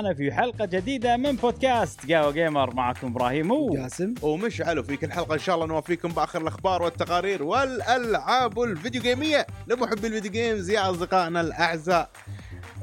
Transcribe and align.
اصدقائنا 0.00 0.14
في 0.14 0.32
حلقة 0.32 0.64
جديدة 0.64 1.16
من 1.16 1.36
بودكاست 1.36 2.12
قهوة 2.12 2.30
gamer. 2.32 2.74
معكم 2.74 3.06
إبراهيم 3.06 3.50
و 3.50 3.74
جاسم 3.74 4.14
ومشعل 4.22 4.78
وفي 4.78 4.96
كل 4.96 5.12
حلقة 5.12 5.34
إن 5.34 5.38
شاء 5.38 5.54
الله 5.54 5.66
نوفيكم 5.66 6.08
بآخر 6.08 6.40
الأخبار 6.40 6.82
والتقارير 6.82 7.42
والألعاب 7.42 8.62
الفيديو 8.62 9.02
gameية 9.02 9.46
لمحبي 9.66 10.06
ال 10.06 10.10
video 10.10 10.30
games. 10.30 10.70
يا 10.70 10.90
أصدقائنا 10.90 11.40
الأعزاء 11.40 12.10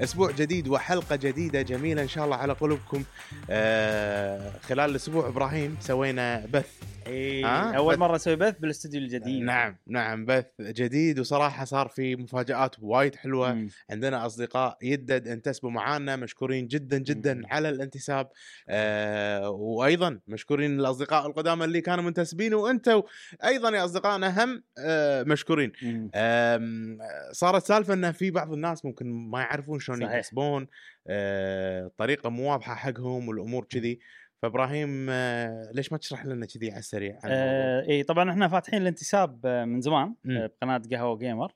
أسبوع 0.04 0.32
جديد 0.32 0.68
وحلقة 0.68 1.16
جديدة 1.16 1.62
جميلة 1.62 2.02
إن 2.02 2.08
شاء 2.08 2.26
الله 2.26 2.36
على 2.36 2.54
قلوبكم. 2.54 3.04
آه 3.50 4.52
خلال 4.70 4.90
الأسبوع 4.90 5.28
إبراهيم 5.28 5.78
سوينا 5.82 6.46
بث 6.54 6.70
آه، 7.09 7.72
أول 7.72 7.94
بث. 7.94 8.00
مرة 8.00 8.16
أسوي 8.16 8.36
بث 8.36 8.58
بالاستوديو 8.59 9.02
الجديد 9.02 9.41
نعم 9.44 9.77
نعم 9.88 10.25
بث 10.25 10.45
جديد 10.61 11.19
وصراحة 11.19 11.66
صار 11.66 11.88
في 11.88 12.16
مفاجآت 12.16 12.75
وايد 12.80 13.16
حلوة 13.16 13.53
مم. 13.53 13.69
عندنا 13.89 14.25
أصدقاء 14.25 14.77
يدد 14.81 15.28
انتسبوا 15.28 15.72
معانا 15.72 16.16
مشكورين 16.16 16.67
جدا 16.67 16.97
جدا 16.97 17.33
مم. 17.33 17.45
على 17.45 17.69
الانتساب 17.69 18.30
آه 18.69 19.50
وأيضا 19.50 20.19
مشكورين 20.28 20.80
الأصدقاء 20.80 21.28
القدامى 21.28 21.66
اللي 21.66 21.81
كانوا 21.81 22.03
منتسبين 22.03 22.53
وأنتم 22.53 23.02
أيضا 23.44 23.69
يا 23.69 23.85
اصدقائنا 23.85 24.44
هم 24.44 24.63
آه 24.80 25.23
مشكورين. 25.23 25.72
آم، 26.16 26.97
صارت 27.31 27.63
سالفة 27.66 27.94
إن 27.94 28.11
في 28.11 28.31
بعض 28.31 28.53
الناس 28.53 28.85
ممكن 28.85 29.08
ما 29.30 29.39
يعرفون 29.39 29.80
شلون 29.80 30.00
صحيح. 30.02 30.16
يكسبون 30.16 30.67
آه، 31.08 31.91
طريقة 31.97 32.30
مو 32.30 32.52
واضحة 32.52 32.75
حقهم 32.75 33.28
والأمور 33.28 33.66
كذي 33.69 34.00
فابراهيم 34.42 35.08
آه، 35.10 35.72
ليش 35.74 35.92
ما 35.92 35.98
تشرح 35.98 36.26
لنا 36.26 36.46
كذي 36.46 36.70
على 36.72 36.80
السريع؟ 36.80 37.20
آه 37.26 37.82
اي 37.90 38.04
طبعا 38.04 38.32
إحنا 38.32 38.48
فاتحين 38.48 38.82
الانتساب 38.82 39.46
آه، 39.46 39.66
من 39.66 39.82
زمان. 39.82 40.16
آه، 40.30 40.48
بقناة 40.62 40.82
قهوة 40.92 41.18
جيمر 41.18 41.52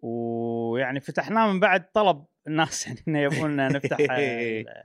ويعني 0.00 1.00
فتحناه 1.00 1.52
من 1.52 1.60
بعد 1.60 1.90
طلب 1.92 2.24
الناس 2.48 2.82
يعني 2.86 3.00
إنه 3.08 3.18
يبون 3.20 3.56
نفتح 3.56 3.96
ال- 4.00 4.64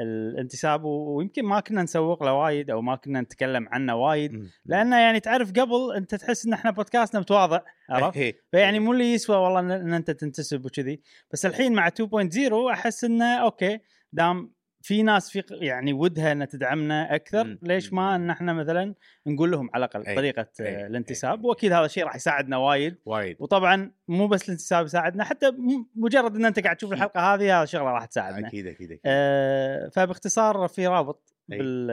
الانتساب 0.00 0.84
ويمكن 0.84 1.44
ما 1.44 1.60
كنا 1.60 1.82
نسوق 1.82 2.22
له 2.22 2.32
وايد 2.32 2.70
أو 2.70 2.82
ما 2.82 2.96
كنا 2.96 3.20
نتكلم 3.20 3.68
عنه 3.68 3.94
وايد. 3.94 4.50
لأنه 4.64 4.96
يعني 4.98 5.20
تعرف 5.20 5.50
قبل 5.52 5.92
أنت 5.96 6.14
تحس 6.14 6.46
إن 6.46 6.52
إحنا 6.52 6.70
بودكاستنا 6.70 7.20
متواضع 7.20 7.60
عرفت؟ 7.90 8.16
إيه. 8.16 8.36
فيعني 8.50 8.78
مو 8.78 8.92
اللي 8.92 9.12
يسوى 9.12 9.36
والله 9.36 9.60
إن 9.60 9.92
أنت 9.94 10.10
تنتسب 10.10 10.64
وكذي 10.66 11.00
بس 11.32 11.46
الحين 11.46 11.72
مع 11.72 11.88
2.0 11.88 12.52
أحس 12.72 13.04
إنه 13.04 13.24
okay 13.42 13.78
دام 14.12 14.53
في 14.84 15.02
ناس 15.02 15.30
في 15.30 15.42
يعني 15.50 15.92
ودها 15.92 16.32
ان 16.32 16.48
تدعمنا 16.48 17.14
أكثر 17.14 17.44
مم. 17.44 17.58
ليش 17.62 17.92
ما 17.92 18.16
ان 18.16 18.30
إحنا 18.30 18.52
مثلا 18.52 18.94
نقول 19.26 19.50
لهم 19.50 19.70
على 19.74 19.84
الأقل 19.84 20.06
أي. 20.06 20.14
طريقة 20.14 20.46
أي. 20.60 20.66
أي. 20.66 20.86
الانتساب 20.86 21.44
وأكيد 21.44 21.72
هذا 21.72 21.84
الشيء 21.84 22.04
راح 22.04 22.16
يساعدنا 22.16 22.56
وايد 22.56 22.96
وايد 23.06 23.36
وطبعا 23.40 23.92
مو 24.08 24.26
بس 24.26 24.44
الانتساب 24.44 24.84
يساعدنا 24.84 25.24
حتى 25.24 25.52
مجرد 25.96 26.36
إن 26.36 26.44
أنت 26.44 26.60
قاعد 26.60 26.76
تشوف 26.76 26.92
الحلقة 26.94 27.34
هذه 27.34 27.58
هذا 27.58 27.64
شغلة 27.64 27.90
راح 27.90 28.04
تساعدنا 28.04 28.48
أكيد 28.48 28.66
أكيد 28.66 28.90
أكيد 28.90 29.00
آه 29.06 29.88
فباختصار 29.88 30.68
في 30.68 30.86
رابط 30.86 31.34
أي. 31.52 31.58
بال 31.58 31.90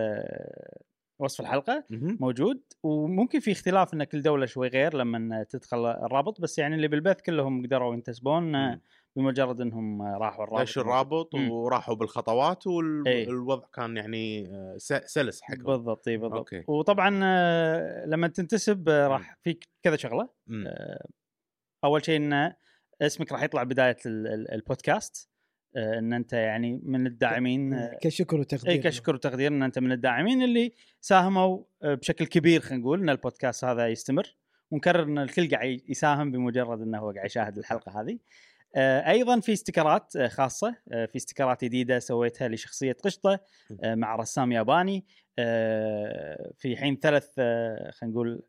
وصف 1.22 1.42
الحلقة. 1.42 1.84
موجود 1.92 2.62
وممكن 2.84 3.40
في 3.40 3.52
اختلاف 3.52 3.94
إن 3.94 4.04
كل 4.04 4.22
دولة 4.22 4.46
شوي 4.46 4.68
غير 4.68 4.96
لما 4.98 5.44
تدخل 5.44 5.86
الرابط 5.86 6.42
بس 6.42 6.60
يعني 6.60 6.76
اللي 6.76 6.88
بالبث 6.88 7.22
كلهم 7.22 7.66
قدروا 7.66 7.94
ينتسبون 7.94 8.52
مم. 8.52 8.82
بمجرد 9.16 9.62
إنهم 9.62 10.02
راحوا 10.02 10.44
الرابط 10.44 10.62
دش 10.62 10.78
الرابط 10.78 11.36
مم. 11.36 11.52
وراحوا 11.52 11.96
بالخطوات. 11.96 12.68
والوضع 12.68 13.68
كان 13.74 13.98
يعني 13.98 14.48
آه، 14.48 14.76
سلس 15.06 15.42
حقهم 15.42 15.64
بالضبط 15.64 16.08
اي 16.08 16.18
بالضبط 16.18 16.38
okay. 16.38 16.64
وطبعا 16.68 17.20
آه، 17.24 18.06
لما 18.06 18.28
تنتسب 18.28 18.90
آه، 18.90 19.08
راح 19.08 19.38
في 19.44 19.60
كذا 19.84 19.96
شغلة 19.96 20.30
مم. 20.48 20.66
أول 21.84 22.06
شيء 22.06 22.18
إن 22.18 22.54
اسمك 23.02 23.32
راح 23.32 23.44
يطلع 23.44 23.64
بداية 23.64 23.98
ال- 24.06 24.28
ال- 24.28 24.52
البودكاست 24.52 25.30
إن 25.78 26.14
أنت 26.14 26.34
يعني 26.34 26.80
من 26.84 27.08
الداعمين 27.08 27.90
كشكر 28.02 28.40
وتقدير 28.40 28.70
اي 28.72 28.78
كشكر 28.78 29.16
وتقدير 29.16 29.52
إن 29.52 29.64
أنت 29.64 29.80
من 29.80 29.92
الداعمين 29.92 30.42
اللي 30.44 30.74
ساهموا 31.02 31.64
بشكل 31.84 32.26
كبير 32.26 32.62
خلينا 32.62 32.82
نقول 32.84 33.02
إن 33.02 33.10
البودكاست 33.10 33.66
هذا 33.66 33.88
يستمر 33.88 34.36
ونكرر 34.72 35.04
إن 35.04 35.18
الكل 35.18 35.50
قاعد 35.50 35.82
يساهم 35.90 36.32
بمجرد 36.32 36.82
إنه 36.82 36.98
هو 37.00 37.12
قاعد 37.12 37.26
يشاهد 37.26 37.58
الحلقة 37.58 38.02
هذه. 38.02 38.20
آه، 38.76 39.09
أيضا 39.12 39.40
في 39.40 39.54
استيكرات 39.54 40.16
آه، 40.16 40.28
خاصة 40.28 40.76
آه، 40.92 41.06
في 41.06 41.16
استيكرات 41.16 41.64
جديدة 41.64 42.00
سويتها 42.00 42.48
لشخصية 42.48 42.94
قشطة 43.04 43.40
آه، 43.84 43.96
مع 43.96 44.16
رسام 44.16 44.52
ياباني 44.52 45.06
آه، 45.40 46.52
في 46.58 46.78
حين 46.78 47.00
ثلاث 47.00 47.30
آه، 47.38 47.92
خلينا 47.92 48.14
نقول 48.16 48.42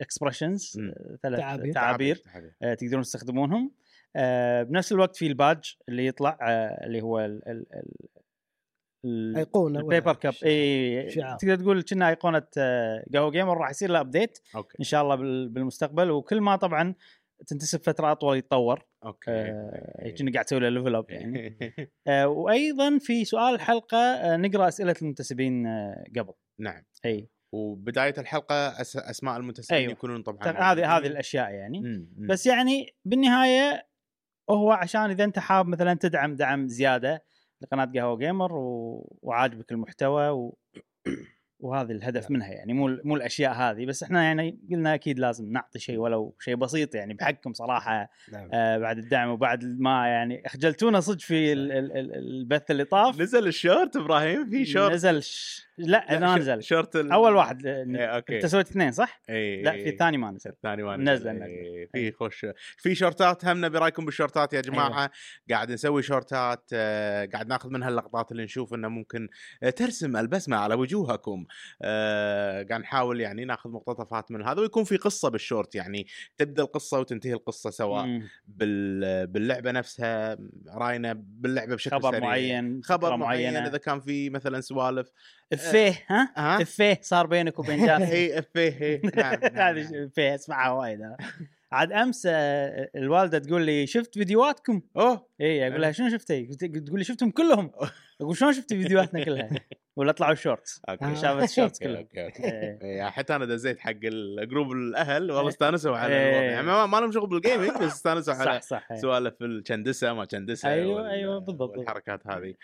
expressions 0.00 0.72
مم. 0.78 0.94
ثلاث 1.22 1.40
تعابير. 1.40 1.72
تعابير 1.72 2.16
تعابير. 2.16 2.52
آه، 2.62 2.74
تقدرون 2.74 3.02
تستخدمونهم 3.02 3.72
آه، 4.16 4.62
بنفس 4.62 4.92
الوقت 4.92 5.16
في 5.16 5.26
ال 5.26 5.32
badge 5.32 5.64
اللي 5.88 6.06
يطلع 6.06 6.38
آه، 6.42 6.86
اللي 6.86 7.02
هو 7.02 7.20
ال 7.20 7.48
ال 7.48 7.66
ال 9.04 9.36
أيقونة 9.36 9.80
البيبر 9.80 10.14
كاب 10.14 10.34
اي. 10.44 11.06
تقدر 11.40 11.56
تقول 11.56 11.82
كنا 11.82 12.08
أيقونة 12.08 12.42
قهوه 13.14 13.30
gamer 13.30 13.58
راح 13.58 13.70
يصير 13.70 13.90
له 13.90 14.00
update 14.00 14.38
إن 14.80 14.84
شاء 14.84 15.02
الله 15.02 15.14
بال- 15.14 15.48
بالمستقبل 15.48 16.10
وكل 16.10 16.40
ما 16.40 16.56
طبعا 16.56 16.94
تنتسب 17.46 17.82
فترة 17.82 18.12
أطول 18.12 18.36
يتطور 18.36 18.86
okay 19.04 19.30
آه، 19.30 20.14
كنا 20.18 20.32
قاعد 20.32 20.44
تسوي 20.44 20.60
له 20.60 20.68
level 20.68 20.94
up 20.94 21.10
يعني 21.10 21.58
آه، 22.06 22.28
وأيضا 22.28 22.98
في 22.98 23.24
سؤال 23.24 23.54
الحلقة 23.54 23.98
آه، 23.98 24.36
نقرأ 24.36 24.68
أسئلة 24.68 24.94
المنتسبين 25.02 25.66
آه، 25.66 26.04
قبل 26.18 26.32
نعم 26.60 26.82
أي 27.04 27.28
وبداية 27.54 28.14
الحلقة 28.18 28.80
أس... 28.80 28.96
أسماء 28.96 29.36
المنتسبين 29.36 29.78
أيوة. 29.78 29.92
يكونون 29.92 30.22
طبعا 30.22 30.48
هذه 30.48 30.96
هذه. 30.96 31.06
الأشياء 31.06 31.50
يعني 31.50 31.80
مم. 31.80 32.08
مم. 32.16 32.26
بس 32.26 32.46
يعني 32.46 32.96
بالنهاية 33.04 33.88
هو 34.50 34.72
عشان 34.72 35.10
إذا 35.10 35.24
أنت 35.24 35.38
حاب 35.38 35.68
مثلا 35.68 35.94
تدعم 35.94 36.36
دعم 36.36 36.68
زيادة 36.68 37.24
لقناة 37.62 37.92
قهوة 37.94 38.16
جيمر 38.16 38.52
و... 38.52 39.18
وعاجبك 39.22 39.72
المحتوى 39.72 40.28
و... 40.28 40.58
وهذا 41.62 41.92
الهدف 41.92 42.30
منها 42.30 42.48
يعني 42.48 42.72
مو 42.72 42.98
مو 43.04 43.16
الأشياء 43.16 43.52
هذه 43.52 43.86
بس 43.86 44.02
إحنا 44.02 44.22
يعني 44.22 44.58
قلنا 44.70 44.94
أكيد 44.94 45.18
لازم 45.18 45.52
نعطي 45.52 45.78
شيء 45.78 45.98
ولو 45.98 46.34
شيء 46.40 46.56
بسيط 46.56 46.94
يعني 46.94 47.14
بحقكم 47.14 47.52
صراحة 47.52 48.10
نعم. 48.32 48.48
آه 48.52 48.78
بعد 48.78 48.98
الدعم 48.98 49.28
وبعد 49.28 49.64
ما 49.64 50.08
يعني 50.08 50.42
خجلتونا 50.48 51.00
صدق 51.00 51.20
في 51.20 51.52
ال... 51.52 51.72
ال... 51.72 51.96
ال- 51.96 52.14
البث 52.14 52.70
اللي 52.70 52.84
طاف. 52.84 53.20
نزل 53.20 53.46
الشورت 53.46 53.96
إبراهيم 53.96 54.50
في 54.50 54.64
شورت 54.64 54.92
نزل 54.92 55.22
ش... 55.22 55.66
لا 55.78 56.18
ما 56.18 56.36
ش- 56.36 56.38
نزل. 56.40 56.62
شورت 56.62 56.96
ال... 56.96 57.12
أول 57.12 57.34
واحد 57.36 57.66
إيه، 57.66 58.06
okay. 58.06 58.36
أنت 58.36 58.46
سويت 58.46 58.68
اثنين 58.70 58.92
صح؟ 58.92 59.20
اي 59.30 59.62
لا 59.62 59.72
في 59.72 59.88
الثاني 59.88 60.16
ما 60.16 60.30
نزل. 60.30 60.50
الثاني 60.50 60.82
ما 60.82 60.96
نزل- 60.96 61.12
نزل. 61.12 61.30
نزل. 61.30 61.44
إيه، 61.44 61.88
في 61.92 62.12
خوش 62.12 62.46
في 62.76 62.94
shortات 62.94 63.44
هم 63.44 63.64
نبي 63.64 63.78
رايكم 63.78 64.04
بال 64.04 64.16
shortات 64.16 64.52
يا 64.52 64.60
جماعة؟ 64.60 64.98
أيوة. 65.00 65.10
قاعد 65.50 65.72
نسوي 65.72 66.02
shortات 66.02 66.70
آه، 66.72 67.24
قاعد 67.32 67.46
ناخذ 67.48 67.70
منها 67.70 67.88
اللقطات 67.88 68.32
اللي 68.32 68.44
نشوف 68.44 68.74
إنه 68.74 68.88
ممكن 68.88 69.28
آه، 69.62 69.70
ترسم 69.70 70.16
البسمة 70.16 70.56
على 70.56 70.74
وجوهكم. 70.74 71.44
آه، 71.82 72.62
قاعد 72.62 72.80
نحاول 72.80 73.20
يعني 73.20 73.44
ناخذ 73.44 73.70
مقتطفات 73.70 74.30
من 74.30 74.42
هذا 74.46 74.60
ويكون 74.60 74.84
في 74.84 74.96
قصة 74.96 75.28
بالشورت 75.28 75.74
يعني. 75.74 76.06
تبدأ 76.38 76.62
القصة 76.62 77.00
وتنتهي 77.00 77.32
القصة 77.32 77.70
سواء 77.70 78.04
مم. 78.06 78.28
بال 78.46 79.26
باللعبة 79.26 79.70
نفسها 79.70 80.38
راينا 80.76 81.12
باللعبة 81.26 81.74
بشكل 81.74 81.96
خبر 81.96 82.10
سريع. 82.10 82.20
معين 82.20 82.80
خبر 82.84 83.16
معين. 83.16 83.56
إذا 83.56 83.78
كان 83.78 84.00
في 84.00 84.30
مثلا 84.30 84.60
سوالف. 84.60 85.10
افيه 85.52 86.04
ها؟ 86.08 86.32
افيه 86.62 86.98
صار 87.02 87.26
بينك 87.26 87.58
وبين 87.58 87.78
جاسم 87.86 88.02
هي 88.02 88.38
افيه 88.38 88.70
هي 88.80 89.00
نعم 89.16 89.40
نعم، 89.40 89.76
هذه 89.76 89.90
نعم. 89.92 90.04
افيه 90.04 90.34
اسمعها 90.34 90.70
وايد. 90.70 91.00
عاد 91.72 91.92
أمس 91.92 92.26
آه، 92.30 92.90
الوالدة 92.96 93.38
تقول 93.38 93.62
لي 93.62 93.86
شفت 93.86 94.14
فيديوهاتكم 94.18 94.82
أوه 94.96 95.26
اي 95.40 95.68
أقول 95.68 95.80
لها 95.80 95.92
شنو 95.92 96.08
شفتي؟ 96.10 96.46
تقول 96.46 96.98
لي 96.98 97.04
شفتهم 97.04 97.30
كلهم 97.30 97.70
أقول 98.20 98.36
شلون 98.36 98.52
شفتي 98.52 98.82
فيديوهاتنا 98.82 99.24
كلها؟ 99.24 99.50
ولا 99.96 100.12
طلعوا 100.12 100.32
ال 100.32 100.39
shorts 100.39 100.80
okay 100.88 101.16
شافت 101.16 101.42
ال 101.50 101.54
shorts 101.54 101.78
كلها 101.78 102.00
okay 102.00 102.24
okay 102.24 102.44
إيه. 102.44 102.78
إيه، 102.82 103.10
حتى 103.10 103.36
أنا 103.36 103.44
دزيت 103.44 103.78
حق 103.80 103.92
ال 104.04 104.15
group 104.15 104.72
الأهل 104.72 105.22
والله 105.22 105.42
إيه. 105.42 105.48
استانسوا 105.48 105.96
على 105.96 106.14
إيه. 106.14 106.50
يعني 106.50 106.66
ما 106.86 106.96
لهم 107.00 107.12
شغل 107.12 107.28
بال 107.28 107.38
gaming 107.38 107.70
بس 107.70 107.92
استانسوا 107.92 108.34
على 108.34 108.60
إيه. 108.90 108.96
سوالف 109.00 109.34
الشندسة 109.42 110.12
ما 110.12 110.26
شندسة 110.32 110.86
وال- 110.86 111.06
أيوة، 111.06 111.38
بالضبط. 111.38 111.76
والحركات 111.76 112.26
هذه 112.26 112.54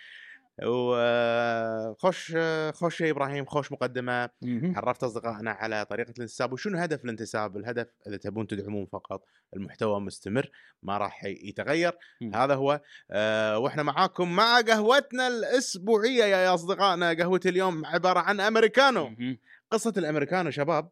وخش 0.67 2.37
خش 2.73 3.01
يا 3.01 3.11
إبراهيم 3.11 3.45
خوش 3.45 3.73
مقدمة. 3.73 4.31
عرفت 4.77 5.05
أصدقائنا 5.05 5.51
على 5.51 5.85
طريقة 5.85 6.11
الانتساب 6.11 6.53
وشنو 6.53 6.79
هدف 6.79 7.05
الانتساب 7.05 7.57
الهدف 7.57 7.87
إذا 8.07 8.17
تبون 8.17 8.47
تدعمون 8.47 8.87
فقط 8.87 9.25
المحتوى 9.57 10.01
مستمر 10.01 10.51
ما 10.83 10.99
راح 10.99 11.25
يتغير 11.25 11.93
مم. 12.21 12.35
هذا 12.35 12.55
هو 12.55 12.81
أه 13.11 13.59
وإحنا 13.59 13.83
معاكم 13.83 14.37
مع 14.37 14.61
قهوتنا 14.61 15.29
الأسبوعية 15.29 16.25
يا 16.25 16.55
أصدقائنا 16.55 17.13
قهوة 17.13 17.41
اليوم 17.47 17.87
عبارة 17.87 18.21
عن 18.21 18.41
أمريكانو 18.41 19.09
مهم. 19.09 19.39
قصة 19.71 19.93
الأمريكانو 19.97 20.51
شباب 20.51 20.89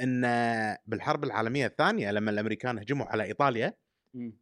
إن 0.00 0.22
بالحرب 0.86 1.24
العالمية 1.24 1.66
الثانية 1.66 2.10
لما 2.10 2.30
الأمريكان 2.30 2.78
هجموا 2.78 3.06
على 3.06 3.24
إيطاليا 3.24 3.66
مم. 3.66 3.74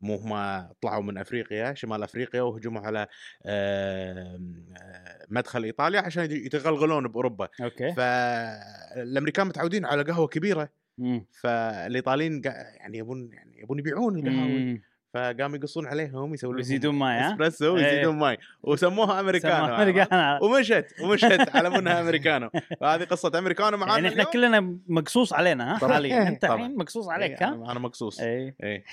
مو 0.00 0.16
هم 0.16 0.62
طلعوا 0.82 1.02
من 1.02 1.18
أفريقيا 1.18 1.74
شمال 1.74 2.02
أفريقيا 2.02 2.42
وهجموا 2.42 2.80
على 2.80 3.06
آم، 3.46 4.74
آه، 4.82 5.26
مدخل 5.28 5.64
إيطاليا 5.64 6.00
عشان 6.00 6.24
يتغلغلون 6.30 7.08
بأوروبا. 7.08 7.48
okay. 7.60 7.92
فالامريكان 7.92 9.46
متعودين 9.46 9.84
على 9.84 10.02
قهوة 10.02 10.26
كبيرة. 10.26 10.68
مم. 10.98 11.26
فالإيطاليين 11.40 12.42
يعني 12.44 12.98
يبون 12.98 13.30
يعني 13.32 13.60
يبون 13.60 13.78
يبيعون 13.78 14.18
القهوه 14.18 14.48
مم. 14.48 14.82
فقاموا 15.14 15.56
يقصون 15.56 15.86
عليهم 15.86 16.34
يسوون 16.34 16.52
لهم 16.52 16.56
ويزيدون 16.56 16.94
ماي 16.94 17.18
ها 17.20 17.32
اسبريسو 17.32 17.64
إيه. 17.76 17.84
ويزيدون 17.84 18.16
ماي 18.16 18.38
وسموها 18.62 19.20
أمريكانو 19.20 19.66
سموها 19.66 19.82
أمريكانو. 19.82 20.38
ومشت 20.46 20.86
ومشت 21.02 21.56
على 21.56 21.70
منها 21.70 22.00
أمريكانو 22.00 22.50
فهذه 22.80 23.04
قصة 23.04 23.38
أمريكانو 23.38 23.76
معانا 23.76 23.94
يعني 23.94 24.08
إحنا 24.08 24.22
اليوم. 24.22 24.32
كلنا 24.32 24.78
مقصوص 24.88 25.32
علينا 25.32 25.74
ها. 25.74 25.78
حاليا 25.88 26.28
أنت. 26.28 26.44
الحين 26.44 26.76
مقصوص 26.76 27.08
عليك 27.08 27.30
إيه، 27.42 27.48
ها 27.48 27.54
أنا 27.54 27.72
أنا 27.72 27.80
مقصوص 27.80 28.20
اي 28.20 28.54
إيه. 28.62 28.84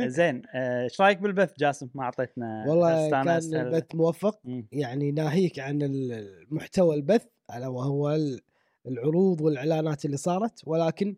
زين 0.00 0.42
آه، 0.54 0.82
إيش 0.84 1.00
رأيك 1.00 1.18
بالبث 1.18 1.52
جاسم 1.58 1.88
ما 1.94 2.02
أعطيتنا 2.02 2.64
والله 2.68 3.10
كان 3.10 3.28
البث 3.28 3.94
موفق. 3.94 4.38
يعني 4.72 5.12
ناهيك 5.12 5.58
عن 5.58 5.82
المحتوى 5.82 6.96
البث 6.96 7.24
ألا 7.56 7.68
وهو 7.68 8.10
ال- 8.10 8.40
العروض 8.88 9.40
والإعلانات 9.40 10.04
اللي 10.04 10.16
صارت 10.16 10.60
ولكن 10.66 11.16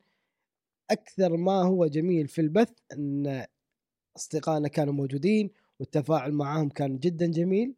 أكثر 0.91 1.37
ما 1.37 1.63
هو 1.63 1.87
جميل 1.87 2.29
في 2.29 2.41
البث 2.41 2.69
أن 2.93 3.45
أصدقائنا 4.19 4.69
كانوا 4.69 4.95
موجودين 4.95 5.51
والتفاعل 5.79 6.33
معاهم 6.33 6.69
كان 6.69 6.99
جدا 6.99 7.27
جميل. 7.27 7.75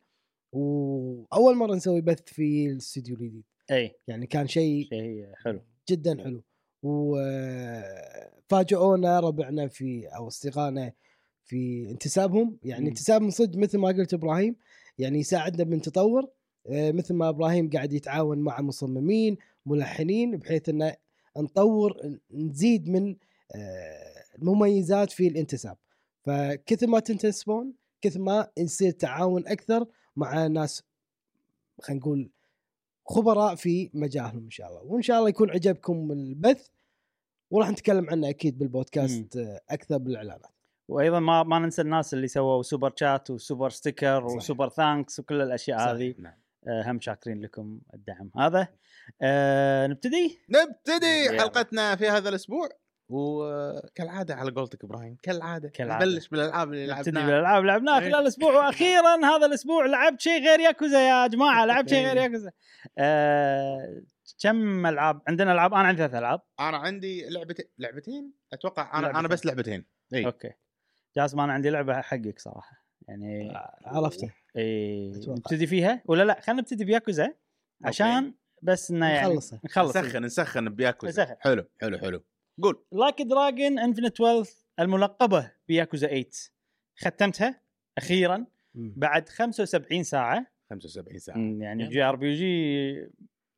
وأول 0.52 1.56
مرة 1.56 1.74
نسوي 1.74 2.00
بث 2.00 2.22
في 2.26 2.66
الاستوديو 2.66 3.16
الجديد. 3.16 3.44
أي. 3.70 3.94
يعني 4.08 4.26
كان 4.26 4.46
شيء 4.46 4.86
شيء 4.88 5.26
حلو. 5.44 5.60
جدا 5.90 6.22
حلو. 6.24 6.42
وفاجئونا 8.42 9.20
ربعنا 9.20 9.68
في 9.68 10.06
أو 10.06 10.28
أصدقائنا 10.28 10.92
في 11.44 11.90
انتسابهم. 11.90 12.58
يعني. 12.62 12.88
انتسابهم 12.88 13.30
صدق 13.30 13.58
مثل 13.58 13.78
ما 13.78 13.88
قلت 13.88 14.14
إبراهيم. 14.14 14.56
يعني 14.98 15.18
يساعدنا 15.18 15.64
بالتطور 15.64 16.28
آه، 16.66 16.92
مثل 16.92 17.14
ما 17.14 17.28
إبراهيم 17.28 17.70
قاعد 17.70 17.92
يتعاون 17.92 18.38
مع 18.38 18.60
مصممين 18.60 19.36
ملحنين 19.66 20.36
بحيث 20.36 20.68
إن 20.68 20.92
نطور 21.36 22.18
نزيد 22.30 22.88
من 22.88 23.16
آه، 23.54 24.24
المميزات 24.38 25.10
في 25.10 25.28
الانتساب. 25.28 25.76
فكثر 26.30 26.86
ما 26.86 27.00
تنتسبون 27.00 27.72
كثر 28.00 28.20
ما 28.20 28.48
يصير 28.56 28.90
تعاون 28.90 29.48
أكثر 29.48 29.86
مع 30.16 30.46
ناس 30.46 30.82
خلينا 31.82 32.00
نقول 32.00 32.30
خبراء 33.06 33.54
في 33.54 33.90
مجالهم 33.94 34.44
إن 34.44 34.50
شاء 34.50 34.68
الله 34.68 34.82
وإن 34.82 35.02
شاء 35.02 35.18
الله 35.18 35.28
يكون 35.28 35.50
عجبكم 35.50 36.12
البث 36.12 36.68
وراح 37.50 37.70
نتكلم 37.70 38.10
عنه 38.10 38.28
أكيد 38.28 38.58
بالبودكاست 38.58 39.36
آه، 39.36 39.60
أكثر 39.70 39.98
بالإعلانات 39.98 40.46
وأيضا 40.88 41.20
ما 41.20 41.42
ما 41.42 41.58
ننسى 41.58 41.82
الناس 41.82 42.14
اللي 42.14 42.28
سووا 42.28 42.62
super 42.62 42.92
chat 42.96 43.30
و 43.30 43.37
super 43.37 43.70
sticker 43.70 44.20
صحيح. 44.20 44.36
و 44.36 44.42
super 44.42 44.68
thanks 44.68 45.20
وكل 45.20 45.40
الأشياء 45.40 45.78
صحيح. 45.78 45.90
هذه 45.90 46.14
نعم. 46.18 46.34
آه، 46.68 46.90
هم 46.90 47.00
شاكرين 47.00 47.42
لكم 47.42 47.80
الدعم 47.94 48.30
هذا 48.36 48.68
آه، 49.22 49.86
نبتدي 49.86 50.38
نبتدي. 50.48 51.38
حلقتنا 51.38 51.96
في 51.96 52.08
هذا 52.08 52.28
الأسبوع 52.28 52.68
وكالعادة 53.10 54.34
على 54.34 54.50
قولتك 54.50 54.84
إبراهيم 54.84 55.16
كالعادة 55.22 55.68
كالعادة. 55.68 56.04
نبلش 56.06 56.28
بالألعاب 56.28 56.72
اللي 56.72 56.94
نبتدي 56.94 57.10
لعبناها. 57.10 57.26
بالألعاب 57.26 57.64
لعبناها 57.64 58.00
إيه. 58.00 58.10
خلال 58.10 58.22
الأسبوع. 58.22 58.52
وأخيرا 58.52 59.16
هذا 59.36 59.46
الأسبوع 59.46 59.86
لعبت 59.86 60.20
شيء 60.20 60.44
غير 60.44 60.60
ياكوزا 60.60 61.00
يا 61.00 61.26
جماعة 61.26 61.64
لعبت 61.66 61.88
شيء 61.88 62.06
غير 62.06 62.16
إيه. 62.16 62.22
ياكوزا. 62.22 62.50
آه، 62.98 64.02
كم 64.42 64.86
ألعاب؟ 64.86 65.20
عندنا 65.28 65.52
ألعاب 65.52 65.74
أنا 65.74 65.88
عندي 65.88 65.98
ثلاث 66.02 66.14
ألعاب. 66.14 66.40
أنا 66.60 66.76
عندي 66.76 67.28
لعبتين 67.28 67.66
لعبتين؟ 67.78 68.32
أتوقع 68.52 68.82
أنا 68.94 69.02
لعبتين. 69.02 69.18
أنا 69.18 69.28
بس 69.28 69.46
لعبتين. 69.46 69.86
اي 70.14 70.26
okay. 70.26 70.50
جاسم 71.16 71.40
أنا 71.40 71.52
عندي 71.52 71.70
لعبة 71.70 72.00
حقك 72.00 72.38
صراحة. 72.38 72.84
يعني 73.08 73.52
عرفته. 73.84 74.32
إيه 74.56 75.16
أتوقع. 75.16 75.32
نبتدي 75.32 75.66
فيها؟ 75.66 76.02
ولا 76.04 76.22
لا 76.22 76.40
خلينا 76.40 76.60
نبتدي 76.60 76.84
بياكوزا 76.84 77.34
عشان 77.84 78.34
بس 78.62 78.90
إنه 78.90 79.08
يعني 79.08 79.28
نخلصه. 79.28 79.60
نخلص. 79.64 79.96
نسخن 79.96 80.24
نسخن 80.24 80.68
بياكوزا. 80.68 81.22
نسخن. 81.22 81.36
حلو 81.40 81.64
حلو 81.80 81.98
حلو. 81.98 82.24
قول. 82.62 82.84
Like 82.92 83.22
a 83.22 83.30
Dragon 83.30 83.78
Infinite 83.78 84.20
Wealth 84.20 84.60
الملقبة 84.80 85.52
بياكوزا 85.68 86.06
8 86.08 86.24
ختمتها 86.96 87.60
أخيرا. 87.98 88.46
بعد 88.74 89.28
75 89.28 90.02
ساعة. 90.02 90.46
75 90.70 91.18
ساعة. 91.18 91.36
يعني. 91.38 91.88
جي 91.88 92.02
آر 92.02 92.16
بي 92.16 92.34
جي 92.34 93.10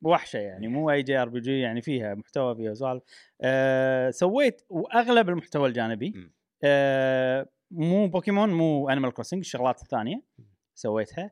وحشة 0.03 0.39
يعني 0.39 0.69
مو 0.69 0.91
أي 0.91 1.03
JRPG 1.03 1.61
يعني 1.61 1.83
فيها 1.83 2.15
محتوى 2.15 2.57
فيها 2.57 2.75
سوالف 2.75 3.03
آه 3.41 4.11
سويت 4.11 4.63
وأغلب 4.69 5.29
المحتوى 5.29 5.69
الجانبي. 5.69 6.31
آه 6.65 7.49
مو 7.71 8.09
بوكيمون 8.09 8.49
مو 8.55 8.89
Animal 8.89 9.13
Crossing 9.15 9.41
الشغلات 9.41 9.83
الثانية 9.83 10.23
سويتها. 10.75 11.31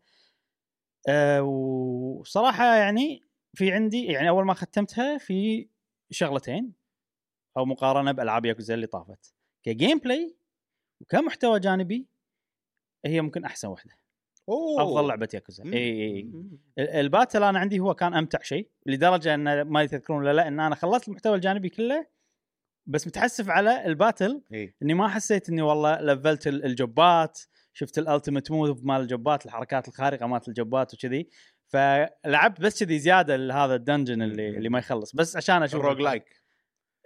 آه 1.09 1.43
وصراحة 1.43 2.77
يعني 2.77 3.23
في 3.55 3.73
عندي 3.73 4.05
يعني 4.05 4.29
أول 4.29 4.45
ما 4.45 4.55
ختمتها 4.55 5.19
في 5.19 5.69
شغلتين. 6.11 6.80
أو 7.57 7.65
مقارنة 7.65 8.13
بألعاب 8.13 8.45
ياكوزا 8.45 8.75
اللي 8.75 8.87
طافت. 8.87 9.35
ك 9.63 9.99
gameplay 9.99 10.37
وكمحتوى 11.01 11.61
جانبي 11.61 12.07
هي 13.07 13.21
ممكن 13.21 13.45
أحسن 13.45 13.69
واحدة 13.69 13.93
أوه! 14.49 14.83
أفضل 14.83 15.09
لعبة 15.09 15.29
ياكوزا. 15.35 15.65
إي 15.65 15.73
إي 15.79 17.01
ال 17.01 17.07
battle 17.07 17.43
أنا 17.43 17.59
عندي 17.59 17.81
هو 17.81 17.95
كان 17.95 18.15
أمتع 18.15 18.39
شيء 18.43 18.69
لدرجة 18.87 19.35
إن 19.35 19.63
ما 19.63 19.87
تذكرون 19.87 20.19
ولا 20.23 20.33
لا 20.33 20.49
إن 20.49 20.61
أنا 20.61 20.75
خلصت 20.75 21.09
المحتوى 21.09 21.35
الجانبي 21.37 21.69
كله 21.69 22.07
بس 22.87 23.07
متحسف 23.07 23.49
على 23.51 23.87
ال 23.87 23.95
battle 23.95 24.43
إي. 24.53 24.75
إني 24.83 24.95
ما 24.95 25.09
حسيت 25.09 25.49
إني 25.49 25.63
والله 25.63 26.01
level 26.01 26.39
ت 26.39 26.47
ال- 26.47 26.65
ال 26.65 26.80
job 26.80 27.26
ات 27.26 27.41
شفت 27.73 27.99
ال 27.99 28.05
ultimate 28.05 28.51
move 28.51 28.85
مال 28.85 29.01
ال 29.01 29.10
job 29.10 29.38
ات 29.38 29.47
الحركات 29.47 29.89
الخارقة 29.89 30.27
مالت 30.27 30.49
ال 30.49 30.58
job 30.58 30.86
ات 30.86 30.95
وكذي. 30.95 31.29
فلعبت 31.69 32.61
بس 32.61 32.85
كذي 32.85 32.99
زيادة 32.99 33.35
هذا 33.65 33.75
ال 33.75 33.81
dungeon 33.81 34.23
اللي 34.23 34.49
اللي 34.49 34.69
ما 34.69 34.79
يخلص. 34.79 35.15
بس 35.15 35.37
عشان 35.37 35.63
أشوف 35.63 35.81
ال 35.81 36.01
roguelike 36.01 36.40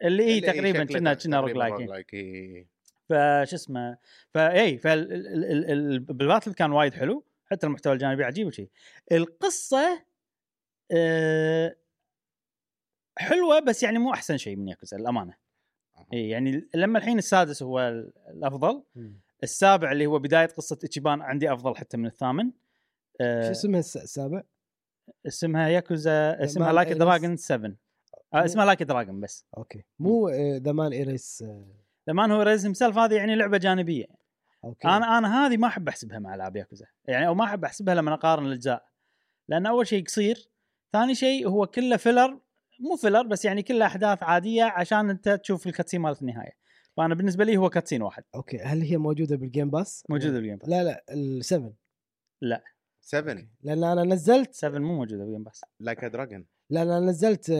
اللي 0.03 0.23
اي 0.25 0.39
اللي 0.39 0.53
تقريبا 0.53 0.85
كنا 0.85 1.15
كنا 1.15 1.41
roguelike 1.41 1.73
roguelike 1.73 2.15
إي. 2.15 2.67
فش 3.09 3.55
اسمه 3.55 3.99
فاي 4.35 4.79
فال 4.79 5.23
battle 5.23 6.55
كان 6.55 6.73
وايد 6.73 6.95
حلو 6.95 7.25
حتى 7.51 7.67
المحتوى 7.67 7.93
الجانبي 7.93 8.25
عجيب 8.25 8.47
وشي 8.47 8.69
القصة 9.13 10.05
آه، 10.93 11.77
حلوة 13.19 13.61
بس 13.61 13.83
يعني 13.83 13.99
مو 13.99 14.13
أحسن 14.13 14.37
شيء 14.37 14.57
من 14.57 14.69
ياكوزا 14.69 14.97
للأمانة 14.97 15.35
أها. 15.97 16.07
اي 16.13 16.29
يعني 16.29 16.69
لما 16.75 16.99
الحين 16.99 17.19
السادس 17.19 17.63
هو 17.63 17.81
ال- 17.81 18.13
الأفضل 18.31 18.83
مم. 18.95 19.21
السابع 19.43 19.93
اللي 19.93 20.07
هو 20.07 20.19
بداية 20.19 20.47
قصة 20.47 20.79
إتشيبان 20.85 21.23
عندي 21.23 21.53
أفضل 21.53 21.77
حتى 21.77 21.97
من 21.97 22.07
الثامن 22.07 22.45
شو 22.51 22.51
آه 23.21 23.51
اسمها 23.51 23.81
الس- 23.81 23.97
السابع؟ 23.97 24.43
اسمها 25.27 25.69
ياكوزا 25.69 26.45
اسمها 26.45 26.73
Like 26.73 26.89
a. 26.93 27.04
Dragon 27.04 27.37
7 27.37 27.73
آه 28.35 28.45
اسمها 28.45 28.65
Like 28.65 28.83
a 28.83 28.88
Dragon 28.88 29.21
بس. 29.21 29.47
okay. 29.57 29.85
مو 29.99 30.29
The 30.57 30.73
Man 30.73 30.93
Who 30.93 31.10
Erased 31.10 31.45
His 32.09 32.20
Name 32.20 32.35
هو 32.35 32.43
erased 32.43 32.75
himself 32.75 32.99
هذه 32.99 33.15
يعني 33.15 33.37
لعبة 33.37 33.59
جانبية. 33.59 34.07
okay. 34.65 34.89
أنا 34.89 35.19
أنا 35.19 35.47
هذه 35.47 35.57
ما 35.57 35.67
أحب 35.67 35.89
أحسبها 35.89 36.19
مع 36.19 36.35
العاب 36.35 36.57
ياكوزا. 36.57 36.87
يعني 37.05 37.27
أو 37.27 37.35
ما 37.35 37.45
أحب 37.45 37.65
أحسبها 37.65 37.95
لما 37.95 38.15
أقارن 38.15 38.47
الأجزاء. 38.47 38.85
لأن 39.49 39.67
أول 39.67 39.87
شيء 39.87 40.05
قصير 40.05 40.49
ثاني 40.93 41.15
شيء 41.15 41.49
هو 41.49 41.67
كله 41.67 41.97
filler 41.97 42.41
مو 42.81 42.97
filler 42.97 43.23
بس 43.23 43.45
يعني 43.45 43.63
كله 43.63 43.87
أحداث 43.87 44.23
عادية 44.23 44.65
عشان 44.65 45.11
أنت 45.11 45.29
تشوف 45.29 45.67
ال 45.67 45.71
cutscene 45.71 46.01
مالت 46.01 46.23
النهاية. 46.23 46.53
فأنا 46.97 47.15
بالنسبة 47.15 47.45
لي 47.45 47.57
هو 47.57 47.71
cutscene 47.71 48.03
واحد. 48.03 48.25
okay. 48.35 48.59
هل 48.59 48.83
هي 48.83 48.97
موجودة 48.97 49.37
بال 49.37 49.48
Game 49.48 49.71
Pass؟ 49.71 50.05
موجودة 50.09 50.35
بال 50.35 50.42
Game 50.42 50.57
Pass 50.57 50.69
لا 50.69 50.85
لا 50.85 51.05
ال7 51.11 51.63
7 53.01 53.37
لأن 53.63 53.85
أنا 53.85 54.05
نزلت 54.05 54.55
7 54.55 54.79
مو 54.79 54.97
موجودة 54.97 55.25
بال 55.25 55.32
Game 55.32 55.45
Pass 55.45 55.65
Like 55.81 56.05
a 56.05 56.11
Dragon 56.11 56.47
لأن 56.71 56.91
أنا 56.91 57.07
نزلت 57.07 57.51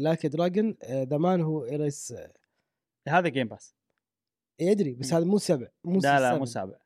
Like 0.00 0.26
a 0.26 0.33
Dragon 0.33 0.76
The 0.90 1.16
Man 1.16 1.40
Who 1.40 1.64
Erased 1.64 2.14
هذا 3.08 3.28
Game 3.28 3.48
Pass 3.48 3.74
يدري 4.60 4.94
بس 4.94 5.12
هذا 5.12 5.24
مو 5.24 5.38
سبع 5.38 5.66
مو 5.84 6.00
لا 6.00 6.20
لا 6.20 6.28
سبع. 6.28 6.38
مو 6.38 6.44
سابع. 6.44 6.76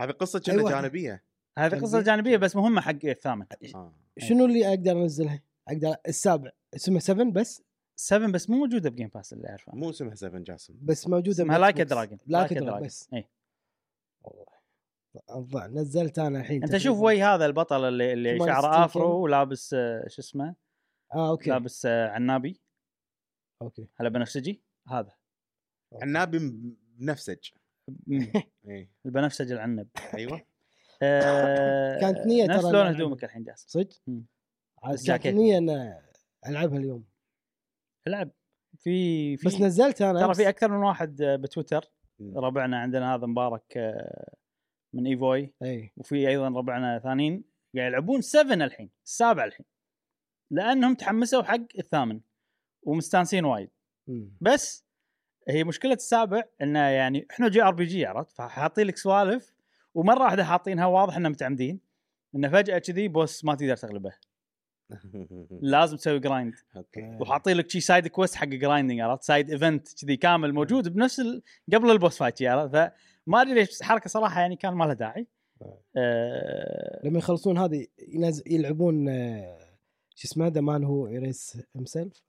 هذه 0.00 0.10
قصة 0.10 0.38
كنا 0.38 0.54
أيوة. 0.54 0.70
جانبية. 0.70 1.24
هذه 1.58 1.70
جانبية. 1.70 1.86
قصة 1.86 2.00
جانبية. 2.00 2.36
بس 2.36 2.56
مهمة 2.56 2.80
حق 2.80 3.04
الثامن. 3.04 3.46
آه. 3.74 3.94
شنو 4.18 4.44
اللي 4.44 4.68
أقدر 4.68 4.92
أنزلها؟ 4.92 5.42
أقدر 5.68 5.96
السابع. 6.08 6.50
اسمه 6.74 6.98
7 6.98 7.30
بس؟ 7.30 7.62
7 7.96 8.32
بس 8.32 8.50
مو 8.50 8.56
موجودة 8.56 8.90
ب 8.90 8.94
Game 8.94 9.08
Pass 9.14 9.32
اللي 9.32 9.48
أعرفه. 9.48 9.74
مو 9.74 9.90
اسمها 9.90 10.14
7 10.14 10.40
جاسم. 10.40 10.74
بس 10.82 11.08
موجودة 11.08 11.30
اسمها 11.30 11.58
Like 11.58 11.80
a. 11.80 11.89
Dragon 11.89 12.18
Like 12.26 12.52
a 12.52 12.57
Dragon 12.57 12.86
بس. 12.86 13.08
اي 13.14 13.28
الضع 15.30 15.66
نزلت 15.66 16.18
أنا 16.18 16.40
الحين 16.40 16.64
أنت 16.64 16.76
شوف. 16.76 17.00
وي 17.00 17.22
هذا 17.22 17.46
البطل 17.46 17.84
اللي 17.84 18.12
اللي 18.12 18.38
شعره. 18.38 18.84
afro 18.84 19.22
ولابس 19.22 19.74
آه، 19.74 20.08
شو 20.08 20.22
اسمه؟ 20.22 20.54
آه 21.14 21.30
okay. 21.30 21.50
لابس 21.50 21.86
آه، 21.86 22.08
عنابي. 22.08 22.60
okay. 23.62 23.88
هلا 23.96 24.08
بنفسجي 24.08 24.62
هذا. 24.88 25.12
عنابي 26.02 26.38
بنفسج. 26.98 27.50
مم. 28.06 28.32
اي 28.68 28.90
البنفسج 29.06 29.52
العنب. 29.52 29.88
أيوه. 30.14 30.42
آه، 31.02 32.00
كانت 32.00 32.18
نية 32.18 32.46
نفس 32.46 32.62
ترى 32.62 32.72
لون. 32.72 32.86
هدومك 32.86 33.24
الحين 33.24 33.44
جاسم. 33.44 33.68
صدق؟ 33.68 33.88
كانت. 35.06 35.26
نية 35.26 35.58
إن 35.58 36.00
ألعبها 36.46 36.78
اليوم. 36.78 37.04
العب. 38.06 38.30
في 38.78 39.36
في 39.36 39.48
بس 39.48 39.60
نزلت 39.60 40.02
أنا 40.02 40.20
ترى. 40.20 40.34
في 40.34 40.48
أكثر 40.48 40.70
من 40.70 40.84
واحد 40.84 41.22
آه، 41.22 41.36
بتويتر. 41.36 41.90
ربعنا 42.36 42.78
عندنا 42.78 43.14
هذا 43.14 43.26
مبارك 43.26 43.76
من 44.92 45.06
إيفوي. 45.06 45.54
اي 45.62 45.92
وفي 45.96 46.28
أيضا 46.28 46.48
ربعنا 46.48 46.98
ثانيين. 46.98 47.44
قاعد 47.76 47.88
يلعبون 47.88 48.20
7 48.20 48.54
الحين 48.54 48.90
السابع 49.04 49.44
الحين. 49.44 49.66
لأنهم 50.50 50.94
تحمسوا 50.94 51.42
حق 51.42 51.66
الثامن 51.78 52.20
ومستانسين 52.82 53.44
وايد. 53.44 53.70
بس 54.40 54.86
هي 55.48 55.64
مشكلة 55.64 55.92
السابع 55.92 56.42
إنه 56.62 56.78
يعني 56.78 57.26
إحنا 57.30 57.48
JRPG 57.48 58.06
عرفت؟ 58.06 58.32
فحاطين 58.32 58.86
لك 58.86 58.96
سوالف 58.96 59.54
ومرة 59.94 60.22
واحدة 60.22 60.44
حاطينها 60.44 60.86
واضح 60.86 61.16
انهم 61.16 61.32
متعمدين 61.32 61.80
إنه 62.34 62.48
فجأة 62.48 62.78
كذي 62.78 63.08
boss 63.08 63.44
ما 63.44 63.54
تقدر 63.54 63.76
تغلبه. 63.76 64.12
لازم 65.62 65.96
تسوي 65.96 66.18
grind 66.18 66.54
okay. 66.76 67.18
وحاطين 67.20 67.56
لك 67.56 67.70
شي 67.70 67.80
side 67.80 68.06
quest 68.08 68.34
حق 68.34 68.46
grinding 68.46 69.00
عرفت؟ 69.00 69.22
side 69.22 69.50
event 69.50 69.88
كذي 70.02 70.16
كامل 70.16 70.52
موجود 70.52 70.88
بنفس 70.88 71.20
ال... 71.20 71.42
قبل 71.72 71.90
ال 71.90 71.96
boss 71.96 72.18
fight 72.18 72.42
عرفت؟ 72.42 72.72
فما 72.72 73.42
أدري 73.42 73.54
ليش 73.54 73.82
حركة 73.82 74.10
صراحة 74.10 74.40
يعني 74.40 74.56
كان 74.56 74.74
ما 74.74 74.84
لها 74.84 74.94
داعي. 74.94 75.26
آه... 75.96 77.00
لما 77.04 77.18
يخلصون 77.18 77.58
هذه 77.58 77.86
ينز... 78.08 78.42
يلعبون 78.46 79.08
آه، 79.08 79.59
شو 80.20 80.28
اسمه 80.28 80.48
The 80.48 80.60
Man 80.60 80.84
Who 80.84 81.06
Erased 81.06 81.58
himself 81.76 82.22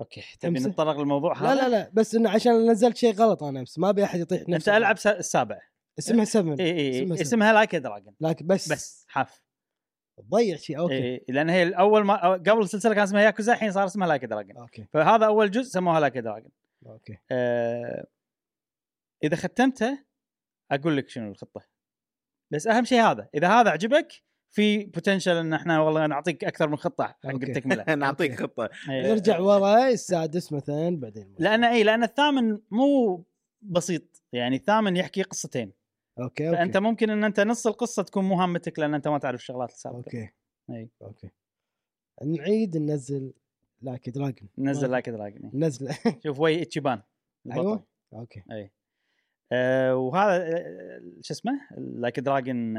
okay. 0.00 0.22
تبي 0.40 0.60
نتطرق 0.60 0.98
للموضوع 0.98 1.36
هذا 1.36 1.54
لا 1.54 1.60
لا 1.60 1.68
لا 1.68 1.90
بس 1.92 2.14
إنه 2.14 2.30
عشان 2.30 2.70
نزلت 2.70 2.96
شيء 2.96 3.14
غلط 3.14 3.42
أنا 3.42 3.60
امس 3.60 3.78
ما 3.78 3.88
أبي 3.90 4.04
أحد 4.04 4.20
يطيح 4.20 4.40
أنت 4.40 4.50
نفسه. 4.50 4.76
ألعب 4.76 4.98
س- 4.98 5.06
السابع. 5.06 5.60
اسمها 5.98 6.24
7 6.24 6.56
إي 6.60 6.70
إي 6.70 7.12
اسمها 7.22 7.52
Like 7.52 7.76
a 7.76 7.81
Dragon 7.81 8.14
لكن 8.20 8.46
بس. 8.46 8.72
بس 8.72 9.04
حاف. 9.08 9.42
ضيع 10.20 10.56
شيء 10.56 10.78
okay. 10.78 10.94
إيه 10.94 11.24
لأن 11.28 11.48
هي 11.50 11.62
الأول 11.62 12.04
ما 12.04 12.32
قبل 12.32 12.60
السلسلة 12.62 12.94
كان 12.94 13.02
اسمها 13.02 13.22
ياكوزا 13.22 13.52
الحين 13.52 13.72
صار 13.72 13.84
اسمها 13.84 14.08
Like 14.08 14.24
a 14.24 14.29
Dragon 14.29 14.56
okay. 14.56 14.86
فهذا 14.92 15.26
أول 15.26 15.50
جزء 15.50 15.70
سموها 15.70 16.00
Like 16.00 16.18
a 16.18 16.23
Dragon 16.23 16.50
okay. 16.86 17.18
آه 17.30 18.06
إذا 19.24 19.36
ختمته 19.36 20.04
أقول 20.70 20.96
لك 20.96 21.08
شنو 21.08 21.30
الخطة. 21.30 21.62
بس 22.52 22.66
أهم 22.66 22.84
شيء 22.84 23.00
هذا. 23.02 23.28
إذا 23.34 23.48
هذا 23.48 23.70
عجبك 23.70 24.22
في 24.50 24.84
potential 24.84 25.36
إن 25.36 25.52
إحنا 25.52 25.80
والله 25.80 26.06
نعطيك 26.06 26.44
أكثر 26.44 26.68
من 26.68 26.76
خطة 26.76 27.04
حق. 27.04 27.26
التكمله 27.26 27.84
نعطيك. 27.94 28.40
خطة. 28.42 28.70
إيه. 28.90 29.10
نرجع 29.12 29.38
ورا 29.38 29.88
السادس 29.88 30.52
مثلا 30.52 30.96
بعدين 30.96 31.34
لأن 31.38 31.64
اي 31.64 31.82
لأن 31.82 32.02
الثامن 32.02 32.58
مو 32.70 33.24
بسيط 33.62 34.22
يعني 34.32 34.56
الثامن 34.56 34.96
يحكي 34.96 35.22
قصتين. 35.22 35.72
okay 36.18 36.48
okay. 36.48 36.58
فأنت 36.58 36.76
ممكن 36.76 37.10
إن 37.10 37.24
أنت 37.24 37.40
نص 37.40 37.66
القصة 37.66 38.02
تكون 38.02 38.24
مو 38.24 38.34
هامتك 38.34 38.78
لأن 38.78 38.94
أنت 38.94 39.08
ما 39.08 39.18
تعرف 39.18 39.40
الشغلات 39.40 39.70
السابقة. 39.70 39.96
okay. 39.98 40.28
اي 40.70 40.90
أوكي. 41.02 41.30
نعيد 42.24 42.76
ننزل 42.76 43.32
Like 43.82 44.08
a 44.08 44.14
Dragon 44.14 44.48
نزل 44.58 44.90
Like 44.90 45.08
a 45.08 45.14
Dragon 45.14 45.50
نزله 45.54 45.98
شوف 46.24 46.40
وي 46.40 46.62
إتشيبان. 46.62 47.02
أيوه. 47.52 47.84
okay. 48.14 48.42
اي 48.52 48.70
آه 49.52 49.96
وهذا 49.96 50.44
آه، 50.56 51.00
شو 51.22 51.34
اسمه؟ 51.34 51.52
Like 51.78 52.20
a 52.20 52.28
Dragon 52.28 52.76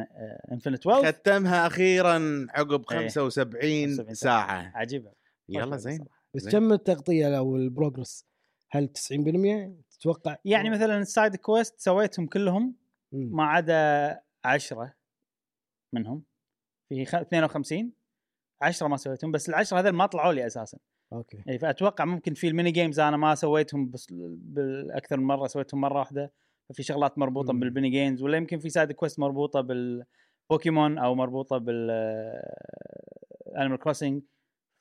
Infinite 0.51 0.87
Wealth 0.87 1.05
ختمها 1.15 1.67
أخيرا 1.67 2.47
عقب 2.49 2.83
إيه. 2.91 2.97
75 3.07 3.87
75 3.87 4.13
ساعة. 4.13 4.71
عجيبة. 4.75 5.11
يلا 5.49 5.77
زين. 5.77 6.05
بس. 6.33 6.47
كم 6.49 6.73
التغطية 6.73 7.37
أو 7.37 7.55
ال 7.55 7.62
progress؟ 7.62 8.25
هل 8.71 8.87
90% 8.87 9.71
تتوقع؟ 9.99 10.37
يعني 10.45 10.69
مثلا 10.69 10.97
ال 10.97 11.05
side 11.05 11.35
quest 11.35 11.79
سويتهم 11.79 12.27
كلهم. 12.27 12.75
ما 13.11 13.43
عدا 13.43 14.19
10 14.45 14.93
منهم. 15.93 16.23
في 16.89 17.05
خ- 17.05 17.15
52 17.15 17.91
10 18.61 18.87
ما 18.87 18.97
سويتهم 18.97 19.31
بس 19.31 19.49
العشرة 19.49 19.79
هذول 19.79 19.91
ما 19.91 20.05
طلعوا 20.05 20.33
لي 20.33 20.45
أساسا. 20.47 20.77
okay. 21.13 21.43
اي 21.49 21.59
فأتوقع 21.59 22.05
ممكن 22.05 22.33
في 22.33 22.47
ال 22.47 22.52
mini 22.52 22.71
games 22.71 22.99
أنا 22.99 23.17
ما 23.17 23.35
سويتهم 23.35 23.89
بس 23.89 24.07
بالاكثر 24.11 25.17
من 25.17 25.23
مرة 25.27 25.47
سويتهم 25.47 25.81
مرة 25.81 25.99
واحدة. 25.99 26.31
ففي 26.71 26.83
شغلات 26.83 27.17
مربوطة 27.17 27.53
مم. 27.53 27.59
بال 27.59 27.69
mini 27.69 27.89
games 27.89 28.21
ولا 28.21 28.37
يمكن 28.37 28.59
في 28.59 28.69
side 28.69 28.91
quest 28.91 29.19
مربوطة 29.19 29.61
بالبوكيمون 29.61 30.97
أو 30.97 31.15
مربوطة 31.15 31.57
بال 31.57 31.91
Animal 33.57 33.79
Crossing 33.79 34.21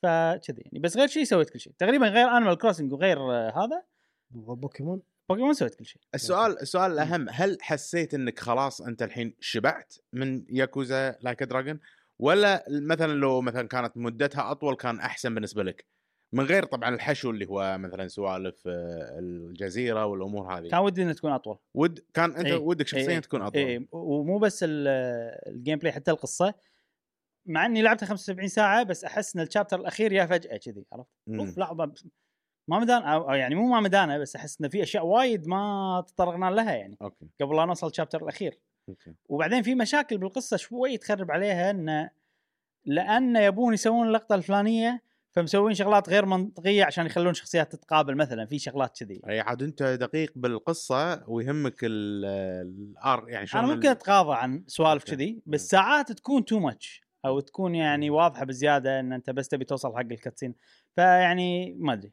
فكذي 0.03 0.63
يعني. 0.63 0.79
بس 0.79 0.97
غير 0.97 1.07
شيء 1.07 1.25
سويت 1.25 1.51
كل 1.51 1.61
شيء 1.61 1.73
تقريبا 1.79 2.09
غير 2.09 2.29
Animal 2.29 2.59
Crossing 2.59 2.93
وغير 2.93 3.19
آه، 3.19 3.65
هذا. 3.65 3.83
بوكيمون؟ 4.31 5.03
بوكيمون 5.29 5.53
سويت 5.53 5.75
كل 5.75 5.85
شيء 5.85 6.03
السؤال 6.15 6.63
السؤال 6.63 6.93
الأهم 6.93 7.27
هل 7.31 7.59
حسيت 7.61 8.15
إنك 8.15 8.39
خلاص 8.39 8.81
أنت 8.81 9.03
الحين 9.03 9.35
شبعت 9.41 9.95
من 10.13 10.45
ياكوزا 10.49 11.19
لايك 11.21 11.43
دراجون 11.43 11.81
ولا 12.19 12.65
مثلا 12.69 13.13
لو 13.13 13.41
مثلا 13.41 13.69
كانت 13.69 13.97
مدتها 13.97 14.51
أطول 14.51 14.77
كان 14.77 15.01
أحسن 15.01 15.35
بالنسبة 15.35 15.63
لك؟ 15.63 15.87
من 16.33 16.45
غير 16.45 16.65
طبعا 16.65 16.95
الحشو 16.95 17.31
اللي 17.31 17.47
هو 17.49 17.79
مثلا 17.79 18.09
سوالف 18.09 18.63
آه، 18.67 19.19
الجزيرة 19.19 20.07
والأمور 20.07 20.59
هذه. 20.59 20.69
كان 20.69 20.81
ودي 20.81 21.03
إنها 21.03 21.13
تكون 21.13 21.33
أطول. 21.33 21.59
ود 21.75 22.01
كان 22.15 22.31
أنت 22.37 22.47
إيه. 22.47 22.57
ودك 22.57 22.87
شخصيا 22.87 23.09
إيه. 23.09 23.19
تكون 23.19 23.43
أطول. 23.43 23.63
اي 23.63 23.87
ومو 23.93 24.39
بس 24.39 24.63
ال- 24.63 24.89
ال 25.55 25.79
gameplay 25.79 25.93
حتى 25.93 26.11
القصة. 26.11 26.55
مع 27.47 27.67
إني 27.67 27.83
لعبتها 27.83 28.07
75 28.07 28.49
ساعة 28.49 28.83
بس 28.83 29.05
أحس 29.05 29.37
إن 29.37 29.43
ال 29.43 29.47
chapter 29.47 29.81
الأخير 29.81 30.13
يا 30.13 30.27
فجأة 30.27 30.57
كذي 30.57 30.85
عرفت؟ 30.93 31.09
أوف 31.29 31.59
لحظه 31.59 31.93
ما 32.69 32.79
مدان 32.79 33.03
أو 33.03 33.31
يعني 33.31 33.55
مو 33.55 33.67
ما 33.69 33.81
مدانة 33.81 34.19
بس 34.19 34.37
أحس 34.37 34.61
إن 34.61 34.69
في 34.69 34.83
أشياء 34.83 35.07
وايد 35.07 35.47
ما 35.49 36.05
تطرقنا 36.09 36.51
لها 36.51 36.75
يعني 36.75 36.97
okay. 37.03 37.27
قبل 37.41 37.57
لا 37.57 37.65
نوصل 37.65 37.87
ال 37.87 37.91
chapter 37.91 38.23
الأخير. 38.23 38.59
okay. 38.89 39.15
وبعدين 39.29 39.63
في 39.63 39.75
مشاكل 39.75 40.19
بالقصة 40.19 40.57
شوي 40.57 40.99
تخرب 40.99 41.31
عليها 41.31 41.71
انه 41.71 42.11
لأن 42.85 43.37
يبون 43.37 43.75
يسوون 43.75 44.07
اللقطة 44.07 44.35
الفلانية 44.35 45.03
فمسوين 45.33 45.75
شغلات 45.75 46.09
غير 46.09 46.27
منطقية 46.27 46.85
عشان 46.85 47.07
يخلون 47.07 47.35
شخصيات 47.35 47.73
تتقابل 47.73 48.17
مثلا 48.17 48.47
في 48.47 48.59
شغلات 48.59 48.99
كذي 48.99 49.21
أي 49.29 49.41
عاد 49.41 49.63
أنت 49.63 49.83
دقيق 49.83 50.33
بالقصة 50.37 51.31
ويهمك 51.31 51.85
ال- 51.85 52.25
الآر 52.67 53.29
يعني 53.29 53.47
شلون 53.47 53.65
أنا 53.65 53.75
ممكن 53.75 53.89
أتغاضى 53.89 54.35
عن 54.37 54.65
سوالف. 54.67 55.05
كذي. 55.05 55.43
بس 55.47 55.69
ساعات 55.69 56.13
تكون 56.13 56.45
too 56.45 56.59
much 56.59 57.03
أو 57.25 57.41
تكون 57.41 57.75
يعني 57.75 58.11
واضحة 58.11 58.45
بزيادة 58.45 59.01
إن 59.01 59.13
أنت 59.13 59.31
بس 59.31 59.49
تبي 59.49 59.65
توصل 59.65 59.93
حق 59.97 60.01
ال 60.01 60.07
cutscene 60.07 60.55
فيعني 60.97 61.75
ما 61.79 61.93
أدري 61.93 62.13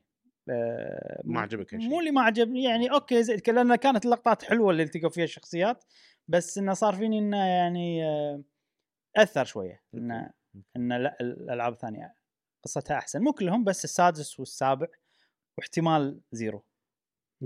آه، 0.49 1.21
ما 1.25 1.41
عجبك 1.41 1.73
هالشيء. 1.73 1.89
مو 1.89 1.99
اللي 1.99 2.11
ما 2.11 2.21
عجبني 2.21 2.63
يعني 2.63 2.91
okay 2.91 3.23
زي 3.23 3.37
لأن 3.47 3.75
كانت 3.75 4.05
اللقطات 4.05 4.43
حلوة 4.43 4.71
اللي 4.71 4.83
التقوا 4.83 5.09
فيها 5.09 5.23
الشخصيات 5.23 5.83
بس 6.27 6.57
إنه 6.57 6.73
صار 6.73 6.93
فيني 6.95 7.19
إنه 7.19 7.37
يعني 7.45 8.05
آه، 8.05 8.43
أثر 9.17 9.45
شوية 9.45 9.81
إنه. 9.93 10.29
إنه 10.75 10.97
لا 10.97 11.17
الألعاب 11.21 11.73
الثانية 11.73 12.16
قصتها 12.67 12.97
أحسن. 12.97 13.21
مو 13.21 13.33
كلهم 13.33 13.63
بس 13.63 13.83
السادس 13.83 14.39
والسابع 14.39 14.87
واحتمال 15.57 16.19
زيرو. 16.31 16.63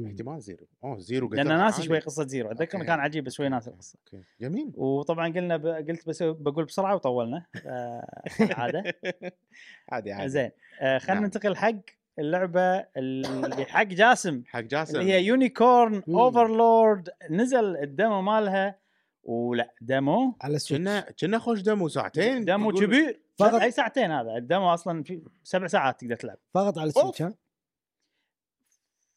احتمال 0.06 0.42
زيرو. 0.42 0.68
أوه 0.84 0.98
زيرو 0.98 1.30
لأن 1.30 1.40
قتلها 1.40 1.58
ناسي. 1.58 1.84
شوي 1.84 2.00
قصة 2.00 2.28
Zero. 2.28 2.52
أتذكر. 2.52 2.84
كان 2.84 3.00
عجيب 3.00 3.24
بس 3.24 3.34
شوي 3.34 3.50
ناسي 3.50 3.70
القصة. 3.70 4.00
okay 4.14 4.24
جميل. 4.42 4.72
وطبعا 4.76 5.34
قلنا 5.34 5.58
ب... 5.58 5.68
قلت 5.68 6.08
بس 6.08 6.24
بقول 6.24 6.66
بسرعة 6.66 6.96
وطولنا. 6.96 7.46
آه، 7.66 8.22
عادة. 8.42 8.84
عادي 9.92 10.12
عادي. 10.12 10.30
زين. 10.30 10.52
آه 10.82 10.98
خلينا 10.98 11.14
نعم. 11.14 11.24
ننتقل 11.24 11.56
حق 11.56 11.76
اللعبة 12.20 12.86
اللي 12.98 13.66
حق 13.66 13.84
جاسم. 13.84 14.44
حق 14.48 14.60
جاسم. 14.60 15.00
اللي 15.00 15.14
هي 15.14 15.24
Unicorn. 15.24 16.04
Overlord 16.10 17.10
نزل 17.30 17.78
ال 17.78 17.87
demo 17.87 18.22
مالها 18.22 18.81
ولا 19.24 19.74
demo؟ 19.82 20.36
على 20.42 20.60
سويتش 20.60 20.82
كنا 20.84 21.12
كنا 21.20 21.40
خوش 21.40 21.62
demo 21.62 21.88
ساعتين 21.88 22.46
demo 22.46 22.72
كبير. 22.72 23.22
فقط- 23.40 23.62
أي 23.62 23.72
ساعتين 23.72 24.12
هذا. 24.12 24.38
ال 24.38 24.45
demo 24.45 24.74
أصلا 24.74 25.04
في 25.04 25.22
سبع 25.44 25.68
ساعات 25.68 26.02
تقدر 26.02 26.16
تلعب. 26.16 26.38
فقط 26.54 26.78
على 26.78 26.88
السويتش 26.88 27.22
ها؟ 27.22 27.34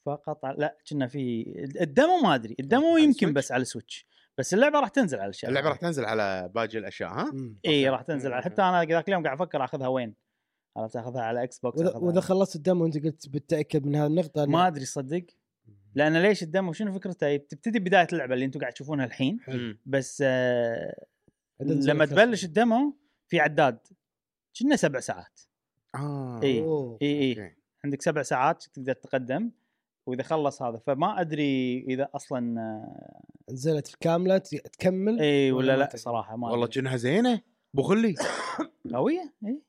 فقط 0.07 0.47
على- 0.47 0.59
لا 0.59 0.77
كنا 0.91 1.07
في 1.07 1.45
ال 1.81 1.89
demo 1.89 2.21
ما 2.23 2.35
أدري. 2.35 2.57
ال 2.61 2.68
demo 2.68 2.97
يمكن 2.97 3.09
السويتش؟ 3.29 3.33
بس 3.37 3.53
على 3.53 3.63
السويتش. 3.63 4.07
بس 4.39 4.55
اللعبة 4.55 4.81
راح 4.81 4.89
تنزل 4.89 5.19
على 5.21 5.29
الشاشة 5.29 5.49
اللعبة 5.49 5.69
راح 5.69 5.77
تنزل 5.77 6.05
على 6.05 6.51
باقي 6.55 6.79
الأشياء 6.79 7.11
ها. 7.11 7.33
إي. 7.67 7.89
راح 7.89 8.03
تنزل 8.03 8.33
على. 8.33 8.43
حتى 8.43 8.63
أنا 8.63 8.85
ذاك 8.85 9.09
اليوم 9.09 9.23
قاعد 9.25 9.37
أفكر 9.41 9.65
أخذها 9.65 9.89
وين. 9.89 10.15
عرفت 10.77 10.97
أخذها 10.97 11.23
على 11.23 11.43
إكس 11.43 11.59
بوكس 11.59 11.81
وإذا 11.81 12.21
خلصت 12.21 12.57
ال 12.57 12.63
demo 12.63 12.87
أنت 12.87 13.05
قلت 13.05 13.29
بتأكد 13.29 13.87
من 13.87 13.97
هذه 13.97 14.07
النقطة 14.07 14.47
ما 14.47 14.67
أدري 14.67 14.85
صدق؟ 14.85 15.27
لأن 15.95 16.23
ليش 16.23 16.43
ال 16.43 16.48
demo؟ 16.48 16.73
شنو 16.73 16.93
فكرته؟ 16.93 17.37
تبتدي 17.37 17.79
بداية 17.79 18.07
اللعبة 18.13 18.35
اللي 18.35 18.45
أنتم 18.45 18.61
قاعد 18.61 18.73
تشوفونها 18.73 19.05
الحين. 19.07 19.41
مم. 19.49 19.79
بس 19.87 20.23
آه 20.27 21.05
لما. 21.61 22.07
تبلش 22.07 22.45
ال 22.45 22.55
demo 22.55 22.97
في 23.29 23.41
عداد. 23.41 23.79
كنا 24.61 24.77
سبع 24.77 25.01
ساعات. 25.01 25.41
آه. 25.95 26.41
أوه. 26.45 26.99
اي 27.03 27.21
اي 27.21 27.31
okay. 27.31 27.55
عندك 27.85 28.03
سبع 28.03 28.23
ساعات 28.23 28.63
تقدر 28.65 28.93
تقدم 28.93 29.51
وإذا 30.07 30.23
خلص 30.23 30.63
هذا. 30.63 30.79
فما 30.79 31.21
أدري 31.21 31.79
إذا 31.89 32.09
أصلا 32.15 32.61
آه، 32.61 33.23
نزلت 33.53 33.95
كامله 34.01 34.39
ت- 34.39 34.55
تكمل؟ 34.55 35.21
اي 35.21 35.53
ولا 35.53 35.77
لا 35.77 35.85
تدري؟ 35.87 35.99
صراحة 35.99 36.37
ما 36.37 36.51
والله. 36.51 36.67
كأنها 36.67 36.97
زينة. 36.97 37.41
بخلي 37.75 38.15
قوية؟ 38.95 39.33
اي 39.47 39.63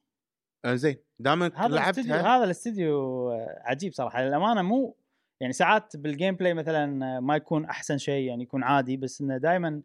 آه 0.66 0.76
زين. 0.76 0.96
دام 1.20 1.44
انك 1.44 1.56
هذا 1.56 1.66
الاستديو 1.76 2.16
لعبتها 2.16 2.36
هذا 2.38 2.44
الاستديو 2.44 3.30
آه، 3.32 3.62
عجيب 3.66 3.94
صراحة. 3.94 4.22
للأمانة 4.24 4.62
مو 4.62 4.98
يعني 5.40 5.54
ساعات 5.54 5.98
بال 5.98 6.36
gameplay 6.36 6.54
مثلا 6.54 7.20
ما 7.20 7.36
يكون 7.36 7.66
أحسن 7.66 7.98
شيء 7.98 8.28
يعني 8.28 8.44
يكون 8.44 8.64
عادي 8.64 8.98
بس 8.98 9.22
إنه 9.22 9.38
دائما 9.38 9.82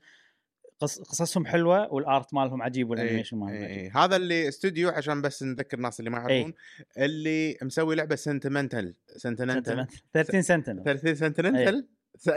قص 0.81 1.01
قصصهم 1.01 1.47
حلوة 1.47 1.95
وال 1.95 2.11
art 2.11 2.35
مالهم 2.35 2.63
عجيب 2.63 2.91
وال 2.91 2.99
animation 2.99 3.37
مالهم 3.37 3.55
عجيب. 3.55 3.69
إي. 3.69 3.91
هذا 3.91 4.17
اللي 4.17 4.49
استوديو 4.49 4.89
عشان 4.89 5.23
بس 5.23 5.43
نذكر 5.43 5.77
الناس 5.77 6.01
اللي 6.01 6.11
ما 6.11 6.19
يعرفون 6.19 6.55
اللي 6.99 7.59
مسوي 7.63 7.97
لعبة 7.97 8.17
سنتمنتال 8.17 8.95
سنتمنتال 9.17 9.87
13 10.15 10.41
سنتنل 10.41 10.85
30 10.85 11.15
سنتمنتال 11.15 11.89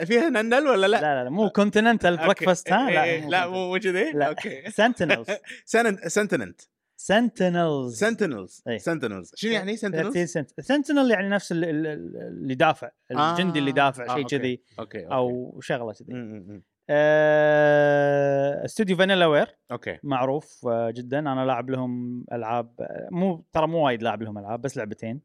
فيها 0.05 0.29
ننل 0.29 0.67
ولا 0.67 0.87
لا؟ 0.87 1.01
لا 1.01 1.01
لا 1.01 1.23
لا 1.23 1.29
مو 1.29 1.49
كونتيننتال. 1.49 2.17
بريكفاست 2.17 2.71
ها؟ 2.71 2.89
إي 2.89 3.03
إي. 3.03 3.21
لا 3.21 3.27
لا 3.27 3.47
مو 3.47 3.79
كذي؟ 3.79 4.11
لا 4.11 4.27
أوكي. 4.27 4.71
سنتينلز 4.71 5.27
سنن 5.65 5.97
سنتننت 6.07 6.61
سنتينلز 6.97 7.99
سنتينلز 7.99 8.63
إيه. 8.67 8.77
سنتينلز 8.77 9.31
شنو 9.35 9.51
يعني 9.51 9.77
سنتينلز؟ 9.77 10.17
سنت. 10.17 10.61
سنتينل 10.61 11.11
يعني 11.11 11.29
نفس 11.29 11.51
ال- 11.51 11.63
ال- 11.65 11.87
ال- 11.87 12.17
اللي 12.17 12.55
دافع. 12.55 12.89
الجندي 13.11 13.59
اللي 13.59 13.71
دافع 13.71 14.03
آه، 14.03 14.07
شيء 14.07 14.23
أوكي. 14.23 14.37
كذي. 14.37 14.61
أوكي 14.79 14.99
أوكي. 15.03 15.13
أو 15.13 15.59
شغلة 15.61 15.93
كذي. 15.93 16.61
آه، 16.89 18.65
استوديو 18.65 18.97
فانيلا 18.97 19.25
وير 19.25 19.55
أوكي. 19.71 19.97
معروف 20.03 20.67
آه، 20.67 20.91
جدا. 20.91 21.19
أنا 21.19 21.45
لاعب 21.45 21.69
لهم 21.69 22.23
ألعاب 22.31 22.73
آه، 22.81 23.07
مو 23.11 23.45
ترى 23.53 23.67
مو 23.67 23.85
وايد 23.85 24.03
لاعب 24.03 24.21
لهم 24.23 24.37
ألعاب 24.37 24.61
بس 24.61 24.77
لعبتين. 24.77 25.21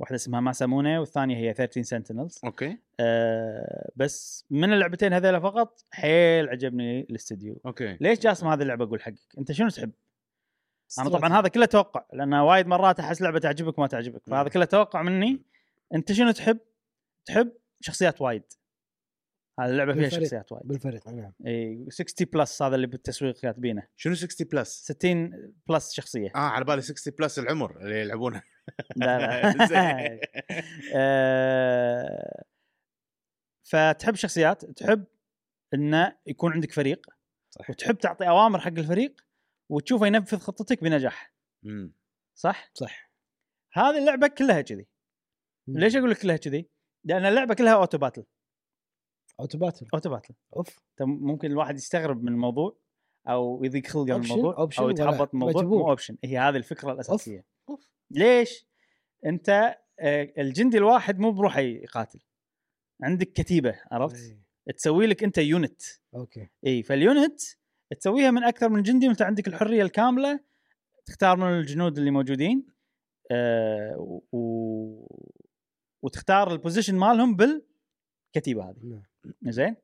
واحدة 0.00 0.16
اسمها 0.16 0.40
ماسامونه 0.40 1.00
والثانية 1.00 1.36
هي 1.36 1.54
13 1.54 1.82
Sentinels 1.82 2.40
okay. 2.44 2.78
آه 3.00 3.90
بس 3.96 4.44
من 4.50 4.72
اللعبتين 4.72 5.12
هذيلا 5.12 5.40
فقط 5.40 5.84
حيل 5.90 6.48
عجبني 6.48 7.00
الاستديو 7.00 7.60
okay. 7.66 7.96
ليش 8.00 8.18
جاسم 8.18 8.46
هذه 8.48 8.62
اللعبة؟ 8.62 8.84
أقول 8.84 9.02
حقك. 9.02 9.18
أنت 9.38 9.52
شنو 9.52 9.68
تحب؟ 9.68 9.90
أنا 10.98 11.08
طبعا 11.08 11.40
هذا 11.40 11.48
كله 11.48 11.66
توقع 11.66 12.06
لأن 12.12 12.34
وايد 12.34 12.66
مرات 12.66 13.00
أحس 13.00 13.22
لعبة 13.22 13.38
تعجبك 13.38 13.78
ما 13.78 13.86
تعجبك 13.86 14.22
فهذا. 14.26 14.48
كله 14.48 14.64
توقع 14.64 15.02
مني. 15.02 15.42
أنت 15.94 16.12
شنو 16.12 16.30
تحب؟ 16.30 16.58
تحب 17.26 17.52
شخصيات 17.80 18.20
وايد. 18.20 18.42
هذه 19.60 19.70
اللعبة 19.70 19.94
فيها. 19.94 20.08
شخصيات 20.08 20.52
وايد. 20.52 20.66
بالفريق 20.66 21.08
نعم. 21.08 21.32
إي 21.46 21.86
60 21.88 22.26
plus 22.32 22.62
هذا 22.62 22.74
اللي 22.74 22.86
بالتسويق 22.86 23.40
كاتبينه. 23.40 23.86
شنو 23.96 24.14
60 24.14 24.46
plus؟ 24.52 24.68
60 24.68 25.52
plus 25.68 25.92
شخصية. 25.92 26.32
آه 26.34 26.38
على 26.38 26.64
بالي 26.64 26.82
60 26.82 27.14
plus 27.18 27.38
العمر 27.38 27.80
اللي 27.80 28.00
يلعبونها 28.00 28.42
لا 28.96 29.18
لا. 29.18 29.54
آه، 30.96 32.44
فتحب 33.64 34.14
شخصيات 34.14 34.64
تحب 34.64 35.04
إنه 35.74 36.16
يكون 36.26 36.52
عندك 36.52 36.72
فريق 36.72 37.06
صح 37.50 37.70
وتحب 37.70 37.98
تعطي 37.98 38.28
أوامر 38.28 38.60
حق 38.60 38.72
الفريق 38.78 39.25
وتشوفه 39.68 40.06
ينفذ 40.06 40.38
خطتك 40.38 40.82
بنجاح 40.84 41.34
مم. 41.62 41.94
صح؟ 42.34 42.70
صح 42.74 43.10
هذه 43.72 43.98
اللعبة 43.98 44.26
كلها 44.28 44.60
كذي 44.60 44.86
ليش 45.68 45.96
أقول 45.96 46.10
لك 46.10 46.18
كلها 46.18 46.36
كذي؟ 46.36 46.68
لأن 47.04 47.24
اللعبة 47.26 47.54
كلها 47.54 47.74
auto 47.74 47.98
battle 47.98 48.24
auto 49.40 49.58
battle 49.58 49.86
auto 49.94 50.10
battle 50.10 50.34
أوف 50.56 50.78
ممكن 51.00 51.50
الواحد 51.50 51.76
يستغرب 51.76 52.22
من 52.22 52.28
الموضوع 52.32 52.78
أو 53.28 53.64
يضيق 53.64 53.86
خلقه 53.86 54.04
من 54.18 54.22
Option- 54.24 54.30
الموضوع 54.30 54.54
option 54.68 54.78
أو 54.78 54.84
ولا 54.86 54.92
يتحبط 54.92 55.34
من 55.34 55.42
الموضوع. 55.42 55.62
مو 55.62 55.90
option 55.90 56.16
هي 56.24 56.38
هذه 56.38 56.56
الفكرة 56.56 56.92
الأساسية 56.92 57.44
أوف. 57.68 57.90
ليش؟ 58.10 58.66
أنت 59.26 59.48
آه، 60.00 60.32
الجندي 60.38 60.78
الواحد 60.78 61.18
مو 61.18 61.32
بروحه 61.32 61.60
يقاتل 61.60 62.20
عندك 63.02 63.32
كتيبة 63.32 63.80
عرفت؟ 63.92 64.16
إيه. 64.16 64.46
تسوي 64.76 65.06
لك 65.06 65.24
أنت 65.24 65.38
unit 65.38 65.82
okay 66.14 66.48
اي 66.66 66.82
فال 66.82 67.01
unit 67.01 67.40
تسويها 68.00 68.30
من 68.30 68.44
أكثر 68.44 68.68
من 68.68 68.82
جندي 68.82 69.08
وانت 69.08 69.22
عندك 69.22 69.48
الحرية 69.48 69.82
الكاملة 69.82 70.40
تختار 71.06 71.36
من 71.36 71.46
الجنود 71.46 71.98
اللي 71.98 72.10
موجودين 72.10 72.66
آه 73.30 74.20
و... 74.32 75.06
وتختار 76.02 76.52
ال 76.52 76.57
position 76.57 76.94
مالهم 76.94 77.36
بالكتيبة 77.36 78.70
هذه. 78.70 78.76
نعم. 78.84 79.02
زين؟ 79.52 79.76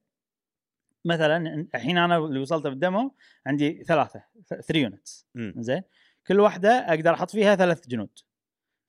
مثلا 1.05 1.67
الحين 1.75 1.99
أنا 1.99 2.19
اللي 2.19 2.41
وصلت 2.41 2.67
بال 2.67 2.83
demo 2.83 3.15
عندي 3.47 3.85
ثلاثة 3.85 4.25
three 4.61 4.81
units 4.81 5.27
مم. 5.35 5.55
زين؟ 5.59 5.83
كل 6.27 6.41
واحدة 6.41 6.71
أقدر 6.71 7.15
أحط 7.15 7.31
فيها 7.31 7.57
ثلاث 7.57 7.89
جنود. 7.89 8.19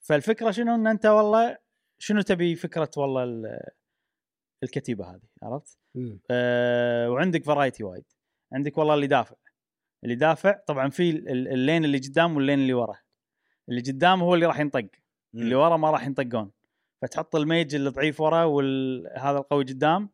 فالفكرة 0.02 0.52
شنو؟ 0.52 0.76
إن 0.76 0.88
أنت 0.88 1.06
والله 1.06 1.58
شنو 2.00 2.22
تبي 2.22 2.56
فكرة 2.56 2.92
والله 2.98 3.24
ال- 3.24 3.60
الكتيبة 4.64 5.06
هذه 5.06 5.22
عرفت؟ 5.44 5.80
أه 6.32 7.10
وعندك 7.12 7.44
variety 7.44 7.84
وايد. 7.84 8.06
عندك 8.54 8.78
والله 8.78 8.94
اللي 8.94 9.08
دافع. 9.08 9.36
اللي 10.04 10.16
دافع 10.16 10.52
طبعا 10.68 10.90
في 10.90 11.10
ال- 11.10 11.30
ال- 11.30 11.48
ال 11.48 11.55
line 11.55 11.86
اللي 11.86 11.98
قدام 11.98 12.36
وال 12.36 12.44
line 12.44 12.60
اللي 12.60 12.74
ورا. 12.74 12.96
اللي 13.70 13.82
قدام 13.82 14.22
هو 14.24 14.34
اللي 14.36 14.46
راح 14.46 14.60
ينطق. 14.60 14.88
اللي 15.36 15.56
ورا 15.56 15.78
ما 15.78 15.92
راح 15.92 16.06
ينطقون. 16.08 16.52
فتحط 17.02 17.36
ال 17.36 17.44
mage 17.44 17.76
اللي 17.76 17.90
ضعيف 17.90 18.22
ورا 18.22 18.44
وهذا 18.44 19.38
القوي 19.38 19.64
قدام. 19.64 20.10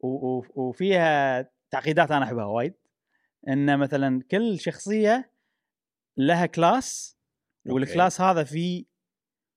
وفيها 0.00 1.42
تعقيدات 1.70 2.10
أنا 2.10 2.24
أحبها 2.24 2.44
وايد. 2.44 2.74
إن 3.48 3.78
مثلا 3.78 4.22
كل 4.30 4.60
شخصية 4.60 5.30
لها 6.16 6.46
class. 6.46 7.16
وال 7.66 7.81
class 7.81 8.20
هذا 8.20 8.44
فيه 8.44 8.84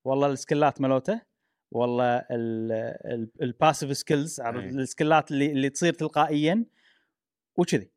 والله 0.06 0.28
السكلات 0.28 0.82
مالوته. 0.82 1.22
والله 1.72 2.26
ال 3.42 3.49
passive 3.49 3.98
skills 3.98 4.42
أي. 4.42 4.50
السكلات 4.50 5.32
اللي 5.32 5.52
اللي 5.52 5.70
تصير 5.70 5.94
تلقائيا. 5.94 6.66
وكذي. 7.58 7.92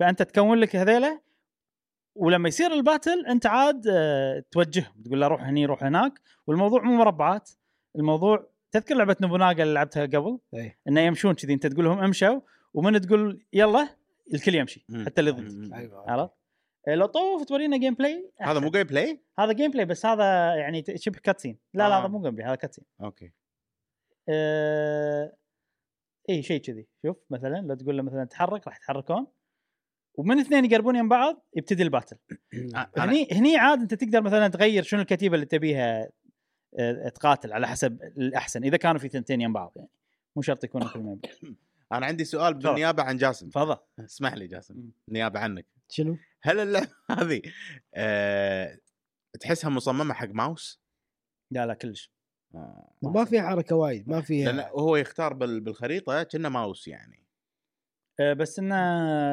فأنت 0.00 0.22
تكون 0.22 0.58
لك 0.58 0.76
هذيله 0.76 1.20
ولما 2.14 2.48
يصير 2.48 2.72
ال 2.72 2.80
battle 2.80 3.26
أنت 3.26 3.46
عاد 3.46 3.86
آه، 3.90 4.44
توجههم 4.50 5.02
تقول 5.04 5.20
له 5.20 5.26
روح 5.26 5.42
هني 5.42 5.66
روح 5.66 5.84
هناك. 5.84 6.20
والموضوع 6.46 6.82
مو 6.82 6.96
مربعات 6.96 7.50
الموضوع 7.96 8.50
تذكر 8.70 8.94
لعبة 8.94 9.16
نوبوناغا 9.20 9.62
اللي 9.62 9.74
لعبتها 9.74 10.02
قبل؟ 10.06 10.38
إي. 10.54 10.78
إنه 10.88 11.00
يمشون 11.00 11.34
كذي 11.34 11.54
أنت 11.54 11.66
تقول 11.66 11.84
لهم 11.84 11.98
امشوا 11.98 12.40
ومن 12.74 13.00
تقول 13.00 13.46
يلا 13.52 13.88
الكل 14.34 14.54
يمشي 14.54 14.84
مم. 14.88 15.04
حتى 15.04 15.20
اللي 15.20 15.30
ضدك. 15.30 15.74
أيوه 15.74 16.10
عرفت؟ 16.10 16.32
آه، 16.88 16.94
لو 16.94 17.06
طوف 17.06 17.44
تورينا 17.44 17.76
gameplay 17.76 18.32
هذا 18.40 18.60
مو 18.60 18.70
gameplay؟ 18.70 19.20
هذا 19.38 19.52
gameplay 19.52 19.84
بس 19.84 20.06
هذا 20.06 20.54
يعني 20.54 20.84
شبه 20.96 21.18
cutscene 21.18 21.58
لا 21.74 21.88
لا 21.88 21.96
آه. 21.96 22.00
هذا 22.00 22.08
مو 22.08 22.22
gameplay 22.22 22.48
هذا 22.48 22.54
cutscene 22.54 22.84
okay. 23.00 23.32
آه... 24.28 25.36
إي 26.30 26.42
شيء 26.42 26.60
كذي. 26.60 26.86
شوف 27.02 27.16
مثلا 27.30 27.66
لو 27.66 27.74
تقول 27.74 27.96
له 27.96 28.02
مثلا 28.02 28.24
تحرك 28.24 28.66
راح 28.66 28.76
يتحركون. 28.76 29.26
ومن 30.18 30.38
اثنين 30.38 30.64
يقربون 30.64 30.96
يم 30.96 31.08
بعض 31.08 31.46
يبتدي 31.56 31.82
ال 31.82 31.87
battle 31.87 32.16
هني 32.98 33.28
هني 33.32 33.56
عاد 33.56 33.80
أنت 33.80 33.94
تقدر 33.94 34.22
مثلا 34.22 34.48
تغير 34.48 34.82
شنو 34.82 35.00
الكتيبة 35.00 35.34
اللي 35.34 35.46
تبيها 35.46 36.08
آه، 36.78 37.08
تقاتل 37.08 37.52
على 37.52 37.68
حسب 37.68 38.02
الأحسن 38.02 38.64
إذا 38.64 38.76
كانوا 38.76 38.98
في 39.00 39.08
ثنتين 39.08 39.40
يم 39.40 39.52
بعض 39.52 39.72
يعني 39.76 39.88
مو 40.36 40.42
شرط 40.42 40.64
يكونوا 40.64 40.88
كلهم. 40.88 41.20
أنا 41.92 42.06
عندي 42.06 42.24
سؤال. 42.24 42.54
بالنيابة 42.54 43.02
عن 43.02 43.16
جاسم 43.16 43.48
تفضل 43.48 43.76
اسمح 44.04 44.34
لي 44.34 44.46
جاسم. 44.46 44.90
نيابة 45.08 45.40
عنك 45.40 45.66
شنو؟ 45.88 46.16
هل 46.42 46.58
اللعبة 46.60 46.88
هذه 47.18 47.42
أه 47.94 48.78
تحسها 49.40 49.70
مصممة 49.70 50.14
حق 50.14 50.28
ماوس؟ 50.28 50.80
لا 51.50 51.66
لا 51.66 51.74
كلش 51.74 52.10
آه. 52.54 52.90
ما 53.02 53.24
فيها 53.24 53.42
حركة 53.42 53.76
وايد 53.76 54.08
ما 54.08 54.14
لأن 54.14 54.22
فيها 54.22 54.68
هو 54.70 54.96
يختار 54.96 55.32
بال- 55.32 55.60
بالخريطة 55.60 56.22
كأنه 56.22 56.48
ماوس 56.48 56.88
يعني 56.88 57.22
بس 58.20 58.58
إنه 58.58 58.76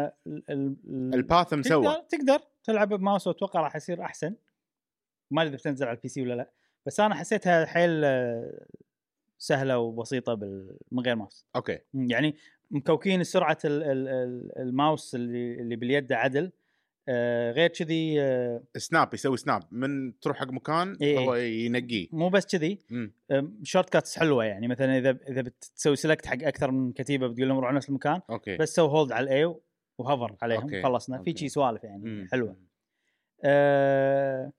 ال- 0.05 0.13
ال- 0.27 0.75
ال- 0.87 1.13
ال 1.13 1.20
path 1.20 1.47
تقدر 1.47 1.57
مسوى. 1.59 1.95
تقدر 2.09 2.39
تلعب 2.63 2.89
بماوس 2.93 3.27
وأتوقع 3.27 3.61
راح 3.61 3.75
يصير 3.75 4.01
أحسن. 4.01 4.35
ما 5.31 5.41
أدري 5.41 5.55
بتنزل 5.57 5.87
على 5.87 5.95
ال 5.97 6.07
PC 6.07 6.21
ولا 6.21 6.33
لا. 6.33 6.51
بس 6.85 6.99
أنا 6.99 7.15
حسيتها 7.15 7.65
حيل 7.65 8.01
آه، 8.05 8.65
سهلة 9.37 9.79
وبسيطة 9.79 10.33
بال... 10.33 10.77
من 10.91 11.03
غير 11.03 11.15
mouse. 11.15 11.45
okay. 11.55 11.79
يعني 11.93 12.35
مكوكين 12.71 13.23
سرعة 13.23 13.57
ال... 13.65 13.83
ال... 13.83 14.07
ال- 14.07 14.57
الماوس 14.59 15.15
اللي 15.15 15.53
اللي 15.61 15.75
باليد 15.75 16.13
عدل. 16.13 16.51
آه، 17.07 17.51
غير 17.51 17.69
كذي 17.69 18.21
آه، 18.21 18.63
snap 18.77 19.13
يسوي 19.13 19.37
snap 19.37 19.63
من 19.71 20.19
تروح 20.19 20.37
حق 20.37 20.51
مكان 20.51 20.97
إيه. 21.01 21.19
هو 21.19 21.35
ينقيه 21.35 22.07
مو 22.11 22.29
بس 22.29 22.45
كذي. 22.45 22.79
shortcuts 23.63 24.19
حلوة 24.19 24.45
يعني 24.45 24.67
مثلا 24.67 24.97
إذا 24.97 25.17
إذا 25.29 25.41
بتسوي 25.41 25.95
select 25.95 26.25
حق 26.25 26.43
أكثر 26.43 26.71
من 26.71 26.91
كتيبة 26.91 27.27
بتقول 27.27 27.47
لهم 27.49 27.57
روحوا 27.57 27.75
نفس 27.75 27.89
المكان 27.89 28.21
okay 28.29 28.57
بس 28.57 28.75
سوي 28.75 28.89
hold 28.89 29.11
على 29.11 29.23
ال 29.23 29.39
A 29.39 29.55
و 29.97 30.03
hover 30.03 30.35
عليهم 30.41 30.61
okay. 30.61 30.83
خلصنا 30.83 31.17
في 31.17 31.29
okay. 31.29 31.39
شي 31.39 31.49
سوالف 31.49 31.83
يعني 31.83 32.03
مم. 32.03 32.27
حلوة 32.31 32.55
آه... 33.43 34.51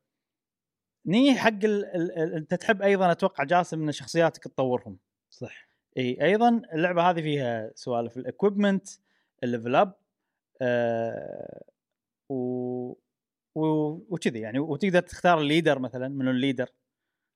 ني 1.07 1.35
حق 1.35 1.49
ال... 1.49 1.85
ال... 1.85 2.19
ال... 2.19 2.35
أنت 2.35 2.55
تحب 2.55 2.83
أيضا 2.83 3.13
أتوقع 3.13 3.45
جاسم 3.45 3.83
إن 3.83 3.93
شخصياتك 3.93 4.45
تطورهم 4.45 4.99
صح 5.31 5.69
إي 5.99 6.25
أيضا 6.25 6.63
اللعبة 6.73 7.11
هذه 7.11 7.23
فيها 7.23 7.71
سوالف 7.75 8.17
ال 8.17 8.24
equipment 8.24 8.89
ال 9.43 9.48
level 9.48 9.77
up 9.77 9.95
آه... 10.63 11.65
و... 12.29 12.37
و... 13.55 13.65
وكذي 14.09 14.41
يعني 14.41 14.59
وتقدر 14.59 15.01
تختار 15.01 15.39
ال 15.39 15.44
leader 15.44 15.79
مثلا 15.79 16.09
منو 16.09 16.31
ال 16.31 16.35
leader. 16.35 16.69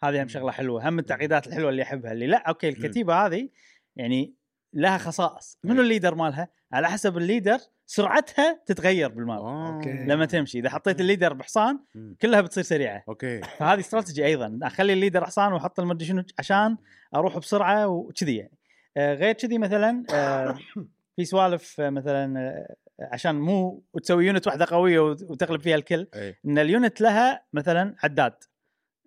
هذه 0.04 0.22
هم 0.22 0.28
شغلة 0.28 0.52
حلوة. 0.52 0.88
هم 0.88 0.92
من 0.92 0.98
التعقيدات 0.98 1.46
الحلوة 1.46 1.70
اللي 1.70 1.82
احبها 1.82 2.12
اللي 2.12 2.26
لا 2.26 2.48
okay 2.48 2.68
الكتيبة 2.68 3.26
هذه 3.26 3.48
يعني 3.96 4.34
لها 4.72 4.98
خصائص. 4.98 5.58
منو 5.64 5.76
أي. 5.76 5.80
ال 5.80 5.85
leader 5.85 6.14
مالها؟ 6.14 6.48
على 6.72 6.88
حسب 6.88 7.16
ال 7.16 7.22
leader 7.22 7.58
سرعتها 7.86 8.62
تتغير 8.66 9.08
بال 9.08 9.21
map 9.21 9.40
آه. 9.40 9.80
لما 9.84 10.26
تمشي. 10.26 10.58
إذا 10.58 10.70
حطيت 10.70 11.00
ال 11.00 11.05
leader 11.05 11.32
بحصان. 11.32 11.78
كلها 12.22 12.40
بتصير 12.40 12.64
سريعة. 12.64 13.04
okay. 13.08 13.40
فهذه 13.40 13.80
استراتيجي 13.80 14.26
أيضا. 14.26 14.58
أخلي 14.62 14.92
ال 14.92 14.97
leader 14.97 15.24
حصان 15.24 15.52
وأحط 15.52 15.80
المدري 15.80 16.06
شنو 16.06 16.24
عشان 16.38 16.76
أروح 17.14 17.38
بسرعة 17.38 17.88
وكذي 17.88 18.36
يعني. 18.36 18.58
آه 18.96 19.14
غير 19.14 19.32
كذي 19.32 19.58
مثلا 19.58 20.04
آه 20.14 20.58
في 21.16 21.24
سوالف 21.24 21.80
مثلا 21.80 22.54
عشان 23.00 23.34
مو 23.34 23.84
وتسوي 23.92 24.26
unit 24.26 24.46
واحدة 24.46 24.66
قوية 24.70 25.00
وت- 25.00 25.22
وتغلب 25.22 25.60
فيها 25.60 25.76
الكل 25.76 26.06
أي. 26.14 26.36
إن 26.46 26.58
ال 26.58 26.67
unit 26.67 27.00
لها 27.00 27.44
مثلا 27.52 27.94
عداد. 28.02 28.34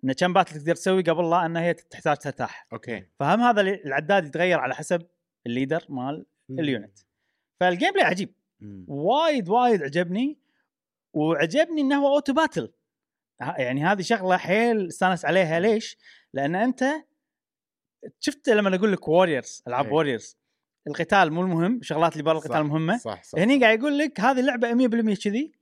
إن 0.04 0.12
كم 0.12 0.32
battle 0.32 0.54
تقدر 0.60 0.74
تسوي 0.74 1.02
قبل 1.02 1.30
لا 1.30 1.46
إن 1.46 1.56
هي 1.56 1.74
تحتاج 1.74 2.16
ترتاح. 2.16 2.66
okay. 2.72 3.06
فهم 3.20 3.40
هذا 3.40 3.60
ال- 3.60 3.86
العداد 3.86 4.26
يتغير 4.26 4.58
على 4.58 4.74
حسب 4.74 5.06
ال 5.46 5.51
leader 5.51 5.84
مال. 5.88 6.26
ال 6.50 6.60
unit 6.60 6.98
فال 7.60 7.90
gameplay 7.92 8.04
عجيب. 8.04 8.34
مم. 8.60 8.84
وايد 8.88 9.48
وايد 9.48 9.82
عجبني 9.82 10.38
وعجبني 11.12 11.80
انه 11.80 12.06
هو 12.06 12.14
auto 12.14 12.32
battle 12.32 12.72
يعني 13.40 13.84
هذه 13.84 14.02
شغلة 14.02 14.36
حيل 14.36 14.86
استانس 14.86 15.24
عليها 15.24 15.60
ليش؟ 15.60 15.98
لأن 16.32 16.54
أنت 16.54 16.84
شفت 18.20 18.48
لما 18.48 18.76
أقول 18.76 18.92
لك 18.92 19.08
Warriors 19.08 19.62
ألعاب. 19.68 19.92
Warriors 19.92 20.38
القتال 20.86 21.32
مو 21.32 21.42
المهم 21.42 21.76
الشغلات 21.76 22.12
اللي 22.12 22.22
برا 22.22 22.38
القتال 22.38 22.64
مهمة. 22.64 22.96
صح 22.96 23.22
صح 23.22 23.38
هني 23.38 23.60
قاعد 23.60 23.78
يقول 23.78 23.98
لك 23.98 24.20
هذه 24.20 24.40
اللعبة 24.40 24.74
100% 25.14 25.14
كذي. 25.24 25.52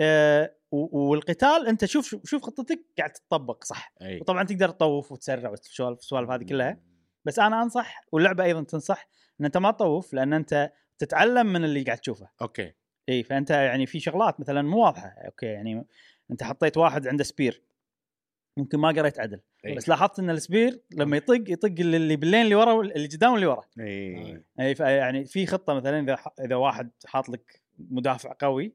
آه 0.00 0.56
والقتال 0.72 1.66
انت 1.66 1.84
شوف 1.84 2.16
شوف 2.24 2.42
خطتك 2.42 2.80
قاعد 2.98 3.10
تطبق 3.10 3.64
صح. 3.64 3.92
أي. 4.02 4.20
وطبعا 4.20 4.42
تقدر 4.42 4.68
تطوف 4.68 5.12
وتسرع 5.12 5.50
وتسولف 5.50 5.98
السوالف 5.98 6.30
هذه 6.30 6.44
كلها. 6.44 6.80
بس 7.24 7.38
أنا 7.38 7.62
أنصح 7.62 8.00
واللعبة 8.12 8.44
أيضا 8.44 8.62
تنصح 8.62 9.08
إن 9.40 9.44
أنت 9.44 9.56
ما 9.56 9.70
تطوف 9.70 10.14
لأن 10.14 10.32
أنت 10.32 10.72
تتعلم 10.98 11.46
من 11.46 11.64
اللي 11.64 11.82
قاعد 11.82 11.98
تشوفه. 11.98 12.28
okay. 12.42 12.72
إي 13.08 13.22
فأنت 13.22 13.50
يعني 13.50 13.86
في 13.86 14.00
شغلات 14.00 14.40
مثلا 14.40 14.62
مو 14.62 14.84
واضحة. 14.84 15.14
okay 15.26 15.46
يعني 15.46 15.86
أنت 16.30 16.42
حطيت 16.42 16.76
واحد 16.76 17.06
عنده 17.06 17.24
spear. 17.24 17.62
ممكن 18.56 18.78
ما 18.78 18.88
قريت 18.88 19.20
عدل. 19.20 19.40
إي. 19.66 19.74
بس 19.74 19.88
لاحظت 19.88 20.18
إن 20.18 20.30
ال 20.30 20.38
spear 20.38 20.80
لما 20.90 21.16
يطق 21.16 21.44
يطق 21.48 21.74
اللي 21.80 21.96
اللي 21.96 22.16
باللين 22.16 22.42
اللي 22.42 22.54
ورا 22.54 22.72
واللي 22.72 23.06
قدام 23.06 23.32
واللي 23.32 23.46
ورا. 23.46 23.62
اي 23.80 24.42
اي 24.60 24.74
ف- 24.74 24.80
يعني 24.80 25.24
في 25.24 25.46
خطة 25.46 25.74
مثلا 25.74 26.00
إذا 26.00 26.18
إذا 26.44 26.54
واحد 26.56 26.90
حاط 27.06 27.28
لك 27.28 27.62
مدافع 27.78 28.34
قوي 28.40 28.72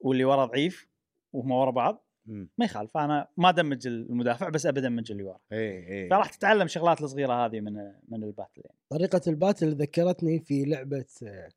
واللي 0.00 0.24
ورا 0.24 0.44
ضعيف 0.44 0.88
وهم 1.32 1.50
ورا 1.50 1.70
بعض. 1.70 2.04
ما 2.26 2.64
يخالف. 2.64 2.96
أنا 2.96 3.28
ما 3.36 3.50
damage 3.50 3.86
المدافع 3.86 4.48
بس 4.48 4.66
ابدا 4.66 4.80
damage 4.88 5.10
اللي 5.12 5.22
ورا. 5.22 5.40
اي 5.52 6.02
اي 6.02 6.08
فراح 6.10 6.28
تتعلم 6.34 6.62
الشغلات 6.62 7.02
الصغيرة 7.02 7.46
هذه 7.46 7.60
من 7.60 7.72
من 8.08 8.24
ال 8.24 8.29
battle. 8.29 8.62
يعني 8.64 8.78
طريقة 8.90 9.20
ال 9.26 9.32
battle 9.32 9.68
ذكرتني 9.74 10.40
في 10.40 10.64
لعبة 10.64 11.04
آه، 11.22 11.48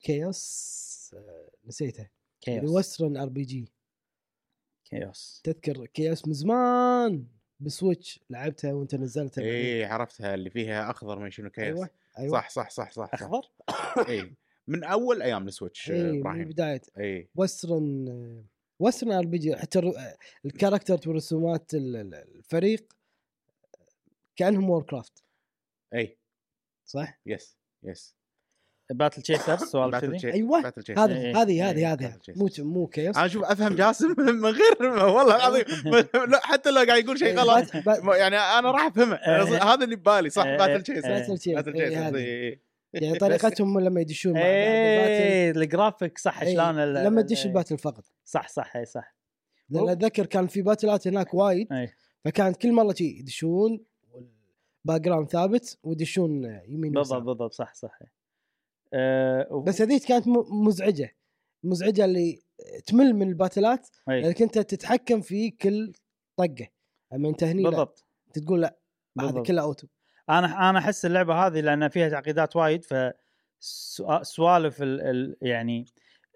Chaos 0.00 1.14
آه، 1.16 1.50
نسيتها. 1.66 2.10
Chaos 2.40 2.70
western 2.70 3.16
RPG 3.16 3.72
Chaos 4.90 5.40
تذكر 5.44 5.86
Chaos 5.86 6.26
من 6.26 6.32
زمان 6.32 7.26
ب 7.60 7.69
Switch 7.69 8.20
لعبتها 8.30 8.72
وانت 8.72 8.94
نزلتها 8.94 9.44
اي 9.44 9.84
عرفتها 9.84 10.34
اللي 10.34 10.50
فيها 10.50 10.90
أخضر 10.90 11.18
ما 11.18 11.30
شنو 11.30 11.50
كيس 11.50 11.64
أيوه 11.64 11.90
أيوه. 12.18 12.32
صح 12.32 12.50
صح 12.50 12.70
صح 12.70 12.90
صح, 12.92 13.06
صح. 13.16 13.22
أخضر؟ 13.22 13.50
اي 14.08 14.34
من 14.68 14.84
أول 14.84 15.22
أيام 15.22 15.48
السويتش 15.48 15.90
اي 15.90 16.12
من 16.12 16.18
إبراهيم. 16.20 16.48
بداية. 16.48 16.80
اي 16.98 17.28
وسترن 17.34 18.44
وسترن 18.78 19.12
آر 19.12 19.26
بي 19.26 19.38
جي 19.38 19.56
حتى 19.56 19.92
الكاركتر 20.44 21.10
ورسومات 21.10 21.74
ال- 21.74 21.96
ال- 21.96 22.14
الفريق 22.14 22.92
كأنهم 24.36 24.70
وور 24.70 24.82
كرافت. 24.82 25.24
اي 25.94 26.18
صح؟ 26.86 27.20
يس 27.26 27.56
يس 27.82 28.16
باتل 28.90 29.22
تشيسرز 29.22 29.58
سوالف 29.72 29.92
باتل 29.92 30.18
كذي 30.20 30.32
أيوة، 30.32 30.70
تشيس. 30.70 30.98
هذا 30.98 31.14
إيه، 31.14 31.42
هذه 31.42 31.50
إيه، 31.50 31.70
هذه 31.70 31.92
هذه 31.92 31.96
باتل 31.96 32.34
مو. 32.36 32.48
مو 32.58 32.86
كيوس 32.86 33.16
أنا 33.16 33.26
أشوف 33.26 33.44
افهم 33.44 33.74
جاسم 33.76 34.14
من 34.42 34.44
غير 34.46 34.82
والله 34.82 35.36
العظيم 35.36 35.64
لا 36.32 36.40
حتى 36.42 36.70
لو 36.70 36.82
قاعد 36.82 37.04
يقول 37.04 37.18
شيء 37.18 37.38
غلط 37.38 37.76
بات- 37.76 38.04
ما- 38.04 38.16
يعني 38.16 38.36
أنا 38.36 38.70
راح 38.70 38.86
أفهمه 38.86 39.14
إيه. 39.14 39.72
هذا 39.74 39.84
اللي 39.84 39.96
ببالي 39.96 40.30
صح 40.30 40.44
إيه. 40.44 40.56
Battle 40.56 40.82
Chase 40.82 41.04
إيه. 41.04 41.12
Battle 41.18 41.38
Chase، 41.38 41.54
Battle 41.54 41.74
إيه، 41.74 41.86
Chase 41.88 41.98
هذه. 41.98 42.16
إيه. 42.16 42.60
يعني 42.94 43.18
طريقتهم 43.18 43.80
لما 43.80 44.00
يدشون 44.00 44.36
إيه 44.36 45.50
الجرافيك 45.50 46.18
صح 46.18 46.40
إيه، 46.42 46.54
شلون 46.54 46.84
لما 46.94 47.22
تدش 47.22 47.40
إيه. 47.40 47.46
ال 47.50 47.54
battle 47.54 47.78
فقط 47.78 48.04
صح 48.24 48.48
صح 48.48 48.76
اي 48.76 48.84
صح 48.84 49.14
لأن 49.70 49.88
أتذكر 49.88 50.26
كان 50.26 50.46
في 50.46 50.62
باتلات 50.62 51.06
هناك 51.08 51.34
وايد 51.34 51.72
اي 51.72 51.92
فكانت 52.24 52.56
كل 52.56 52.72
مرة 52.72 52.94
يدشون 53.00 53.80
وال 54.12 54.41
back 54.41 55.00
ground 55.00 55.30
ثابت 55.30 55.78
ويدشون 55.82 56.60
يمين 56.68 56.92
بالضبط. 56.92 57.22
بالضبط 57.22 57.52
صح 57.52 57.74
صح 57.74 57.98
أه 58.94 59.64
بس 59.66 59.82
هذيك 59.82 60.04
كانت 60.04 60.24
مزعجة. 60.66 61.16
مزعجة 61.64 62.04
اللي 62.04 62.42
تمل 62.86 63.14
من 63.14 63.28
الباتلات. 63.28 63.88
لأنك 64.06 64.42
أنت 64.42 64.58
تتحكم 64.58 65.20
في 65.20 65.50
كل 65.50 65.92
طقة. 66.36 66.68
أما 67.12 67.28
أنت 67.28 67.44
هني 67.44 67.62
بالضبط. 67.62 68.04
انت 68.26 68.38
تقول 68.44 68.60
لا 68.60 68.78
هذا. 69.20 69.42
كله 69.42 69.62
auto. 69.62 69.86
أنا 70.30 70.70
أنا 70.70 70.78
أحس 70.78 71.06
اللعبة 71.06 71.46
هذه 71.46 71.60
لأن 71.60 71.88
فيها 71.88 72.08
تعقيدات 72.08 72.56
وايد 72.56 72.84
ف 72.84 72.94
سوا- 73.58 74.22
سوالف 74.22 74.82
ال 74.82 75.00
ال 75.00 75.36
يعني 75.42 75.84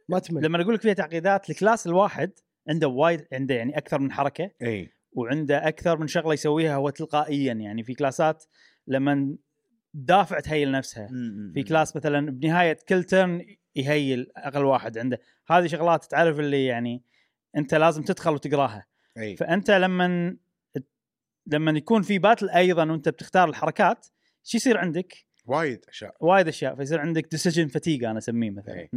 ما 0.09 0.19
تمل. 0.19 0.43
لما 0.43 0.63
أقول 0.63 0.75
لك 0.75 0.81
فيها 0.81 0.93
تعقيدات 0.93 1.51
ال 1.51 1.57
class 1.57 1.87
الواحد 1.87 2.33
عنده 2.69 2.89
وايد 2.89 3.27
عنده 3.33 3.55
يعني 3.55 3.79
أكثر 3.79 3.99
من 3.99 4.13
حركة 4.13 4.51
أي. 4.63 4.91
وعنده 5.13 5.69
أكثر 5.69 5.99
من 5.99 6.07
شغلة 6.07 6.33
يسويها 6.33 6.75
هو 6.77 6.91
تلقائيا. 6.91 7.53
يعني 7.53 7.83
في 7.83 7.95
class 7.95 8.36
ات 8.36 8.45
لما 8.87 9.37
دافع 9.95 10.41
ت 10.41 10.47
heal 10.47 10.73
نفسها. 10.73 11.09
في 11.55 11.63
class 11.63 11.97
مثلا 11.97 12.31
بنهاية 12.31 12.79
كل 12.89 13.05
turn 13.05 13.47
ي 13.77 13.87
heal 13.87 14.31
أقل 14.37 14.65
واحد 14.65 14.99
عنده. 14.99 15.21
هذه 15.49 15.67
شغلات 15.67 16.05
تعرف 16.05 16.41
اللي 16.41 16.65
يعني 16.67 17.03
أنت 17.57 17.75
لازم 17.75 18.03
تدخل 18.03 18.35
وتقراها. 18.35 18.87
أي. 19.19 19.37
فأنت 19.37 19.71
لما 19.71 20.37
لما 21.47 21.71
يكون 21.71 22.03
في 22.03 22.19
battle 22.19 22.51
أيضا 22.51 22.91
وأنت 22.91 23.09
بتختار 23.09 23.49
الحركات 23.49 24.07
شو 24.43 24.57
يصير 24.57 24.79
عندك؟ 24.79 25.27
وايد 25.47 25.85
أشياء. 25.89 26.17
وايد 26.21 26.49
أشياء. 26.49 26.77
فيصير 26.77 27.01
عندك 27.01 27.31
decision 27.31 27.69
fatigue 27.69 28.05
أنا 28.05 28.19
أسميه 28.19 28.51
مثلا. 28.51 28.89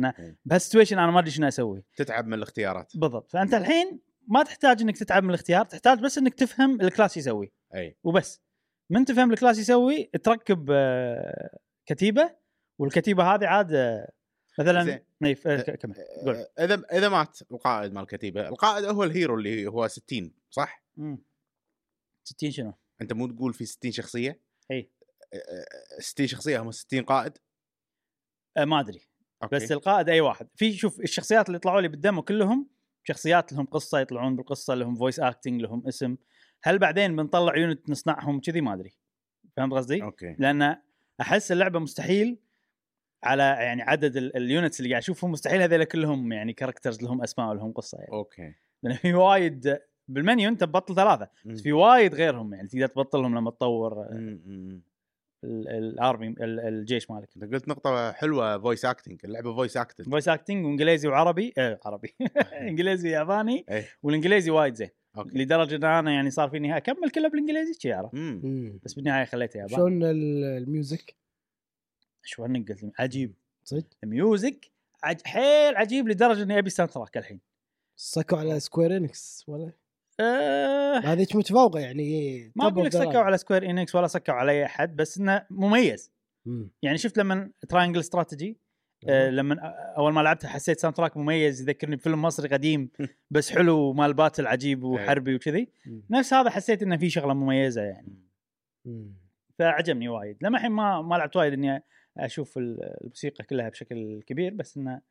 بهال 0.45 0.59
situation 0.59 0.99
أنا 0.99 1.11
ما 1.11 1.19
أدري 1.19 1.31
شنو 1.31 1.47
أسوي. 1.47 1.83
تتعب 1.95 2.27
من 2.27 2.33
الاختيارات. 2.33 2.91
بالضبط. 2.95 3.31
فأنت 3.31 3.53
الحين 3.53 3.99
ما 4.27 4.43
تحتاج 4.43 4.81
إنك 4.81 4.97
تتعب 4.97 5.23
من 5.23 5.29
الاختيار 5.29 5.65
تحتاج 5.65 5.99
بس 5.99 6.17
إنك 6.17 6.33
تفهم 6.33 6.81
ال 6.81 6.87
class 6.87 7.17
يسوي. 7.17 7.51
أي. 7.75 7.97
وبس. 8.03 8.41
من 8.89 9.05
تفهم 9.05 9.31
ال 9.33 9.37
class 9.37 9.57
يسوي 9.57 10.03
تركب 10.03 10.67
آه، 10.71 11.57
كتيبة 11.85 12.35
والكتيبة 12.79 13.23
هذه 13.35 13.47
عاد 13.47 13.73
آه، 13.73 14.11
مثلا 14.59 14.83
زين. 14.83 14.99
إي، 15.23 15.35
ف- 15.35 15.47
ك- 15.47 15.75
كمل 15.75 15.95
قول 16.25 16.35
آه، 16.35 16.49
إذا 16.59 16.83
إذا 16.91 17.09
مات 17.09 17.39
القائد 17.51 17.93
مال 17.93 18.01
الكتيبة 18.03 18.47
القائد 18.47 18.85
هو 18.85 19.03
ال 19.03 19.10
hero 19.10 19.35
اللي 19.35 19.67
هو 19.67 19.87
60 19.87 20.33
صح؟ 20.49 20.83
مم. 20.97 21.23
60 22.23 22.51
شنو؟ 22.51 22.73
أنت 23.01 23.13
مو 23.13 23.27
تقول 23.27 23.53
في 23.53 23.65
60 23.65 23.91
شخصية؟ 23.91 24.41
اي 24.71 24.91
آه، 25.33 25.99
60 25.99 26.27
شخصية 26.27 26.61
هم 26.61 26.71
60 26.71 27.03
قائد 27.03 27.37
آه، 28.57 28.65
ما 28.65 28.79
أدري 28.79 29.01
okay. 29.43 29.55
بس 29.55 29.71
القائد 29.71 30.09
أي 30.09 30.21
واحد 30.21 30.47
في 30.55 30.73
شوف 30.73 30.99
الشخصيات 30.99 31.47
اللي 31.47 31.59
طلعوا 31.59 31.81
لي 31.81 31.87
بال 31.87 31.99
demo 31.99 32.21
كلهم 32.21 32.69
شخصيات 33.03 33.53
لهم 33.53 33.65
قصة 33.65 33.99
يطلعون 33.99 34.35
بالقصة 34.35 34.73
لهم 34.75 34.95
voice 34.95 35.19
acting 35.19 35.61
لهم 35.61 35.87
اسم 35.87 36.17
هل 36.63 36.79
بعدين 36.79 37.15
بنطلع 37.15 37.57
unit 37.57 37.89
نصنعهم 37.89 38.39
كذي؟ 38.39 38.61
ما 38.61 38.73
أدري. 38.73 38.93
فهمت 39.57 39.73
قصدي؟ 39.73 40.03
أوكي. 40.03 40.35
لأن 40.39 40.75
أحس 41.21 41.51
اللعبة 41.51 41.79
مستحيل 41.79 42.37
على 43.23 43.43
يعني 43.43 43.81
عدد 43.81 44.17
ال- 44.17 44.37
ال 44.37 44.44
units 44.44 44.79
اللي 44.79 44.89
قاعد 44.89 45.01
أشوفهم 45.01 45.31
مستحيل 45.31 45.61
هذول 45.61 45.83
كلهم 45.83 46.31
يعني 46.31 46.53
characters 46.53 47.03
لهم 47.03 47.21
أسماء 47.21 47.49
ولهم 47.49 47.71
قصة 47.71 47.97
يعني. 47.97 48.11
أوكي. 48.11 48.53
لأن 48.83 48.95
في 48.95 49.13
وايد 49.13 49.79
بالمنيو 50.07 50.49
أنت 50.49 50.61
تبطل 50.63 50.95
ثلاثة 50.95 51.29
بس 51.45 51.61
في 51.61 51.71
وايد 51.73 52.15
غيرهم 52.15 52.53
يعني 52.53 52.67
تقدر 52.67 52.87
تبطلهم 52.87 53.35
لما 53.37 53.51
تطور 53.51 54.07
ال 55.43 55.60
army 55.60 56.27
ال- 56.27 56.59
الجيش 56.59 57.11
مالك. 57.11 57.29
أنت 57.43 57.53
قلت 57.53 57.67
نقطة 57.67 58.11
حلوة 58.11 58.57
voice 58.59 58.85
acting 58.85 59.19
اللعبة 59.25 59.55
voice 59.55 59.77
acting 59.77 60.09
voice 60.09 60.27
acting 60.29 60.65
وإنجليزي 60.65 61.07
وعربي. 61.07 61.53
آه 61.57 61.79
عربي. 61.85 62.15
إنجليزي 62.69 63.09
وياباني 63.09 63.65
إيه. 63.71 63.87
والإنجليزي 64.03 64.51
وايد 64.51 64.73
زين. 64.75 64.89
أوكي. 65.17 65.37
لدرجة 65.37 65.75
إن 65.75 65.83
أنا 65.83 66.11
يعني 66.11 66.29
صار 66.31 66.49
فيني 66.49 66.77
أكمل 66.77 67.09
كله 67.09 67.29
بالإنجليزي 67.29 67.73
شي. 67.79 67.93
مم. 68.13 68.79
بس 68.83 68.93
بالنهاية 68.93 69.25
خليته 69.25 69.57
ياباني 69.57 69.75
شلون 69.75 70.03
ال- 70.03 70.43
ال 70.43 70.54
music؟ 70.54 71.15
شو 72.23 72.43
هنك 72.45 72.71
قلت؟ 72.71 72.91
عجيب. 72.99 73.33
صدق؟ 73.63 73.85
ال 74.03 74.14
music 74.14 74.71
عج... 75.03 75.21
حيل 75.25 75.75
عجيب 75.77 76.07
لدرجة 76.07 76.43
إني 76.43 76.59
أبي 76.59 76.69
soundtrack 76.69 77.17
الحين. 77.17 77.39
سكوا 77.95 78.37
على 78.37 78.59
Square 78.59 78.97
Enix 78.97 79.45
ولا؟ 79.47 79.71
أه. 80.19 80.97
هذيك 80.97 81.35
متفوقة 81.35 81.79
يعني 81.79 82.39
ما 82.55 82.63
top 82.63 82.71
أقول 82.71 82.85
لك 82.85 82.93
سكوا. 82.93 83.17
على 83.17 83.37
Square 83.37 83.69
Enix 83.69 83.95
ولا 83.95 84.07
سكوا 84.07 84.33
على 84.33 84.51
أي 84.51 84.65
أحد 84.65 84.95
بس 84.95 85.17
إنه 85.17 85.45
مميز. 85.49 86.11
مم. 86.45 86.69
يعني 86.81 86.97
شفت 86.97 87.17
لما 87.17 87.51
Triangle 87.69 87.99
Strategy 87.99 88.57
آه 89.09 89.29
لما 89.29 89.55
أول 89.97 90.13
ما 90.13 90.21
لعبتها 90.21 90.47
حسيت 90.47 90.79
soundtrack 90.79 91.17
مميز 91.17 91.61
يذكرني 91.61 91.95
بفيلم 91.95 92.21
مصري 92.21 92.49
قديم 92.49 92.89
بس 93.31 93.51
حلو 93.51 93.77
ومال 93.77 94.13
battle 94.13 94.47
عجيب 94.47 94.83
وحربي 94.83 95.31
أيوة. 95.31 95.39
وكذي. 95.41 95.71
نفس 96.09 96.33
هذا 96.33 96.49
حسيت 96.49 96.83
إنه 96.83 96.97
في 96.97 97.09
شغلة 97.09 97.33
مميزة 97.33 97.81
يعني. 97.81 98.23
فعجبني 99.59 100.09
وايد. 100.09 100.37
لما 100.41 100.57
الحين 100.57 100.71
ما 100.71 101.01
ما 101.01 101.15
لعبت 101.15 101.35
وايد 101.35 101.53
إني 101.53 101.83
أشوف 102.17 102.57
الموسيقى 102.57 103.43
كلها 103.43 103.69
بشكل 103.69 104.21
كبير 104.27 104.53
بس 104.53 104.77
إنه 104.77 105.01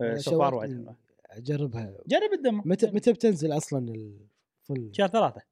آه، 0.00 0.14
سوبر 0.14 0.54
وايد 0.54 0.86
أجربها. 1.30 1.98
جرب 2.06 2.32
ال 2.32 2.37
demo. 2.37 2.62
متى 2.64 2.86
متى 2.90 3.12
بتنزل 3.12 3.56
أصلا 3.56 3.88
ال 3.88 4.08
full 4.08 4.90
شهر 4.92 5.08
ثلاثة. 5.08 5.42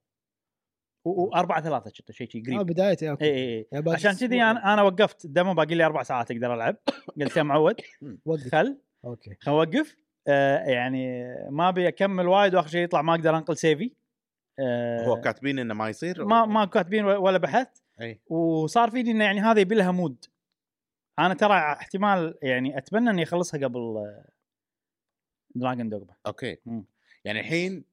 4 1.06 1.60
3 1.60 1.90
كنت 1.90 2.12
شيء 2.12 2.28
شيء 2.28 2.44
قريب. 2.46 2.58
آه 2.58 2.62
بدايتي 2.62 3.10
أوكي. 3.10 3.24
إي 3.24 3.58
إي 3.74 3.82
عشان 3.88 4.12
كذي 4.12 4.42
أنا 4.42 4.74
أنا 4.74 4.82
وقفت 4.82 5.26
demo 5.26 5.54
باقي 5.54 5.74
لي 5.74 5.84
أربع 5.84 6.02
ساعات 6.02 6.30
أقدر 6.30 6.54
ألعب. 6.54 6.76
قلت 7.20 7.36
يا 7.36 7.42
معود 7.42 7.80
خل. 8.52 8.78
أوكي. 9.04 9.36
خل 9.40 9.52
اوقف 9.52 9.96
آه 10.28 10.58
يعني 10.58 11.24
ما 11.50 11.68
أبي 11.68 11.88
أكمل 11.88 12.28
وايد 12.28 12.54
وآخر 12.54 12.68
شيء 12.68 12.84
يطلع 12.84 13.02
ما 13.02 13.14
أقدر 13.14 13.36
أنقل 13.36 13.56
save 13.56 13.85
ي 13.85 13.92
آه 14.58 15.06
هو 15.06 15.20
كاتبين 15.20 15.58
إنه 15.58 15.74
ما 15.74 15.88
يصير؟ 15.88 16.24
ما 16.24 16.46
ما 16.46 16.64
كاتبين 16.64 17.04
ولا 17.04 17.38
بحثت 17.38 17.82
إي. 18.00 18.20
وصار 18.26 18.90
فيني 18.90 19.10
إنه 19.10 19.24
يعني 19.24 19.40
هذا 19.40 19.60
يبي 19.60 19.74
لها 19.74 19.90
مود. 19.90 20.24
أنا 21.18 21.34
ترى 21.34 21.54
احتمال 21.54 22.38
يعني 22.42 22.78
أتمنى 22.78 23.10
إني 23.10 23.22
أخلصها 23.22 23.60
قبل 23.60 23.80
آه، 23.80 24.28
Dragon's 25.54 25.88
Dogma 25.88 26.14
أوكي. 26.26 26.56
مم. 26.66 26.84
يعني 27.24 27.40
الحين 27.40 27.84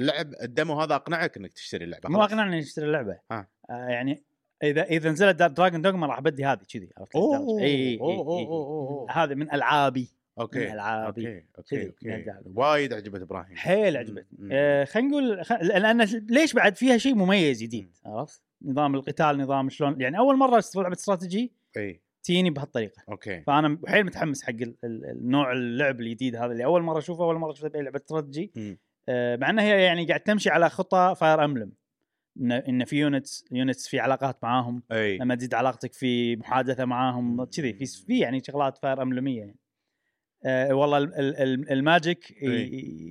اللعب 0.00 0.34
ال 0.42 0.50
demo 0.50 0.80
هذا 0.80 0.94
أقنعك 0.94 1.36
إنك 1.36 1.52
تشتري 1.52 1.84
اللعبة 1.84 2.08
مو 2.08 2.18
خلاص. 2.18 2.30
أقنعني 2.30 2.58
أشتري 2.58 2.86
اللعبة. 2.86 3.18
آه. 3.30 3.46
يعني 3.70 4.22
إذا 4.62 4.82
إذا 4.82 5.10
نزلت 5.10 5.42
Dragon's 5.42 5.82
Dogma 5.82 6.06
راح 6.06 6.20
بدي 6.20 6.44
هذه 6.44 6.60
كذي 6.72 6.90
عرفت 6.98 7.16
أوه، 7.16 7.60
إي 7.60 7.98
أوه،. 8.00 9.10
هذه 9.10 9.34
من 9.34 9.52
ألعابي 9.52 10.08
أوكي 10.40 10.58
من 10.58 10.72
ألعابي. 10.72 11.46
أوكي 11.58 11.86
أوكي 11.86 12.08
له. 12.08 12.42
وايد 12.54 12.92
عجبت 12.92 13.22
إبراهيم. 13.22 13.56
حيل 13.56 13.96
عجبتني. 13.96 14.48
آه 14.52 14.84
خلينا 14.84 15.08
نقول 15.08 15.44
خ... 15.44 15.52
لأن 15.52 16.00
ليش 16.30 16.52
بعد 16.52 16.76
فيها 16.76 16.96
شيء 16.98 17.14
مميز 17.14 17.62
جديد 17.62 17.96
عرفت؟ 18.06 18.42
نظام 18.62 18.94
القتال 18.94 19.38
نظام 19.38 19.68
شلون 19.68 20.00
يعني 20.00 20.18
أول 20.18 20.36
مرة 20.36 20.64
لعبة 20.76 20.92
استراتيجي 20.92 21.52
إي. 21.76 22.00
تجيني 22.22 22.50
بهالطريقة. 22.50 23.02
أوكي. 23.08 23.40
فأنا 23.40 23.78
حيل 23.86 24.04
متحمس 24.04 24.42
حق 24.42 24.50
ال- 24.50 24.76
ال- 24.84 25.04
النوع 25.04 25.52
اللعب 25.52 26.00
الجديد 26.00 26.36
هذا 26.36 26.52
اللي 26.52 26.64
أول 26.64 26.82
مرة 26.82 26.98
أشوفه 26.98 27.24
أول 27.24 27.36
مرة 27.36 27.52
أشوفه 27.52 27.68
بأي 27.68 27.82
لعبة 27.82 27.96
استراتيجي. 27.96 28.78
مع 29.08 29.50
إنها 29.50 29.64
هي 29.64 29.82
يعني 29.82 30.06
قاعد 30.06 30.20
تمشي 30.20 30.50
على 30.50 30.70
خطى 30.70 31.14
Fire 31.20 31.44
Emblem 31.44 31.72
ان 32.40 32.52
إن 32.52 32.84
في 32.84 32.96
units 32.96 33.44
units 33.52 33.88
في 33.88 34.00
علاقات 34.00 34.38
معاهم 34.42 34.82
أي. 34.92 35.18
لما 35.18 35.34
تزيد 35.34 35.54
علاقتك 35.54 35.92
في 35.92 36.36
محادثة 36.36 36.84
معاهم 36.84 37.44
كذي. 37.44 37.72
في 37.72 37.86
في 37.86 38.18
يعني 38.18 38.42
شغلات 38.46 38.78
Fire 38.78 39.02
Emblem 39.02 39.29
يه 39.29 39.38
يعني. 39.38 39.56
آه 40.44 40.74
والله 40.74 40.98
ال- 40.98 41.14
ال- 41.14 41.36
ال- 41.36 41.72
ال 41.72 41.82
magic. 41.82 42.42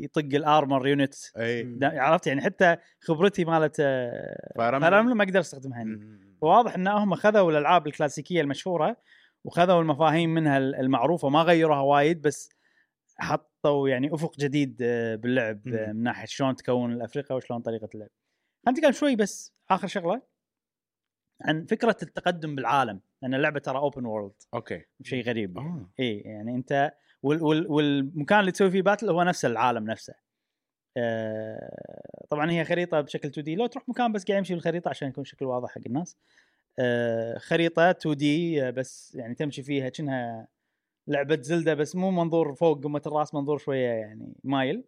يطق 0.04 0.36
ال 0.36 0.44
armor 0.44 0.88
unit 0.88 1.14
عرفت 1.84 2.28
يعني 2.28 2.42
حتى 2.42 2.76
خبرتي 3.02 3.46
مالت 3.46 3.78
آه، 3.80 4.52
Fire. 4.58 4.80
Fire 4.80 5.00
Emblem 5.00 5.18
ما 5.18 5.24
أقدر 5.24 5.40
أستخدمها 5.40 5.82
هنا 5.84 5.96
مم. 5.98 6.38
واضح 6.42 6.76
إن 6.76 6.88
هم 6.88 7.16
خذوا 7.16 7.52
الألعاب 7.52 7.88
الكلاسيكية 7.88 8.42
المشهورة 8.42 8.98
وخذوا 9.44 9.82
المفاهيم 9.82 10.34
منها 10.34 10.58
المعروفة. 10.58 11.30
ما 11.30 11.42
غيروها 11.42 11.80
وايد 11.82 12.22
بس 12.22 12.50
حطوا 13.20 13.90
يعني 13.90 14.14
أفق 14.14 14.38
جديد 14.38 14.78
آه، 14.82 15.16
باللعب 15.16 15.68
آه،. 15.68 15.92
من 15.92 16.04
ناحية 16.04 16.26
شلون 16.26 16.56
تكون 16.56 16.94
الفريق 16.94 17.36
وشلون 17.36 17.62
طريقة 17.62 17.90
اللعب. 17.96 18.10
خلينا 18.66 18.80
نتكلم 18.80 18.92
شوي 18.92 19.16
بس 19.16 19.54
آخر 19.70 19.88
شغلة 19.88 20.22
عن 21.42 21.66
فكرة 21.66 21.98
التقدم 22.04 22.56
بالعالم 22.56 23.02
لأن 23.22 23.34
اللعبة 23.34 23.60
ترى 23.60 23.78
open 23.78 24.06
world 24.06 24.34
أوكي 24.54 24.86
شيء 25.04 25.24
غريب. 25.24 25.58
آه. 25.58 25.90
إي 26.00 26.18
يعني 26.20 26.56
أنت 26.56 26.92
وال 27.24 27.44
وال 27.44 27.72
والمكان 27.72 28.40
اللي 28.40 28.52
تسوي 28.52 28.72
فيه 28.72 28.82
battle 28.82 29.10
هو 29.10 29.24
نفس 29.24 29.46
العالم 29.46 29.86
نفسه. 29.86 30.14
آه 30.98 32.26
طبعا 32.30 32.52
هي 32.52 32.66
خريطة 32.66 33.02
بشكل 33.02 33.28
2D 33.28 33.56
لو 33.56 33.68
تروح 33.68 33.90
مكان 33.90 34.12
بس 34.12 34.26
قاعد 34.26 34.38
يمشي 34.38 34.54
بالخريطة 34.54 34.90
عشان 34.90 35.08
يكون 35.08 35.24
شكل 35.24 35.46
واضح 35.46 35.70
حق 35.70 35.82
الناس. 35.86 36.18
آه 36.80 37.38
خريطة 37.38 37.90
2D 37.90 38.72
بس 38.72 39.16
يعني 39.16 39.36
تمشي 39.36 39.64
فيها 39.64 39.90
كأنها 39.90 40.48
لعبة 41.08 41.42
Zelda 41.42 41.74
بس 41.74 41.96
مو 41.96 42.12
منظور 42.12 42.56
فوق 42.56 42.84
قمة 42.84 43.02
الرأس 43.08 43.34
منظور 43.34 43.58
شوية 43.58 43.88
يعني 43.88 44.34
مايل. 44.44 44.84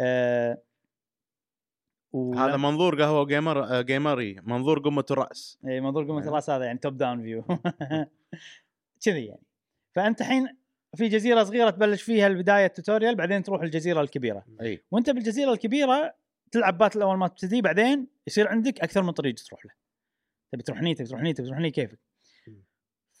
آه 0.00 0.62
هذا 2.14 2.56
منظور 2.56 3.02
قهوة 3.02 3.26
جيمر 3.26 3.64
آه، 3.64 3.80
جيمري 3.80 4.40
منظور 4.42 4.78
قمة 4.78 5.04
الرأس. 5.10 5.58
اي 5.66 5.80
منظور 5.80 6.04
قمة 6.04 6.18
أيوة. 6.18 6.28
الرأس 6.28 6.50
هذا 6.50 6.64
يعني 6.64 6.78
top 6.78 6.96
down 6.96 7.22
view 7.22 7.44
كذي 9.04 9.24
يعني. 9.26 9.42
فأنت 9.94 10.20
الحين 10.20 10.56
في 10.96 11.08
جزيرة 11.08 11.44
صغيرة 11.44 11.70
تبلش 11.70 12.02
فيها 12.02 12.26
البداية 12.26 12.66
التوتوريال 12.66 13.14
بعدين 13.14 13.42
تروح 13.42 13.62
الجزيرة 13.62 14.00
الكبيرة. 14.00 14.44
أي. 14.60 14.84
وأنت 14.90 15.10
بالجزيرة 15.10 15.52
الكبيرة 15.52 16.14
تلعب 16.52 16.78
باتل 16.78 17.02
أول 17.02 17.16
ما 17.16 17.28
تبتدي 17.28 17.62
بعدين 17.62 18.06
يصير 18.26 18.48
عندك 18.48 18.80
أكثر 18.80 19.02
من 19.02 19.10
طريق 19.10 19.34
تروح 19.34 19.66
له. 19.66 19.72
تبي 20.52 20.62
تروح 20.62 20.78
هني 20.78 20.94
تبي 20.94 21.08
تروح 21.08 21.20
هني 21.20 21.32
تبي 21.32 21.46
تروح 21.46 21.58
هني 21.58 21.70
كيفك؟ 21.70 21.98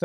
ف 0.00 0.04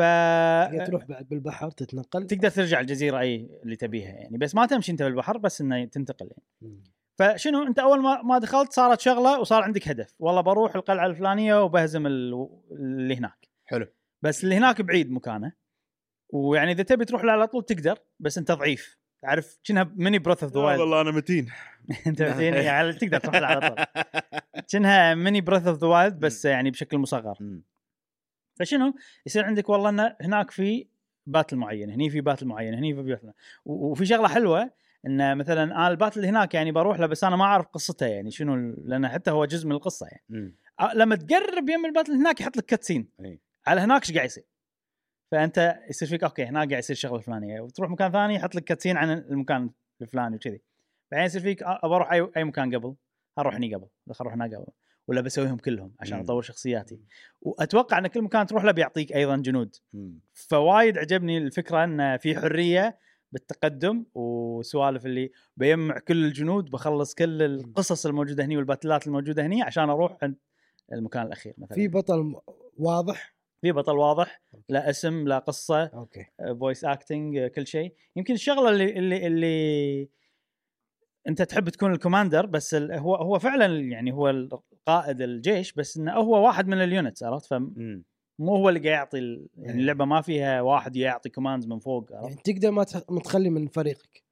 تقدر 0.70 0.86
تروح 0.86 1.04
بعد 1.04 1.28
بالبحر 1.28 1.70
تتنقل؟ 1.70 2.26
تقدر 2.26 2.50
ترجع 2.50 2.80
الجزيرة 2.80 3.18
أي 3.18 3.60
اللي 3.62 3.76
تبيها 3.76 4.08
يعني. 4.08 4.38
بس 4.38 4.54
ما 4.54 4.66
تمشي 4.66 4.92
أنت 4.92 5.02
بالبحر 5.02 5.38
بس 5.38 5.60
إنه 5.60 5.84
تنتقل 5.84 6.28
يعني. 6.62 6.82
فشنو 7.18 7.62
أنت 7.66 7.78
أول 7.78 8.02
ما 8.02 8.22
ما 8.22 8.38
دخلت 8.38 8.72
صارت 8.72 9.00
شغلة 9.00 9.40
وصار 9.40 9.62
عندك 9.62 9.88
هدف. 9.88 10.14
والله 10.18 10.40
بروح 10.40 10.74
القلعة 10.76 11.06
الفلانية 11.06 11.64
وبهزم 11.64 12.06
ال- 12.06 12.48
اللي 12.72 13.16
هناك. 13.16 13.48
حلو. 13.64 13.86
بس 14.22 14.44
اللي 14.44 14.54
هناك 14.54 14.80
بعيد 14.82 15.10
مكانه. 15.10 15.52
ويعني 16.32 16.72
إذا 16.72 16.82
تبي 16.82 17.04
تروح 17.04 17.24
له 17.24 17.32
على 17.32 17.46
طول 17.46 17.64
تقدر 17.64 17.98
بس 18.20 18.38
أنت 18.38 18.52
ضعيف. 18.52 18.98
تعرف 19.22 19.58
كأنها 19.64 19.92
mini 19.96 20.18
Breath 20.18 20.42
of 20.42 20.52
the 20.52 20.60
Wild 20.60 20.80
والله 20.80 21.00
أنا 21.00 21.10
متين. 21.10 21.48
أنت 22.06 22.22
متين؟ 22.22 22.54
يعني 22.54 22.92
تقدر 22.92 23.18
تروح 23.18 23.34
له 23.36 23.46
على 23.46 23.68
طول 23.68 23.84
كأنها 24.72 25.14
mini 25.14 25.40
Breath 25.40 25.66
of 25.66 25.78
the 25.78 25.86
Wild 25.86 26.20
بس 26.20 26.44
يعني 26.44 26.70
بشكل 26.70 26.98
مصغر. 26.98 27.38
فشنو؟ 28.54 28.94
يصير 29.26 29.44
عندك 29.44 29.68
والله 29.68 29.88
انه 29.88 30.16
هناك 30.20 30.50
في 30.50 30.86
battle 31.26 31.56
معين 31.56 31.90
هني 31.90 32.10
في 32.10 32.20
battle 32.20 32.46
معين 32.46 32.74
هني 32.74 32.94
في 32.94 33.02
battle 33.02 33.32
وفي 33.64 34.06
شغلة 34.06 34.28
حلوة 34.28 34.70
إن 35.06 35.38
مثلا 35.38 35.62
أنا 35.62 35.88
ال 35.88 35.93
battle 35.93 36.20
اللي 36.20 36.28
هناك 36.28 36.54
يعني 36.54 36.72
بروح 36.72 37.00
له 37.00 37.06
بس 37.06 37.24
أنا 37.24 37.36
ما 37.36 37.44
أعرف 37.44 37.66
قصته 37.66 38.06
يعني 38.06 38.30
شنو 38.30 38.74
لأن 38.84 39.08
حتى 39.08 39.30
هو 39.30 39.44
جزء 39.44 39.66
من 39.66 39.72
القصة 39.72 40.06
يعني. 40.06 40.54
أ- 40.82 40.94
لما 40.94 41.16
تقرب 41.16 41.68
يم 41.68 41.86
ال 41.86 41.90
battle 41.90 42.12
هناك 42.12 42.40
يحط 42.40 42.56
لك 42.56 42.64
cutscene. 42.64 43.08
على 43.66 43.80
هناك 43.80 44.02
إيش 44.02 44.12
قاعد 44.12 44.26
يصير؟ 44.26 44.44
فأنت 45.30 45.78
يصير 45.90 46.08
فيك 46.08 46.24
أوكي 46.24 46.44
هناك 46.44 46.68
قاعد 46.68 46.82
يصير 46.82 46.96
شغلة 46.96 47.20
فلانية. 47.20 47.60
وتروح 47.60 47.90
مكان 47.90 48.12
ثاني 48.12 48.34
يحط 48.34 48.54
لك 48.54 48.64
cutscene 48.64 48.96
عن 48.96 49.10
المكان 49.10 49.70
الفلاني 50.02 50.36
وكذي. 50.36 50.60
بعدين 51.12 51.26
يصير 51.26 51.40
فيك 51.40 51.62
ابى 51.62 51.94
أروح 51.94 52.12
اي 52.12 52.44
مكان 52.44 52.74
قبل. 52.74 52.94
أروح 53.38 53.54
هني 53.54 53.74
قبل؟ 53.74 53.86
خل 54.10 54.14
أروح 54.20 54.34
هناك 54.34 54.54
قبل. 54.54 54.66
ولا 55.08 55.20
بسويهم 55.20 55.56
كلهم 55.56 55.92
عشان 56.00 56.16
مم. 56.16 56.24
أطور 56.24 56.42
شخصياتي. 56.42 57.00
وأتوقع 57.40 57.98
إن 57.98 58.06
كل 58.06 58.22
مكان 58.22 58.46
تروح 58.46 58.64
له 58.64 58.72
بيعطيك 58.72 59.12
أيضا 59.12 59.36
جنود. 59.36 59.76
مم. 59.92 60.20
فوايد 60.32 60.98
عجبني 60.98 61.38
الفكرة 61.38 61.84
إن 61.84 62.16
في 62.16 62.36
حرية 62.36 62.98
بالتقدم 63.32 64.04
وسوالف 64.14 65.06
اللي 65.06 65.30
بيجمع 65.56 65.98
كل 65.98 66.24
الجنود 66.24 66.70
بخلص 66.70 67.14
كل 67.14 67.42
القصص 67.42 68.06
الموجودة 68.06 68.44
هني 68.44 68.56
والباتلات 68.56 69.06
الموجودة 69.06 69.46
هني 69.46 69.62
عشان 69.62 69.90
أروح 69.90 70.16
عند 70.22 70.36
المكان 70.92 71.26
الأخير 71.26 71.54
مثلا. 71.58 71.74
في 71.74 71.88
بطل 71.88 72.34
واضح؟ 72.78 73.34
في 73.60 73.72
بطل 73.72 73.96
واضح 73.96 74.42
لا 74.68 74.90
اسم 74.90 75.28
لا 75.28 75.38
قصة 75.38 75.84
أوكي. 75.84 76.26
voice 76.60 76.84
acting 76.84 77.46
كل 77.46 77.66
شيء. 77.66 77.94
يمكن 78.16 78.34
الشغلة 78.34 78.70
اللي 78.70 78.98
اللي 78.98 79.26
اللي 79.26 80.08
انت 81.28 81.42
تحب 81.42 81.68
تكون 81.68 81.92
ال 81.92 81.97
commander 81.97 82.46
بس 82.46 82.74
ال- 82.74 82.92
هو 82.92 83.14
هو 83.14 83.38
فعلا 83.38 83.80
يعني 83.80 84.12
هو 84.12 84.48
قائد 84.86 85.22
الجيش 85.22 85.72
بس 85.72 85.96
إنه 85.96 86.12
هو 86.12 86.46
واحد 86.46 86.68
من 86.68 86.82
ال 86.82 86.89
units 86.89 87.22
عرفت 87.22 87.46
فمو 87.46 87.72
مم. 87.76 88.04
هو 88.40 88.68
اللي 88.68 88.80
قاعد 88.80 88.92
يعطي 88.98 89.18
ال- 89.18 89.48
يعني 89.56 89.72
إيه. 89.72 89.80
اللعبة 89.80 90.04
ما 90.04 90.20
فيها 90.20 90.60
واحد 90.60 90.96
يعطي 90.96 91.28
commands 91.30 91.66
من 91.66 91.78
فوق 91.78 92.12
عرفت 92.12 92.28
يعني 92.46 92.58
تقدر 92.60 92.70
ما 92.70 92.84
تخ- 92.84 93.10
ما 93.10 93.20
تخلي 93.20 93.50
من 93.50 93.66
فريقك 93.68 94.22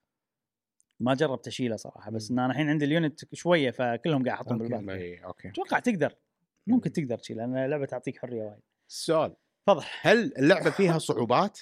ما 1.00 1.14
جربت 1.14 1.46
أشيله 1.46 1.76
صراحة 1.76 2.10
بس. 2.10 2.30
إن 2.30 2.38
أنا 2.38 2.50
الحين 2.52 2.68
عندي 2.68 2.84
ال 2.84 2.94
unit 2.94 3.34
شوية 3.34 3.70
فكلهم 3.70 4.24
قاعد 4.24 4.36
احطهم 4.36 4.62
أوكي. 4.62 4.74
بالبال 4.74 4.94
اي 4.96 5.24
أوكي 5.24 5.48
أتوقع 5.48 5.78
تقدر 5.78 6.14
ممكن 6.66 6.92
تقدر 6.92 7.18
تشيل 7.18 7.36
لأن 7.36 7.56
اللعبة 7.56 7.86
تعطيك 7.86 8.18
حرية 8.18 8.42
وايد 8.42 8.60
السؤال 8.88 9.36
تفضل 9.66 9.84
هل 10.00 10.32
اللعبة 10.38 10.70
فيها 10.70 10.98
صعوبات؟ 10.98 11.60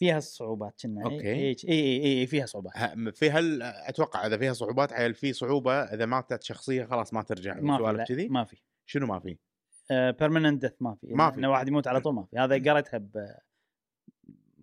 فيها 0.00 0.18
الصعوبات 0.18 0.80
كنا 0.82 1.04
أوكي. 1.04 1.32
اي 1.32 1.32
اي 1.32 1.56
اي, 1.68 2.04
إي, 2.04 2.20
إي 2.20 2.26
فيها 2.26 2.46
صعوبات 2.46 2.72
في 3.14 3.30
هل 3.30 3.62
أتوقع 3.62 4.26
إذا 4.26 4.38
فيها 4.38 4.52
صعوبات 4.52 4.92
هل 4.92 5.14
في 5.14 5.32
صعوبة 5.32 5.72
إذا 5.72 6.06
ماتت 6.06 6.42
شخصية 6.42 6.84
خلاص 6.84 7.14
ما 7.14 7.22
ترجع 7.22 7.54
ما 7.54 7.76
في 7.76 7.82
سوالف 7.82 8.08
كذي؟ 8.08 8.28
ما 8.28 8.44
في 8.44 8.56
شنو 8.86 9.06
ما 9.06 9.20
في؟ 9.20 9.36
permanent 9.90 10.60
death 10.60 10.72
ما 10.80 10.94
في 11.00 11.06
ما 11.14 11.30
في. 11.30 11.38
انه 11.38 11.50
واحد 11.50 11.68
يموت 11.68 11.86
على 11.86 12.00
طول 12.00 12.14
ما 12.14 12.24
في 12.30 12.38
هذا 12.38 12.72
قريتها 12.72 12.98
ب 12.98 13.34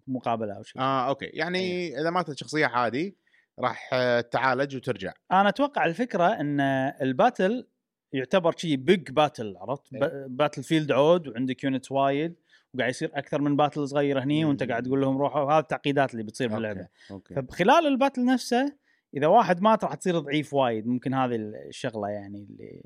مقابلة 0.07 0.53
أو 0.53 0.63
شيء 0.63 0.81
آه 0.81 1.07
أوكي 1.07 1.25
يعني 1.25 1.59
إيه. 1.59 2.01
إذا 2.01 2.09
ماتت 2.09 2.37
شخصية 2.37 2.65
عادي 2.65 3.17
راح 3.59 3.89
آه، 3.93 4.21
تعالج 4.21 4.75
وترجع 4.75 5.13
أنا 5.31 5.49
أتوقع 5.49 5.85
الفكرة 5.85 6.25
إن 6.25 6.59
ال 7.01 7.11
battle 7.11 7.67
يعتبر 8.13 8.57
شيء 8.57 8.75
big 8.75 9.11
battle 9.11 9.57
عرفت 9.57 9.93
إيه. 9.93 9.99
ب- 9.99 10.37
battlefield 10.37 10.91
عود 10.91 11.27
وعندك 11.27 11.63
units 11.63 11.91
وايد 11.91 12.35
وقاعد 12.75 12.89
يصير 12.89 13.11
أكثر 13.13 13.41
من 13.41 13.55
battle 13.55 13.87
صغيره 13.87 14.23
هني 14.23 14.45
وأنت. 14.45 14.63
قاعد 14.63 14.83
تقول 14.83 15.01
لهم 15.01 15.17
روحوا 15.17 15.51
هذه 15.53 15.59
التعقيدات 15.59 16.11
اللي 16.11 16.23
بتصير 16.23 16.47
باللعبه 16.47 16.87
فبخلال 17.35 17.87
ال 17.87 17.93
battle 17.93 18.25
نفسه 18.25 18.77
إذا 19.17 19.27
واحد 19.27 19.61
مات 19.61 19.83
راح 19.83 19.93
تصير 19.93 20.19
ضعيف 20.19 20.53
وايد 20.53 20.87
ممكن 20.87 21.13
هذه 21.13 21.35
الشغلة 21.35 22.09
يعني 22.09 22.43
اللي 22.43 22.83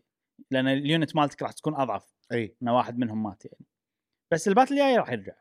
لأن 0.52 0.67
ال 0.67 0.77
unit 0.77 1.15
مالتك 1.15 1.41
راح 1.41 1.52
تكون 1.52 1.76
أضعف 1.76 2.15
إي 2.32 2.56
إن 2.63 2.70
واحد 2.70 2.98
منهم 2.98 3.24
مات 3.24 3.46
يعني 3.46 3.65
بس 4.32 4.48
ال 4.48 4.51
battle 4.51 4.74
الجاي 4.74 4.98
راح 4.98 5.12
يرجع 5.12 5.34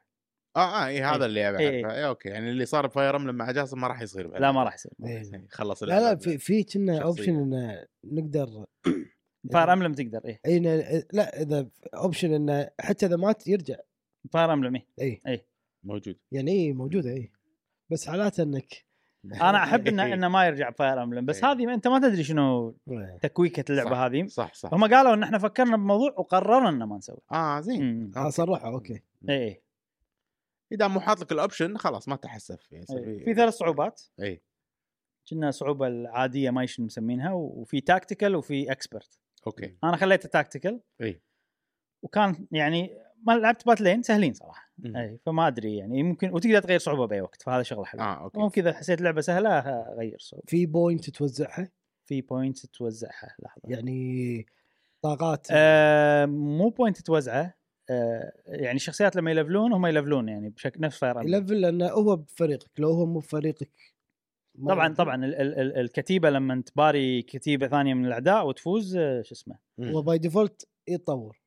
آه 0.57 0.61
آه 0.61 0.87
إي 0.87 1.03
هذا. 1.03 1.26
اللي 1.26 1.48
أبي 1.48 1.59
إي. 1.59 1.85
أعرفه 1.85 1.98
إي 1.98 2.07
okay 2.07 2.29
يعني 2.29 2.50
اللي 2.50 2.64
صار 2.64 2.87
ب 2.87 2.92
Fire 2.92 3.16
Emblem 3.16 3.35
مع 3.35 3.50
جاسم 3.50 3.81
ما 3.81 3.87
راح 3.87 4.03
يصير 4.03 4.38
لا 4.38 4.53
ما 4.53 4.64
راح 4.64 4.74
يصير 4.74 4.92
إيه. 5.07 5.46
خلص 5.50 5.83
لا 5.83 6.00
لا. 6.00 6.16
في 6.16 6.38
في 6.38 6.64
كنا. 6.64 7.03
option 7.03 7.37
ان 7.37 7.85
نقدر 8.05 8.66
Fire 9.53 9.72
Emblem 9.72 9.92
تقدر 9.92 10.20
إيه 10.24 10.40
إي 10.46 10.59
لا 11.12 11.42
إذا 11.42 11.68
option 11.94 12.35
إنه 12.35 12.70
حتى 12.81 13.07
إذا 13.07 13.16
مات 13.16 13.46
يرجع 13.46 13.76
Fire 14.33 14.53
Emblem 14.53 14.83
إيه. 15.00 15.20
اي 15.26 15.46
موجود. 15.85 16.16
يعني 16.33 16.50
اي 16.50 16.72
موجودة 16.72 17.11
اي 17.11 17.30
بس 17.90 18.09
حالات 18.09 18.40
إنك 18.40 18.85
أنا 19.42 19.62
أحب 19.64 19.88
انه 19.88 20.02
إنه 20.14 20.28
ما 20.28 20.46
يرجع 20.46 20.70
Fire 20.70 21.03
Emblem 21.03 21.26
بس 21.26 21.44
إيه. 21.44 21.52
هذه 21.52 21.74
أنت 21.74 21.88
ما 21.88 21.98
تدري 21.98 22.24
شنو 22.24 22.76
إيه. 22.90 23.18
تكويكة 23.22 23.64
اللعبة 23.70 23.90
صح. 23.90 23.96
هذه. 23.96 24.26
صح 24.26 24.54
صح. 24.54 24.74
هم 24.74 24.94
قالوا 24.94 25.14
إن 25.14 25.22
إحنا 25.22 25.38
فكرنا 25.38 25.76
بموضوع 25.76 26.14
وقررنا 26.18 26.68
إنه 26.68 26.87
ما 26.87 26.96
نسوي. 26.96 27.20
آه 27.33 27.61
زين. 27.61 28.12
آه 28.16 28.30
صرحوا 28.30 28.72
okay. 28.72 29.03
اي 29.28 29.44
اي 29.44 29.62
إذا 30.72 30.88
مو 30.88 31.00
حاط 31.00 31.20
لك 31.20 31.33
ال 31.33 31.39
option 31.39 31.76
خلاص 31.76 32.09
ما 32.09 32.16
تحسف. 32.16 32.72
يعني. 32.72 32.87
في 33.24 33.35
ثلاث 33.35 33.54
صعوبات. 33.54 34.02
اي 34.22 34.42
كنا 35.30 35.50
صعوبة 35.50 35.87
العادية 35.87 36.50
ما 36.50 36.66
شنو 36.66 36.87
مسمينها 36.87 37.33
وفي 37.33 37.80
tactical 37.81 38.37
وفي 38.37 38.72
expert 38.72 39.20
okay. 39.46 39.76
أنا 39.85 39.96
خليته 39.96 40.28
tactical 40.29 40.81
اي 41.00 41.22
وكان 42.02 42.46
يعني 42.52 42.98
ما 43.26 43.33
لعبت 43.33 43.66
battle 43.66 43.93
ين 43.93 44.03
سهلين 44.02 44.33
صراحة. 44.35 44.72
أي 44.87 45.18
فما 45.26 45.46
أدري 45.46 45.76
يعني 45.76 46.02
ممكن 46.02 46.30
وتقدر 46.33 46.61
تغير 46.62 46.78
صعوبة 46.78 47.06
بأي 47.06 47.20
وقت 47.20 47.42
فهذا 47.42 47.62
شغله 47.62 47.85
حلو. 47.85 48.00
آه 48.02 48.14
okay. 48.22 48.38
ممكن 48.38 48.62
اذا 48.62 48.72
حسيت 48.72 49.00
لعبة 49.00 49.20
سهلة 49.20 49.50
اغير 49.59 50.16
صعوبة. 50.18 50.44
في 50.46 50.66
point 50.66 51.11
توزعها؟ 51.11 51.68
في 52.09 52.20
point 52.20 52.66
توزعها 52.66 53.37
لحظة. 53.42 53.62
يعني 53.64 54.46
طاقات؟ 55.02 55.46
آه 55.50 56.26
مو 56.26 56.68
point 56.68 57.00
توزعه. 57.00 57.54
آه 57.90 58.33
يعني 58.46 58.76
الشخصيات 58.76 59.16
لما 59.16 59.30
يلفلون 59.30 59.72
هم 59.72 59.87
يلفلون 59.87 60.28
يعني 60.28 60.48
بشكل 60.50 60.80
نفس 60.80 60.98
فاير 60.98 61.20
يلفل 61.20 61.61
لأنه 61.61 61.88
هو 61.88 62.16
بفريقك 62.16 62.70
لو 62.80 62.90
هو 62.90 63.06
مو 63.06 63.18
بفريقك. 63.18 63.70
طبعا 64.68 64.85
يلفل. 64.87 64.96
طبعا 64.96 65.24
ال- 65.24 65.35
ال- 65.35 65.59
ال- 65.61 65.76
الكتيبة 65.78 66.30
لما 66.30 66.62
تباري 66.66 67.22
كتيبة 67.22 67.68
ثانية 67.68 67.94
من 67.94 68.06
الأعداء 68.06 68.46
وتفوز 68.46 68.96
آه، 68.96 69.22
شو 69.22 69.35
اسمه. 69.35 69.59
هو 69.80 70.02
by 70.03 70.18
default 70.18 70.68
يتطور. 70.88 71.39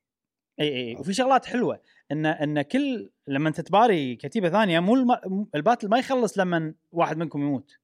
إي 0.60 0.68
إي 0.76 0.96
وفي 0.96 1.14
شغلات 1.14 1.46
حلوة 1.46 1.82
إن 2.12 2.26
إن 2.26 2.62
كل 2.62 3.10
لما 3.28 3.50
أنت 3.50 3.62
تباري 3.62 4.16
كتيبة 4.16 4.50
ثانية 4.50 4.80
مو 4.80 4.96
الم... 4.96 5.48
ال 5.56 5.61
battle 5.61 5.90
ما 5.90 6.00
يخلص 6.00 6.38
لما 6.38 6.74
واحد 6.92 7.18
منكم 7.18 7.42
يموت. 7.42 7.78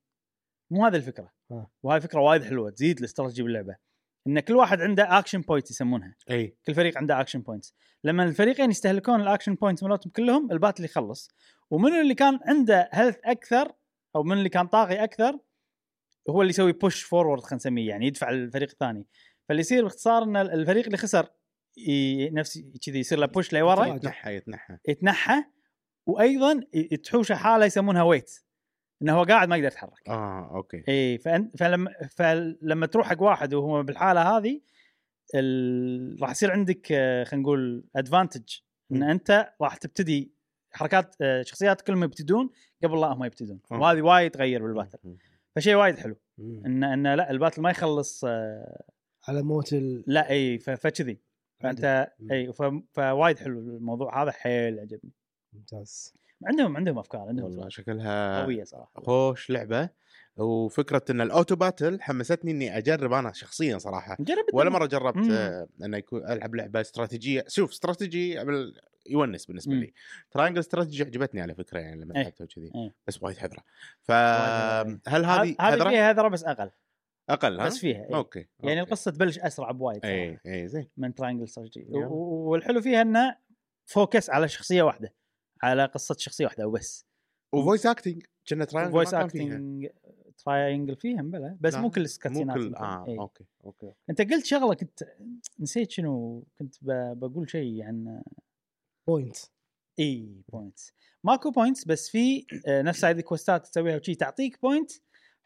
مو 0.72 0.86
هذه 0.86 0.96
الفكرة. 0.96 1.32
آه. 1.52 1.72
وهاي 1.84 2.02
فكرة 2.02 2.20
وايد 2.20 2.44
حلوة 2.44 2.70
تزيد 2.70 3.00
الاستراتيجي 3.00 3.44
باللعبة. 3.44 3.76
إن 4.28 4.40
كل 4.40 4.56
واحد 4.56 4.82
عنده 4.82 5.20
action 5.20 5.42
point 5.42 5.72
يسمونها. 5.72 6.16
إي. 6.30 6.56
كل 6.66 6.76
فريق 6.76 6.98
عنده 6.98 7.22
action 7.22 7.42
points 7.42 7.74
لما 8.04 8.24
الفريقين 8.24 8.70
يستهلكون 8.70 9.22
ال 9.22 9.27
action 9.27 9.56
points 9.56 9.84
مالتهم 9.84 10.12
كلهم 10.12 10.52
ال 10.52 10.57
battle 10.57 10.86
يخلص. 10.86 11.32
ومن 11.72 12.00
اللي 12.00 12.16
كان 12.16 12.40
عنده 12.46 12.90
health 12.94 13.18
أكثر 13.26 13.72
أو 14.16 14.24
من 14.24 14.38
اللي 14.38 14.50
كان 14.50 14.68
طاغي 14.68 15.04
أكثر 15.04 15.40
هو 16.30 16.42
اللي 16.42 16.50
يسوي 16.50 16.72
push 16.72 17.04
forward 17.04 17.42
خلينا 17.42 17.56
نسميه 17.56 17.90
يعني 17.90 18.08
يدفع 18.08 18.30
الفريق 18.30 18.70
الثاني. 18.70 19.06
فاللي 19.48 19.62
يصير 19.62 19.84
باختصار 19.84 20.24
إن 20.24 20.38
الفريق 20.38 20.86
اللي 20.86 20.98
خسر. 20.98 21.30
نفس 22.32 22.60
كذي 22.86 23.00
يصير 23.00 23.20
له 23.20 23.26
push 23.26 23.54
لورا 23.54 23.86
يتنحى 23.86 24.36
يتنحى 24.36 24.78
يتنحى 24.88 25.44
وأيضا 26.08 26.62
تحوشه 27.04 27.36
حالة 27.36 27.66
يسمونها 27.66 28.04
wait 28.04 28.32
إنه 29.02 29.14
هو 29.14 29.24
قاعد 29.24 29.50
ما 29.50 29.56
يقدر 29.56 29.68
يتحرك 29.68 30.10
آه 30.10 30.56
okay 30.56 30.84
إي 30.90 31.18
فأنت 31.18 31.58
فلما 31.58 31.92
فلما 32.18 32.86
تروح 32.86 33.08
حق 33.08 33.22
واحد 33.22 33.54
وهو 33.54 33.84
بالحالة 33.84 34.38
هذه 34.38 34.62
ال... 35.36 36.18
راح 36.22 36.32
يصير 36.32 36.52
عندك 36.52 36.92
آه، 36.92 37.24
خلينا 37.24 37.44
نقول 37.44 37.84
advantage 37.96 38.56
إن. 38.92 39.04
أنت 39.04 39.54
راح 39.62 39.78
تبتدي 39.78 40.34
حركات 40.72 41.16
آه، 41.22 41.42
شخصيات 41.42 41.82
كلهم 41.82 42.04
يبتدون 42.04 42.50
قبل 42.84 43.02
لا 43.02 43.08
هم 43.08 43.24
يبتدون 43.24 43.60
آه. 43.72 43.80
وهذه 43.80 44.02
وايد 44.02 44.32
تغير 44.32 44.64
بال 44.64 44.71
battle. 44.71 44.98
فشيء 45.56 45.76
وايد 45.76 45.98
حلو. 45.98 46.16
ان 46.40 46.84
إن 46.84 47.14
لا 47.14 47.32
ال 47.32 47.36
battle 47.36 47.62
ما 47.62 47.70
يخلص 47.70 48.26
آه، 48.26 48.84
على 49.28 49.42
موت 49.42 49.74
ال... 49.74 50.04
لا 50.08 50.30
إي 50.30 50.60
فكذي 50.60 51.22
فأنت. 51.60 52.12
إي 52.32 52.54
فوايد 52.94 53.40
حلو 53.40 53.60
الموضوع. 53.60 54.24
هذا 54.24 54.32
حيل 54.32 54.80
عجبني 54.80 55.12
ممتاز. 55.54 56.14
عندهم 56.46 56.78
عندهم 56.78 57.00
أفكار 57.00 57.22
عندهم 57.22 57.46
والله 57.46 57.70
شكلها 57.70 58.44
قوية 58.44 58.64
صراحة. 58.64 58.92
خوش 58.96 59.50
لعبة. 59.50 59.90
وفكرة 60.38 61.04
إن 61.10 61.22
ال 61.22 61.28
auto 61.28 61.56
battle 61.56 62.02
حمستني 62.02 62.52
إني 62.52 62.78
أجرب 62.78 63.14
أنا 63.14 63.32
شخصيا 63.34 63.78
صراحة. 63.78 64.18
نجرب 64.20 64.46
ولا. 64.54 64.70
مرة 64.70 64.86
جربت 64.86 65.18
مم. 65.18 65.68
إن 65.84 65.94
يكون 65.94 66.26
ألعب 66.26 66.56
لعبة 66.56 66.82
استراتيجية. 66.82 67.46
شوف 67.48 67.72
استراتيجي 67.72 68.44
يونس 69.10 69.46
بالنسبة 69.46 69.74
مم. 69.74 69.80
لي. 69.80 69.94
Triangle 70.32 70.60
Strategy 70.60 71.04
عجبتني 71.04 71.42
على 71.42 71.56
فكرة 71.56 71.80
يعني 71.80 72.02
لما. 72.02 72.14
لعبتها 72.14 72.44
وكذي. 72.44 72.72
بس 73.08 73.24
وايد 73.24 73.38
هذرة. 73.38 73.64
فهل 74.02 75.26
هذه 75.26 75.42
هذه 75.42 75.56
هذرة؟ 75.60 75.90
فيها 75.90 76.10
هذرة 76.10 76.28
بس 76.28 76.44
أقل. 76.44 76.72
أقل 77.30 77.60
ها 77.60 77.66
بس 77.66 77.78
فيها 77.78 78.06
إيه. 78.06 78.16
أوكي 78.16 78.40
يعني 78.60 78.80
okay. 78.80 78.90
القصة 78.90 79.12
تبلش 79.12 79.40
أسرع 79.40 79.72
بوايد 79.72 80.06
اي 80.06 80.40
اي 80.46 80.68
زين 80.68 80.88
من 80.98 81.16
Triangle 81.16 81.44
Strategy 81.44 81.88
يلا. 81.92 82.08
والحلو 82.08 82.82
فيها 82.82 83.02
إنه 83.02 83.36
focus 83.86 84.30
على 84.30 84.48
شخصية 84.48 84.84
واحدة 84.84 85.14
على 85.64 85.86
قصة 85.86 86.16
شخصية 86.20 86.46
واحدة 86.46 86.68
وبس 86.68 87.06
و 87.54 87.59
voice 87.59 87.86
acting 87.86 88.24
كنا 88.50 88.66
Triangle 88.66 88.92
voice. 88.92 89.14
acting 89.14 89.88
Triangle 90.46 90.96
فيها 90.96 91.22
بلا 91.22 91.58
بس 91.62 91.74
لا، 91.74 91.82
مو 91.82 91.90
كل 91.90 92.02
مو 92.02 92.06
ال 92.06 92.11
cutscene 92.11 92.52
ات 92.52 92.58
كل. 92.58 92.76
آه 92.76 93.06
إيه. 93.08 93.20
okay 93.20 93.46
okay 93.66 93.94
أنت 94.10 94.22
قلت 94.22 94.46
شغلة 94.46 94.74
كنت 94.74 95.04
نسيت 95.60 95.92
شنو 95.92 96.44
كنت 96.60 96.76
ب- 96.82 97.20
بقول 97.20 97.50
شيء 97.50 97.84
عن 97.84 98.22
point 99.08 99.38
اي 100.00 100.42
points 100.54 100.94
ماكو 101.24 101.52
points 101.52 101.86
بس 101.86 102.10
في 102.10 102.46
آه، 102.68 102.82
نفس 102.82 103.06
هذه 103.06 103.20
ال 103.20 103.27
quest 103.27 103.61
ات 103.61 103.68
تسويها 103.68 103.98
وشي 103.98 104.16
تعطيك 104.16 104.62
point 104.62 104.92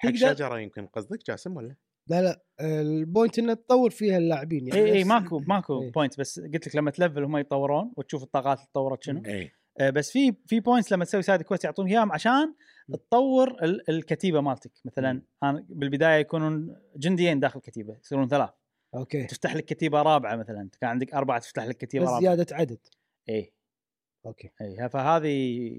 حق 0.09 0.15
شجرة 0.33 0.59
يمكن 0.59 0.85
قصدك 0.87 1.25
جاسم 1.27 1.55
ولا؟ 1.57 1.75
لا 2.09 2.21
لا 2.21 2.43
ال 2.61 2.74
point 2.74 3.39
إنه 3.39 3.53
تطور 3.53 3.89
فيها 3.89 4.17
اللاعبين 4.17 4.67
يعني 4.67 4.79
إي 4.81 4.91
إي 4.93 5.03
ماكو 5.03 5.39
ماكو 5.47 5.81
إيه. 5.83 5.91
points 5.91 6.19
بس 6.19 6.39
قلت 6.39 6.67
لك 6.67 6.75
لما 6.75 6.91
تلفل 6.91 7.23
هم 7.23 7.37
يتطورون 7.37 7.93
وتشوف 7.97 8.23
الطاقات 8.23 8.57
اللي 8.57 8.69
تطورت 8.71 9.03
شنو. 9.03 9.21
إي. 9.25 9.51
آه، 9.79 9.89
بس 9.89 10.11
في 10.11 10.33
في 10.47 10.59
points 10.59 10.91
لما 10.93 11.05
تسوي 11.05 11.21
side 11.21 11.41
quest 11.41 11.63
يعطونك 11.63 11.91
إياهم 11.91 12.11
عشان 12.11 12.53
تطور 12.93 13.63
ال- 13.63 13.89
الكتيبة 13.89 14.41
مالتك. 14.41 14.71
مثلا. 14.85 15.21
أنا 15.43 15.65
بالبداية 15.69 16.19
يكونون 16.19 16.75
جنديين 16.95 17.39
داخل 17.39 17.59
كتيبه 17.59 17.97
يصيرون 18.03 18.27
ثلاث. 18.27 18.49
okay. 18.95 19.23
تفتح 19.23 19.55
لك 19.55 19.65
كتيبة 19.65 20.01
رابعة 20.01 20.35
مثلا 20.35 20.69
كان 20.81 20.89
عندك 20.89 21.13
أربعة 21.13 21.39
تفتح 21.39 21.63
لك 21.65 21.77
كتيبة 21.77 22.05
بس 22.05 22.09
رابعة. 22.11 22.21
زيادة 22.35 22.55
عدد. 22.55 22.79
إي. 23.29 23.53
okay. 24.25 24.49
إي 24.61 24.89
فهذه 24.89 25.71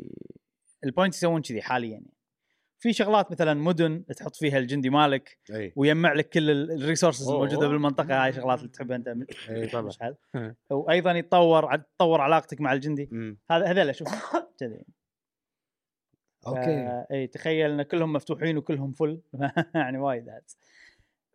ال 0.85 0.89
point 0.89 1.14
يسوون 1.15 1.43
كذي 1.43 1.63
حاليا 1.63 1.91
يعني. 1.91 2.13
في 2.85 2.92
شغلات 2.92 3.31
مثلا 3.33 3.55
مدن 3.55 4.05
تحط 4.07 4.37
فيها 4.37 4.59
الجندي 4.59 4.90
مالك 4.90 5.38
أي. 5.51 5.73
ويجمع 5.77 6.12
لك 6.12 6.29
كل 6.29 6.51
ال 6.51 6.58
resources. 6.58 7.29
الموجودة 7.29 7.68
بالمنطقة. 7.68 8.25
هاي 8.25 8.33
شغلات 8.33 8.59
اللي 8.59 8.70
تحبها 8.70 8.97
أنت. 8.97 9.09
أي 9.51 9.66
طبعا. 9.66 10.14
وأيضا 10.70 11.12
يتطور 11.12 11.77
تطور 11.77 12.20
علاقتك 12.20 12.61
مع 12.61 12.73
الجندي. 12.73 13.37
هذا 13.51 13.66
هذول 13.66 13.94
شوف. 13.94 14.09
كذي 14.61 14.85
okay. 16.47 17.05
إي 17.11 17.27
تخيل 17.27 17.70
إن 17.70 17.83
كلهم 17.83 18.12
مفتوحين 18.12 18.57
وكلهم 18.57 18.92
full. 18.92 19.20
يعني 19.75 19.99
وايد. 19.99 20.31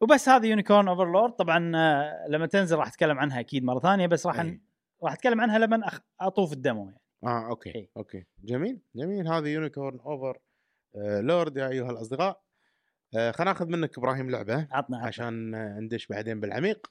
وبس 0.01 0.29
هذه 0.29 0.47
Unicorn 0.47 0.87
Overlord. 0.87 1.31
طبعا 1.33 1.71
آه، 1.75 2.27
لما 2.27 2.45
تنزل 2.45 2.77
راح 2.77 2.87
أتكلم 2.87 3.19
عنها 3.19 3.39
أكيد 3.39 3.63
مرة 3.63 3.79
ثانية 3.79 4.07
بس 4.07 4.27
راح 4.27 4.39
أي. 4.39 4.47
ن- 4.47 4.61
راح 5.03 5.13
أتكلم 5.13 5.41
عنها 5.41 5.59
لما 5.59 5.87
أخ... 5.87 5.99
أطوف 6.21 6.53
ال 6.53 6.60
demo 6.60 6.85
يعني. 6.85 7.01
آه 7.23 7.49
okay 7.49 7.75
إي. 7.75 7.89
okay. 7.97 8.25
جميل 8.43 8.79
جميل. 8.95 9.27
هذه 9.27 9.47
Unicorn 9.47 9.99
Over 9.99 10.29
آه 10.37 10.48
لورد 10.95 11.57
يا 11.57 11.69
أيها 11.69 11.91
الأصدقاء 11.91 12.41
آه 13.15 13.31
خلينا 13.31 13.51
ناخذ 13.51 13.67
منك 13.67 13.97
إبراهيم 13.97 14.29
لعبة 14.29 14.53
عطنا 14.53 14.77
عطنا. 14.77 15.07
عشان 15.07 15.55
آه، 15.55 15.79
ندش 15.79 16.07
بعدين 16.07 16.39
بالعميق 16.39 16.87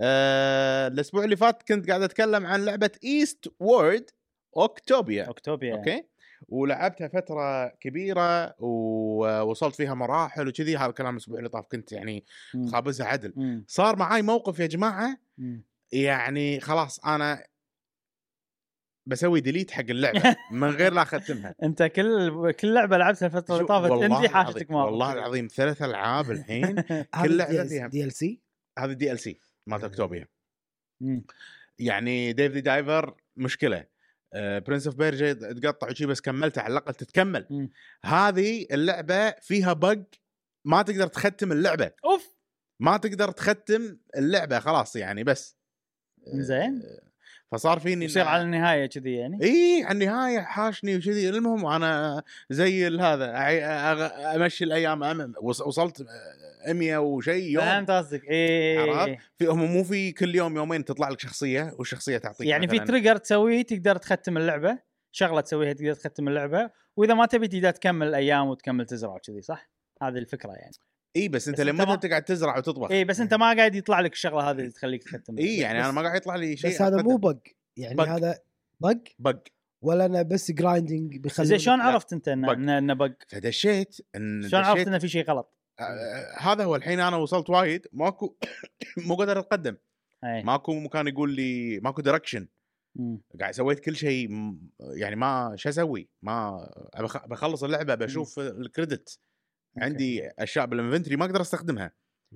آه 0.00 0.86
الأسبوع 0.88 1.24
اللي 1.24 1.36
فات 1.36 1.62
كنت 1.62 1.88
قاعد 1.88 2.02
أتكلم 2.02 2.46
عن 2.46 2.64
لعبة 2.64 2.90
Eastward 3.04 4.10
Octopia 4.56 5.24
Octopia 5.24 5.74
okay 5.76 6.04
ولعبتها 6.48 7.08
فترة 7.08 7.68
كبيرة 7.68 8.54
ووصلت 8.58 9.74
فيها 9.74 9.94
مراحل 9.94 10.48
وكذي 10.48 10.76
هذا 10.76 10.86
الكلام 10.86 11.14
الأسبوع 11.14 11.38
اللي 11.38 11.48
طاف 11.48 11.66
كنت 11.66 11.92
يعني. 11.92 12.24
خابزها 12.72 13.06
عدل. 13.06 13.64
صار 13.66 13.96
معاي 13.96 14.22
موقف 14.22 14.58
يا 14.58 14.66
جماعة. 14.66 15.18
يعني 15.92 16.60
خلاص 16.60 17.00
أنا 17.06 17.44
بسوي 19.08 19.40
delete 19.40 19.70
حق 19.70 19.80
اللعبة 19.90 20.36
من 20.50 20.70
غير 20.70 20.92
لا 20.92 21.02
أختمها. 21.02 21.54
أنت 21.62 21.82
كل 21.82 22.52
كل 22.52 22.74
لعبة 22.74 22.96
لعبتها 22.98 23.26
الفترة 23.26 23.54
اللي 23.56 23.66
طافت 23.66 24.26
حاشتك 24.26 24.56
العظيم- 24.56 24.66
ما 24.76 24.84
والله 24.84 25.12
العظيم 25.12 25.48
ثلاث 25.54 25.82
ألعاب 25.82 26.30
الحين 26.30 26.78
هذا 27.14 27.26
لعبة 27.26 27.64
فيها. 27.64 27.86
DLC 27.86 28.40
هذه 28.78 28.92
DLC 28.92 29.40
مالت 29.66 29.84
Octopia. 29.84 30.28
يعني 31.78 32.32
Dave 32.32 32.52
the 32.52 32.60
Diver 32.60 33.14
مشكلة. 33.36 33.84
Prince 34.34 34.86
of 34.86 34.96
Persia 34.96 35.34
تقطع 35.34 35.90
وشي 35.90 36.06
بس 36.06 36.20
كملتها 36.20 36.62
على 36.62 36.72
الأقل 36.72 36.94
تتكمل. 36.94 37.68
هذه 38.04 38.66
اللعبة 38.72 39.30
فيها 39.30 39.72
bug 39.72 39.98
ما 40.64 40.82
تقدر 40.82 41.06
تختم 41.06 41.52
اللعبة. 41.52 41.90
أوف! 42.04 42.34
ما 42.80 42.96
تقدر 42.96 43.30
تختم 43.30 43.98
اللعبة 44.16 44.58
خلاص 44.58 44.96
يعني 44.96 45.24
بس. 45.24 45.56
زين. 46.26 46.82
فصار 47.52 47.78
فيني 47.78 48.04
يصير 48.04 48.24
على 48.28 48.42
النهاية 48.42 48.86
كذي 48.86 49.14
يعني؟ 49.14 49.38
إي 49.42 49.84
على 49.84 49.92
النهاية 50.04 50.40
حاشني 50.40 50.96
وكذي. 50.96 51.28
المهم 51.28 51.64
وأنا 51.64 52.22
زي 52.50 52.86
ال- 52.86 53.00
هذا 53.00 53.32
أمشي 54.36 54.64
الأيام 54.64 55.04
أم- 55.04 55.34
وص- 55.42 55.60
وصلت 55.60 56.06
100 56.68 56.96
وشيء 56.98 57.44
يوم. 57.44 57.64
فهمت 57.64 57.90
قصدك. 57.90 58.22
إي 58.30 58.78
عرفت؟ 58.78 59.16
في 59.38 59.46
هم 59.46 59.64
مو 59.64 59.84
في 59.84 60.12
كل 60.12 60.34
يوم 60.34 60.56
يومين 60.56 60.84
تطلع 60.84 61.08
لك 61.08 61.20
شخصية 61.20 61.74
والشخصية 61.78 62.18
تعطيك 62.18 62.46
يعني 62.46 62.68
في 62.68 62.78
trigger 62.78 63.16
تسويه 63.16 63.62
تقدر 63.62 63.96
تختم 63.96 64.36
اللعبة. 64.36 64.78
شغلة 65.12 65.40
تسويها 65.40 65.72
تقدر 65.72 65.94
تختم 65.94 66.28
اللعبة. 66.28 66.70
وإذا 66.96 67.14
ما 67.14 67.26
تبي 67.26 67.48
تقدر 67.48 67.70
تكمل 67.70 68.08
الأيام 68.08 68.48
وتكمل 68.48 68.86
تزرع 68.86 69.14
وكذي 69.14 69.42
صح؟ 69.42 69.70
هذه 70.02 70.18
الفكرة 70.18 70.52
يعني. 70.52 70.72
إي 71.16 71.28
بس 71.28 71.48
أنت 71.48 71.60
بس 71.60 71.66
لما 71.66 71.80
أنت 71.82 71.88
ما- 71.88 71.94
انت 71.94 72.06
قاعد 72.06 72.22
تزرع 72.24 72.58
وتطبخ 72.58 72.90
إي 72.90 73.04
بس 73.04 73.20
أنت 73.20 73.34
ما 73.34 73.56
قاعد 73.56 73.74
يطلع 73.74 74.00
لك 74.00 74.12
الشغله 74.12 74.50
هذه 74.50 74.58
اللي 74.58 74.70
تخليك 74.70 75.02
تختم 75.04 75.38
إي 75.38 75.56
يعني 75.58 75.80
أنا 75.80 75.90
ما 75.90 76.02
قاعد 76.02 76.16
يطلع 76.16 76.36
لي 76.36 76.56
شيء 76.56 76.70
بس 76.70 76.82
هذا 76.82 77.02
مو. 77.02 77.16
bug 77.16 77.38
يعني 77.76 77.94
bug. 77.94 78.08
هذا 78.08 78.38
bug 78.80 78.98
bug 79.18 79.38
ولا 79.82 80.04
أنا 80.06 80.22
بس 80.22 80.50
grinding 80.50 81.16
بيخلي 81.16 81.46
زين 81.46 81.58
شلون. 81.58 81.80
عرفت 81.80 82.12
أنت 82.12 82.28
انه 82.28 82.46
bug. 82.48 82.52
انه 82.52 82.94
bug؟ 82.94 83.12
فدشيت 83.28 83.96
إن 84.16 84.48
شلون 84.48 84.64
عرفت 84.64 84.86
انه 84.86 84.98
في 84.98 85.08
شيء 85.08 85.24
غلط؟ 85.24 85.54
آه، 85.80 86.36
هذا 86.38 86.64
هو 86.64 86.76
الحين 86.76 87.00
أنا 87.00 87.16
وصلت 87.16 87.50
وايد 87.50 87.86
ماكو 87.92 88.36
مو 89.06 89.14
قادر 89.14 89.38
أتقدم 89.38 89.76
إي 90.24 90.42
ماكو 90.42 90.74
مكان 90.74 91.08
يقول 91.08 91.34
لي 91.36 91.80
ماكو 91.80 92.02
direction. 92.02 92.48
قاعد 93.40 93.54
سويت 93.54 93.80
كل 93.80 93.96
شيء 93.96 94.28
يعني 94.80 95.16
ما 95.16 95.52
شو 95.56 95.68
أسوي 95.68 96.08
ما 96.22 96.68
بخلص 97.26 97.64
اللعبة 97.64 97.94
بشوف 97.94 98.38
ال 98.38 98.49
credit 98.49 99.18
عندي 99.76 100.28
أشياء 100.38 100.66
بال 100.66 100.75
inventory 100.75 101.16
ما 101.16 101.24
أقدر 101.24 101.40
أستخدمها. 101.40 101.92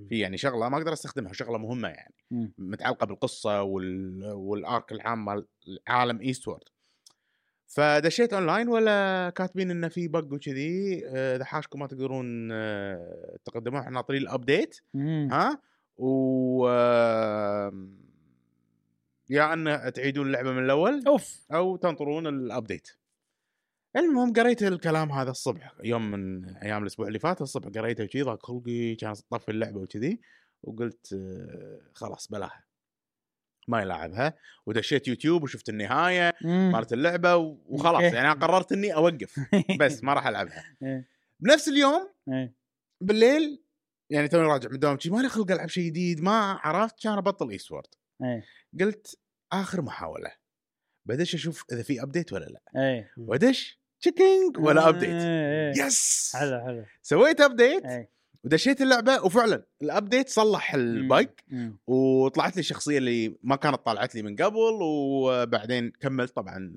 في 0.08 0.18
يعني 0.18 0.36
شغلة 0.36 0.68
ما 0.68 0.76
أقدر 0.76 0.92
أستخدمها 0.92 1.32
شغلة 1.32 1.58
مهمة 1.58 1.88
يعني. 1.88 2.14
متعلقة 2.58 3.06
بالقصة 3.06 3.62
وال... 3.62 4.24
وال 4.24 4.51
arc 4.51 4.92
العام 4.92 5.24
مال 5.24 5.46
عالم 5.88 6.20
Eastward 6.20 6.62
فدشيت 7.66 8.32
اونلاين 8.32 8.68
ولا 8.68 9.30
كاتبين 9.36 9.70
انه 9.70 9.88
في 9.88 10.08
bug 10.08 10.32
وكذي 10.32 11.02
آه، 11.06 11.36
اذا 11.36 11.44
حاشكم 11.44 11.78
ما 11.78 11.86
تقدرون 11.86 12.48
آه، 12.52 13.36
تقدمون 13.44 13.80
إحنا 13.80 13.90
ناطرين 13.90 14.22
ال 14.22 14.30
update. 14.30 14.80
ها؟ 15.30 15.62
و 15.96 16.68
آه، 16.68 17.88
يا 19.30 19.52
أن 19.52 19.92
تعيدون 19.92 20.26
اللعبة 20.26 20.52
من 20.52 20.64
الأول 20.64 21.02
أوف. 21.06 21.46
أو 21.52 21.76
تنطرون 21.76 22.26
ال 22.26 22.35
update 22.35 22.88
المهم 23.96 24.32
قريت 24.32 24.62
الكلام 24.62 25.12
هذا 25.12 25.30
الصبح 25.30 25.72
يوم 25.84 26.10
من 26.10 26.44
أيام 26.56 26.82
الأسبوع 26.82 27.06
اللي 27.08 27.18
فات 27.18 27.42
الصبح 27.42 27.68
قريته 27.68 28.04
وكذي 28.04 28.22
ضاق 28.22 28.46
خلقي 28.46 28.94
كان 28.94 29.14
طفي 29.30 29.50
اللعبة 29.50 29.80
وكذي 29.80 30.20
وقلت 30.62 31.12
آه، 31.12 31.80
خلاص 31.94 32.28
بلاها 32.28 32.64
ما 33.68 33.82
يلعبها 33.82 34.34
ودشيت 34.66 35.08
يوتيوب 35.08 35.42
وشفت 35.42 35.68
النهاية. 35.68 36.32
مالت 36.44 36.92
اللعبة 36.92 37.36
وخلاص 37.36 38.02
أوكي. 38.02 38.16
يعني 38.16 38.32
أنا 38.32 38.46
قررت 38.46 38.72
إني 38.72 38.94
أوقف 38.94 39.40
بس 39.80 40.04
ما 40.04 40.14
راح 40.14 40.26
ألعبها 40.26 40.64
إيه. 40.82 41.08
بنفس 41.40 41.68
اليوم 41.68 42.12
إيه. 42.28 42.54
بالليل 43.00 43.62
يعني 44.10 44.28
توني 44.28 44.46
راجع 44.46 44.68
من 44.68 44.74
الدوام 44.74 44.98
شي 44.98 45.10
مالي 45.10 45.28
خلق 45.28 45.50
ألعب 45.50 45.68
شيء 45.68 45.86
جديد 45.86 46.20
ما 46.20 46.60
عرفت 46.62 47.02
كان 47.02 47.12
أبطل 47.12 47.50
Eastward 47.50 47.86
إيه. 48.22 48.44
قلت 48.80 49.18
آخر 49.52 49.82
محاولة 49.82 50.32
بدش 51.06 51.34
أشوف 51.34 51.64
إذا 51.72 51.82
في 51.82 52.02
update 52.02 52.32
ولا 52.32 52.44
لا 52.44 52.62
إيه 52.76 53.12
ودش 53.16 53.81
checking 54.02 54.58
ولا 54.58 54.88
update. 54.88 55.10
إيه. 55.10 55.86
yes 55.86 56.32
حلو 56.36 56.60
حلو 56.60 56.84
سويت 57.02 57.40
update. 57.40 57.82
ودشيت 58.44 58.80
اللعبة 58.80 59.24
وفعلا 59.24 59.62
ال 59.82 59.89
update 59.89 60.28
صلح 60.28 60.74
ال 60.74 60.88
bug. 60.88 61.44
وطلعت 61.86 62.56
لي 62.56 62.60
الشخصيه 62.60 62.98
اللي 62.98 63.36
ما 63.42 63.56
كانت 63.56 63.76
طالعت 63.76 64.14
لي 64.14 64.22
من 64.22 64.36
قبل 64.36 64.78
وبعدين 64.82 65.92
كملت 66.00 66.36
طبعا 66.36 66.74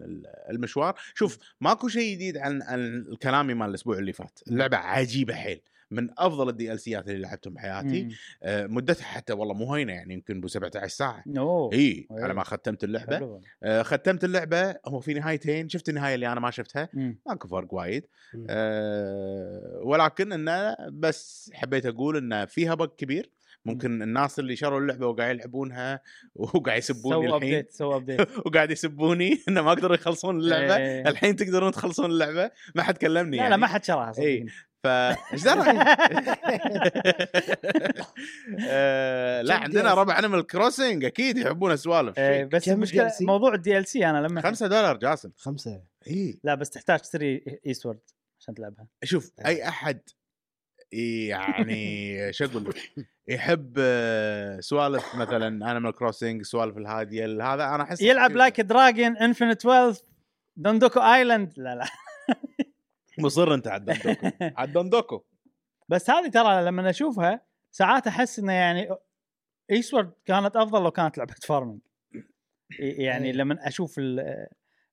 المشوار 0.50 0.96
شوف 1.16 1.38
ماكو 1.62 1.88
شيء 1.88 2.16
جديد 2.16 2.38
عن 2.38 2.62
عن 2.62 3.06
كلامي 3.22 3.54
مال 3.54 3.70
الأسبوع 3.70 3.98
اللي 3.98 4.14
فات 4.14 4.40
اللعبة 4.48 4.78
عجيبة 4.78 5.34
حيل 5.34 5.62
من 5.92 6.10
أفضل 6.18 6.50
ال 6.50 6.80
DLC 6.80 7.02
ات 7.02 7.10
اللي 7.10 7.22
لعبتهم 7.22 7.54
بحياتي 7.54 8.04
مم. 8.04 8.12
آه، 8.44 8.68
مدتها 8.68 9.04
حتى 9.04 9.34
والله 9.34 9.54
مو 9.54 9.74
هينة 9.74 9.94
يعني 9.94 10.14
يمكن 10.14 10.42
بو 10.42 10.48
17 10.48 10.88
ساعة 10.88 11.24
أوه 11.38 11.74
إي 11.74 11.80
إيه. 11.80 12.08
على 12.12 12.34
ما 12.34 12.44
ختمت 12.44 12.84
اللعبة. 12.84 13.42
آه، 13.64 13.82
ختمت 13.82 14.24
اللعبة 14.24 14.76
هو 14.88 15.00
في 15.00 15.14
نهايتين 15.14 15.70
شفت 15.70 15.90
النهاية 15.90 16.16
اللي 16.16 16.32
أنا 16.32 16.40
ما 16.40 16.52
شفتها 16.52 16.90
مم. 16.94 17.20
ماكو 17.28 17.48
فرق 17.48 17.74
وايد 17.74 18.06
مم. 18.34 18.46
أه 18.50 19.80
ولكن 19.84 20.32
انه 20.32 20.76
بس 20.92 21.52
حبيت 21.54 21.86
أقول 21.86 22.18
انه 22.18 22.46
فيها 22.46 22.74
bug 22.74 22.96
كبير 22.96 23.30
ممكن 23.66 24.02
الناس 24.02 24.40
اللي 24.40 24.56
شروا 24.56 24.80
اللعبة 24.80 25.08
وقاعد 25.08 25.36
يلعبونها 25.36 26.02
وقاعد 26.36 26.78
يسبوني 26.78 27.28
سووا 27.28 27.38
الحين 27.38 27.54
update 27.54 27.72
سووا 27.72 27.96
update 27.96 28.38
وقاعد 28.46 28.72
يسبوني 28.72 29.38
انه 29.50 29.62
ما 29.62 29.72
قدروا 29.72 29.96
يخلصون 29.96 30.40
اللعبة 30.40 30.78
إيه. 30.78 31.08
الحين 31.08 31.36
تقدرون 31.36 31.72
تخلصون 31.72 32.06
اللعبة 32.12 32.52
ما 32.76 32.84
حد 32.84 32.98
كلمني 32.98 33.38
لا 33.38 33.44
يعني 33.44 33.50
لا 33.50 33.58
ما 33.58 33.68
حد 33.68 33.84
شراها 33.84 34.14
إيه. 34.18 34.40
صدقني 34.40 34.52
فايش 34.86 35.44
درى 35.44 35.62
آه، 38.70 39.42
لا 39.42 39.56
عندنا؟ 39.56 39.94
ربع 39.94 40.20
Animal 40.20 40.48
Crossing 40.48 41.06
أكيد 41.06 41.38
يحبون 41.38 41.72
السوالف. 41.72 42.20
إيه، 42.20 42.44
بس 42.44 42.70
المشكلة 42.70 43.10
DLC؟ 43.10 43.22
موضوع 43.22 43.54
ال 43.54 43.88
DLC 43.88 44.06
أنا 44.10 44.28
لما 44.28 44.42
5 44.42 44.68
دولار 44.68 44.98
جاسم. 44.98 45.32
خمسة. 45.38 45.82
إي. 46.08 46.40
لا 46.44 46.56
بس 46.56 46.70
تحتاج 46.70 47.00
تشتري 47.00 47.60
Eastward 47.66 48.00
عشان 48.40 48.54
تلعبها. 48.54 48.88
شوف 49.04 49.32
أي 49.46 49.68
أحد 49.68 50.02
يعني 50.92 52.04
شو 52.34 52.46
أقول 52.46 52.66
لك؟ 52.66 52.76
يحب 53.28 53.76
آه، 53.80 54.60
سوالف 54.60 55.16
مثلا 55.16 55.72
Animal 55.72 55.92
Crossing 55.94 56.42
سوالف 56.42 56.78
الهادية 56.78 57.26
هذا 57.26 57.76
أنا 57.76 57.84
أحس 57.84 58.02
يلعب 58.02 58.32
Like 58.32 58.62
a 58.62 58.70
Dragon 58.70 59.18
Infinite 59.18 59.66
Wealth 59.66 60.02
Dondoko 60.56 61.00
Island 61.00 61.54
لا 61.58 61.76
لا. 61.76 61.86
مصر 63.20 63.54
انت 63.54 63.68
على 63.68 63.82
ال 63.82 63.87
Dondoko. 63.87 64.28
على 64.58 64.68
ال 64.68 64.74
Dondoko. 64.74 65.24
بس 65.90 66.10
هذه 66.10 66.28
ترى 66.28 66.66
لما 66.66 66.90
اشوفها 66.90 67.42
ساعات 67.72 68.08
أحس 68.08 68.40
إنه 68.40 68.54
يعني 68.54 68.90
Eastward 69.72 70.12
كانت 70.26 70.56
أفضل 70.56 70.84
لو 70.84 70.92
كانت 70.92 71.18
لعبة 71.18 71.34
farming 71.44 71.80
يعني 72.80 73.28
إيه. 73.28 73.34
لما 73.34 73.68
أشوف 73.68 74.00
ال- 74.00 74.48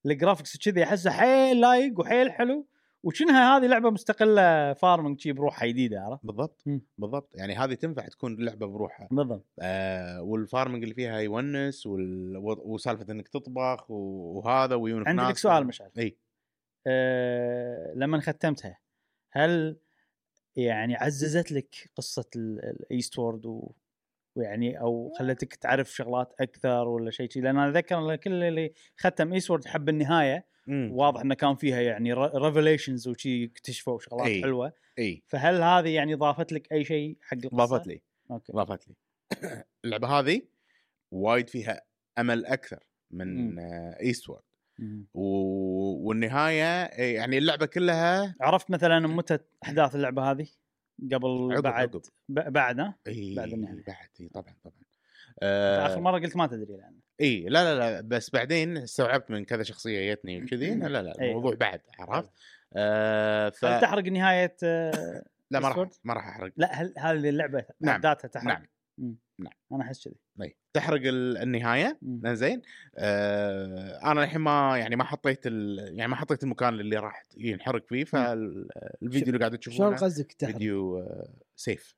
ال 0.05 0.11
graphics 0.11 0.57
كذي 0.57 0.83
أحسه 0.83 1.11
حيل 1.11 1.61
لايق 1.61 1.99
وحيل 1.99 2.31
حلو. 2.31 2.67
وشنها 3.03 3.57
هذه 3.57 3.65
لعبة 3.65 3.89
مستقلة 3.89 4.73
farming 4.73 5.19
شي 5.19 5.31
بروحها 5.31 5.67
جديدة 5.67 6.01
عرفت؟ 6.01 6.25
بالضبط. 6.25 6.61
مم. 6.65 6.81
بالضبط. 6.97 7.29
يعني 7.35 7.55
هذه 7.55 7.73
تنفع 7.73 8.07
تكون 8.07 8.45
لعبة 8.45 8.65
بروحها. 8.67 9.07
بالضبط. 9.11 9.45
آه 9.59 10.21
وال 10.21 10.35
farming 10.35 10.83
اللي 10.83 10.95
فيها 10.95 11.19
يونس 11.19 11.85
وال... 11.85 12.37
وسالفة 12.43 13.11
إنك 13.11 13.27
تطبخ 13.27 13.91
وهذا 13.91 14.75
ويونك 14.75 15.07
ناس 15.07 15.29
لك 15.29 15.37
سؤال 15.37 15.67
مشعل. 15.67 15.89
اي 15.97 16.17
لما 17.95 18.21
ختمتها 18.21 18.79
هل 19.31 19.77
يعني 20.55 20.95
عززت 20.95 21.51
لك 21.51 21.89
قصة 21.95 22.29
ال 22.35 23.19
Eastward. 23.19 23.61
ويعني 24.35 24.79
أو 24.79 25.13
خلتك 25.19 25.55
تعرف 25.55 25.95
شغلات 25.95 26.33
أكثر 26.39 26.87
ولا 26.87 27.11
شيء 27.11 27.29
شيء 27.29 27.43
لأن 27.43 27.57
أنا 27.57 27.69
أتذكر 27.69 28.15
كل 28.15 28.43
اللي 28.43 28.73
ختم 28.97 29.33
Eastward 29.33 29.67
حب 29.67 29.89
النهاية 29.89 30.45
مم. 30.67 30.89
واضح 30.91 31.21
انه 31.21 31.35
كان 31.35 31.55
فيها 31.55 31.81
يعني 31.81 32.13
revelations 32.13 33.07
وشي 33.07 33.45
اكتشفوا 33.45 33.99
شغلات 33.99 34.27
أي. 34.27 34.41
حلوة 34.41 34.73
إي 34.99 35.23
فهل 35.27 35.61
هذه 35.61 35.89
يعني 35.89 36.13
ضافت 36.13 36.51
لك 36.51 36.71
أي 36.71 36.83
شيء 36.83 37.17
حق 37.21 37.37
القصة؟ 37.37 37.57
ضافت 37.57 37.87
لي 37.87 38.01
أوكي 38.31 38.53
ضافت 38.53 38.87
لي 38.87 38.95
اللعبة 39.85 40.07
هذه 40.07 40.41
وايد 41.11 41.49
فيها 41.49 41.81
أمل 42.17 42.45
أكثر 42.45 42.83
من 43.11 43.55
مم. 43.55 43.59
آه 43.59 43.97
مم. 44.01 44.43
و... 45.13 45.21
والنهاية 46.07 46.83
إيه، 46.83 47.15
يعني 47.15 47.37
اللعبة 47.37 47.65
كلها 47.65 48.35
عرفت 48.41 48.71
مثلا 48.71 48.99
متى 49.07 49.39
أحداث 49.63 49.95
اللعبة 49.95 50.31
هذه؟ 50.31 50.47
قبل 51.13 51.49
عقب- 51.53 51.63
بعد 51.63 51.89
عقب. 51.95 52.01
ب- 52.29 52.53
بعد 52.53 52.79
ها؟ 52.79 52.95
اي 53.07 53.35
بعد 53.35 53.53
النهاية. 53.53 53.83
بعد 53.87 54.07
اي 54.21 54.27
طبعا 54.27 54.55
طبعا 54.63 54.73
آه. 55.43 55.85
آخر 55.85 55.99
مرة 56.01 56.19
قلت 56.19 56.35
ما 56.37 56.47
تدري 56.47 56.77
لأن 56.77 56.99
اي 57.21 57.43
لا 57.49 57.49
لا 57.75 57.79
لا 57.79 58.01
بس 58.01 58.29
بعدين 58.29 58.77
استوعبت 58.77 59.31
من 59.31 59.45
كذا 59.45 59.63
شخصية 59.63 60.13
جتني 60.13 60.43
وكذي 60.43 60.71
إنه 60.73 60.87
لا 60.87 61.01
لا 61.03 61.21
إي. 61.21 61.29
الموضوع 61.29 61.55
بعد 61.55 61.81
عرفت 61.99 62.31
آه 62.75 63.49
ف... 63.49 63.65
هل 63.65 63.81
تحرق 63.81 64.03
نهاية 64.03 64.55
آه، 64.63 65.23
لا 65.51 65.59
ما 65.59 65.69
راح؟ 65.69 65.89
ما 66.03 66.13
راح 66.13 66.27
أحرق 66.27 66.51
لا 66.57 66.73
هل 66.81 66.93
هذه 66.97 67.29
اللعبة 67.29 67.65
نعم. 67.81 68.01
ذاتها 68.01 68.27
تحرق؟ 68.27 68.45
نعم. 68.47 68.65
مم. 68.97 69.17
نعم. 69.39 69.53
أنا 69.71 69.83
أحس 69.83 70.07
كذي 70.07 70.15
إي. 70.41 70.55
تحرق 70.73 71.01
ال- 71.05 71.37
النهاية 71.37 71.97
مم. 72.01 72.33
زين 72.35 72.61
آه 72.95 73.99
أنا 74.11 74.23
الحين 74.23 74.41
ما 74.41 74.77
يعني 74.77 74.95
ما 74.95 75.03
حطيت 75.03 75.47
ال... 75.47 75.79
يعني 75.97 76.07
ما 76.11 76.15
حطيت 76.15 76.43
المكان 76.43 76.79
اللي 76.79 76.97
راح 76.97 77.23
ينحرق 77.37 77.85
فيه 77.87 78.03
فالفيديو 78.03 79.27
اللي 79.33 79.39
قاعد 79.39 79.51
شلون 79.51 79.59
تشوفونه 79.59 79.95
قصدك 79.97 80.33
تحرق؟ 80.33 80.51
فيديو 80.53 80.97
آه 80.99 81.33
سيف 81.55 81.95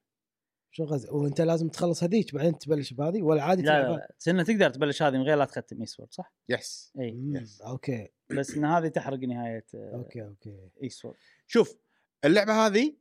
شلون 0.72 0.90
قصدك؟ 0.90 1.12
وأنت 1.14 1.42
لازم 1.42 1.70
تخلص 1.70 2.04
هذيك 2.04 2.36
بعدين 2.36 2.58
تبلش 2.58 2.94
بهذه 2.94 3.22
ولا 3.22 3.44
عادي 3.44 3.62
لا 3.62 3.68
لا, 3.68 3.80
تلعبها؟ 3.82 3.98
لا. 3.98 4.16
سنة 4.18 4.44
تقدر 4.44 4.70
تبلش 4.70 5.04
هذه 5.04 5.14
من 5.14 5.22
غير 5.24 5.38
لا 5.38 5.46
تختم 5.46 5.82
Eastward 5.82 6.12
صح؟ 6.14 6.34
yes 6.50 6.94
إي 7.00 7.32
yes. 7.34 7.62
أوكي 7.62 8.08
بس 8.32 8.58
إن 8.58 8.66
هذه 8.66 8.88
تحرق 8.88 9.20
نهاية 9.20 9.66
آه، 9.76 9.92
أوكي 9.96 10.24
أوكي 10.24 10.70
Eastward 10.84 11.16
شوف 11.48 11.78
اللعبة 12.26 12.66
هذه 12.66 12.96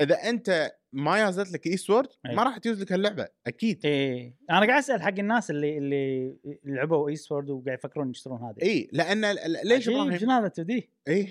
إذا 0.00 0.14
أنت 0.28 0.72
ما 0.92 1.18
يازت 1.18 1.52
لك 1.52 1.66
Eastward 1.66 2.08
أي. 2.26 2.34
ما 2.34 2.42
راح 2.42 2.58
تيوز 2.58 2.80
لك 2.82 2.92
اللعبه 2.92 3.28
أكيد 3.46 3.80
إيه 3.86 4.36
أنا 4.50 4.58
قاعد 4.66 4.70
أسأل 4.78 5.02
حق 5.02 5.18
الناس 5.18 5.50
اللي 5.50 5.78
اللي 5.78 6.36
لعبوا 6.64 7.08
Eastward 7.08 7.50
وقاعد 7.50 7.78
يفكرون 7.78 8.10
يشترون 8.10 8.38
هذه 8.42 8.62
إي 8.62 8.88
لأن 8.92 9.24
ليش 9.64 9.88
إبراهيم 9.88 10.18
شنو 10.18 10.30
هذا 10.30 10.46
2D؟ 10.46 10.90
إي 11.08 11.26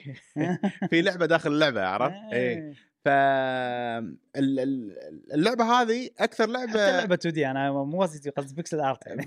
في 0.90 1.02
لعبة 1.06 1.26
داخل 1.26 1.52
اللعبة 1.52 1.82
عرفت 1.86 2.34
إي 2.34 2.74
ف 3.06 3.08
ال- 3.08 4.18
ال- 4.60 4.98
اللعبة 5.34 5.64
هذه 5.64 6.10
أكثر 6.20 6.44
حتى 6.44 6.52
لعبة 6.54 6.90
اللعبه 6.90 7.16
2D 7.16 7.48
أنا 7.48 7.72
مو 7.72 8.02
قصدي 8.02 8.30
قصدي 8.30 8.56
pixel 8.56 8.80
art 8.80 9.08
يعني. 9.08 9.26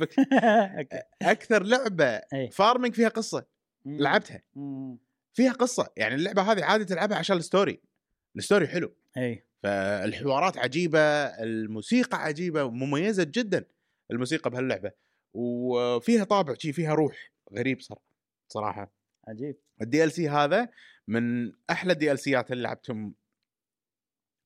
أكثر 1.22 1.62
لعبة. 1.62 2.20
farming 2.52 2.94
فيها 2.94 3.08
قصة. 3.08 3.44
لعبتها. 3.86 4.42
فيها 5.32 5.52
قصة 5.52 5.88
يعني 5.96 6.14
اللعبة 6.14 6.42
هذه 6.52 6.64
عادي 6.64 6.84
تلعبها 6.84 7.18
عشان 7.18 7.36
ال 7.36 7.43
story 7.43 7.80
ال 8.36 8.41
story 8.41 8.66
حلو. 8.68 8.94
إي. 9.16 9.44
فالحوارات 9.62 10.58
عجيبة 10.58 11.00
الموسيقى 11.24 12.22
عجيبة 12.22 12.70
مميزة 12.70 13.24
جدا 13.24 13.64
الموسيقى 14.10 14.50
بهاللعبة. 14.50 14.92
وفيها 15.34 16.24
طابع 16.24 16.54
شي 16.58 16.72
فيها 16.72 16.94
روح 16.94 17.32
غريب 17.52 17.80
صراحة 17.80 18.02
صراحة. 18.48 18.92
عجيب. 19.28 19.56
ال 19.82 20.12
DLC 20.12 20.28
هذا 20.28 20.68
من 21.08 21.52
أحلى 21.70 21.92
ال 21.92 22.18
DLC 22.18 22.44
ات 22.44 22.52
اللي 22.52 22.62
لعبتهم 22.62 23.14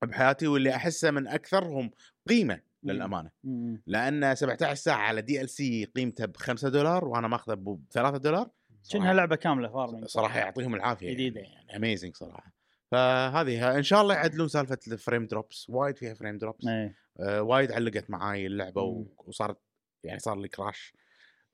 بحياتي 0.05 0.47
واللي 0.47 0.75
أحسه 0.75 1.11
من 1.11 1.29
أكثرهم 1.29 1.91
قيمة 2.29 2.61
للأمانة. 2.83 3.31
مم. 3.45 3.83
لأن 3.87 4.35
17 4.35 4.75
ساعة 4.75 4.97
على 4.97 5.23
DLC 5.23 5.85
قيمته 5.85 6.25
ب 6.25 6.37
5 6.37 6.69
دولار 6.69 7.05
وأنا 7.05 7.29
ماخذه 7.29 7.55
ب 7.55 7.79
3 7.91 8.17
دولار. 8.17 8.51
شنها 8.83 9.15
لعبة 9.15 9.37
كاملة 9.37 9.69
farming 9.69 10.05
صراحة 10.05 10.39
يعطيهم 10.39 10.75
العافية 10.75 11.13
جديدة 11.13 11.41
يعني. 11.41 11.77
amazing 11.77 12.17
صراحة. 12.17 12.56
فهذه 12.91 13.77
إن 13.77 13.83
شاء 13.83 14.03
الله 14.03 14.15
يعدلون 14.15 14.49
سالفة 14.49 14.79
ال 14.93 14.98
frame 14.98 15.27
drops 15.27 15.67
وايد 15.71 15.97
فيها 15.97 16.15
frame 16.15 16.39
drops 16.39 16.67
إيه. 16.67 16.95
آه 17.21 17.43
وايد 17.43 17.73
علقت 17.73 18.11
معاي 18.11 18.47
اللعبة 18.47 18.91
مم. 18.93 19.07
وصارت 19.19 19.59
يعني 20.05 20.19
صار 20.19 20.37
لي 20.41 20.49
crash 20.49 20.95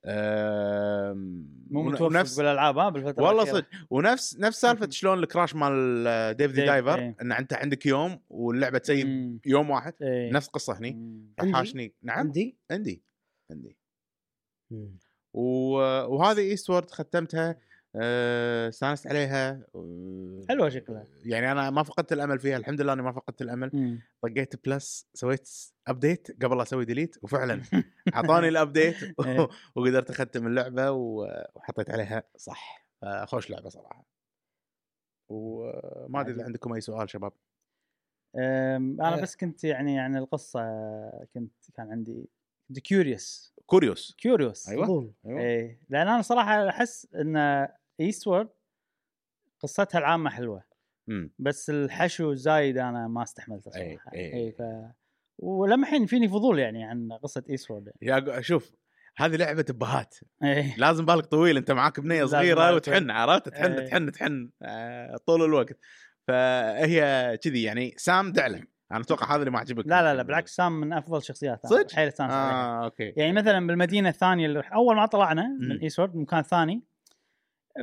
آم، 0.05 1.47
مو 1.69 1.83
متوفق 1.83 2.01
ونفس 2.05 2.37
بالألعاب 2.37 2.77
ها 2.77 2.89
بالفترة 2.89 3.23
والله. 3.23 3.45
صدق. 3.45 3.65
ونفس 3.89 4.39
نفس 4.39 4.61
سالفة 4.61 4.89
شلون 4.89 5.19
ال 5.19 5.25
crash 5.25 5.55
مال 5.55 6.03
Dave 6.37 6.51
the 6.51 6.55
Dave, 6.55 6.65
Diver 6.65 6.99
إيه. 6.99 7.15
إن 7.21 7.31
أنت 7.31 7.53
عندك 7.53 7.85
يوم 7.85 8.19
واللعبة 8.29 8.77
ت 8.77 8.87
save. 8.87 9.39
يوم 9.45 9.69
واحد. 9.69 9.93
إيه. 10.01 10.31
نفس 10.31 10.47
قصة 10.47 10.77
هني؟ 10.79 11.23
حاشني 11.53 11.93
نعم؟ 12.03 12.17
عندي؟ 12.19 12.57
عندي. 12.71 13.03
عندي. 13.51 13.77
و- 15.33 16.05
وهذه 16.15 16.39
Eastward 16.39 16.91
ختمتها. 16.91 17.49
آه، 17.49 17.57
استانست 17.95 19.07
عليها 19.07 19.65
آه، 19.75 20.41
حلوة 20.49 20.69
شكلها. 20.69 21.07
يعني 21.25 21.51
أنا 21.51 21.69
ما 21.69 21.83
فقدت 21.83 22.13
الأمل 22.13 22.39
فيها 22.39 22.57
الحمد 22.57 22.81
لله 22.81 22.93
إني 22.93 23.01
ما 23.01 23.11
فقدت 23.11 23.41
الأمل 23.41 23.69
مم. 23.73 24.01
طقيت 24.21 24.65
plus 24.67 25.07
سويت 25.13 25.49
update 25.87 26.43
قبل 26.43 26.57
لا 26.57 26.63
أسوي 26.63 26.85
delete 26.85 27.23
وفعلا 27.23 27.61
أعطاني 28.15 28.47
ال 28.47 28.54
update 28.54 28.95
إيه. 29.25 29.47
وقدرت 29.75 30.09
أختم 30.09 30.47
اللعبة 30.47 30.91
وحطيت 30.91 31.89
عليها 31.89 32.23
صح 32.37 32.87
خوش 33.25 33.49
لعبة 33.49 33.69
صراحة 33.69 34.05
وما 35.29 36.21
أدري 36.21 36.33
إذا. 36.35 36.43
عندكم 36.43 36.73
أي 36.73 36.81
سؤال 36.81 37.09
شباب 37.09 37.33
أنا 38.35 39.17
آه. 39.17 39.21
بس 39.21 39.35
كنت 39.35 39.63
يعني 39.63 39.99
عن 39.99 40.17
القصة 40.17 40.59
كنت 41.33 41.53
كان 41.73 41.91
عندي 41.91 42.29
كنت 42.67 42.79
كيوريوس 42.79 43.53
كوريوس 43.65 44.15
كيوريوس 44.17 44.69
أيوة. 44.69 45.13
أيوه 45.25 45.39
إيه 45.39 45.79
لأن 45.89 46.07
أنا 46.07 46.21
صراحة 46.21 46.69
أحس 46.69 47.07
إن 47.15 47.67
Eastward 47.99 48.49
قصتها 49.59 49.99
العامة 49.99 50.29
حلوة. 50.29 50.63
امم 51.09 51.33
بس 51.39 51.69
الحشو 51.69 52.31
الزايد 52.31 52.77
أنا 52.77 53.07
ما 53.07 53.23
استحملته 53.23 53.71
إيه، 53.75 53.97
صراحة 53.97 54.11
إيه. 54.13 54.33
اي 54.33 54.51
ف 54.51 54.61
ولما 55.39 55.83
الحين 55.87 56.05
فيني 56.05 56.27
فضول 56.27 56.59
يعني 56.59 56.83
عن 56.83 57.11
قصة 57.23 57.43
Eastward 57.49 57.91
يا 58.01 58.19
ق- 58.19 58.39
شوف 58.39 58.71
هذه 59.17 59.35
لعبة 59.35 59.65
أبهات. 59.69 60.15
إيه. 60.43 60.75
لازم 60.77 61.05
بالك 61.05 61.25
طويل 61.25 61.57
أنت 61.57 61.71
معاك 61.71 61.99
بنية 61.99 62.25
صغيرة 62.25 62.75
وتحن 62.75 63.11
عرفت؟ 63.11 63.49
تحن 63.49 63.71
إيه. 63.71 63.85
تحن 63.87 64.11
تحن 64.11 64.49
آه، 64.61 65.17
طول 65.25 65.43
الوقت. 65.43 65.77
فهي 66.27 67.37
كذي 67.43 67.63
يعني 67.63 67.93
سام 67.97 68.31
دعلم. 68.31 68.67
أنا 68.91 69.01
أتوقع 69.01 69.31
هذا 69.35 69.39
اللي 69.39 69.51
ما 69.51 69.59
عجبك. 69.59 69.87
لا 69.87 70.01
لا 70.01 70.15
لا 70.15 70.23
بالعكس 70.23 70.55
سام 70.55 70.79
من 70.79 70.93
أفضل 70.93 71.17
الشخصيات 71.17 71.67
صدق؟ 71.67 71.91
حيل 71.91 72.07
استانس. 72.07 72.31
آه 72.33 72.83
okay. 72.85 73.13
يعني 73.17 73.33
مثلا 73.33 73.67
بالمدينة 73.67 74.09
الثانية 74.09 74.45
اللي 74.45 74.59
أول 74.73 74.95
ما 74.95 75.05
طلعنا 75.05 75.47
من 75.59 75.75
مم. 75.75 75.79
Eastward 75.83 76.15
مكان 76.15 76.41
ثاني 76.41 76.83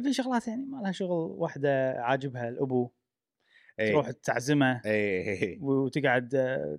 في 0.03 0.13
شغلات 0.13 0.49
يعني 0.49 0.65
ما 0.65 0.77
لها 0.83 0.93
شغل 0.93 1.31
واحدة 1.39 1.93
عاجبها 2.03 2.49
الأبو 2.49 2.91
إيه. 3.79 3.93
تروح 3.93 4.11
تعزمه 4.11 4.81
اي 4.87 5.43
اي 5.43 5.59
وتقعد 5.63 6.35
آه، 6.35 6.79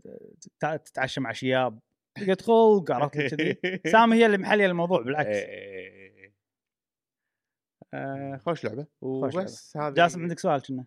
تت- 0.60 0.88
تتعشى 0.88 1.22
مع 1.22 1.32
شياب 1.32 1.80
تقعد 2.16 2.42
خلق 2.42 2.92
عرفت 2.92 3.18
كذي 3.36 3.58
سام 3.92 4.14
هي 4.14 4.26
اللي 4.26 4.38
محلية 4.38 4.66
الموضوع 4.66 5.02
بالعكس 5.02 5.28
إيه. 5.30 6.34
آه، 7.94 8.38
خوش 8.38 8.64
لعبة 8.66 8.86
وبس 9.02 9.78
هذا 9.78 9.94
جاسم 9.94 10.22
عندك 10.22 10.40
سؤال 10.40 10.62
كنا 10.62 10.86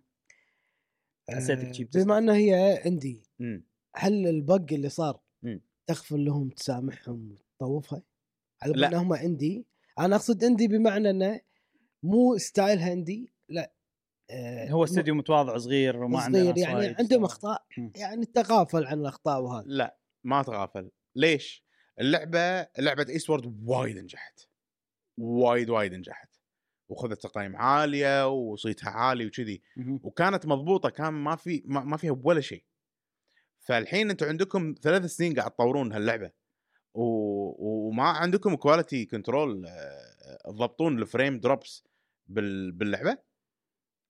حسيتك 1.31 1.97
بما 1.97 2.19
انه 2.19 2.35
هي 2.35 2.83
عندي. 2.85 3.23
هل 3.97 4.27
البق 4.27 4.67
اللي 4.73 4.89
صار. 4.89 5.21
تغفر 5.87 6.17
لهم 6.17 6.49
تسامحهم 6.49 7.37
وتطوفها؟ 7.61 8.03
على 8.63 8.73
لا. 8.73 8.97
هم 8.99 9.13
عندي 9.13 9.67
أنا 9.99 10.17
أقصد 10.17 10.45
عندي 10.45 10.69
بمعنى 10.69 11.11
إنه 11.11 11.41
مو 12.05 12.37
ستايلها 12.39 12.91
عندي 12.91 13.35
لا 13.49 13.73
آه، 14.31 14.71
هو 14.71 14.85
استوديو 14.85 15.15
متواضع 15.15 15.59
صغير 15.59 16.05
وما 16.05 16.21
عنده 16.21 16.39
صغير 16.39 16.59
يعني 16.59 16.97
عندهم. 16.99 17.25
أخطاء. 17.25 17.67
يعني 17.97 18.27
تغافل 18.27 18.87
عن 18.87 19.01
الأخطاء 19.01 19.41
وهذا 19.43 19.65
لا 19.67 19.99
ما 20.25 20.43
تغافل 20.43 20.91
ليش؟ 21.17 21.65
اللعبة 22.01 22.69
لعبه 22.79 23.07
Eastward 23.09 23.69
وايد 23.69 23.99
نجحت 23.99 24.49
وايد 25.19 25.71
وايد 25.71 25.95
نجحت 25.95 26.29
وخذت 26.89 27.23
تقييم 27.23 27.57
عالية 27.57 28.29
وصيتها 28.29 28.91
عالي 28.91 29.27
وكذي. 29.27 29.63
وكانت 30.03 30.47
مضبوطة 30.47 30.91
كان 30.91 31.13
ما 31.13 31.37
في 31.37 31.63
ما, 31.67 31.81
ما 31.81 31.97
فيها 31.97 32.21
ولا 32.25 32.41
شيء 32.41 32.65
فالحين 33.61 34.11
أنتم 34.11 34.27
عندكم 34.27 34.75
ثلاث 34.83 35.05
سنين 35.05 35.35
قاعد 35.35 35.51
تطورون 35.51 35.93
هاللعبة 35.93 36.31
و... 36.95 37.05
وما 37.59 38.05
عندكم 38.05 38.55
quality 38.55 39.05
control 39.05 39.69
تضبطون 40.45 40.99
ال 40.99 41.06
frame 41.06 41.41
drops 41.41 41.85
بال... 42.27 42.73
باللعبة؟ 42.73 43.19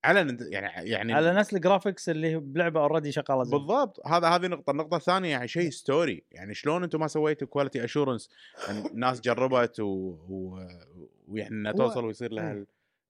على 0.05 0.37
يعني 0.51 0.91
يعني 0.91 1.13
على 1.13 1.35
نفس 1.35 1.55
ال 1.55 1.61
graphics 1.61 2.09
اللي 2.09 2.37
بلعبة 2.37 2.81
already 2.81 3.13
شغالة 3.13 3.45
زين. 3.45 3.59
بالضبط. 3.59 4.07
هذا 4.07 4.29
هذه 4.29 4.47
نقطة. 4.47 4.71
النقطة 4.71 4.97
الثانية 4.97 5.31
يعني 5.31 5.49
شيء 5.49 5.71
story 5.71 6.25
يعني 6.31 6.55
شلون 6.55 6.83
أنتم 6.83 7.01
ما 7.01 7.07
سويتوا 7.07 7.49
quality 7.49 7.85
assurance 7.85 8.31
الناس 8.93 9.21
جربت 9.21 9.81
و... 9.81 9.85
و... 10.29 10.67
ويعني 11.29 11.55
انها 11.55 11.73
توصل 11.73 12.05
ويصير 12.05 12.33
لها 12.33 12.53
إيه. 12.53 12.59
ال- 12.59 12.67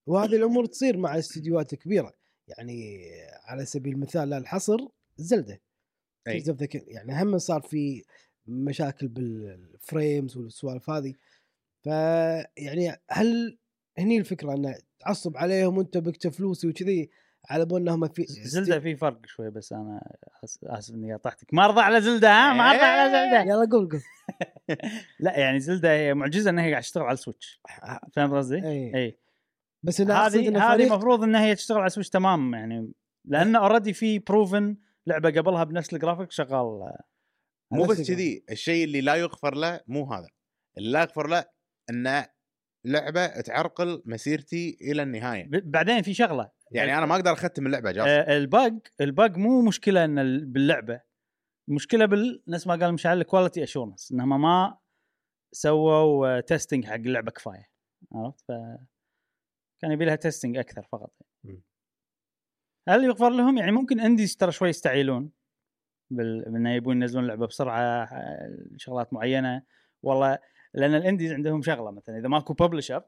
وهذه 0.07 0.37
الأمور 0.37 0.67
تصير 0.67 0.97
مع 0.97 1.19
استديوهات 1.19 1.75
كبيرة. 1.75 2.13
يعني 2.49 3.03
على 3.45 3.65
سبيل 3.65 3.93
المثال 3.95 4.29
لا 4.31 4.39
الحصر 4.39 4.79
Zelda. 5.17 5.61
King- 6.29 6.85
يعني 6.89 7.23
هم 7.23 7.39
صار 7.39 7.61
في 7.63 8.05
مشاكل 8.47 9.09
بال 9.09 9.41
frames 9.41 10.37
والسوالف 10.37 10.91
هذه. 10.91 11.15
فيعني 11.85 12.97
هل 13.11 13.59
هني 13.99 14.19
الفكرة 14.19 14.55
انه 14.55 14.75
تعصب 15.05 15.37
عليهم 15.37 15.79
وانت 15.79 15.99
بكت 15.99 16.27
فلوسي 16.27 16.69
وكذي 16.69 17.11
على 17.51 17.65
بال 17.65 17.77
إنهم 17.77 18.09
في 18.09 18.25
Zelda 18.29 18.81
في 18.81 18.97
فرق 18.97 19.27
شوي 19.27 19.51
بس 19.51 19.73
أنا 19.73 20.17
آسف 20.65 20.95
إني 20.95 21.13
قاطعتك 21.13 21.55
ما 21.55 21.65
أرضى 21.65 21.81
على 21.81 22.01
Zelda 22.01 22.29
ها؟ 22.29 22.53
ما 22.53 22.71
أرضى 22.71 22.83
على 22.83 23.11
زلدة. 23.11 23.41
يلا 23.41 23.71
قول 23.71 23.89
قول. 23.89 24.03
لا 25.21 25.39
يعني 25.39 25.61
Zelda 25.61 25.93
هي 25.93 26.15
معجزة 26.15 26.51
إنها 26.51 26.65
هي 26.65 26.71
قاعدة 26.71 26.83
تشتغل 26.83 27.05
على 27.05 27.13
ال 27.13 27.19
Switch. 27.19 27.61
فهمت 28.13 28.35
قصدي؟ 28.35 28.57
اي 28.57 28.95
اي 28.95 29.19
بس 29.83 30.01
أنا 30.01 30.23
أقصد 30.23 30.37
هذه 30.37 30.49
إن 30.49 30.57
هذه 30.57 30.87
المفروض 30.87 31.23
إنها 31.23 31.45
هي 31.45 31.55
تشتغل 31.55 31.79
على 31.79 31.87
ال 31.87 31.90
Switch 31.90 32.11
تمام 32.11 32.55
يعني 32.55 32.93
لأن 33.25 33.57
already 33.57 33.93
في 33.93 34.19
proven 34.19 34.77
لعبة 35.07 35.31
قبلها 35.31 35.65
بنفس 35.65 35.93
الجرافيك 35.93 36.31
شغال 36.31 36.93
مو 37.71 37.85
نفس 37.85 38.01
بس 38.01 38.11
كذي 38.11 38.45
الشيء 38.51 38.85
اللي 38.85 39.01
لا 39.01 39.15
يغفر 39.15 39.55
له 39.55 39.81
مو 39.87 40.13
هذا. 40.13 40.29
اللي 40.79 40.91
لا 40.91 41.01
يغفر 41.01 41.27
له 41.27 41.45
إنه 41.91 42.27
لعبه 42.85 43.27
تعرقل 43.27 44.03
مسيرتي 44.07 44.79
إلى 44.81 45.03
النهاية. 45.03 45.49
بعدين 45.51 46.03
في 46.03 46.15
شغلة. 46.15 46.51
يعني 46.71 46.99
أنا 46.99 47.07
ما 47.07 47.15
أقدر 47.15 47.33
أختم 47.33 47.67
اللعبة 47.67 47.91
جاسم 47.93 48.09
آه، 48.09 48.37
ال 48.37 48.46
bug 48.46 48.73
ال 49.01 49.08
bug 49.08 49.31
مو 49.39 49.63
مشكلة 49.63 50.05
إن 50.05 50.19
ال- 50.19 50.45
باللعبة. 50.45 51.01
المشكلة 51.69 52.07
بال 52.07 52.43
نفس 52.49 52.67
ما 52.67 52.75
قال 52.75 52.93
مشعل 52.95 53.19
ال 53.21 53.26
quality 53.26 53.63
assurance 53.63 54.13
إنهم 54.13 54.41
ما 54.43 54.79
سووا 55.53 56.41
testing 56.41 56.85
حق 56.85 56.95
اللعبة 56.95 57.31
كفاية. 57.31 57.69
عرفت؟ 58.13 58.45
ف 58.49 58.53
كان 59.83 59.93
يبي 59.93 60.05
لها 60.05 60.17
testing 60.17 60.57
أكثر 60.57 60.83
فقط. 60.83 61.13
مم. 61.45 61.63
هل 62.89 63.05
يغفر 63.05 63.31
لهم؟ 63.31 63.59
يعني 63.59 63.73
ممكن 63.73 64.01
indies 64.01 64.37
ترى 64.37 64.53
شوي 64.53 64.69
يستعيلون 64.69 65.31
بال... 66.11 66.43
بأنه 66.43 66.75
يبون 66.75 66.97
ينزلون 67.03 67.27
لعبة 67.27 67.47
بسرعة 67.47 68.09
شغلات 68.77 69.13
معينة. 69.13 69.63
والله 70.03 70.39
لأن 70.75 70.95
ال 70.95 71.00
indies 71.00 71.33
عندهم 71.33 71.63
شغلة 71.63 71.91
مثلا 71.91 72.19
إذا 72.19 72.29
ماكو 72.29 72.53
publisher 72.55 73.05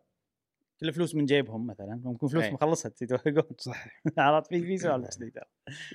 كل 0.81 0.93
فلوس 0.93 1.15
من 1.15 1.25
جيبهم 1.25 1.67
مثلا 1.67 2.01
ممكن 2.05 2.27
فلوس. 2.27 2.45
مخلصها 2.45 2.93
يتوهقون 3.03 3.57
صح 3.59 3.87
عرفت 4.19 4.49
في 4.49 4.63
في 4.63 4.77
ترى 4.79 5.03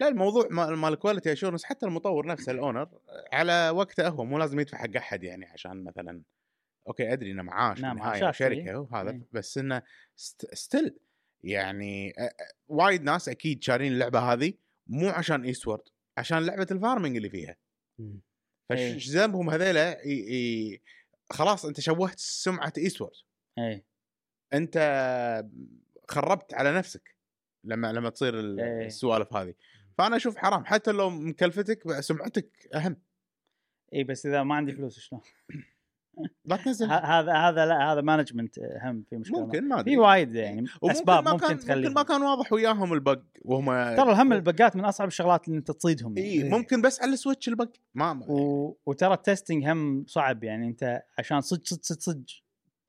لا 0.01 0.07
الموضوع 0.07 0.47
مال 0.51 0.93
ال 0.93 0.98
quality 0.98 1.31
assurance 1.31 1.63
حتى 1.63 1.85
المطور 1.85 2.27
نفسه 2.27 2.51
ال 2.51 2.57
owner 2.57 2.89
على 3.33 3.69
وقته 3.69 4.07
هو 4.07 4.25
مو 4.25 4.37
لازم 4.37 4.59
يدفع 4.59 4.77
حق 4.77 4.95
أحد 4.97 5.23
يعني 5.23 5.45
عشان 5.45 5.83
مثلا 5.83 6.21
okay 6.87 7.13
أدري 7.13 7.31
إنه 7.31 7.43
معاش 7.43 7.81
نعم، 7.81 7.95
معاشات، 7.95 8.33
شركة 8.33 8.69
إيه. 8.69 8.75
وهذا 8.75 9.11
إيه. 9.11 9.27
بس 9.31 9.57
إنه 9.57 9.81
still 10.53 10.99
يعني 11.43 12.13
وايد 12.67 13.03
ناس 13.03 13.29
أكيد 13.29 13.63
شارين 13.63 13.91
اللعبة 13.91 14.19
هذه 14.19 14.53
مو 14.87 15.09
عشان 15.09 15.43
Eastward 15.43 15.83
عشان 16.17 16.45
لعبة 16.45 16.67
ال 16.71 16.77
farming 16.77 17.15
اللي 17.15 17.29
فيها. 17.29 17.55
إيه. 17.99 18.97
فش 18.97 19.09
ذنبهم 19.09 19.49
هذيلا 19.49 20.07
ي- 20.07 20.09
ي- 20.09 20.81
خلاص 21.31 21.65
انت 21.65 21.79
شوهت 21.79 22.19
سمعة 22.19 22.73
Eastward 22.77 23.11
إي. 23.59 23.85
انت 24.53 24.77
خربت 26.09 26.53
على 26.53 26.77
نفسك 26.77 27.15
لما 27.63 27.93
لما 27.93 28.09
تصير 28.09 28.39
ال-. 28.39 28.59
السوالف 28.59 29.33
هذه. 29.33 29.53
فأنا 29.97 30.15
أشوف 30.15 30.37
حرام. 30.37 30.65
حتى 30.65 30.91
لو 30.91 31.09
مكلفتك 31.09 31.99
سمعتك 31.99 32.69
أهم. 32.75 33.01
إي 33.93 34.03
بس 34.03 34.25
إذا 34.25 34.43
ما 34.43 34.55
عندي 34.55 34.73
فلوس 34.73 34.99
شلون؟ 34.99 35.21
لا 36.45 36.55
تنزل. 36.55 36.85
هذا 36.91 37.33
هذا 37.33 37.65
لا 37.65 37.93
هذا 37.93 38.01
management 38.01 38.59
هم 38.59 39.03
في 39.09 39.17
مشكلة 39.17 39.39
ممكن 39.45 39.67
ما 39.67 39.79
أدري. 39.79 39.91
في 39.91 39.97
وايد 39.97 40.35
يعني 40.35 40.59
وممكن 40.81 40.89
أسباب 40.97 41.25
ما 41.25 41.31
ممكن, 41.31 41.47
كان 41.47 41.59
تخلي 41.59 41.81
ممكن 41.81 41.93
ما 41.93 42.03
كان 42.03 42.21
واضح 42.21 42.53
وياهم 42.53 42.93
ال 42.93 43.00
bug 43.00 43.21
وهم 43.41 43.65
ترى 43.95 44.11
الهم 44.11 44.33
البقات 44.33 44.75
من 44.75 44.85
أصعب 44.85 45.07
الشغلات 45.07 45.47
اللي 45.47 45.57
أنت 45.59 45.71
تصيدهم 45.71 46.17
يعني. 46.17 46.29
اي 46.43 46.49
ممكن 46.49 46.81
بس 46.81 47.01
على 47.01 47.13
ال 47.13 47.18
Switch 47.18 47.47
ال 47.47 47.53
bug 47.53 47.69
ما 47.95 48.25
و... 48.29 48.77
وترى 48.85 49.13
ال 49.13 49.20
testing 49.20 49.65
هم 49.67 50.05
صعب 50.07 50.43
يعني 50.43 50.67
أنت 50.67 51.03
عشان 51.19 51.41
صدق 51.41 51.65
صدق 51.65 51.81
صدق, 51.83 51.99
صدق 52.01 52.25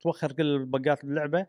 توخر 0.01 0.31
كل 0.31 0.43
البقات 0.43 1.05
باللعبه 1.05 1.45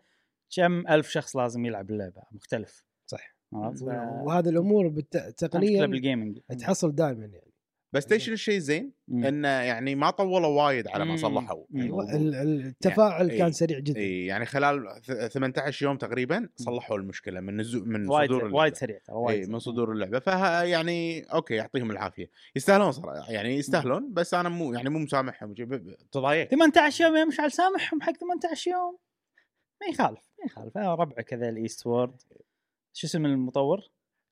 كم 0.56 0.88
ألف 0.88 1.08
شخص 1.08 1.36
لازم 1.36 1.64
يلعب 1.66 1.90
اللعبة؟ 1.90 2.22
مختلف. 2.32 2.84
صح؟ 3.06 3.34
ف- 3.52 3.82
وهذه 4.24 4.48
الأمور 4.48 4.88
بالتقنيه 4.88 5.86
بال 5.86 5.99
gaming 5.99 6.38
تحصل 6.58 6.94
دائما 6.94 7.24
يعني. 7.26 7.53
بس 7.94 8.02
ستيشن 8.02 8.32
الشيء 8.32 8.58
زين 8.58 8.92
مم. 9.08 9.24
إنه 9.24 9.48
يعني 9.48 9.94
ما 9.94 10.10
طولوا 10.10 10.62
وايد 10.64 10.88
على 10.88 11.04
ما 11.04 11.10
مم. 11.10 11.16
صلحوا. 11.16 11.64
أيوة، 11.76 12.16
ال- 12.16 12.34
ال- 12.34 12.66
التفاعل 12.66 13.26
يعني- 13.26 13.38
كان. 13.38 13.52
سريع 13.52 13.78
جدا. 13.78 14.00
اي 14.00 14.26
يعني 14.26 14.46
خلال 14.46 15.02
ث- 15.02 15.12
18 15.32 15.84
يوم 15.84 15.96
تقريبا 15.96 16.48
صلحوا 16.56 16.96
المشكلة 16.96 17.40
من 17.40 17.56
نزو 17.56 17.84
من 17.84 18.08
وايد 18.08 18.28
صدور 18.28 18.40
اللعبة. 18.40 18.56
وايد 18.58 18.74
سريع 18.76 19.00
وايد 19.08 19.48
من 19.50 19.58
صدور 19.58 19.92
اللعبة. 19.92 20.18
فها 20.18 20.62
يعني 20.62 21.22
okay 21.22 21.54
يعطيهم 21.54 21.90
العافية. 21.90 22.30
يستاهلون 22.56 22.92
صراحة 22.92 23.30
يعني 23.32 23.56
يستاهلون 23.56 24.12
بس 24.14 24.34
أنا 24.34 24.48
مو 24.48 24.72
يعني 24.74 24.88
مو 24.88 24.98
مسامحهم. 24.98 25.54
تضايقت. 26.12 26.50
18 26.50 27.04
يوم 27.04 27.16
يا 27.16 27.24
مشعل 27.24 27.52
سامحهم 27.52 28.00
حق 28.02 28.12
18 28.12 28.70
يوم؟ 28.70 28.98
ما 29.80 29.86
يخالف 29.86 30.20
ما 30.38 30.44
يخالف. 30.46 30.76
ربع 30.76 31.22
كذا 31.22 31.48
ال 31.48 31.86
Eastward. 31.86 32.20
شو 32.92 33.06
اسم 33.06 33.26
المطور؟ 33.26 33.80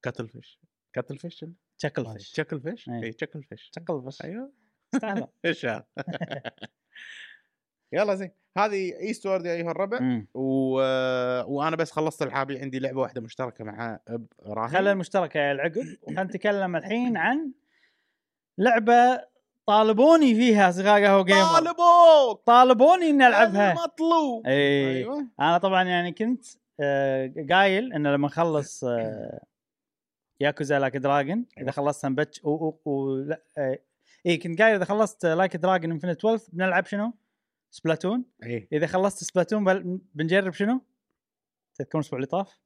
Cuttlefish. 0.02 0.60
Cuttlefish. 0.92 1.44
Chucklefish 1.82 2.32
Chucklefish. 2.32 2.88
اي 2.88 3.12
Chucklefish 3.12 3.70
Chucklefish 3.70 4.24
أيوه. 4.24 4.52
إيش 5.44 5.66
هذا 5.66 5.84
يلا 7.92 8.14
زين. 8.14 8.30
هذه 8.58 8.98
Eastward 9.00 9.46
يا 9.46 9.52
أيها 9.52 9.70
الربع. 9.70 10.22
و... 10.34 10.74
وأنا 11.54 11.76
بس 11.76 11.90
خلصت 11.90 12.22
العابي 12.22 12.58
عندي 12.58 12.78
لعبة 12.78 13.00
واحدة 13.00 13.20
مشتركة 13.20 13.64
مع 13.64 14.00
إبراهيم. 14.08 14.68
خلى 14.68 14.92
المشتركه 14.92 15.38
يا 15.38 15.52
العقب. 15.52 15.96
وخلينا 16.02 16.22
نتكلم 16.22 16.76
الحين 16.76 17.16
عن 17.16 17.52
لعبة 18.58 19.24
طالبوني 19.66 20.34
فيها 20.34 20.68
اصدقاء 20.68 21.04
قهوه 21.04 21.24
جيمر 21.24 21.42
طالبوك! 21.42 22.42
طالبوني 22.46 23.10
إني 23.10 23.26
ألعبها. 23.26 23.74
مطلوب 23.74 24.46
اي 24.46 24.96
أيوه. 24.96 25.26
أنا 25.40 25.58
طبعا 25.58 25.82
يعني 25.84 26.12
كنت 26.12 26.44
آه، 26.80 27.34
قايل 27.50 27.92
انه 27.92 28.10
لما 28.12 28.26
أخلص 28.26 28.84
آه، 28.84 29.44
Yakuza 30.42 30.78
Like 30.78 30.96
a 30.96 31.03
Dragon 31.03 31.46
إذا 31.58 31.70
خلصتها 31.70 32.16
و, 32.44 32.50
و, 32.50 32.80
و 32.84 33.16
لا 33.16 33.42
اي 34.26 34.36
كنت 34.36 34.62
قايل 34.62 34.74
إذا 34.74 34.84
خلصت 34.84 35.26
Like 35.26 35.56
a 35.56 35.61
Dragon 35.61 35.90
Infinite 35.90 36.18
Wealth 36.18 36.44
بنلعب 36.52 36.86
شنو؟ 36.86 37.12
Splatoon 37.70 38.24
اي 38.44 38.68
إذا 38.72 38.86
خلصت 38.86 39.24
Splatoon 39.24 39.64
بل- 39.64 40.00
بنجرب 40.14 40.52
شنو؟ 40.52 40.80
تذكرون 41.74 42.00
الأسبوع 42.00 42.16
اللي 42.16 42.26
طاف؟ 42.26 42.58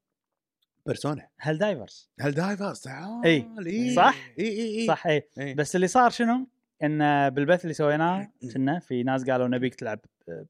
Persona 0.87 1.29
Helldivers 1.39 2.11
Helldivers 2.21 2.81
تعال 2.81 3.25
إي. 3.25 3.49
إي. 3.67 3.95
صح؟ 3.95 4.29
اي 4.39 4.49
اي 4.49 4.81
اي 4.81 4.87
صح 4.87 5.07
اي 5.07 5.29
إي. 5.39 5.55
بس 5.55 5.77
اللي 5.77 5.87
صار 5.87 6.11
شنو؟ 6.11 6.47
إن 6.83 7.31
بالبث 7.31 7.63
اللي 7.63 7.75
سويناه 7.75 8.33
كنا 8.55 8.79
في 8.79 9.03
ناس 9.03 9.31
قالوا 9.31 9.49
نبيك 9.49 9.75
تلعب 9.75 10.01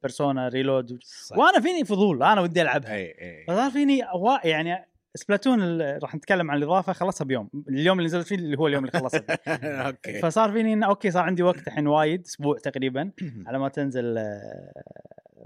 Persona 0.02 0.48
Reload 0.48 0.98
صح. 1.02 1.38
وأنا 1.38 1.60
فيني 1.60 1.84
فضول 1.84 2.22
أنا 2.22 2.40
ودي 2.40 2.62
ألعبها 2.62 2.94
اي 2.94 3.04
اي 3.04 3.44
فصار 3.48 3.70
فيني 3.70 4.02
أوا... 4.02 4.46
يعني 4.46 4.86
Splatoon 5.16 5.80
راح 5.80 6.14
نتكلم 6.14 6.50
عن 6.50 6.58
الإضافة 6.58 6.92
خلصها 6.92 7.24
بيوم. 7.24 7.50
اليوم 7.68 7.98
اللي 7.98 8.06
نزلت 8.06 8.26
فيه 8.26 8.36
اللي 8.36 8.58
هو 8.58 8.66
اليوم 8.66 8.84
اللي 8.84 9.00
خلصت 9.00 9.30
okay. 9.60 10.20
فصار 10.20 10.52
فيني 10.52 10.72
انه 10.72 10.86
okay 10.86 11.10
صار 11.10 11.22
عندي 11.22 11.42
وقت 11.42 11.66
الحين 11.68 11.86
وايد 11.86 12.24
أسبوع 12.24 12.58
تقريبا 12.58 13.12
على 13.46 13.58
ما 13.58 13.68
تنزل 13.68 14.18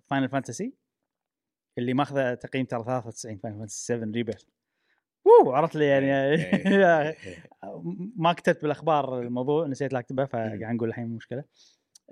Final 0.07 0.29
Fantasy 0.29 0.75
اللي 1.79 1.95
ماخذه 1.95 2.35
تقييم 2.35 2.67
ترى 2.67 2.85
93 2.85 3.39
Final 3.39 3.59
Fantasy 3.59 3.85
7 3.85 4.11
Rebirth 4.15 4.45
ووو 5.25 5.53
عرفت 5.53 5.77
لي 5.77 5.87
يعني. 5.87 6.37
ما 8.17 8.33
كتبت 8.33 8.63
بالأخبار 8.63 9.21
الموضوع 9.21 9.67
نسيت 9.67 9.93
لا 9.93 9.99
اكتبه 9.99 10.25
فقاعد 10.33 10.63
نقول 10.63 10.89
الحين 10.89 11.09
مشكلة. 11.09 11.45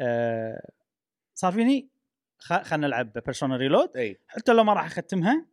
آه، 0.00 0.70
صار 1.34 1.52
فيني 1.52 1.88
خلنا 2.38 2.86
نلعب 2.86 3.12
Persona 3.12 3.56
Reload 3.56 3.90
حتى 4.26 4.52
لو 4.52 4.64
ما 4.64 4.72
راح 4.72 4.84
أختمها. 4.84 5.46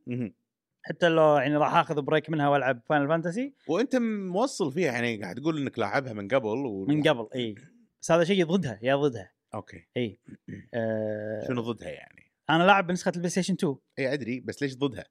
حتى 0.87 1.09
لو 1.09 1.37
يعني 1.37 1.55
راح 1.57 1.75
آخذ 1.75 2.01
break 2.01 2.29
منها 2.29 2.49
وألعب 2.49 2.81
Final 2.89 3.07
Fantasy 3.07 3.53
وأنت 3.67 3.95
موصل 4.31 4.71
فيها 4.71 4.91
يعني 4.91 5.21
قاعد 5.21 5.35
تقول 5.35 5.57
إنك 5.61 5.79
لاعبها 5.79 6.13
من 6.13 6.27
قبل 6.27 6.47
و... 6.47 6.85
من 6.85 7.03
قبل 7.03 7.27
إي. 7.35 7.55
بس 8.01 8.11
هذا 8.11 8.23
شيء 8.23 8.45
ضدها 8.45 8.79
يا 8.81 8.95
ضدها 8.95 9.31
okay. 9.53 9.87
إي. 9.97 10.19
آه 10.73 11.45
شنو 11.47 11.61
ضدها 11.61 11.89
يعني؟ 11.89 12.31
أنا 12.49 12.63
لاعب 12.63 12.87
بنسخة 12.87 13.09
ال 13.09 13.29
PlayStation 13.29 13.53
2 13.53 13.75
إي 13.99 14.13
أدري 14.13 14.39
بس 14.39 14.61
ليش 14.61 14.77
ضدها؟ 14.77 15.05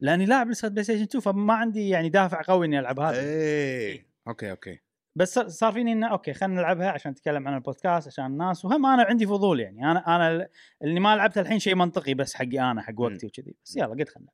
لأني 0.00 0.26
لاعب 0.26 0.46
نسخه 0.48 0.68
PlayStation 0.68 1.02
2 1.02 1.20
فما 1.22 1.54
عندي 1.54 1.88
يعني 1.88 2.08
دافع 2.08 2.42
قوي 2.42 2.66
إني 2.66 2.78
ألعب 2.78 3.00
هذا. 3.00 3.20
إي. 3.20 4.06
okay 4.28 4.50
okay. 4.50 4.78
بس 5.16 5.38
صار- 5.38 5.72
فيني 5.72 5.92
إنه 5.92 6.06
okay 6.10 6.32
خلينا 6.32 6.54
نلعبها 6.60 6.90
عشان 6.90 7.10
نتكلم 7.10 7.48
عن 7.48 7.54
البودكاست 7.54 8.06
عشان 8.08 8.26
الناس. 8.26 8.64
وهم 8.64 8.86
أنا 8.86 9.02
عندي 9.02 9.26
فضول 9.26 9.60
يعني. 9.60 9.90
أنا 9.90 10.16
أنا 10.16 10.30
ال- 10.30 10.48
اللي 10.82 11.00
ما 11.00 11.16
لعبتها 11.16 11.40
الحين 11.40 11.58
شيء 11.58 11.74
منطقي 11.74 12.14
بس 12.14 12.34
حقي 12.34 12.60
أنا 12.70 12.82
حق 12.82 13.00
وقتي 13.00 13.26
وكذي. 13.26 13.54
بس 13.64 13.76
يلا 13.76 13.86
قد 13.86 14.08
خلنا. 14.08 14.28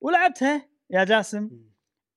ولعبتها 0.00 0.68
يا 0.90 1.04
جاسم. 1.04 1.50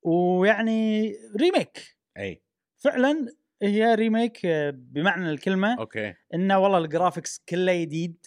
ويعني 0.02 1.12
remake. 1.36 1.96
أي. 2.18 2.42
فعلا 2.78 3.34
هي 3.62 3.94
remake 3.94 4.46
آه، 4.46 4.70
بمعنى 4.70 5.30
الكلمة 5.30 5.78
okay. 5.78 6.14
انه 6.34 6.58
والله 6.58 6.78
ال 6.78 6.85
graphics 6.85 7.38
كله 7.48 7.82
جديد. 7.82 8.26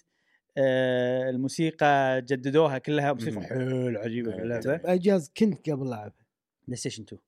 آه، 0.58 1.30
الموسيقى 1.30 2.22
جددوها 2.22 2.78
كلها 2.78 3.14
موسيقى. 3.14 3.42
حيل 3.42 3.98
عجيبة 3.98 4.32
في 4.32 4.42
اللعبة. 4.42 4.78
باي 4.78 4.98
جهاز 4.98 5.32
كنت 5.38 5.70
قبل 5.70 5.90
لعبها 5.90 6.26
PlayStation 6.68 7.04
2 7.04 7.22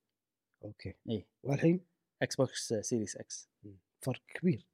okay. 0.63 0.93
إي. 1.09 1.25
والحين؟ 1.43 1.85
Xbox 2.21 2.73
Series 2.73 3.17
X 3.17 3.49
فرق 4.01 4.21
كبير. 4.27 4.65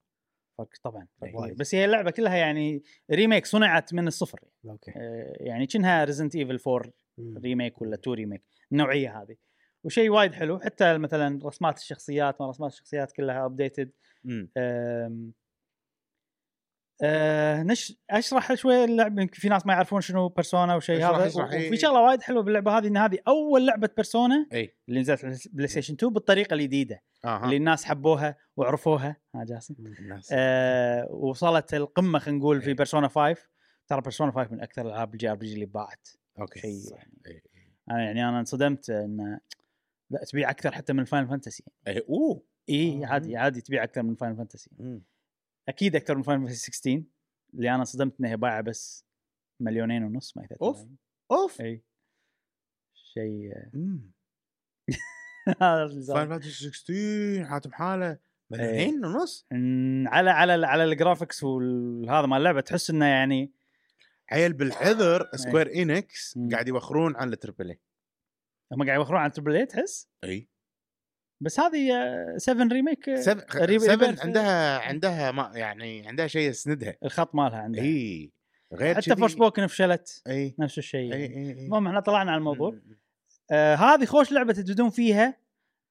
فرق 0.57 0.69
طبعا 0.83 1.07
فرق. 1.21 1.53
بس 1.53 1.75
هي 1.75 1.85
اللعبة 1.85 2.11
كلها 2.11 2.35
يعني 2.35 2.83
remake 3.11 3.45
صنعت 3.45 3.93
من 3.93 4.07
الصفر 4.07 4.39
okay. 4.65 4.91
آه، 4.91 5.35
يعني 5.39 5.67
كأنها 5.67 6.03
Resident 6.03 6.35
Evil 6.35 6.59
4 6.67 6.85
مم. 6.87 6.91
remake 7.19 7.81
ولا 7.81 7.95
2 7.95 8.15
remake 8.15 8.43
النوعية 8.71 9.21
هذه. 9.21 9.35
وشيء 9.83 10.09
وايد 10.09 10.33
حلو 10.33 10.59
حتى 10.59 10.97
مثلا 10.97 11.39
رسمات 11.45 11.77
الشخصيات 11.77 12.41
ما 12.41 12.49
رسمات 12.49 12.71
الشخصيات 12.71 13.11
كلها 13.11 13.45
updated 13.45 13.91
آه 17.03 17.63
نش 17.63 17.97
أشرح 18.09 18.53
شوي 18.53 18.83
اللعبة 18.83 19.21
يمكن 19.21 19.39
في 19.39 19.49
ناس 19.49 19.65
ما 19.65 19.73
يعرفون 19.73 20.01
شنو 20.01 20.29
Persona 20.29 20.75
وشيء 20.75 20.95
هذا. 20.95 21.27
اشرح، 21.27 21.51
إي. 21.51 21.67
وفي 21.67 21.77
شغلة 21.77 22.01
وايد 22.01 22.21
حلوة 22.21 22.43
باللعبة 22.43 22.77
هذه 22.77 22.87
إن 22.87 22.97
هذه 22.97 23.17
أول 23.27 23.65
لعبة 23.65 23.89
Persona 23.95 24.47
اي 24.53 24.75
اللي 24.89 24.99
نزلت 24.99 25.25
على 25.25 25.37
ال 25.45 25.67
PlayStation 25.67 25.93
2 25.93 26.13
بالطريقة 26.13 26.53
الجديدة 26.53 27.03
أها. 27.25 27.45
اللي 27.45 27.57
الناس 27.57 27.85
حبوها 27.85 28.37
وعرفوها. 28.57 29.17
ها 29.35 29.43
جاسم؟ 29.43 29.75
آه 30.31 31.11
وصلت 31.11 31.73
القمة 31.73 32.19
خلينا 32.19 32.39
نقول 32.39 32.61
في 32.61 32.67
إيه. 32.67 32.75
Persona 32.75 33.07
5 33.07 33.37
ترى 33.87 34.01
Persona 34.01 34.31
5 34.31 34.51
من 34.51 34.61
أكثر 34.61 34.81
الألعاب 34.81 35.13
ال 35.13 35.31
JRPG 35.31 35.53
اللي 35.53 35.65
باعت. 35.65 36.07
okay 36.39 36.59
شيء 36.59 36.79
صح. 36.79 36.97
يعني. 36.97 37.11
إي. 37.27 37.41
أنا 37.91 38.03
يعني 38.03 38.29
أنا 38.29 38.39
انصدمت 38.39 38.89
إن 38.89 39.39
لا 40.09 40.23
تبيع 40.23 40.49
أكثر 40.49 40.71
حتى 40.71 40.93
من 40.93 41.05
Final 41.05 41.27
Fantasy 41.27 41.63
اي 41.87 41.99
أوه 42.09 42.43
إي 42.69 43.03
آه. 43.03 43.07
عادي 43.07 43.37
عادي 43.37 43.61
تبيع 43.61 43.83
أكثر 43.83 44.03
من 44.03 44.15
Final 44.15 44.37
Fantasy. 44.37 44.71
أكيد 45.69 45.95
أكثر 45.95 46.15
من 46.15 46.23
Final 46.23 46.41
Fantasy 46.41 46.71
16 46.71 47.03
اللي 47.53 47.75
أنا 47.75 47.83
صدمت 47.83 48.19
إنها 48.19 48.35
بايعة 48.35 48.61
بس 48.61 49.05
مليونين 49.59 50.03
ونص 50.03 50.37
ما 50.37 50.43
يثبت 50.43 50.61
أوف. 50.61 50.85
أوف 51.31 51.61
إي 51.61 51.83
شيء 52.93 53.53
مم. 53.73 54.11
هذا 55.61 55.83
اللي 55.83 56.01
صار. 56.01 56.15
Final 56.15 56.29
Fantasy 56.29 56.71
16 56.71 57.45
حاتم 57.45 57.71
حالة 57.71 58.17
مليونين 58.49 59.05
ونص 59.05 59.47
على 60.07 60.29
على 60.29 60.67
على 60.67 60.83
ال 60.83 60.90
graphics 60.90 61.43
وهذا 61.43 62.25
مال 62.25 62.37
اللعبة 62.37 62.61
تحس 62.61 62.89
إنه 62.89 63.05
يعني 63.05 63.51
عيل 64.31 64.53
بالحذر 64.53 65.29
Square 65.35 65.75
Enix. 65.75 66.39
قاعد 66.51 66.67
يوخرون 66.67 67.15
عن 67.15 67.33
ال 67.33 67.38
triple 67.38 67.69
A 67.69 67.79
هم 68.71 68.83
قاعد 68.85 68.97
يوخرون 68.99 69.19
عن 69.19 69.31
triple 69.31 69.55
A 69.55 69.65
تحس؟ 69.65 70.09
إي. 70.23 70.47
بس 71.41 71.59
هذه 71.59 71.89
7 72.37 72.67
Remake 72.67 73.15
7 73.15 73.45
ريب- 73.55 73.79
7 73.79 73.95
Rebirth. 73.95 74.21
عندها 74.21 74.79
عندها 74.79 75.31
ما 75.31 75.51
يعني 75.55 76.07
عندها 76.07 76.27
شيء 76.27 76.49
يسندها. 76.49 76.95
الخط 77.05 77.35
مالها 77.35 77.57
عندها. 77.59 77.83
إي. 77.83 78.31
غير 78.73 78.95
حتى 78.95 79.15
Forspoken 79.15 79.67
فشلت. 79.67 80.21
إي. 80.27 80.55
نفس 80.59 80.77
الشيء 80.77 81.11
يعني. 81.11 81.51
المهم 81.65 81.87
إحنا 81.87 81.99
طلعنا 81.99 82.31
على 82.31 82.37
الموضوع. 82.39 82.71
مم. 82.71 82.99
آه 83.51 83.75
هذه 83.75 84.05
خوش 84.05 84.31
لعبة 84.31 84.53
تجدون 84.53 84.89
فيها 84.89 85.37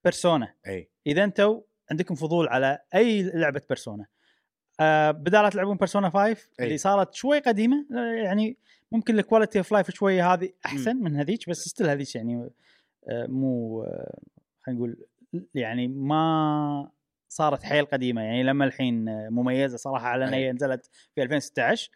Persona 0.05 0.55
إي. 0.67 0.91
إذا 1.07 1.25
أنتم 1.25 1.61
عندكم 1.91 2.15
فضول 2.15 2.49
على 2.49 2.79
أي 2.95 3.23
لعبة 3.23 3.63
Persona 3.69 4.07
آه 4.81 5.11
بدال 5.11 5.51
تلعبون 5.51 5.77
Persona 5.77 6.11
5 6.11 6.21
أي. 6.25 6.37
اللي 6.61 6.79
صارت 6.79 7.15
شوي 7.15 7.39
قديمة 7.39 7.87
آه، 7.97 8.15
يعني 8.25 8.57
ممكن 8.93 9.19
ال 9.19 9.24
quality 9.24 9.59
of 9.59 9.73
life 9.73 9.91
شوي 9.91 10.23
هذه 10.23 10.51
أحسن 10.67 10.97
من 10.97 11.17
هذيك 11.17 11.49
بس 11.51 11.69
still 11.69 11.89
هذيك 11.89 12.15
يعني 12.15 12.51
آه 13.09 13.27
مو 13.27 13.83
آه 13.83 14.19
خلينا 14.63 14.81
نقول 14.81 14.97
يعني 15.55 15.89
ما 15.89 16.91
صارت 17.29 17.63
حيل 17.63 17.85
قديمة. 17.85 18.23
يعني 18.23 18.43
لما 18.43 18.65
الحين 18.65 19.05
مميزة 19.31 19.77
صراحة 19.77 20.07
على 20.09 20.25
ان 20.29 20.35
هي. 20.35 20.53
نزلت 20.53 20.91
في 21.15 21.23
2016 21.23 21.91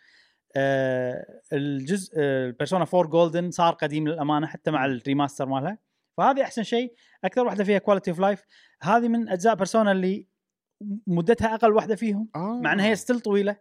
آه، 0.56 1.40
الجزء 1.52 2.12
ال 2.18 2.27
Persona 2.27 2.86
4 2.94 3.10
Golden 3.10 3.50
صار 3.50 3.74
قديم 3.74 4.08
للأمانة 4.08 4.46
حتى 4.46 4.70
مع 4.70 4.84
ال 4.86 4.93
remaster 4.93 5.46
مالها. 5.46 5.78
فهذه 6.16 6.42
أحسن 6.42 6.62
شيء. 6.62 6.94
أكثر 7.24 7.46
واحدة 7.46 7.64
فيها 7.64 7.78
quality 7.78 8.10
of 8.10 8.18
life 8.18 8.44
هذه 8.82 9.08
من 9.08 9.28
أجزاء 9.28 9.54
Persona 9.54 9.92
اللي 9.92 10.26
مدتها 11.06 11.54
أقل 11.54 11.72
واحدة 11.72 11.96
فيهم 11.96 12.28
آه. 12.36 12.60
مع 12.64 12.72
إنها 12.72 12.86
هي 12.86 12.96
still 12.96 13.20
طويلة. 13.20 13.56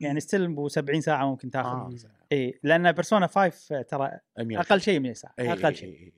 يعني 0.00 0.20
still 0.20 0.48
ب 0.54 0.68
70 0.68 1.00
ساعة 1.00 1.26
ممكن 1.30 1.50
تاخذ. 1.50 1.68
آه. 1.68 1.90
اي 2.32 2.60
لأن 2.62 2.92
Persona 2.92 3.26
5 3.26 3.82
ترى. 3.82 4.10
أقل 4.38 4.80
شيء 4.80 5.00
100 5.00 5.12
ساعة 5.12 5.34
إي، 5.38 5.52
أقل 5.52 5.66
إي، 5.66 5.74
شيء. 5.74 6.12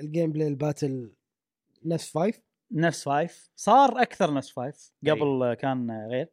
ال 0.00 0.32
gameplay 0.32 0.48
ال 0.48 0.57
battle 0.57 1.12
نفس 1.84 2.10
five 2.12 2.40
نفس 2.72 3.04
five 3.04 3.50
صار 3.56 4.02
أكثر 4.02 4.34
نفس 4.34 4.50
five 4.50 4.92
قبل 5.08 5.42
آه، 5.42 5.54
كان 5.54 6.06
غير. 6.10 6.28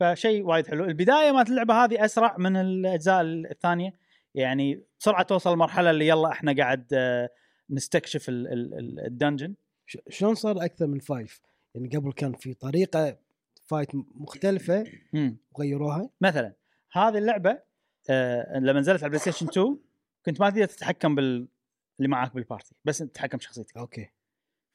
فشيء 0.00 0.42
وايد 0.42 0.66
حلو. 0.66 0.84
البداية 0.84 1.32
مالت 1.32 1.50
اللعبة 1.50 1.84
هذه 1.84 2.04
أسرع 2.04 2.36
من 2.38 2.56
الأجزاء 2.56 3.22
الثانية. 3.22 3.92
يعني 4.34 4.82
بسرعة 5.00 5.22
توصل 5.22 5.52
المرحلة 5.52 5.90
اللي 5.90 6.08
يلا 6.08 6.28
إحنا 6.32 6.54
قاعد 6.56 6.86
آه، 6.92 7.30
نستكشف 7.70 8.28
ال- 8.28 8.52
ال- 8.52 8.74
ال- 8.78 9.06
ال 9.06 9.11
dungeon. 9.11 9.54
شلون 10.08 10.34
صار 10.34 10.64
أكثر 10.64 10.86
من 10.86 10.98
five؟ 10.98 11.40
يعني 11.74 11.88
قبل 11.96 12.12
كان 12.12 12.32
في 12.32 12.54
طريقة 12.54 13.18
fight 13.66 13.88
مختلفة. 13.94 14.84
وغيروها. 15.52 16.10
مثلا 16.20 16.54
هذه 16.92 17.18
اللعبة 17.18 17.58
آه، 18.10 18.58
لما 18.58 18.80
نزلت 18.80 19.02
على 19.02 19.04
ال 19.06 19.18
PlayStation 19.20 19.46
2 19.48 19.78
كنت 20.26 20.40
ما 20.40 20.50
تقدر 20.50 20.64
تتحكم 20.66 21.14
بال 21.14 21.48
اللي 21.98 22.08
معاك 22.08 22.34
بال 22.34 22.45
party 22.45 22.74
بس 22.84 23.02
أنت 23.02 23.10
تتحكم 23.10 23.38
بشخصيتك. 23.38 23.76
okay. 23.76 24.08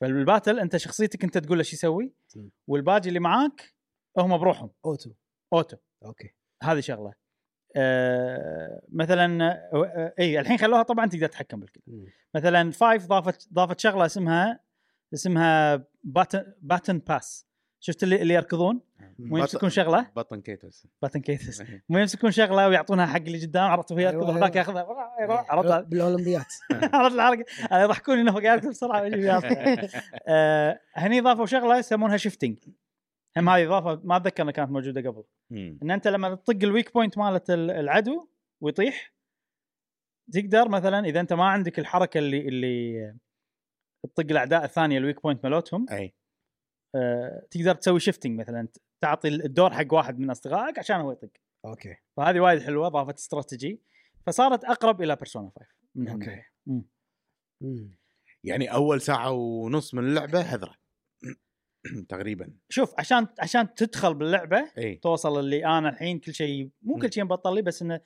فال 0.02 0.16
battle 0.16 0.60
أنت 0.59 0.78
شخصيتك 0.78 1.24
أنت 1.24 1.38
تقول 1.38 1.57
له 1.57 1.64
شو 1.64 1.76
يسوي 1.76 2.14
مم. 2.36 2.49
والباقي 2.68 3.07
اللي 3.07 3.20
معاك 3.20 3.74
هم 4.18 4.38
بروحهم. 4.38 4.70
auto. 4.86 5.12
auto. 5.54 5.78
okay. 6.06 6.34
هذه 6.64 6.80
شغلة. 6.80 7.14
آه 7.76 8.82
مثلا 8.91 9.51
آه 9.74 10.14
اي 10.20 10.39
الحين 10.39 10.57
خلوها 10.57 10.84
طبعا 10.84 11.05
تقدر 11.05 11.28
تتحكم 11.28 11.59
بالكل. 11.59 11.82
مثلا 12.36 12.72
five 12.72 13.06
ضافت 13.07 13.53
ضافت 13.53 13.80
شغلة 13.80 14.05
اسمها 14.05 14.59
اسمها 15.14 15.84
baton 16.04 16.54
baton 16.62 17.00
pass 17.00 17.48
شفت 17.80 18.03
اللي, 18.03 18.22
اللي 18.22 18.34
يركضون؟ 18.34 18.82
مو 19.20 19.38
يمسكون 19.38 19.70
شغلة؟ 19.70 20.11
Baten 20.16 20.41
Kaitos 20.41 20.88
Baten 21.02 21.22
Kaitos 21.22 21.64
مو 21.89 21.97
يمسكون 21.97 22.32
شغلة 22.32 22.68
ويعطونها 22.68 23.05
حق 23.05 23.16
اللي 23.22 23.45
قدام 23.45 23.64
عرفت؟ 23.64 23.91
وهو 23.91 23.99
يركض 24.01 24.16
أيوة، 24.16 24.30
وهذاك 24.30 24.57
أيوة. 24.57 24.57
ياخذها. 24.57 24.88
يروح 25.22 25.51
عرفت 25.51 25.88
بالأولمبيات. 25.88 26.53
عرفت 26.93 27.16
الحركة؟ 27.16 27.45
أنا 27.72 27.84
يضحكون 27.84 28.20
إنه 28.20 28.32
هو 28.32 28.39
قاعد 28.39 28.57
يركض 28.57 28.70
بسرعة. 28.70 29.01
آه، 30.28 30.80
هني 30.93 31.22
ضافوا 31.22 31.45
شغلة 31.45 31.78
يسمونها 31.78 32.18
shifting 32.18 32.58
هم 33.38 33.49
هذه 33.49 33.66
إضافة 33.66 34.01
ما 34.03 34.18
أتذكر 34.18 34.43
إنها 34.43 34.51
كانت 34.53 34.72
موجودة 34.72 35.09
قبل. 35.09 35.24
إن 35.51 35.91
أنت 35.91 36.07
لما 36.07 36.36
تطق 36.36 36.57
ال 36.64 36.70
weak 36.70 36.94
point 36.94 37.18
مالت 37.18 37.49
ال- 37.49 37.72
العدو 37.72 38.28
ويطيح 38.61 39.14
تقدر 40.34 40.70
مثلا 40.70 41.05
إذا 41.05 41.20
أنت 41.20 41.34
ما 41.34 41.45
عندك 41.45 41.80
الحركة 41.80 42.18
اللي 42.18 42.47
اللي 42.47 43.14
تطق 44.04 44.32
الأعداء 44.32 44.64
الثانية 44.66 44.97
ال 44.98 45.03
weak 45.03 45.24
point 45.24 45.46
مالتهم. 45.45 45.86
أي. 45.91 46.14
آه، 46.95 47.47
تقدر 47.51 47.76
تسوي 47.76 47.99
shifting 48.00 48.39
مثلا 48.39 48.68
تعطي 49.01 49.28
الدور 49.28 49.74
حق 49.74 49.93
واحد 49.93 50.20
من 50.20 50.30
أصدقائك 50.30 50.80
عشان 50.80 50.95
هو 50.95 51.12
يطق. 51.12 51.30
okay. 51.66 51.96
فهذه 52.18 52.39
وايد 52.39 52.62
حلوة 52.62 52.88
ضافت 52.88 53.18
استراتيجي 53.18 53.82
فصارت 54.28 54.66
أقرب 54.66 55.01
إلى 55.01 55.16
Persona 55.16 55.52
5 55.60 55.68
من 55.95 56.10
okay. 56.10 56.41
مم. 56.66 56.86
مم. 57.62 57.97
يعني 58.43 58.74
أول 58.74 59.01
ساعة 59.01 59.32
ونص 59.32 59.93
من 59.93 60.04
اللعبة 60.04 60.41
هذرة. 60.41 60.76
تقريبا. 62.10 62.54
شوف 62.70 62.93
عشان 62.99 63.28
عشان 63.39 63.74
تدخل 63.74 64.14
باللعبة 64.14 64.72
أي. 64.78 64.95
توصل 64.95 65.39
اللي 65.39 65.66
أنا 65.66 65.89
الحين 65.89 66.20
كل 66.20 66.34
شيء 66.34 66.70
مو 66.82 66.95
كل 66.99 67.14
شيء 67.14 67.24
مبطل 67.24 67.56
لي 67.56 67.62
بس 67.62 67.82
إنه 67.82 68.01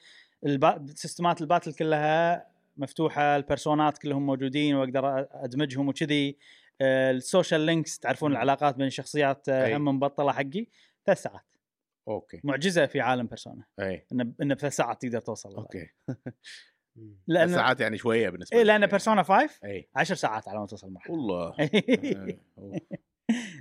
البا... 0.45 0.85
systemات 0.95 1.41
ال 1.41 1.46
battle 1.46 1.73
كلها 1.73 2.47
مفتوحة 2.77 3.35
ال 3.35 3.42
personaات 3.42 3.97
كلهم 3.97 4.25
موجودين 4.25 4.75
وأقدر 4.75 5.27
أدمجهم 5.31 5.87
وكذي. 5.87 6.37
آه، 6.81 7.11
ال 7.11 7.18
social 7.18 7.61
links 7.61 7.99
تعرفون 7.99 8.29
مم. 8.29 8.35
العلاقات 8.35 8.75
بين 8.75 8.87
الشخصيات 8.87 9.49
آه،. 9.49 9.77
هم 9.77 9.85
مبطلة 9.85 10.31
حقي 10.31 10.67
ثلاث 11.05 11.21
ساعات. 11.21 11.45
أوكي. 12.07 12.41
معجزة 12.43 12.85
في 12.85 13.01
عالم 13.01 13.27
بيرسونا 13.27 13.63
أي. 13.79 14.05
انه 14.11 14.33
انه 14.41 14.55
بثلاث 14.55 14.75
ساعات 14.75 15.01
تقدر 15.01 15.19
توصل 15.19 15.55
أوكي. 15.55 15.87
لأن 17.27 17.49
ساعات 17.49 17.79
يعني 17.79 17.97
شوية 17.97 18.29
بالنسبة 18.29 18.57
إيه 18.57 18.63
لي. 18.63 18.67
لأن 18.67 18.87
بيرسونا 18.87 19.23
5 19.23 19.59
أي. 19.63 19.89
10 19.95 20.15
ساعات 20.15 20.47
على 20.47 20.59
ما 20.59 20.65
توصل 20.65 20.87
المرحله 20.87 21.15
والله. 21.15 21.55
اي 21.59 22.39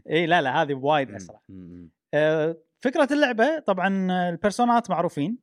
إيه. 0.09 0.27
لا 0.27 0.43
لا 0.43 0.63
هذه 0.63 0.75
وايد 0.75 1.11
أسرع. 1.11 1.41
آه، 2.15 2.57
فكرة 2.81 3.09
اللعبة 3.13 3.59
طبعا 3.59 3.89
ال 4.29 4.36
personaات 4.36 4.91
معروفين. 4.91 5.39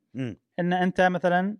إن 0.58 0.72
أنت 0.72 1.00
مثلا 1.00 1.56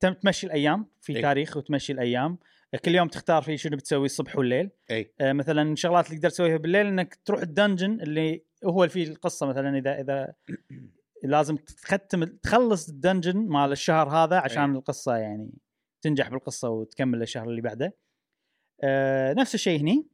تم- 0.00 0.12
تمشي 0.12 0.46
الأيام 0.46 0.86
في 1.00 1.16
إي. 1.16 1.22
تاريخ 1.22 1.56
وتمشي 1.56 1.92
الأيام. 1.92 2.38
كل 2.84 2.94
يوم 2.94 3.08
تختار 3.08 3.42
فيه 3.42 3.56
شنو 3.56 3.76
بتسوي 3.76 4.04
الصبح 4.06 4.36
والليل. 4.36 4.70
إي. 4.90 5.12
آه، 5.20 5.32
مثلا 5.32 5.72
الشغلات 5.72 6.06
اللي 6.06 6.16
تقدر 6.16 6.30
تسويها 6.30 6.56
بالليل 6.56 6.86
إنك 6.86 7.14
تروح 7.24 7.40
ال 7.40 7.47
dungeon 7.47 8.00
اللي 8.00 8.44
هو 8.64 8.84
اللي 8.84 8.92
فيه 8.92 9.08
القصة 9.08 9.46
مثلا 9.46 9.78
إذا 9.78 10.00
إذا 10.00 10.34
لازم 11.24 11.56
تختم 11.56 12.24
تخلص 12.24 12.88
ال 12.88 12.94
dungeon 12.94 13.36
مال 13.36 13.72
الشهر 13.72 14.08
هذا 14.08 14.36
عشان 14.36 14.70
إي. 14.70 14.76
القصة 14.78 15.16
يعني 15.16 15.50
تنجح 16.02 16.28
بالقصة 16.28 16.68
وتكمل 16.68 17.22
الشهر 17.22 17.48
اللي 17.48 17.60
بعده. 17.60 17.96
آه، 18.82 19.32
نفس 19.32 19.54
الشيء 19.54 19.80
هني. 19.80 20.08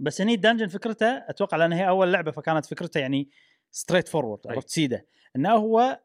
بس 0.00 0.20
هني 0.20 0.34
ال 0.34 0.38
dungeon 0.38 0.68
فكرته 0.68 1.06
أتوقع 1.06 1.56
لأن 1.56 1.72
هي 1.72 1.88
أول 1.88 2.12
لعبة 2.12 2.30
فكانت 2.30 2.66
فكرته 2.66 3.00
يعني 3.00 3.30
straightforward 3.70 4.46
أي. 4.46 4.52
عرفت؟ 4.54 4.68
سيده. 4.68 5.06
إنه 5.36 5.50
هو 5.50 6.00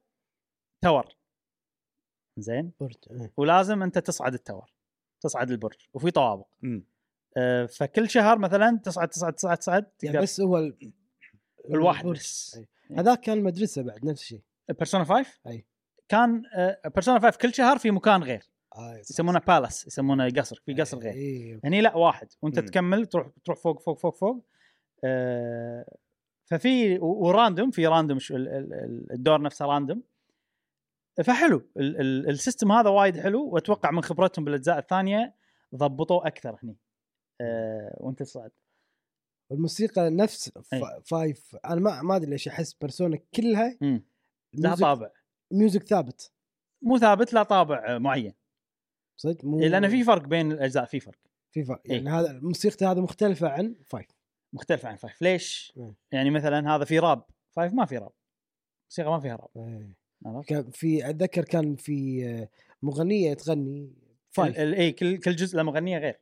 tower 0.82 1.06
زين 2.38 2.72
برج. 2.80 2.96
إيه. 3.12 3.32
ولازم 3.38 3.84
أنت 3.84 3.98
تصعد 4.00 4.34
ال 4.34 4.40
tower 4.40 4.74
تصعد 5.22 5.52
البرج 5.52 5.78
وفي 5.94 6.12
طوابق. 6.12 6.46
آه، 7.38 7.66
فكل 7.66 8.10
شهر 8.10 8.38
مثلا 8.40 8.80
تصعد 8.84 9.08
تصعد 9.10 9.34
تصعد 9.34 9.58
تصعد 9.58 9.86
يعني 10.04 10.18
بس 10.18 10.42
هو 10.42 10.58
ال- 10.58 10.94
الواحد. 11.70 12.06
بس 12.08 12.58
إيه. 12.58 13.00
هذاك 13.00 13.20
كان 13.20 13.44
مدرسة 13.44 13.82
بعد 13.82 14.06
نفس 14.06 14.22
الشيء 14.22 14.42
بيرسونا 14.70 15.04
5 15.04 15.40
أي. 15.48 15.66
كان 16.10 16.42
بيرسونا 16.96 17.20
5 17.20 17.38
كل 17.38 17.54
شهر 17.54 17.78
في 17.78 17.92
مكان 17.92 18.24
غير 18.24 18.44
آه، 18.78 18.98
يسمونه. 18.98 19.40
palace 19.39 19.88
يسمونه 19.88 20.30
قصر 20.30 20.62
في 20.66 20.74
قصر 20.74 20.98
غير 20.98 21.14
إيه. 21.14 21.60
هني 21.64 21.82
لا 21.82 21.98
واحد 21.98 22.28
وأنت 22.42 22.60
مم. 22.60 22.66
تكمل 22.66 23.06
تروح 23.06 23.28
تروح 23.46 23.58
فوق 23.60 23.82
فوق 23.82 24.00
فوق 24.00 24.16
فوق 24.16 24.46
آه، 25.04 25.86
ففي 26.46 27.00
و 26.99 27.10
random 27.10 27.72
في 27.72 27.88
random 27.88 28.18
الدور 29.12 29.42
نفسه 29.42 29.66
random 29.66 30.04
فحلو. 31.24 31.57
ال- 31.78 32.01
ال- 32.01 32.30
ال 32.30 32.36
system 32.36 32.72
هذا 32.72 32.89
وايد 32.89 33.20
حلو 33.20 33.49
وأتوقع 33.49 33.91
من 33.91 34.01
خبرتهم 34.03 34.45
بالأجزاء 34.45 34.78
الثانية 34.78 35.36
ضبطوه 35.76 36.28
أكثر 36.28 36.59
هني. 36.64 36.78
آه، 37.41 37.97
وأنت 37.99 38.24
تصعد 38.24 38.51
والموسيقى 39.49 40.09
نفس. 40.09 40.51
five 41.06 41.56
أنا 41.66 41.82
ما 41.82 42.01
ما 42.01 42.16
أدري 42.16 42.30
ليش 42.30 42.47
أحس 42.47 42.74
بيرسونا 42.74 43.20
كلها. 43.36 43.78
لا 44.53 44.76
طابع. 44.76 45.09
music 45.51 45.84
ثابت. 45.84 46.32
مو 46.82 46.97
ثابت 46.97 47.34
لا 47.34 47.43
طابع 47.43 47.97
معين. 47.97 48.34
صدق؟ 49.18 49.45
مو 49.45 49.59
إيه، 49.59 49.68
لأن 49.68 49.89
في 49.89 50.03
فرق 50.03 50.28
بين 50.28 50.51
الأجزاء 50.51 50.86
في 50.86 50.99
فرق. 50.99 51.20
في 51.51 51.64
فرق. 51.64 51.82
يعني 51.86 52.09
هذا 52.09 52.39
موسيقته 52.39 52.91
هذا 52.91 53.01
مختلفة 53.01 53.49
عن 53.49 53.76
five 53.86 54.08
مختلفة 54.53 54.89
عن 54.89 54.95
five 54.95 55.22
ليش؟ 55.22 55.74
مم. 55.76 55.95
يعني 56.11 56.30
مثلا 56.30 56.76
هذا 56.76 56.86
في 56.86 56.99
rap. 56.99 57.26
five 57.51 57.74
ما 57.74 57.86
في 57.86 57.97
راب. 57.97 58.11
موسيقى 58.89 59.09
ما 59.11 59.20
فيها 59.20 59.36
راب. 59.36 59.49
إيه. 59.57 60.03
كان 60.47 60.69
في 60.71 61.09
أتذكر 61.09 61.43
كان 61.45 61.76
في 61.76 62.26
آه، 62.28 62.49
مغنية 62.84 63.34
تغني 63.34 63.93
five 64.30 64.58
اي 64.59 64.91
كل 64.91 65.17
كل 65.17 65.36
جزء 65.36 65.57
له 65.57 65.63
مغنية 65.63 65.97
غير. 65.97 66.19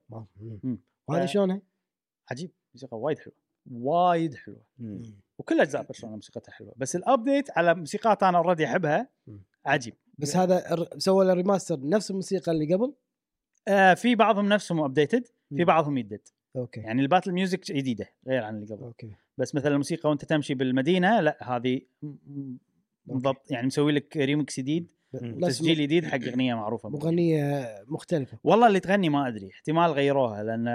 وهذا 1.08 1.26
ف- 1.26 1.30
شلونها؟ 1.30 1.62
عجيب 2.32 2.52
موسيقى 2.74 3.00
وايد 3.00 3.20
حلوة 3.20 3.36
وايد 3.72 4.36
حلوة. 4.36 4.62
مم. 4.80 5.04
وكل 5.40 5.62
أجزاء 5.62 5.82
بيرسونا 5.84 6.16
موسيقتها 6.16 6.52
حلوة. 6.52 6.74
بس 6.78 6.96
ال 6.96 7.04
update 7.04 7.52
على 7.58 7.76
موسيقات 7.76 8.24
أنا 8.24 8.38
already 8.38 8.66
أحبها. 8.66 9.10
عجيب. 9.66 9.94
بس 10.18 10.36
هذا 10.36 10.88
سوى 10.98 11.26
له 11.26 11.34
remaster 11.34 11.80
نفس 11.88 12.12
الموسيقى 12.12 12.52
اللي 12.52 12.74
قبل؟ 12.74 12.94
آه 13.68 13.94
في 13.94 14.16
بعضهم 14.16 14.50
نفسهم 14.50 14.80
updated 14.80 15.28
في. 15.58 15.64
بعضهم 15.64 15.98
يدد 15.98 16.28
أوكي. 16.56 16.80
يعني 16.82 17.02
ال 17.02 17.06
battle 17.06 17.32
music 17.32 17.72
جديدة 17.72 18.10
غير 18.28 18.44
عن 18.44 18.56
اللي 18.56 18.76
قبل. 18.76 18.84
أوكي. 18.84 19.16
بس 19.38 19.56
مثلا 19.56 19.72
الموسيقى 19.72 20.10
وأنت 20.10 20.26
تمشي 20.26 20.54
بالمدينة 20.54 21.20
لا 21.20 21.56
هذه 21.56 21.82
بالضبط. 23.06 23.52
يعني 23.52 23.68
مسوي 23.68 23.92
لك 23.92 24.18
ريمكس 24.18 24.60
جديد 24.60 24.92
تسجيل 25.42 25.76
جديد 25.82 26.06
حق 26.06 26.20
أغنية 26.24 26.54
معروفة 26.56 26.90
مغنية 26.90 27.66
مختلفة. 27.88 28.40
والله 28.44 28.68
اللي 28.68 28.80
تغني 28.80 29.10
ما 29.10 29.28
أدري 29.28 29.50
احتمال 29.50 29.92
غيروها 29.92 30.44
لأن 30.44 30.68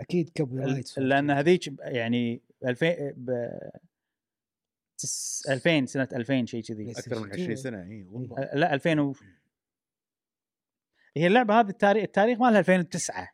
أكيد 0.00 0.30
copyright 0.36 0.98
لأن 0.98 1.30
هذيك 1.30 1.74
يعني 1.80 2.42
2000 2.66 3.12
ب 3.16 3.48
تس- 4.98 5.46
2000 5.48 5.86
سنة 5.86 6.08
2000 6.12 6.44
شيء 6.46 6.62
كذي. 6.62 6.90
أكثر 6.90 7.20
من 7.20 7.32
20 7.32 7.56
سنة 7.56 7.82
إي 7.82 8.04
والله. 8.10 8.38
أه، 8.38 8.56
لا 8.56 8.74
2000 8.74 9.00
و... 9.00 9.14
هي 11.16 11.26
اللعبة 11.26 11.60
هذه 11.60 11.68
التاريخ 11.68 12.02
التاريخ 12.02 12.40
مالها 12.40 12.58
2009 12.58 13.28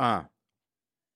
آه. 0.00 0.30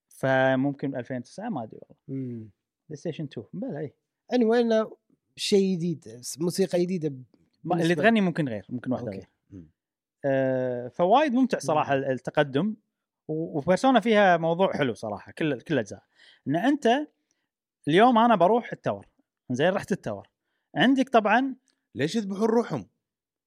فممكن 0.09 0.97
2009 0.97 1.49
ما 1.49 1.63
أدري 1.63 1.81
والله. 2.09 2.49
بلاي 2.89 2.97
ستيشن 2.97 3.25
2 3.25 3.47
بلا 3.53 3.79
إي. 3.79 3.95
Anyway 4.35 4.55
إنه 4.57 4.97
شيء 5.39 5.77
جديد 5.77 6.21
موسيقى 6.41 6.81
جديدة 6.83 7.15
اللي 7.73 7.95
تغني 7.95 8.21
ممكن 8.21 8.49
غير 8.49 8.67
ممكن 8.69 8.93
واحدة 8.93 9.07
أوكي. 9.07 9.19
غير 9.19 9.29
مم. 9.51 9.69
آه 10.25 10.89
فوايد 10.89 11.33
ممتع 11.33 11.59
صراحة 11.59 11.95
ال- 11.95 12.05
التقدم 12.05 12.75
وبيرسونا 13.29 14.01
فيها 14.01 14.37
موضوع 14.37 14.73
حلو 14.73 14.95
صراحة 14.95 15.33
كل 15.33 15.61
كل 15.61 15.75
الأجزاء 15.75 16.03
إن 16.49 16.57
أنت 16.57 16.89
اليوم 17.89 18.19
أنا 18.19 18.37
بروح 18.37 18.73
التور 18.73 19.07
زين 19.51 19.69
رحت 19.69 19.93
التور 19.93 20.29
عندك 20.75 21.09
طبعا 21.09 21.55
ليش 21.95 22.17
يذبحون 22.17 22.49
روحهم؟ 22.49 22.87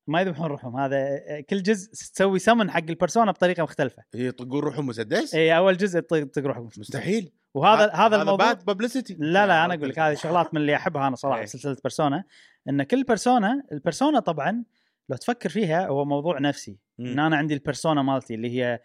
ما 0.08 0.22
يذبحون 0.22 0.48
روحهم 0.48 0.78
هذا 0.78 0.98
آه، 0.98 1.40
كل 1.50 1.64
جزء 1.64 1.92
تسوي 1.92 2.40
سمن 2.40 2.72
حق 2.72 2.84
البرسونا 2.90 3.32
بطريقة 3.32 3.64
مختلفة 3.64 4.04
يطقون 4.16 4.60
روحهم 4.60 4.86
مسدس؟ 4.86 5.36
اي 5.36 5.58
أول 5.58 5.78
جزء 5.78 6.00
تطق 6.00 6.24
تطق 6.24 6.44
روحك 6.46 6.78
مستحيل 6.80 7.32
وهذا 7.54 7.94
هذا 7.94 8.22
الموضوع 8.22 8.54
باد 8.54 8.66
ببليستي 8.66 9.16
لا 9.20 9.48
لا 9.48 9.66
أنا 9.66 9.74
أقول 9.74 9.90
لك 9.90 10.00
هذه 10.00 10.14
شغلات 10.14 10.54
من 10.54 10.62
اللي 10.62 10.76
أحبها 10.76 11.08
أنا 11.08 11.16
صراحة 11.16 11.38
إيه. 11.38 11.44
بسلسله 11.44 11.78
بيرسونا 11.84 12.24
إن 12.70 12.84
كل 12.84 13.04
بيرسونا 13.04 13.64
ال 13.72 13.78
persona 13.78 14.20
طبعا 14.20 14.64
لو 15.10 15.18
تفكر 15.18 15.50
فيها 15.50 15.88
هو 15.88 16.06
موضوع 16.06 16.40
نفسي. 16.40 16.80
إن 17.00 17.20
أنا 17.20 17.38
عندي 17.38 17.54
ال 17.54 17.60
persona 17.60 18.02
مالتي 18.02 18.36
اللي 18.36 18.50
هي 18.50 18.80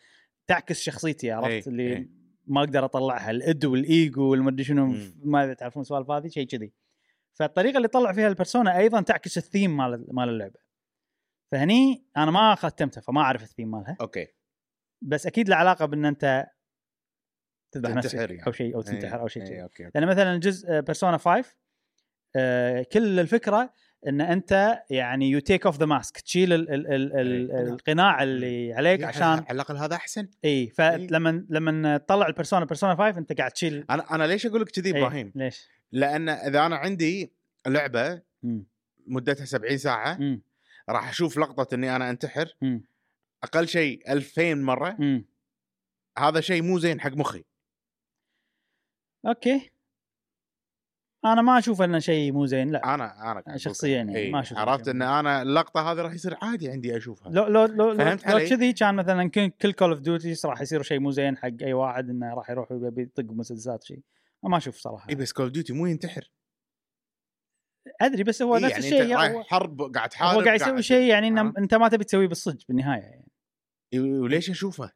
تعكس 0.47 0.81
شخصيتي 0.81 1.27
إيه، 1.27 1.35
عرفت 1.35 1.69
اللي 1.69 1.83
إيه. 1.83 2.11
ما 2.47 2.61
أقدر 2.61 2.85
أطلعها 2.85 3.31
ال 3.31 3.42
id 3.42 3.65
وال 3.65 3.91
ego 3.91 4.31
والمدري 4.31 4.65
شنو. 4.65 4.95
ما 5.25 5.55
تعرفون 5.55 5.81
السوالف 5.81 6.11
هذه؟ 6.11 6.29
شيء 6.29 6.47
كذي. 6.47 6.73
فالطريقة 7.35 7.77
اللي 7.77 7.89
طلع 7.89 8.13
فيها 8.13 8.29
ال 8.29 8.35
persona 8.35 8.79
أيضا 8.79 9.01
تعكس 9.01 9.39
الثيم 9.39 9.77
مال 9.77 10.07
مال 10.13 10.29
اللعبة. 10.29 10.59
فهني 11.53 12.05
أنا 12.17 12.31
ما 12.31 12.55
ختمتها 12.55 13.01
فما 13.01 13.21
أعرف 13.21 13.43
الثيم 13.43 13.71
مالها. 13.71 13.97
أوكي. 14.01 14.27
بس 15.03 15.27
أكيد 15.27 15.49
له 15.49 15.57
علاقة 15.57 15.87
بإن 15.87 16.05
أنت 16.05 16.47
تذبح 17.77 17.89
تنتحر 17.89 18.05
نفسك 18.05 18.31
يعني. 18.31 18.47
أو 18.47 18.53
شيء 18.53 18.75
أو 18.75 18.83
تنتحر 18.83 19.21
أو 19.21 19.29
شيء 19.29 19.43
إيه، 19.43 19.49
كذي 19.49 19.63
أوكي 19.63 19.85
أوكي. 19.85 19.99
لأن 19.99 20.09
مثلا 20.09 20.37
جزء 20.37 20.81
بيرسونا 20.81 21.19
5 21.19 21.45
آه، 22.37 22.87
كل 22.93 23.21
الفكرة 23.21 23.73
إن 24.09 24.21
أنت 24.21 24.83
يعني 24.91 25.31
you 25.31 25.39
take 25.39 25.67
off 25.67 25.79
the 25.79 25.87
mask 25.87 26.21
تشيل 26.21 26.53
ال 26.53 26.71
ال 26.71 26.87
ال 26.87 27.17
ال 27.17 27.51
إيه. 27.51 27.63
القناع 27.63 28.23
اللي 28.23 28.75
عليك 28.75 29.01
إيه، 29.01 29.07
عشان 29.07 29.23
على 29.23 29.47
الأقل 29.51 29.77
هذا 29.77 29.95
أحسن 29.95 30.29
اي 30.45 30.69
فلما 30.69 31.47
لما 31.51 31.97
تطلع 31.97 32.27
ال 32.27 32.31
persona 32.32 32.65
بيرسونا 32.65 32.97
5 32.97 33.19
أنت 33.19 33.39
قاعد 33.39 33.51
تشيل 33.51 33.85
أنا 33.91 34.15
أنا 34.15 34.25
ليش 34.25 34.47
أقول 34.47 34.61
لك 34.61 34.69
كذي 34.69 34.95
إيه، 34.95 34.99
إبراهيم؟ 34.99 35.33
ليش؟ 35.35 35.69
لأن 35.93 36.29
إذا 36.29 36.67
أنا 36.67 36.77
عندي 36.77 37.33
لعبة. 37.67 38.23
مدتها 39.07 39.45
70 39.45 39.79
ساعة. 39.79 40.19
راح 40.89 41.09
أشوف 41.09 41.39
لقطة 41.39 41.75
إني 41.75 41.97
أنا 41.97 42.11
أنتحر. 42.11 42.57
أقل 43.43 43.69
شيء 43.69 44.13
2000 44.13 44.55
مرة. 44.55 45.23
هذا 46.19 46.41
شيء 46.41 46.63
مو 46.63 46.79
زين 46.79 47.01
حق 47.01 47.13
مخي 47.13 47.45
أوكي 49.27 49.71
أنا 51.25 51.43
ما 51.43 51.59
أشوف 51.59 51.83
إنه 51.83 51.99
شيء 51.99 52.33
مو 52.33 52.47
زين 52.47 52.71
لا 52.71 52.95
أنا 52.95 53.33
أنا 53.47 53.57
شخصياً. 53.57 53.97
يعني 53.97 54.17
إيه، 54.17 54.33
ما 54.33 54.41
أشوف 54.41 54.59
عرفت. 54.59 54.89
إن 54.89 55.03
أنا 55.03 55.43
اللقطة 55.43 55.93
هذه 55.93 56.01
راح 56.01 56.13
يصير 56.13 56.37
عادي 56.43 56.71
عندي 56.71 56.97
أشوفها 56.97 57.33
لو 57.33 57.47
لو 57.47 57.65
لو 57.65 57.91
لو, 57.91 57.95
فهمت 57.99 58.27
لو؟ 58.27 58.39
كذي 58.39 58.73
كان 58.73 58.95
مثلا 58.95 59.31
كل- 59.31 59.73
Call 59.73 59.91
of 59.91 60.01
Dutyز 60.01 60.47
راح 60.47 60.61
يصير 60.61 60.83
شيء 60.83 61.01
مو 61.01 61.11
زين 61.11 61.37
حق 61.37 61.51
أي 61.63 61.73
واحد 61.73 62.11
إنه 62.11 62.35
راح 62.35 62.51
يروح 62.51 62.73
يبي 62.73 63.03
يطق 63.03 63.25
مسدسات 63.25 63.83
شيء 63.85 64.01
ما 64.43 64.57
أشوف 64.57 64.77
صراحة 64.77 65.09
اي 65.11 65.15
بس 65.15 65.33
كول 65.33 65.53
ديوتي 65.53 65.73
مو 65.73 65.87
ينتحر 65.87 66.31
أدري 68.01 68.23
بس 68.25 68.43
هو 68.43 68.57
إيه، 68.57 68.63
نفس 68.65 68.73
يعني 68.73 68.85
الشيء 68.85 69.17
رايح 69.17 69.47
حرب 69.47 69.83
قاعد 69.95 70.09
تحارب 70.09 70.39
هو 70.39 70.45
قاعد 70.45 70.61
يسوي 70.61 70.83
شيء 70.83 71.11
يعني 71.11 71.41
عرفت؟ 71.41 71.59
أنت 71.59 71.75
ما 71.75 71.89
تبي 71.89 72.05
تسويه 72.05 72.27
بالصدق 72.29 72.63
بالنهاية 72.69 73.03
يعني 73.03 73.29
إيه، 73.93 74.01
وليش 74.01 74.51
أشوفه؟ 74.51 74.93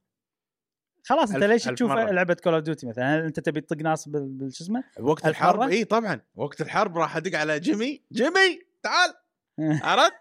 خلاص 1.04 1.34
انت 1.34 1.44
ليش 1.44 1.64
تشوف. 1.64 1.90
لعبة 1.92 2.34
Call 2.34 2.54
of 2.54 2.62
Duty 2.62 2.86
مثلا 2.86 3.14
هل 3.16 3.24
انت 3.24 3.40
تبي 3.40 3.60
تطق 3.60 3.76
ناس 3.82 4.08
بال- 4.08 4.28
بالشو 4.28 4.64
اسمه؟ 4.64 4.84
وقت 5.00 5.26
الحرب؟ 5.26 5.60
إي 5.60 5.84
طبعا 5.84 6.20
وقت 6.36 6.60
الحرب 6.60 6.98
راح 6.98 7.16
أدق 7.16 7.38
على 7.38 7.60
جيمي 7.60 8.02
جيمي 8.12 8.60
تعال 8.82 9.10
عرفت؟ 9.90 10.12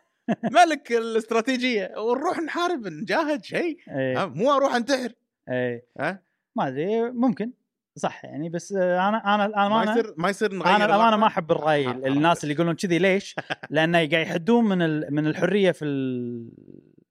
ملك 0.51 0.91
الاستراتيجية 0.91 1.93
ونروح 1.97 2.39
نحارب 2.39 2.87
نجاهد 2.87 3.43
شيء 3.43 3.77
مو 4.15 4.51
أروح 4.55 4.75
أنتحر 4.75 5.13
إي 5.49 5.83
ها. 5.99 6.23
ما 6.55 6.67
أدري 6.67 7.11
ممكن 7.11 7.51
صح 7.95 8.25
يعني 8.25 8.49
بس 8.49 8.73
آه، 8.77 9.09
أنا 9.09 9.35
أنا 9.35 9.45
أنا 9.45 9.69
ما 9.69 9.83
يصير 9.91 10.13
ما 10.17 10.29
يصير 10.29 10.53
نغير 10.53 10.75
أنا 10.75 10.85
الأمانة؟ 10.85 11.17
ما 11.17 11.27
أحب 11.27 11.51
الرأي. 11.51 11.89
الناس 12.11 12.43
اللي 12.43 12.55
يقولون 12.55 12.75
كذي 12.75 12.99
ليش؟ 12.99 13.35
لأنه 13.69 13.97
قاعد 13.97 14.13
يحدون 14.27 14.65
من 14.65 15.13
من 15.13 15.27
الحرية 15.27 15.71
في 15.71 15.85
ال- 15.85 16.49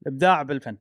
الإبداع 0.03 0.43
بالفن 0.43 0.77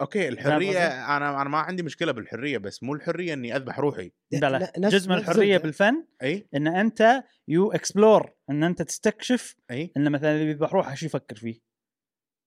okay 0.00 0.28
الحرية؟ 0.28 0.86
أنا 1.16 1.42
أنا 1.42 1.48
ما 1.50 1.58
عندي 1.58 1.82
مشكلة 1.82 2.12
بالحرية 2.12 2.58
بس 2.58 2.82
مو 2.82 2.94
الحرية 2.94 3.32
إني 3.32 3.56
أذبح 3.56 3.78
روحي 3.78 4.12
بلا 4.32 4.58
ن- 4.58 4.80
نفس- 4.80 4.94
جزء 4.94 5.10
من 5.10 5.16
الحرية. 5.16 5.56
بالفن 5.58 6.04
اي 6.22 6.46
إن 6.54 6.66
أنت 6.66 7.22
you 7.48 7.72
explore 7.72 8.30
إن 8.50 8.62
أنت 8.64 8.82
تستكشف 8.82 9.56
اي 9.70 9.92
إن 9.96 10.12
مثلا 10.12 10.32
اللي 10.32 10.50
يذبح 10.50 10.72
روحه 10.72 10.94
شو 10.94 11.06
يفكر 11.06 11.36
فيه 11.36 11.60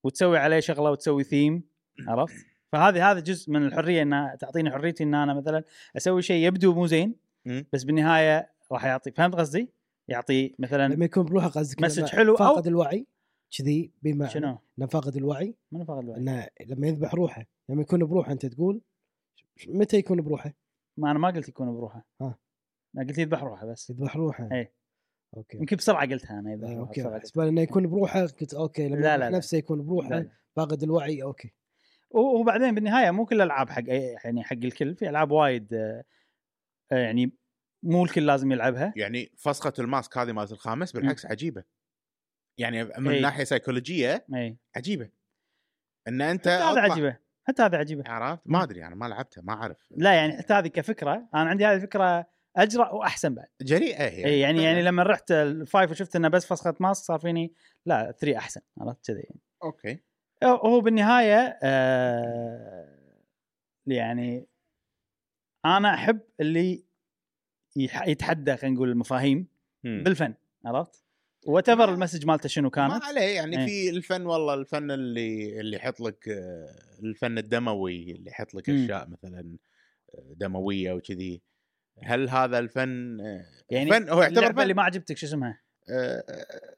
وتسوي 0.04 0.38
عليه 0.38 0.60
شغلة 0.60 0.90
وتسوي 0.90 1.24
ثيم 1.24 1.62
عرفت؟ 2.08 2.34
فهذه 2.72 3.10
هذا 3.10 3.20
جزء 3.20 3.50
من 3.52 3.66
الحرية 3.66 4.02
إن 4.02 4.36
تعطيني 4.40 4.70
حريتي 4.70 5.04
إن 5.04 5.14
أنا 5.14 5.34
مثلا 5.34 5.64
أسوي 5.96 6.22
شيء 6.22 6.46
يبدو 6.46 6.74
مو 6.74 6.86
زين. 6.86 7.14
بس 7.72 7.84
بالنهاية 7.84 8.52
راح 8.72 8.84
يعطي 8.84 9.10
فهمت 9.10 9.34
قصدي؟ 9.34 9.72
يعطي 10.08 10.54
مثلا 10.58 10.88
لما 10.88 11.04
يكون 11.04 11.24
بروحه 11.24 11.48
قصدك 11.48 11.82
message 11.82 12.04
حلو 12.06 12.36
أو- 12.36 12.38
فاقد 12.38 12.66
الوعي 12.66 13.06
كذي 13.50 13.92
بما 14.02 14.28
شنو؟ 14.28 14.58
انه 14.78 14.86
فاقد 14.86 15.16
الوعي 15.16 15.54
من 15.72 15.84
فاقد 15.84 16.02
الوعي؟ 16.02 16.20
إنه 16.20 16.48
لما 16.66 16.88
يذبح 16.88 17.14
روحه 17.14 17.46
لما 17.68 17.82
يكون 17.82 18.04
بروحه 18.04 18.32
أنت 18.32 18.46
تقول 18.46 18.80
متى 19.68 19.96
يكون 19.96 20.22
بروحه؟ 20.22 20.54
ما 20.96 21.10
أنا 21.10 21.18
ما 21.18 21.28
قلت 21.28 21.48
يكون 21.48 21.72
بروحه 21.72 22.06
ها. 22.20 22.38
أنا 22.96 23.06
قلت 23.06 23.18
يذبح 23.18 23.42
روحه 23.42 23.66
بس 23.66 23.90
يذبح 23.90 24.16
روحه 24.16 24.48
إيه. 24.52 24.72
okay 25.36 25.58
يمكن 25.58 25.76
بسرعة 25.76 26.06
قلتها 26.10 26.38
أنا 26.38 26.52
يذبح 26.52 26.68
آه، 26.68 26.72
روحه 26.74 26.88
okay 26.88 27.00
بسرعة 27.00 27.14
قلتها. 27.14 27.28
حسب 27.28 27.40
انه 27.40 27.60
يكون 27.60 27.86
بروحه 27.86 28.20
قلت 28.20 28.54
okay 28.54 28.88
لما 28.88 28.96
لا، 28.96 29.18
لا،. 29.18 29.30
نفسه 29.30 29.58
يكون 29.58 29.86
بروحه 29.86 30.08
لا، 30.08 30.14
لا. 30.14 30.30
فاقد 30.56 30.82
الوعي 30.82 31.22
okay 31.22 31.54
وبعدين 32.10 32.74
بالنهاية 32.74 33.10
مو 33.10 33.26
كل 33.26 33.36
الألعاب 33.36 33.70
حق 33.70 33.84
يعني 34.24 34.44
حق 34.44 34.56
الكل 34.56 34.96
في 34.96 35.08
ألعاب 35.08 35.30
وايد 35.30 35.74
آه، 35.74 36.04
يعني 36.90 37.32
مو 37.82 38.04
الكل 38.04 38.26
لازم 38.26 38.52
يلعبها 38.52 38.92
يعني 38.96 39.32
فسخة 39.36 39.72
ال 39.78 39.86
mask 39.86 40.18
هذه 40.18 40.32
مالت 40.32 40.52
الخامس 40.52 40.92
بالعكس 40.92 41.26
عجيبة 41.26 41.64
يعني 42.58 42.84
من 42.84 43.08
إي. 43.08 43.20
ناحية 43.20 43.44
سيكولوجيه 43.44 44.26
اي 44.34 44.56
عجيبة. 44.76 45.10
إن 46.08 46.20
أنت 46.20 46.48
حتى 46.48 46.62
هذا 46.62 46.80
عجيبة. 46.80 47.18
حتى 47.48 47.62
هذا 47.62 47.78
عجيبة. 47.78 48.10
عرفت؟ 48.10 48.42
ما 48.46 48.62
أدري 48.62 48.86
أنا 48.86 48.94
ما 48.94 49.06
لعبتها 49.06 49.42
ما 49.42 49.52
أعرف. 49.52 49.76
لا 49.90 50.14
يعني 50.14 50.38
حتى 50.38 50.54
هذه 50.54 50.68
كفكرة 50.68 51.28
أنا 51.34 51.50
عندي 51.50 51.66
هذه 51.66 51.76
الفكرة 51.76 52.26
أجرأ 52.56 52.90
وأحسن 52.90 53.34
بعد. 53.34 53.48
جريئة 53.62 54.08
هي. 54.08 54.24
اي 54.24 54.40
يعني 54.40 54.62
يعني 54.62 54.82
لما 54.82 55.02
رحت 55.02 55.30
ال 55.30 55.42
five 55.42 55.90
وشفت 55.90 56.16
إنه 56.16 56.28
بس 56.28 56.46
فسخة 56.46 56.74
mask 56.80 57.04
صار 57.04 57.18
فيني 57.18 57.54
لا 57.86 58.12
3 58.12 58.38
أحسن 58.38 58.60
عرفت 58.80 59.06
كذي 59.06 59.20
يعني. 59.20 59.40
okay. 59.62 60.00
هو 60.44 60.80
بالنهاية 60.80 61.58
آه 61.62 62.98
يعني 63.86 64.48
أنا 65.64 65.94
أحب 65.94 66.20
اللي 66.40 66.84
يتحدى 68.06 68.56
خلينا 68.56 68.76
نقول 68.76 68.88
المفاهيم. 68.90 69.48
بالفن 69.84 70.34
عرفت؟ 70.64 71.04
whatever 71.48 71.68
ال 71.68 71.94
message 71.94 72.26
مالته 72.26 72.48
شنو 72.48 72.64
ما 72.64 72.70
كانت 72.70 73.04
عليه 73.04 73.20
يعني 73.36 73.58
إيه. 73.58 73.66
في 73.66 73.96
الفن 73.96 74.26
والله 74.26 74.54
الفن 74.54 74.90
اللي 74.90 75.60
اللي 75.60 75.76
يحط 75.76 76.00
لك 76.00 76.28
الفن 77.02 77.38
الدموي 77.38 78.12
اللي 78.12 78.30
يحط 78.30 78.54
لك. 78.54 78.70
أشياء 78.70 79.08
مثلا 79.08 79.56
آه، 80.14 80.34
دموية 80.36 80.92
وكذي 80.92 81.42
هل 82.02 82.28
هذا 82.28 82.58
الفن 82.58 83.20
آه، 83.20 83.44
يعني 83.70 83.90
فن 83.90 84.08
هو 84.08 84.22
يعتبر 84.22 84.52
فن 84.52 84.60
اللي 84.60 84.74
ما 84.74 84.82
عجبتك 84.82 85.16
شو 85.16 85.26
اسمها؟ 85.26 85.60
آه، 85.90 86.24
آه، 86.28 86.74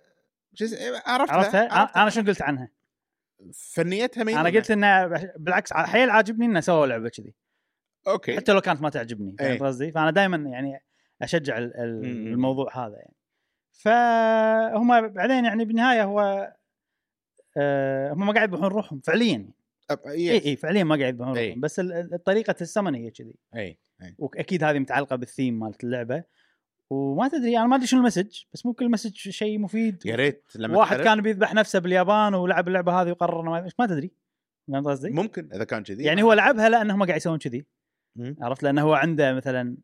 شو 0.54 0.64
اس- 0.64 0.74
عرفتها 1.06 1.34
عرفتها؟ 1.36 1.72
عرفتها. 1.72 2.02
أنا 2.02 2.10
شنو 2.10 2.24
قلت 2.26 2.42
عنها؟ 2.42 2.70
فنيتها 3.54 4.24
مين 4.24 4.38
أنا 4.38 4.48
قلت 4.48 4.70
انه 4.70 5.06
بالعكس 5.36 5.72
حيل 5.72 6.10
عاجبني 6.10 6.46
انه 6.46 6.60
سووا 6.60 6.86
لعبة 6.86 7.08
كذي 7.08 7.34
okay 8.08 8.36
حتى 8.36 8.52
لو 8.52 8.60
كانت 8.60 8.82
ما 8.82 8.90
تعجبني 8.90 9.36
إيه. 9.40 9.48
فهمت 9.48 9.62
قصدي؟ 9.62 9.92
فأنا 9.92 10.10
دائما 10.10 10.36
يعني 10.50 10.84
أشجع. 11.22 11.58
الموضوع 11.58 12.86
هذا 12.86 12.96
يعني 12.96 13.14
فهم 13.82 15.08
بعدين 15.08 15.44
يعني 15.44 15.64
بالنهاية 15.64 16.04
هو 16.04 16.52
آه، 17.56 18.12
هم 18.12 18.26
ما 18.26 18.32
قاعد 18.32 18.48
يذبحون 18.48 18.68
روحهم 18.68 19.00
فعليا. 19.00 19.50
إي. 20.06 20.44
إي 20.44 20.56
فعليا 20.56 20.84
ما 20.84 20.96
قاعد 20.96 21.14
يذبحون. 21.14 21.38
روحهم 21.38 21.60
بس 21.60 21.80
طريقة 22.24 22.54
السمن 22.60 22.94
هي 22.94 23.10
كذي. 23.10 23.34
إي. 23.54 23.78
إي. 24.02 24.14
وأكيد 24.18 24.64
هذه 24.64 24.78
متعلقة 24.78 25.16
بالثيم 25.16 25.58
مالت 25.58 25.84
اللعبة. 25.84 26.24
وما 26.90 27.28
تدري 27.28 27.58
أنا 27.58 27.66
ما 27.66 27.76
أدري 27.76 27.86
شنو 27.86 28.00
ال 28.00 28.06
message 28.06 28.44
بس 28.52 28.66
ممكن 28.66 28.84
ال 28.84 28.88
message 28.88 29.14
شيء 29.14 29.58
مفيد. 29.58 30.06
يا 30.06 30.16
ريت 30.16 30.44
لما 30.54 30.78
واحد. 30.78 31.00
كان 31.00 31.20
بيذبح 31.20 31.54
نفسه 31.54 31.78
باليابان 31.78 32.34
ولعب 32.34 32.68
اللعبة 32.68 33.02
هذه 33.02 33.10
وقرر 33.10 33.40
إنه 33.40 33.50
ما 33.50 33.68
ما 33.78 33.86
تدري. 33.86 34.10
فهمت 34.68 34.86
قصدي؟ 34.86 35.10
ممكن 35.10 35.48
إذا 35.52 35.64
كان 35.64 35.82
كذي. 35.82 36.04
يعني 36.04 36.22
هو 36.22 36.32
لعبها 36.32 36.68
لانهم 36.68 37.04
قاعد 37.04 37.16
يسوون 37.16 37.38
كذي. 37.38 37.66
عرفت؟ 38.40 38.62
لأنه 38.62 38.82
هو 38.82 38.94
عنده 38.94 39.34
مثلا 39.34 39.76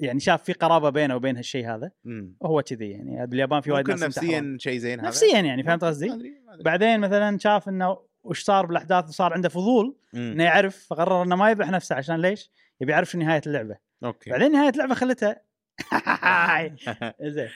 يعني 0.00 0.20
شاف 0.20 0.42
في 0.42 0.52
قرابة 0.52 0.90
بينه 0.90 1.16
وبين 1.16 1.36
هالشيء 1.36 1.74
هذا 1.74 1.90
مم. 2.04 2.36
وهو 2.40 2.62
كذي 2.62 2.90
يعني 2.90 3.26
باليابان 3.26 3.60
في 3.60 3.72
وايد 3.72 3.90
ناس. 3.90 4.02
نفسيا 4.02 4.56
شيء 4.60 4.78
زين 4.78 5.00
هذا 5.00 5.08
نفسيا 5.08 5.40
يعني 5.40 5.62
فهمت 5.62 5.84
قصدي؟ 5.84 6.34
بعدين 6.60 7.00
مثلا 7.00 7.38
شاف 7.38 7.68
إنه 7.68 7.98
وش 8.24 8.42
صار 8.42 8.66
بالأحداث 8.66 9.08
وصار 9.08 9.32
عنده 9.32 9.48
فضول 9.48 9.96
مم. 10.12 10.32
إنه 10.32 10.44
يعرف 10.44 10.86
فقرر 10.86 11.22
إنه 11.22 11.36
ما 11.36 11.50
يذبح 11.50 11.70
نفسه 11.70 11.96
عشان 11.96 12.20
ليش؟ 12.20 12.50
يبي 12.80 12.92
يعرف 12.92 13.10
شو 13.10 13.18
نهاية 13.18 13.42
اللعبة 13.46 13.76
أوكي 14.04 14.30
بعدين 14.30 14.52
نهاية 14.52 14.70
اللعبة 14.70 14.94
خلتها 14.94 15.42
زين 17.22 17.48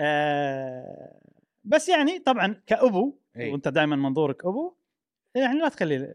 آه 0.00 1.20
بس 1.64 1.88
يعني 1.88 2.18
طبعا 2.18 2.62
كأبو 2.66 3.18
إي. 3.36 3.50
وأنت 3.50 3.68
دائما 3.68 3.96
منظورك 3.96 4.44
أبو 4.44 4.74
يعني 5.34 5.58
لا 5.58 5.68
تخلي 5.68 6.14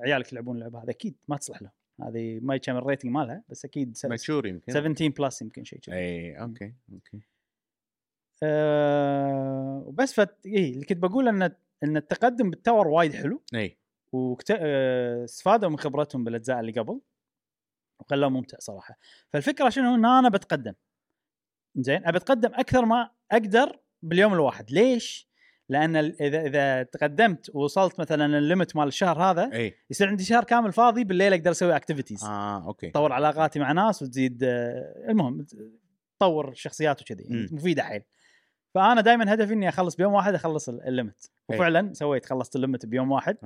عيالك 0.00 0.32
يلعبون 0.32 0.56
اللعبة 0.56 0.82
هذه 0.82 0.90
أكيد 0.90 1.16
ما 1.28 1.36
تصلح 1.36 1.62
لهم 1.62 1.70
هذه 2.08 2.40
ما 2.42 2.56
كم 2.56 2.76
ال 2.76 2.81
rating 2.81 3.12
مالها 3.12 3.44
بس 3.48 3.64
أكيد 3.64 3.98
mature 4.04 4.46
يمكن. 4.46 4.72
17 4.72 5.08
plus 5.08 5.42
يمكن 5.42 5.64
شيء 5.64 5.78
كذي. 5.78 5.96
اي 5.96 6.40
okay 6.40 6.74
okay. 6.92 7.20
آه 8.42 9.84
وبس 9.86 10.12
فت... 10.12 10.46
إيه 10.46 10.72
اللي 10.72 10.84
كنت 10.84 10.98
بقول 10.98 11.28
ان 11.28 11.42
إن 11.84 11.96
التقدم 11.96 12.50
بال 12.50 12.61
tower 12.61 12.88
وايد 12.88 13.14
حلو. 13.14 13.42
اي 13.54 13.78
واستفادوا 14.12 15.68
من 15.68 15.78
خبرتهم 15.78 16.24
بالأجزاء 16.24 16.60
اللي 16.60 16.72
قبل 16.72 17.00
وخلوه 18.00 18.30
ممتع 18.30 18.58
صراحة. 18.60 18.98
فالفكرة 19.28 19.68
شنو؟ 19.68 19.94
إن 19.94 20.04
أنا 20.04 20.28
بتقدم. 20.28 20.74
زين 21.76 22.06
أبي 22.06 22.16
أتقدم 22.16 22.54
أكثر 22.54 22.84
ما 22.84 23.10
أقدر 23.32 23.80
باليوم 24.02 24.34
الواحد. 24.34 24.70
ليش؟ 24.70 25.31
لأن 25.68 25.96
اذا 25.96 26.46
إذا 26.46 26.82
تقدمت 26.82 27.50
ووصلت 27.54 28.00
مثلا 28.00 28.38
ال 28.38 28.44
limit 28.44 28.76
مال 28.76 28.88
الشهر 28.88 29.22
هذا 29.22 29.50
إي. 29.52 29.74
يصير 29.90 30.08
عندي 30.08 30.24
شهر 30.24 30.44
كامل 30.44 30.72
فاضي 30.72 31.04
بالليل 31.04 31.32
أقدر 31.32 31.50
أسوي 31.50 31.76
activities 31.76 32.24
آه 32.24 32.66
okay. 32.66 32.90
تطور 32.90 33.12
علاقاتي 33.12 33.58
مع 33.58 33.72
ناس 33.72 34.02
وتزيد 34.02 34.44
آه، 34.44 35.04
المهم 35.08 35.46
تطور 36.18 36.52
شخصيات 36.54 37.02
وكذي 37.02 37.22
يعني. 37.22 37.48
مفيده 37.52 37.82
حيل 37.82 38.02
فأنا 38.74 39.00
دائما 39.00 39.34
هدفي 39.34 39.52
إني 39.52 39.68
أخلص 39.68 39.96
بيوم 39.96 40.12
واحد 40.12 40.34
أخلص 40.34 40.68
ال- 40.68 40.82
ال 40.88 40.94
limit. 40.94 41.30
وفعلا 41.48 41.92
سويت 41.94 42.26
خلصت 42.26 42.56
ال 42.56 42.61
limit 42.61 42.86
بيوم 42.86 43.12
واحد. 43.12 43.36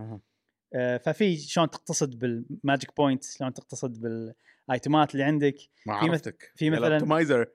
آه، 0.74 0.96
ففي 0.96 1.36
شلون 1.36 1.70
تقتصد 1.70 2.18
بال 2.18 2.41
magic 2.41 2.96
point 2.96 3.24
شلون 3.24 3.52
تقتصد 3.52 4.00
بال 4.00 4.32
item 4.32 4.96
ات 4.96 5.12
اللي 5.14 5.24
عندك؟ 5.24 5.56
ما 5.86 6.00
في 6.00 6.06
مثلاً- 6.70 6.74
ال 6.74 6.81
optimizer 6.81 7.46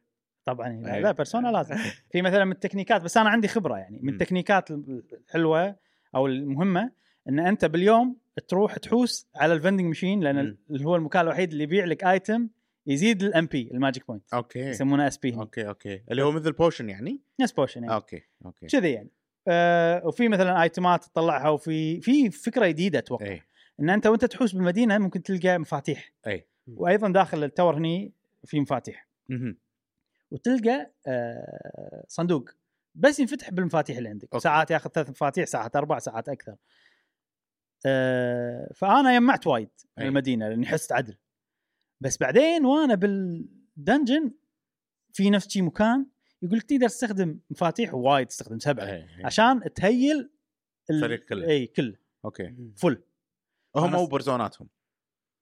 طبعا 0.45 0.69
لا, 0.69 0.95
أي. 0.95 1.01
لا 1.01 1.11
بيرسونا 1.11 1.47
لازم. 1.47 1.75
في 2.11 2.21
مثلا 2.21 2.45
من 2.45 2.51
التكنيكات 2.51 3.01
بس 3.01 3.17
أنا 3.17 3.29
عندي 3.29 3.47
خبرة 3.47 3.77
يعني. 3.77 3.99
من. 4.01 4.13
التكنيكات 4.13 4.71
الحلوة 4.71 5.75
أو 6.15 6.27
المهمة 6.27 6.91
إن 7.29 7.39
أنت 7.39 7.65
باليوم 7.65 8.17
تروح 8.47 8.77
تحوس 8.77 9.27
على 9.35 9.53
ال 9.53 9.57
vending 9.57 9.85
machine 9.85 10.19
لأن. 10.19 10.57
اللي 10.69 10.85
هو 10.85 10.95
المكان 10.95 11.21
الوحيد 11.21 11.51
اللي 11.51 11.63
يبيع 11.63 11.85
لك 11.85 12.03
item 12.03 12.49
يزيد 12.87 13.23
ال 13.23 13.45
MP 13.45 13.69
ال 13.73 13.79
magic 13.79 14.07
point 14.07 14.33
okay. 14.33 14.59
يسمونه 14.59 15.07
SP 15.07 15.35
okay 15.35 15.67
okay. 15.67 16.01
اللي 16.11 16.23
هو 16.23 16.31
مثل 16.31 16.51
potion 16.51 16.89
يعني؟ 16.89 17.19
نفس 17.41 17.51
potion 17.51 17.83
يعني 17.83 17.95
okay 17.95 18.21
okay. 18.45 18.67
كذي 18.67 18.91
يعني. 18.91 19.09
آه 19.47 20.07
وفي 20.07 20.27
مثلا 20.27 20.61
item 20.63 20.95
ات 20.95 21.03
تطلعها 21.03 21.49
وفي 21.49 22.01
في 22.01 22.29
فكرة 22.31 22.67
جديدة 22.67 22.99
أتوقع. 22.99 23.25
اي 23.25 23.41
إن 23.79 23.89
أنت 23.89 24.07
وأنت 24.07 24.25
تحوس 24.25 24.51
بالمدينة 24.55 24.97
ممكن 24.97 25.23
تلقى 25.23 25.57
مفاتيح. 25.59 26.11
اي 26.27 26.45
وأيضا 26.67 27.09
داخل 27.11 27.43
ال 27.43 27.49
tower 27.49 27.77
هني 27.77 28.11
في 28.45 28.59
مفاتيح. 28.59 29.07
مهم. 29.29 29.57
وتلقى 30.31 30.93
آه 31.07 32.05
صندوق. 32.07 32.49
بس 32.95 33.19
ينفتح 33.19 33.49
بالمفاتيح 33.49 33.97
اللي 33.97 34.09
عندك. 34.09 34.33
okay. 34.33 34.43
ساعات 34.43 34.71
ياخذ 34.71 34.89
ثلاث 34.89 35.09
مفاتيح 35.09 35.45
ساعات 35.45 35.75
أربع 35.75 35.99
ساعات 35.99 36.29
أكثر. 36.29 36.55
آه 37.85 38.71
فأنا 38.75 39.19
جمعت 39.19 39.47
وايد 39.47 39.69
من 39.97 40.03
أي. 40.03 40.09
المدينة 40.09 40.49
لأني 40.49 40.65
حست 40.65 40.91
عدل. 40.91 41.17
بس 42.01 42.17
بعدين 42.17 42.65
وأنا 42.65 42.95
بال 42.95 43.25
dungeon 43.25 44.31
في 45.13 45.29
نفس 45.29 45.49
شي 45.49 45.61
مكان 45.61 46.05
يقول 46.41 46.57
لك 46.57 46.63
تقدر 46.63 46.87
تستخدم 46.87 47.39
مفاتيح 47.49 47.93
وايد 47.93 48.27
تستخدم 48.27 48.59
سبعة. 48.59 48.85
إي. 48.85 49.07
عشان 49.25 49.73
ت 49.75 49.86
heal 49.86 50.31
الفريق 50.89 51.25
كله. 51.25 51.47
إي 51.47 51.67
كله. 51.67 51.97
أوكي. 52.25 52.55
full. 52.77 53.03
هم 53.75 53.95
وبرسوناتهم 53.95 54.69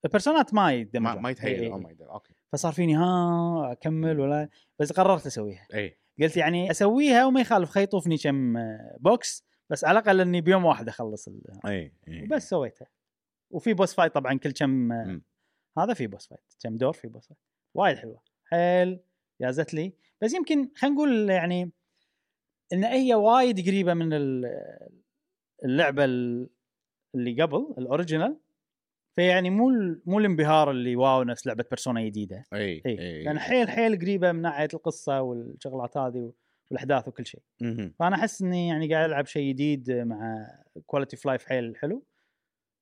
البيرسونات 0.06 0.54
ما 0.54 0.62
ما, 0.62 0.74
يدمجون 0.74 1.22
ما 1.22 1.30
يتهيأ 1.30 1.60
إي، 1.60 1.68
أو 1.72 1.78
إي. 1.78 1.82
ما 1.82 1.92
يدري 1.92 2.08
okay. 2.08 2.34
فصار 2.52 2.72
فيني 2.74 2.96
ها 2.96 3.72
أكمل 3.72 4.20
ولا؟ 4.20 4.50
بس 4.80 4.92
قررت 4.94 5.26
أسويها. 5.26 5.68
اي 5.74 5.98
قلت 6.22 6.38
يعني 6.38 6.72
أسويها 6.72 7.26
وما 7.26 7.42
يخالف 7.42 7.70
خي 7.70 7.84
يطوفني 7.84 8.18
كم 8.18 8.58
آه، 8.58 8.98
box 9.00 9.46
بس 9.70 9.86
على 9.86 10.00
الأقل 10.00 10.22
إني 10.22 10.42
بيوم 10.42 10.66
واحد 10.66 10.88
أخلص 10.88 11.28
ال- 11.28 11.66
اي 11.66 11.94
اي 12.08 12.28
بس 12.28 12.50
سويتها. 12.50 12.88
وفي 13.52 13.74
boss 13.74 13.94
fight 13.94 14.14
طبعا 14.16 14.34
كل 14.38 14.52
كم 14.52 14.92
آه،. 14.92 15.22
هذا 15.78 15.94
في 15.94 16.08
boss 16.08 16.28
fight 16.28 16.54
كم 16.64 16.78
دور 16.78 16.94
في 16.94 17.08
boss 17.08 17.28
fight 17.28 17.40
وايد 17.74 17.98
حلوة. 17.98 18.22
حيل 18.46 19.00
جازت 19.42 19.74
لي. 19.74 19.94
بس 20.22 20.34
يمكن 20.34 20.70
خلينا 20.76 20.96
نقول 20.96 21.30
يعني 21.30 21.72
إن 22.74 22.84
هي 22.84 23.16
وايد 23.16 23.68
قريبة 23.68 23.94
من 23.94 24.14
ال- 24.14 24.90
اللعبة 25.66 26.06
ال- 26.06 26.50
اللي 27.16 27.42
قبل 27.42 27.76
ال 27.78 27.84
original 27.84 28.38
فيعني 29.20 29.50
مو 29.50 29.70
مو 30.06 30.20
الانبهار 30.20 30.72
اللي 30.72 30.96
wow 30.96 31.24
نفس 31.24 31.48
لعبة 31.48 31.66
بيرسونا 31.70 32.02
جديدة. 32.06 32.46
إي 32.54 32.82
إي 32.86 33.24
لأن 33.24 33.40
حيل 33.40 33.70
حيل 33.70 34.00
قريبة 34.00 34.32
من 34.32 34.42
ناحية 34.42 34.68
القصة 34.74 35.22
والشغلات 35.22 35.98
هذه 35.98 36.34
والأحداث 36.70 37.08
وكل 37.08 37.26
شيء. 37.26 37.42
فأنا 38.00 38.16
أحس 38.16 38.42
إني 38.42 38.68
يعني 38.68 38.94
قاعد 38.94 39.10
ألعب 39.10 39.26
شيء 39.26 39.50
جديد 39.50 39.92
مع 39.92 40.48
quality 40.86 41.16
of 41.16 41.26
life 41.26 41.46
حيل 41.46 41.78
حلو 41.78 42.06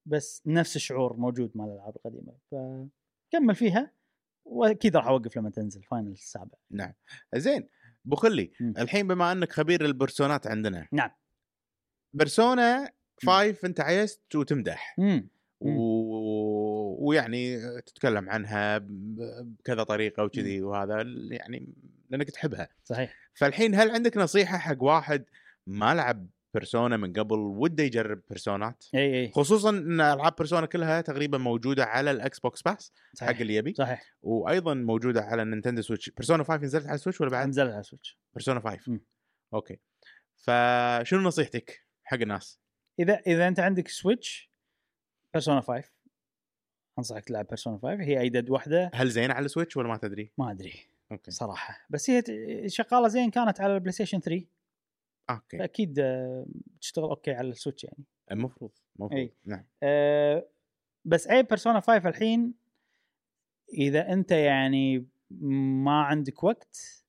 بس 0.05 0.43
نفس 0.45 0.75
الشعور 0.75 1.17
موجود 1.17 1.51
مال 1.55 1.65
الألعاب 1.65 1.95
القديمة. 1.95 2.33
فكمل 2.51 3.55
فيها 3.55 3.91
وأكيد 4.45 4.95
راح 4.95 5.07
أوقف 5.07 5.37
لما 5.37 5.49
تنزل 5.49 5.83
فاينل 5.83 6.11
السابع. 6.11 6.57
نعم. 6.71 6.93
زين 7.35 7.69
أبو 8.05 8.15
خلي 8.15 8.51
مم. 8.59 8.73
الحين 8.77 9.07
بما 9.07 9.31
أنك 9.31 9.51
خبير 9.51 9.85
البرسونات 9.85 10.47
عندنا. 10.47 10.87
نعم. 10.91 11.11
بيرسونا 12.13 12.91
5 13.25 13.67
أنت 13.67 13.79
عيست 13.79 14.35
وتمدح. 14.35 14.95
امم 14.99 15.29
و... 15.61 15.69
ويعني 17.07 17.59
تتكلم 17.81 18.29
عنها 18.29 18.77
بكذا 18.77 19.83
طريقة 19.83 20.23
وكذي 20.23 20.61
وهذا 20.61 21.01
يعني 21.31 21.73
لأنك 22.09 22.29
تحبها. 22.29 22.69
صحيح. 22.83 23.15
فالحين 23.33 23.75
هل 23.75 23.91
عندك 23.91 24.17
نصيحة 24.17 24.57
حق 24.57 24.83
واحد 24.83 25.25
ما 25.67 25.95
لعب 25.95 26.27
بيرسونا 26.53 26.97
من 26.97 27.13
قبل 27.13 27.35
وده 27.39 27.83
يجرب 27.83 28.21
بيرسونات؟ 28.29 28.85
إي 28.95 29.21
إي. 29.21 29.31
خصوصا 29.31 29.69
إن 29.69 30.01
ألعاب 30.01 30.35
بيرسونا 30.35 30.65
كلها 30.65 31.01
تقريبا 31.01 31.37
موجودة 31.37 31.85
على 31.85 32.11
الاكس 32.11 32.39
بوكس 32.39 32.61
باس 32.61 32.93
حق 32.95 33.15
صحيح. 33.15 33.39
اللي 33.39 33.55
يبي. 33.55 33.73
صحيح. 33.73 34.15
وأيضا 34.21 34.73
موجودة 34.73 35.21
على 35.21 35.41
النينتندو 35.41 35.81
سويتش. 35.81 36.09
بيرسونا 36.09 36.43
5 36.43 36.63
نزلت 36.63 36.85
على 36.85 36.95
السويتش 36.95 37.21
ولا 37.21 37.29
بعد؟ 37.29 37.47
نزلها 37.47 37.73
على 37.73 37.83
سويتش. 37.83 38.17
بيرسونا 38.33 38.59
5 38.59 38.79
مم. 38.87 39.01
okay. 39.53 39.79
فشنو 40.35 41.21
نصيحتك 41.21 41.85
حق 42.03 42.17
الناس؟ 42.17 42.59
إذا 42.99 43.21
إذا 43.27 43.47
أنت 43.47 43.59
عندك 43.59 43.87
Switch 43.87 44.51
Persona 45.33 45.61
5 45.61 45.96
أنصحك 46.97 47.25
تلعب 47.25 47.47
Persona 47.47 47.77
5 47.77 48.03
هي 48.03 48.19
ايدد 48.21 48.49
واحدة. 48.49 48.91
هل 48.93 49.09
زين 49.09 49.31
على 49.31 49.45
ال 49.45 49.50
Switch 49.50 49.77
ولا 49.77 49.87
ما 49.87 49.97
تدري؟ 49.97 50.31
ما 50.37 50.51
أدري 50.51 50.73
okay. 51.11 51.31
صراحة. 51.31 51.85
بس 51.89 52.09
هي 52.09 52.23
شغالة 52.67 53.07
زين 53.07 53.29
كانت 53.29 53.61
على 53.61 53.73
ال 53.75 53.91
PlayStation 53.91 54.19
3 54.19 54.45
okay. 55.29 55.57
فاكيد 55.57 55.99
آه، 55.99 56.45
تشتغل 56.81 57.05
okay 57.09 57.31
على 57.31 57.49
ال 57.49 57.54
Switch 57.54 57.83
يعني. 57.83 58.03
المفروض 58.31 58.71
المفروض. 58.99 59.19
إي. 59.19 59.33
نعم. 59.45 59.65
أه 59.83 60.47
بس 61.05 61.27
عيب 61.27 61.47
Persona 61.47 61.79
5 61.79 62.09
الحين 62.09 62.53
إذا 63.73 64.13
أنت 64.13 64.31
يعني 64.31 65.05
ما 65.31 66.01
عندك 66.01 66.43
وقت 66.43 67.03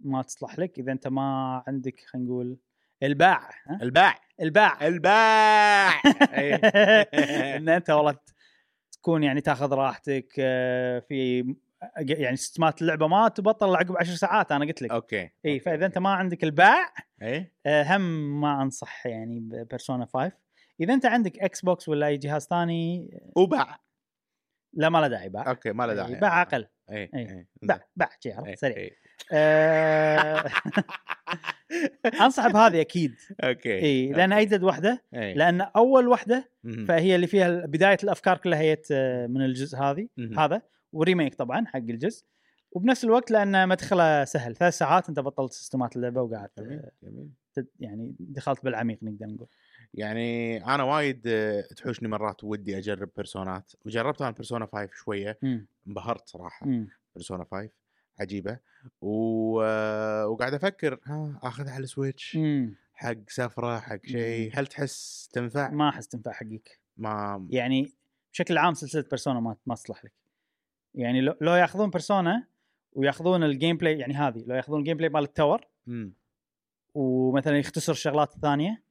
ما 0.00 0.22
تصلح 0.22 0.58
لك. 0.58 0.78
إذا 0.78 0.92
أنت 0.92 1.08
ما 1.08 1.62
عندك 1.66 2.00
خلينا 2.06 2.26
نقول 2.28 2.56
الباع؟ 3.02 3.50
الباع. 3.82 4.20
الباع. 4.40 4.86
الباع. 4.86 6.02
إي. 6.38 6.54
إن 7.56 7.68
أنت 7.68 7.90
والله 7.90 8.16
تكون 9.04 9.22
يعني 9.22 9.40
تاخذ 9.40 9.74
راحتك 9.74 10.34
آه، 10.38 10.98
في 10.98 11.54
يعني 11.96 12.36
system 12.36 12.75
ات 12.75 12.82
اللعبة 12.82 13.06
ما 13.06 13.28
تبطل 13.28 13.76
عقب 13.76 13.96
عشر 13.96 14.14
ساعات 14.14 14.52
أنا 14.52 14.64
قلت 14.64 14.82
لك. 14.82 14.90
okay 14.90 15.30
إي 15.46 15.60
فإذا 15.60 15.86
أنت 15.86 15.98
ما 15.98 16.10
عندك 16.10 16.44
الباع 16.44 16.94
إي. 17.22 17.52
آه، 17.66 17.96
هم 17.96 18.40
ما 18.40 18.62
أنصح 18.62 19.06
يعني 19.06 19.40
Persona 19.40 20.06
5 20.06 20.32
إذا 20.80 20.94
أنت 20.94 21.06
عندك 21.06 21.38
Xbox 21.38 21.88
ولا 21.88 22.06
أي 22.06 22.16
جهاز 22.16 22.46
ثاني 22.46 23.10
وباع. 23.36 23.78
لا 24.76 24.88
ما 24.88 24.98
له 24.98 25.08
داعي 25.08 25.28
باع 25.28 25.50
okay 25.50 25.72
ما 25.72 25.86
له 25.86 25.94
داعي 25.94 26.14
باع 26.14 26.42
أقل 26.42 26.66
إي. 26.90 27.10
إي 27.14 27.46
باع 27.62 27.80
باع 27.96 28.10
شي 28.20 28.32
عرفت. 28.32 28.58
سريع. 28.58 28.90
آه، 29.32 30.44
انصح 32.24 32.46
بهذه 32.48 32.80
أكيد 32.80 33.14
okay 33.40 33.78
إي 33.78 34.12
لأن 34.12 34.32
واحدة 34.64 35.02
إي. 35.14 35.34
لأن 35.34 35.60
أول 35.60 36.08
واحدة 36.08 36.50
مهم. 36.64 36.84
فهي 36.84 37.14
اللي 37.14 37.26
فيها 37.26 37.66
بداية 37.66 37.98
الأفكار 38.04 38.36
كلها 38.36 38.60
هي 38.60 38.76
آه، 38.92 39.26
من 39.26 39.44
الجزء 39.44 39.78
هذه. 39.78 40.08
هذا 40.38 40.62
و 40.92 40.98
remake 40.98 41.34
طبعا 41.34 41.66
حق 41.66 41.76
الجزء 41.76 42.24
وبنفس 42.72 43.04
الوقت 43.04 43.30
لأن 43.30 43.68
مدخله 43.68 44.24
سهل 44.24 44.56
ثلاث 44.56 44.78
ساعات 44.78 45.08
أنت 45.08 45.20
بطلت 45.20 45.52
system 45.52 45.90
ات 45.90 45.96
اللعبة 45.96 46.22
وقاعد 46.22 46.48
جميل 46.58 46.82
جميل 47.02 47.30
يعني 47.80 48.14
دخلت 48.20 48.64
بالعميق 48.64 48.98
نقدر 49.02 49.26
نقول. 49.26 49.48
يعني 49.94 50.56
أنا 50.74 50.82
وايد 50.82 51.22
آه، 51.26 51.60
تحوشني 51.60 52.08
مرات 52.08 52.44
ودي 52.44 52.78
أجرب 52.78 53.10
Persona 53.16 53.60
ات. 53.60 53.72
وجربت 53.86 54.22
أنا 54.22 54.30
Persona 54.30 54.66
5 54.66 54.88
شوية. 54.92 55.38
انبهرت 55.86 56.28
صراحة. 56.28 56.66
Persona 57.14 57.44
5 57.44 57.68
عجيبة. 58.20 58.58
و... 59.00 59.62
آه، 59.62 60.26
وقاعد 60.26 60.54
أفكر 60.54 61.00
ها 61.04 61.38
آخذها 61.42 61.72
على 61.72 61.84
ال 61.84 61.90
Switch. 61.90 62.36
حق 62.94 63.16
سفرة 63.28 63.78
حق 63.80 64.06
شيء. 64.06 64.50
هل 64.54 64.66
تحس 64.66 65.28
تنفع؟ 65.32 65.70
ما 65.70 65.88
أحس 65.88 66.08
تنفع 66.08 66.32
حقك 66.32 66.80
ما 66.96 67.46
يعني 67.50 67.92
بشكل 68.32 68.58
عام 68.58 68.74
سلسلة 68.74 69.02
Persona 69.02 69.40
ما 69.40 69.56
ما 69.66 69.74
تصلح 69.74 70.04
لك. 70.04 70.12
يعني 70.94 71.20
لو, 71.20 71.34
لو 71.40 71.54
ياخذون 71.54 71.90
Persona 71.90 72.46
وياخذون 72.92 73.42
ال 73.44 73.76
gameplay 73.76 73.98
يعني 73.98 74.14
هذه 74.14 74.44
لو 74.46 74.56
ياخذون 74.56 74.80
ال 74.80 74.96
gameplay 74.96 75.08
مال 75.08 75.22
ال 75.22 75.28
tower. 75.28 75.66
ومثلا 76.94 77.58
يختصر 77.58 77.92
الشغلات 77.92 78.34
الثانية 78.34 78.84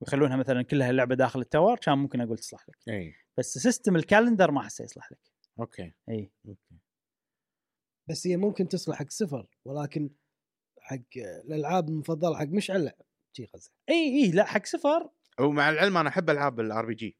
ويخلونها 0.00 0.36
مثلا 0.36 0.62
كلها 0.62 0.90
اللعبه 0.90 1.14
داخل 1.14 1.40
ال 1.40 1.46
tower 1.46 1.76
كان 1.76 1.98
ممكن 1.98 2.20
أقول 2.20 2.38
تصلح 2.38 2.68
لك. 2.68 2.78
إي. 2.88 3.14
بس 3.38 3.58
system 3.58 3.96
ال 3.96 4.02
calendar 4.02 4.50
ما 4.50 4.60
احسه 4.60 4.84
يصلح 4.84 5.12
لك. 5.12 5.18
okay. 5.60 5.92
إي. 6.08 6.32
okay. 6.48 6.78
بس 8.08 8.26
هي 8.26 8.36
ممكن 8.36 8.68
تصلح 8.68 8.98
حق 8.98 9.10
سفر 9.10 9.46
ولكن 9.64 10.10
حق 10.80 10.96
الألعاب 11.16 11.88
المفضلة 11.88 12.38
حق 12.38 12.46
مشعل 12.46 12.84
لا 12.84 12.96
شي 13.36 13.48
غزه 13.54 13.70
إي 13.90 14.24
إي 14.24 14.30
لا 14.30 14.44
حق 14.44 14.66
سفر. 14.66 15.10
ومع 15.40 15.70
العلم 15.70 15.96
أنا 15.96 16.08
أحب 16.08 16.30
ألعاب 16.30 16.60
ال 16.60 16.86
RPG. 16.86 17.18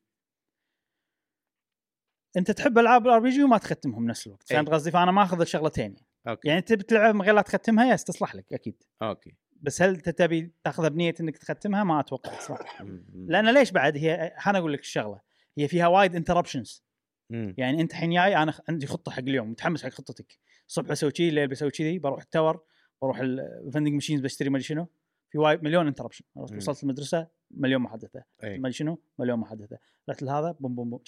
أنت 2.36 2.50
تحب 2.50 2.78
ألعاب 2.78 3.06
ال 3.06 3.18
RPG 3.18 3.44
وما 3.44 3.58
تختمهم 3.58 4.06
نفس 4.06 4.26
الوقت. 4.26 4.48
فهمت 4.48 4.68
قصدي؟ 4.68 4.90
فأنا 4.90 5.12
ماخذ 5.12 5.40
الشغلتين. 5.40 5.96
okay. 6.28 6.48
يعني 6.48 6.60
تبي 6.62 6.82
تلعب 6.82 7.14
من 7.14 7.22
غير 7.22 7.34
لا 7.34 7.42
تختمها 7.42 7.94
yes 7.94 8.04
تصلح 8.04 8.34
لك 8.34 8.52
أكيد. 8.52 8.82
okay. 9.02 9.36
بس 9.64 9.82
هل 9.82 9.94
انت 9.94 10.08
تبي 10.08 10.52
تاخذها 10.64 10.88
بنية 10.88 11.14
إنك 11.20 11.38
تختمها؟ 11.38 11.84
ما 11.84 12.00
أتوقع 12.00 12.38
صح 12.40 12.58
مم. 12.82 13.04
لأن 13.28 13.54
ليش 13.54 13.70
بعد؟ 13.70 13.96
هي 13.96 14.14
أنا 14.46 14.58
أقول 14.58 14.72
لك 14.72 14.80
الشغلة. 14.80 15.20
هي 15.58 15.68
فيها 15.68 15.86
وايد 15.86 16.16
interruptions. 16.16 16.84
يعني 17.30 17.80
أنت 17.80 17.92
الحين 17.92 18.10
جاي 18.10 18.36
أنا 18.36 18.54
عندي 18.68 18.86
خطة 18.86 19.12
حق 19.12 19.18
اليوم 19.18 19.50
متحمس 19.50 19.82
حق 19.84 19.90
خطتك. 19.90 20.38
الصبح 20.68 20.88
بسوي 20.88 21.10
شيء 21.14 21.28
الليل 21.28 21.48
بسوي 21.48 21.70
كذي 21.70 21.98
بروح 21.98 22.22
ال 22.22 22.29
tower 22.29 22.64
بروح 23.02 23.18
ال 23.20 23.29
vending 23.29 23.94
machines 23.94 24.20
بشتري 24.20 24.50
ما 24.50 24.58
شنو. 24.58 24.86
في 25.30 25.38
وايد 25.38 25.62
مليون 25.62 25.86
interruption. 25.86 26.24
وصلت 26.34 26.82
المدرسة 26.82 27.26
مليون 27.50 27.82
محادثة. 27.82 28.24
ما 28.42 28.70
شنو 28.70 29.02
مليون 29.18 29.38
محادثة. 29.38 29.78
رحت 30.08 30.22
لهذا 30.22 30.56
بوم 30.60 30.74
بوم 30.74 30.90
بوم 30.90 31.00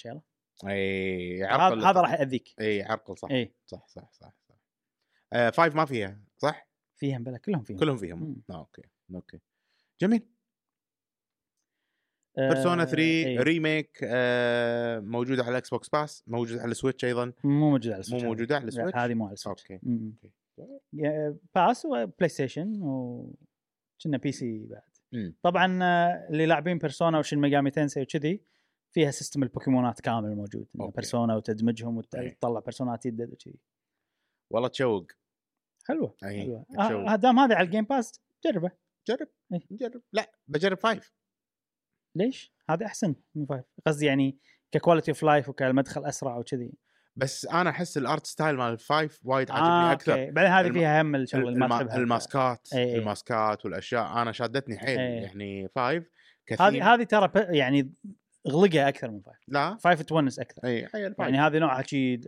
أي 0.67 1.43
عرقل. 1.43 1.85
هذا 1.85 2.01
راح 2.01 2.13
يأذيك. 2.13 2.55
أي 2.61 2.83
عرقل 2.83 3.17
صح. 3.17 3.31
أي. 3.31 3.53
صح 3.65 3.87
صح 3.87 4.11
صح 4.13 4.33
صح. 4.49 4.55
آه 5.33 5.49
five 5.49 5.75
ما 5.75 5.85
فيها 5.85 6.19
صح؟ 6.37 6.66
فيهم 6.97 7.23
بلا 7.23 7.37
كلهم 7.37 7.63
فيهم 7.63 7.77
كلهم 7.79 7.97
فيهم 7.97 8.23
مم. 8.23 8.35
آه، 8.49 8.57
okay 8.59 8.81
okay 9.15 9.39
جميل 10.01 10.21
آه، 12.37 12.49
Persona 12.53 12.85
3 12.85 12.99
إيه. 13.01 13.39
remake 13.39 13.99
آه 14.03 14.99
موجوده 14.99 15.43
على 15.43 15.51
ال 15.51 15.69
Xbox 15.69 15.89
Pass 15.89 16.23
موجوده 16.27 16.61
على 16.61 16.71
ال 16.71 16.76
Switch 16.76 17.05
أيضا 17.05 17.33
مو 17.43 17.69
موجوده 17.69 17.93
على 17.93 17.99
ال 17.99 18.02
Switch 18.02 18.23
مو. 18.23 18.29
موجوده 18.29 18.55
على 18.55 18.65
ال 18.67 18.71
Switch 18.71 18.95
هذه 18.95 19.13
مو 19.13 19.25
على 19.25 19.33
ال 19.33 19.38
Switch 19.38 19.71
okay. 19.71 19.79
okay. 20.59 21.35
Pass 21.55 21.85
و 21.85 22.29
PlayStation 22.29 22.81
و 22.81 23.25
كنا 24.03 24.17
PC 24.17 24.65
بعد 24.65 24.81
مم. 25.13 25.35
طبعا 25.41 25.79
آه، 25.83 26.27
اللي 26.29 26.45
لاعبين 26.45 26.77
Persona 26.77 27.19
و 27.19 27.23
Shin 27.23 27.37
Megami 27.37 27.71
Tensei 27.71 28.01
وكذي 28.01 28.41
فيها 28.91 29.11
system 29.11 29.43
ال 29.43 29.49
Pokemon 29.49 29.95
ات 29.95 30.01
كامل 30.01 30.35
موجود. 30.35 30.67
Persona 30.73 31.35
وتدمجهم. 31.35 31.97
وتطلع 31.97 32.59
Persona 32.59 32.99
ات 32.99 33.05
يدد 33.05 33.31
وكذي 33.33 33.59
والله 34.51 34.67
تشوق 34.69 35.07
حلوة 35.87 36.15
أي، 36.23 36.63
حلوة. 36.79 37.13
آه، 37.13 37.15
دام 37.15 37.39
هذه 37.39 37.53
على 37.55 37.65
ال 37.65 37.69
Game 37.69 37.83
Pass 37.85 38.21
جربه. 38.45 38.71
جرب 39.07 39.27
إيه. 39.53 39.59
جرب. 39.71 40.01
لا 40.13 40.31
بجرب 40.47 40.77
five 40.77 41.13
ليش؟ 42.15 42.53
هذا 42.69 42.85
أحسن 42.85 43.15
من 43.35 43.45
five 43.45 43.63
قصدي 43.85 44.05
يعني 44.05 44.37
ك 44.71 44.76
quality 44.76 45.11
of 45.11 45.23
life 45.23 45.49
وكمدخل 45.49 46.05
أسرع 46.05 46.37
وكذي. 46.37 46.73
بس 47.15 47.45
أنا 47.45 47.69
أحس 47.69 47.97
ال 47.97 48.04
art 48.04 48.25
style 48.27 48.55
مال 48.57 48.73
ال 48.73 48.82
five 48.82 49.19
وايد 49.23 49.51
عاجبني 49.51 49.69
آه، 49.69 49.91
أكثر. 49.91 50.11
okay. 50.11 50.31
بعدين 50.31 50.51
هذه 50.51 50.65
الم- 50.67 50.73
فيها 50.73 51.01
هم 51.01 51.15
الما- 51.15 51.67
تحبها. 51.67 51.95
ال 51.97 52.09
mask 52.09 52.55
ات 52.55 52.67
إي 52.73 52.83
إي. 52.83 52.97
ال 52.97 53.08
mask 53.08 53.54
ات 53.54 53.65
والأشياء. 53.65 54.21
أنا 54.21 54.31
شادتني 54.31 54.77
حيل 54.79 54.99
إي. 54.99 55.15
يعني 55.21 55.67
five 55.75 56.09
كثير. 56.45 56.67
هذه 56.67 56.93
هذه 56.93 57.03
ترى 57.03 57.31
يعني 57.35 57.93
اغلقها 58.47 58.89
أكثر 58.89 59.11
من 59.11 59.21
five 59.21 59.37
لا. 59.47 59.77
five 59.77 60.01
تونس 60.01 60.39
أكثر. 60.39 60.61
اي 60.65 60.87
يعني 61.19 61.37
هذه 61.37 61.57
نوعها 61.59 61.81
شي 61.83 62.19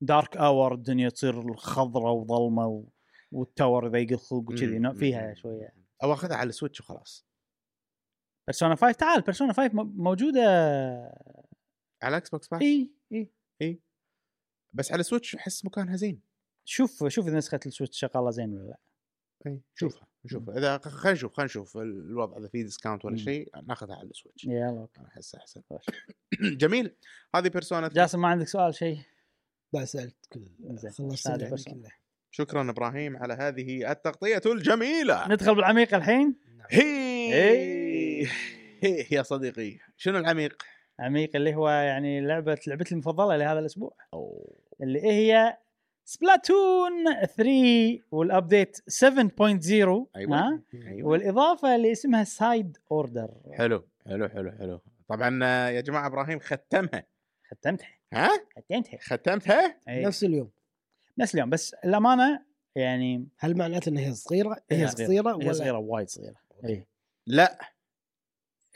dark 0.00 0.36
hour 0.36 0.74
الدنيا 0.74 1.08
تصير 1.08 1.54
خضراء 1.56 2.12
وظلمة 2.14 2.84
و... 3.32 3.38
وال 3.38 3.52
tower 3.52 3.86
يضيق 3.86 4.12
الخلق 4.12 4.38
وكذي 4.50 4.94
فيها. 4.94 5.34
شوية. 5.34 5.74
أو 6.02 6.12
أخذها 6.12 6.36
على 6.36 6.48
ال 6.48 6.53
Switch 6.53 6.80
وخلاص. 6.80 7.26
Persona 8.48 8.74
5 8.76 8.92
تعال 8.92 9.20
Persona 9.22 9.52
5 9.52 9.74
م- 9.74 10.02
موجودة. 10.02 10.40
على 12.02 12.16
Xbox 12.16 12.48
Pass 12.48 12.62
إي. 12.62 12.92
إي. 13.62 13.80
بس 14.72 14.92
على 14.92 15.00
ال 15.00 15.05
Switch 15.05 15.34
أحس 15.36 15.64
مكانها 15.64 15.96
زين. 15.96 16.22
شوف 16.64 17.04
شوف 17.08 17.26
إذا 17.28 17.36
نسخة 17.36 17.60
ال 17.66 17.71
Switch 17.71 17.98
شغالة 17.98 18.30
زين 18.30 18.52
ولا 18.54 18.66
لا. 18.68 18.78
إي 19.46 19.62
شوفها 19.74 20.06
نشوفها 20.24 20.58
إذا 20.58 20.78
خلينا 20.78 21.12
نشوف 21.14 21.32
خلينا 21.32 21.46
نشوف 21.46 21.76
الوضع 21.76 22.38
إذا 22.38 22.48
في 22.48 22.62
discount 22.62 23.04
ولا. 23.04 23.16
شيء 23.16 23.50
ناخذها 23.66 23.96
على 23.96 24.10
ال 24.10 24.14
Switch. 24.14 24.44
يلا 24.44 24.68
okay. 24.80 25.00
أنا 25.00 25.08
أحس 25.08 25.34
أحسن. 25.34 25.62
جميل. 26.60 26.96
هذه 27.34 27.48
Persona 27.48 27.88
جاسم 27.88 28.20
ما 28.20 28.28
عندك 28.28 28.48
سؤال 28.48 28.74
شيء؟ 28.74 28.98
لا 29.74 29.84
سألت 29.84 30.26
كل 30.32 30.48
زين. 30.76 30.90
خلصت. 30.90 31.68
كلها. 31.68 31.98
شكرا 32.30 32.70
إبراهيم 32.70 33.16
على 33.16 33.34
هذه 33.34 33.90
التغطية 33.90 34.40
الجميلة. 34.46 35.28
ندخل 35.28 35.54
بالعميق 35.54 35.94
الحين؟ 35.94 36.36
هي 36.70 37.34
إيه. 37.34 38.26
هي 38.82 39.06
يا 39.10 39.22
صديقي. 39.22 39.78
شنو 39.96 40.18
العميق؟ 40.18 40.62
عميق 41.00 41.30
اللي 41.36 41.54
هو 41.54 41.68
يعني 41.70 42.20
لعبه 42.20 42.58
لعبتي 42.66 42.92
المفضلة 42.94 43.36
لهذا 43.36 43.58
الأسبوع. 43.58 43.94
أوه. 44.14 44.54
اللي 44.82 45.02
هي 45.02 45.56
Splatoon 46.04 46.90
3 47.36 48.00
وال 48.10 48.26
update 48.26 48.76
7.0 48.88 50.06
أيوه. 50.16 50.38
ها؟ 50.38 50.62
أيوه. 50.74 51.08
والإضافة 51.08 51.74
اللي 51.76 51.92
اسمها 51.92 52.24
Side 52.24 52.76
Order 52.90 53.28
حلو 53.52 53.88
حلو 54.06 54.28
حلو 54.28 54.50
حلو. 54.52 54.80
طبعا 55.08 55.44
يا 55.70 55.80
جماعة 55.80 56.06
إبراهيم 56.06 56.38
ختمها. 56.38 57.04
ختمتها. 57.50 57.88
ها؟ 58.12 58.30
ختمتها. 58.56 58.98
ختمتها؟ 59.00 59.78
أي. 59.88 60.04
نفس 60.04 60.24
اليوم. 60.24 60.50
نفس 61.18 61.34
اليوم 61.34 61.50
بس 61.50 61.74
الأمانة 61.74 62.44
يعني 62.76 63.28
هل 63.38 63.56
معناته 63.56 63.88
انها 63.88 64.02
هي 64.02 64.14
صغيرة؟ 64.14 64.56
هي 64.70 64.88
صغيرة. 64.88 65.12
هي 65.12 65.20
ولا 65.20 65.52
صغيرة 65.52 65.78
وايد 65.78 66.08
صغيرة. 66.08 66.36
اي 66.64 66.86
لا. 67.26 67.74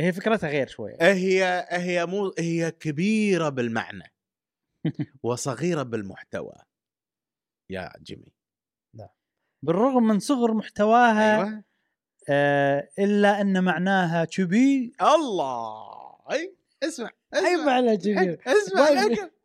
هي 0.01 0.13
فكرتها 0.13 0.51
غير 0.51 0.67
شوية. 0.67 0.97
هي 1.01 1.67
هي 1.71 2.07
مو 2.07 2.35
هي 2.39 2.71
كبيرة 2.71 3.49
بالمعنى. 3.49 4.13
وصغيرة 5.23 5.83
بالمحتوى. 5.83 6.55
يا 7.71 7.93
جيمي. 8.03 8.33
بالرغم 9.65 10.03
من 10.03 10.19
صغر 10.19 10.55
محتواها 10.55 11.37
أيوه. 11.37 11.65
آه 12.29 12.89
إلا 12.99 13.41
أن 13.41 13.65
معناها 13.65 14.25
كبير 14.25 14.93
الله. 15.01 15.93
أي 16.31 16.57
اسمع 16.83 17.11
أي 17.35 17.55
اسمع 17.55 17.67
معنى 17.67 17.97
كبير 17.97 18.41
اسمع. 18.47 18.89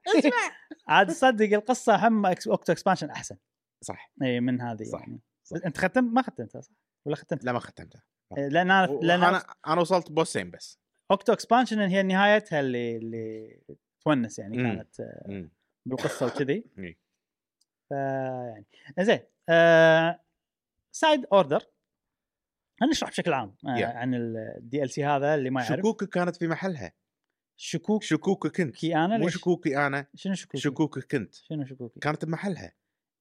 اسمع. 0.07 0.51
عاد 0.87 1.07
تصدق 1.07 1.53
القصة 1.53 2.07
هم 2.07 2.25
Octo 2.25 2.53
Expansion 2.53 3.09
أحسن. 3.09 3.37
صح. 3.83 4.11
إي 4.21 4.39
من 4.39 4.61
هذه 4.61 4.83
صح. 4.83 4.99
يعني. 4.99 5.19
صح. 5.43 5.57
أنت 5.65 5.77
ختمت؟ 5.77 6.13
ما 6.13 6.21
ختمتها 6.21 6.61
صح 6.61 6.73
ولا 7.05 7.15
ختمت؟ 7.15 7.43
لا 7.43 7.51
ما 7.51 7.59
ختمتها. 7.59 8.03
لأن 8.37 8.71
أنا 8.71 8.85
لأن 9.01 9.23
أنا 9.23 9.43
أنا 9.67 9.81
وصلت 9.81 10.11
boss 10.11 10.38
ين 10.38 10.51
بس. 10.51 10.79
Octo 11.11 11.33
Expansion 11.33 11.79
هي 11.79 12.03
نهايتها 12.03 12.59
اللي 12.59 12.97
اللي 12.97 13.59
تونس 14.05 14.39
يعني. 14.39 14.57
كانت 14.57 14.99
آه، 14.99 15.23
مم. 15.27 15.51
بالقصة 15.85 16.25
وكذي. 16.25 16.63
إي. 16.79 16.97
ف 17.89 17.91
يعني. 17.91 18.65
زين 18.99 19.19
آه 19.49 20.19
Side 20.91 21.25
Order 21.33 21.63
هنشرح 22.81 23.09
بشكل 23.09 23.33
عام 23.33 23.55
آه 23.67 23.75
Yeah. 23.79 23.83
عن 23.95 24.13
ال 24.15 24.89
DLC 24.89 25.05
هذا 25.05 25.35
اللي 25.35 25.49
ما 25.49 25.61
يعرف. 25.63 25.79
شكوكك 25.79 26.09
كانت 26.09 26.35
في 26.35 26.47
محلها. 26.47 26.91
شكوك؟ 27.59 28.03
شكوكك 28.03 28.61
انت 28.61 28.75
كي 28.75 28.95
أنا 28.95 29.17
مو 29.17 29.25
ليش؟ 29.25 29.33
شكوكي 29.33 29.77
أنا 29.77 30.07
شنو 30.15 30.33
شكوك 30.33 30.61
شكوكك 30.61 31.15
انت 31.15 31.35
شنو 31.35 31.65
شكوكي؟ 31.65 31.99
كانت 31.99 32.25
بمحلها. 32.25 32.73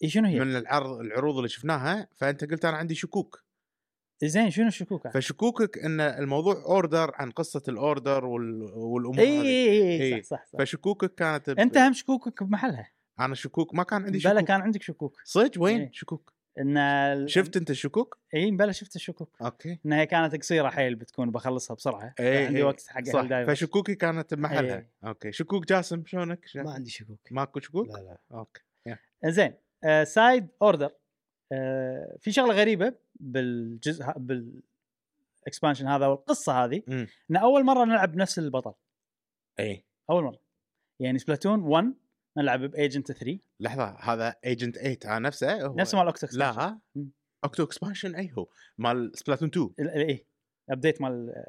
إي 0.03 0.09
شنو 0.09 0.29
هي؟ 0.29 0.41
من 0.41 0.57
العرض 0.57 1.01
العروض 1.01 1.37
اللي 1.37 1.49
شفناها 1.49 2.09
فأنت 2.17 2.45
قلت 2.45 2.65
أنا 2.65 2.77
عندي 2.77 2.95
شكوك. 2.95 3.45
زين 4.25 4.51
شنو 4.51 4.67
الشكوك 4.67 5.09
فشكوكك 5.09 5.79
إن 5.79 6.01
الموضوع 6.01 6.55
Order 6.55 7.11
عن 7.15 7.31
قصة 7.31 7.63
ال 7.69 7.78
Order 7.78 8.24
وال... 8.25 8.63
والأمور 8.63 9.19
إي 9.19 9.39
هذه. 9.39 10.03
إي. 10.03 10.15
إي 10.15 10.23
صح 10.23 10.29
صح, 10.29 10.47
صح. 10.47 10.59
فشكوكك 10.59 11.15
كانت 11.15 11.51
ب... 11.51 11.59
أنت 11.59 11.79
هم 11.79 11.93
شكوكك 11.93 12.43
بمحلها. 12.43 12.91
أنا 13.21 13.35
شكوك 13.35 13.75
ما 13.75 13.83
كان 13.83 14.05
عندي 14.05 14.19
بلا 14.19 14.35
شكوك. 14.35 14.49
كان 14.49 14.61
عندك 14.61 14.83
شكوك. 14.83 15.21
صدق؟ 15.25 15.63
وين 15.63 15.81
إيه. 15.81 15.91
شكوك؟ 15.93 16.36
إن 16.59 16.77
ال- 16.77 17.31
شفت 17.31 17.57
أنت 17.57 17.70
الشكوك؟ 17.70 18.19
إي 18.35 18.51
بلا 18.51 18.73
شفت 18.73 18.97
الشكوك. 18.97 19.37
okay. 19.43 19.78
انها 19.87 20.05
كانت 20.05 20.37
قصيرة 20.37 20.69
حيل 20.69 20.95
بتكون 20.95 21.31
بخلصها 21.31 21.74
بسرعة. 21.74 22.15
إي 22.20 22.47
عندي 22.47 22.59
إي. 22.59 22.62
وقت 22.62 22.87
حق 22.89 23.05
صح. 23.05 23.45
فشكوكي 23.47 23.95
كانت 23.95 24.35
بمحلها 24.35 24.77
إيه. 24.77 24.91
okay. 25.05 25.32
شكوك 25.33 25.66
جاسم 25.66 26.03
شلونك؟ 26.07 26.47
ما 26.55 26.73
عندي 26.73 26.91
شكوك. 26.91 27.20
ماكو 27.31 27.61
شكوك؟ 27.61 27.89
لا 27.89 27.93
لا. 27.93 28.19
أوكي. 28.33 28.62
زين 29.24 29.55
آه 29.85 30.05
Side 30.05 30.48
Order. 30.62 30.90
آه 31.53 32.16
في 32.20 32.33
شغلة 32.33 32.55
غريبة 32.55 32.95
بالجزء 33.15 34.05
بال 34.16 34.47
expansion 34.47 35.86
هذا 35.87 36.07
والقصة 36.07 36.65
هذه. 36.65 36.83
إن 37.31 37.37
أول 37.37 37.65
مرة 37.65 37.85
نلعب 37.85 38.12
بنفس 38.12 38.39
البطل. 38.39 38.73
إي. 39.61 39.85
أول 40.11 40.24
مرة. 40.24 40.41
يعني 41.01 41.19
Splatoon 41.19 41.61
1 41.61 41.95
نلعب 42.37 42.61
ب 42.61 42.69
Agent 42.69 43.12
3 43.13 43.39
لحظة 43.61 43.97
هذا 44.01 44.35
Agent 44.44 44.78
8 44.79 44.99
ها 45.05 45.19
نفسه؟ 45.19 45.67
هو 45.67 45.75
نفس 45.75 45.95
مال 45.95 46.07
Octo 46.07 46.27
لا 46.33 46.51
ها؟ 46.51 46.81
مم. 46.95 47.11
Octo 47.44 47.65
Expansion 47.65 48.15
أي 48.15 48.33
هو؟ 48.39 48.47
مال 48.79 49.13
Splatoon 49.15 49.48
2 49.49 49.71
اي 49.81 50.27
update 50.70 51.01
مال 51.01 51.45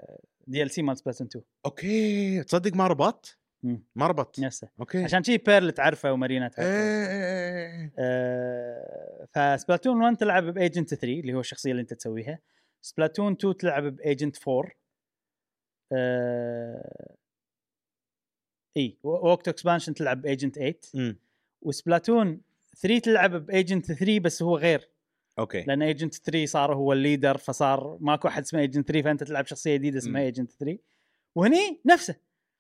DLC 0.48 0.82
مال 0.82 0.98
Splatoon 0.98 1.28
2 1.28 1.46
okay 1.66 2.44
تصدق 2.44 2.76
ما 2.76 2.88
ربطت 2.88 3.38
مم. 3.64 3.84
مربط 3.96 4.40
نفسه. 4.40 4.70
okay. 4.80 5.04
عشان 5.04 5.24
شي 5.24 5.38
بيرل 5.38 5.72
تعرفه 5.72 6.12
ومارينا 6.12 6.48
تعرفه. 6.48 6.72
إيه 6.72 7.94
آه، 8.00 9.28
ف 9.34 9.41
Splatoon 9.41 10.02
1 10.02 10.18
تلعب 10.18 10.44
ب 10.44 10.51
Agent 10.51 10.90
3 10.94 11.20
اللي 11.20 11.34
هو 11.34 11.40
الشخصية 11.40 11.72
اللي 11.72 11.82
أنت 11.82 11.94
تسويها. 11.94 12.40
Splatoon 12.82 13.32
2 13.34 13.58
تلعب 13.58 13.84
ب 13.84 13.94
Agent 13.94 14.48
4 14.48 14.72
آه، 15.92 17.16
إي 18.78 18.98
و 19.04 19.12
Octo 19.12 19.48
Expansion 19.48 19.94
تلعب 19.94 20.22
ب 20.22 20.27
Agent 20.27 20.56
8 20.56 20.76
مم. 20.94 21.20
و 21.62 21.70
Splatoon 21.70 22.41
3 22.82 22.99
تلعب 22.99 23.45
ب 23.45 23.52
Agent 23.52 23.86
3 23.91 24.20
بس 24.20 24.44
هو 24.44 24.58
غير. 24.58 24.90
okay. 25.40 25.62
لأن 25.68 25.82
Agent 25.82 26.16
3 26.16 26.45
صار 26.45 26.76
هو 26.76 26.94
ال 26.94 27.00
leader 27.00 27.38
فصار 27.38 27.98
ماكو 28.02 28.28
أحد 28.28 28.41
اسمه 28.44 28.60
Agent 28.60 28.88
3 28.88 29.04
فأنت 29.04 29.24
تلعب 29.24 29.45
شخصية 29.45 29.76
جديدة 29.76 29.98
اسمها. 29.98 30.22
Agent 30.22 30.52
3 30.52 30.78
وهني 31.36 31.82
نفسه. 31.86 32.16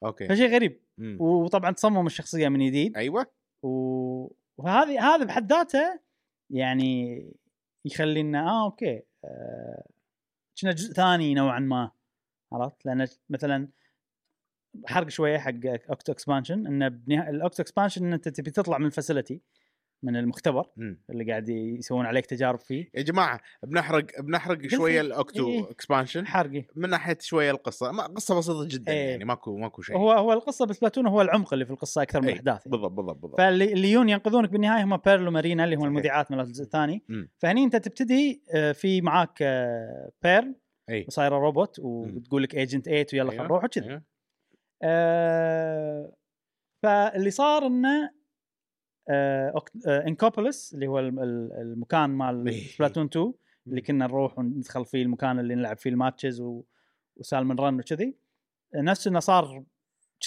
okay. 0.05 0.27
فشيء 0.27 0.49
غريب. 0.55 0.79
مم. 0.97 1.17
وطبعا 1.21 1.71
تصمم 1.71 2.05
الشخصية 2.05 2.49
من 2.49 2.67
جديد. 2.67 2.97
أيوه. 2.97 3.25
و- 3.63 4.27
وهذه 4.57 5.15
هذا 5.15 5.23
بحد 5.25 5.53
ذاته 5.53 5.99
يعني 6.49 7.23
يخلينا 7.85 8.49
آه 8.49 8.65
okay 8.65 9.01
آه، 9.25 9.83
كنا 10.61 10.71
جزء 10.71 10.93
ثاني 10.93 11.33
نوعا 11.33 11.59
ما. 11.59 11.91
عرفت؟ 12.53 12.85
لأن 12.85 13.07
مثلا 13.29 13.67
حرق 14.85 15.09
شوية 15.09 15.37
حق 15.37 15.53
Octo 15.89 16.11
Expansion 16.11 16.67
إنه 16.67 16.87
بنها... 16.87 17.29
ال 17.29 17.36
Octo 17.36 17.63
Expansion 17.63 18.05
إن 18.05 18.13
أنت 18.13 18.29
تبي 18.29 18.51
تطلع 18.51 18.77
من 18.77 18.85
ال 18.85 18.91
facility 18.91 19.41
من 20.03 20.15
المختبر 20.15 20.65
مم. 20.77 21.01
اللي 21.09 21.23
قاعد 21.23 21.49
يسوون 21.49 22.05
عليك 22.05 22.25
تجارب 22.25 22.59
فيه 22.59 22.89
يا 22.95 23.01
جماعة 23.01 23.41
بنحرق 23.63 24.21
بنحرق 24.21 24.67
شوية 24.67 25.01
لي. 25.01 25.07
ال 25.07 25.16
Octo 25.16 25.49
إيه. 25.49 25.71
Expansion 25.71 26.27
حرقي 26.27 26.65
من 26.75 26.89
ناحية 26.89 27.17
شوية 27.21 27.51
القصة 27.51 27.91
ما 27.91 28.03
قصة 28.03 28.37
بسيطة 28.37 28.67
جدا 28.67 28.91
إيه. 28.91 29.09
يعني 29.09 29.25
ماكو 29.25 29.57
ماكو 29.57 29.81
شيء 29.81 29.97
هو 29.97 30.11
هو 30.11 30.33
القصة 30.33 30.65
ب 30.65 30.70
Splatoon 30.70 31.07
هو 31.07 31.21
العمق 31.21 31.53
اللي 31.53 31.65
في 31.65 31.71
القصة 31.71 32.01
أكثر 32.01 32.21
من 32.21 32.27
إيه، 32.27 32.33
الأحداث 32.33 32.65
يعني. 32.65 32.71
بالضبط 32.71 32.91
بالضبط 32.91 33.17
بالضبط 33.17 33.37
فاللي 33.37 33.91
ينقذونك 33.91 34.49
بالنهاية 34.49 34.83
هم 34.83 34.97
بيرل 34.97 35.27
ومارينا 35.27 35.63
اللي 35.63 35.75
هم. 35.75 35.85
المذيعات 35.85 36.31
من 36.31 36.39
الجزء 36.39 36.63
الثاني. 36.63 37.03
فهني 37.37 37.63
أنت 37.63 37.75
تبتدي 37.75 38.43
آه، 38.53 38.71
في 38.71 39.01
معاك 39.01 39.37
آه، 39.41 40.11
بيرل 40.23 40.55
اي 40.89 41.05
وصايره 41.07 41.35
روبوت 41.35 41.79
وتقول 41.79 42.43
لك 42.43 42.55
Agent 42.55 42.85
8 42.85 43.05
ويلا 43.13 43.29
خلينا 43.29 43.43
أيوه، 43.43 43.45
نروح 43.45 43.65
أيوه. 43.77 44.03
آه، 44.83 46.13
فاللي 46.83 47.29
صار 47.31 47.65
إنه 47.67 48.11
آه، 49.09 49.53
آه، 49.87 50.07
Inkopolis 50.07 50.73
اللي 50.73 50.87
هو 50.87 50.99
الم- 50.99 51.19
ال- 51.19 51.53
المكان 51.61 52.09
مال 52.09 52.47
إيه. 52.47 52.67
Splatoon 52.67 53.05
2 53.05 53.33
اللي 53.67 53.81
كنا 53.81 54.07
نروح 54.07 54.39
وندخل 54.39 54.85
فيه 54.85 55.01
المكان 55.03 55.39
اللي 55.39 55.55
نلعب 55.55 55.77
فيه 55.77 55.89
ال 55.89 55.95
matches. 55.95 56.43
و 57.15 57.21
Salmon 57.21 57.55
Run 57.59 57.79
وكذي 57.79 58.17
نفس 58.75 59.07
إنه 59.07 59.19
صار 59.19 59.63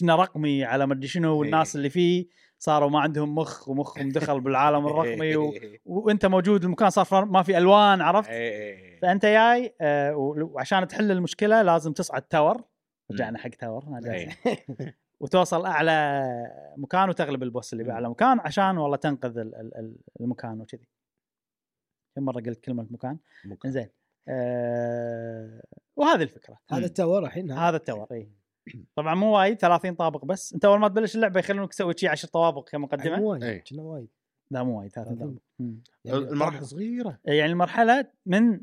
كنا 0.00 0.16
رقمي 0.16 0.64
على 0.64 0.86
ما 0.86 0.94
أدري 0.94 1.06
شنو 1.08 1.38
والناس 1.38 1.68
إيه. 1.70 1.78
اللي 1.78 1.90
فيه 1.90 2.26
صاروا 2.58 2.90
ما 2.90 3.00
عندهم 3.00 3.34
مخ 3.34 3.68
ومخهم 3.68 4.08
دخل 4.08 4.40
بالعالم 4.40 4.86
الرقمي 4.86 5.36
و... 5.36 5.52
وأنت 5.84 6.26
موجود 6.26 6.64
المكان 6.64 6.90
صار 6.90 7.24
ما 7.24 7.42
في 7.42 7.58
ألوان 7.58 8.00
عرفت 8.00 8.30
إيه. 8.30 9.00
فأنت 9.00 9.26
جاي 9.26 9.74
آه، 9.80 10.16
وعشان 10.16 10.88
تحل 10.88 11.10
المشكلة 11.10 11.62
لازم 11.62 11.92
تصعد 11.92 12.22
tower 12.22 12.64
رجعنا 13.12 13.38
حق 13.38 13.48
tower. 13.50 13.84
إيه. 14.04 14.36
وتوصل 15.20 15.66
أعلى 15.66 16.22
مكان 16.76 17.08
وتغلب 17.08 17.42
ال 17.42 17.48
boss 17.48 17.72
اللي. 17.72 17.84
بأعلى 17.84 18.08
مكان 18.10 18.40
عشان 18.40 18.78
والله 18.78 18.96
تنقذ 18.96 19.38
ال- 19.38 19.54
ال- 19.54 19.76
ال- 19.76 19.96
المكان 20.20 20.60
وكذي 20.60 20.88
كم 22.16 22.22
مرة 22.22 22.40
قلت 22.40 22.60
كلمة 22.64 22.86
مكان. 22.90 23.18
زين 23.66 23.88
آه 24.28 25.62
وهذه 25.96 26.22
الفكرة 26.22 26.58
هذا 26.70 26.86
ال 26.86 26.93
tower 26.93 27.24
الحين 27.24 27.50
هذا 27.50 27.76
التور 27.76 28.06
اي 28.12 28.30
طبعا 28.96 29.14
مو 29.14 29.36
وايد 29.36 29.58
30 29.58 29.94
طابق 29.94 30.24
بس 30.24 30.52
أنت 30.52 30.64
أول 30.64 30.78
ما 30.78 30.88
تبلش 30.88 31.14
اللعبة 31.16 31.40
يخلونك 31.40 31.70
تسوي 31.70 31.94
شي 31.96 32.08
10 32.08 32.28
طوابق 32.28 32.68
كمقدمه 32.68 33.16
مو 33.16 33.30
وايد 33.30 33.42
إيه. 33.44 33.64
كنا 33.64 33.82
وايد 33.82 34.08
لا 34.50 34.62
مو 34.62 34.78
وايد 34.80 34.90
30 34.92 35.16
30. 35.18 35.28
طابق. 35.28 35.40
يعني 36.04 36.18
المراحل 36.18 36.52
طابق. 36.54 36.64
صغيرة 36.66 37.18
يعني 37.24 37.52
المرحلة 37.52 38.06
من 38.26 38.60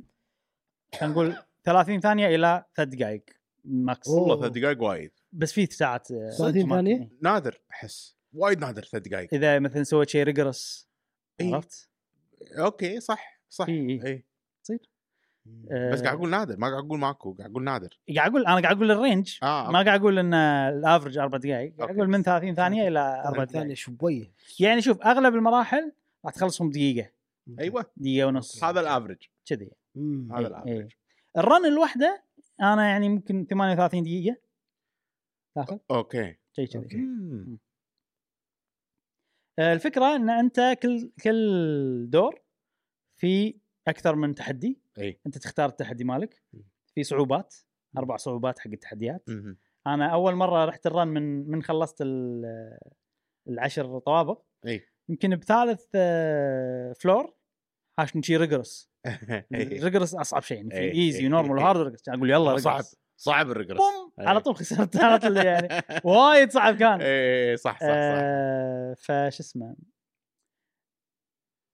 خلينا 0.99 1.13
نقول 1.13 1.35
30 1.63 1.99
ثانية 1.99 2.27
إلى 2.35 2.63
ثلاث 2.75 2.87
دقائق 2.89 3.23
max. 3.67 4.07
والله 4.07 4.39
ثلاث 4.39 4.51
دقائق 4.51 4.83
وايد 4.83 5.11
بس 5.31 5.53
في 5.53 5.65
ساعات 5.65 6.11
آه، 6.11 6.29
30 6.29 6.67
ما- 6.67 6.75
ثانية؟ 6.75 6.95
إيه. 6.95 7.09
نادر 7.21 7.61
أحس 7.71 8.17
وايد 8.33 8.59
نادر 8.59 8.83
ثلاث 8.83 9.03
دقائق 9.03 9.33
إذا 9.33 9.59
مثلا 9.59 9.83
سويت 9.83 10.09
شيء 10.09 10.23
rigorous 10.23 10.87
إيه. 11.39 11.55
عرفت؟ 11.55 11.89
okay 12.59 12.99
صح 12.99 13.41
صح 13.49 13.67
إيه. 13.69 14.05
اي 14.05 14.25
آه، 15.71 15.91
بس 15.91 16.01
قاعد 16.01 16.15
أقول 16.17 16.29
نادر 16.29 16.57
ما 16.57 16.67
قاعد 16.69 16.83
أقول 16.85 16.99
ماكو 16.99 17.33
قاعد 17.33 17.51
أقول 17.51 17.63
نادر 17.63 17.99
قاعد 18.15 18.29
أقول 18.31 18.45
أنا 18.45 18.61
قاعد 18.61 18.75
أقول 18.75 18.91
ال 18.91 18.99
range 18.99 19.37
آه 19.43 19.71
ما 19.71 19.81
قاعد 19.83 19.99
أقول 19.99 20.19
إن 20.19 20.33
ال 20.33 20.44
average 20.44 21.17
أربع 21.17 21.37
دقائق 21.37 21.73
قاعد. 21.77 21.95
أقول 21.95 22.09
من 22.09 22.23
30 22.23 22.55
ثانية 22.55 22.87
إلى 22.87 22.99
أربع 22.99 23.45
30 23.45 23.45
دقائق 23.45 23.51
ثانية 23.51 23.73
شوية 23.75 24.31
يعني 24.59 24.81
شوف 24.81 25.01
أغلب 25.01 25.35
المراحل 25.35 25.91
راح 26.25 26.33
تخلصهم 26.33 26.69
دقيقة 26.69 27.09
أيوه 27.59 27.85
دقيقة 27.97 28.27
ونص 28.27 28.63
هذا 28.63 28.79
ال 28.79 28.84
average 28.84 29.17
كذي. 29.45 29.71
هذا 29.95 30.37
إيه، 30.39 30.47
ال 30.47 30.50
average 30.50 30.67
إيه. 30.69 30.87
ال 31.37 31.44
run 31.44 31.65
الواحده 31.65 32.23
أنا 32.61 32.89
يعني 32.89 33.09
ممكن 33.09 33.45
38 33.47 34.03
دقيقة. 34.03 34.37
تاخذ؟ 35.55 35.77
okay. 35.91 36.35
شيء 36.51 36.65
كذي. 36.67 36.83
أوكي. 36.83 36.97
مم. 36.97 37.59
آه، 39.59 39.73
الفكرة 39.73 40.15
إن 40.15 40.29
أنت 40.29 40.77
كل 40.83 41.11
كل 41.23 42.09
دور 42.09 42.41
في 43.15 43.59
أكثر 43.87 44.15
من 44.15 44.35
تحدي. 44.35 44.79
إي. 44.99 45.19
أنت 45.25 45.37
تختار 45.37 45.69
التحدي 45.69 46.03
مالك. 46.03 46.43
في 46.95 47.03
صعوبات 47.03 47.55
أربع 47.97 48.17
صعوبات 48.17 48.59
حق 48.59 48.67
التحديات. 48.71 49.29
مهم. 49.29 49.57
أنا 49.87 50.13
أول 50.13 50.35
مرة 50.35 50.65
رحت 50.65 50.85
ال 50.87 50.92
run 50.92 51.07
من 51.07 51.49
من 51.49 51.63
خلصت 51.63 52.01
ال- 52.01 52.77
العشر 53.47 53.99
طوابق. 53.99 54.41
إي. 54.67 54.85
يمكن 55.09 55.35
بثالث 55.35 55.85
آه، 55.95 56.93
floor 56.93 57.33
حاشني 57.99 58.23
شي 58.23 58.37
rigorous. 58.37 58.89
إي. 59.55 59.63
rigorous 59.63 60.15
أصعب 60.15 60.41
شيء 60.41 60.57
يعني 60.57 60.69
في 60.69 60.97
easy 60.97 61.27
و 61.27 61.32
normal 61.32 61.57
إيه. 61.57 61.63
و 61.63 61.67
hard 61.67 61.81
rigorous 61.81 62.09
أقول 62.09 62.29
يلا 62.29 62.57
صعب 62.57 62.75
rigorous 62.75 62.95
صعب 63.17 63.51
ال 63.51 63.54
rigorous 63.54 63.77
boom. 63.77 64.27
على 64.27 64.41
طول 64.41 64.55
خسرت. 64.55 64.97
على 65.03 65.19
طول 65.19 65.37
يعني. 65.37 65.83
وايد 66.03 66.51
صعب 66.51 66.75
كان. 66.75 66.99
أي 67.01 67.57
صح 67.57 67.71
صح 67.73 67.79
صح. 67.79 67.87
آه 67.89 68.93
فش 68.93 69.39
اسمه؟ 69.39 69.75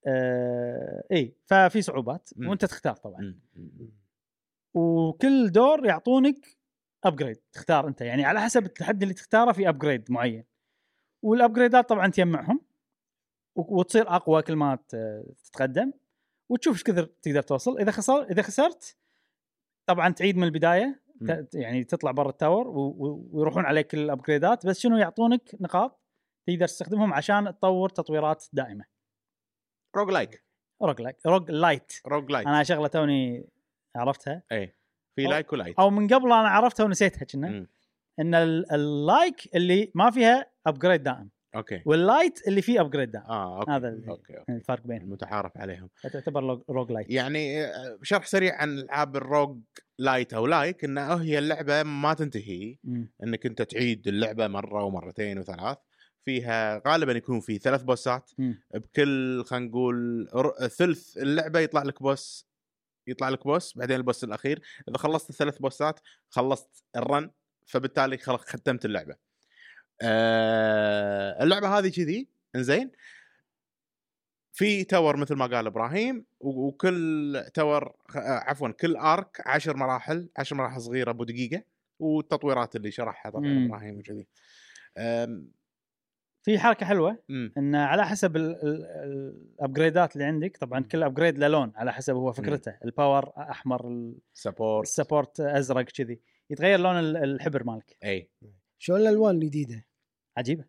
آه 0.06 1.04
إي 1.12 1.36
ففي 1.44 1.82
صعوبات. 1.82 2.30
وأنت 2.36 2.64
تختار 2.64 2.96
طبعا. 2.96 3.40
وكل 4.74 5.52
دور 5.52 5.86
يعطونك 5.86 6.46
upgrade 7.04 7.36
تختار 7.52 7.88
أنت. 7.88 8.00
يعني 8.00 8.24
على 8.24 8.40
حسب 8.40 8.64
التحدي 8.64 9.02
اللي 9.02 9.14
تختاره 9.14 9.52
في 9.52 9.68
upgrade 9.68 10.12
معين. 10.12 10.44
والابجريدات 11.22 11.88
طبعا 11.88 12.08
تجمعهم 12.08 12.60
وتصير 13.56 14.08
أقوى 14.16 14.42
كل 14.42 14.56
ما 14.56 14.78
تتقدم. 15.44 15.92
وتشوف 16.48 16.74
إيش 16.74 16.82
كثر 16.84 17.04
تقدر 17.04 17.42
توصل. 17.42 17.78
إذا 17.78 17.90
خسر 17.90 18.22
إذا 18.22 18.42
خسرت 18.42 18.96
طبعا 19.86 20.08
تعيد 20.12 20.36
من 20.36 20.44
البداية 20.44 21.00
يعني 21.54 21.84
تطلع 21.84 22.10
برا 22.10 22.30
ال 22.30 22.36
tower 22.36 22.68
و- 22.68 22.80
و- 22.98 23.28
ويروحون 23.32 23.64
عليك 23.64 23.94
الابجريدات 23.94 24.66
بس 24.66 24.78
شنو 24.80 24.96
يعطونك؟ 24.96 25.50
نقاط 25.60 26.00
تقدر 26.46 26.66
تستخدمهم 26.66 27.12
عشان 27.14 27.44
تطور 27.58 27.88
تطويرات 27.88 28.44
دائمة. 28.52 28.84
روج 29.96 30.10
لايك 30.10 30.44
روج 30.82 31.00
لايك 31.00 31.16
روج 31.26 31.50
لايت 31.50 31.92
روج 32.06 32.30
لايك 32.32 32.46
أنا 32.46 32.62
شغلة 32.62 32.88
توني 32.88 33.48
عرفتها. 33.96 34.42
اي 34.52 34.74
في 35.16 35.26
أو- 35.26 35.30
like 35.30 35.52
و 35.52 35.56
lite. 35.56 35.78
أو 35.78 35.90
من 35.90 36.06
قبل 36.08 36.26
أنا 36.32 36.48
عرفتها 36.48 36.84
ونسيتها 36.84 37.24
كنا. 37.24 37.66
إن 38.20 38.34
ال- 38.34 38.72
ال 38.72 38.89
like 38.89 39.56
اللي 39.56 39.92
ما 39.94 40.10
فيها 40.10 40.46
upgrade 40.66 41.02
دائم. 41.02 41.30
okay. 41.56 41.82
وال 41.86 42.07
lite 42.07 42.48
اللي 42.48 42.62
فيه 42.62 42.80
upgrade 42.80 43.10
دائم 43.10 43.24
آه 43.26 43.58
okay 43.60 43.70
هذا 43.70 44.00
okay 44.08 44.32
يعني 44.32 44.58
الفرق 44.60 44.86
بينهم. 44.86 45.04
المتعارف 45.04 45.58
عليهم. 45.58 45.88
تعتبر 46.12 46.62
roguelite 46.70 47.10
يعني 47.10 47.64
آه، 47.64 47.98
شرح 48.02 48.26
سريع 48.26 48.56
عن 48.56 48.78
ألعاب 48.78 49.16
ال 49.16 49.23
rogue 49.23 49.60
lite 49.98 50.34
أو 50.34 50.46
like 50.46 50.84
إنه 50.84 51.14
هي 51.14 51.38
اللعبة 51.38 51.82
ما 51.82 52.14
تنتهي 52.14 52.76
مم. 52.84 53.12
إنك 53.22 53.46
أنت 53.46 53.62
تعيد 53.62 54.08
اللعبة 54.08 54.48
مرة 54.48 54.84
ومرتين 54.84 55.38
وثلاث. 55.38 55.78
فيها 56.24 56.82
غالبا 56.88 57.12
يكون 57.12 57.40
في 57.40 57.58
ثلاث 57.58 57.82
boss 57.82 58.20
ات 58.20 58.30
مم. 58.38 58.62
بكل 58.74 59.44
خلينا 59.44 59.66
نقول 59.66 60.28
ثلث 60.68 61.16
اللعبة 61.18 61.60
يطلع 61.60 61.82
لك 61.82 62.02
boss 62.02 62.48
يطلع 63.06 63.28
لك 63.28 63.44
boss 63.44 63.78
بعدين 63.78 63.96
ال 63.96 64.02
boss 64.02 64.24
الأخير. 64.24 64.62
إذا 64.88 64.98
خلصت 64.98 65.30
الثلاث 65.30 65.58
boss 65.58 65.92
ات 65.92 66.00
خلصت 66.28 66.84
ال 66.96 67.05
run 67.05 67.30
فبالتالي 67.66 68.18
خلاص 68.18 68.40
ختمت 68.40 68.84
اللعبة. 68.84 69.16
آه 70.04 71.42
اللعبة 71.42 71.78
هذه 71.78 71.88
كذي 71.88 72.28
إنزين. 72.56 72.90
في 74.52 74.84
tower 74.84 75.16
مثل 75.16 75.34
ما 75.34 75.46
قال 75.46 75.66
إبراهيم 75.66 76.24
وكل 76.40 77.44
tower 77.54 77.96
خ- 78.08 78.16
آه، 78.16 78.20
عفوا 78.50 78.68
كل 78.68 78.96
arc 78.96 79.42
عشر 79.46 79.76
مراحل 79.76 80.28
عشر 80.36 80.56
مراحل 80.56 80.80
صغيرة 80.80 81.10
أبو 81.10 81.24
دقيقة 81.24 81.62
والتطويرات 81.98 82.76
اللي 82.76 82.90
شرحها 82.90 83.30
طبعا 83.32 83.42
مم. 83.48 83.66
إبراهيم 83.66 83.98
وكذي. 83.98 84.26
في 86.42 86.58
حركة 86.58 86.86
حلوة 86.86 87.18
مم. 87.28 87.52
إن 87.58 87.74
على 87.74 88.06
حسب 88.06 88.36
ال- 88.36 88.56
ال- 88.62 88.84
ال 89.60 89.66
upgrade 89.66 90.06
ات 90.06 90.12
اللي 90.16 90.24
عندك 90.24 90.56
طبعا 90.56 90.80
كل 90.80 91.02
upgrade 91.02 91.38
له 91.38 91.48
لون 91.48 91.72
على 91.76 91.92
حسب 91.92 92.14
هو 92.14 92.32
فكرته. 92.32 92.74
ال 92.84 92.92
power 92.92 93.32
أحمر 93.38 93.88
ال- 93.88 94.18
support 94.34 94.86
ال 94.88 94.94
support 94.94 95.40
أزرق 95.40 95.84
كذي. 95.84 96.20
يتغير 96.50 96.80
لون 96.80 96.98
ال- 96.98 97.16
الحبر 97.16 97.64
مالك. 97.64 97.96
إي. 98.04 98.28
شلون 98.78 99.00
الألوان 99.00 99.34
الجديدة؟ 99.34 99.86
عجيبة 100.36 100.64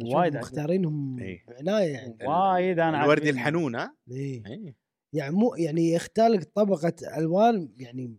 وايد 0.00 0.16
عجيبة. 0.16 0.38
مختارينهم 0.38 1.18
إيه. 1.18 1.44
بعناية 1.48 1.92
يعني 1.92 2.16
وايد 2.26 2.78
أنا 2.78 3.04
الوردي. 3.04 3.30
الحنون 3.30 3.74
ها 3.74 3.96
إيه. 4.10 4.46
إيه. 4.46 4.76
يعني 5.12 5.34
مو 5.34 5.54
يعني 5.54 5.92
يختلق 5.92 6.42
طبقة 6.54 6.94
ألوان 7.16 7.72
يعني 7.76 8.18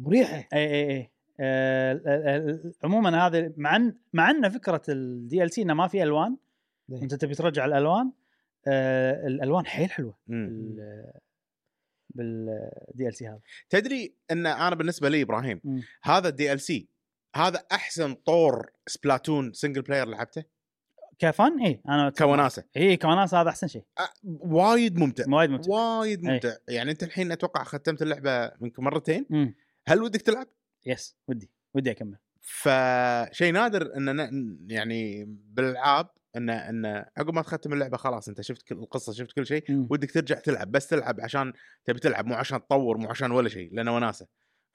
مريحة 0.00 0.48
اي 0.52 0.64
اي 0.74 1.10
اي 1.40 2.72
عموما 2.84 3.26
هذا 3.26 3.52
مع 3.56 3.76
إن 3.76 3.96
مع 4.12 4.30
إن 4.30 4.48
فكرة 4.48 4.82
ال 4.88 5.50
DLC 5.52 5.62
إنه 5.62 5.74
ما 5.74 5.88
في 5.88 6.02
ألوان 6.02 6.36
إيه. 6.92 7.02
أنت 7.02 7.14
تبي 7.14 7.34
ترجع 7.34 7.64
الألوان 7.64 8.12
آه، 8.66 9.26
الألوان 9.26 9.66
حيل 9.66 9.90
حلوة 9.90 10.18
بال 12.14 13.08
DLC 13.08 13.28
هذا 13.28 13.40
تدري 13.70 14.14
إن 14.30 14.46
أنا 14.46 14.74
بالنسبة 14.74 15.08
لي 15.08 15.22
إبراهيم 15.22 15.60
مم. 15.64 15.82
هذا 16.02 16.52
ال 16.52 16.60
DLC 16.60 16.88
هذا 17.36 17.62
أحسن 17.72 18.14
طور 18.14 18.70
سبلاتون 18.86 19.52
single 19.52 19.82
player 19.82 20.08
لعبته؟ 20.08 20.44
كفن؟ 21.18 21.60
اي 21.64 21.82
أنا 21.88 22.10
كوناسة. 22.10 22.64
اي 22.76 22.96
كوناس 22.96 23.34
هذا 23.34 23.48
أحسن 23.48 23.66
شيء. 23.66 23.82
أ- 24.00 24.10
وايد 24.24 24.98
ممتع. 24.98 25.24
وايد 25.28 25.50
ممتع. 25.50 25.70
وايد 25.72 26.26
أي. 26.26 26.32
ممتع. 26.32 26.52
يعني 26.68 26.90
أنت 26.90 27.02
الحين 27.02 27.32
أتوقع 27.32 27.64
ختمت 27.64 28.02
اللعبة 28.02 28.44
يمكن 28.60 28.82
مرتين. 28.84 29.26
مم. 29.30 29.54
هل 29.86 30.02
ودك 30.02 30.22
تلعب؟ 30.22 30.46
يس 30.86 31.16
ودي. 31.28 31.50
ودي 31.74 31.90
أكمل. 31.90 32.16
فشيء 32.40 33.52
نادر 33.52 33.96
إن 33.96 34.56
يعني 34.70 35.24
بالألعاب 35.28 36.08
إن 36.36 36.50
إن 36.50 36.86
عقب 37.16 37.34
ما 37.34 37.42
تختم 37.42 37.72
اللعبة 37.72 37.96
خلاص 37.96 38.28
أنت 38.28 38.40
شفت 38.40 38.62
كل 38.62 38.74
القصة 38.74 39.12
شفت 39.12 39.32
كل 39.32 39.46
شيء. 39.46 39.64
ودك 39.90 40.10
ترجع 40.10 40.38
تلعب. 40.38 40.72
بس 40.72 40.86
تلعب 40.86 41.20
عشان 41.20 41.52
تبي 41.84 42.00
تلعب 42.00 42.26
مو 42.26 42.34
عشان 42.34 42.60
تطور 42.66 42.98
مو 42.98 43.08
عشان 43.08 43.30
ولا 43.32 43.48
شيء 43.48 43.74
لأنه 43.74 43.94
وناسة. 43.94 44.26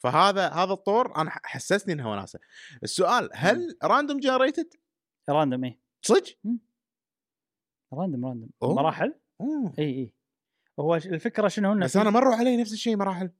فهذا 0.03 0.49
هذا 0.49 0.73
الطور 0.73 1.15
أنا 1.15 1.31
حسسني 1.33 1.93
إنها 1.93 2.07
وناسة. 2.07 2.39
السؤال 2.83 3.29
هل 3.33 3.77
random 3.83 4.19
generated 4.19 4.73
random 5.29 5.63
اي 5.63 5.79
صدق؟ 6.01 6.37
random 7.93 8.25
random. 8.25 8.49
مراحل. 8.63 9.19
إي 9.79 9.83
إي. 9.83 10.13
هو 10.79 10.95
الفكرة 10.95 11.47
شنو 11.47 11.79
بس 11.79 11.97
أنا 11.97 12.09
مروا 12.09 12.35
علي 12.35 12.57
نفس 12.57 12.73
الشيء 12.73 12.97
مراحل. 12.97 13.31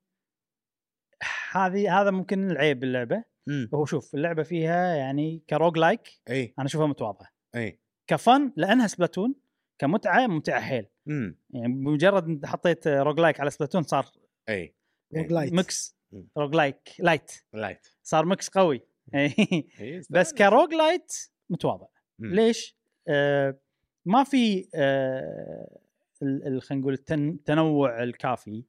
هذه 1.52 2.02
هذا 2.02 2.12
ممكن 2.12 2.52
العيب 2.52 2.80
باللعبة. 2.80 3.24
إمم. 3.48 3.70
هو 3.74 3.86
شوف 3.86 4.16
اللعبة 4.16 4.44
فيها 4.44 4.96
يعني 4.96 5.44
ك 5.50 5.78
roguelike 5.78 6.22
إي. 6.30 6.54
أنا 6.60 6.68
أشوفها 6.68 6.88
متواضعة. 6.88 7.30
إي. 7.56 7.82
ك 8.08 8.19
fun 8.19 8.54
لأنها 8.56 8.88
سبلاتون 8.88 9.36
كمتعة 9.80 10.28
ممتعة 10.28 10.62
حيل. 10.62 10.88
إمم. 11.08 11.40
يعني 11.50 11.74
بمجرد 11.74 12.46
حطيت 12.46 12.88
roguelike 12.88 13.40
على 13.40 13.50
سبلاتون 13.50 13.84
صار 13.84 14.12
إي. 14.50 14.76
roguelite 15.16 15.54
mix. 15.54 15.92
مم. 15.92 15.97
roguelike 16.38 16.90
lite. 17.00 17.32
lite. 17.54 17.88
صار 18.04 18.26
mix 18.26 18.50
قوي. 18.50 18.82
إي، 19.16 20.02
بس 20.10 20.34
ك 20.34 20.74
roguelite 20.74 21.14
متواضع. 21.50 21.88
ليش؟ 22.20 22.78
آه 23.08 23.60
ما 24.06 24.24
في 24.24 24.70
آه 24.76 25.80
خلينا 26.22 26.60
نقول 26.72 26.94
التن- 26.94 27.12
التنوع 27.34 28.04
الكافي 28.04 28.64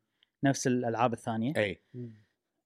نفس 0.44 0.66
الألعاب 0.66 1.12
الثانية. 1.12 1.52
اي 1.56 1.82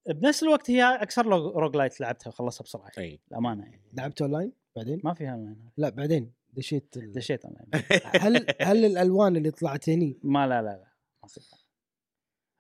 بنفس 0.09 0.43
الوقت 0.43 0.71
هي 0.71 0.83
أكثر 1.03 1.27
roguelite 1.57 2.01
لعبتها 2.01 2.29
وخلصها 2.29 2.65
بسرعة. 2.65 2.91
اي 2.99 3.21
الامانه 3.31 3.65
يعني. 3.65 3.83
لعبت 3.93 4.23
أونلاين 4.23 4.53
بعدين؟ 4.77 5.01
ما 5.05 5.15
فيها 5.15 5.33
أونلاين. 5.33 5.71
لا 5.77 5.89
بعدين 5.89 6.33
دشيت 6.53 6.97
ال... 6.97 7.13
دشيت 7.19 7.45
أونلاين. 7.45 7.71
هل 8.23 8.47
هل 8.61 8.85
الألوان 8.85 9.37
اللي 9.37 9.51
طلعت 9.51 9.89
هني؟ 9.89 10.19
ما 10.23 10.47
لا 10.47 10.63
لا 10.63 10.69
لا. 10.69 10.93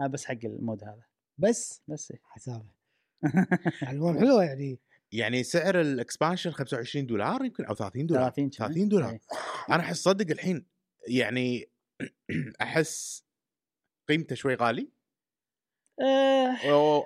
ما 0.01 0.07
بس 0.07 0.25
حق 0.25 0.39
ال 0.45 0.53
mode 0.53 0.85
هذا. 0.85 1.03
بس 1.39 1.83
بس. 1.89 2.13
حسابه 2.25 2.71
الوان 3.91 4.19
حلوة 4.19 4.45
يعني 4.45 4.81
يعني 5.13 5.43
سعر 5.43 5.81
ال 5.81 5.88
expansion 5.88 6.51
25 6.51 7.07
دولار 7.07 7.45
يمكن 7.45 7.65
أو 7.65 7.75
30 7.75 8.07
دولار 8.07 8.23
30 8.31 8.51
كان. 8.51 8.69
30 8.69 8.89
دولار 8.89 9.11
إيه. 9.11 9.21
أنا 9.71 9.81
أحس 9.83 10.03
صدق 10.03 10.31
الحين 10.31 10.67
يعني 11.09 11.69
أحس 12.63 13.25
قيمته 14.09 14.35
شوي 14.35 14.55
غالي 14.55 14.89
آه، 16.01 16.57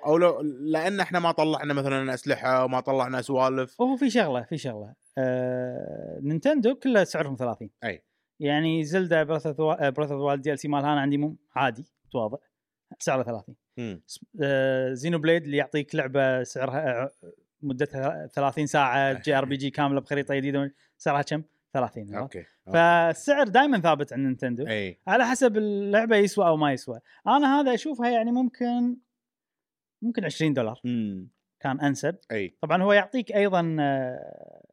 أو, 0.05 0.17
لو 0.17 0.41
لأن 0.41 0.99
إحنا 0.99 1.19
ما 1.19 1.31
طلعنا 1.31 1.73
مثلا 1.73 2.13
أسلحة 2.13 2.65
وما 2.65 2.79
طلعنا 2.79 3.21
سوالف 3.21 3.81
هو 3.81 3.95
في 3.95 4.09
شغلة 4.09 4.41
في 4.43 4.57
شغلة 4.57 4.95
آه، 5.17 6.19
نينتندو 6.21 6.75
كله 6.75 7.03
سعرهم 7.03 7.35
30 7.35 7.69
أي. 7.83 8.03
يعني 8.39 8.83
زلدا 8.83 9.23
بريث 9.23 9.47
اوف 9.47 9.81
بريث 9.81 10.11
اوف 10.11 10.39
DLC 10.39 10.67
مالها 10.67 10.93
أنا 10.93 11.01
عندي 11.01 11.17
مو 11.17 11.35
عادي 11.55 11.85
متواضع 12.05 12.37
سعره 12.99 13.23
30 13.23 13.43
مم. 13.47 13.55
آه، 13.55 13.66
زينو 14.93 15.17
بليد 15.19 15.43
اللي 15.43 15.57
يعطيك 15.57 15.95
لعبة 15.95 16.43
سعرها 16.43 17.03
آه، 17.03 17.11
مدتها 17.61 18.27
30 18.27 18.65
ساعة 18.65 19.13
JRPG 19.23 19.69
كاملة 19.69 20.01
بخريطة 20.01 20.35
جديدة 20.35 20.73
سعرها 20.97 21.21
كم؟ 21.21 21.43
30 21.73 22.15
عرفت؟ 22.15 22.35
okay 22.35 22.45
فالسعر 22.65 23.47
دائما 23.47 23.79
ثابت 23.79 24.13
عند 24.13 24.25
نينتندو. 24.25 24.65
على 25.07 25.25
حسب 25.25 25.57
اللعبة 25.57 26.15
يسوى 26.15 26.47
أو 26.47 26.57
ما 26.57 26.73
يسوى. 26.73 26.99
أنا 27.27 27.59
هذا 27.59 27.73
أشوفها 27.73 28.09
يعني 28.09 28.31
ممكن 28.31 28.97
ممكن 30.01 30.25
20 30.25 30.53
دولار. 30.53 30.81
امم 30.85 31.27
كان 31.59 31.79
أنسب. 31.81 32.15
أي. 32.31 32.57
طبعا 32.61 32.83
هو 32.83 32.93
يعطيك 32.93 33.31
أيضا 33.31 33.77
آه، 33.79 34.63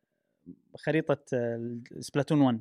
خريطة 0.76 1.18
آه، 1.34 1.78
سبلاتون 2.00 2.40
1 2.40 2.60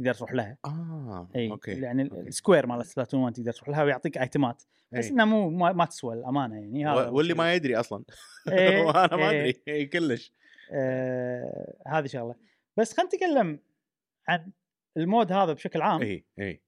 تقدر 0.00 0.14
تروح 0.14 0.32
لها 0.32 0.56
آه 0.64 1.28
إي 1.36 1.50
okay 1.50 1.70
يعني 1.80 2.02
okay. 2.02 2.20
ال 2.20 2.27
square 2.27 2.66
مال 2.66 2.86
سبلاتون 2.86 3.20
1 3.20 3.36
تقدر 3.36 3.52
تروح 3.52 3.68
لها 3.68 3.84
ويعطيك 3.84 4.18
item 4.18 4.53
ات 4.53 4.62
بس 4.92 5.04
أي. 5.04 5.10
إنه 5.10 5.24
مو 5.24 5.50
ما, 5.50 5.72
ما 5.72 5.84
تسوى 5.84 6.14
الأمانة 6.14 6.54
يعني 6.54 6.86
هذا 6.86 7.08
واللي 7.08 7.34
ما 7.34 7.54
يدري 7.54 7.76
أصلا 7.76 8.04
وأنا 8.86 9.16
ما. 9.16 9.30
أدري 9.30 9.62
إي 9.68 9.86
كلش 9.86 10.32
آه 10.72 11.76
هذه 11.86 12.06
شغلة 12.06 12.34
بس 12.76 12.92
خلينا 12.92 13.10
نتكلم 13.14 13.60
عن 14.28 14.52
ال 14.96 15.03
mode 15.03 15.32
هذا 15.32 15.52
بشكل 15.52 15.82
عام 15.82 16.02
إي 16.02 16.24
إي 16.40 16.62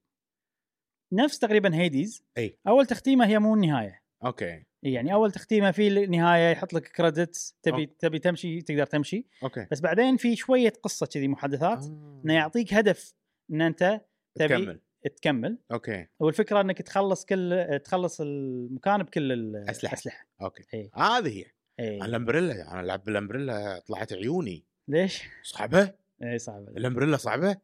نفس 1.13 1.39
تقريبا 1.39 1.75
Hades 1.75 2.25
أي. 2.39 2.59
أول 2.67 2.87
تختيمة 2.87 3.27
هي 3.27 3.39
مو 3.39 3.55
النهاية 3.55 4.03
okay 4.25 4.65
يعني 4.83 5.15
أول 5.15 5.33
تختيمة 5.33 5.71
في 5.71 5.89
النهاية 5.89 6.53
يحط 6.53 6.73
لك 6.73 6.89
credits 6.89 7.57
تبي 7.63 7.83
okay. 7.83 7.95
تبي 7.99 8.19
تمشي 8.19 8.63
تقدر 8.63 8.87
تمشي 8.87 9.27
okay 9.43 9.67
بس 9.71 9.81
بعدين 9.81 10.17
في 10.17 10.37
شوية 10.37 10.73
قصة 10.83 11.07
كذي 11.07 11.29
محادثات 11.29 11.85
آه. 11.85 12.21
إنه 12.25 12.35
يعطيك 12.35 12.75
هدف 12.75 13.15
إن 13.53 13.63
أنت 13.63 14.01
تبي 14.35 14.49
كمل 14.49 14.81
تكمل. 15.17 15.59
okay. 15.73 16.07
والفكرة 16.21 16.61
إنك 16.61 16.83
تخلص 16.83 17.25
كل 17.25 17.81
تخلص 17.85 18.21
المكان 18.21 19.03
بكل 19.03 19.57
أسلحة. 19.57 19.93
الاسلحه 19.93 20.27
okay. 20.43 20.65
اي 20.75 20.91
هذه 20.95 21.39
هي. 21.39 21.45
اي 21.81 21.97
ال 22.05 22.12
umbrella 22.12 22.73
أنا 22.73 22.83
لعب 22.83 23.05
بال 23.05 23.20
umbrella 23.20 23.83
طلعت 23.87 24.13
عيوني. 24.13 24.65
ليش؟ 24.89 25.23
صعبة؟ 25.43 25.95
اي 26.23 26.39
صعب 26.39 26.69
ال 26.69 26.74
umbrella 26.74 27.17
صعبة؟ 27.17 27.57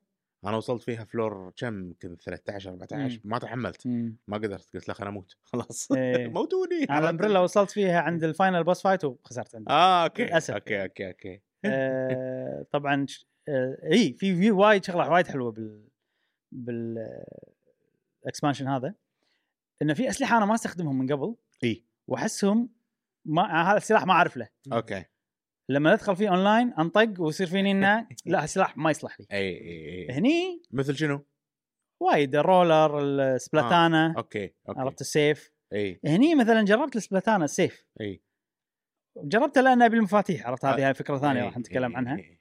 أنا 0.44 0.56
وصلت 0.56 0.82
فيها 0.82 1.04
floor 1.04 1.52
كم؟ 1.56 1.84
يمكن 1.84 2.16
13 2.16 2.70
14 2.70 3.20
ما 3.24 3.38
تحملت. 3.38 3.86
مم. 3.86 4.16
ما 4.28 4.36
قدرت. 4.36 4.74
قلت 4.74 4.88
له 4.88 4.94
خليني 4.94 5.12
أموت. 5.12 5.36
خلاص. 5.52 5.92
إيه. 5.92 6.28
موتوني. 6.38 6.84
أنا 6.90 6.98
ال 6.98 7.03
umbrella 7.03 7.40
وصلت 7.40 7.70
فيها 7.70 8.00
عند 8.00 8.24
ال 8.24 8.31
final 8.31 8.64
boss 8.64 8.82
fight 8.82 9.04
وخسرت 9.04 9.54
عنده 9.54 9.70
آه 9.70 10.04
okay. 10.04 10.24
للأسف. 10.24 10.54
okay 10.54 10.82
okay 10.82 11.08
okay. 11.08 11.40
آه، 11.64 12.66
طبعا 12.70 13.06
إي 13.92 14.12
في 14.12 14.36
في 14.36 14.50
وايد 14.50 14.84
شغله 14.84 15.10
وايد 15.10 15.26
حلوة 15.26 15.52
بال 15.52 15.88
بال 16.52 16.98
آه، 18.26 18.76
هذا. 18.76 18.94
إنه 19.82 19.94
في 19.94 20.08
أسلحة 20.08 20.36
أنا 20.36 20.46
ما 20.46 20.54
أستخدمهم 20.54 20.98
من 20.98 21.12
قبل. 21.12 21.36
إي. 21.64 21.84
وأحسهم 22.06 22.68
ما 23.24 23.70
هذا 23.70 23.76
السلاح 23.76 24.06
ما 24.06 24.12
أعرف 24.12 24.36
له. 24.36 24.48
okay. 24.72 25.04
لما 25.70 25.92
ندخل 25.92 26.16
فيه 26.16 26.28
اونلاين 26.28 26.72
أنطق 26.72 27.14
ويصير 27.20 27.46
فيني 27.46 27.70
إنه 27.70 28.08
لا 28.26 28.42
هالسلاح 28.42 28.76
ما 28.76 28.90
يصلح 28.90 29.20
لي. 29.20 29.26
إي 29.32 29.38
إي 29.38 30.08
إي. 30.08 30.10
هني 30.10 30.62
مثل 30.70 30.96
شنو؟ 30.96 31.26
وايد 32.00 32.36
ال 32.36 32.45
roller 32.45 33.00
ال 33.00 33.13
Splatana 33.13 34.14
okay 34.16 34.54
okay. 34.68 34.80
عرفت؟ 34.80 35.00
السيف. 35.00 35.52
إي. 35.72 36.00
هني 36.04 36.34
مثلا 36.34 36.62
جربت 36.62 36.96
ال 36.96 37.02
Splatana 37.02 37.44
السيف. 37.44 37.86
إي. 38.00 38.22
جربته 39.16 39.60
لأنه 39.60 39.86
ابي 39.86 39.96
المفاتيح 39.96 40.46
عرفت؟ 40.46 40.64
هذه 40.64 40.86
هاي 40.86 40.94
فكرة 40.94 41.18
ثانية 41.18 41.44
راح 41.44 41.58
نتكلم 41.58 41.96
عنها. 41.96 42.37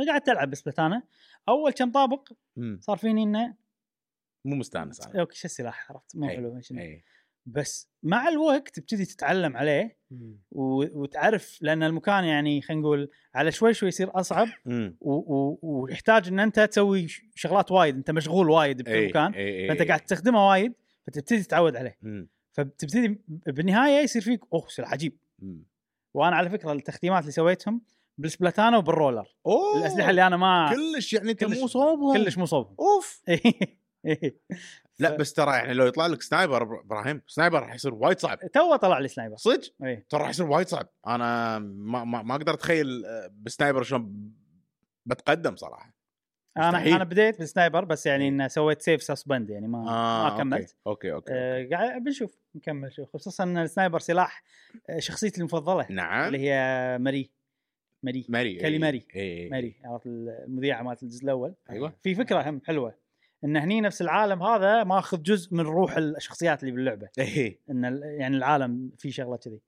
إي. 0.00 0.08
قعدت 0.10 0.28
ألعب 0.28 0.50
ب 0.50 0.56
Splatana 0.56 1.02
أول 1.48 1.72
كم 1.72 1.90
طابق. 1.92 2.28
صار 2.80 2.96
فيني 2.96 3.22
إنه 3.22 3.54
مو 4.44 4.56
مستانس 4.56 5.00
أنا 5.06 5.20
okay 5.20 5.36
شو 5.38 5.44
السلاح 5.44 5.92
عرفت 5.92 6.16
مو 6.16 6.28
إي، 6.28 6.36
حلو. 6.36 6.60
اي 6.72 7.04
بس 7.46 7.88
مع 8.02 8.28
الوقت 8.28 8.68
تبتدي 8.80 9.04
تتعلم 9.04 9.56
عليه 9.56 9.96
و- 10.50 11.02
وتعرف 11.02 11.58
لأن 11.60 11.82
المكان 11.82 12.24
يعني 12.24 12.62
خلينا 12.62 12.82
نقول 12.82 13.10
على 13.34 13.52
شوي 13.52 13.74
شوي 13.74 13.88
يصير 13.88 14.20
أصعب 14.20 14.48
مم. 14.64 14.96
و- 15.00 15.34
و- 15.34 15.58
ويحتاج 15.62 16.28
إن 16.28 16.40
أنت 16.40 16.60
تسوي 16.60 17.06
شغلات 17.34 17.70
وايد 17.72 17.96
أنت 17.96 18.10
مشغول 18.10 18.50
وايد 18.50 18.82
بكل 18.82 18.90
إي، 18.92 19.08
مكان 19.08 19.32
فأنت. 19.68 19.82
قاعد 19.88 20.00
تستخدمه 20.00 20.48
وايد 20.48 20.74
فتبتدي 21.06 21.42
تتعود 21.42 21.76
عليه. 21.76 21.98
فبتبتدي 22.52 23.20
بالنهاية 23.28 24.02
يصير 24.04 24.22
فيك 24.22 24.40
أوه 24.52 24.68
سلاح 24.68 24.92
عجيب 24.92 25.18
مم. 25.38 25.64
وأنا 26.14 26.36
على 26.36 26.50
فكرة 26.50 26.72
التختيمات 26.72 27.20
اللي 27.22 27.32
سويتهم 27.32 27.80
بال 28.18 28.30
Splatana 28.30 28.78
وبال 28.78 28.95
roller. 28.95 29.36
أوه! 29.46 29.78
الأسلحة 29.80 30.10
اللي 30.10 30.26
أنا 30.26 30.36
ما 30.36 30.74
كلش 30.74 31.12
يعني 31.12 31.30
أنت 31.30 31.44
مو 31.44 31.66
صوبهم. 31.66 32.24
كلش 32.24 32.38
مو 32.38 32.46
صوبهم. 32.46 32.76
أوف! 32.80 33.22
إيه. 34.06 34.40
لا 34.98 35.10
ف- 35.10 35.20
بس 35.20 35.32
ترى 35.32 35.52
يعني 35.52 35.74
لو 35.74 35.86
يطلع 35.86 36.06
لك 36.06 36.22
sniper 36.22 36.80
إبراهيم 36.80 37.22
sniper 37.26 37.60
راح 37.62 37.74
يصير 37.74 37.94
وايد 37.94 38.18
صعب. 38.18 38.38
تو 38.52 38.76
طلع 38.76 38.98
لي 38.98 39.08
sniper. 39.08 39.36
صدق؟ 39.36 39.74
اي 39.84 40.06
ترى 40.08 40.20
راح 40.20 40.30
يصير 40.30 40.46
وايد 40.46 40.68
صعب. 40.68 40.88
أنا 41.06 41.58
ما 41.58 42.04
ما, 42.04 42.22
ما 42.22 42.34
أقدر 42.34 42.54
أتخيل 42.54 43.04
آه، 43.06 43.30
ب 43.42 43.48
sniper 43.48 43.82
شلون 43.82 44.32
بتقدم 45.06 45.56
صراحة. 45.56 45.94
أنا 46.56 46.70
مستحيل. 46.70 46.94
أنا 46.94 47.04
بديت 47.04 47.38
بال 47.38 47.49
sniper 47.49 47.84
بس 47.84 48.06
يعني 48.06 48.24
إيه. 48.24 48.30
إنه 48.30 48.48
سويت 48.48 48.82
save 48.82 49.02
suspend 49.02 49.50
يعني 49.50 49.68
ما 49.68 49.78
آه 49.78 50.30
ما 50.30 50.38
كملت. 50.38 50.76
أوكي 50.86 51.12
أوكي, 51.12 51.32
أوكي. 51.32 51.74
آه 51.76 51.98
بنشوف 51.98 52.38
نكمل 52.54 52.92
شوف. 52.92 53.12
خصوصا 53.12 53.44
إن 53.44 53.58
ال 53.58 53.64
sniper 53.64 53.98
سلاح 53.98 54.42
آه، 54.90 54.98
شخصيتي 54.98 55.40
المفضلة. 55.40 55.86
نعم. 55.90 56.26
اللي 56.26 56.38
هي 56.50 56.98
ماري. 57.00 57.30
ماري. 58.04 58.26
ماري 58.28 58.54
كالي 58.54 58.78
ماري. 58.78 59.06
اي 59.16 59.48
ماري 59.48 59.74
عرفت 59.84 60.06
المذيعة 60.06 60.82
مالت 60.82 61.02
الجزء 61.02 61.24
الأول. 61.24 61.54
أيوه. 61.70 61.92
في 62.02 62.14
فكرة 62.14 62.50
هم 62.50 62.60
حلوة. 62.64 62.94
إن 63.44 63.56
هني 63.56 63.80
نفس 63.80 64.02
العالم 64.02 64.42
هذا 64.42 64.84
ماخذ 64.84 65.22
جزء 65.22 65.54
من 65.54 65.60
روح 65.60 65.96
الشخصيات 65.96 66.62
اللي 66.62 66.72
باللعبة. 66.74 67.08
اي 67.18 67.60
إن 67.70 67.84
ال- 67.84 68.02
يعني 68.20 68.36
العالم 68.36 68.92
فيه 68.98 69.10
شغلة 69.10 69.36
كذي. 69.36 69.60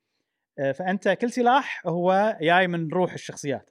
آه، 0.59 0.73
فأنت 0.73 1.09
كل 1.09 1.31
سلاح 1.31 1.87
هو 1.87 2.39
جاي 2.41 2.69
من 2.69 2.89
روح 2.89 3.13
الشخصيات. 3.13 3.71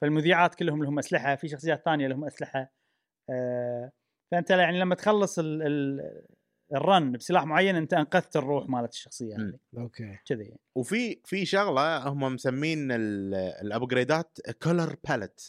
فالمذيعات 0.00 0.54
كلهم 0.54 0.84
لهم 0.84 0.98
أسلحة 0.98 1.36
في 1.36 1.48
شخصيات 1.48 1.84
ثانية 1.84 2.06
لهم 2.08 2.24
أسلحة. 2.24 2.72
آه، 3.30 3.92
فأنت 4.30 4.50
يعني 4.50 4.80
لما 4.80 4.94
تخلص 4.94 5.38
ال 5.38 5.62
ال 5.62 6.00
ال 6.74 6.84
run 6.84 7.12
بسلاح 7.12 7.44
معين 7.44 7.76
انت 7.76 7.94
انقذت 7.94 8.36
الروح 8.36 8.68
مالت 8.68 8.92
الشخصية. 8.92 9.36
هذه 9.36 9.52
أوكي 9.78 10.18
كذي 10.26 10.44
يعني. 10.44 10.60
وفي 10.74 11.20
في 11.24 11.44
شغلة 11.46 12.08
هم 12.08 12.34
مسمين 12.34 12.92
ال- 12.92 13.34
ال 13.34 13.46
upgrade 13.46 14.26
ات 14.26 14.38
color 14.62 14.96
palette 15.08 15.40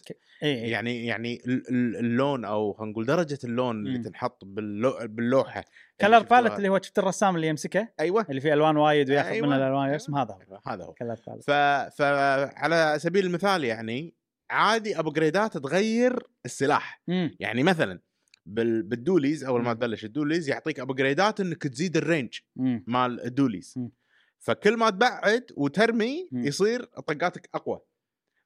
يعني 0.42 0.70
يعني 0.70 1.06
يعني 1.06 1.42
ال- 1.48 1.70
ال- 1.70 1.96
اللون 1.98 2.46
أو 2.46 2.74
خلينا 2.74 2.92
نقول 2.92 3.06
درجة 3.06 3.40
اللون 3.44 3.76
اللي 3.88 3.98
مم. 3.98 4.04
تنحط 4.04 4.46
باللو 4.46 4.98
باللوحة 5.02 5.64
color 6.02 6.18
اللي. 6.18 6.28
palette 6.30 6.54
اللي 6.54 6.70
هو 6.70 6.80
شفت 6.82 7.00
الرسام 7.00 7.36
اللي 7.36 7.48
يمسكه 7.48 7.88
أيوه 8.00 8.26
اللي 8.30 8.42
فيه 8.42 8.54
ألوان 8.54 8.78
وايد 8.78 9.10
وياخذ 9.10 9.30
أيوة. 9.30 9.48
منها 9.48 9.58
الالوان 9.58 9.90
يرسم 9.90 10.16
هذا 10.16 10.34
هو 10.34 10.40
أيوة، 10.42 10.62
هذا 10.68 10.84
هو 10.84 10.94
color 10.94 11.16
palette 11.28 11.44
ف 11.44 11.52
فعلى 12.02 13.00
سبيل 13.00 13.26
المثال 13.26 13.64
يعني 13.64 14.16
عادي 14.50 15.00
upgrade 15.00 15.50
ات 15.51 15.58
تغير 15.58 16.28
السلاح 16.46 17.02
امم 17.10 17.36
يعني 17.40 17.64
مثلا. 17.64 18.00
بال 18.46 18.68
dualies 18.68 19.44
أول 19.44 19.62
ما. 19.62 19.74
تبلش. 19.74 20.06
ال 20.06 20.11
dualies 20.11 20.50
يعطيك 20.50 20.80
upgrade 20.80 21.32
ات 21.32 21.40
إنك 21.40 21.64
تزيد 21.64 21.98
ال 21.98 22.05
range 22.05 22.40
مال 22.88 23.26
ال 23.26 23.32
dualies. 23.32 23.80
فكل 24.40 24.78
ما 24.78 24.90
تبعد 24.90 25.46
وترمي. 25.56 26.30
يصير 26.34 26.84
طقاتك 26.84 27.50
أقوى. 27.54 27.80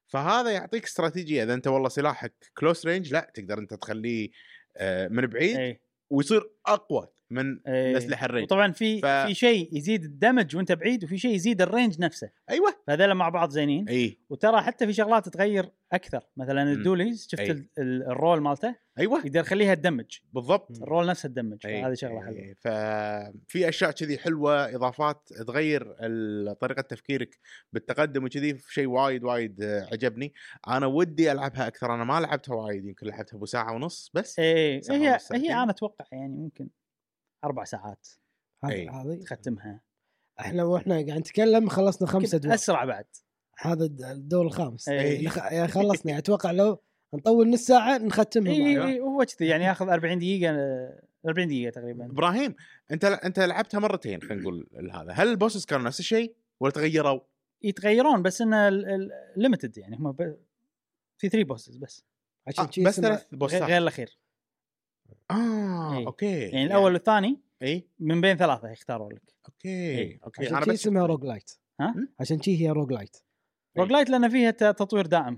فهذا 0.08 0.52
يعطيك 0.52 0.84
استراتيجية. 0.84 1.44
إذا 1.44 1.54
أنت 1.54 1.68
والله 1.68 1.90
سلاحك 1.90 2.34
close 2.58 2.86
range 2.86 3.14
لا 3.14 3.32
تقدر 3.34 3.60
أنت 3.60 3.74
تخليه 3.74 4.30
آه، 4.78 5.08
من 5.08 5.26
بعيد 5.26 5.58
اي 5.58 5.82
ويصير 6.10 6.50
أقوى. 6.66 7.08
من 7.30 7.60
إيه. 7.68 7.92
الاسلحه 7.92 8.26
ال 8.26 8.28
range. 8.28 8.44
وطبعا 8.46 8.72
في 8.72 9.02
ف- 9.02 9.06
في 9.06 9.34
شيء 9.34 9.78
يزيد 9.78 10.04
ال 10.04 10.11
damage 10.11 10.56
وانت 10.56 10.72
بعيد 10.72 11.04
وفي 11.04 11.18
شيء 11.18 11.36
يزيد 11.36 11.62
ال 11.62 11.68
range 11.68 12.00
نفسه. 12.00 12.30
أيوه. 12.50 12.76
فهذول 12.88 13.14
مع 13.14 13.30
بعض 13.30 13.50
زينين. 13.50 13.90
إي. 13.90 14.20
وترى 14.30 14.62
حتى 14.62 14.86
في 14.88 14.94
شغلات 14.94 15.30
تغير 15.30 15.70
أكثر. 15.92 16.24
مثلا. 16.38 16.64
ال 16.72 16.79
dualies 16.79 17.28
شفت 17.32 17.40
أي. 17.40 17.52
ال- 17.52 17.68
ال- 17.80 18.04
ال 18.04 18.11
roll 18.11 18.42
مالته؟ 18.42 18.76
أيوه. 19.00 19.20
يقدر 19.20 19.40
يخليها 19.40 19.74
تدمج 19.76 20.18
بالضبط. 20.34 20.82
ال 20.82 20.87
roll 20.87 21.08
نفسه 21.08 21.30
تدمج 21.30 21.58
أي. 21.66 21.84
هذه 21.84 21.94
شغلة. 21.94 22.22
حلوة. 22.26 22.56
ففي 22.60 23.70
أشياء 23.70 23.92
كذي 23.92 24.18
حلوة 24.18 24.76
إضافات 24.76 25.30
تغير 25.48 25.84
طريقة 26.54 26.82
تفكيرك 26.82 27.38
بالتقدم 27.74 28.26
وكذي 28.26 28.58
شيء 28.70 28.88
وايد 28.88 29.24
وايد 29.24 29.64
عجبني. 29.92 30.34
أنا 30.68 30.86
ودي 30.86 31.32
ألعبها 31.32 31.68
أكثر. 31.68 31.96
أنا 31.96 32.04
ما 32.04 32.20
لعبتها 32.20 32.56
وايد 32.56 32.86
يمكن 32.86 33.08
لعبتها 33.08 33.38
ابو 33.38 33.46
ساعه 33.46 33.74
ونص 33.76 34.12
بس. 34.14 34.40
إي. 34.40 34.82
هي. 34.90 35.18
هي 35.34 35.54
أنا 35.54 35.72
أتوقع 35.72 36.06
يعني 36.12 36.38
ممكن 36.38 36.68
أربع 37.46 37.64
ساعات. 37.64 38.08
هذا 38.64 38.92
هذه 38.92 39.20
تختمها. 39.24 39.82
إحنا 40.40 40.64
وإحنا 40.64 40.96
قاعد 40.96 41.20
نتكلم 41.20 41.70
خلصنا 41.70 42.08
خمسة 42.08 42.36
أدوار. 42.38 42.54
أسرع 42.56 42.86
بعد. 42.86 43.06
هذا 43.60 43.86
الد- 43.86 44.02
الدور 44.04 44.46
الخامس. 44.46 44.90
أي. 44.90 44.96
يعني 44.96 45.30
خ- 45.30 45.38
يعني 45.38 45.68
خلصنا. 45.68 46.18
أتوقع 46.18 46.52
لو 46.52 46.82
نطول 47.14 47.50
نص 47.50 47.60
ساعة 47.62 47.98
نختمها 47.98 48.54
اي. 48.54 48.86
اي 48.86 49.00
هو 49.00 49.26
كذي. 49.26 49.48
يعني 49.50 49.64
ياخذ 49.64 49.90
40 49.90 50.20
دقيقة 50.20 50.52
آه، 50.52 51.02
40 51.28 51.48
دقيقة 51.48 51.72
تقريبا. 51.72 52.06
إبراهيم 52.06 52.56
أنت 52.92 53.06
أنت 53.06 53.40
لعبتها 53.40 53.80
مرتين 53.80 54.22
خلينا 54.22 54.42
نقول 54.42 54.68
هذا 54.94 55.12
هل 55.12 55.28
ال 55.28 55.33
bosses 55.33 55.66
كانوا 55.66 55.86
نفس 55.86 56.00
الشيء 56.00 56.36
ولا 56.60 56.72
تغيروا؟ 56.72 57.20
يتغيرون 57.62 58.22
بس 58.22 58.42
انه 58.42 58.70
limited 59.38 59.78
يعني. 59.78 59.96
هم 59.98 60.12
ب... 60.12 60.38
في 61.18 61.30
3 61.30 61.48
bosses 61.48 61.78
بس. 61.78 62.04
عشان 62.48 62.64
آه 62.64 62.88
بس 62.88 63.00
ثلاث 63.00 63.20
غير, 63.20 63.40
boss 63.40 63.57
ات 63.57 63.62
غير 63.62 63.78
الأخير. 63.78 64.18
آه 65.32 65.98
إي. 65.98 66.06
أوكي 66.06 66.40
يعني 66.40 66.66
الأول 66.66 66.94
والثاني 66.94 67.40
إي. 67.62 67.88
من 68.00 68.22
بين 68.22 68.38
ثلاثة 68.38 68.70
يختاروا 68.72 69.12
لك. 69.14 69.34
أوكي. 69.46 70.20
أوكي. 70.26 70.42
عشان 70.46 70.56
أنا 70.56 70.66
شي 70.66 70.72
بس 70.72 70.80
اسمها 70.82 71.06
rogue 71.06 71.26
lite 71.26 71.52
ها؟ 71.82 71.96
عشان 72.20 72.42
شي 72.42 72.62
هي 72.62 72.70
rogue 72.72 72.92
lite 72.94 73.18
rogue 73.78 73.92
lite 73.92 74.10
لأن 74.10 74.30
فيها 74.30 74.52
تطوير 74.52 75.06
دائم. 75.06 75.38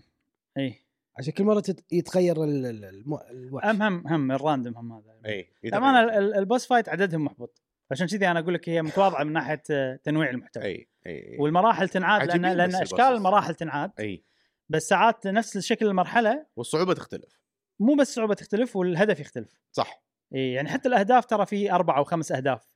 إي. 0.58 0.76
عشان 1.18 1.34
كل 1.34 1.44
مرة 1.44 1.60
تت- 1.60 1.86
يتغير 1.94 2.44
ال- 2.44 2.66
ال- 2.66 2.86
الم- 2.86 3.20
الوحش. 3.32 3.66
هم 3.76 3.82
هم 3.84 4.08
هم 4.08 4.32
ال 4.32 4.38
random 4.38 4.78
هم 4.78 4.92
هذا. 4.94 5.16
إي 5.26 5.50
طبعا 5.72 6.04
ال- 6.04 6.10
ال- 6.10 6.34
ال 6.36 6.42
boss 6.42 6.66
fight 6.68 6.90
عددهم 6.90 7.26
محبط. 7.26 7.62
عشان 7.92 8.08
كذي 8.08 8.28
أنا 8.32 8.40
أقول 8.40 8.54
لك 8.54 8.70
هي 8.70 8.82
متواضعة 8.82 9.24
من 9.24 9.34
ناحية 9.34 9.96
تنويع 10.04 10.30
المحتوى. 10.30 10.64
إي 10.64 10.88
إي 11.08 11.38
والمراحل 11.40 11.90
تنعاد 11.90 12.28
لأن 12.28 12.58
لأن 12.58 12.76
أشكال. 12.76 13.00
المراحل 13.02 13.56
تنعاد. 13.56 13.92
إي. 14.00 14.24
بس 14.70 14.88
ساعات 14.88 15.28
نفس 15.28 15.58
شكل 15.58 15.88
المرحلة 15.88 16.46
والصعوبة 16.56 16.94
تختلف. 16.94 17.40
مو 17.80 17.96
بس 17.96 18.16
صعوبة 18.16 18.34
تختلف 18.34 18.76
والهدف 18.76 19.20
يختلف. 19.20 19.50
صح. 19.72 20.04
إي 20.36 20.52
يعني 20.54 20.70
حتى 20.70 20.90
الأهداف 20.90 21.26
ترى 21.26 21.46
في 21.46 21.72
أربع 21.72 21.98
أو 21.98 22.04
خمس 22.04 22.32
أهداف. 22.32 22.74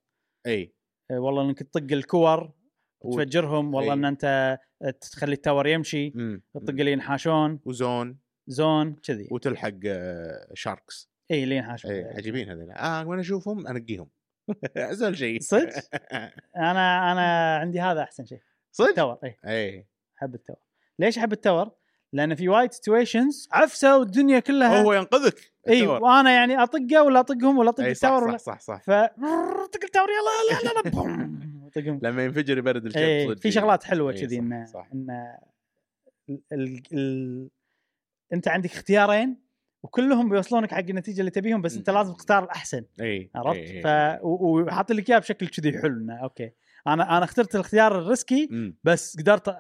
إي. 0.48 0.74
إيه، 1.12 1.18
والله 1.20 1.42
إنك 1.50 1.64
تطق 1.64 1.92
الكور 1.92 2.52
و- 3.02 3.16
تفجرهم 3.16 3.74
والله. 3.76 3.94
إن 3.94 4.06
أنت 4.06 4.58
تخلي 5.02 5.34
ال 5.34 5.39
tower 5.39 5.68
يمشي 5.68 6.12
مم. 6.16 6.42
تطق 6.54 6.70
اللي 6.70 6.92
ينحاشون 6.92 7.60
و 7.66 7.75
zone. 7.75 8.20
zone 8.48 8.96
كذي. 8.96 9.28
وتلحق 9.32 9.74
آه، 9.86 10.48
sharks. 10.54 11.12
إي 11.32 11.44
اللي 11.44 11.56
ينحاشون 11.56 11.92
إي 11.92 12.04
عجيبين 12.04 12.50
هذول. 12.50 12.72
آه 12.72 13.08
وأنا 13.08 13.22
أشوفهم؟ 13.22 13.68
أنقيهم. 13.68 14.10
أسهل 14.78 15.18
شيء. 15.18 15.40
صدق؟ 15.40 15.70
أنا 16.58 17.12
أنا 17.12 17.56
عندي 17.58 17.80
هذا 17.82 18.04
أحسن 18.04 18.26
شيء. 18.26 18.40
صدق؟ 18.72 18.88
ال 18.90 18.94
tower 18.94 19.18
إي. 19.24 19.38
إي. 19.46 19.88
أحب 20.18 20.36
ال 20.36 20.39
tower. 20.39 20.60
ليش 21.00 21.18
أحب 21.18 21.32
ال 21.34 21.39
tower؟ 21.39 21.72
لأن 22.14 22.36
في 22.36 22.50
وايد 22.50 22.72
situations 22.72 23.50
عفسه 23.52 23.98
والدنيا 23.98 24.40
كلها 24.40 24.82
هو 24.84 24.94
ينقذك 24.94 25.54
إي. 25.70 25.88
وأنا 25.88 26.32
يعني 26.32 26.64
أطقه 26.64 27.04
ولا 27.04 27.20
أطقهم 27.20 27.58
ولا 27.58 27.70
أطق 27.70 27.84
صح 27.84 27.90
ال 27.90 27.95
tower 27.95 28.24
ولا 28.24 28.38
صح 28.38 28.60
صح 28.60 28.60
صح 28.60 28.82
ف 28.82 28.92
طق 29.72 29.84
ال 29.84 29.88
tower 29.88 30.08
يلا 30.10 30.60
يلا 30.62 30.72
يلا 30.72 30.90
boom، 30.90 31.40
أطقهم 31.68 32.00
لما 32.04 32.24
ينفجر 32.24 32.58
يبرد 32.58 32.88
صدق. 32.88 33.40
في 33.40 33.52
شغلات 33.52 33.84
حلوة 33.84 34.12
كذي 34.12 34.36
صح، 34.36 34.42
إنه 34.42 34.66
صح. 34.66 34.88
إنه 34.94 35.38
ال... 36.30 36.42
ال... 36.54 36.82
ال... 36.94 37.50
أنت 38.34 38.48
عندك 38.48 38.72
اختيارين 38.72 39.38
وكلهم 39.84 40.30
بيوصلونك 40.30 40.72
حق 40.72 40.80
النتيجة 40.80 41.20
اللي 41.20 41.32
تبيهم 41.32 41.62
بس 41.62 41.78
أنت. 41.78 41.90
لازم 41.90 42.14
تختار 42.14 42.44
الأحسن 42.44 42.84
إي 43.02 43.30
عرفت؟ 43.36 43.84
ف 43.84 43.88
وحاط 44.24 44.92
لك 44.92 45.10
إياه 45.10 45.20
بشكل 45.20 45.48
كذي 45.48 45.80
حلو 45.80 45.98
إنه 45.98 46.24
أوكي 46.24 46.52
أنا 46.88 47.18
أنا 47.18 47.26
اخترت 47.26 47.56
الاختيار 47.56 48.00
ال 48.00 48.10
risky. 48.10 48.74
بس 48.84 49.18
قدرت 49.20 49.58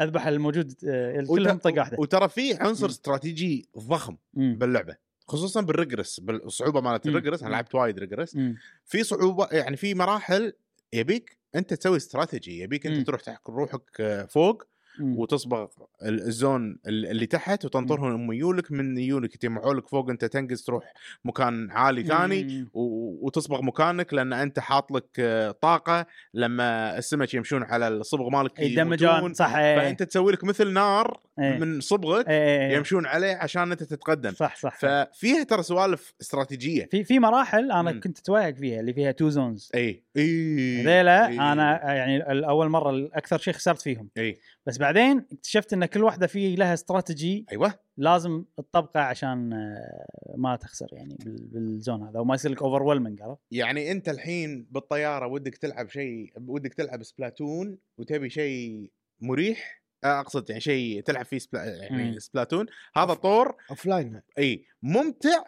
أذبح 0.00 0.26
الموجود 0.26 0.74
آه، 0.88 1.24
كلهم 1.28 1.58
طقه 1.58 1.78
واحدة 1.78 1.96
وترى 2.00 2.28
في 2.28 2.54
عنصر. 2.54 2.86
استراتيجي 2.86 3.68
ضخم. 3.78 4.16
باللعبة 4.34 4.96
خصوصا 5.28 5.60
بال 5.60 5.72
rigorous 5.72 6.20
بالصعوبة 6.20 6.80
مالت 6.80 7.06
مم. 7.06 7.16
ال 7.16 7.19
rigorous 7.19 7.42
أنا. 7.42 7.50
لعبت 7.50 7.74
وايد 7.74 7.98
rigorous 7.98 8.36
مم. 8.36 8.56
في 8.84 9.02
صعوبة 9.04 9.48
يعني 9.52 9.76
في 9.76 9.94
مراحل 9.94 10.52
يبيك 10.92 11.38
أنت 11.54 11.74
تسوي 11.74 11.96
استراتيجي 11.96 12.58
يبيك 12.60 12.86
أنت. 12.86 13.06
تروح 13.06 13.20
تحك 13.20 13.48
روحك 13.48 14.00
آه، 14.00 14.24
فوق. 14.24 14.64
وتصبغ 15.02 15.66
ال- 16.02 16.20
ال 16.26 16.36
zone 16.36 16.78
ال- 16.86 17.06
اللي 17.06 17.26
تحت 17.26 17.64
وتنطرهم 17.64 18.26
ميولك 18.26 18.72
من 18.72 18.94
ميولك 18.94 19.34
يتجمعوا 19.34 19.74
لك 19.74 19.88
فوق 19.88 20.10
أنت 20.10 20.24
تنقز 20.24 20.62
تروح 20.62 20.92
مكان 21.24 21.70
عالي 21.70 22.02
ثاني 22.02 22.66
وتصبغ 22.74 23.62
مكانك 23.62 24.14
لأن 24.14 24.32
أنت 24.32 24.58
حاط 24.58 24.92
لك 24.92 25.06
آه، 25.18 25.50
طاقة 25.50 26.06
لما 26.34 26.98
السمك 26.98 27.34
يمشون 27.34 27.62
على 27.62 27.88
الصبغ 27.88 28.28
مالك 28.28 28.58
يدمجون 28.60 29.08
يموتون 29.10 29.34
صح 29.34 29.56
إيه. 29.56 29.76
فأنت 29.78 30.02
تسوي 30.02 30.32
لك 30.32 30.44
مثل 30.44 30.72
نار 30.72 31.20
إيه. 31.38 31.58
من 31.58 31.80
صبغك 31.80 32.28
إيه، 32.28 32.34
إيه، 32.34 32.70
إيه. 32.70 32.76
يمشون 32.76 33.06
عليه 33.06 33.34
عشان 33.36 33.72
أنت 33.72 33.82
تتقدم 33.82 34.30
صح 34.32 34.56
صح. 34.56 34.78
ففيها 34.78 35.42
ترى 35.42 35.62
سوالف 35.62 36.14
استراتيجية 36.20 36.88
في 36.90 37.04
في 37.04 37.18
مراحل 37.18 37.70
أنا. 37.72 37.92
كنت 38.00 38.18
أتوهق 38.18 38.54
فيها 38.54 38.80
اللي 38.80 38.92
فيها 38.94 39.12
two 39.12 39.28
zones 39.28 39.70
اي 39.74 40.02
إي 40.16 40.80
هذيلا 40.80 41.26
إي. 41.28 41.34
أنا 41.34 41.94
يعني 41.94 42.16
الأول 42.32 42.68
مرة 42.68 42.90
الأكثر 42.90 43.38
شيء 43.38 43.54
خسرت 43.54 43.80
فيهم 43.82 44.10
إي 44.18 44.38
بس 44.66 44.78
بعدين 44.78 45.26
اكتشفت 45.32 45.72
إن 45.72 45.84
كل 45.86 46.04
واحدة 46.04 46.26
في 46.26 46.56
لها 46.56 46.74
استراتيجي 46.74 47.46
أيوه 47.52 47.74
لازم 47.96 48.44
تطبقه 48.56 49.00
عشان 49.00 49.52
آه، 49.52 50.34
ما 50.36 50.56
تخسر 50.56 50.86
يعني 50.92 51.16
بال- 51.24 51.46
بال 51.46 51.65
zone 51.65 52.02
هذا 52.08 52.20
وما 52.20 52.34
يصير 52.34 52.50
لك 52.50 52.62
over 52.62 52.82
عرفت؟ 53.22 53.40
يعني 53.50 53.90
أنت 53.90 54.08
الحين 54.08 54.66
بالطيارة 54.70 55.26
ودك 55.26 55.56
تلعب 55.56 55.88
شيء 55.88 56.32
ودك 56.46 56.74
تلعب 56.74 57.02
Splatoon 57.02 57.78
وتبي 57.98 58.30
شيء 58.30 58.90
مريح 59.20 59.80
آه، 60.04 60.20
أقصد 60.20 60.50
يعني 60.50 60.60
شيء 60.60 61.00
تلعب 61.02 61.24
فيه 61.24 61.38
Spla- 61.38 61.64
يعني 61.64 62.10
مم. 62.10 62.18
Splatoon 62.18 62.66
هذا 62.96 63.14
طور 63.14 63.56
offline 63.70 64.20
إي 64.38 64.64
ممتع 64.82 65.42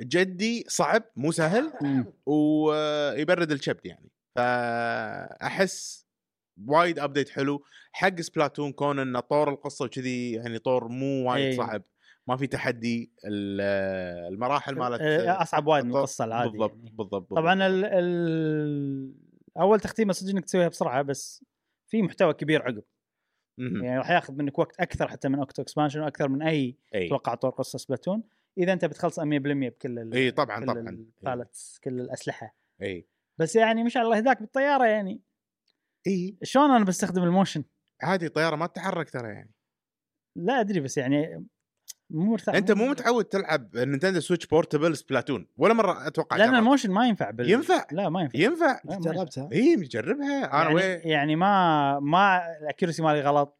جدي 0.00 0.64
صعب 0.68 1.02
مو 1.16 1.32
سهل 1.32 1.72
ويبرد 2.26 3.50
الكبد 3.52 3.86
يعني 3.86 4.10
فأحس 4.36 6.06
وايد 6.66 6.98
update 6.98 7.28
حلو 7.28 7.64
حق 7.92 8.20
Splatoon 8.20 8.72
كون 8.72 8.98
إنه 8.98 9.20
طور 9.20 9.50
القصة 9.50 9.84
وكذي 9.84 10.32
يعني 10.32 10.58
طور 10.58 10.88
مو 10.88 11.30
وايد 11.30 11.44
إي. 11.46 11.56
صعب 11.56 11.82
ما 12.26 12.36
في 12.36 12.46
تحدي 12.46 13.12
ال- 13.24 13.60
المراحل 14.32 14.74
مالت 14.74 15.00
آه، 15.00 15.42
أصعب 15.42 15.66
وايد 15.66 15.84
من 15.84 15.90
القصة 15.90 16.24
العادية 16.24 16.50
بالضبط 16.50 16.70
يعني. 16.76 16.90
بالضبط, 16.90 17.10
بالضبط. 17.14 17.34
طبعا 17.38 17.66
ال 17.66 17.84
ال 17.84 19.14
أول 19.60 19.80
تختيمه 19.80 20.12
صدق 20.12 20.30
إنك 20.30 20.44
تسويها 20.44 20.68
بسرعة 20.68 21.02
بس 21.02 21.44
في 21.88 22.02
محتوى 22.02 22.34
كبير 22.34 22.62
عقب. 22.62 22.82
يعني 23.58 23.98
راح 23.98 24.10
ياخذ 24.10 24.34
منك 24.34 24.58
وقت 24.58 24.80
أكثر 24.80 25.08
حتى 25.08 25.28
من 25.28 25.38
Octo 25.38 25.62
Expansion 25.62 26.00
وأكثر 26.00 26.28
من 26.28 26.42
أي 26.42 26.76
أتوقع 26.94 27.34
طور 27.34 27.50
قصة 27.50 27.78
Splatoon 27.78 28.22
إذا 28.58 28.72
أنت 28.72 28.84
بتخلص 28.84 29.20
100% 29.20 29.22
بكل 29.24 30.14
إي 30.14 30.30
طبعا 30.30 30.60
كل 30.60 30.66
طبعا. 30.66 31.06
ال 31.22 31.28
palettes 31.28 31.78
كل 31.84 32.00
الأسلحة. 32.00 32.56
إي. 32.82 33.08
بس 33.38 33.56
يعني 33.56 33.82
ما 33.82 33.88
شاء 33.88 34.02
الله 34.02 34.18
هذاك 34.18 34.40
بالطيارة 34.40 34.84
يعني. 34.86 35.22
إي. 36.06 36.36
شلون 36.42 36.70
أنا 36.70 36.84
بستخدم 36.84 37.22
ال 37.22 37.27
motion؟ 37.27 37.64
عادي 38.02 38.28
طيارة 38.28 38.56
ما 38.56 38.66
تتحرك 38.66 39.10
ترى 39.10 39.28
يعني. 39.28 39.50
لا 40.36 40.60
أدري 40.60 40.80
بس 40.80 40.98
يعني 40.98 41.46
مو 42.10 42.24
مرتاح 42.24 42.54
أنت 42.54 42.72
مو 42.72 42.86
متعود 42.86 43.24
تلعب 43.24 43.76
نينتندو 43.76 44.20
سويتش 44.20 44.46
portable 44.46 44.96
سبلاتون 44.96 45.46
ولا 45.56 45.74
مرة 45.74 46.06
أتوقع 46.06 46.36
لأن 46.36 46.46
جربت. 46.46 46.58
ال 46.58 46.63
motion 46.63 46.90
ما 46.90 47.08
ينفع 47.08 47.30
بال... 47.30 47.50
ينفع. 47.50 47.86
لا 47.92 48.08
ما 48.08 48.20
ينفع. 48.20 48.38
ينفع. 48.38 48.80
جربتها. 48.84 49.48
إي 49.52 49.76
مجربها 49.76 50.44
أنا 50.44 50.62
يعني, 50.62 50.74
وين؟ 50.74 51.00
يعني 51.04 51.36
ما 51.36 51.98
ما 52.00 52.42
ال 52.62 52.66
accuracy 52.66 53.02
مالي 53.02 53.20
غلط. 53.20 53.59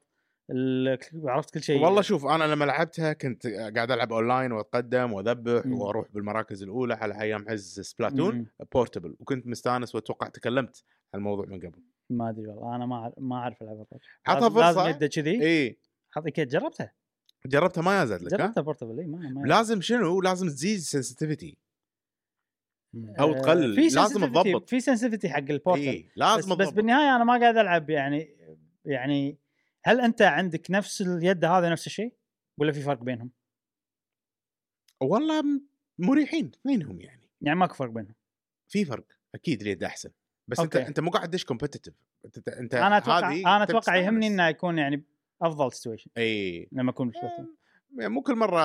عرفت 1.24 1.54
كل 1.54 1.62
شيء. 1.62 1.82
والله 1.84 2.02
شوف 2.02 2.26
أنا 2.26 2.44
لما 2.44 2.64
لعبتها 2.64 3.12
كنت 3.12 3.46
قاعد 3.46 3.90
ألعب 3.90 4.12
أونلاين 4.12 4.52
وأتقدم 4.52 5.12
وأذبح 5.12 5.66
مم. 5.66 5.72
وأروح 5.80 6.06
بالمراكز 6.12 6.62
الأولى 6.62 6.94
على 6.94 7.20
أيام 7.20 7.44
عز 7.48 7.80
سبلاتون. 7.80 8.46
portable. 8.72 9.16
وكنت 9.20 9.46
مستأنس 9.46 9.94
وأتوقع 9.94 10.28
تكلمت 10.28 10.84
عن 11.14 11.18
الموضوع 11.20 11.46
من 11.46 11.58
قبل. 11.58 11.82
ما 12.10 12.30
أدري 12.30 12.46
والله 12.46 12.76
أنا 12.76 12.86
ما 12.86 13.12
ما 13.18 13.36
أعرف 13.36 13.62
ألعب 13.62 13.74
الرجل. 13.74 14.04
عطها 14.26 14.40
لازم- 14.48 14.58
لازم 14.60 14.78
فرصه 14.80 14.88
يده 14.88 15.06
كذي؟ 15.06 15.42
إي. 15.42 15.78
اعطيك 16.16 16.40
جربتها؟ 16.40 16.92
جربتها؟ 17.46 17.82
ما 17.82 18.02
يزاد 18.02 18.22
لك 18.22 18.32
ها؟ 18.32 18.38
جربتها 18.38 18.60
بورتبل 18.60 19.00
إي 19.00 19.06
ما, 19.06 19.18
ما 19.18 19.46
لازم 19.46 19.80
شنو؟ 19.80 20.20
لازم 20.20 20.46
تزيد 20.48 20.78
سنسيتيفيتي 20.78 21.56
أو 23.20 23.32
آه، 23.32 23.38
تقلل. 23.40 23.74
في 23.74 23.96
لازم 23.96 24.26
تضبط. 24.26 24.68
في 24.68 24.80
سنسيتيفيتي 24.80 25.28
حق 25.28 25.38
البورتل 25.38 25.80
إي 25.80 26.02
بس, 26.02 26.12
لازم 26.16 26.54
بس 26.56 26.66
تضبط. 26.66 26.74
بالنهاية 26.76 27.16
أنا 27.16 27.24
ما 27.24 27.40
قاعد 27.40 27.56
ألعب 27.56 27.90
يعني 27.90 28.36
يعني 28.84 29.38
هل 29.84 30.00
أنت 30.00 30.22
عندك 30.22 30.70
نفس 30.70 31.00
اليد 31.00 31.44
هذا 31.44 31.70
نفس 31.70 31.86
الشيء؟ 31.86 32.14
ولا 32.58 32.72
في 32.72 32.82
فرق 32.82 33.02
بينهم؟ 33.02 33.30
والله 35.00 35.42
مريحين 35.98 36.50
اثنينهم 36.54 37.00
يعني. 37.00 37.30
يعني 37.40 37.58
ماكو 37.58 37.74
فرق 37.74 37.90
بينهم؟ 37.90 38.14
في 38.68 38.84
فرق 38.84 39.04
أكيد 39.34 39.60
اليد 39.60 39.84
أحسن. 39.84 40.10
بس 40.48 40.60
أنت 40.60 40.76
okay. 40.76 40.88
أنت 40.88 41.00
مو 41.00 41.10
قاعد 41.10 41.28
تدش 41.28 41.44
competitive 41.44 41.92
أنت 42.24 42.48
أنت 42.48 42.74
أنا 42.74 42.98
أتوقع 42.98 43.32
أنا 43.32 43.62
أتوقع 43.62 43.96
يهمني. 43.96 44.26
إنه 44.26 44.48
يكون 44.48 44.78
يعني 44.78 45.04
أفضل 45.42 45.72
situation 45.72 46.10
إي. 46.16 46.68
لما 46.72 46.90
أكون 46.90 47.08
بالسبلاتون. 47.08 47.56
يعني 47.98 48.08
مو 48.08 48.22
كل 48.22 48.36
مرة 48.36 48.62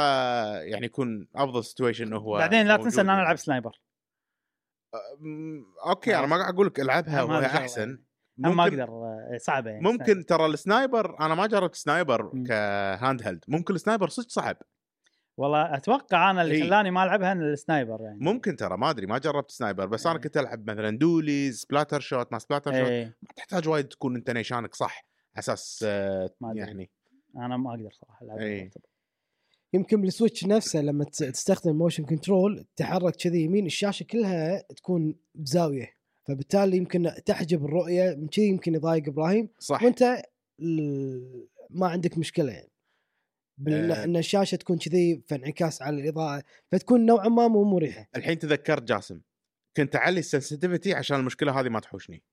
يعني 0.58 0.86
يكون 0.86 1.28
أفضل 1.36 1.64
situation 1.64 2.14
هو 2.14 2.38
بعدين 2.38 2.68
لا 2.68 2.78
تنسى 2.78 3.02
إن 3.02 3.10
أنا 3.10 3.22
ألعب 3.22 3.36
sniper 3.36 3.80
أم، 5.22 5.66
okay 5.88 6.18
أنا 6.18 6.28
ما 6.28 6.38
قاعد 6.38 6.54
أقول 6.54 6.68
لك 6.68 6.80
العبها 6.80 7.24
وهي 7.24 7.46
أحسن. 7.46 8.04
ما 8.38 8.64
أقدر 8.64 8.90
آه، 8.90 9.38
صعبة 9.38 9.70
يعني 9.72 9.84
ممكن 9.84 10.26
ترى 10.26 10.46
ال 10.46 10.56
sniper 10.56 11.20
أنا 11.20 11.36
ما 11.36 11.48
جربت 11.48 11.76
sniper. 11.76 12.32
ك 12.48 13.22
handheld 13.24 13.44
ممكن 13.48 13.76
ال 13.76 13.81
sniper 13.81 14.10
صدق 14.10 14.30
صعب 14.30 14.58
والله 15.38 15.76
أتوقع 15.78 16.32
أنا 16.32 16.42
اللي. 16.42 16.64
خلاني 16.64 16.92
ما 16.92 17.04
ألعبها 17.04 17.32
إن 17.32 17.42
ال 17.42 17.50
sniper 17.50 18.02
يعني 18.02 18.18
ممكن 18.22 18.56
ترى 18.56 18.78
ما 18.78 18.90
أدري 18.90 19.06
ما 19.06 19.18
جربت 19.18 19.52
sniper 19.52 19.86
بس 19.86 20.06
أنا 20.08 20.16
إيه. 20.16 20.22
كنت 20.22 20.38
ألعب 20.38 20.70
مثلا 20.70 20.98
dualies 20.98 21.60
Splattershot 21.62 22.32
ما 22.34 22.40
Splattershot 22.40 22.90
إيه 22.90 23.06
ما 23.06 23.30
تحتاج 23.36 23.68
وايد 23.68 23.88
تكون 23.88 24.16
أنت 24.16 24.30
نيشانك 24.32 24.76
صح 24.76 25.06
أساس 25.38 25.86
آه، 25.88 26.30
ما 26.42 26.52
أدري. 26.52 26.60
يعني 26.60 26.92
أنا 27.38 27.58
ما 27.58 27.70
أقدر 27.70 27.90
صراحة 27.92 28.26
ألعب. 28.26 28.38
بال 28.38 28.46
portable. 28.46 28.84
يمكن 29.74 30.02
بالسويتش 30.02 30.46
نفسه 30.46 30.82
لما 30.82 31.04
تس- 31.06 31.18
تستخدم 31.18 31.76
motion 31.76 32.06
control 32.06 32.66
تحرك 32.76 33.16
كذي 33.16 33.44
يمين 33.44 33.66
الشاشة 33.66 34.04
كلها 34.04 34.62
تكون 34.76 35.16
بزاويه 35.36 35.95
فبالتالي 36.28 36.78
يمكن 36.78 37.12
تحجب 37.26 37.66
الرؤية 37.66 38.16
من 38.16 38.28
كذي 38.28 38.48
يمكن 38.48 38.76
يضايق 38.76 39.08
إبراهيم. 39.08 39.50
صح. 39.60 39.84
وأنت 39.84 40.22
ال- 40.60 41.48
ما 41.70 41.88
عندك 41.88 42.18
مشكلة 42.18 42.52
يعني. 42.52 42.72
بان 43.58 43.92
آه. 43.92 44.04
إن 44.04 44.18
الشاشة 44.18 44.56
تكون 44.56 44.78
كذي 44.78 45.22
في 45.28 45.36
انعكاس 45.36 45.82
على 45.82 46.02
الإضاءة 46.02 46.44
فتكون 46.72 47.06
نوعا 47.06 47.28
ما 47.28 47.48
مو 47.48 47.64
مريحة. 47.64 48.10
الحين 48.16 48.40
تذكرت 48.40 48.84
جاسم 48.84 49.22
كنت 49.78 49.96
أعلي 49.96 50.20
ال 50.20 50.26
sensitivity 50.26 50.94
عشان 50.94 51.20
المشكلة 51.20 51.60
هذه 51.60 51.70
ما 51.70 51.80
تحوشني. 51.80 52.24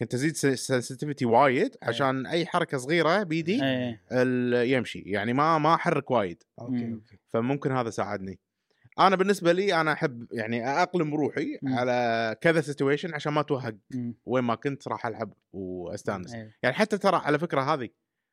كنت 0.00 0.14
أزيد 0.14 0.30
ال 0.44 0.51
sensitivity 0.51 1.24
وايد 1.24 1.76
عشان 1.82 2.26
أي 2.26 2.46
حركة 2.46 2.78
صغيرة 2.78 3.22
بيدي 3.22 3.60
ال- 4.12 4.70
يمشي. 4.70 4.98
يعني 4.98 5.32
ما 5.32 5.58
ما 5.58 5.74
أحرك 5.74 6.10
وايد. 6.10 6.42
okay. 6.60 6.92
okay. 6.92 7.18
فممكن 7.32 7.72
هذا 7.72 7.90
ساعدني. 7.90 8.38
أنا 8.98 9.16
بالنسبة 9.16 9.52
لي 9.52 9.80
أنا 9.80 9.92
أحب 9.92 10.26
يعني 10.32 10.68
اقلم 10.68 11.14
روحي 11.14 11.58
مم. 11.62 11.74
على 11.74 12.36
كذا 12.40 12.60
situation 12.60 13.14
عشان 13.14 13.32
ما 13.32 13.42
توهق 13.42 13.74
مم. 13.90 14.14
وين 14.26 14.44
ما 14.44 14.54
كنت 14.54 14.88
راح 14.88 15.06
ألعب 15.06 15.32
وأستانس 15.52 16.34
إيه 16.34 16.56
يعني 16.62 16.74
حتى 16.74 16.98
ترى 16.98 17.16
على 17.16 17.38
فكرة 17.38 17.60
هذه 17.60 17.88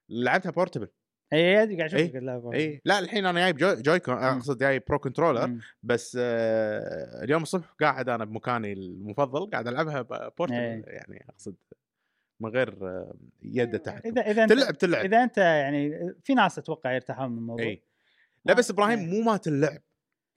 لعبتها 0.09 0.51
portable 0.51 0.87
اي 1.33 1.63
أدري 1.63 1.77
قاعد 1.77 1.95
إيه. 1.95 2.05
أشوفك. 2.05 2.55
اي 2.55 2.81
لا 2.85 2.99
الحين 2.99 3.25
أنا 3.25 3.39
جايب 3.39 3.57
Joy, 3.57 3.81
Joy-Con 3.81 4.13
أقصد 4.13 4.57
جايب 4.57 4.83
Pro 4.87 4.99
Controller 4.99 5.47
مم. 5.47 5.59
بس 5.83 6.17
آه 6.21 7.23
اليوم 7.23 7.43
الصبح 7.43 7.65
قاعد 7.81 8.09
أنا 8.09 8.25
بمكاني 8.25 8.73
المفضل 8.73 9.49
قاعد 9.49 9.67
ألعبها 9.67 10.01
portable 10.37 10.57
إيه. 10.57 10.83
يعني 10.87 11.25
أقصد 11.29 11.55
من 12.41 12.49
غير 12.49 12.77
آه، 12.81 13.13
يد 13.41 13.79
تحت 13.79 14.05
إذا 14.05 14.21
إذا 14.21 14.43
أنت 14.43 14.53
تلعب 14.53 14.77
تلعب 14.77 15.05
إذا 15.05 15.23
أنت 15.23 15.37
يعني 15.37 16.13
في 16.23 16.33
ناس 16.33 16.57
أتوقع 16.57 16.91
يرتاحون 16.91 17.31
من 17.31 17.37
الموضوع 17.37 17.65
اي 17.65 17.83
لا 18.45 18.53
بس 18.53 18.71
إبراهيم 18.71 18.99
إيه. 18.99 19.05
مو 19.07 19.21
مات 19.31 19.47
اللعب 19.47 19.81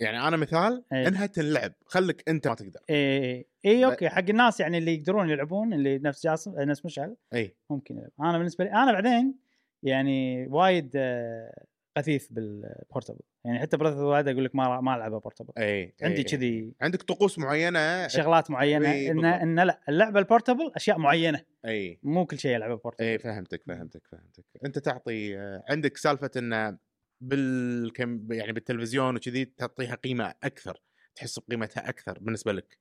يعني 0.01 0.29
أنا 0.29 0.37
مثال 0.37 0.85
إيه. 0.93 1.09
انها 1.09 1.27
تنلعب 1.27 1.73
خليك 1.87 2.29
أنت 2.29 2.49
ما 2.49 2.55
تقدر. 2.55 2.81
اي 2.91 3.47
اي 3.65 3.85
okay 3.85 4.09
حق 4.09 4.25
الناس 4.29 4.61
يعني 4.61 4.79
اللي 4.79 4.95
يقدرون 4.95 5.31
يلعبون 5.31 5.73
اللي 5.73 5.99
نفس 5.99 6.27
جاسم 6.27 6.61
نفس 6.61 6.85
مشعل 6.85 7.17
إي. 7.35 7.57
ممكن 7.71 7.97
يلعب. 7.97 8.11
أنا 8.21 8.39
بالنسبة 8.39 8.65
لي 8.65 8.73
أنا 8.73 8.93
بعدين 8.93 9.35
يعني 9.83 10.47
وايد 10.47 10.91
آه، 10.97 11.65
قثيث 11.97 12.29
بالبورتبل 12.29 13.21
يعني 13.45 13.59
حتى 13.59 13.77
بريث 13.77 13.95
وايد 13.95 14.29
أقول 14.29 14.45
لك 14.45 14.55
ما 14.55 14.81
ما 14.81 14.97
العبها 14.97 15.19
بورتبل 15.19 15.53
إي 15.59 15.95
عندي. 16.03 16.23
كذي 16.23 16.75
عندك 16.81 17.03
طقوس 17.03 17.39
معينة؟ 17.39 18.09
شغلات 18.09 18.51
معينة. 18.51 19.11
إن. 19.11 19.25
إن 19.25 19.61
لا 19.61 19.81
اللعبة 19.89 20.19
البورتبل 20.19 20.73
أشياء 20.77 20.99
معينة. 20.99 21.41
إي. 21.67 21.99
مو 22.03 22.27
كل 22.27 22.39
شيء 22.39 22.57
العبه 22.57 22.75
بورتبل 22.75 23.05
إي 23.05 23.19
فهمتك 23.19 23.63
فهمتك 23.67 24.07
فهمتك. 24.07 24.45
أنت 24.65 24.79
تعطي 24.79 25.39
آه، 25.39 25.65
عندك 25.69 25.97
سالفة 25.97 26.31
انه 26.37 26.79
بالكم 27.21 28.33
يعني 28.33 28.53
بالتلفزيون 28.53 29.17
وكذي 29.17 29.45
تعطيها 29.45 29.95
قيمة 29.95 30.35
أكثر 30.45 30.81
تحس 31.15 31.39
بقيمتها 31.39 31.89
أكثر 31.89 32.19
بالنسبة 32.19 32.53
لك. 32.53 32.79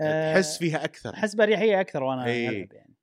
آه، 0.00 0.32
تحس 0.34 0.58
فيها 0.58 0.84
أكثر. 0.84 1.14
أحس 1.14 1.34
بأريحية 1.34 1.80
أكثر 1.80 2.02
وأنا. 2.02 2.22
ألعب 2.22 2.72
يعني. 2.72 2.94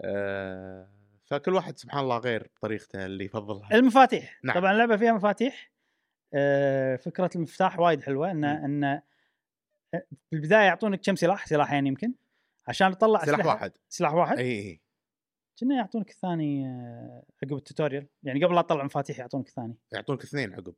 آه، 0.00 0.88
فكل 1.24 1.54
واحد 1.54 1.78
سبحان 1.78 2.00
الله 2.00 2.18
غير 2.18 2.50
بطريقته 2.56 3.06
اللي 3.06 3.24
يفضلها. 3.24 3.74
المفاتيح. 3.74 4.40
نعم. 4.44 4.58
طبعا 4.58 4.72
اللعبة 4.72 4.96
فيها 4.96 5.12
مفاتيح. 5.12 5.72
آه، 6.34 6.96
فكرة 6.96 7.30
المفتاح 7.36 7.78
وايد 7.78 8.02
حلوة 8.02 8.30
انه. 8.30 8.64
انه 8.64 9.02
في 10.30 10.32
البدايه 10.32 10.62
يعطونك 10.66 11.00
كم 11.00 11.16
سلاح 11.16 11.46
سلاحين 11.46 11.86
يمكن 11.86 12.14
عشان 12.68 12.98
تطلع 12.98 13.24
سلاح 13.24 13.46
واحد. 13.46 13.72
سلاح 13.88 14.14
واحد؟ 14.14 14.38
إي. 14.38 14.80
كنا 15.62 15.74
يعطونك 15.74 16.10
الثاني 16.10 16.66
آه، 16.66 17.22
عقب 17.42 17.56
ال 17.56 17.61
tutorial. 17.61 18.06
يعني 18.22 18.44
قبل 18.44 18.54
لا 18.54 18.62
تطلع 18.62 18.84
مفاتيح 18.84 19.18
يعطونك 19.18 19.48
الثاني. 19.48 19.76
يعطونك 19.92 20.22
اثنين 20.22 20.54
عقب. 20.54 20.74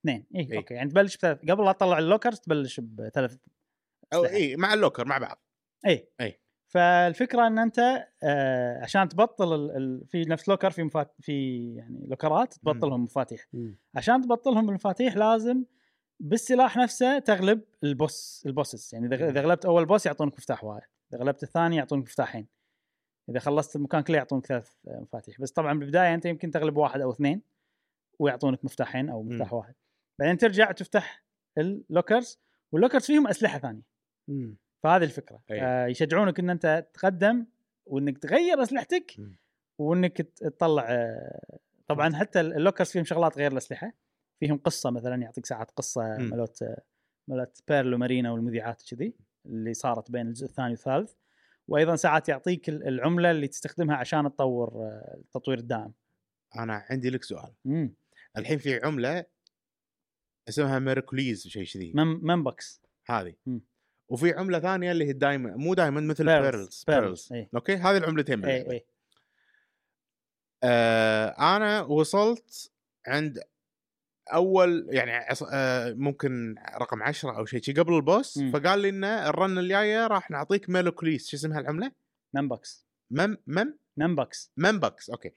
اثنين 0.00 0.26
اي 0.36 0.48
إي. 0.52 0.56
okay. 0.56 0.74
يعني 0.74 0.90
تبلش 0.90 1.16
بثلاث 1.16 1.38
قبل 1.50 1.64
لا 1.64 1.72
تطلع 1.72 1.98
ال 1.98 2.03
lockers 2.03 2.40
تبلش 2.40 2.80
بثلاث 2.80 3.36
أو. 4.12 4.24
اي 4.24 4.56
مع 4.56 4.74
ال 4.74 4.78
locker 4.78 5.04
مع 5.04 5.18
بعض. 5.18 5.42
اي 5.86 6.08
إي. 6.20 6.40
فالفكرة 6.66 7.46
إن 7.46 7.58
أنت 7.58 8.06
آه 8.22 8.82
عشان 8.82 9.08
تبطل 9.08 9.54
ال... 9.54 9.76
ال... 9.76 10.06
في 10.06 10.22
نفس 10.22 10.48
locker 10.48 10.70
في 10.70 10.82
مفات... 10.82 11.14
في 11.20 11.66
يعني 11.74 12.06
locker 12.08 12.47
ات 12.47 12.54
تبطلهم 12.54 13.04
مفاتيح. 13.04 13.46
عشان 13.94 14.20
تبطلهم 14.22 14.68
المفاتيح 14.68 15.16
لازم 15.16 15.64
بالسلاح 16.20 16.76
نفسه 16.76 17.18
تغلب 17.18 17.64
ال 17.84 17.96
boss 17.96 18.42
ال 18.46 18.52
bosses. 18.52 18.92
يعني 18.92 19.06
إذا 19.06 19.40
غلبت 19.40 19.64
أول 19.64 19.86
boss 19.86 20.06
يعطونك 20.06 20.34
مفتاح 20.34 20.64
واحد. 20.64 20.88
إذا 21.12 21.20
غلبت 21.20 21.42
الثاني 21.42 21.76
يعطونك 21.76 22.02
مفتاحين. 22.02 22.59
إذا 23.30 23.38
خلصت 23.38 23.76
المكان 23.76 24.00
كله 24.00 24.16
يعطونك 24.16 24.46
ثلاث 24.46 24.70
آه، 24.88 25.00
مفاتيح 25.00 25.40
بس 25.40 25.50
طبعا 25.50 25.78
بالبداية 25.78 26.14
أنت 26.14 26.26
يمكن 26.26 26.50
تغلب 26.50 26.76
واحد 26.76 27.00
أو 27.00 27.10
اثنين 27.10 27.42
ويعطونك 28.18 28.64
مفتاحين 28.64 29.10
أو 29.10 29.22
مفتاح 29.22 29.52
واحد 29.52 29.74
بعدين 30.18 30.38
ترجع 30.38 30.72
تفتح 30.72 31.24
ال 31.58 31.68
lockers 31.68 32.38
وال 32.72 32.79
lockers 32.79 33.02
فيهم 33.02 33.28
أسلحة 33.28 33.58
ثانية. 33.58 33.82
فهذه 34.82 35.04
الفكرة 35.04 35.42
أي. 35.50 35.62
آه 35.62 35.86
يشجعونك 35.86 36.38
إن 36.38 36.50
أنت 36.50 36.86
تقدم 36.94 37.46
وإنك 37.86 38.18
تغير 38.18 38.62
أسلحتك. 38.62 39.16
وإنك 39.78 40.16
تطلع 40.16 40.86
آه، 40.88 41.58
طبعا 41.86 42.14
حتى 42.14 42.40
ال 42.40 42.46
lockers 42.46 42.88
فيهم 42.90 43.04
شغلات 43.04 43.38
غير 43.38 43.52
الأسلحة 43.52 43.92
فيهم 44.40 44.58
قصة 44.58 44.90
مثلا 44.90 45.22
يعطيك 45.22 45.46
ساعات 45.46 45.70
قصة. 45.70 46.16
مالت 46.18 46.76
مالت 47.28 47.62
بيرل 47.68 47.94
ومارينا 47.94 48.32
والمذيعات 48.32 48.82
كذي 48.90 49.14
اللي 49.46 49.74
صارت 49.74 50.10
بين 50.10 50.26
الجزء 50.26 50.46
الثاني 50.46 50.70
والثالث 50.70 51.12
وأيضا 51.70 51.96
ساعات 51.96 52.28
يعطيك 52.28 52.68
ال- 52.68 52.88
العملة 52.88 53.30
اللي 53.30 53.48
تستخدمها 53.48 53.96
عشان 53.96 54.24
تطور 54.24 54.68
آه، 54.74 55.14
التطوير 55.18 55.58
الدائم 55.58 55.92
أنا 56.56 56.86
عندي 56.90 57.10
لك 57.10 57.24
سؤال 57.24 57.52
امم 57.66 57.94
الحين 58.36 58.58
في 58.58 58.80
عملة 58.84 59.24
اسمها 60.48 60.78
ميركوليز 60.78 61.48
شيء 61.48 61.64
كذي 61.66 61.92
مم 61.94 62.20
ممبكس 62.22 62.82
هذه 63.06 63.34
مم. 63.46 63.60
وفي 64.08 64.32
عملة 64.32 64.58
ثانية 64.58 64.92
اللي 64.92 65.04
هي 65.04 65.12
دايما 65.12 65.56
مو 65.56 65.74
دايما 65.74 66.00
مثل. 66.00 66.24
pearls. 66.24 66.84
pearls 66.88 67.28
إيه. 67.32 67.48
okay 67.54 67.74
هذه 67.76 67.96
العملتين 67.96 68.44
اي 68.44 68.58
باللعبة. 68.58 68.72
اي 68.74 68.86
آه 70.62 71.56
أنا 71.56 71.82
وصلت 71.82 72.70
عند 73.06 73.42
أول 74.34 74.86
يعني 74.90 75.34
آه 75.52 75.92
ممكن 75.92 76.54
رقم 76.80 77.02
عشرة 77.02 77.38
أو 77.38 77.44
شيء 77.44 77.62
شي 77.62 77.72
قبل 77.72 77.94
ال 77.94 78.03
boss 78.03 78.38
مم. 78.38 78.52
فقال 78.52 78.78
لي 78.78 78.88
إنه 78.88 79.28
ال 79.28 79.36
run 79.36 79.58
الجاية 79.58 80.06
راح 80.06 80.30
نعطيك 80.30 80.70
ميلوكليس 80.70 81.28
شو 81.28 81.36
اسمها 81.36 81.60
العملة؟ 81.60 81.92
ممبكس 82.34 82.86
مم 83.10 83.36
مم؟ 83.46 83.78
ممبكس 83.96 84.52
ممبكس 84.56 85.10
okay. 85.10 85.32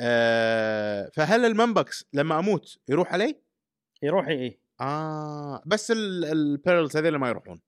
آه 0.00 1.10
فهل 1.14 1.44
الممبكس 1.44 2.04
لما 2.12 2.38
أموت 2.38 2.78
يروح 2.88 3.12
علي؟ 3.12 3.40
يروح 4.02 4.26
إي 4.28 4.60
آه 4.80 5.62
بس 5.66 5.92
ال 5.96 6.10
pearls 6.10 6.96
هذول 6.96 7.16
ما 7.16 7.28
يروحون. 7.28 7.60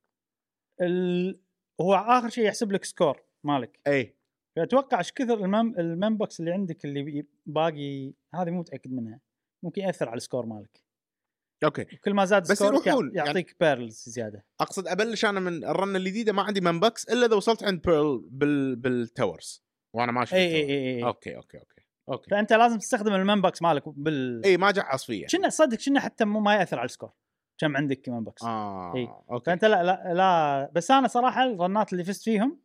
ال... 0.81 1.41
هو 1.81 1.95
آخر 1.95 2.29
شيء 2.29 2.45
يحسب 2.45 2.73
لك 2.73 2.85
score 2.85 3.23
مالك. 3.45 3.81
إي. 3.87 4.17
فأتوقع 4.57 4.99
إيش 4.99 5.13
كثر 5.13 5.45
المم... 5.45 5.75
الممبكس 5.79 6.41
اللي 6.41 6.53
عندك 6.53 6.85
اللي 6.85 7.27
باقي 7.47 8.13
هذه 8.35 8.51
مو 8.51 8.61
متأكد 8.61 8.93
منها. 8.93 9.21
ممكن 9.62 9.82
يأثر 9.82 10.09
على 10.09 10.16
ال 10.17 10.22
score 10.22 10.47
مالك. 10.47 10.81
okay. 11.65 11.85
كل 11.85 12.15
ما 12.15 12.24
زاد 12.24 12.43
بس 12.51 12.61
يروحون، 12.61 13.12
يع- 13.16 13.24
يعطيك 13.27 13.57
pearls 13.61 14.05
زيادة. 14.09 14.45
أقصد 14.61 14.89
أبلش 14.89 15.24
أنا 15.24 15.41
من 15.41 15.65
ال 15.65 15.73
run 15.73 15.97
الجديدة 15.97 16.32
ما 16.32 16.43
عندي 16.43 16.61
ممبكس 16.61 17.05
إلا 17.09 17.27
إذا 17.27 17.35
وصلت 17.37 17.65
عند 17.65 17.82
بيرل 17.82 18.28
بال 18.31 18.77
بال 18.77 18.98
towers 18.98 19.62
وأنا 19.95 20.12
ماشي 20.12 20.37
إي 20.37 20.43
إي. 20.57 20.61
إي, 20.70 20.97
أي. 20.97 21.05
okay 21.05 21.37
okay 21.37 21.59
okay 21.59 21.83
okay. 22.09 22.31
فأنت 22.31 22.53
لازم 22.53 22.78
تستخدم 22.78 23.15
ال 23.15 23.21
Membux 23.21 23.62
مالك 23.62 23.89
بال 23.89 24.45
إي 24.45 24.57
ما 24.57 24.70
جعص 24.70 25.05
فيه 25.05 25.27
كنا 25.27 25.49
صدق 25.49 25.78
كنا 25.87 26.01
حتى 26.01 26.24
مو 26.24 26.41
ما 26.41 26.55
يأثر 26.55 26.78
على 26.78 26.87
ال 26.87 26.90
score. 26.90 27.11
كم 27.59 27.77
عندك 27.77 28.09
Membux 28.09 28.43
آه 28.45 28.95
إي. 28.97 29.09
okay. 29.31 29.45
فأنت 29.45 29.65
لا 29.65 29.82
لا 29.82 30.15
لا 30.15 30.70
بس 30.74 30.91
أنا 30.91 31.09
صراحة 31.09 31.45
ال 31.45 31.54
runات 31.54 31.93
اللي 31.93 32.05
فزت 32.05 32.23
فيهم 32.23 32.61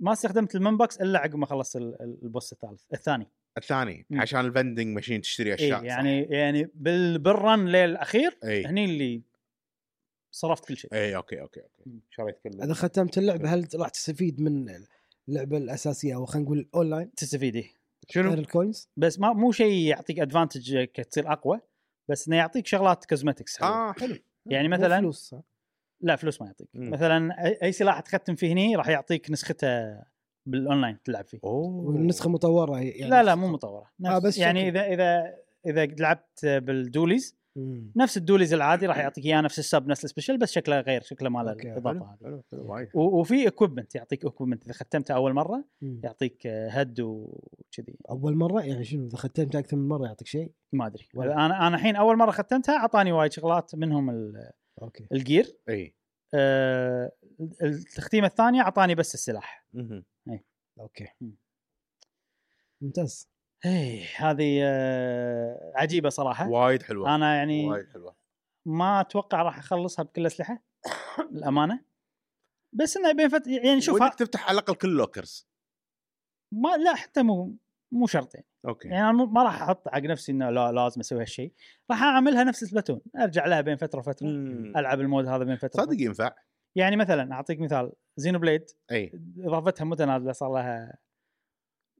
ما 0.00 0.12
استخدمت 0.12 0.54
ال 0.54 0.61
Membux 0.61 1.00
إلا 1.00 1.18
عقب 1.18 1.36
ما 1.36 1.46
خلصت 1.46 1.76
ال- 1.76 2.02
ال- 2.02 2.18
ال 2.22 2.28
boss 2.28 2.52
الثالث 2.52 2.82
الثاني. 2.94 3.30
الثاني 3.58 4.06
مم. 4.10 4.20
عشان 4.20 4.40
ال 4.40 4.47
vending 4.47 4.94
machine 4.94 5.20
تشتري 5.20 5.50
اي 5.50 5.54
أشياء 5.54 5.84
يعني 5.84 6.22
يعني 6.22 6.70
بال 6.74 7.18
بال 7.18 7.38
run 7.38 7.68
للأخير 7.68 8.38
اي 8.44 8.66
هني 8.66 8.84
اللي 8.84 9.22
صرفت 10.30 10.68
كل 10.68 10.76
شيء 10.76 10.94
اي 10.94 11.16
okay 11.16 11.40
okay 11.40 11.60
okay 11.60 11.82
مم. 11.86 12.00
شريت 12.10 12.38
كل 12.44 12.62
اذا 12.62 12.74
ختمت 12.74 13.18
اللعبة 13.18 13.54
هل 13.54 13.68
راح 13.74 13.88
تستفيد 13.88 14.40
من 14.40 14.66
اللعبة 15.28 15.56
الأساسية 15.56 16.14
أو 16.14 16.26
خلينا 16.26 16.44
نقول 16.46 16.68
اونلاين 16.74 17.14
تستفيد 17.14 17.56
إيه. 17.56 17.70
شنو؟ 18.08 18.28
غير 18.28 18.38
ال 18.38 18.46
coins 18.46 18.88
بس 18.96 19.18
ما 19.20 19.32
مو 19.32 19.52
شيء 19.52 19.86
يعطيك 19.88 20.18
advantage 20.20 20.86
تصير 20.86 21.32
أقوى 21.32 21.60
بس 22.08 22.28
إنه 22.28 22.36
يعطيك 22.36 22.66
شغلات 22.66 23.04
cosmetics 23.04 23.62
آه 23.62 23.92
حلو 23.92 24.16
يعني 24.46 24.68
مثلا 24.68 24.98
فلوس؟ 25.00 25.34
لا 26.00 26.16
فلوس 26.16 26.40
ما 26.40 26.46
يعطيك 26.46 26.68
مم. 26.74 26.90
مثلا 26.90 27.34
أي- 27.34 27.62
أي 27.62 27.72
سلاح 27.72 28.00
تختم 28.00 28.34
فيه 28.34 28.52
هني 28.52 28.76
راح 28.76 28.88
يعطيك 28.88 29.30
نسخته 29.30 30.02
بالأونلاين 30.46 30.98
تلعب 31.04 31.24
فيه. 31.26 31.38
أوه. 31.44 31.66
والنسخة 31.86 32.30
مطورة 32.30 32.80
يعني. 32.80 33.10
لا 33.10 33.22
لا 33.22 33.34
مو 33.34 33.48
مطورة. 33.48 33.90
نفس 34.00 34.14
آه، 34.14 34.18
بس 34.18 34.38
يعني 34.38 34.60
شكل. 34.68 34.78
إذا 34.78 34.86
إذا 34.94 35.34
إذا 35.66 35.86
لعبت 35.86 36.46
بال 36.46 36.66
dualies 36.66 37.36
مم. 37.56 37.92
نفس 37.96 38.16
ال 38.16 38.21
dualies 38.21 38.54
العادي 38.54 38.86
راح 38.86 38.98
يعطيك 38.98 39.24
إياه 39.24 39.40
نفس 39.40 39.58
ال 39.58 39.65
sub 39.65 39.86
نفس 39.88 40.04
ال 40.04 40.08
special 40.08 40.38
بس 40.38 40.52
شكله 40.52 40.80
غير 40.80 41.02
شكله 41.02 41.28
مال 41.28 41.48
الإضافة 41.48 42.16
هذه. 42.22 42.88
وفي 42.94 43.48
equipment 43.48 43.94
يعطيك 43.94 44.24
equipment 44.24 44.64
إذا 44.64 44.72
ختمته 44.72 45.14
أول 45.14 45.32
مرة 45.32 45.64
مم. 45.82 46.00
يعطيك 46.04 46.46
head 46.46 47.00
وكذي. 47.00 47.96
أول 48.10 48.36
مرة؟ 48.36 48.62
يعني 48.62 48.84
شنو؟ 48.84 49.06
إذا 49.06 49.16
ختمت 49.16 49.56
أكثر 49.56 49.76
من 49.76 49.88
مرة 49.88 50.06
يعطيك 50.06 50.26
شيء؟ 50.26 50.50
ما 50.72 50.86
أدري. 50.86 51.06
أنا 51.16 51.66
أنا 51.66 51.76
الحين 51.76 51.96
أول 51.96 52.16
مرة 52.16 52.30
ختمتها 52.30 52.76
أعطاني 52.76 53.12
وايد 53.12 53.32
شغلات 53.32 53.74
منهم 53.74 54.10
ال- 54.10 54.50
okay. 54.82 55.06
ال 55.12 55.21
gear 55.21 55.56
إي. 55.68 55.94
آه، 56.34 57.12
التختيمه 57.62 58.26
الثانية 58.26 58.62
أعطاني 58.62 58.94
بس 58.94 59.14
السلاح. 59.14 59.66
مهم. 59.72 60.04
okay. 60.80 61.08
مم. 61.20 61.36
ممتاز. 62.80 63.28
إيه 63.64 64.04
هذه 64.16 64.60
آه، 64.64 65.72
عجيبة 65.74 66.08
صراحة. 66.08 66.48
وايد 66.48 66.82
حلوة. 66.82 67.14
أنا 67.14 67.36
يعني 67.36 67.68
وايد 67.68 67.88
حلوة. 67.88 68.16
ما 68.66 69.00
أتوقع 69.00 69.42
راح 69.42 69.58
أخلصها 69.58 70.02
بكل 70.02 70.20
الاسلحه 70.20 70.62
للأمانة. 71.32 71.84
بس 72.72 72.96
إنه 72.96 73.12
بين 73.12 73.28
فت... 73.28 73.46
يعني 73.46 73.80
شوف 73.80 74.00
ودك 74.00 74.14
تفتح 74.14 74.48
على 74.48 74.54
الأقل 74.58 74.74
كل 74.74 74.88
ال 74.88 74.96
lockers 74.96 75.48
ما 76.54 76.76
لا 76.76 76.94
حتى 76.94 77.22
مو 77.22 77.56
مو 77.92 78.06
شرط 78.06 78.34
يعني, 78.34 78.46
okay. 78.66 78.88
يعني 78.88 79.10
أنا 79.10 79.24
ما 79.24 79.42
راح 79.42 79.62
أحط 79.62 79.88
حق 79.88 80.00
نفسي 80.00 80.32
إنه 80.32 80.50
لا 80.50 80.72
لازم 80.72 81.00
أسوي 81.00 81.20
هالشيء. 81.20 81.52
راح 81.90 82.02
أعملها 82.02 82.44
نفس 82.44 82.64
Splatoon 82.64 83.00
أرجع 83.16 83.46
لها 83.46 83.60
بين 83.60 83.76
فترة 83.76 83.98
وفترة. 83.98 84.26
مم. 84.26 84.72
ألعب 84.76 85.00
ال 85.00 85.05
mode 85.05 85.26
هذا 85.26 85.44
بين 85.44 85.56
فترة 85.56 85.82
صدق 85.82 86.02
ينفع. 86.02 86.30
يعني 86.76 86.96
مثلا 86.96 87.32
أعطيك 87.32 87.60
مثال 87.60 87.92
Xenoblade 88.16 88.64
أي. 88.90 89.12
إضافتها 89.40 89.84
متنازله 89.84 90.32
صار 90.32 90.54
لها 90.54 90.98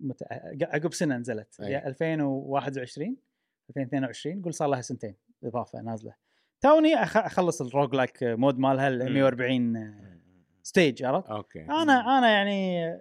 مت... 0.00 0.22
عقب 0.62 0.92
سنة 0.92 1.16
نزلت. 1.16 1.60
أي. 1.60 1.72
يا 1.72 1.86
2021 1.86 3.16
2022 3.70 4.42
قول 4.42 4.54
صار 4.54 4.68
لها 4.68 4.80
سنتين 4.80 5.14
إضافة 5.44 5.80
نازلة. 5.80 6.14
توني 6.60 6.94
أخ... 6.94 7.16
أخلص 7.16 7.62
ال 7.62 7.94
roguelike 7.94 8.18
mode 8.22 8.58
مالها 8.58 8.88
ال 8.88 9.08
مم. 9.08 9.14
140 9.14 10.16
stage 10.62 11.04
عرفت؟ 11.04 11.28
okay. 11.28 11.64
أنا 11.64 12.18
أنا 12.18 12.30
يعني 12.30 12.92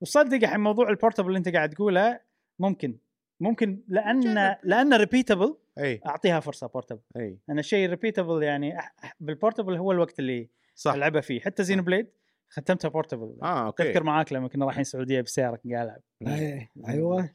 وصدق 0.00 0.34
الحين 0.34 0.60
موضوع 0.60 0.88
ال 0.88 0.92
portable 0.92 1.26
اللي 1.26 1.38
أنت 1.38 1.48
قاعد 1.48 1.70
تقوله 1.70 2.20
ممكن. 2.58 2.98
ممكن 3.40 3.82
لأن. 3.88 4.56
لأن 4.62 4.94
repeatable 4.94 5.56
أي. 5.78 6.00
أعطيها 6.06 6.40
فرصة 6.40 6.66
portable 6.66 7.00
أي. 7.16 7.38
أنا 7.50 7.60
الشيء 7.60 7.88
repeatable 7.90 8.42
يعني 8.42 8.76
بال 9.20 9.31
portable 9.31 9.76
هو 9.76 9.92
الوقت 9.92 10.18
اللي 10.18 10.48
صح. 10.74 10.92
ألعبها 10.94 11.20
فيه. 11.20 11.40
حتى 11.40 11.64
Xeno 11.64 11.82
صح. 11.82 11.86
blade 11.86 12.06
ختمتها 12.50 12.88
portable 12.88 13.36
آه 13.42 13.66
okay. 13.66 13.84
تذكر 13.84 14.02
معاك 14.02 14.32
لما 14.32 14.48
كنا 14.48 14.64
رايحين 14.64 14.80
السعودية 14.80 15.20
بالسياره 15.20 15.56
كنت 15.56 15.72
قاعد 15.72 15.86
ألعب. 15.86 16.00
أي- 16.24 16.88
أيوه. 16.88 17.34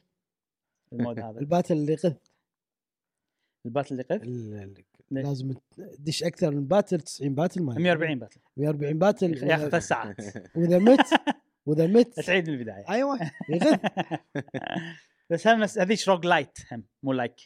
ال 0.92 0.98
mode 0.98 1.20
هذا. 1.20 1.40
ال 1.40 1.45
battle 1.45 1.74
اللي 1.76 1.94
قذ 1.94 2.14
ال 3.66 3.70
battle 3.70 3.94
اللي 4.10 4.74
ليش؟ 5.10 5.26
لازم 5.26 5.54
تدش 5.76 6.24
أكثر 6.24 6.50
من 6.50 6.66
battle 6.66 7.00
90 7.00 7.34
battle 7.34 7.62
ما 7.62 7.74
140 7.74 8.18
battle. 8.18 8.40
140 8.56 8.98
battle. 8.98 9.50
ياخذ 9.50 9.68
ثلاث 9.68 9.82
ساعات. 9.86 10.16
وإذا 10.56 10.78
مت 10.78 11.00
وإذا 11.66 11.86
مت 11.86 12.20
تعيد 12.26 12.50
من 12.50 12.54
البداية. 12.56 12.84
أيوه 12.88 13.18
يغث 13.48 13.80
بس 15.30 15.46
هم 15.46 15.62
هذيش 15.78 16.08
roguelite 16.08 16.58
هم 16.72 16.84
مو 17.02 17.12
like 17.12 17.36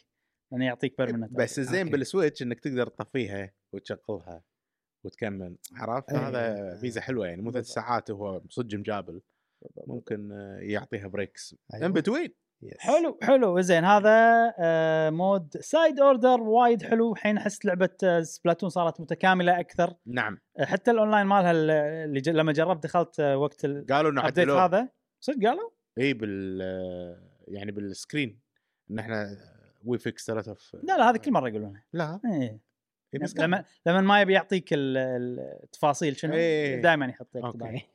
يعني 0.51 0.65
يعطيك 0.65 0.97
permanent 0.97 1.31
بس 1.31 1.59
الزين. 1.59 1.89
بال 1.89 2.02
Switch 2.02 2.41
إنك 2.41 2.59
تقدر 2.59 2.87
تطفيها 2.87 3.51
وتشغلها 3.73 4.43
وتكمل 5.05 5.57
عرفت 5.75 6.09
أي. 6.09 6.17
هذا 6.17 6.79
ميزة 6.83 7.01
حلوة 7.01 7.27
يعني 7.27 7.41
مو 7.41 7.51
ثلاث. 7.51 7.65
ساعات 7.65 8.09
وهو 8.09 8.41
صج 8.49 8.75
مجابل 8.75 9.21
ممكن 9.87 10.31
آه، 10.31 10.57
يعطيها 10.61 11.07
breaks 11.07 11.55
أيوة. 11.73 11.85
in 11.85 11.93
between 11.93 12.33
yes. 12.61 12.77
حلو 12.79 13.17
حلو 13.23 13.61
زين 13.61 13.85
هذا 13.85 14.09
آه، 14.59 15.09
mode 15.09 15.57
Side 15.57 15.99
Order 15.99 16.41
وايد 16.41 16.83
حلو 16.83 17.11
الحين 17.13 17.37
أحس 17.37 17.65
لعبة 17.65 17.89
آه، 18.03 18.21
Splatoon 18.21 18.69
صارت 18.69 19.01
متكاملة 19.01 19.59
أكثر 19.59 19.93
نعم 20.07 20.39
آه، 20.59 20.65
حتى 20.65 20.91
الاونلاين 20.91 21.25
مالها 21.27 21.51
اللي 21.51 22.21
ج- 22.21 22.29
لما 22.29 22.51
جربت 22.51 22.83
دخلت 22.83 23.19
آه، 23.19 23.37
وقت 23.37 23.65
قالوا 23.65 24.11
إنه 24.11 24.21
هذا 24.21 24.89
صدق 25.19 25.47
قالوا؟ 25.47 25.69
اي 25.99 26.13
بال 26.13 26.59
آه، 26.61 27.34
يعني 27.47 27.71
بال 27.71 27.88
screen 27.88 28.39
إن 28.91 28.99
إحنا 28.99 29.37
we 29.85 29.97
fix 29.97 30.27
ثلاثة 30.27 30.53
في 30.53 30.77
لا 30.83 30.97
لا 30.97 31.09
هذه 31.09 31.17
كل 31.17 31.31
مرة 31.31 31.49
يقولونها. 31.49 31.83
لا. 31.93 32.19
إيه. 32.25 32.59
إي 33.13 33.19
بس 33.19 33.37
لما. 33.37 33.65
لما 33.85 34.01
ما 34.01 34.21
يبي 34.21 34.33
يعطيك 34.33 34.73
ال- 34.73 34.97
ال- 34.97 35.59
التفاصيل 35.63 36.15
شنو 36.17 36.33
إيه. 36.33 36.81
دائما 36.81 37.05
يحط 37.05 37.37
لك 37.37 37.43
okay. 37.43 37.87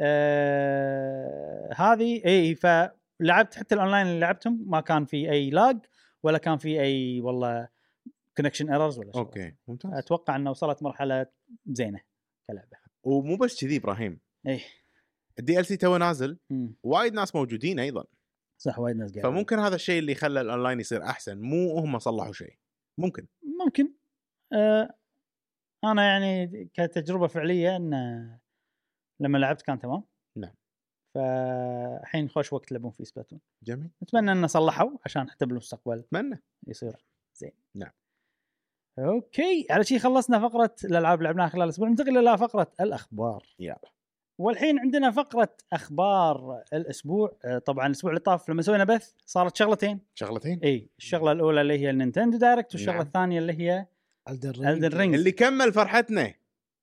آه 0.00 1.70
هذه 1.76 2.22
اي 2.26 2.54
فلعبت 2.54 3.54
حتى 3.54 3.74
الأونلاين 3.74 4.06
اللي 4.06 4.20
لعبتهم 4.20 4.64
ما 4.70 4.80
كان 4.80 5.04
في 5.04 5.30
أي 5.30 5.50
lag 5.50 5.78
ولا 6.22 6.38
كان 6.38 6.58
في 6.58 6.80
أي 6.80 7.20
والله 7.20 7.68
connection 8.36 8.70
errors 8.72 8.98
ولا 8.98 9.12
شيء. 9.12 9.20
okay 9.20 9.54
ممتاز. 9.68 9.92
أتوقع 9.92 10.36
إنه 10.36 10.50
وصلت 10.50 10.82
مرحلة 10.82 11.26
زينة 11.66 12.00
كلعبة. 12.46 12.76
ومو 13.02 13.36
بس 13.36 13.60
كذي 13.60 13.76
إبراهيم. 13.76 14.20
اي 14.46 14.60
ال 15.38 15.66
DLC 15.66 15.76
تو 15.76 15.96
نازل. 15.96 16.38
وايد 16.82 17.14
ناس 17.14 17.34
موجودين 17.34 17.78
أيضا. 17.80 18.04
صح 18.62 18.78
وايد 18.78 18.96
ناس 18.96 19.12
قاعد 19.12 19.24
فممكن 19.24 19.58
هذا 19.58 19.74
الشيء 19.74 19.98
اللي 19.98 20.14
خلى 20.14 20.40
الاونلاين 20.40 20.80
يصير 20.80 21.02
أحسن 21.02 21.40
مو 21.40 21.78
هم 21.78 21.98
صلحوا 21.98 22.32
شيء. 22.32 22.54
ممكن. 22.98 23.26
ممكن. 23.64 23.92
آه 24.52 24.94
أنا 25.84 26.06
يعني 26.06 26.46
كتجربة 26.74 27.26
فعلية 27.26 27.76
إن 27.76 27.90
لما 29.20 29.38
لعبت 29.38 29.62
كان 29.62 29.78
تمام. 29.78 30.04
نعم. 30.36 30.54
فالحين 31.14 32.28
خوش 32.28 32.52
وقت 32.52 32.70
يلعبون 32.70 32.90
فيه 32.90 33.04
Splatoon 33.04 33.40
جميل. 33.62 33.90
نتمنى 34.02 34.32
انه 34.32 34.46
صلحوا 34.46 34.98
عشان 35.04 35.30
حتى 35.30 35.46
بالمستقبل 35.46 35.98
أتمنى. 35.98 36.42
يصير 36.66 37.04
زين. 37.34 37.52
نعم. 37.74 37.92
okay 38.98 39.66
على 39.70 39.84
شيء 39.84 39.98
خلصنا 39.98 40.48
فقرة 40.48 40.74
الألعاب 40.84 41.18
اللي 41.18 41.28
لعبناها 41.28 41.48
خلال 41.48 41.64
الأسبوع. 41.64 41.88
ننتقل 41.88 42.18
إلى 42.18 42.38
فقرة 42.38 42.72
الأخبار. 42.80 43.54
يلا. 43.58 43.92
والحين 44.40 44.78
عندنا 44.78 45.10
فقرة 45.10 45.56
أخبار 45.72 46.62
الأسبوع. 46.72 47.36
آه، 47.44 47.58
طبعا 47.58 47.86
الأسبوع 47.86 48.10
اللي 48.10 48.20
طاف 48.20 48.50
لما 48.50 48.62
سوينا 48.62 48.84
بث 48.84 49.12
صارت 49.26 49.56
شغلتين. 49.56 50.00
شغلتين؟ 50.14 50.60
إي 50.64 50.88
الشغلة 50.98 51.32
الأولى 51.32 51.60
اللي 51.60 51.78
هي 51.78 51.90
ال 51.90 51.95
Nintendo 51.95 52.38
Direct 52.38 52.72
والشغلة 52.74 52.96
نعم. 52.96 53.06
الثانية 53.06 53.38
اللي 53.38 53.52
هي 53.52 53.86
Elden 54.28 54.88
Ring 54.98 55.14
اللي 55.14 55.32
كمل 55.32 55.72
فرحتنا. 55.72 56.34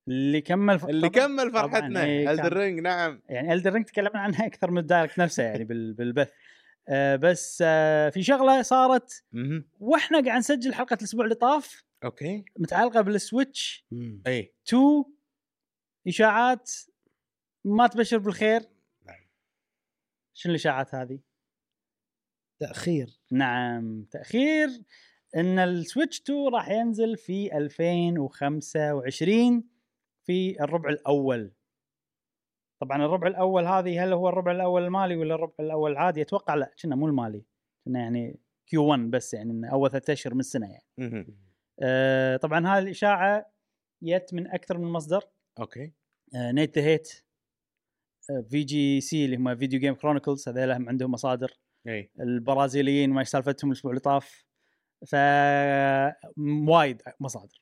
اللي 0.07 0.41
كمل 0.41 0.79
ف... 0.79 0.85
اللي 0.85 1.09
كمل 1.09 1.51
فرحتنا. 1.51 2.03
إيه، 2.03 2.25
كان- 2.35 2.45
Ring 2.47 2.79
نعم. 2.79 3.21
يعني 3.29 3.53
Elden 3.53 3.73
Ring 3.73 3.85
تكلمنا 3.85 4.19
عنها 4.19 4.45
أكثر 4.45 4.71
من 4.71 4.77
ال 4.77 4.83
Direct 4.83 5.19
نفسه 5.19 5.43
يعني 5.43 5.63
بال... 5.63 5.93
بالبث. 5.93 6.29
آه 6.89 7.15
بس 7.15 7.63
آه 7.65 8.09
في 8.09 8.23
شغلة 8.23 8.61
صارت. 8.61 9.23
وإحنا 9.79 10.21
قاعد 10.25 10.37
نسجل 10.37 10.73
حلقة 10.73 10.93
الأسبوع 10.93 11.23
اللي 11.23 11.35
طاف. 11.35 11.83
okay. 12.03 12.45
متعلقة 12.57 13.01
بال 13.01 13.20
Switch. 13.20 13.85
إي. 14.27 14.53
2 14.67 15.03
إشاعات 16.07 16.71
ما 17.67 17.87
تبشر 17.87 18.17
بالخير؟ 18.17 18.61
نعم. 19.05 19.27
شنو 20.33 20.51
الإشاعات 20.51 20.95
هذه؟ 20.95 21.19
تأخير. 22.59 23.19
نعم 23.31 24.03
تأخير 24.03 24.69
إن 25.35 25.59
ال 25.59 25.68
Switch 25.68 26.21
2 26.21 26.53
راح 26.53 26.69
ينزل 26.69 27.17
في 27.17 27.57
2025 27.57 29.63
في 30.23 30.63
الربع 30.63 30.89
الأول. 30.89 31.51
طبعا 32.81 33.05
الربع 33.05 33.27
الأول 33.27 33.65
هذه 33.65 34.03
هل 34.03 34.13
هو 34.13 34.29
الربع 34.29 34.51
الأول 34.51 34.83
المالي 34.83 35.15
ولا 35.15 35.35
الربع 35.35 35.53
الأول 35.59 35.91
العادي؟ 35.91 36.21
أتوقع 36.21 36.55
لا 36.55 36.71
كنا 36.81 36.95
مو 36.95 37.07
المالي. 37.07 37.45
كنا 37.85 37.99
يعني 37.99 38.39
Q 38.67 38.85
1 38.85 38.99
بس 38.99 39.33
يعني 39.33 39.51
إنه 39.51 39.71
أول 39.71 39.91
ثلاث 39.91 40.09
اشهر 40.09 40.33
من 40.33 40.39
السنة 40.39 40.71
يعني. 40.71 40.85
أه 41.79 42.37
طبعا 42.37 42.67
هذه 42.67 42.79
الإشاعة 42.79 43.51
جت 44.03 44.33
من 44.33 44.47
أكثر 44.47 44.77
من 44.77 44.87
مصدر. 44.87 45.23
okay. 45.59 45.93
آه، 46.35 46.51
Nate 46.51 46.77
the 46.77 46.85
Hate. 46.85 47.26
VGC 48.49 49.25
اللي 49.25 49.35
هم 49.37 49.55
Video 49.55 49.79
Game 49.79 49.93
Chronicles 49.95 50.49
هذول 50.49 50.71
هم 50.71 50.89
عندهم 50.89 51.11
مصادر. 51.11 51.53
إي. 51.87 52.11
البرازيليين 52.19 53.09
ما 53.09 53.23
سالفتهم 53.23 53.71
الأسبوع 53.71 53.91
اللي 53.91 53.99
طاف. 54.01 54.45
ف 55.07 55.15
وايد 56.67 57.01
مصادر. 57.19 57.61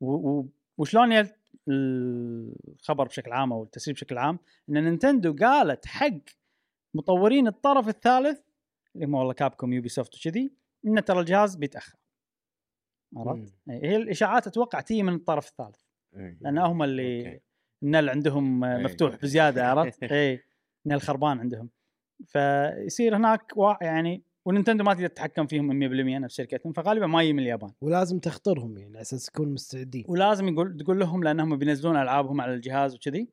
و- 0.00 0.44
وشلون 0.78 1.12
يل 1.12 1.28
الخبر 1.68 3.06
بشكل 3.06 3.32
عام 3.32 3.52
أو 3.52 3.62
التسريب 3.62 3.94
بشكل 3.94 4.18
عام؟ 4.18 4.38
إن 4.68 4.84
Nintendo 4.84 5.36
قالت 5.40 5.86
حق 5.86 6.18
مطورين 6.94 7.46
الطرف 7.46 7.88
الثالث 7.88 8.40
اللي 8.94 9.06
هم 9.06 9.14
والله 9.14 9.32
Capcom 9.32 9.72
Ubisoft 9.72 10.14
وكذي 10.16 10.52
إن 10.86 11.04
ترى 11.04 11.20
الجهاز 11.20 11.56
بيتأخر. 11.56 11.98
عرفت؟ 13.16 13.54
إيه، 13.70 13.90
هي 13.90 13.96
الإشاعات 13.96 14.46
أتوقع 14.46 14.80
تيجي 14.80 15.02
من 15.02 15.14
الطرف 15.14 15.48
الثالث. 15.48 15.80
إي. 16.16 16.38
لأن 16.40 16.58
هم 16.58 16.82
اللي 16.82 17.26
okay. 17.26 17.40
النل 17.82 18.08
عندهم 18.10 18.64
آه، 18.64 18.76
أي. 18.78 18.82
مفتوح 18.84 19.16
بزيادة 19.16 19.66
عرفت؟ 19.70 20.02
اي 20.12 20.42
النل 20.86 21.00
خربان 21.00 21.38
عندهم. 21.40 21.70
فيصير 22.26 23.16
هناك 23.16 23.52
وا- 23.56 23.84
يعني 23.84 24.22
ونينتندو 24.44 24.84
ما 24.84 24.94
تقدر 24.94 25.06
تتحكم 25.06 25.46
فيهم 25.46 25.68
100% 26.18 26.18
نفس 26.18 26.34
شركتهم 26.36 26.72
فغالبا 26.72 27.06
ما 27.06 27.22
يجي 27.22 27.32
من 27.32 27.38
اليابان. 27.42 27.72
ولازم 27.80 28.18
تخطرهم 28.18 28.78
يعني 28.78 28.90
على 28.92 29.00
أساس 29.00 29.28
يكونوا 29.28 29.52
مستعدين. 29.52 30.04
ولازم 30.08 30.48
يقول 30.48 30.76
تقول 30.76 31.00
لهم 31.00 31.24
لأنهم 31.24 31.56
بينزلون 31.56 31.96
ألعابهم 31.96 32.40
على 32.40 32.54
الجهاز 32.54 32.94
وكذي. 32.94 33.28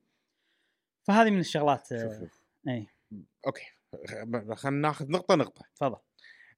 فهذه 1.07 1.30
من 1.30 1.39
الشغلات 1.39 1.88
شوف 1.88 1.93
آه، 1.93 2.19
شوف 2.19 2.43
اي 2.67 2.88
okay 3.47 3.65
خلينا 4.55 4.80
ناخذ 4.88 5.11
نقطة 5.11 5.35
نقطة. 5.35 5.65
تفضل. 5.76 5.97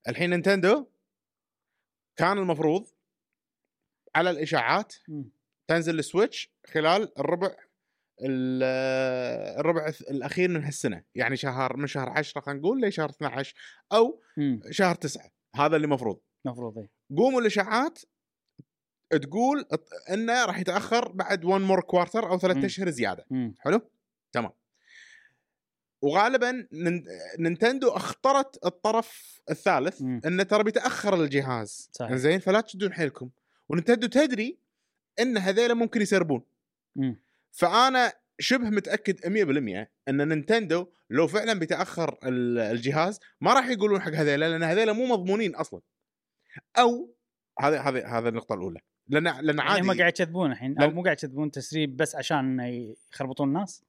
الحين 0.08 0.30
نينتندو 0.30 0.88
كان 2.20 2.38
المفروض 2.38 2.88
على 4.16 4.30
الإشاعات 4.30 4.94
مم. 5.08 5.30
تنزل 5.68 6.00
السويتش 6.00 6.52
خلال 6.68 7.20
الربع 7.20 7.48
ال- 7.48 7.56
الربع 8.24 9.94
الأخير 10.10 10.50
من 10.50 10.64
هالسنة 10.64 11.04
يعني 11.16 11.38
شهر 11.38 11.78
من 11.78 11.88
شهر 11.88 12.10
10 12.10 12.42
خلينا 12.42 12.60
نقول 12.60 12.82
لشهر 12.82 13.10
12 13.10 13.56
أو 13.94 14.22
مم. 14.38 14.62
شهر 14.70 14.96
9 14.96 15.32
هذا 15.56 15.76
اللي 15.76 15.86
المفروض 15.86 16.20
المفروض 16.46 16.78
اي 16.78 16.90
قوموا 17.18 17.42
الإشاعات 17.42 18.00
تقول 19.22 19.66
إنه 20.12 20.46
راح 20.46 20.60
يتأخر 20.60 21.12
بعد 21.12 21.46
1 21.46 21.62
more 21.62 21.82
quarter 21.82 22.30
أو 22.30 22.40
ثلاث 22.40 22.58
مم. 22.58 22.66
أشهر 22.66 22.90
زيادة 22.90 23.26
مم. 23.30 23.56
حلو 23.60 23.82
تمام 24.32 24.52
وغالبا 26.02 26.68
نينتندو 27.40 27.90
أخطرت 27.90 28.66
الطرف 28.66 29.42
الثالث. 29.50 30.02
انه 30.02 30.44
ترى 30.44 30.64
بيتأخر 30.64 31.24
الجهاز 31.24 31.90
صحيح. 31.92 32.16
زين 32.16 32.40
فلا 32.40 32.62
تشدون 32.62 32.94
حيلكم 32.94 33.30
ونينتندو 33.70 34.08
تدري 34.08 34.58
إن 35.20 35.38
هذيلا 35.38 35.74
ممكن 35.74 36.02
يسربون 36.02 36.42
مم. 36.96 37.20
فأنا 37.52 38.14
شبه 38.40 38.70
متأكد 38.70 39.20
100% 39.20 39.88
إن 40.10 40.28
نينتندو 40.28 40.92
لو 41.10 41.28
فعلا 41.28 41.54
بيتاخر 41.60 42.18
ال- 42.24 42.60
الجهاز 42.60 43.20
ما 43.42 43.54
راح 43.54 43.68
يقولون 43.68 44.02
حق 44.02 44.12
هذيلا 44.12 44.50
لأن 44.50 44.64
هذيلا 44.64 44.94
مو 44.94 45.06
مضمونين 45.06 45.56
أصلا. 45.56 45.82
أو 46.80 47.16
هذا 47.60 47.82
هذا 47.82 48.08
هذا 48.08 48.30
النقطة 48.30 48.54
الأولى. 48.56 48.80
لأن 49.08 49.24
لأن 49.24 49.58
يعني 49.58 49.62
عادي. 49.70 49.82
هم 49.82 49.98
قاعد 49.98 50.14
يكذبون 50.20 50.52
الحين. 50.52 50.82
أو 50.82 50.90
مو 50.90 51.04
قاعد 51.04 51.18
يكذبون 51.18 51.52
تسريب 51.52 51.98
بس 51.98 52.16
عشان 52.16 52.60
يخربطون 53.14 53.48
الناس؟ 53.48 53.84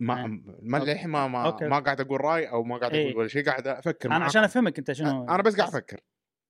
ما 0.00 0.24
آه. 0.24 0.26
ما 0.62 0.78
للحين 0.78 1.10
ما 1.10 1.28
ما, 1.28 1.44
okay. 1.46 1.64
ما 1.68 1.78
قاعد 1.78 2.00
أقول 2.00 2.20
رأي 2.20 2.50
أو 2.50 2.62
ما 2.62 2.76
قاعد 2.78 2.94
إيه. 2.94 3.06
أقول 3.06 3.16
ولا 3.18 3.28
شيء. 3.28 3.44
قاعد 3.44 3.66
أفكر 3.66 4.08
أنا. 4.16 4.24
عشان 4.24 4.44
أفهمك 4.44 4.78
أنت 4.78 4.92
شنو 4.92 5.24
أنا 5.28 5.42
بس 5.42 5.56
قاعد 5.56 5.68
أفكر. 5.68 6.00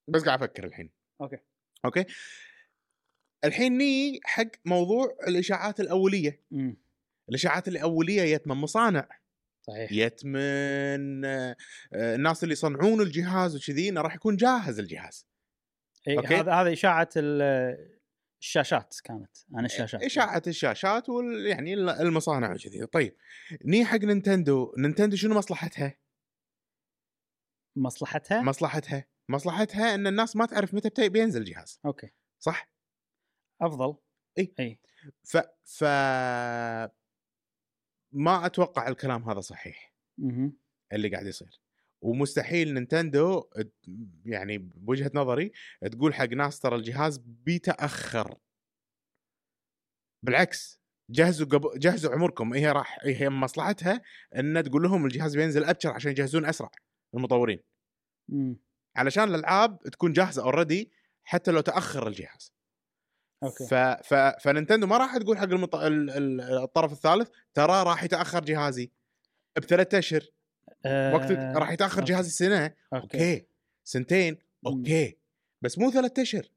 بس 0.09 0.25
قاعد 0.25 0.43
أفكر 0.43 0.65
الحين. 0.65 0.91
okay. 1.20 1.37
okay؟ 1.85 2.05
الحين 3.45 3.79
ني 3.79 4.21
حق 4.25 4.47
موضوع 4.65 5.17
الإشاعات 5.29 5.81
الأولية. 5.81 6.43
مم. 6.51 6.77
الإشاعات 7.29 7.69
الأولية 7.69 8.37
جت 8.37 8.47
من 8.47 8.57
مصانع. 8.57 9.09
صحيح. 9.62 9.93
جت 9.93 10.25
من 10.25 11.25
آه، 11.25 11.57
الناس 11.95 12.43
اللي 12.43 12.53
يصنعون 12.53 13.01
الجهاز 13.01 13.57
وكذي 13.57 13.89
إنه 13.89 14.01
راح 14.01 14.15
يكون 14.15 14.37
جاهز 14.37 14.79
الجهاز. 14.79 15.27
okay. 16.09 16.35
هذا 16.35 16.53
هذا 16.53 16.73
إشاعة 16.73 17.09
ال- 17.17 18.01
الشاشات 18.43 18.97
كانت 19.05 19.37
عن 19.55 19.65
الشاشات. 19.65 20.03
إشاعة 20.03 20.43
الشاشات 20.47 21.09
وال 21.09 21.47
يعني 21.47 21.75
المصانع 21.75 22.53
وكذي. 22.53 22.87
طيب 22.87 23.17
ني 23.65 23.85
حق 23.85 23.99
نينتندو 23.99 24.75
نينتندو 24.79 25.17
شنو 25.17 25.35
مصلحتها؟ 25.35 25.97
مصلحتها؟ 27.77 28.43
مصلحتها 28.43 29.07
مصلحتها 29.29 29.95
إن 29.95 30.07
الناس 30.07 30.37
ما 30.37 30.47
تعرف 30.47 30.75
متى 30.75 31.09
بينزل 31.09 31.41
الجهاز. 31.41 31.81
okay. 31.87 32.11
صح؟ 32.39 32.70
أفضل. 33.61 33.97
إي. 34.39 34.55
إي. 34.61 34.78
ف 35.24 35.37
ف 35.65 35.85
ما 38.12 38.47
أتوقع 38.47 38.89
الكلام 38.89 39.31
هذا 39.31 39.41
صحيح. 39.41 39.95
مهم. 40.19 40.57
اللي 40.93 41.09
قاعد 41.09 41.27
يصير. 41.27 41.61
ومستحيل 42.03 42.74
نينتندو 42.74 43.45
يعني 44.24 44.59
بوجهة 44.59 45.11
نظري 45.15 45.53
تقول 45.93 46.15
حق 46.15 46.28
ناس 46.28 46.61
ترى 46.61 46.77
الجهاز 46.77 47.19
بيتأخر. 47.19 48.39
بالعكس 50.23 50.81
جهزوا 51.11 51.47
قبل 51.47 51.78
جهزوا 51.78 52.12
عمركم. 52.12 52.55
هي 52.55 52.73
راح 52.73 52.99
هي 53.03 53.31
مصلحتها 53.31 54.03
إن 54.37 54.62
تقول 54.62 54.82
لهم 54.82 55.05
الجهاز 55.05 55.37
بينزل 55.37 55.65
ابكر 55.65 55.91
عشان 55.91 56.11
يجهزون 56.11 56.47
أسرع 56.47 56.70
المطورين. 57.15 57.61
مم. 58.28 58.57
علشان 58.97 59.24
الألعاب 59.24 59.78
تكون 59.82 60.12
جاهزة 60.12 60.43
already 60.43 60.91
حتى 61.24 61.51
لو 61.51 61.61
تأخر 61.61 62.09
الجهاز. 62.09 62.53
okay. 63.43 63.66
ف... 63.67 63.75
ف... 63.75 64.15
فنينتندو 64.15 64.87
ما 64.87 64.97
راح 64.97 65.17
تقول 65.17 65.39
حق 65.39 65.45
المط... 65.45 65.75
ال... 65.75 66.11
ال... 66.11 66.41
الطرف 66.41 66.93
الثالث 66.93 67.31
ترى 67.55 67.83
راح 67.83 68.05
يتأخر 68.05 68.45
جهازي 68.45 68.91
بثلاث 69.57 69.95
أشهر. 69.95 70.23
آه، 70.85 71.15
وقت 71.15 71.31
راح 71.33 71.71
يتأخر 71.71 72.01
okay. 72.01 72.12
جهازي 72.12 72.31
سنه 72.31 72.65
okay, 72.65 72.74
okay. 72.95 73.47
سنتين 73.85 74.39
okay. 74.66 75.19
بس 75.62 75.79
مو 75.79 75.91
ثلاث 75.91 76.19
أشهر. 76.19 76.51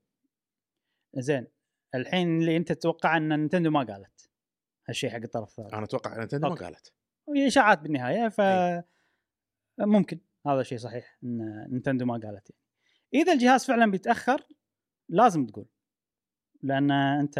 زين. 1.16 1.48
الحين 1.96 2.40
اللي 2.40 2.58
أنت 2.58 2.72
تتوقع 2.72 3.18
أن 3.18 3.30
نينتندو 3.30 3.72
ما 3.72 3.84
قالت 3.84 4.30
هالشيء 4.90 5.10
حق 5.10 5.20
الطرف 5.24 5.50
الثالث؟ 5.50 5.74
أنا 5.74 5.84
أتوقع 5.84 6.18
نينتندو 6.18 6.48
ما 6.48 6.54
okay. 6.54 6.66
قالت. 6.66 6.94
وهي 7.28 7.48
اشاعات 7.48 7.80
بالنهاية 7.80 8.30
ف 8.30 8.42
إي. 8.42 8.84
ممكن. 9.80 10.20
هذا 10.48 10.64
شيء 10.64 10.78
صحيح 10.78 11.18
أن 11.24 11.68
نينتندو 11.72 12.06
ما 12.06 12.14
قالت 12.14 12.50
يعني. 12.50 12.64
إذا 13.14 13.34
الجهاز 13.34 13.66
فعلا 13.66 13.92
بيتأخر 13.92 14.48
لازم 15.10 15.46
تقول. 15.46 15.68
لأن 16.64 16.92
أنت 16.92 17.40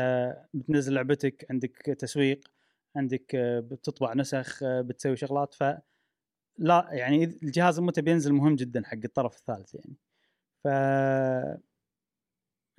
بتنزل 0.54 0.94
لعبتك 0.94 1.46
عندك 1.50 1.78
تسويق 1.78 2.42
عندك 2.96 3.36
آه، 3.36 3.60
بتطبع 3.60 4.14
نسخ 4.14 4.64
آه، 4.64 4.82
بتسوي 4.82 5.16
شغلات 5.16 5.54
ف 5.54 5.64
لا 6.58 6.88
يعني 6.92 7.24
الجهاز 7.24 7.80
متى 7.80 8.02
بينزل 8.02 8.34
مهم 8.34 8.56
جدا 8.56 8.84
حق 8.86 8.98
الطرف 9.06 9.38
الثالث 9.38 9.76
يعني. 9.76 9.96
ف 10.64 10.68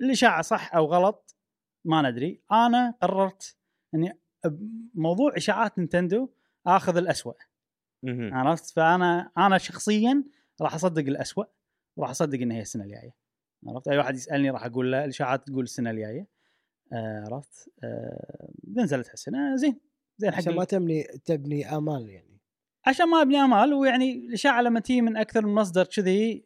الاشاعه 0.01 0.41
صح 0.41 0.75
أو 0.75 0.85
غلط 0.85 1.35
ما 1.85 2.01
ندري. 2.11 2.41
أنا 2.51 2.93
قررت 3.01 3.57
إني 3.95 4.19
موضوع 4.93 5.37
إشاعات 5.37 5.79
نينتندو 5.79 6.29
آخذ 6.67 6.97
الأسوأ. 6.97 7.33
مهم. 8.03 8.33
عرفت؟ 8.33 8.69
فأنا 8.73 9.31
أنا 9.37 9.57
شخصيا 9.57 10.23
راح 10.61 10.73
أصدق 10.73 11.01
الأسوأ 11.03 11.43
وراح 11.97 12.09
أصدق 12.09 12.39
ان 12.39 12.51
هي 12.51 12.61
السنة 12.61 12.83
الجاية. 12.83 13.15
عرفت؟ 13.67 13.87
أي 13.87 13.97
واحد 13.97 14.15
يسألني 14.15 14.49
راح 14.49 14.65
أقول 14.65 14.91
له 14.91 15.03
الإشاعات 15.03 15.47
تقول 15.47 15.63
السنة 15.63 15.91
الجاية. 15.91 16.34
عرفت 16.93 17.69
آه، 17.83 18.49
نزلت 18.77 19.09
هالسنه 19.09 19.55
زين 19.55 19.79
زين 20.17 20.31
حق 20.31 20.37
عشان 20.37 20.55
ما 20.55 20.63
تبني 20.63 21.03
تبني 21.03 21.77
آمال 21.77 22.09
يعني 22.09 22.39
عشان 22.85 23.09
ما 23.09 23.21
أبني 23.21 23.37
آمال 23.37 23.73
ويعني 23.73 24.11
الإشاعة 24.11 24.61
لما 24.61 24.79
تيجي 24.79 25.01
من 25.01 25.17
أكثر 25.17 25.45
من 25.45 25.53
مصدر 25.53 25.85
كذي 25.85 26.45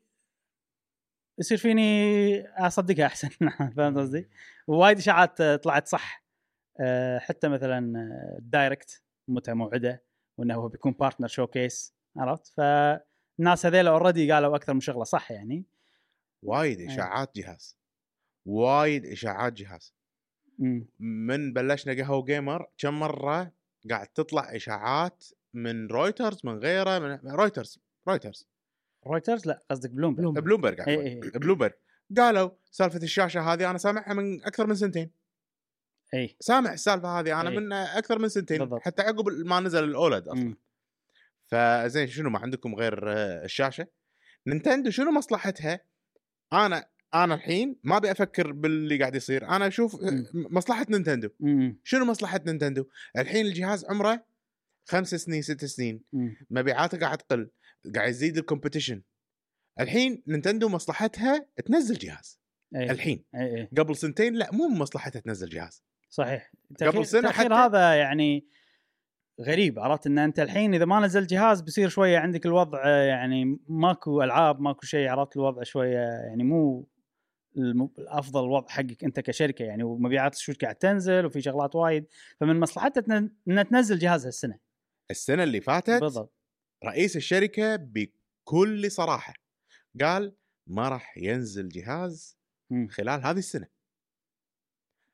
يصير 1.39 1.57
فيني 1.57 2.47
أصدقها 2.47 3.05
أحسن 3.05 3.29
فهمت 3.77 3.97
قصدي؟ 3.97 4.29
ووايد 4.67 4.97
إشاعات 4.97 5.41
آه، 5.41 5.55
طلعت 5.55 5.87
صح 5.87 6.25
آه، 6.81 7.19
حتى 7.19 7.47
مثلا 7.47 7.99
آه، 7.99 8.37
ال 8.37 8.47
Direct 8.47 9.03
متى 9.27 9.53
موعدة 9.53 10.03
وإنه 10.37 10.55
هو 10.55 10.67
بيكون 10.67 10.91
partner 10.91 11.27
showcase 11.27 11.95
عرفت؟ 12.17 12.47
فالناس 12.47 13.65
هذيلا 13.65 13.89
already 13.89 14.31
قالوا 14.31 14.55
أكثر 14.55 14.73
من 14.73 14.79
شغلة 14.79 15.03
صح 15.03 15.31
يعني 15.31 15.65
وايد 16.43 16.79
إيه. 16.79 16.87
إشاعات 16.87 17.35
جهاز 17.35 17.77
وايد 18.45 19.05
إشاعات 19.05 19.53
جهاز. 19.53 19.93
من 20.99 21.53
بلشنا 21.53 21.93
قهوة 21.93 22.25
جيمر 22.25 22.65
كم 22.77 22.99
مرة 22.99 23.51
قاعد 23.89 24.07
تطلع 24.07 24.55
إشاعات 24.55 25.25
من 25.53 25.87
رويترز 25.87 26.41
من 26.43 26.59
غيره 26.59 26.99
من 26.99 27.31
رويترز 27.31 27.79
رويترز 28.07 28.47
رويترز 29.07 29.47
لا 29.47 29.63
قصدك 29.71 29.89
بلومبرج 29.89 30.23
بلوم. 30.23 30.33
بلومبرج. 30.33 31.37
بلومبرج 31.37 31.71
قالوا 32.17 32.49
سالفة 32.71 33.03
الشاشة 33.03 33.53
هذه 33.53 33.69
أنا 33.69 33.77
سامعها 33.77 34.13
من 34.13 34.43
أكثر 34.43 34.67
من 34.67 34.75
سنتين. 34.75 35.11
اي 36.13 36.35
سامع 36.39 36.73
السالفة 36.73 37.19
هذه 37.19 37.41
أنا 37.41 37.49
إيه. 37.49 37.59
من 37.59 37.73
أكثر 37.73 38.19
من 38.19 38.29
سنتين 38.29 38.57
بالضبط. 38.57 38.81
حتى 38.81 39.01
عقب 39.01 39.29
ما 39.29 39.59
نزل 39.59 39.83
ال 39.83 39.92
OLED 39.92 40.27
أصلا. 40.27 40.55
فزين 41.47 42.07
شنو 42.07 42.29
ما 42.29 42.39
عندكم 42.39 42.75
غير 42.75 43.11
آه، 43.11 43.45
الشاشة؟ 43.45 43.87
نينتندو 44.47 44.89
شنو 44.89 45.11
مصلحتها؟ 45.11 45.79
أنا 46.53 46.89
أنا 47.13 47.33
الحين 47.35 47.75
ما 47.83 47.97
أبي 47.97 48.11
أفكر 48.11 48.51
باللي 48.51 48.97
قاعد 48.99 49.15
يصير. 49.15 49.47
أنا 49.47 49.67
أشوف. 49.67 49.97
مصلحة 50.33 50.85
نينتندو. 50.89 51.29
شنو 51.83 52.05
مصلحة 52.05 52.41
نينتندو؟ 52.45 52.85
الحين 53.17 53.45
الجهاز 53.45 53.85
عمره 53.85 54.25
خمس 54.85 55.15
سنين 55.15 55.41
ست 55.41 55.65
سنين. 55.65 56.01
مبيعاته 56.49 56.99
قاعد 56.99 57.17
تقل 57.17 57.49
قاعد 57.95 58.09
يزيد 58.09 58.37
ال 58.37 58.42
competition 58.42 58.97
الحين 59.79 60.23
نينتندو 60.27 60.69
مصلحتها 60.69 61.45
تنزل 61.65 61.95
جهاز. 61.95 62.39
أي. 62.75 62.91
الحين. 62.91 63.23
أي 63.35 63.69
قبل 63.77 63.95
سنتين 63.95 64.33
لا 64.33 64.49
مو 64.53 64.67
مصلحتها 64.67 65.19
تنزل 65.19 65.49
جهاز. 65.49 65.83
صحيح. 66.09 66.51
قبل 66.81 67.05
سنة 67.05 67.19
التأخير 67.19 67.49
حتى- 67.49 67.53
هذا 67.53 67.95
يعني 67.95 68.47
غريب 69.41 69.79
عرفت؟ 69.79 70.07
إن 70.07 70.19
أنت 70.19 70.39
الحين 70.39 70.73
إذا 70.73 70.85
ما 70.85 70.99
نزل 70.99 71.27
جهاز 71.27 71.61
بيصير 71.61 71.89
شوية 71.89 72.17
عندك 72.17 72.45
الوضع 72.45 72.87
يعني 72.87 73.59
ماكو 73.67 74.23
ألعاب 74.23 74.61
ماكو 74.61 74.85
شيء 74.85 75.07
عرفت؟ 75.09 75.35
الوضع 75.37 75.63
شوية 75.63 75.97
يعني 75.97 76.43
مو 76.43 76.87
الأفضل 77.57 78.43
الوضع 78.43 78.67
حقك 78.67 79.03
أنت 79.03 79.19
كشركة 79.19 79.65
يعني 79.65 79.83
ومبيعات 79.83 80.33
الشوش 80.33 80.57
قاعد 80.57 80.75
تنزل 80.75 81.25
وفي 81.25 81.41
شغلات 81.41 81.75
وايد 81.75 82.05
فمن 82.39 82.59
مصلحتها 82.59 83.29
انها 83.47 83.63
تنزل 83.63 83.99
جهاز 83.99 84.25
هالسنة 84.25 84.59
السنة 85.11 85.43
اللي 85.43 85.61
فاتت 85.61 86.01
بالضبط 86.01 86.33
رئيس 86.85 87.17
الشركة 87.17 87.75
بكل 87.75 88.91
صراحة 88.91 89.33
قال 90.01 90.35
ما 90.67 90.89
راح 90.89 91.17
ينزل 91.17 91.69
جهاز. 91.69 92.39
خلال 92.89 93.25
هذه 93.25 93.37
السنة 93.37 93.67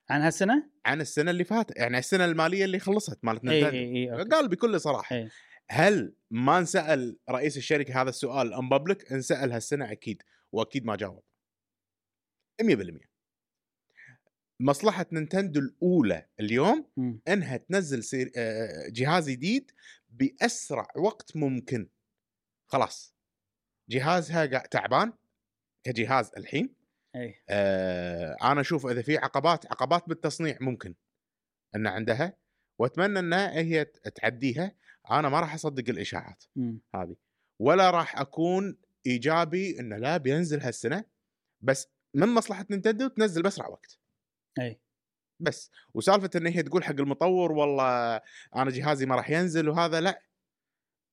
عن 0.10 0.22
هالسنة؟ 0.22 0.70
عن 0.86 1.02
السنة 1.02 1.32
اللي 1.32 1.44
فاتت 1.44 1.78
يعني 1.78 1.98
السنة 1.98 2.26
المالية 2.26 2.66
اللي 2.66 2.80
خلصت 2.80 3.20
مالت 3.24 3.46
اي 3.46 3.70
اي 3.70 3.96
اي 3.96 4.12
okay. 4.12 4.30
قال 4.30 4.50
بكل 4.50 4.82
صراحة 4.82 5.16
إي. 5.16 5.30
هل 5.70 6.16
ما 6.32 6.60
انسأل 6.60 7.18
رئيس 7.30 7.58
الشركة 7.58 8.02
هذا 8.02 8.10
السؤال 8.10 8.54
in 8.54 8.70
public 8.70 9.12
انسأل 9.12 9.52
هالسنة 9.52 9.92
أكيد 9.92 10.24
وأكيد 10.52 10.86
ما 10.86 10.96
جاوب 10.96 11.24
100% 12.62 13.16
مصلحة 14.60 15.06
نينتندو 15.12 15.60
الأولى 15.60 16.28
اليوم 16.40 16.92
مم. 16.98 17.22
إنها 17.28 17.58
تنزل 17.58 18.04
سير... 18.04 18.32
جهاز 18.90 19.30
جديد 19.30 19.72
بأسرع 20.10 20.88
وقت 20.98 21.36
ممكن. 21.36 21.90
خلاص. 22.68 23.16
جهازها 23.90 24.46
تعبان 24.46 25.14
كجهاز 25.84 26.32
الحين. 26.38 26.76
اي 27.16 27.36
آه 27.50 28.36
أنا 28.44 28.62
أشوف 28.62 28.86
إذا 28.86 29.02
في 29.02 29.18
عقبات 29.18 29.66
عقبات 29.66 30.10
بالتصنيع 30.10 30.58
ممكن 30.62 30.96
ان 31.76 31.88
عندها. 31.88 32.38
وأتمنى 32.80 33.20
إنها 33.20 33.60
هي 33.60 33.86
تعديها. 33.86 34.76
أنا 35.12 35.30
ما 35.30 35.40
راح 35.40 35.54
أصدق 35.54 35.90
الإشاعات 35.90 36.44
مم. 36.56 36.82
هذه. 36.96 37.16
ولا 37.60 37.92
راح 37.92 38.20
أكون 38.20 38.78
إيجابي 39.06 39.80
إنه 39.80 39.98
لا 39.98 40.18
بينزل 40.18 40.62
هالسنة 40.62 41.06
بس 41.62 41.88
من 42.16 42.28
مصلحة 42.28 42.66
نينتندو 42.70 43.08
تنزل 43.08 43.42
بأسرع 43.42 43.68
وقت. 43.68 44.00
أي. 44.60 44.80
بس. 45.40 45.72
وسالفة 45.94 46.30
إن 46.36 46.48
هي 46.48 46.64
تقول 46.64 46.84
حق 46.84 46.92
المطور 47.00 47.52
والله 47.52 48.16
أنا 48.56 48.72
جهازي 48.72 49.06
ما 49.06 49.16
راح 49.16 49.30
ينزل 49.30 49.70
وهذا 49.70 50.02
لا. 50.02 50.22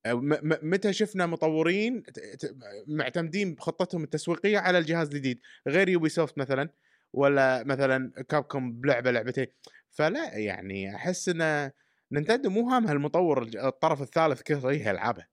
م- 0.06 0.48
م- 0.48 0.58
متى 0.62 0.92
شفنا 0.92 1.26
مطورين 1.26 2.02
ت- 2.02 2.18
ت- 2.20 2.56
معتمدين 2.88 3.54
بخطتهم 3.54 4.04
التسويقية 4.04 4.58
على 4.58 4.78
الجهاز 4.78 5.08
الجديد؟ 5.08 5.40
غير 5.68 5.88
يوبي 5.88 6.08
سوفت 6.08 6.38
مثلا 6.38 6.68
ولا 7.12 7.64
مثلا 7.64 8.12
كابكوم 8.28 8.72
بلعبة 8.72 9.10
لعبتين. 9.10 9.46
فلا 9.90 10.38
يعني 10.38 10.94
أحس 10.94 11.28
إن 11.28 11.70
نينتندو 12.12 12.50
مو 12.50 12.68
هامها 12.70 12.92
المطور 12.92 13.42
الطرف 13.42 14.02
الثالث 14.02 14.42
كثر 14.42 14.68
هي 14.70 14.90
العابها 14.90 15.28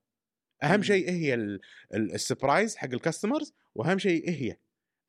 أهم. 0.63 0.81
شيء 0.81 1.09
هي 1.09 1.33
ال- 1.33 1.61
ال- 1.93 2.13
ال 2.13 2.20
surprise 2.20 2.75
حق 2.77 2.89
ال 2.93 2.99
customers 2.99 3.53
وأهم 3.75 3.97
شيء 3.97 4.29
هي 4.29 4.57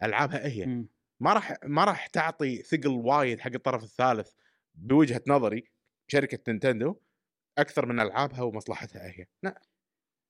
ألعابها 0.02 0.47
هي 0.47 0.66
مم. 0.66 0.89
ما 1.20 1.32
راح 1.32 1.55
ما 1.64 1.85
راح 1.85 2.06
تعطي 2.06 2.62
ثقل 2.62 2.89
وايد 2.89 3.40
حق 3.40 3.51
الطرف 3.55 3.82
الثالث 3.82 4.32
بوجهة 4.74 5.22
نظري 5.28 5.64
شركة 6.09 6.39
نينتندو 6.48 6.97
أكثر 7.59 7.86
من 7.86 8.01
ألعابها 8.01 8.43
ومصلحتها 8.43 9.06
هي 9.06 9.27
لا. 9.43 9.62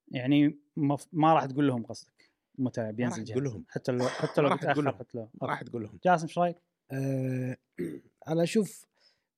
يعني 0.08 0.58
مف... 0.76 1.06
ما 1.12 1.34
راح 1.34 1.44
تقول 1.46 1.66
لهم 1.68 1.82
قصدك 1.86 2.30
متى 2.58 2.80
ما 2.82 2.90
بينزل 2.90 3.24
تقول 3.24 3.44
لهم. 3.44 3.64
حتى 3.68 3.92
لو 3.92 4.08
حتى 4.08 4.40
لو 4.40 4.48
ما 4.48 4.54
راح 4.54 4.64
تقول 4.72 4.84
لهم. 4.84 4.94
حتى 4.94 5.18
لو. 5.18 5.30
ما 5.42 5.48
راح 5.48 5.62
تقول 5.62 5.82
لهم. 5.82 5.98
جاسم 6.04 6.26
إيش 6.26 6.38
رأيك؟ 6.38 6.56
آه، 6.92 7.56
أنا 8.28 8.42
أشوف 8.42 8.86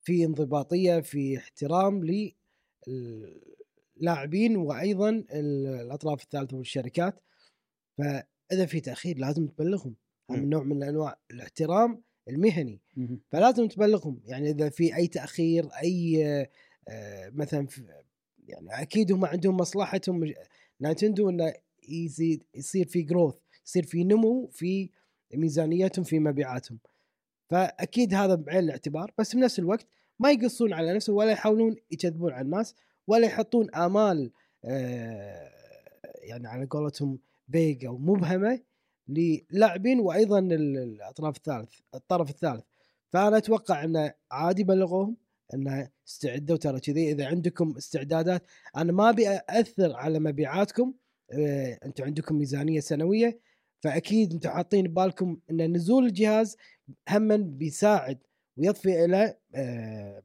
في 0.03 0.25
انضباطية 0.25 1.01
في 1.01 1.39
احترام 1.39 2.01
للاعبين 3.97 4.57
وأيضا 4.57 5.09
ال- 5.11 5.67
الأطراف 5.67 6.23
الثالثة 6.23 6.57
والشركات. 6.57 7.21
فإذا 7.99 8.67
في 8.67 8.81
تأخير 8.81 9.19
لازم 9.19 9.47
تبلغهم. 9.47 9.95
من 10.31 10.51
نوع 10.51 10.63
من 10.63 10.83
انواع 10.83 11.19
الاحترام 11.31 12.03
المهني. 12.29 12.81
فلازم 13.31 13.69
تبلغهم. 13.69 14.21
يعني 14.25 14.51
إذا 14.51 14.69
في 14.69 14.97
أي 14.97 15.07
تأخير 15.07 15.69
أي 15.83 16.25
آه، 16.89 17.31
مثلا 17.31 17.67
يعني 18.49 18.83
أكيد 18.83 19.13
هم 19.13 19.25
عندهم 19.25 19.57
مصلحتهم 19.57 20.35
نايتندو 20.81 21.31
إنه 21.31 21.53
يزيد 21.89 22.43
يصير 22.55 22.87
في 22.87 23.03
جروث 23.03 23.35
يصير 23.67 23.87
في 23.87 24.05
نمو 24.05 24.47
في 24.47 24.91
ميزانيتهم 25.35 26.05
في 26.05 26.19
مبيعاتهم. 26.19 26.79
فأكيد 27.49 28.15
هذا 28.15 28.35
بعين 28.35 28.65
الاعتبار. 28.65 29.13
بس 29.19 29.37
بنفس 29.37 29.59
الوقت 29.59 29.87
ما 30.19 30.31
يقصون 30.31 30.73
على 30.73 30.95
نفسهم 30.95 31.17
ولا 31.17 31.31
يحاولون 31.31 31.77
يكذبون 31.91 32.33
على 32.33 32.45
الناس 32.45 32.75
ولا 33.07 33.27
يحطون 33.27 33.71
آمال 33.75 34.31
آه، 34.65 35.51
يعني 36.23 36.49
على 36.49 36.67
قولتهم 36.67 37.19
بيج 37.49 37.85
أو 37.85 37.99
مبهمة 37.99 38.61
للاعبين 39.09 40.01
وأيضا 40.01 40.39
ال- 40.39 40.79
الأطراف 40.79 41.37
الثالث 41.37 41.71
الطرف 41.95 42.31
الثالث. 42.31 42.65
فأنا 43.09 43.37
أتوقع 43.37 43.85
انه 43.85 44.13
عادي 44.31 44.65
بلغوهم 44.65 45.17
انه 45.55 45.89
استعدوا 46.09 46.57
ترى 46.57 46.81
كذي. 46.81 47.13
إذا 47.13 47.27
عندكم 47.27 47.75
استعدادات 47.77 48.43
أنا 48.77 48.93
ما 48.93 49.11
أبي 49.11 49.29
اثر 49.49 49.97
على 49.97 50.19
مبيعاتكم 50.19 50.95
آه، 51.33 51.79
أنتم 51.85 52.05
عندكم 52.05 52.35
ميزانية 52.35 52.81
سنوية. 52.81 53.39
فأكيد 53.81 54.33
أنتم 54.33 54.51
حاطين 54.51 54.87
ببالكم 54.89 55.37
إن 55.51 55.73
نزول 55.73 56.07
الجهاز 56.07 56.57
هما 57.09 57.37
بيساعد 57.37 58.19
ويضفي 58.57 59.05
إلى 59.05 59.37
آه، 59.55 60.23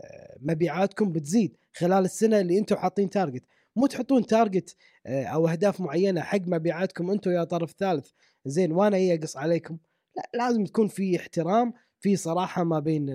آه، 0.00 0.36
مبيعاتكم 0.40 1.12
بتزيد 1.12 1.56
خلال 1.76 2.04
السنة 2.04 2.40
اللي 2.40 2.58
أنتم 2.58 2.76
حاطين 2.76 3.10
تارجت. 3.10 3.42
مو 3.76 3.86
تحطون 3.86 4.26
target 4.26 4.76
آه، 5.06 5.24
أو 5.24 5.48
أهداف 5.48 5.80
معينة 5.80 6.20
حق 6.20 6.40
مبيعاتكم 6.46 7.10
أنتم 7.10 7.30
يا 7.30 7.44
طرف 7.44 7.72
ثالث 7.72 8.10
زين 8.44 8.72
وأنا 8.72 8.96
يقص 8.96 9.36
عليكم 9.36 9.78
لا 10.16 10.30
لازم 10.34 10.64
تكون 10.64 10.88
في 10.88 11.16
احترام 11.16 11.72
في 12.00 12.16
صراحة 12.16 12.64
ما 12.64 12.78
بين. 12.78 13.08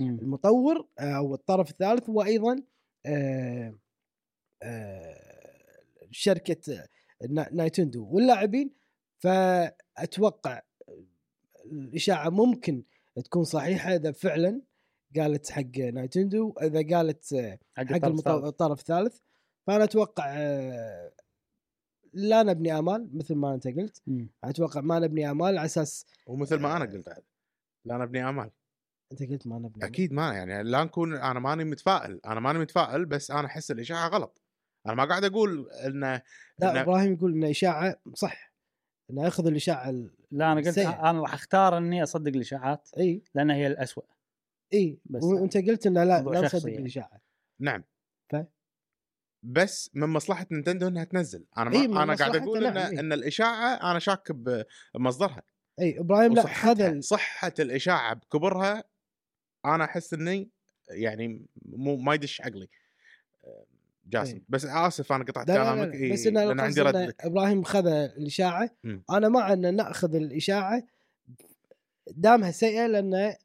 المطور 0.00 0.88
آه، 0.98 1.02
أو 1.16 1.34
الطرف 1.34 1.70
الثالث 1.70 2.08
وأيضا 2.08 2.62
آه، 3.06 3.74
شركة 6.10 6.84
نا- 7.30 7.48
نينتندو 7.52 8.06
واللاعبين 8.10 8.70
فأتوقع 9.18 10.62
الإشاعة 11.64 12.28
ممكن 12.28 12.82
تكون 13.24 13.44
صحيحة 13.44 13.94
إذا 13.94 14.12
فعلا 14.12 14.62
قالت 15.16 15.50
حق 15.50 15.78
نايتندو 15.78 16.54
إذا 16.62 16.96
قالت 16.96 17.34
حق 17.76 17.84
حق 17.84 17.94
الطرف 18.44 18.80
الثالث. 18.80 19.18
فأنا 19.68 19.84
أتوقع 19.84 20.24
آه، 20.28 21.12
لا 22.12 22.42
نبني 22.42 22.78
آمال 22.78 23.16
مثل 23.16 23.34
ما 23.34 23.54
أنت 23.54 23.68
قلت. 23.68 24.02
مم. 24.06 24.28
أتوقع 24.44 24.80
ما 24.80 24.98
نبني 24.98 25.30
آمال 25.30 25.58
على 25.58 25.64
أساس 25.64 26.06
ومثل 26.26 26.56
ما 26.60 26.76
أنا 26.76 26.84
قلت 26.84 27.08
عاد 27.08 27.22
لا 27.84 27.98
نبني 27.98 28.28
آمال. 28.28 28.50
أنت 29.12 29.22
قلت 29.22 29.46
ما 29.46 29.58
نبني 29.58 29.84
أكيد 29.86 30.12
ما 30.12 30.32
يعني 30.32 30.62
لا 30.62 30.84
نكون 30.84 31.14
أنا 31.14 31.40
ماني 31.40 31.64
متفائل 31.64 32.20
أنا 32.26 32.40
ماني 32.40 32.58
متفائل 32.58 33.04
بس 33.06 33.30
أنا 33.30 33.46
أحس 33.46 33.70
الإشاعة 33.70 34.08
غلط. 34.08 34.42
أنا 34.86 34.94
ما 34.94 35.04
قاعد 35.04 35.24
أقول 35.24 35.70
انه 35.70 36.22
لا 36.58 36.72
إنه- 36.72 36.76
إبراهيم 36.76 37.12
يقول 37.12 37.32
إن 37.32 37.44
إشاعة 37.44 38.00
صح 38.14 38.52
إنه 39.10 39.24
يأخذ 39.24 39.46
الإشاعة 39.46 39.90
ال... 39.90 40.10
لا 40.30 40.52
أنا 40.52 40.60
قلت 40.60 40.68
سيء. 40.68 40.88
أنا 40.88 41.20
راح 41.20 41.34
أختار 41.34 41.78
إني 41.78 42.02
أصدق 42.02 42.32
الإشاعات 42.34 42.88
إي. 42.98 43.22
لانها 43.34 43.56
هي 43.56 43.66
الأسوأ. 43.66 44.04
إي 44.72 44.98
بس 45.04 45.22
وأنت 45.22 45.56
قلت 45.56 45.86
إنه 45.86 46.04
لا 46.04 46.22
لا 46.22 46.50
يعني. 46.54 46.78
الإشاعة. 46.78 47.20
نعم. 47.60 47.84
بس 49.42 49.90
من 49.94 50.06
مصلحة 50.06 50.46
نينتندو 50.50 50.88
إنها 50.88 51.04
تنزل. 51.04 51.44
أنا 51.58 51.70
ما 51.86 52.02
أنا 52.02 52.14
قاعد 52.14 52.36
أقول 52.36 52.62
نعم، 52.62 52.76
إن 52.76 52.82
إي. 52.94 53.00
إن 53.00 53.12
الإشاعة 53.12 53.90
أنا 53.90 53.98
شاك 53.98 54.32
بمصدرها 54.94 55.42
اي 55.80 56.00
إبراهيم 56.00 56.34
لا 56.34 56.72
ال- 56.72 57.04
صحة 57.04 57.52
الإشاعة 57.58 58.14
بكبرها 58.14 58.84
أنا 59.64 59.84
أحس 59.84 60.14
إني 60.14 60.50
يعني 60.90 61.46
مو 61.66 61.96
ما 61.96 62.14
يدش 62.14 62.40
عقلي. 62.40 62.68
جاسم 64.06 64.34
إي. 64.36 64.42
بس 64.48 64.64
آسف 64.64 65.12
أنا 65.12 65.24
قطعت 65.24 65.48
لا 65.48 65.54
لا 65.54 65.58
كلامك 65.64 65.88
لا 65.88 65.94
إي، 65.94 66.12
بس 66.12 66.26
لأن 66.26 66.60
عندي 66.60 66.80
رد 66.80 66.96
لك. 66.96 67.24
إبراهيم 67.24 67.62
خذ 67.62 67.86
الإشاعة. 67.86 68.70
مم. 68.84 69.02
أنا 69.10 69.28
مع 69.28 69.52
إن 69.52 69.76
نأخذ 69.76 70.14
الإشاعة 70.14 70.82
دامها 72.06 72.50
سيئة 72.50 72.86
لأنه 72.86 73.36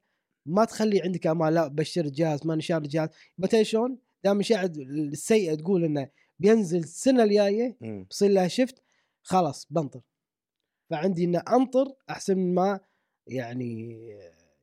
ما 0.45 0.65
تخلي 0.65 1.01
عندك 1.01 1.27
أمال 1.27 1.53
لا 1.53 1.67
بشر 1.67 2.01
الجهاز 2.05 2.47
ما 2.47 2.55
نشار 2.55 2.81
الجهاز 2.81 3.09
مثلا 3.37 3.63
شلون؟ 3.63 3.97
دام 4.23 4.35
الاشاعه 4.35 4.71
السيئة 4.77 5.55
تقول 5.55 5.83
إنه 5.83 6.09
بينزل 6.39 6.79
السنة 6.79 7.23
الجاية. 7.23 7.77
بصير 8.09 8.29
لها 8.29 8.47
شفت 8.47 8.83
خلاص 9.21 9.67
بنطر. 9.69 10.01
فعندي 10.89 11.25
ان 11.25 11.35
أنطر 11.35 11.93
أحسن 12.09 12.37
ما 12.37 12.79
يعني 13.27 13.99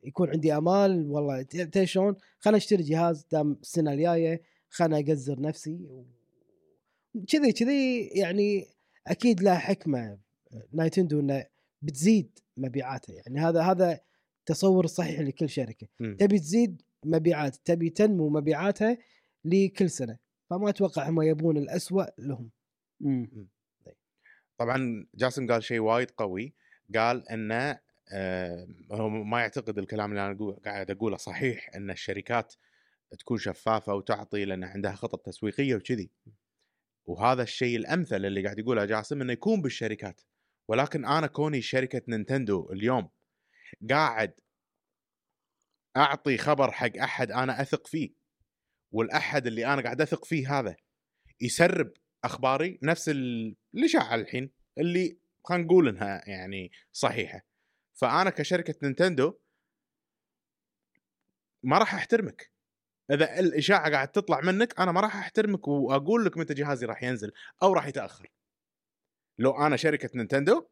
يكون 0.03 0.29
عندي 0.29 0.53
أمال 0.57 1.11
والله 1.11 1.41
تدري 1.41 1.85
شلون؟ 1.85 2.15
خلنا 2.39 2.57
أشتري 2.57 2.83
جهاز 2.83 3.25
دام 3.31 3.57
السنة 3.61 3.93
الجاية 3.93 4.41
خلنا 4.69 4.99
أقزر 4.99 5.41
نفسي 5.41 5.79
كذي 7.27 7.51
كذي 7.51 8.07
يعني 8.07 8.67
أكيد 9.07 9.41
لها 9.41 9.57
حكمة. 9.57 10.17
نايتندو 10.73 11.19
إنه 11.19 11.45
بتزيد 11.81 12.39
مبيعاتها 12.57 13.13
يعني 13.13 13.39
هذا 13.39 13.61
هذا 13.61 13.99
تصور 14.45 14.85
الصحيح 14.85 15.19
لكل 15.19 15.49
شركة. 15.49 15.87
مم. 15.99 16.17
تبي 16.19 16.39
تزيد 16.39 16.81
مبيعات 17.05 17.55
تبي 17.65 17.89
تنمو 17.89 18.29
مبيعاتها 18.29 18.97
لكل 19.45 19.89
سنة 19.89 20.17
فما 20.49 20.69
أتوقع 20.69 21.09
هم 21.09 21.21
يبون 21.21 21.57
الأسوأ 21.57 22.05
لهم. 22.17 22.49
مم. 22.99 23.47
طبعا 24.57 25.07
جاسم 25.15 25.47
قال 25.47 25.63
شيء 25.63 25.79
وايد 25.79 26.11
قوي 26.11 26.53
قال 26.95 27.29
انه 27.29 27.79
آه، 28.13 28.67
هو 28.91 29.09
ما 29.09 29.39
يعتقد 29.39 29.77
الكلام 29.77 30.09
اللي 30.11 30.25
أنا 30.25 30.37
أقول- 30.37 30.59
قاعد 30.65 30.91
أقوله 30.91 31.17
صحيح 31.17 31.69
إن 31.75 31.91
الشركات 31.91 32.53
تكون 33.19 33.37
شفافة 33.37 33.93
وتعطي 33.93 34.45
لأن 34.45 34.63
عندها 34.63 34.91
خطط 34.91 35.25
تسويقية 35.25 35.75
وكذي. 35.75 36.09
وهذا 37.05 37.43
الشيء 37.43 37.77
الأمثل 37.77 38.25
اللي 38.25 38.43
قاعد 38.43 38.59
يقوله 38.59 38.85
جاسم 38.85 39.21
إنه 39.21 39.33
يكون 39.33 39.61
بالشركات. 39.61 40.21
ولكن 40.67 41.05
أنا 41.05 41.27
كوني 41.27 41.61
شركة 41.61 42.01
نينتندو 42.07 42.71
اليوم 42.71 43.09
قاعد 43.89 44.33
أعطي 45.97 46.37
خبر 46.37 46.71
حق 46.71 46.97
أحد 46.97 47.31
أنا 47.31 47.61
أثق 47.61 47.87
فيه. 47.87 48.20
والأحد 48.91 49.47
اللي 49.47 49.65
أنا 49.73 49.81
قاعد 49.81 50.01
أثق 50.01 50.25
فيه 50.25 50.59
هذا 50.59 50.75
يسرب 51.41 51.93
أخباري 52.23 52.79
نفس 52.83 53.09
ال- 53.09 53.55
الاشاعه 53.75 54.15
الحين 54.15 54.51
اللي 54.77 55.19
خلينا 55.45 55.63
نقول 55.63 55.87
إنها 55.87 56.29
يعني 56.29 56.71
صحيحة. 56.91 57.41
فأنا 57.93 58.29
كشركة 58.29 58.75
نينتندو 58.83 59.39
ما 61.63 61.77
راح 61.77 61.95
أحترمك. 61.95 62.51
إذا 63.11 63.39
الإشاعة 63.39 63.91
قاعد 63.91 64.11
تطلع 64.11 64.41
منك 64.41 64.79
أنا 64.79 64.91
ما 64.91 65.01
راح 65.01 65.15
أحترمك 65.15 65.67
وأقول 65.67 66.25
لك 66.25 66.37
متى 66.37 66.53
جهازي 66.53 66.85
راح 66.85 67.03
ينزل 67.03 67.31
أو 67.63 67.73
راح 67.73 67.87
يتأخر. 67.87 68.31
لو 69.39 69.65
أنا 69.65 69.75
شركة 69.75 70.09
نينتندو 70.15 70.67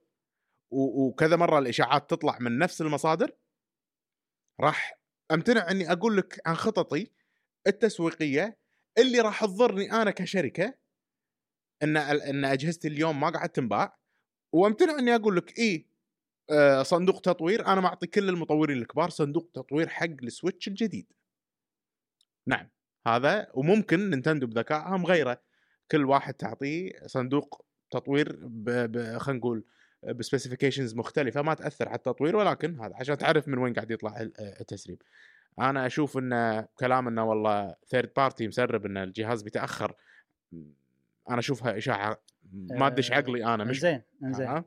وكذا 0.71 1.35
مرة 1.35 1.59
الإشاعات 1.59 2.09
تطلع 2.09 2.37
من 2.39 2.57
نفس 2.57 2.81
المصادر 2.81 3.31
راح 4.59 4.99
أمتنع 5.31 5.71
إني 5.71 5.91
أقول 5.91 6.17
لك 6.17 6.41
عن 6.45 6.55
خططي 6.55 7.11
التسويقية 7.67 8.57
اللي 8.97 9.19
راح 9.19 9.45
تضرني 9.45 9.91
أنا 9.91 10.11
كشركة 10.11 10.73
إن 11.83 11.97
إن 11.97 12.45
أجهزتي 12.45 12.87
اليوم 12.87 13.19
ما 13.19 13.29
قاعد 13.29 13.49
تنباع. 13.49 13.97
وأمتنع 14.53 14.99
إني 14.99 15.15
أقول 15.15 15.35
لك 15.37 15.59
اي 15.59 15.85
آه، 16.51 16.83
صندوق 16.83 17.21
تطوير 17.21 17.65
أنا 17.67 17.81
معطي 17.81 18.07
كل 18.07 18.29
المطورين 18.29 18.77
الكبار 18.77 19.09
صندوق 19.09 19.49
تطوير 19.53 19.89
حق 19.89 20.05
ال 20.23 20.29
Switch 20.29 20.67
الجديد. 20.67 21.13
نعم 22.47 22.69
هذا 23.07 23.47
وممكن 23.53 24.09
نينتندو 24.09 24.47
بذكائها 24.47 24.97
مغيره 24.97 25.41
كل 25.91 26.05
واحد 26.05 26.33
تعطيه 26.33 26.91
صندوق 27.07 27.65
تطوير. 27.91 28.27
خلينا 29.19 29.39
نقول 29.39 29.65
ب 30.15 30.20
specifications 30.20 30.95
مختلفة 30.95 31.41
ما 31.41 31.53
تأثر 31.53 31.87
على 31.89 31.97
التطوير 31.97 32.35
ولكن 32.35 32.79
هذا 32.79 32.95
عشان 32.95 33.17
تعرف 33.17 33.47
من 33.47 33.57
وين 33.57 33.73
قاعد 33.73 33.91
يطلع 33.91 34.21
ال- 34.21 34.39
التسريب. 34.39 35.01
أنا 35.61 35.85
أشوف 35.85 36.17
إن 36.17 36.65
كلام 36.79 37.07
إنه 37.07 37.23
والله 37.23 37.75
third 37.87 38.11
party 38.17 38.47
مسرب 38.47 38.85
إن 38.85 38.97
الجهاز 38.97 39.41
بيتأخر 39.41 39.95
أنا 41.29 41.39
أشوفها 41.39 41.77
إشاعة 41.77 42.21
ما 42.53 42.89
تدش 42.89 43.11
آه، 43.11 43.15
عقلي 43.15 43.45
أنا 43.45 43.63
مش 43.63 43.79
زين 43.79 44.01
زين؟ 44.23 44.63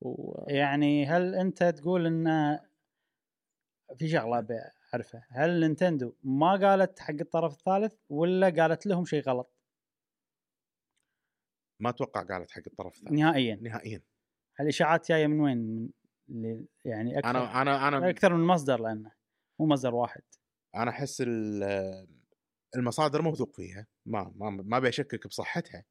و... 0.00 0.34
يعني 0.48 1.06
هل 1.06 1.34
أنت 1.34 1.64
تقول 1.64 2.06
إن 2.06 2.58
في 3.96 4.08
شغلة 4.08 4.38
أبي 4.38 4.54
أعرفها 4.94 5.26
هل 5.30 5.60
نينتندو 5.60 6.14
ما 6.24 6.50
قالت 6.50 6.98
حق 6.98 7.14
الطرف 7.20 7.52
الثالث 7.52 7.94
ولا 8.08 8.48
قالت 8.48 8.86
لهم 8.86 9.04
شيء 9.04 9.22
غلط؟ 9.22 9.54
ما 11.80 11.90
أتوقع 11.90 12.22
قالت 12.22 12.50
حق 12.50 12.62
الطرف 12.66 12.98
الثاني 12.98 13.22
نهائيا. 13.22 13.58
نهائيا. 13.62 14.02
الاشاعات 14.60 15.08
جاية 15.08 15.26
من 15.26 15.40
وين؟ 15.40 15.90
يعني 16.84 17.18
أكثر 17.18 17.30
أنا 17.30 17.62
أنا 17.62 17.88
أنا 17.88 18.10
أكثر 18.10 18.34
من 18.34 18.46
مصدر 18.46 18.80
لأنه. 18.80 19.19
مو 19.60 19.66
مصدر 19.66 19.94
واحد. 19.94 20.22
أنا 20.74 20.90
أحس 20.90 21.22
ال- 21.26 22.06
المصادر 22.76 23.22
موثوق 23.22 23.56
فيها 23.56 23.86
ما 24.06 24.32
ما 24.36 24.50
ما 24.50 24.76
ابي 24.76 24.88
اشكك 24.88 25.26
بصحتها. 25.26 25.84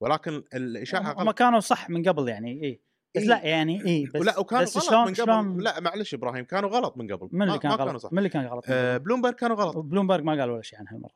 ولكن 0.00 0.44
الإشاعة 0.54 1.12
هم 1.12 1.18
غلط. 1.28 1.38
كانوا 1.38 1.60
صح 1.60 1.90
من 1.90 2.08
قبل 2.08 2.28
يعني 2.28 2.64
اي 2.64 2.82
بس 3.16 3.22
إيه. 3.22 3.28
لا 3.28 3.44
يعني 3.46 3.84
إي 3.86 4.04
بس 4.14 4.22
لا 4.22 4.38
وكانوا 4.38 4.64
بس 4.64 4.76
غلط 4.76 4.86
شلون 4.86 5.00
من 5.00 5.06
قبل. 5.06 5.16
شلون؟ 5.16 5.60
لا 5.60 5.80
معلش 5.80 6.14
إبراهيم 6.14 6.44
كانوا 6.44 6.70
غلط 6.70 6.96
من 6.96 7.12
قبل. 7.14 7.28
من 7.32 7.42
اللي 7.48 7.58
كان 7.58 7.70
ما 7.70 7.76
غلط؟ 7.76 7.86
كانوا 7.86 7.98
صح. 7.98 8.12
من 8.12 8.18
اللي 8.18 8.28
كان 8.28 8.46
غلط؟ 8.46 8.64
آه؟ 8.68 8.96
بلومبرج 8.96 9.34
كانوا 9.34 9.56
غلط. 9.56 9.76
بلومبرج 9.76 10.24
ما 10.24 10.40
قال 10.40 10.50
ولا 10.50 10.62
شيء 10.62 10.78
عن 10.78 10.88
هالمرة. 10.88 11.14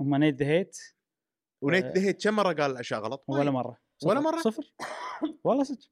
هم 0.00 0.14
نيت 0.16 0.34
ذا 0.34 0.46
هيت. 0.46 0.78
ونيت 1.62 1.84
آه. 1.84 1.90
دهيت 1.92 2.24
كم 2.24 2.34
مرة 2.36 2.52
قال 2.52 2.70
الاشياء 2.70 3.00
غلط؟ 3.00 3.24
ولا 3.28 3.50
مرة. 3.50 3.78
ولا 4.04 4.20
صفر. 4.20 4.30
مرة؟ 4.30 4.40
صفر. 4.42 4.72
والله 5.44 5.64
صدق. 5.64 5.88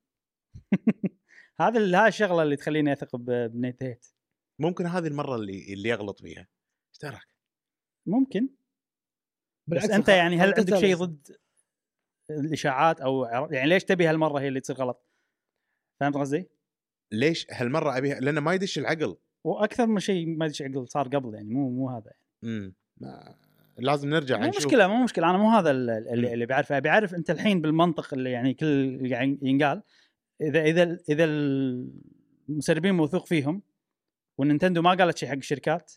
هذا 1.60 2.00
هاي 2.02 2.08
الشغلة 2.08 2.42
اللي 2.42 2.56
تخليني 2.56 2.92
أثق 2.92 3.16
بنيت 3.16 3.82
هيت. 3.82 4.06
ممكن 4.60 4.86
هذه 4.86 5.06
المرة 5.06 5.36
اللي 5.36 5.72
اللي 5.72 5.88
يغلط 5.88 6.20
فيها. 6.20 6.48
إيش 6.90 6.98
دراك 7.02 7.26
ممكن. 8.06 8.48
بس 9.66 9.90
أنت 9.90 10.08
يعني 10.08 10.36
هل 10.36 10.54
عندك 10.58 10.78
شيء. 10.78 10.96
ضد 10.96 11.36
الإشاعات 12.30 13.00
أو 13.00 13.24
يعني 13.50 13.68
ليش 13.68 13.84
تبي 13.84 14.06
هالمرة 14.06 14.40
هي 14.40 14.48
اللي 14.48 14.60
تصير 14.60 14.76
غلط؟ 14.76 15.06
فهمت 16.00 16.16
قصدي؟ 16.16 16.48
ليش 17.12 17.46
هالمرة 17.50 17.98
أبيها؟ 17.98 18.20
لأنه 18.20 18.40
ما 18.40 18.54
يدش 18.54 18.78
العقل. 18.78 19.16
وأكثر 19.44 19.86
من 19.86 20.00
شيء 20.00 20.26
ما 20.26 20.46
ادري 20.46 20.64
عقل 20.64 20.88
صار 20.88 21.08
قبل 21.08 21.34
يعني 21.34 21.48
مو 21.48 21.70
مو 21.70 21.88
هذا. 21.90 22.12
امم 22.44 22.74
لازم 23.78 24.08
نرجع 24.08 24.38
مو 24.38 24.46
نشوف. 24.46 24.66
مشكلة 24.66 24.88
مو 24.88 25.04
مشكلة. 25.04 25.30
أنا 25.30 25.38
مو 25.38 25.50
هذا. 25.50 25.70
اللي, 25.70 26.32
اللي 26.34 26.46
بعرفه. 26.46 26.76
ابي 26.76 26.88
اعرف 26.88 27.14
أنت 27.14 27.30
الحين 27.30 27.60
بالمنطق 27.60 28.14
اللي 28.14 28.30
يعني 28.30 28.54
كل 28.54 28.66
اللي 28.66 29.14
قاعد 29.14 29.38
ينقال 29.42 29.82
إذا 30.40 30.62
إذا 30.62 30.98
إذا 31.08 31.24
المسربين 32.48 32.94
موثوق 32.94 33.26
فيهم 33.26 33.62
والنينتندو 34.40 34.82
ما 34.82 34.90
قالت 34.94 35.18
شيء 35.18 35.28
حق 35.28 35.36
الشركات 35.36 35.92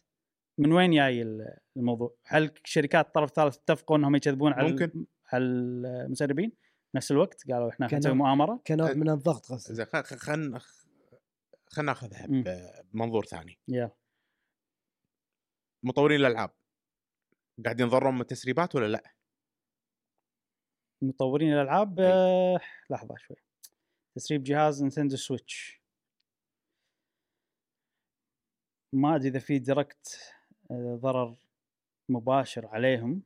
من 0.57 0.71
وين 0.71 0.91
جاي 0.91 1.21
ال- 1.21 1.57
الموضوع؟ 1.77 2.15
هل 2.25 2.51
شركات 2.63 3.05
الطرف 3.05 3.29
الثالث 3.29 3.57
اتفقوا 3.57 3.97
انهم 3.97 4.15
يكذبون 4.15 4.53
على 4.53 4.71
ممكن. 4.71 5.05
على 5.33 5.43
المسربين 5.43 6.51
نفس 6.95 7.11
الوقت 7.11 7.51
قالوا 7.51 7.69
إحنا 7.69 7.85
نسوي 7.97 8.13
مؤامرة 8.13 8.61
كنوع 8.67 8.93
من 8.93 9.09
الضغط 9.09 9.45
قصدي 9.51 9.73
زين 9.75 9.85
خل 9.85 10.03
خل 10.03 10.17
خلينا 11.67 11.91
نأخذها. 11.91 12.27
بمنظور 12.93 13.25
ثاني 13.25 13.59
يا 13.67 13.91
مطورين 15.83 16.19
الألعاب 16.19 16.51
قاعد 17.65 17.79
ينضرون 17.79 18.15
من 18.15 18.21
التسريبات 18.21 18.75
ولا 18.75 18.87
لا؟ 18.87 19.13
مطورين 21.01 21.53
الألعاب 21.53 21.99
إي. 21.99 22.07
آه 22.13 22.59
لحظة 22.89 23.15
شوي 23.17 23.37
تسريب 24.15 24.43
جهاز 24.43 24.81
نينتندو 24.81 25.15
سويتش 25.15 25.82
ما 28.93 29.15
أدري 29.15 29.29
إذا 29.29 29.39
في 29.39 29.59
direct 29.59 30.19
آه، 30.71 30.99
ضرر 31.01 31.35
مباشر 32.09 32.65
عليهم 32.65 33.21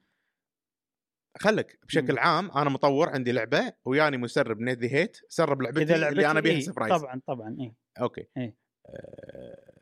خلك 1.38 1.80
بشكل 1.88 2.14
مم. 2.14 2.19
عام 2.19 2.52
أنا 2.52 2.69
مطور 2.69 3.10
عندي 3.10 3.31
لعبة 3.31 3.73
وياني 3.85 4.18
مسرب 4.18 4.60
نيت 4.60 4.84
هيت 4.84 5.18
سرب 5.30 5.61
لعبتي 5.61 5.95
اللي 5.95 6.31
أنا 6.31 6.39
بيها 6.39 6.53
إيه، 6.53 6.60
surprise 6.60 7.02
طبعا 7.02 7.22
طبعا 7.27 7.57
اي 7.60 7.73
أوكي 8.02 8.27
إيه. 8.38 8.56
آه، 8.88 9.77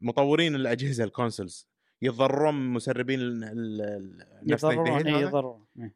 مطورين 0.00 0.54
الأجهزة 0.54 1.04
ال 1.04 1.11
consoles 1.11 1.68
يتضررون 2.02 2.54
من 2.54 2.72
مسربين 2.72 3.40
نفس 4.42 4.64
يضررون 4.64 5.06
إيه،؟ 5.06 5.16
يضررون 5.16 5.66
إيه. 5.78 5.94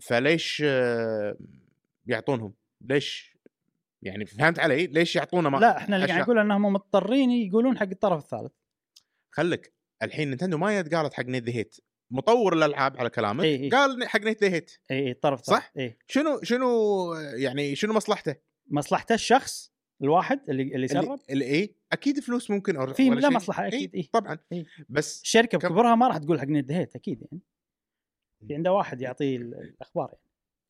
فليش 0.00 0.62
آه، 0.66 1.36
يعطونهم؟ 2.06 2.54
ليش 2.80 3.33
يعني 4.04 4.26
فهمت 4.26 4.58
علي؟ 4.58 4.86
ليش 4.86 5.16
يعطونا 5.16 5.48
ما 5.48 5.58
لا 5.58 5.76
إحنا 5.76 5.96
اللي 5.96 6.06
قاعد؟ 6.06 6.20
نقول 6.22 6.38
إنهم 6.38 6.62
مضطرين 6.62 7.30
يقولون 7.30 7.78
حق 7.78 7.88
الطرف 7.88 8.22
الثالث. 8.24 8.52
خلك 9.30 9.74
الحين 10.02 10.28
نينتندو 10.28 10.58
ما 10.58 10.78
يد 10.78 10.94
قالت 10.94 11.14
حق 11.14 11.24
نيت 11.24 11.48
هيت. 11.48 11.76
مطور 12.10 12.52
الألعاب 12.52 12.96
على 12.96 13.10
كلامك 13.10 13.44
إي 13.44 13.64
إي. 13.64 13.68
قال 13.68 14.08
حق 14.08 14.20
نيت 14.20 14.44
ذا 14.44 14.50
هيت. 14.52 14.70
إي 14.90 14.98
إي 14.98 15.10
الطرف 15.10 15.42
صح؟ 15.42 15.72
إي. 15.78 15.98
شنو 16.08 16.40
شنو 16.42 17.14
يعني 17.14 17.74
شنو 17.76 17.92
مصلحته؟ 17.92 18.36
مصلحته 18.70 19.14
الشخص 19.14 19.72
الواحد 20.02 20.50
اللي 20.50 20.62
اللي 20.62 20.88
سرب 20.88 21.20
اللي 21.30 21.44
إي. 21.44 21.74
أكيد 21.92 22.20
فلوس 22.20 22.50
ممكن 22.50 22.76
أو 22.76 22.92
في 22.92 23.10
لا. 23.10 23.30
مصلحة 23.30 23.66
أكيد 23.66 23.94
إي. 23.94 24.02
طبعا. 24.12 24.38
إي. 24.52 24.66
بس 24.88 25.22
الشركة 25.22 25.58
بكبرها 25.58 25.94
ما 25.94 26.08
راح 26.08 26.16
تقول 26.18 26.40
حق 26.40 26.46
نيت 26.46 26.96
أكيد 26.96 27.22
يعني. 27.22 27.42
في 28.48 28.54
عنده 28.54 28.72
واحد 28.72 29.00
يعطيه 29.00 29.36
ال- 29.36 29.54
الأخبار 29.54 30.08
يعني. 30.12 30.24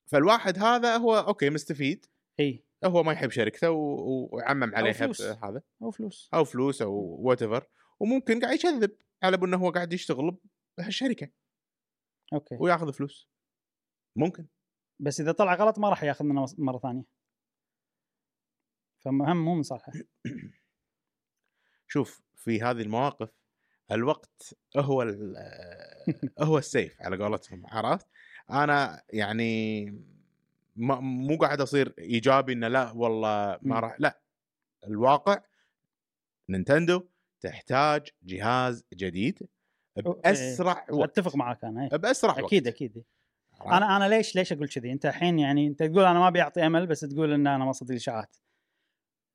فالواحد 0.06 0.58
هذا 0.58 0.96
هو 0.96 1.16
أوكي 1.18 1.50
مستفيد. 1.50 2.06
إي. 2.40 2.64
هو 2.86 3.02
ما 3.02 3.12
يحب 3.12 3.30
شركته 3.30 3.70
و- 3.70 4.28
ويعمم 4.32 4.74
عليها 4.74 5.12
هذا 5.44 5.62
أو 5.82 5.90
فلوس. 5.90 6.30
أو 6.34 6.44
فلوس 6.44 6.82
أو 6.82 6.92
whatever 7.20 7.66
وممكن 8.00 8.40
قاعد 8.40 8.54
يكذب 8.54 8.96
على 9.22 9.36
انه 9.36 9.56
هو 9.56 9.70
قاعد 9.70 9.92
يشتغل 9.92 10.36
بهالشركة. 10.78 11.30
أوكي. 12.32 12.56
وياخذ 12.60 12.92
فلوس. 12.92 13.28
ممكن. 14.16 14.46
بس 15.00 15.20
إذا 15.20 15.32
طلع 15.32 15.54
غلط 15.54 15.78
ما 15.78 15.88
راح 15.88 16.02
ياخذ 16.02 16.24
منه 16.24 16.44
مرة 16.58 16.78
ثانية. 16.78 17.04
فهم 19.04 19.44
مو 19.44 19.54
من 19.54 19.62
صالحه. 19.62 19.92
شوف 21.88 22.22
في 22.34 22.62
هذه 22.62 22.80
المواقف 22.82 23.30
الوقت 23.92 24.54
هو 24.76 25.02
ال- 25.02 25.36
هو 26.40 26.58
السيف 26.58 27.02
على 27.02 27.16
قولتهم 27.24 27.66
عرفت؟ 27.66 28.06
أنا 28.50 29.02
يعني 29.12 29.84
مو 30.76 31.36
قاعد 31.36 31.60
أصير 31.60 31.94
إيجابي 31.98 32.52
إنه 32.52 32.68
لا 32.68 32.90
والله 32.90 33.58
ما. 33.62 33.80
راح 33.80 33.96
لا. 33.98 34.20
الواقع 34.86 35.42
نينتندو 36.48 37.08
تحتاج 37.40 38.08
جهاز 38.22 38.84
جديد 38.94 39.48
بأسرع 39.96 40.86
وقت. 40.90 41.18
أتفق 41.18 41.36
معك 41.36 41.64
أنا 41.64 41.88
إيه. 41.92 41.98
بأسرع 41.98 42.32
وقت. 42.32 42.44
أكيد 42.44 42.66
أكيد؟ 42.66 43.04
أنا 43.66 43.96
أنا 43.96 44.08
ليش 44.08 44.36
ليش 44.36 44.52
أقول 44.52 44.68
كذي؟ 44.68 44.92
أنت 44.92 45.06
الحين 45.06 45.38
يعني 45.38 45.66
أنت 45.66 45.82
تقول 45.82 46.04
أنا 46.04 46.18
ما 46.18 46.30
بيعطي 46.30 46.66
امل 46.66 46.86
بس 46.86 47.00
تقول 47.00 47.32
إن 47.32 47.46
أنا 47.46 47.64
ما 47.64 47.72
صدق 47.72 47.90
الإشاعات. 47.90 48.36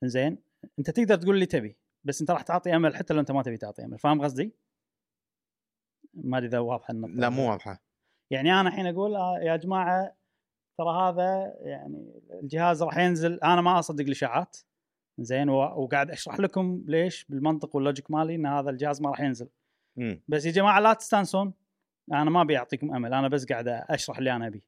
زين 0.04 0.38
أنت 0.80 0.90
تقدر 0.90 1.16
تقول 1.16 1.36
اللي 1.36 1.46
تبي 1.46 1.78
بس 2.04 2.22
أنت 2.22 2.32
راح 2.32 2.42
تعطي 2.42 2.76
امل 2.76 2.96
حتى 2.96 3.14
لو 3.14 3.20
أنت 3.20 3.32
ما 3.32 3.44
تبي 3.44 3.58
تعطي 3.58 3.86
امل 3.86 4.00
فاهم 4.00 4.22
قصدي؟ 4.22 4.54
ما 6.14 6.38
أدري 6.38 6.48
إذا 6.48 6.60
واضحة 6.60 6.92
النقطة 6.92 7.14
لا 7.14 7.30
مو 7.30 7.50
واضحة. 7.50 7.84
يعني 8.32 8.54
أنا 8.54 8.70
الحين 8.70 8.88
أقول 8.88 9.16
آه 9.16 9.40
يا 9.40 9.56
جماعة 9.56 10.16
ترى 10.80 11.10
هذا 11.10 11.54
يعني 11.62 12.22
الجهاز 12.44 12.84
راح 12.84 12.98
ينزل 12.98 13.40
أنا 13.40 13.62
ما 13.62 13.80
أصدق 13.80 14.06
الإشاعات. 14.06 14.58
زين 15.20 15.50
وقاعد 15.50 16.12
أشرح 16.12 16.40
لكم 16.40 16.84
ليش 16.88 17.26
بالمنطق 17.30 17.76
واللوجيك 17.76 18.12
مالي 18.12 18.36
إن 18.36 18.46
هذا 18.46 18.70
الجهاز 18.70 19.02
ما 19.02 19.10
راح 19.10 19.20
ينزل. 19.20 19.50
مم. 19.98 20.22
بس 20.28 20.46
يا 20.46 20.52
جماعة 20.52 20.80
لا 20.80 20.94
تستانسون 20.94 21.54
أنا 22.14 22.30
ما 22.30 22.42
أبي 22.42 22.58
أعطيكم 22.58 22.96
أمل 22.96 23.14
أنا 23.14 23.28
بس 23.28 23.46
قاعد 23.46 23.68
أشرح 23.68 24.18
اللي 24.18 24.36
أنا 24.36 24.48
أبيه. 24.48 24.62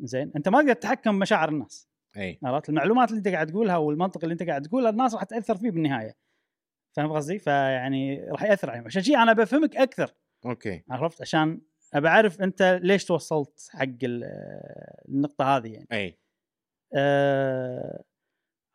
زين 0.00 0.32
أنت 0.36 0.48
ما 0.48 0.60
تقدر 0.60 0.72
تتحكم 0.72 1.18
بمشاعر 1.18 1.48
الناس. 1.48 1.88
أي. 2.16 2.38
عرفت؟ 2.44 2.68
المعلومات 2.68 3.08
اللي 3.08 3.18
أنت 3.18 3.28
قاعد 3.28 3.46
تقولها 3.46 3.76
والمنطق 3.76 4.20
اللي 4.22 4.32
أنت 4.32 4.42
قاعد 4.42 4.62
تقوله 4.62 4.88
الناس 4.88 5.14
راح 5.14 5.24
تأثر 5.24 5.56
فيه 5.56 5.70
بالنهاية. 5.70 6.16
فاهم 6.96 7.12
قصدي؟ 7.12 7.38
فيعني 7.38 8.30
راح 8.30 8.42
يأثر 8.42 8.70
عليهم. 8.70 8.84
عشان 8.84 9.02
شيء 9.02 9.22
أنا 9.22 9.32
بفهمك 9.32 9.76
أكثر. 9.76 10.14
أوكي. 10.46 10.84
عرفت؟ 10.90 11.20
عشان 11.20 11.60
ابى 11.94 12.08
أعرف 12.08 12.40
أنت 12.40 12.80
ليش 12.82 13.04
توصلت 13.04 13.68
حق 13.70 13.82
ال- 13.82 14.24
النقطة 15.08 15.56
هذه 15.56 15.72
يعني 15.72 15.86
أي 15.92 16.18
أه 16.94 18.04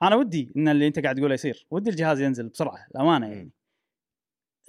أنا 0.03 0.15
ودي 0.15 0.51
إن 0.57 0.67
اللي 0.67 0.87
أنت 0.87 0.99
قاعد 0.99 1.15
تقوله 1.15 1.33
يصير 1.33 1.67
ودي 1.71 1.89
الجهاز 1.89 2.21
ينزل 2.21 2.49
بسرعة 2.49 2.87
الامانه. 2.95 3.27
يعني 3.27 3.51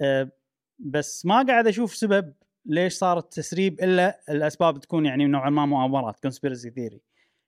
أه 0.01 0.31
بس 0.79 1.25
ما 1.25 1.43
قاعد 1.47 1.67
أشوف 1.67 1.95
سبب 1.95 2.33
ليش 2.65 2.93
صار 2.93 3.17
التسريب 3.17 3.79
إلا 3.81 4.19
الأسباب 4.29 4.79
تكون 4.79 5.05
يعني 5.05 5.25
نوعا 5.25 5.49
ما 5.49 5.65
مؤامرات 5.65 6.19
conspiracy 6.19 6.69
theory 6.69 7.01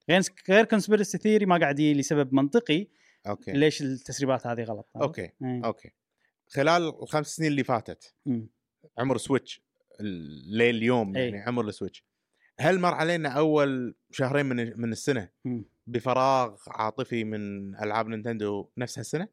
غير 0.09 0.21
غير 0.49 0.65
conspiracy 0.65 1.17
theory 1.17 1.45
ما 1.45 1.57
قاعد 1.57 1.79
يجي 1.79 1.93
لي 1.93 2.03
سبب 2.03 2.33
منطقي 2.33 2.87
أوكي 3.27 3.51
ليش 3.51 3.81
التسريبات 3.81 4.47
هذه 4.47 4.63
غلط؟ 4.63 4.89
أوكي 4.95 5.21
إيه. 5.21 5.65
أوكي 5.65 5.91
خلال 6.47 6.87
الخمس 7.03 7.27
سنين 7.35 7.51
اللي 7.51 7.63
فاتت 7.63 8.13
مم. 8.25 8.49
عمر 8.97 9.17
سويتش 9.17 9.64
أي. 11.15 11.23
يعني 11.23 11.41
عمر 11.41 11.67
السويتش 11.67 12.05
هل 12.59 12.79
مر 12.79 12.93
علينا 12.93 13.29
أول 13.29 13.95
شهرين 14.11 14.45
من 14.45 14.79
من 14.79 14.91
السنة. 14.91 15.29
بفراغ 15.87 16.57
عاطفي 16.67 17.23
من 17.23 17.75
ألعاب 17.75 18.07
نينتندو 18.07 18.69
نفس 18.77 18.99
هالسنة؟ 18.99 19.27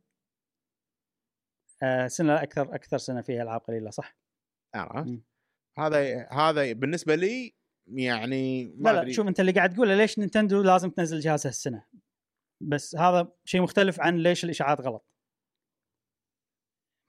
آه 1.83 2.07
سنة 2.07 2.43
أكثر 2.43 2.75
أكثر 2.75 2.99
سنة 2.99 3.21
فيها 3.21 3.43
ألعاب 3.43 3.61
قليلة 3.61 3.91
صح؟ 3.91 4.17
عرفت؟ 4.75 5.21
هذا 5.79 6.29
هذا 6.31 6.73
بالنسبة 6.73 7.15
لي 7.15 7.55
يعني 7.87 8.65
ما 8.77 8.91
لا 8.91 9.05
لا. 9.05 9.13
شوف 9.13 9.29
أنت 9.29 9.41
اللي 9.41 9.53
قاعد 9.53 9.75
تقوله 9.75 9.95
ليش 9.95 10.19
نينتندو 10.19 10.63
لازم 10.63 10.91
تنزل 10.91 11.21
جهازها 11.21 11.51
السنة 11.51 11.85
بس 12.61 12.97
هذا 12.97 13.33
شيء 13.45 13.63
مختلف 13.63 14.01
عن 14.01 14.17
ليش 14.17 14.45
الإشاعات 14.45 14.81
غلط 14.81 15.12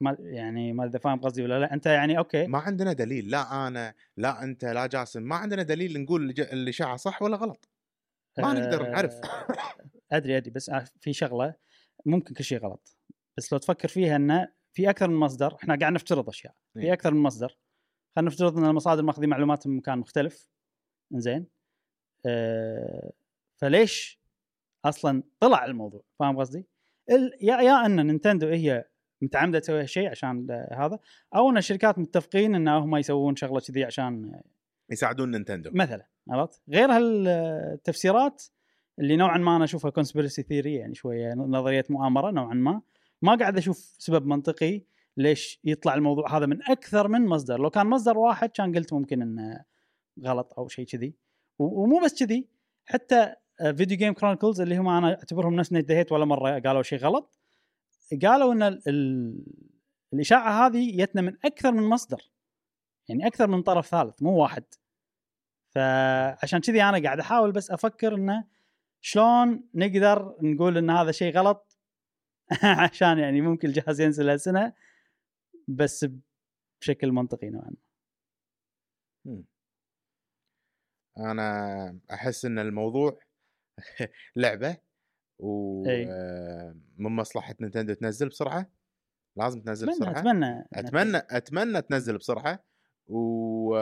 ما 0.00 0.16
يعني 0.20 0.72
ما 0.72 0.84
إذا 0.84 0.98
فاهم 0.98 1.20
قصدي 1.20 1.42
ولا 1.42 1.60
لا. 1.60 1.74
أنت 1.74 1.86
يعني 1.86 2.18
أوكي. 2.18 2.46
ما 2.46 2.58
عندنا 2.58 2.92
دليل 2.92 3.30
لا 3.30 3.66
أنا 3.66 3.94
لا 4.16 4.42
أنت 4.42 4.64
لا 4.64 4.86
جاسم 4.86 5.22
ما 5.22 5.36
عندنا 5.36 5.62
دليل 5.62 6.02
نقول 6.02 6.22
اللي 6.22 6.42
الاشاعه 6.52 6.96
صح 6.96 7.22
ولا 7.22 7.36
غلط. 7.36 7.68
ما 8.38 8.52
نقدر 8.52 8.90
نعرف. 8.90 9.14
آه، 9.14 9.76
أدري 10.12 10.36
أدري 10.36 10.50
بس 10.50 10.70
في 11.00 11.12
شغلة 11.12 11.54
ممكن 12.06 12.34
كل 12.34 12.44
شيء 12.44 12.58
غلط. 12.58 12.96
بس 13.36 13.52
لو 13.52 13.58
تفكر 13.58 13.88
فيها 13.88 14.16
انه 14.16 14.48
في 14.72 14.90
أكثر 14.90 15.08
من 15.08 15.16
مصدر 15.16 15.54
إحنا 15.54 15.78
قاعد 15.78 15.92
نفترض 15.92 16.28
أشياء. 16.28 16.54
في 16.74 16.80
إيه. 16.80 16.92
أكثر 16.92 17.14
من 17.14 17.22
مصدر. 17.22 17.58
خلينا 18.16 18.30
نفترض 18.30 18.58
إن 18.58 18.64
المصادر 18.64 19.02
ماخذين 19.02 19.28
معلومات 19.28 19.66
من 19.66 19.76
مكان 19.76 19.98
مختلف. 19.98 20.48
زين 21.12 21.46
آه 22.26 23.12
فليش 23.56 24.20
أصلا 24.84 25.22
طلع 25.40 25.64
الموضوع؟ 25.64 26.04
فاهم 26.18 26.38
قصدي؟ 26.38 26.66
يا 27.40 27.60
يا 27.60 27.86
أن 27.86 28.06
نينتندو 28.06 28.48
هي 28.48 28.84
متعمده 29.24 29.58
تسوي 29.58 29.80
هالشيء 29.80 30.10
عشان 30.10 30.50
هذا 30.72 30.98
أو 31.34 31.50
إن 31.50 31.56
الشركات 31.56 31.98
متفقين 31.98 32.54
إن 32.54 32.68
هم 32.68 32.96
يسوون 32.96 33.36
شغلة 33.36 33.60
كذي 33.60 33.84
عشان 33.84 34.40
يساعدون 34.90 35.30
نينتندو. 35.30 35.70
مثلا 35.72 36.06
عرفت؟ 36.30 36.62
غير 36.68 36.90
هالتفسيرات 36.90 38.44
اللي 38.98 39.16
نوعا 39.16 39.38
ما 39.38 39.56
أنا 39.56 39.64
أشوفها 39.64 39.90
conspiracy 39.90 40.42
theory 40.42 40.74
يعني 40.74 40.94
شوية 40.94 41.34
نظرية 41.34 41.84
مؤامرة 41.90 42.30
نوعا 42.30 42.54
ما. 42.54 42.82
ما 43.22 43.34
قاعد 43.34 43.56
أشوف 43.56 43.78
سبب 43.98 44.26
منطقي 44.26 44.82
ليش 45.16 45.60
يطلع 45.64 45.94
الموضوع 45.94 46.36
هذا 46.36 46.46
من 46.46 46.58
أكثر 46.62 47.08
من 47.08 47.26
مصدر. 47.26 47.60
لو 47.60 47.70
كان 47.70 47.86
مصدر 47.86 48.18
واحد 48.18 48.50
كان 48.50 48.74
قلت 48.76 48.92
ممكن 48.92 49.22
انه 49.22 49.64
غلط 50.24 50.54
أو 50.58 50.68
شيء 50.68 50.86
كذي. 50.86 51.14
ومو 51.58 52.00
بس 52.04 52.24
كذي 52.24 52.48
حتى 52.86 53.34
فيديو 53.58 53.96
Game 53.96 54.14
Chronicles 54.14 54.60
اللي 54.60 54.76
هم 54.76 54.88
أنا 54.88 55.08
أعتبرهم 55.08 55.54
نفس 55.54 55.72
نيت 55.72 55.90
هيت 55.90 56.12
ولا 56.12 56.24
مرة 56.24 56.58
قالوا 56.58 56.82
شيء 56.82 56.98
غلط 56.98 57.38
قالوا 58.22 58.52
إن 58.52 58.62
ال 58.62 58.88
ال 58.88 59.44
الإشاعة 60.14 60.66
هذه 60.66 60.96
جتنا 60.96 61.22
من 61.22 61.36
أكثر 61.44 61.72
من 61.72 61.82
مصدر 61.82 62.30
يعني 63.08 63.26
أكثر 63.26 63.46
من 63.46 63.62
طرف 63.62 63.86
ثالث 63.86 64.22
مو 64.22 64.42
واحد. 64.42 64.64
فعشان 65.74 66.60
كذي 66.60 66.82
أنا 66.82 67.02
قاعد 67.02 67.20
أحاول 67.20 67.52
بس 67.52 67.70
أفكر 67.70 68.14
انه 68.14 68.44
شلون 69.00 69.68
نقدر 69.74 70.36
نقول 70.42 70.78
إن 70.78 70.90
هذا 70.90 71.12
شيء 71.12 71.34
غلط؟ 71.34 71.78
عشان 72.82 73.18
يعني 73.18 73.40
ممكن 73.40 73.68
الجهاز 73.68 74.00
ينزل 74.00 74.30
هالسنة 74.30 74.72
بس 75.68 76.06
بشكل 76.80 77.12
منطقي 77.12 77.50
نوعا 77.50 77.70
ما. 79.24 79.44
أنا 81.18 82.00
أحس 82.12 82.44
إن 82.44 82.58
الموضوع 82.58 83.18
لعبة 84.36 84.76
ومن 85.38 85.88
إي. 85.88 86.74
مصلحه 86.98 87.54
نينتندو 87.60 87.92
تنزل 87.92 88.28
بسرعة؟ 88.28 88.70
لازم 89.36 89.60
تنزل 89.60 89.90
أتمنى 89.90 90.10
بسرعة. 90.10 90.20
أتمنى 90.20 90.66
أتمنى 90.72 91.22
أتمنى 91.30 91.82
تنزل 91.82 92.18
بسرعة. 92.18 92.64
و... 93.06 93.74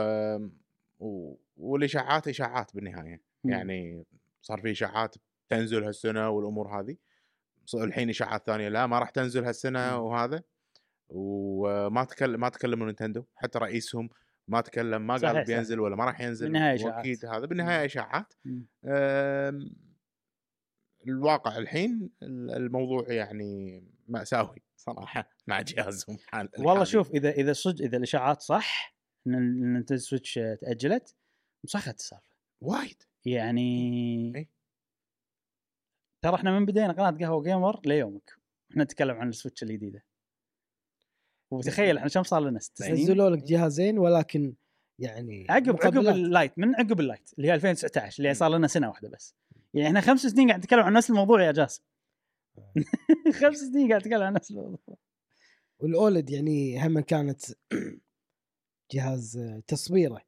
و... 0.99 1.39
والإشاعات 1.57 2.29
إشاعات 2.29 2.74
بالنهاية. 2.74 3.23
يعني 3.45 4.05
صار 4.43 4.61
في 4.61 4.70
إشاعات 4.70 5.15
تنزل 5.49 5.85
هالسنة 5.85 6.29
والأمور 6.29 6.81
هذه. 6.81 6.97
الحين 7.74 8.09
إشاعات 8.09 8.47
ثانية 8.47 8.69
لا 8.69 8.87
ما 8.87 8.99
راح 8.99 9.11
تنزل 9.11 9.45
هالسنة. 9.45 9.99
وهذا. 9.99 10.43
وما 11.09 12.05
تكلم 12.05 12.41
ما 12.41 12.49
تكلموا 12.49 12.87
نينتندو 12.87 13.24
حتى 13.35 13.59
رئيسهم 13.59 14.09
ما 14.49 14.61
تكلم 14.61 15.07
ما 15.07 15.16
قال. 15.16 15.45
بينزل 15.45 15.81
ولا 15.81 15.97
ما 15.97 16.05
راح 16.05 16.20
ينزل. 16.20 16.47
بالنهاية 16.47 16.74
إشاعات. 16.74 16.97
واكيد 16.97 17.24
هذا 17.24 17.47
بالنهاية 17.47 17.87
إشاعات. 17.87 18.35
الواقع 21.09 21.59
الحين 21.59 22.11
ال- 22.23 22.51
الموضوع 22.51 23.12
يعني 23.12 23.83
مأساوي 24.09 24.62
صراحة 24.77 25.29
مع 25.49 25.61
جهازهم 25.61 26.19
حال 26.27 26.49
والله. 26.59 26.85
شوف 26.85 27.11
إذا 27.11 27.31
إذا 27.31 27.53
صدق 27.53 27.85
إذا 27.85 27.97
الإشاعات 27.97 28.41
صح 28.43 28.95
إن 29.27 29.73
نينتندو 29.73 30.01
سويتش 30.01 30.35
تأجلت 30.61 31.15
مسخت 31.65 31.95
السالفه 31.99 32.33
وايد. 32.61 33.03
يعني 33.24 33.62
إيه. 34.37 34.49
ترى 36.23 36.35
إحنا 36.35 36.59
من 36.59 36.66
بدينا 36.66 36.93
قناة 36.93 37.11
قهوة 37.27 37.43
و 37.43 37.50
قيمر 37.50 37.81
ليومك. 37.87 38.33
إحنا 38.70 38.85
نتكلم 38.85 39.16
عن 39.16 39.29
السويتش 39.29 39.62
الجديدة. 39.62 40.05
وتخيل 41.51 41.97
إحنا 41.97 42.09
كم 42.09 42.23
صار 42.23 42.41
لنا؟ 42.41 42.59
ست 42.59 42.79
سنين 42.79 42.93
نزلوا 42.93 43.31
لك 43.31 43.43
جهازين 43.43 43.99
ولكن 43.99 44.55
يعني 44.99 45.47
عقب 45.51 45.77
عقب. 45.83 45.99
ال 45.99 46.11
Lite 46.11 46.59
من 46.59 46.74
عقب 46.74 47.01
ال 47.01 47.07
Lite 47.07 47.31
اللي 47.39 47.49
هي 47.49 47.55
2019 47.55 48.19
اللي 48.23 48.35
صار 48.35 48.51
لنا 48.51 48.66
سنة 48.66 48.89
واحدة 48.89 49.09
بس. 49.09 49.35
يعني 49.74 49.89
إحنا 49.89 50.01
خمس 50.01 50.27
سنين 50.27 50.49
قاعد 50.49 50.61
نتكلم 50.61 50.81
عن 50.81 50.93
نفس 50.93 51.11
الموضوع 51.11 51.43
يا 51.43 51.53
جاسم 51.53 51.82
خمس 53.40 53.57
سنين 53.57 53.89
قاعد 53.89 54.01
نتكلم 54.01 54.23
عن 54.23 54.32
نفس 54.32 54.51
الموضوع. 54.51 54.97
والأولد 55.78 56.31
يعني 56.31 56.86
هم 56.86 57.01
كانت 57.01 57.40
جهاز 58.93 59.39
تصويره. 59.66 60.20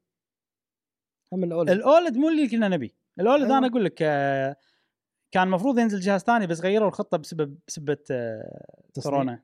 هم 1.32 1.44
الأولد. 1.44 1.70
الأولد 1.70 2.16
مو 2.16 2.28
اللي 2.28 2.48
كنا 2.48 2.68
نبي. 2.68 2.94
الأولد 3.20 3.44
أيوة. 3.44 3.58
أنا 3.58 3.66
أقول 3.66 3.84
لك 3.84 3.98
آه، 4.02 4.56
كان 5.30 5.42
المفروض 5.42 5.78
ينزل 5.78 6.00
جهاز 6.00 6.20
ثاني 6.20 6.46
بس 6.46 6.60
غيروا 6.60 6.88
الخطة 6.88 7.16
بسبب 7.16 7.58
بسبة 7.68 7.98
آه،. 8.10 8.90
كورونا. 9.02 9.42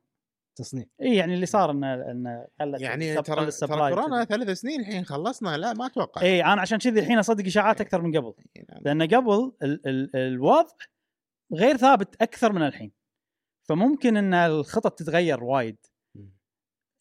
تصنيع. 0.61 0.85
إي 1.03 1.17
يعني 1.17 1.35
اللي 1.35 1.47
صار 1.47 1.71
ان 1.71 1.85
ان 1.85 2.47
قلت 2.61 2.81
يعني 2.81 3.23
ترى 3.23 3.51
ترى 3.51 3.95
كورونا 3.95 4.25
ثلاث 4.25 4.59
سنين 4.59 4.81
الحين 4.81 5.05
خلصنا 5.05 5.57
لا 5.57 5.73
ما 5.73 5.87
أتوقع. 5.87 6.23
إي 6.23 6.45
أنا 6.45 6.61
عشان 6.61 6.79
كذي 6.79 7.01
الحين 7.01 7.19
أصدق 7.19 7.45
إشاعات 7.45 7.81
أكثر 7.81 8.03
من 8.03 8.17
قبل. 8.17 8.35
يعني 8.55 8.81
لأن 8.81 9.03
قبل 9.03 9.53
ال 9.63 9.87
ال 9.87 10.17
الوضع 10.17 10.77
غير 11.55 11.77
ثابت 11.77 12.23
أكثر 12.23 12.53
من 12.53 12.63
الحين. 12.63 12.93
فممكن 13.63 14.17
إن 14.17 14.35
الخطط 14.35 14.99
تتغير 14.99 15.45
وايد. 15.45 15.77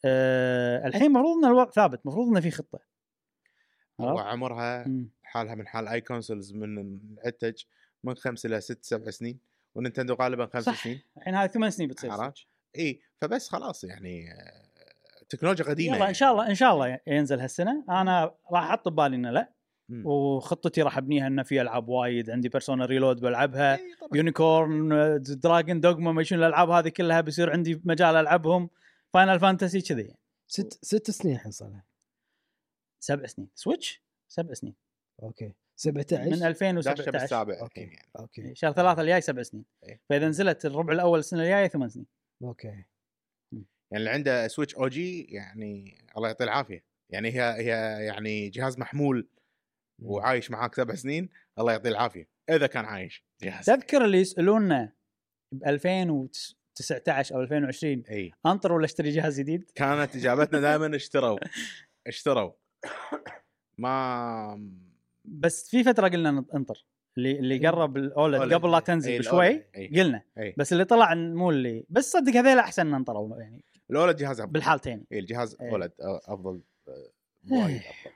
أه 0.05 0.87
الحين 0.87 1.05
المفروض 1.05 1.37
إن 1.37 1.45
الوضع 1.45 1.71
ثابت 1.71 2.01
المفروض 2.05 2.27
إنه 2.27 2.39
في 2.39 2.51
خطة. 2.51 2.79
هو 4.01 4.07
عرفت؟ 4.07 4.23
عمرها 4.23 4.87
مم. 4.87 5.09
حالها 5.23 5.55
من 5.55 5.67
حال 5.67 5.87
أي 5.87 6.01
consoles 6.01 6.53
من 6.53 6.99
العتيج 7.13 7.63
من 8.03 8.15
خمس 8.15 8.45
إلى 8.45 8.61
ست 8.61 8.83
سبع 8.85 9.09
سنين 9.09 9.39
ونينتندو 9.75 10.13
غالبا 10.13 10.45
خمس 10.45 10.63
صح. 10.63 10.83
سنين. 10.83 11.01
الحين 11.17 11.35
هذه 11.35 11.49
ثمان 11.49 11.69
سنين 11.69 11.89
بتصير؟ 11.89 12.31
اي 12.77 13.01
فبس 13.21 13.49
خلاص 13.49 13.83
يعني 13.83 14.25
تكنولوجيا 15.29 15.65
قديمة 15.65 15.95
يلا 15.95 16.09
إن 16.09 16.13
شاء 16.13 16.31
الله 16.31 16.47
إن 16.49 16.55
شاء 16.55 16.73
الله 16.73 16.99
ينزل 17.07 17.39
هالسنة. 17.39 17.83
أنا 17.89 18.35
راح 18.51 18.63
أحط 18.63 18.87
ببالي 18.87 19.15
إنه 19.15 19.31
لا 19.31 19.53
مم. 19.89 20.05
وخطتي 20.05 20.81
راح 20.81 20.97
أبنيها 20.97 21.27
إنه 21.27 21.43
في 21.43 21.61
ألعاب 21.61 21.89
وايد. 21.89 22.29
عندي 22.29 22.49
Persona 22.49 22.85
Reload 22.85 23.19
بلعبها. 23.19 23.79
Unicorn 24.13 25.21
Dragon's 25.21 25.79
Dogma 25.81 26.11
ما 26.11 26.23
شنو 26.23 26.39
الألعاب 26.39 26.69
هذه 26.69 26.89
كلها 26.89 27.21
بيصير 27.21 27.51
عندي 27.51 27.81
مجال 27.85 28.15
ألعبهم. 28.15 28.69
Final 29.13 29.39
Fantasy 29.39 29.81
كذي. 29.81 30.13
ست 30.47 30.79
ست 30.81 31.11
سنين 31.11 31.35
الحين 31.35 31.51
صار 31.51 31.69
لها. 31.69 31.85
سبع 32.99 33.25
سنين. 33.25 33.49
سويتش 33.55 34.03
سبع 34.27 34.53
سنين. 34.53 34.75
أوكي. 35.23 35.53
17 35.75 36.23
من 36.23 36.29
داشه 36.29 36.47
2017 36.47 37.11
بالسابع 37.11 37.59
أوكي. 37.61 37.81
الحين 37.81 37.97
يعني. 37.97 38.09
أوكي. 38.19 38.55
شهر 38.55 38.71
ثلاثة 38.71 39.01
الجاي 39.01 39.21
سبع 39.21 39.43
سنين. 39.43 39.65
إيه. 39.83 40.01
فإذا 40.09 40.27
نزلت 40.27 40.65
الربع 40.65 40.93
الأول 40.93 41.19
السنة 41.19 41.43
الجاية 41.43 41.67
ثمان 41.67 41.89
سنين. 41.89 42.18
أوكي. 42.43 42.67
يعني 43.91 43.97
اللي 43.97 44.09
عنده 44.09 44.47
سويتش 44.47 44.75
OG 44.75 45.21
يعني 45.23 45.97
الله 46.17 46.27
يعطيه 46.27 46.45
العافية. 46.45 46.83
يعني 47.09 47.29
هي 47.29 47.41
هي 47.57 48.05
يعني 48.05 48.49
جهاز 48.49 48.79
محمول 48.79 49.27
وعايش 50.01 50.51
معاك 50.51 50.75
سبع 50.75 50.95
سنين 50.95 51.29
الله 51.59 51.71
يعطيه 51.71 51.89
العافية. 51.89 52.27
إذا 52.49 52.67
كان 52.67 52.85
عايش. 52.85 53.23
جهاز 53.41 53.65
تذكر 53.65 54.05
اللي 54.05 54.17
يسألونا 54.17 54.93
ب 55.53 55.63
2019 55.67 57.35
أو 57.35 57.41
2020 57.41 58.03
إي. 58.11 58.31
أنطر 58.45 58.73
ولا 58.73 58.85
اشتري 58.85 59.09
جهاز 59.09 59.39
جديد؟ 59.39 59.71
كانت 59.75 60.15
إجابتنا 60.15 60.59
دائما 60.77 60.95
اشتروا. 60.95 61.39
اشتروا. 62.07 62.51
ما 63.77 64.69
بس 65.25 65.69
في 65.69 65.83
فترة 65.83 66.07
قلنا 66.07 66.31
نط- 66.31 66.55
انطر. 66.55 66.85
اللي 67.17 67.39
اللي 67.39 67.67
قرب 67.67 67.97
الاولد. 67.97 68.53
قبل 68.53 68.71
لا 68.71 68.77
إيه، 68.77 68.83
تنزل 68.83 69.11
الأولد. 69.11 69.27
بشوي 69.27 69.63
إيه. 69.75 70.01
قلنا 70.03 70.21
إيه. 70.37 70.53
بس 70.57 70.73
اللي 70.73 70.85
طلع 70.85 71.13
مو 71.15 71.49
اللي 71.49 71.85
بس 71.89 72.11
صدق 72.11 72.31
هذيل 72.35 72.59
أحسن 72.59 72.87
إن 72.87 72.93
انطروا 72.93 73.37
يعني 73.39 73.63
الاولد 73.91 74.15
جهاز 74.15 74.39
أفضل 74.39 74.53
بالحالتين 74.53 75.05
اي 75.11 75.19
الجهاز 75.19 75.57
إيه. 75.61 75.69
OLED 75.71 75.91
أفضل 75.99 76.61
آه، 76.87 76.91
وايد 77.51 77.75
أفضل 77.81 78.11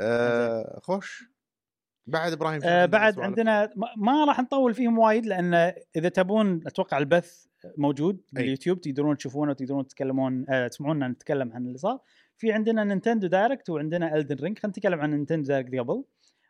آه، 0.00 0.80
خوش 0.82 1.24
بعد 2.06 2.32
إبراهيم 2.32 2.60
آه 2.64 2.86
بعد؟ 2.86 3.20
عندنا 3.20 3.70
ما- 3.76 3.94
ما 3.96 4.24
راح 4.24 4.40
نطول 4.40 4.74
فيهم 4.74 4.98
وايد 4.98 5.26
لأن 5.26 5.54
إذا 5.96 6.08
تبون 6.08 6.60
أتوقع 6.66 6.98
البث 6.98 7.46
موجود 7.76 8.20
باليوتيوب 8.32 8.80
تقدرون 8.80 9.16
تشوفونه 9.16 9.50
وتقدرون 9.50 9.86
تتكلمون 9.86 10.46
آه 10.50 10.68
تسمعونا 10.68 11.08
نتكلم 11.08 11.52
عن 11.52 11.66
اللي 11.66 11.78
صار 11.78 12.00
في 12.36 12.52
عندنا 12.52 12.84
نينتندو 12.84 13.26
direct 13.26 13.70
وعندنا 13.70 14.16
إلدن 14.16 14.36
رينج 14.44 14.58
خلينا 14.58 14.70
نتكلم 14.78 15.00
عن 15.00 15.10
نينتندو 15.10 15.48
direct 15.48 15.74
قبل 15.74 16.04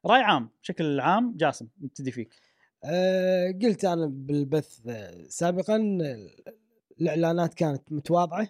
راي 0.06 0.20
عام 0.22 0.48
بشكل 0.62 1.01
عام 1.01 1.36
جاسم 1.36 1.68
نبتدي 1.81 2.12
فيك 2.12 2.35
أه 2.85 3.51
قلت 3.62 3.85
أنا 3.85 4.06
بالبث 4.06 4.81
آه، 4.89 5.27
سابقا 5.28 5.77
الإعلانات 7.01 7.55
كانت 7.55 7.93
متواضعة 7.93 8.48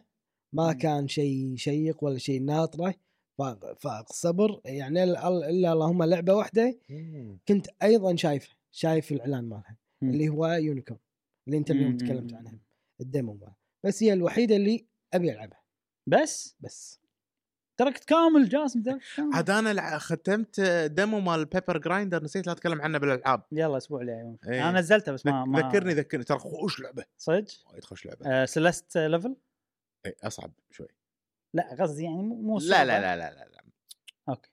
ما. 0.52 0.72
كان 0.72 1.08
شيء 1.08 1.56
شيق 1.56 2.04
ولا 2.04 2.18
شيء 2.18 2.42
ناطرة 2.42 2.94
فاق 3.76 4.12
صبر 4.12 4.60
يعني 4.64 5.04
إلا 5.04 5.72
اللهم 5.72 6.02
لعبة 6.02 6.34
واحدة. 6.34 6.78
كنت 7.48 7.66
أيضا 7.82 8.16
شايفه 8.16 8.54
شايف 8.72 9.12
الإعلان 9.12 9.44
مالها. 9.44 9.76
اللي 10.02 10.28
هو 10.28 10.46
يونيكورن 10.46 10.98
اللي 11.46 11.58
أنت 11.58 11.70
اليوم. 11.70 11.96
تكلمت 11.96 12.34
عنها 12.34 12.58
ال 13.00 13.08
demo 13.08 13.38
بس 13.84 14.02
هي 14.02 14.12
الوحيدة 14.12 14.56
اللي 14.56 14.86
أبي 15.14 15.32
ألعبها 15.32 15.60
بس 16.06 16.56
بس 16.60 16.99
تركت 17.80 18.04
كامل 18.04 18.48
جاسم 18.48 18.82
تركت 18.82 19.02
كامل. 19.16 19.34
عاد 19.34 19.50
أنا 19.50 19.72
لع- 19.72 19.98
ختمت 19.98 20.60
demo 20.86 21.20
مال 21.20 21.44
بيبر 21.44 21.78
جرايندر 21.78 22.24
نسيت 22.24 22.46
لا 22.46 22.52
أتكلم 22.52 22.80
عنه 22.82 22.98
بالألعاب. 22.98 23.42
يلا 23.52 23.76
أسبوع 23.76 24.00
الجاي. 24.00 24.36
إيه. 24.48 24.68
أنا 24.68 24.78
نزلته 24.78 25.12
بس 25.12 25.26
ما, 25.26 25.44
ما 25.44 25.60
ذكرني 25.60 25.92
ذكرني. 25.94 26.24
ترى 26.24 26.38
خوش 26.38 26.80
لعبة. 26.80 27.04
صدق؟ 27.18 27.46
وايد 27.72 27.84
خوش 27.84 28.06
لعبة. 28.06 28.26
آه 28.26 28.44
سلست 28.44 28.98
level 28.98 29.36
إيه، 30.06 30.16
أصعب 30.22 30.52
شوي. 30.70 30.88
لا 31.54 31.76
قصدي 31.80 32.04
يعني 32.04 32.22
مو 32.22 32.34
مو 32.34 32.58
لا 32.58 32.60
صعبة. 32.60 32.84
لا 32.84 33.00
لا 33.00 33.16
لا 33.16 33.30
لا, 33.30 33.48
لا. 33.50 33.64
أوكي. 34.28 34.50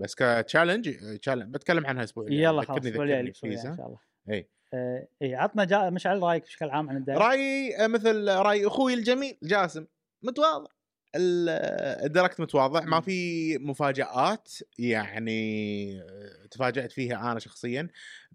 بس 0.00 0.14
ك 0.14 0.22
challenge 0.22 0.90
challenge 1.18 1.54
بتكلم 1.54 1.86
عنها 1.86 2.00
الأسبوع 2.00 2.24
الجاي. 2.24 2.42
يلا 2.42 2.62
خلاص 2.62 2.78
ذكرني 2.78 2.88
الأسبوع 2.88 3.04
الجاي 3.04 3.22
ذكرني. 3.22 3.28
الأسبوع 3.28 3.50
الجاي 3.50 3.62
please، 3.62 3.66
إن 3.66 3.70
ها؟ 3.70 3.76
شاء 3.76 3.86
الله. 3.86 3.98
اي 4.30 4.48
آه، 4.74 5.08
اي 5.22 5.34
عطنا 5.34 5.64
جا... 5.64 5.90
مشعل 5.90 6.22
رأيك 6.22 6.42
بشكل 6.44 6.70
عام 6.70 6.90
عن 6.90 6.96
ال 6.96 7.00
direct 7.00 7.24
رأيي 7.24 7.84
آه، 7.84 7.86
مثل 7.86 8.28
رأي 8.28 8.66
أخوي 8.66 8.94
الجميل 8.94 9.38
جاسم. 9.42 9.86
متواضع. 10.22 10.70
ال 11.16 11.34
direct 11.34 12.40
متواضع 12.40 12.80
ما 12.80 12.96
مم. 12.96 13.02
في 13.02 13.58
مفاجآت 13.58 14.52
يعني 14.78 16.00
آه، 16.02 16.46
تفاجأت 16.50 16.92
فيها 16.92 17.32
أنا 17.32 17.38
شخصيا 17.38 17.88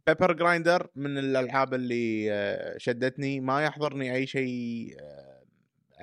بيبر 0.07 0.33
جرايندر 0.33 0.87
من 0.95 1.17
الألعاب 1.17 1.73
اللي 1.73 2.31
آه، 2.31 2.77
شدتني 2.77 3.39
ما 3.39 3.63
يحضرني 3.63 4.15
أي 4.15 4.27
شيء 4.27 4.95
آه، 4.99 5.43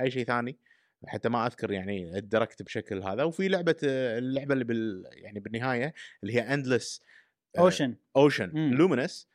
أي 0.00 0.10
شيء 0.10 0.24
ثاني 0.24 0.58
حتى 1.06 1.28
ما 1.28 1.46
أذكر 1.46 1.72
يعني 1.72 2.18
ال 2.18 2.25
direct 2.25 2.62
بشكل 2.62 3.02
هذا 3.02 3.22
وفي 3.22 3.48
لعبة 3.48 3.76
اللعبة 3.82 4.52
اللي 4.52 4.64
بال 4.64 5.04
يعني 5.12 5.40
بالنهاية 5.40 5.94
اللي 6.22 6.34
هي 6.34 6.54
Endless 6.54 7.02
Ocean 7.58 7.96
Ocean. 8.16 8.50
Luminous 8.70 9.28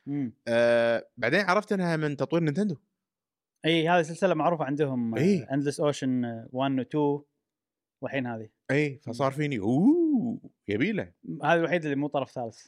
بعدين 1.16 1.40
عرفت 1.40 1.72
إنها 1.72 1.96
من 1.96 2.16
تطوير 2.16 2.42
نينتندو 2.42 2.76
إي 3.64 3.88
هذه 3.88 4.02
سلسلة 4.02 4.34
معروفة 4.34 4.64
عندهم. 4.64 5.14
Endless 5.14 5.80
Ocean 5.80 6.24
1 6.52 6.78
و 6.78 6.80
2 6.80 7.22
والحين 8.02 8.26
هذه. 8.26 8.48
اي 8.70 9.00
فصار 9.06 9.32
فيني 9.32 9.58
اوه 9.58 10.38
يبيله 10.68 11.12
هذه 11.44 11.58
الوحيدة 11.58 11.84
اللي 11.84 11.96
مو 11.96 12.06
طرف 12.06 12.30
ثالث. 12.30 12.66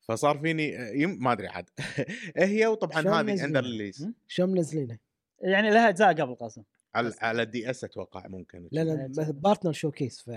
فصار 0.00 0.38
فيني 0.38 0.74
يم 1.02 1.24
ما 1.24 1.32
أدري 1.32 1.48
عاد. 1.48 1.70
إيه 2.38 2.44
هي 2.44 2.66
وطبعا 2.66 3.20
هذه؟ 3.20 3.44
اندر 3.44 3.62
ريليز. 3.62 4.08
شلون 4.26 4.50
منزلينه؟ 4.50 4.98
يعني 5.40 5.70
لها 5.70 5.88
أجزاء 5.88 6.08
قبل 6.08 6.34
قاسم. 6.34 6.62
على 6.94 7.12
على 7.20 7.42
ال 7.42 7.70
DS 7.70 7.84
أتوقع 7.84 8.26
ممكن. 8.26 8.68
لا 8.72 8.84
لا 8.84 9.12
partner 9.30 9.72
showcase 9.72 10.20
ف 10.20 10.30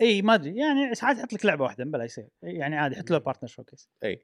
إي 0.00 0.22
ما 0.22 0.34
أدري. 0.34 0.56
يعني 0.56 0.94
ساعات 0.94 1.18
يحط 1.18 1.32
لك 1.32 1.44
لعبة 1.44 1.64
واحدة 1.64 1.84
بلا 1.84 2.04
يصير. 2.04 2.28
يعني 2.42 2.76
عادي 2.76 2.96
حط 2.96 3.10
له 3.10 3.18
partner 3.18 3.48
showcase 3.48 3.88
إي. 4.04 4.22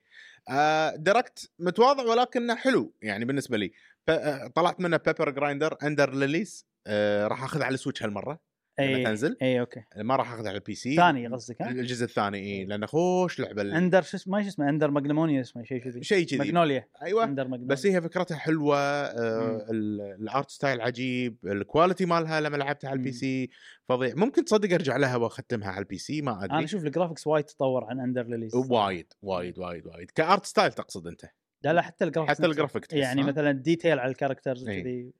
آه 0.50 0.96
direct 0.96 1.50
متواضع 1.58 2.02
ولكنه 2.02 2.54
حلو. 2.54 2.94
يعني 3.02 3.24
بالنسبة 3.24 3.56
لي 3.56 3.72
آه، 4.08 4.46
طلعت 4.46 4.80
منه 4.80 4.96
بيبر 4.96 5.30
جرايندر 5.30 5.76
اندر 5.82 6.14
ريليز 6.14 6.66
آه 6.86 7.26
راح 7.26 7.44
أخذ 7.44 7.62
على 7.62 7.74
ال 7.74 7.78
Switch 7.78 8.02
هالمرة. 8.02 8.40
لما 8.78 8.96
اي 8.96 9.04
تنزل 9.04 9.36
اي 9.42 9.60
أوكي. 9.60 9.82
ما 9.96 10.16
راح 10.16 10.32
أخذ 10.32 10.46
على 10.46 10.56
ال 10.56 10.74
PC. 10.74 10.96
ثاني 10.96 11.26
قصدك 11.28 11.62
ها؟ 11.62 11.70
الجزء 11.70 12.04
الثاني 12.04 12.38
اي 12.38 12.64
لأنه 12.64 12.86
خوش 12.86 13.40
لعبة 13.40 13.62
ال- 13.62 13.74
أندر 13.74 14.02
شو 14.02 14.16
اسمه 14.16 14.36
ما 14.36 14.42
شو 14.42 14.48
اسمه 14.48 14.68
أندر 14.68 14.90
ماجنمونيا 14.90 15.40
اسمه 15.40 15.62
شيء 15.62 15.78
كذي. 15.84 16.02
شيء 16.02 16.26
كذي. 16.26 16.38
ماجنوليا. 16.38 16.88
أيوه. 17.02 17.24
أندر 17.24 17.48
ماجنوليا. 17.48 17.66
بس 17.74 17.86
هي 17.86 18.02
فكرتها 18.02 18.36
حلوة. 18.36 18.76
آه 18.78 19.66
ال- 19.70 20.00
ال 20.22 20.29
art 20.29 20.50
style 20.50 20.80
عجيب 20.80 21.36
ال 21.44 21.52
quality 21.52 22.06
مالها 22.06 22.40
لما 22.40 22.56
لعبتها 22.56 22.88
على 22.90 22.96
ال 22.98 23.12
PC. 23.12 23.50
فظيع. 23.88 24.14
ممكن 24.14 24.44
تصدق 24.44 24.74
أرجع 24.74 24.96
لها 24.96 25.16
وأختمها 25.16 25.68
على 25.68 25.78
ال 25.78 25.98
PC 25.98 26.22
ما 26.22 26.32
أنا 26.32 26.44
ادري 26.44 26.64
أشوف 26.64 26.84
ال 26.84 26.89
graphics 26.89 27.26
وايد 27.26 27.44
تطور 27.44 27.84
عن 27.84 28.00
أندر 28.00 28.26
ريليز 28.26 28.54
وايد 28.54 29.12
وايد 29.22 29.58
وايد 29.58 29.86
وايد. 29.86 30.10
ك 30.10 30.19
art 30.19 30.46
style 30.46 30.72
تقصد 30.72 31.06
أنت؟ 31.06 31.24
لا 31.62 31.72
لا 31.72 31.82
حتى 31.82 32.04
ال 32.04 32.08
graphics 32.08 32.38
حتى. 32.38 32.46
الجرافيك 32.46 32.86
تحس، 32.86 32.98
يعني 32.98 33.22
ها؟ 33.22 33.26
مثلا 33.26 33.52
detail 33.52 33.98
على 33.98 34.10
ال 34.10 34.16
characters 34.16 34.68
إي. 34.68 34.80
وكذي. 34.80 35.12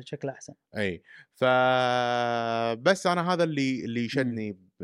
شكله 0.00 0.32
أحسن 0.32 0.54
أي 0.76 1.02
فبس 1.34 3.06
أنا 3.06 3.32
هذا 3.32 3.44
اللي 3.44 3.84
اللي 3.84 4.08
شدني 4.08 4.52
ب... 4.52 4.82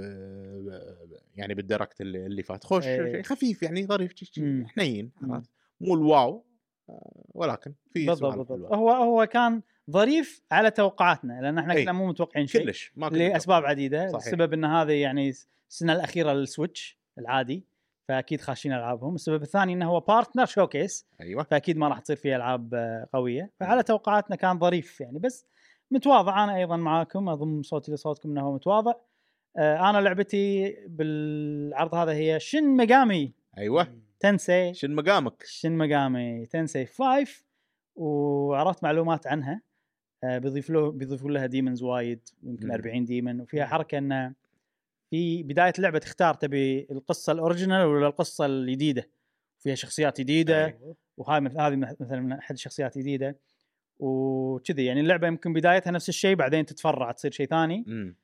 يعني 1.35 1.55
بال 1.55 1.66
direct 1.66 2.01
اللي, 2.01 2.27
اللي 2.27 2.43
فات 2.43 2.65
خوش 2.65 2.87
إيه. 2.87 3.13
شيء 3.13 3.23
خفيف 3.23 3.63
يعني 3.63 3.87
ظريف 3.87 4.13
شي- 4.17 4.25
شي، 4.27 4.41
مم. 4.41 4.67
حنين 4.67 5.13
مم. 5.21 5.33
عرفت؟ 5.33 5.51
مو 5.81 5.95
ال 5.95 6.08
wow 6.08 6.47
آه، 6.89 7.25
ولكن 7.35 7.75
في 7.93 8.07
بالضبط 8.07 8.37
بالضبط. 8.51 8.73
هو 8.73 8.91
هو 8.91 9.27
كان 9.27 9.63
ظريف 9.91 10.43
على 10.53 10.71
توقعاتنا 10.71 11.41
لأن 11.43 11.59
إحنا 11.59 11.75
إي. 11.75 11.83
كنا 11.83 11.93
مو 11.93 12.07
متوقعين 12.07 12.47
شيء 12.47 12.65
كلش 12.65 12.93
ما 12.97 13.07
لأسباب. 13.07 13.65
عديدة 13.65 14.09
صحيح. 14.09 14.25
السبب 14.27 14.53
إن 14.53 14.65
هذه 14.65 14.93
يعني 14.93 15.33
السنة 15.71 15.93
الأخيرة 15.93 16.33
لل 16.33 16.49
Switch 16.49 16.99
العادي 17.19 17.65
فأكيد 18.09 18.41
خاشين 18.41 18.73
ألعابهم. 18.73 19.15
السبب 19.15 19.43
الثاني 19.43 19.73
إنه 19.73 19.91
هو 19.91 20.01
partner 20.01 20.47
showcase 20.47 21.07
أيوه. 21.21 21.43
فأكيد 21.43 21.77
ما 21.77 21.89
راح 21.89 21.99
تصير 21.99 22.17
فيه 22.17 22.37
ألعاب 22.37 22.75
آه، 22.75 23.09
قوية. 23.13 23.51
فعلى 23.61 23.83
توقعاتنا 23.83 24.37
كان 24.37 24.59
ظريف 24.59 25.01
يعني. 25.01 25.19
بس 25.19 25.47
متواضع. 25.91 26.45
أنا 26.45 26.57
أيضا 26.57 26.77
معاكم. 26.77 27.29
أضم 27.29 27.63
صوتي 27.63 27.93
لصوتكم 27.93 28.31
إنه 28.31 28.41
هو 28.41 28.55
متواضع. 28.55 28.93
آه، 29.59 29.91
أنا 29.91 29.99
لعبتي 29.99 30.77
بالعرض 30.89 31.95
هذا 31.95 32.13
هي 32.13 32.41
Shin 32.41 32.65
Megami 32.65 33.33
أيوه. 33.59 33.95
Tensei. 34.21 34.75
Shin 34.75 34.95
Megami 34.95 35.43
Shin 35.47 35.73
Megami 35.73 36.47
Tensei 36.47 36.87
5 36.87 37.45
وعرفت 37.97 38.83
معلومات 38.83 39.27
عنها. 39.27 39.61
آه، 40.25 40.39
بيضيف 40.39 40.71
له 40.71 40.91
بيضيفوا 40.91 41.31
لها 41.31 41.47
demons 41.47 41.83
وايد. 41.83 42.29
يمكن 42.43 42.67
مم. 42.67 42.73
40 42.73 43.05
demon 43.05 43.41
وفيها 43.41 43.67
حركة 43.67 43.99
إنه 43.99 44.35
في 45.11 45.43
بداية 45.43 45.73
اللعبة 45.79 45.99
تختار 45.99 46.35
تبي 46.35 46.87
القصة 46.91 47.33
ال 47.33 47.39
original 47.39 47.87
ولا 47.87 48.07
القصة 48.07 48.47
الجديدة؟ 48.47 49.09
فيها 49.59 49.75
شخصيات 49.75 50.21
جديدة 50.21 50.67
أيوة. 50.67 50.97
وهاي 51.17 51.41
مثل 51.41 51.61
هذه 51.61 51.77
مثلا 51.77 52.21
من 52.21 52.33
أحد 52.33 52.55
الشخصيات 52.55 52.99
جديدة. 52.99 53.39
وكذي 53.99 54.85
يعني 54.85 55.01
اللعبة 55.01 55.27
يمكن 55.27 55.53
بدايتها 55.53 55.91
نفس 55.91 56.09
الشيء 56.09 56.37
بعدين 56.37 56.67
تتفرع 56.67 57.13
تصير 57.13 57.31
شيء 57.31 57.47
ثاني. 57.47 57.85
امم 57.89 58.17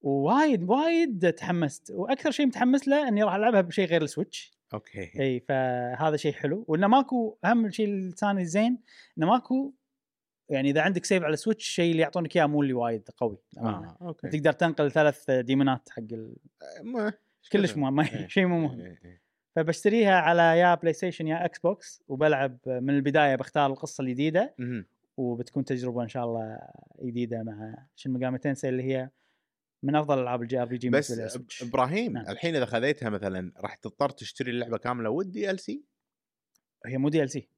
وايد 0.00 0.70
وايد 0.70 1.32
تحمست. 1.32 1.90
وأكثر 1.90 2.30
شيء 2.30 2.46
متحمس 2.46 2.88
له 2.88 3.08
إني 3.08 3.22
راح 3.22 3.34
ألعبها 3.34 3.60
بشيء 3.60 3.86
غير 3.86 4.02
ال 4.02 4.08
Switch. 4.08 4.52
أوكي. 4.74 5.20
إي 5.20 5.40
فهذا 5.40 6.16
شيء 6.16 6.32
حلو. 6.32 6.64
وإنه 6.68 6.86
ماكو 6.86 7.36
أهم 7.44 7.70
شيء 7.70 7.88
الثاني 7.88 8.40
الزين 8.40 8.78
إنه 9.18 9.26
ماكو 9.26 9.72
يعني 10.52 10.70
إذا 10.70 10.80
عندك 10.80 11.04
save 11.04 11.22
على 11.22 11.36
Switch 11.36 11.68
الشيء 11.68 11.90
اللي 11.90 12.02
يعطونك 12.02 12.36
إياه 12.36 12.46
مو 12.46 12.62
اللي 12.62 12.72
وايد 12.72 13.08
قوي. 13.16 13.38
آه 13.58 13.96
أوكي 14.02 14.28
تقدر 14.28 14.52
تنقل 14.52 14.90
ثلاث 14.90 15.30
demonات 15.30 15.88
حق 15.88 16.02
ال... 16.12 16.36
ما 16.82 17.12
كلش 17.52 17.76
مهم 17.76 17.94
ما 17.94 18.02
إيه. 18.02 18.26
شيء 18.28 18.46
مو 18.46 18.60
مهم 18.60 18.80
إيه، 18.80 18.98
إيه. 19.04 19.22
فبشتريها 19.56 20.14
على 20.14 20.42
يا 20.42 20.74
بلاي 20.74 20.92
ستيشن 20.92 21.26
يا 21.26 21.44
إكس 21.44 21.58
بوكس 21.58 22.02
وبلعب 22.08 22.58
من 22.66 22.90
البداية 22.90 23.36
بختار 23.36 23.70
القصة 23.70 24.02
الجديدة. 24.02 24.54
وبتكون 25.16 25.64
تجربة 25.64 26.02
إن 26.02 26.08
شاء 26.08 26.24
الله 26.24 26.58
جديدة 27.02 27.42
مع 27.42 27.86
Shin 27.96 28.10
Megami 28.10 28.38
Tensei 28.38 28.68
اللي 28.68 28.82
هي 28.82 29.10
من 29.82 29.96
أفضل 29.96 30.18
ألعاب 30.18 30.42
ال 30.42 30.62
JRPG 30.62 30.90
بس. 30.90 31.62
إبراهيم 31.62 32.12
نعم. 32.12 32.26
الحين 32.28 32.56
إذا 32.56 32.64
خذيتها 32.64 33.08
مثلا 33.08 33.52
راح 33.60 33.74
تضطر 33.74 34.08
تشتري 34.10 34.50
اللعبة 34.50 34.78
كاملة 34.78 35.10
وال 35.10 35.50
DLC 35.50 35.82
هي 36.86 36.98
مو 36.98 37.08
DLC 37.08 37.48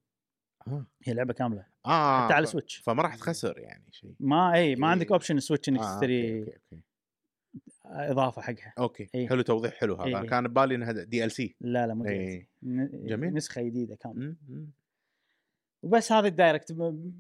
آه 0.69 0.86
هي 1.05 1.15
لعبة 1.15 1.32
كاملة 1.32 1.66
آه 1.86 2.24
حتى 2.24 2.35
على 2.35 2.47
Switch 2.47 2.77
فما 2.77 3.03
راح 3.03 3.16
تخسر 3.16 3.59
يعني 3.59 3.85
شيء 3.91 4.15
ما 4.20 4.55
اي 4.55 4.77
ما 4.77 4.86
إيه. 4.86 4.91
عندك 4.93 5.12
option 5.12 5.41
Switch 5.41 5.69
إنك 5.69 5.81
آه، 5.81 5.95
تشتري 5.95 6.39
أوكي 6.41 6.51
أوكي, 6.53 6.61
أوكي. 6.73 6.82
إضافة 8.11 8.43
حقها 8.43 8.73
أوكي. 8.78 9.09
إيه. 9.15 9.28
حلو 9.28 9.43
توضيح 9.43 9.74
حلو 9.74 9.95
هذا 9.95 10.05
إيه، 10.07 10.20
إيه. 10.23 10.28
كان 10.28 10.49
ببالي 10.49 10.74
إنها 10.74 10.93
DLC 10.93 11.57
لا 11.61 11.86
لا 11.86 11.95
مو 11.95 12.05
D 12.05 12.11
إيه. 12.11 12.49
LC 12.62 13.07
جميل. 13.07 13.35
نسخة 13.35 13.62
جديدة 13.62 13.97
كاملة 13.97 14.35
من 14.49 14.66
وبس 15.85 16.12
هذا 16.12 16.28
ال 16.28 16.35
direct 16.35 16.73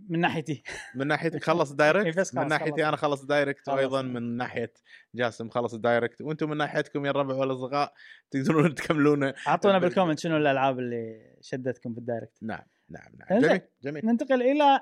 من 0.08 0.20
ناحيتي 0.20 0.62
ناحيتك 0.96 1.44
خلص 1.50 1.66
إيه، 1.66 1.72
ال 1.72 1.79
direct 1.79 2.18
بس 2.18 2.34
من 2.34 2.48
ناحيتي 2.48 2.70
خلص. 2.72 2.86
أنا 2.88 2.96
خلص 2.96 3.20
ال 3.22 3.28
direct. 3.28 3.68
وأيضا 3.68 4.02
من 4.02 4.36
ناحية 4.36 4.72
جاسم 5.14 5.48
خلص 5.48 5.74
ال 5.74 5.81
direct 5.81 6.22
وأنتم 6.22 6.50
من 6.50 6.56
ناحيتكم 6.56 7.06
يا 7.06 7.10
الربع 7.10 7.34
والأصدقاء 7.34 7.92
تقدرون 8.30 8.74
تكملونه 8.74 9.34
أعطونا 9.48 9.78
بال- 9.78 9.88
بال 9.88 9.95
comment 9.95 10.18
شنو 10.18 10.36
الألعاب 10.36 10.78
اللي 10.78 11.34
شدتكم 11.40 11.92
في 11.94 11.98
ال 12.00 12.05
direct 12.05 12.38
نعم 12.42 12.62
نعم 12.90 13.12
نعم. 13.30 13.40
جميل 13.40 13.60
جميل. 13.82 14.06
ننتقل 14.06 14.42
إلى 14.42 14.80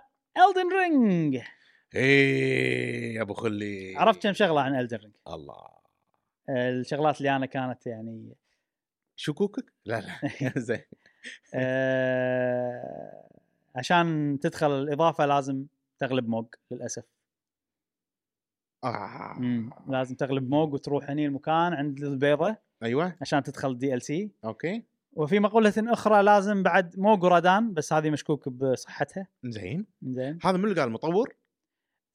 الدن 0.48 0.68
رينج 0.78 1.38
إيه 1.94 3.14
يا 3.14 3.22
أبو 3.22 3.34
خلي. 3.34 3.96
عرفت 3.96 4.22
كم 4.22 4.32
شغلة 4.32 4.60
عن 4.60 4.78
الدن 4.80 4.96
رينج 4.96 5.12
الله. 5.28 5.68
الشغلات 6.50 7.18
اللي 7.18 7.36
أنا 7.36 7.46
كانت 7.46 7.86
يعني 7.86 8.34
شكوكك؟ 9.16 9.72
لا 9.84 10.00
لا. 10.00 10.20
زين. 10.68 10.82
آه 11.54 13.28
عشان 13.76 14.38
تدخل 14.42 14.82
الإضافة 14.82 15.26
لازم 15.26 15.66
تغلب 15.98 16.28
موغ 16.28 16.46
للأسف. 16.70 17.04
آه. 18.84 19.34
مم. 19.38 19.70
لازم 19.88 20.14
تغلب 20.14 20.50
موغ 20.50 20.74
وتروح 20.74 21.10
هني 21.10 21.26
المكان 21.26 21.72
عند 21.74 21.98
البيضة 22.02 22.56
أيوه. 22.82 23.16
عشان 23.20 23.42
تدخل 23.42 23.78
DLC 23.78 24.30
أوكي. 24.44 24.82
وفي 25.12 25.40
مقولة 25.40 25.72
أخرى 25.78 26.22
لازم 26.22 26.62
بعد 26.62 26.98
موغ 26.98 27.24
ورادان 27.24 27.74
بس 27.74 27.92
هذه 27.92 28.10
مشكوك 28.10 28.48
بصحتها. 28.48 29.28
زين. 29.44 29.86
زين. 30.02 30.38
هذا 30.44 30.56
من 30.56 30.64
اللي 30.64 30.80
قال؟ 30.80 30.88
المطور؟ 30.88 31.36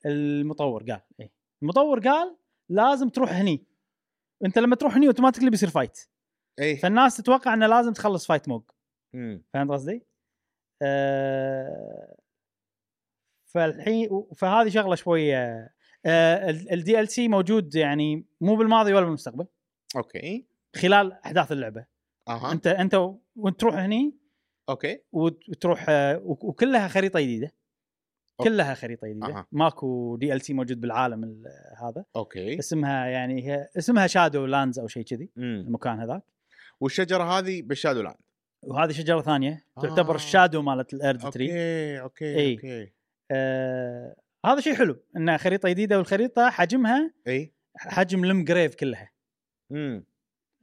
المطور 0.05 0.83
قال 0.83 1.01
اي 1.19 1.31
المطور 1.61 1.99
قال 1.99 2.37
لازم 2.69 3.09
تروح 3.09 3.31
هني. 3.31 3.65
أنت 4.45 4.59
لما 4.59 4.75
تروح 4.75 4.95
هني 4.95 5.07
automatically 5.07 5.49
بيصير 5.49 5.69
fight 5.69 5.99
إيه. 6.59 6.79
فالناس 6.79 7.17
تتوقع 7.17 7.53
إنه 7.53 7.67
لازم 7.67 7.93
تخلص 7.93 8.27
fight 8.27 8.49
موج. 8.49 8.63
فهمت 9.53 9.71
قصدي؟ 9.71 10.05
آه 10.81 12.17
فالحين 13.45 14.25
فهذه 14.35 14.69
شغلة 14.69 14.95
شوية 14.95 15.73
ال 16.05 17.09
DLC 17.09 17.27
موجود 17.27 17.75
يعني 17.75 18.25
مو 18.41 18.55
بالماضي 18.55 18.93
ولا 18.93 19.05
بالمستقبل. 19.05 19.47
أوكي. 19.95 20.47
خلال 20.75 21.13
أحداث 21.13 21.51
اللعبة. 21.51 21.85
أها. 22.27 22.51
أنت 22.51 22.67
أنت 22.67 22.95
وانت 23.35 23.59
تروح 23.59 23.75
هني 23.75 24.15
أوكي. 24.69 24.99
وت- 25.11 25.49
وتروح 25.49 25.85
وك- 26.21 26.43
وكلها 26.43 26.87
خريطة 26.87 27.19
جديدة. 27.19 27.51
كلها 28.37 28.73
خريطة 28.73 29.07
جديدة. 29.07 29.27
أها. 29.27 29.47
ماكو 29.51 30.15
DLC 30.15 30.53
موجود 30.53 30.81
بالعالم 30.81 31.23
ال- 31.23 31.43
هذا. 31.83 32.05
أوكي. 32.15 32.59
اسمها 32.59 33.05
يعني 33.05 33.47
هي 33.47 33.69
اسمها 33.77 34.07
Shadow 34.07 34.45
Lands 34.45 34.79
أو 34.79 34.87
شيء 34.87 35.03
كذي. 35.03 35.29
المكان 35.37 35.99
هذاك. 35.99 36.23
والشجرة 36.79 37.23
هذه 37.23 37.61
بال 37.61 37.71
Shadow 37.71 38.01
Land 38.01 38.15
وهذه 38.63 38.91
شجرة 38.91 39.21
ثانية. 39.21 39.65
تعتبر 39.81 40.11
آه. 40.13 40.15
ال 40.15 40.22
shadow 40.22 40.61
مالت 40.61 40.93
ال 40.93 41.29
Erdtree 41.29 41.45
أوكي 41.51 42.01
أوكي 42.01 42.25
إيه. 42.25 42.55
أوكي. 42.55 42.93
آه 43.31 44.15
هذا 44.45 44.59
شيء 44.61 44.73
حلو 44.75 44.99
إنها 45.17 45.37
خريطة 45.37 45.69
جديدة 45.69 45.97
والخريطة 45.97 46.49
حجمها 46.49 47.11
إي. 47.27 47.53
حجم 47.77 48.23
ال 48.23 48.29
Limgrave 48.29 48.75
كلها. 48.75 49.11
امم 49.71 50.03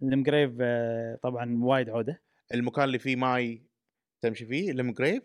ال 0.03 0.08
Limgrave 0.08 0.53
آه 0.61 1.19
طبعا 1.23 1.59
وايد 1.63 1.91
عودة. 1.91 2.23
المكان 2.55 2.85
اللي 2.85 2.99
فيه 2.99 3.17
ماي 3.17 3.63
تمشي 4.21 4.47
فيه 4.47 4.71
ال 4.71 4.77
Limgrave 4.77 5.23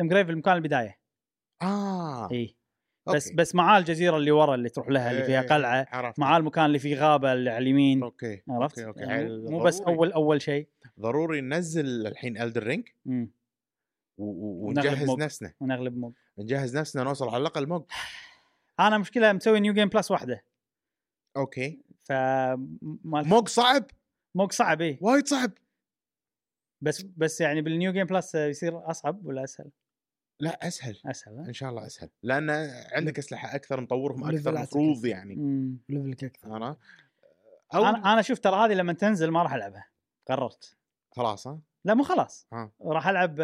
ال 0.00 0.03
Limgrave 0.03 0.30
المكان 0.30 0.56
البداية. 0.56 0.98
آه. 1.62 2.30
إي. 2.32 2.56
بس 3.14 3.26
أوكي. 3.26 3.36
بس 3.36 3.54
معاه 3.54 3.78
الجزيرة 3.78 4.16
اللي 4.16 4.30
ورا 4.30 4.54
اللي 4.54 4.68
تروح 4.68 4.88
لها 4.88 5.10
اللي 5.10 5.24
فيها 5.24 5.42
إيه، 5.42 5.48
قلعة. 5.48 5.86
عرفت. 5.90 6.18
معاه 6.18 6.38
المكان 6.38 6.64
اللي 6.64 6.78
فيه 6.78 6.96
غابة 6.96 7.32
اللي 7.32 7.50
على 7.50 7.62
اليمين. 7.62 8.02
أوكي 8.02 8.42
عرفت؟ 8.48 8.78
أوكي 8.78 9.02
أوكي 9.02 9.12
يعني 9.12 9.38
مو 9.50 9.58
بس 9.62 9.80
أول 9.80 10.12
أول 10.12 10.42
شيء. 10.42 10.68
ضروري 11.00 11.40
ننزل 11.40 12.06
الحين 12.06 12.38
Elden 12.38 12.62
Ring 12.62 12.88
ونجهز. 14.18 15.10
نفسنا. 15.10 15.54
ونغلب 15.60 15.96
موج 15.96 16.12
نجهز 16.38 16.76
نفسنا 16.76 17.02
نوصل 17.02 17.28
على 17.28 17.36
الأقل 17.36 17.68
موج 17.68 17.84
أنا 18.80 18.98
مشكلة 18.98 19.32
مسوي 19.32 19.60
new 19.60 19.72
game 19.72 19.88
plus 19.88 20.10
واحدة. 20.10 20.44
أوكي. 21.36 21.82
ف 22.02 22.12
موج 23.04 23.48
صعب؟ 23.48 23.84
موج 24.38 24.52
صعب 24.52 24.80
إيه. 24.80 24.98
وايد 25.00 25.26
صعب. 25.26 25.50
بس 26.80 27.02
بس 27.02 27.40
يعني 27.40 27.62
بال 27.62 27.74
new 27.74 27.92
game 27.92 28.06
plus 28.06 28.34
يصير 28.34 28.90
أصعب 28.90 29.26
ولا 29.26 29.44
أسهل؟ 29.44 29.70
لا 30.40 30.66
أسهل. 30.66 31.00
أسهل؟ 31.06 31.38
إن 31.38 31.52
شاء 31.52 31.70
الله 31.70 31.86
أسهل. 31.86 32.10
لأن 32.22 32.50
عندك 32.92 33.18
أسلحة 33.18 33.54
أكثر 33.54 33.80
مطورهم 33.80 34.24
أكثر 34.24 34.52
مفروض. 34.52 35.06
يعني. 35.06 35.34
level 35.88 36.18
ك 36.18 36.24
أكثر. 36.24 36.56
أنا 36.56 36.76
أو 37.74 37.84
أنا 37.84 38.12
أنا 38.12 38.22
شوف 38.22 38.38
ترى 38.38 38.56
هذه 38.56 38.74
لما 38.74 38.92
تنزل 38.92 39.30
ما 39.30 39.42
راح 39.42 39.54
ألعبها. 39.54 39.88
قررت. 40.28 40.76
خلاص 41.10 41.46
ها؟ 41.46 41.60
لا 41.84 41.94
مو 41.94 42.02
خلاص. 42.02 42.48
راح 42.82 43.08
ألعب 43.08 43.36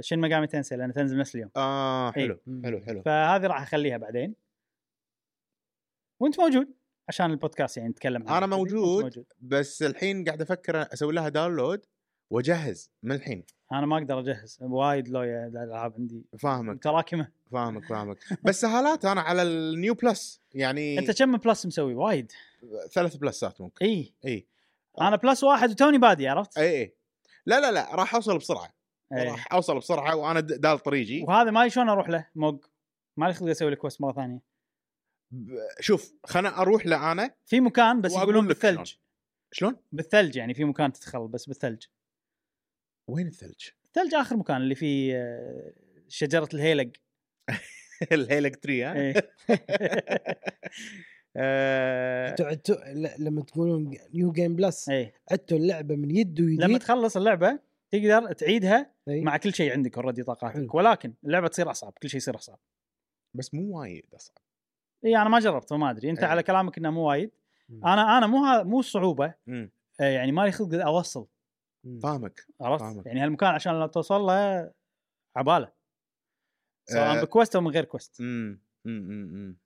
شين 0.00 0.20
Megami 0.20 0.46
Tensei 0.46 0.76
لأن 0.76 0.92
تنزل 0.92 1.18
نفس 1.18 1.34
اليوم. 1.34 1.50
آه 1.56 2.12
حلو 2.12 2.40
إيه. 2.48 2.62
حلو 2.64 2.80
حلو. 2.80 3.02
فهذه 3.02 3.46
راح 3.46 3.62
أخليها 3.62 3.96
بعدين. 3.96 4.34
وأنت 6.20 6.40
موجود. 6.40 6.83
عشان 7.08 7.30
البودكاست 7.30 7.76
يعني 7.76 7.88
نتكلم 7.88 8.22
عنها 8.22 8.38
أنا 8.38 8.46
كذي، 8.46 8.56
وأنت 8.56 8.74
موجود. 8.74 9.24
بس 9.40 9.82
الحين 9.82 10.24
قاعد 10.24 10.40
أفكر 10.40 10.82
أسوي 10.92 11.12
لها 11.12 11.28
download 11.28 11.86
وأجهز 12.30 12.90
من 13.02 13.12
الحين. 13.12 13.44
أنا 13.72 13.86
ما 13.86 13.98
أقدر 13.98 14.20
أجهز 14.20 14.58
وايد 14.60 15.08
لويا 15.08 15.46
الألعاب 15.46 15.94
عندي. 15.98 16.26
فاهمك. 16.38 16.76
متراكمه 16.76 17.28
فاهمك 17.52 17.84
فاهمك. 17.84 18.18
بس 18.44 18.60
سهالات 18.60 19.04
أنا 19.04 19.20
على 19.20 19.42
ال 19.42 19.55
new 19.55 19.94
plus 19.94 20.40
يعني 20.54 20.98
أنت 20.98 21.18
كم 21.18 21.36
plus 21.36 21.66
مسوي؟ 21.66 21.94
وايد. 21.94 22.32
ثلاث 22.92 23.16
plus 23.16 23.51
ات 23.51 23.60
ممكن. 23.60 23.86
إي. 23.86 24.12
إي. 24.26 24.46
أنا 25.00 25.16
plus 25.16 25.44
واحد 25.44 25.70
وتوني 25.70 25.98
بادي 25.98 26.28
عرفت؟ 26.28 26.58
إي 26.58 26.80
إي. 26.80 26.94
لا 27.46 27.60
لا 27.60 27.72
لا 27.72 27.94
راح 27.94 28.14
أوصل 28.14 28.38
بسرعة. 28.38 28.74
راح 29.12 29.52
أوصل 29.52 29.78
بسرعة 29.78 30.16
وأنا 30.16 30.40
دال 30.40 30.78
طريقي. 30.78 31.22
وهذا 31.22 31.50
ما 31.50 31.68
شلون 31.68 31.88
أروح 31.88 32.08
له 32.08 32.26
موج 32.34 32.64
ما 33.16 33.26
لي 33.26 33.34
خلق 33.34 33.50
أسوي 33.50 33.70
لك 33.70 34.00
مرة 34.00 34.12
ثانية. 34.12 34.53
شوف 35.80 36.14
خلنا 36.24 36.60
أروح 36.60 36.86
له 36.86 37.12
أنا 37.12 37.34
في 37.46 37.60
مكان 37.60 38.00
بس 38.00 38.12
يقولون 38.12 38.46
بالثلج 38.46 38.92
شلون؟ 39.52 39.76
بالثلج 39.92 40.36
يعني 40.36 40.54
في 40.54 40.64
مكان 40.64 40.92
تدخل 40.92 41.28
بس 41.28 41.46
بالثلج 41.46 41.82
وين 43.08 43.26
الثلج؟ 43.26 43.68
الثلج 43.84 44.14
آخر 44.14 44.36
مكان 44.36 44.56
اللي 44.56 44.74
فيه 44.74 45.16
آه، 45.16 45.72
شجرة 46.08 46.48
ال 46.54 46.57
Haligtree 46.57 46.87
ال 46.87 46.90
Haligtree 48.12 48.84
ها؟ 48.84 48.94
إيه. 48.94 49.14
آه، 51.36 52.30
أنتوا 52.30 52.46
عدتوا 52.46 52.74
ل- 52.92 53.14
لما 53.24 53.42
تقولون 53.42 53.98
new 54.14 54.32
game 54.32 54.56
plus 54.56 54.90
عدتوا 55.30 55.58
اللعبة 55.58 55.96
من 55.96 56.10
يد 56.16 56.40
ويديد 56.40 56.60
لما 56.60 56.78
تخلص 56.78 57.16
اللعبة 57.16 57.58
تقدر 57.90 58.32
تعيدها 58.32 58.90
إي. 59.08 59.20
مع 59.20 59.36
كل 59.36 59.54
شيء 59.54 59.72
عندك 59.72 59.98
already 59.98 60.22
طاقاتك. 60.22 60.74
ولكن 60.74 61.14
اللعبة 61.24 61.48
تصير 61.48 61.70
أصعب 61.70 61.92
كل 62.02 62.08
شيء 62.08 62.16
يصير 62.18 62.36
أصعب 62.36 62.58
بس 63.34 63.54
مو 63.54 63.78
وايد 63.80 64.04
أصعب 64.14 64.36
إي 65.04 65.16
أنا 65.16 65.28
ما 65.28 65.38
جربت 65.38 65.70
فما 65.70 65.90
أدري 65.90 66.10
أنت 66.10 66.18
إيه. 66.18 66.26
على 66.26 66.42
كلامك 66.42 66.78
إنه 66.78 66.90
مو 66.90 67.08
وايد. 67.08 67.30
أنا 67.70 68.18
أنا 68.18 68.26
مو 68.26 68.44
ها 68.44 68.62
مو. 68.62 68.82
آه، 70.00 70.04
يعني 70.04 70.32
مالي 70.32 70.52
خلق 70.52 70.74
أوصل. 70.74 71.26
فاهمك 72.02 72.46
عرفت. 72.60 73.06
يعني 73.06 73.20
هالمكان 73.20 73.54
عشان 73.54 73.80
لو 73.80 73.86
توصل 73.86 74.20
له 74.20 74.70
عباله 75.36 75.72
سواء 76.86 77.18
آه. 77.18 77.22
ب 77.22 77.28
quest 77.28 77.56
أو 77.56 77.60
من 77.60 77.70
غير 77.70 77.84
quest 77.84 78.20
امم 78.20 79.58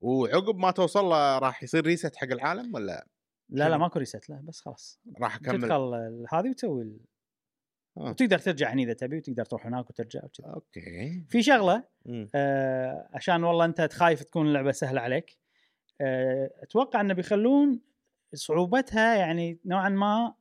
وعقب 0.00 0.56
ما 0.56 0.70
توصل 0.70 1.04
له 1.04 1.38
راح 1.38 1.62
يصير 1.62 1.86
reset 1.86 2.16
حق 2.16 2.26
العالم 2.26 2.74
ولا 2.74 3.06
لا 3.48 3.68
لا؟ 3.68 3.76
ماكو 3.76 3.98
reset 3.98 4.30
لا 4.30 4.40
بس 4.44 4.60
خلاص 4.60 5.00
راح 5.20 5.36
أكمل 5.36 5.60
تدخل 5.60 6.26
هذه 6.32 6.50
وتسوي 6.50 7.00
آه. 7.98 8.10
وتقدر 8.10 8.38
ترجع 8.38 8.72
هني 8.72 8.82
إذا 8.82 8.92
تبي 8.92 9.16
وتقدر 9.16 9.44
تروح 9.44 9.66
هناك 9.66 9.90
وترجع 9.90 10.24
وكذا. 10.24 10.48
أوكي. 10.48 11.24
في 11.28 11.42
شغلة 11.42 11.84
مم. 12.06 12.28
آه 12.34 13.08
عشان 13.12 13.44
والله 13.44 13.64
أنت 13.64 13.92
خايف 13.92 14.22
تكون 14.22 14.46
اللعبة 14.46 14.72
سهلة 14.72 15.00
عليك 15.00 15.38
آه 16.00 16.50
أتوقع 16.62 17.00
إنه 17.00 17.14
بيخلون 17.14 17.80
صعوبتها 18.34 19.16
يعني 19.16 19.60
نوعا 19.64 19.88
ما 19.88 20.34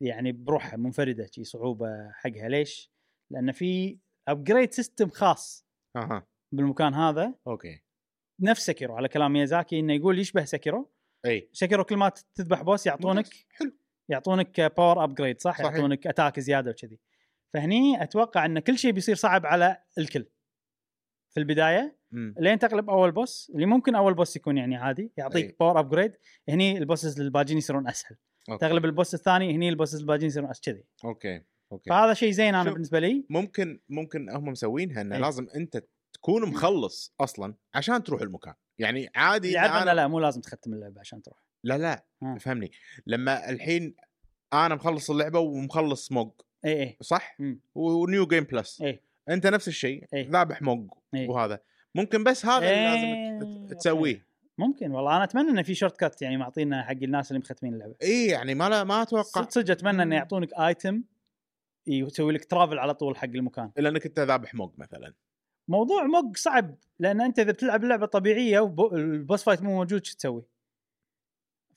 يعني 0.00 0.32
بروحها 0.32 0.76
منفردة 0.76 1.26
شي 1.26 1.44
صعوبة 1.44 2.10
حقها. 2.12 2.48
ليش؟ 2.48 2.92
لأن 3.30 3.52
في 3.52 3.98
upgrade 4.28 4.72
system 4.72 5.08
خاص 5.08 5.66
أها. 5.96 6.26
بالمكان 6.52 6.94
هذا. 6.94 7.34
أوكي. 7.46 7.82
نفس 8.40 8.66
سكيرو 8.66 8.96
على 8.96 9.08
كلام 9.08 9.32
ميازاكي 9.32 9.78
إنه 9.80 9.92
يقول 9.94 10.18
يشبه 10.18 10.44
سكيرو 10.44 10.90
إي. 11.26 11.48
سكيرو 11.52 11.84
كل 11.84 11.96
ما 11.96 12.08
تذبح 12.34 12.62
boss 12.62 12.86
يعطونك. 12.86 13.26
حلو. 13.50 13.72
يعطونك 14.08 14.60
power 14.60 15.04
upgrade 15.04 15.40
صح؟ 15.40 15.58
صحيح. 15.58 15.72
يعطونك 15.72 16.06
attack 16.06 16.40
زيادة 16.40 16.70
وكذي 16.70 16.98
فهني 17.54 18.02
أتوقع 18.02 18.44
إن 18.44 18.58
كل 18.58 18.78
شيء 18.78 18.92
بيصير 18.92 19.14
صعب 19.14 19.46
على 19.46 19.82
الكل 19.98 20.26
في 21.30 21.40
البداية 21.40 21.98
مم. 22.10 22.34
لين 22.38 22.58
تقلب 22.58 22.90
أول 22.90 23.12
boss 23.12 23.52
اللي 23.54 23.66
ممكن 23.66 23.94
أول 23.94 24.14
boss 24.14 24.36
يكون 24.36 24.56
يعني 24.56 24.76
عادي 24.76 25.02
أي. 25.02 25.12
يعطيك 25.16 25.56
power 25.60 25.80
upgrade 25.80 26.12
هني 26.48 26.78
ال 26.78 26.84
bosses 26.84 27.20
الباجين 27.20 27.58
يصيرون 27.58 27.88
أسهل 27.88 28.16
أوكي. 28.50 28.66
تغلب 28.66 28.84
ال 28.84 28.90
boss 28.90 29.14
الثاني 29.14 29.54
هني 29.54 29.68
ال 29.68 29.73
bosses 29.73 30.00
الباجين 30.00 30.26
يصيرون 30.26 30.50
اسهل 30.50 30.62
كذي 30.62 30.84
أوكي 31.04 31.42
أوكي 31.72 31.90
فهذا 31.90 32.14
شيء 32.14 32.30
زين 32.30 32.54
أنا. 32.54 32.70
بالنسبة 32.70 32.98
لي 32.98 33.26
ممكن 33.30 33.80
ممكن 33.88 34.30
هم 34.30 34.44
مسوينها 34.44 35.00
إنه 35.00 35.16
إي. 35.16 35.20
لازم 35.20 35.46
أنت 35.54 35.84
تكون 36.12 36.48
مخلص 36.48 37.14
أصلا 37.20 37.54
عشان 37.74 38.02
تروح 38.02 38.20
المكان 38.22 38.54
يعني 38.78 39.10
عادي 39.14 39.58
أنا... 39.58 39.82
انه 39.82 39.92
لا 39.92 40.08
مو 40.08 40.20
لازم 40.20 40.40
تختم 40.40 40.72
اللعبة 40.72 41.00
عشان 41.00 41.22
تروح 41.22 41.47
لا 41.64 41.78
لا 41.78 42.04
ها. 42.22 42.38
فهمني 42.38 42.70
لما 43.06 43.50
الحين 43.50 43.94
أنا 44.52 44.74
مخلص 44.74 45.10
اللعبة 45.10 45.38
ومخلص 45.38 46.12
موج 46.12 46.30
اي 46.64 46.82
اي 46.82 46.96
صح 47.00 47.36
مم. 47.40 47.60
و 47.74 47.87
new 47.87 48.26
game 48.26 48.44
plus 48.44 48.82
اي 48.82 49.00
أنت 49.28 49.46
نفس 49.46 49.68
الشيء 49.68 50.04
إي. 50.14 50.22
ذابح 50.28 50.62
موج 50.62 50.90
إي. 51.14 51.26
وهذا 51.28 51.60
ممكن 51.94 52.24
بس 52.24 52.46
هذا 52.46 52.58
اللي 52.58 52.70
إيه، 52.70 52.94
لازم 52.94 53.38
ت- 53.40 53.60
أوكي. 53.62 53.74
تسويه 53.74 54.26
ممكن 54.58 54.90
والله 54.90 55.16
أنا 55.16 55.24
أتمنى 55.24 55.50
انه 55.50 55.62
في 55.62 55.74
shortcut 55.74 56.22
يعني 56.22 56.36
معطينا 56.36 56.82
حق 56.82 56.90
الناس 57.02 57.30
اللي 57.30 57.38
مختمين 57.40 57.74
اللعبة 57.74 57.94
اي 58.02 58.26
يعني 58.26 58.54
ما 58.54 58.68
لا 58.68 58.84
ما 58.84 59.02
أتوقع 59.02 59.22
صدق 59.22 59.50
صدق 59.50 59.70
أتمنى 59.70 60.02
إنه 60.02 60.16
يعطونك 60.16 60.48
item 60.54 61.02
يسوي 61.86 62.32
لك 62.32 62.44
travel 62.44 62.78
على 62.78 62.94
طول 62.94 63.16
حق 63.16 63.24
المكان 63.24 63.70
إلا 63.78 63.88
إنك 63.88 64.06
أنت 64.06 64.20
ذابح 64.20 64.54
موج 64.54 64.72
مثلا 64.78 65.14
موضوع 65.68 66.02
موج 66.04 66.36
صعب 66.36 66.74
لأن 66.98 67.20
أنت 67.20 67.38
إذا 67.38 67.52
بتلعب 67.52 67.84
لعبة 67.84 68.06
طبيعية 68.06 68.60
وال 68.60 68.87
boss 68.87 69.42
fight 69.44 69.62
مو 69.62 69.74
موجود 69.76 70.04
شو 70.04 70.16
تسوي؟ 70.16 70.42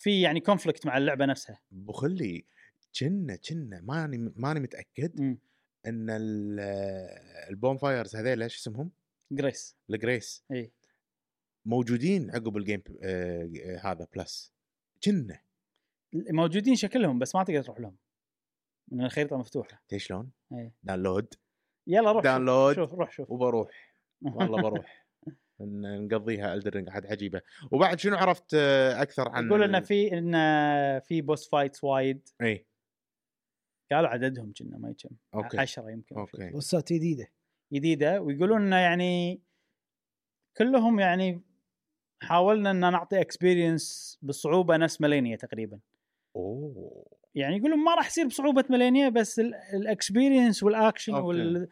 في 0.01 0.21
يعني 0.21 0.39
conflict 0.39 0.85
مع 0.85 0.97
اللعبة 0.97 1.25
نفسها. 1.25 1.59
بخلي 1.71 2.45
كنا 2.99 3.35
كنا 3.35 3.81
ماني 3.81 4.17
ماني 4.35 4.59
متأكد 4.59 5.19
امم 5.19 5.37
إن 5.85 6.09
ال- 6.09 6.59
ال 7.49 7.77
bonfires 7.77 8.15
هذيلا 8.15 8.43
إيش 8.45 8.57
اسمهم؟ 8.57 8.91
grace 9.31 9.75
ال 9.89 9.98
grace 9.98 10.43
إي. 10.51 10.71
موجودين 11.65 12.31
عقب 12.31 12.57
ال 12.57 12.63
game 12.63 12.83
آه 13.03 13.49
آه، 13.65 13.77
هذا 13.91 14.07
plus 14.15 14.53
كنا 15.03 15.39
موجودين 16.29 16.75
شكلهم 16.75 17.19
بس 17.19 17.35
ما 17.35 17.43
تقدر 17.43 17.61
تروح 17.63 17.79
لهم. 17.79 17.97
من 18.91 19.05
الخريطة 19.05 19.37
مفتوحة. 19.37 19.83
تدري 19.87 19.99
شلون؟ 19.99 20.31
download 20.83 21.33
يلا 21.87 22.11
روح 22.11 22.23
download. 22.23 22.75
شوف, 22.75 22.89
شوف 22.89 22.99
روح 22.99 23.11
شوف. 23.11 23.31
وبروح. 23.31 23.93
والله 24.21 24.61
بروح. 24.61 25.00
نقضيها 25.65 26.53
Elden 26.53 26.73
Ring 26.73 26.89
عاد 26.89 27.05
عجيبه 27.05 27.41
وبعد 27.71 27.99
شنو 27.99 28.17
عرفت 28.17 28.53
آه، 28.53 29.01
أكثر 29.01 29.29
عن 29.29 29.45
يقول 29.45 29.63
انه 29.63 29.79
في 29.79 30.17
انه 30.17 30.99
في 30.99 31.21
boss 31.21 31.49
fights 31.49 31.83
وايد. 31.83 32.29
إي. 32.41 32.65
قالوا 33.91 34.09
عددهم 34.09 34.53
كنا 34.59 34.77
ما 34.77 34.95
أوكي. 35.35 35.57
10 35.57 35.89
يمكن 35.89 36.15
أوكي. 36.15 36.49
boss 36.49 36.85
ات 36.85 36.93
جديدة. 36.93 37.27
جديدة. 37.73 38.21
ويقولون 38.21 38.61
إنه 38.61 38.75
يعني 38.75 39.41
كلهم 40.57 40.99
يعني 40.99 41.41
حاولنا 42.21 42.71
إن 42.71 42.79
نعطي 42.79 43.21
experience 43.21 44.17
بالصعوبه 44.21 44.77
نفس 44.77 45.01
مالينيا 45.01 45.35
تقريبا. 45.35 45.79
أوه. 46.35 47.05
يعني 47.35 47.57
يقولون 47.57 47.83
ما 47.83 47.95
راح 47.95 48.07
يصير 48.07 48.27
بصعوبة 48.27 48.63
مالينيا 48.69 49.09
بس 49.09 49.39
الاكسبيرينس 49.73 50.63
والاكشن 50.63 51.13
أوكي. 51.13 51.27
وال 51.27 51.69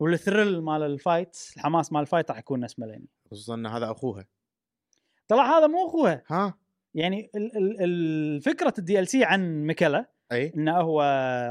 والثريل 0.00 0.60
مال 0.62 0.82
ال 0.82 0.91
fight 0.91 1.36
الحماس 1.56 1.92
مال 1.92 2.00
الفايت 2.00 2.30
راح 2.30 2.38
يكون 2.38 2.60
نفس 2.60 2.78
مالينيا 2.78 3.06
خصوصا 3.30 3.54
إن 3.54 3.66
هذا 3.66 3.90
أخوها. 3.90 4.26
طلع 5.28 5.58
هذا 5.58 5.66
مو 5.66 5.86
أخوها. 5.86 6.22
ها؟ 6.28 6.54
يعني 6.94 7.30
ال- 7.34 7.56
ال- 7.56 7.76
ال- 7.80 8.40
فكره 8.40 8.74
ال 8.78 9.08
DLC 9.08 9.24
عن 9.24 9.66
ميكلا 9.66 10.10
أي. 10.32 10.52
إنه 10.56 10.76
هو 10.80 11.02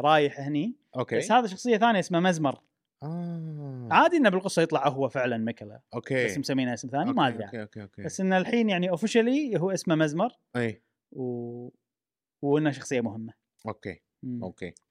رايح 0.03 0.40
هني 0.40 0.76
أوكي. 0.95 1.18
بس 1.18 1.32
هذا 1.32 1.48
شخصية 1.48 1.78
ثانية 1.78 1.99
اسمها 1.99 2.20
Messmer. 2.22 2.60
آه. 3.03 3.88
عادي 3.91 4.18
إنه 4.18 4.30
بالقصة 4.30 4.61
يطلع 4.61 4.88
هو 4.88 5.10
فعلا 5.10 5.38
ميكلا 5.38 5.82
okay. 5.94 6.26
بس 6.26 6.38
مسمينه 6.38 6.74
اسم 6.74 6.88
ثاني 6.90 7.11
ما 7.14 7.28
أدري. 7.28 7.45
okay 7.45 7.61
okay 7.61 7.82
okay. 7.82 8.03
بس 8.03 8.22
انه 8.22 8.38
الحين 8.38 8.70
يعني 8.70 8.90
officially 8.90 9.60
هو 9.60 9.72
اسمه 9.72 9.95
Messmer. 9.95 10.32
أي. 10.56 10.82
و... 11.11 11.70
وإنه 12.41 12.72
شخصية 12.72 13.02
مهمة. 13.02 13.34
okay 13.68 14.02
مم. 14.24 14.44
okay 14.44 14.65
okay. 14.68 14.82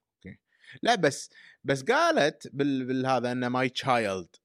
لا 0.81 0.95
بس 0.95 1.29
بس 1.63 1.83
قالت 1.83 2.47
بال... 2.53 2.85
بالهذا 2.85 3.31
إنه 3.31 3.49
my 3.49 3.69
child 3.69 4.35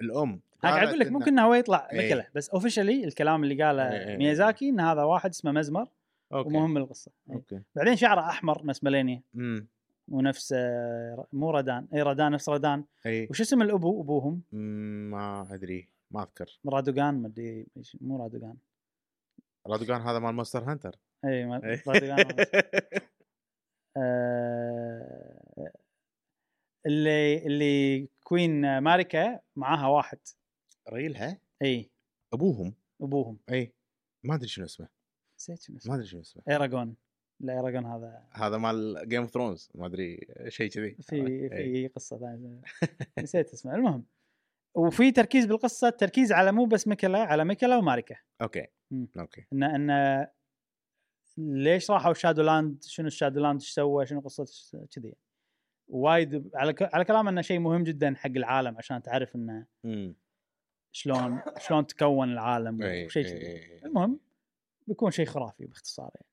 الأم 0.00 0.40
أقول 0.64 0.98
لك 0.98 1.12
ممكن 1.12 1.28
انه 1.28 1.44
هو 1.44 1.54
يطلع 1.54 1.88
إيه. 1.92 1.98
ميكلا 1.98 2.30
بس 2.34 2.50
officially 2.50 3.04
الكلام 3.04 3.44
اللي 3.44 3.64
قاله 3.64 3.92
إيه، 3.92 4.08
إيه، 4.08 4.16
ميازاكي 4.16 4.68
إن 4.68 4.80
هذا 4.80 5.02
واحد 5.02 5.30
اسمه 5.30 5.52
Messmer 5.52 5.88
okay. 6.32 6.48
ومهم 6.48 6.74
بالقصة 6.74 7.12
إيه. 7.30 7.36
okay. 7.36 7.62
بعدين 7.76 7.96
شعره 7.96 8.20
أحمر 8.20 8.66
نفس 8.66 8.84
مالينيا 8.84 9.22
امم 9.34 9.66
ونفس 10.08 10.54
آه، 10.56 11.26
مو 11.32 11.50
ردان 11.50 11.86
اي 11.94 12.02
ردان 12.02 12.32
نفس 12.32 12.48
ردان 12.48 12.84
اي 13.06 13.26
وش 13.30 13.40
اسم 13.40 13.62
الأبو 13.62 14.02
أبوهم؟ 14.02 14.42
ما 15.10 15.48
أدري 15.50 15.88
ما 16.10 16.22
أذكر. 16.22 16.58
رادوغان 16.68 17.14
ما 17.22 17.28
أدري 17.28 17.66
مو 18.00 18.22
رادوغان. 18.22 18.56
رادوغان 19.66 20.00
هذا 20.00 20.18
مال 20.18 20.34
Monster 20.34 20.64
Hunter. 20.64 20.98
اي. 21.24 21.44
رادوغان 21.86 22.26
اللي 26.86 27.46
اللي 27.46 28.08
Queen 28.24 28.78
Marika 28.78 29.40
معاها 29.56 29.86
واحد. 29.86 30.18
ريلها 30.92 31.38
إي. 31.62 31.90
أبوهم؟ 32.32 32.74
أبوهم. 33.02 33.38
إي. 33.50 33.72
ما 34.24 34.34
أدري 34.34 34.48
شنو 34.48 34.64
اسمه. 34.64 34.88
نسيت 35.38 35.62
شنو 35.62 35.74
ما 35.74 35.80
اسمه. 35.80 35.94
أدري 35.94 36.06
شنو 36.06 36.20
اسمه. 36.20 36.42
إيراغون. 36.48 36.96
لا 37.40 37.52
إيراغون 37.52 37.86
هذا. 37.86 38.26
هذا 38.32 38.58
مال 38.58 39.08
Game 39.08 39.22
of 39.22 39.30
Thrones 39.30 39.70
ما 39.74 39.86
أدري 39.86 40.26
شيء 40.48 40.70
كذي. 40.70 40.96
في. 41.00 41.48
في 41.48 41.88
قصة 41.88 42.18
ثانية. 42.18 42.60
نسيت 43.22 43.52
اسمه. 43.52 43.74
المهم 43.74 44.04
وفي 44.74 45.10
تركيز 45.12 45.46
بالقصة 45.46 45.90
تركيز 45.90 46.32
على 46.32 46.52
مو 46.52 46.64
بس 46.64 46.88
ميكلا 46.88 47.18
على 47.18 47.44
ميكلا 47.44 47.76
وماريكا. 47.76 48.16
okay. 48.42 48.66
مم. 48.90 49.08
okay. 49.18 49.44
إن 49.52 49.62
إن 49.62 50.26
ليش 51.38 51.90
راحوا 51.90 52.12
shadow 52.12 52.42
land 52.42 52.82
شنو 52.84 53.06
ال 53.06 53.11
shadow 53.11 53.40
land 53.40 53.60
إيش 53.60 53.70
سوى؟ 53.70 54.06
شنو 54.06 54.20
قصه 54.20 54.46
كذي. 54.94 55.14
وايد 55.88 56.50
على 56.54 56.72
ك- 56.72 56.94
على 56.94 57.04
كلام 57.04 57.28
إنه 57.28 57.42
شيء 57.42 57.58
مهم 57.58 57.84
جدا 57.84 58.14
حق 58.16 58.30
العالم 58.30 58.76
عشان 58.78 59.02
تعرف 59.02 59.36
إنه 59.36 59.66
شلون 60.92 61.40
شلون 61.68 61.86
تكون 61.86 62.32
العالم 62.32 62.82
إي، 62.82 63.06
وشيء 63.06 63.24
إي، 63.26 63.30
كذي. 63.32 63.46
إي. 63.46 63.84
المهم 63.84 64.20
بيكون 64.86 65.10
شيء 65.10 65.26
خرافي 65.26 65.66
باختصار 65.66 66.10
يعني. 66.14 66.26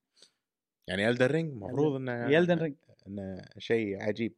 يعني 0.88 1.08
الدن 1.10 1.26
رينج 1.26 1.52
المفروض 1.52 1.94
إنه 1.96 2.30
يلدن 2.30 2.58
رينج 2.58 2.76
إنه 3.06 3.42
شيء 3.58 4.02
عجيب. 4.02 4.34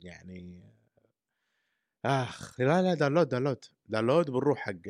يعني 0.00 0.62
آخ 2.04 2.60
لا 2.60 2.82
لا 2.82 2.94
داونلود 2.94 3.28
داونلود 3.28 3.64
داونلود 3.88 4.30
بنروح 4.30 4.58
حق 4.58 4.88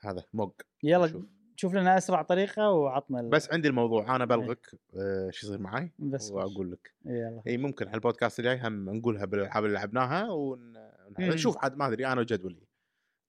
هذا 0.00 0.24
موج 0.32 0.52
يلا 0.82 1.26
شوف. 1.62 1.74
لنا 1.74 1.98
أسرع 1.98 2.22
طريقة 2.22 2.70
وعطنا 2.70 3.20
ال- 3.20 3.28
بس 3.30 3.52
عندي 3.52 3.68
الموضوع 3.68 4.16
أنا 4.16 4.24
بلغك 4.24 4.66
آه، 4.96 5.30
شو 5.30 5.46
يصير 5.46 5.58
معي 5.60 5.92
بس 5.98 6.30
وأقول 6.30 6.72
لك 6.72 6.92
يلا 7.06 7.42
اي 7.46 7.56
ممكن 7.56 7.86
على 7.88 7.94
البودكاست 7.94 8.38
الجاي 8.38 8.60
هم 8.62 8.90
نقولها 8.90 9.24
بالألعاب 9.24 9.64
اللي 9.64 9.74
لعبناها. 9.74 10.28
ونشوف 11.18 11.58
عاد 11.58 11.76
ما 11.76 11.88
أدري 11.88 12.06
أنا 12.06 12.20
وجدولي 12.20 12.66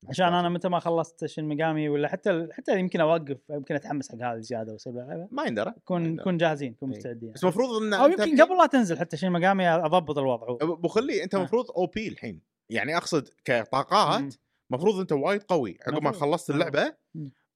عشان 0.09 0.33
أنا 0.33 0.49
متى 0.49 0.69
ما 0.69 0.79
خلصت 0.79 1.25
شن 1.25 1.45
مقامي 1.45 1.89
ولا 1.89 2.07
حتى 2.07 2.47
حتى 2.51 2.79
يمكن 2.79 3.01
أوقف 3.01 3.37
يمكن 3.49 3.75
أتحمس 3.75 4.11
حق 4.11 4.17
هذه 4.17 4.39
زيادة 4.39 4.71
وأصير 4.73 4.93
ما 5.31 5.43
يندرى 5.43 5.73
نكون. 5.77 6.03
نكون 6.03 6.37
جاهزين 6.37 6.71
نكون 6.71 6.89
إيه. 6.91 6.97
مستعدين 6.97 7.31
بس 7.31 7.43
المفروض 7.43 7.83
إن 7.83 7.93
أو 7.93 8.07
يمكن 8.07 8.41
قبل 8.41 8.57
لا 8.57 8.65
تنزل 8.65 8.99
حتى 8.99 9.17
شن 9.17 9.31
مقامي 9.31 9.67
أضبط 9.69 10.17
الوضع 10.17 10.47
ابو 10.61 10.87
خلي 10.87 11.23
أنت 11.23 11.35
آه. 11.35 11.37
المفروض 11.37 11.71
أو 11.71 11.85
بي 11.85 12.07
الحين 12.07 12.41
يعني 12.69 12.97
أقصد 12.97 13.29
كطاقات. 13.45 14.33
المفروض 14.71 14.99
أنت 14.99 15.11
وايد 15.11 15.43
قوي 15.43 15.77
عقب 15.87 16.03
ما. 16.03 16.11
خلصت 16.11 16.49
آه. 16.49 16.53
اللعبة. 16.53 16.93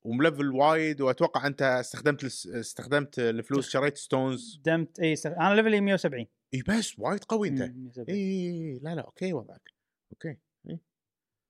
وملفل 0.08 0.52
وايد 0.52 1.02
وأتوقع 1.02 1.48
أنت 1.48 1.62
استخدمت 1.62 2.24
استخدمت 2.48 3.20
الفلوس 3.20 3.70
شريت 3.70 3.98
ستونز. 3.98 4.62
دمت 4.66 5.00
اي. 5.00 5.16
أنا 5.26 5.56
ليفلي 5.56 5.82
170 5.82 6.26
اي 6.54 6.64
بس 6.68 7.00
وايد 7.00 7.24
قوي 7.24 7.48
أنت. 7.48 7.62
مم، 7.62 7.84
170. 7.84 8.18
اي 8.18 8.80
لا 8.84 8.96
لا 8.96 9.02
okay 9.02 9.34
وضعك. 9.34 9.74
okay 10.14 10.38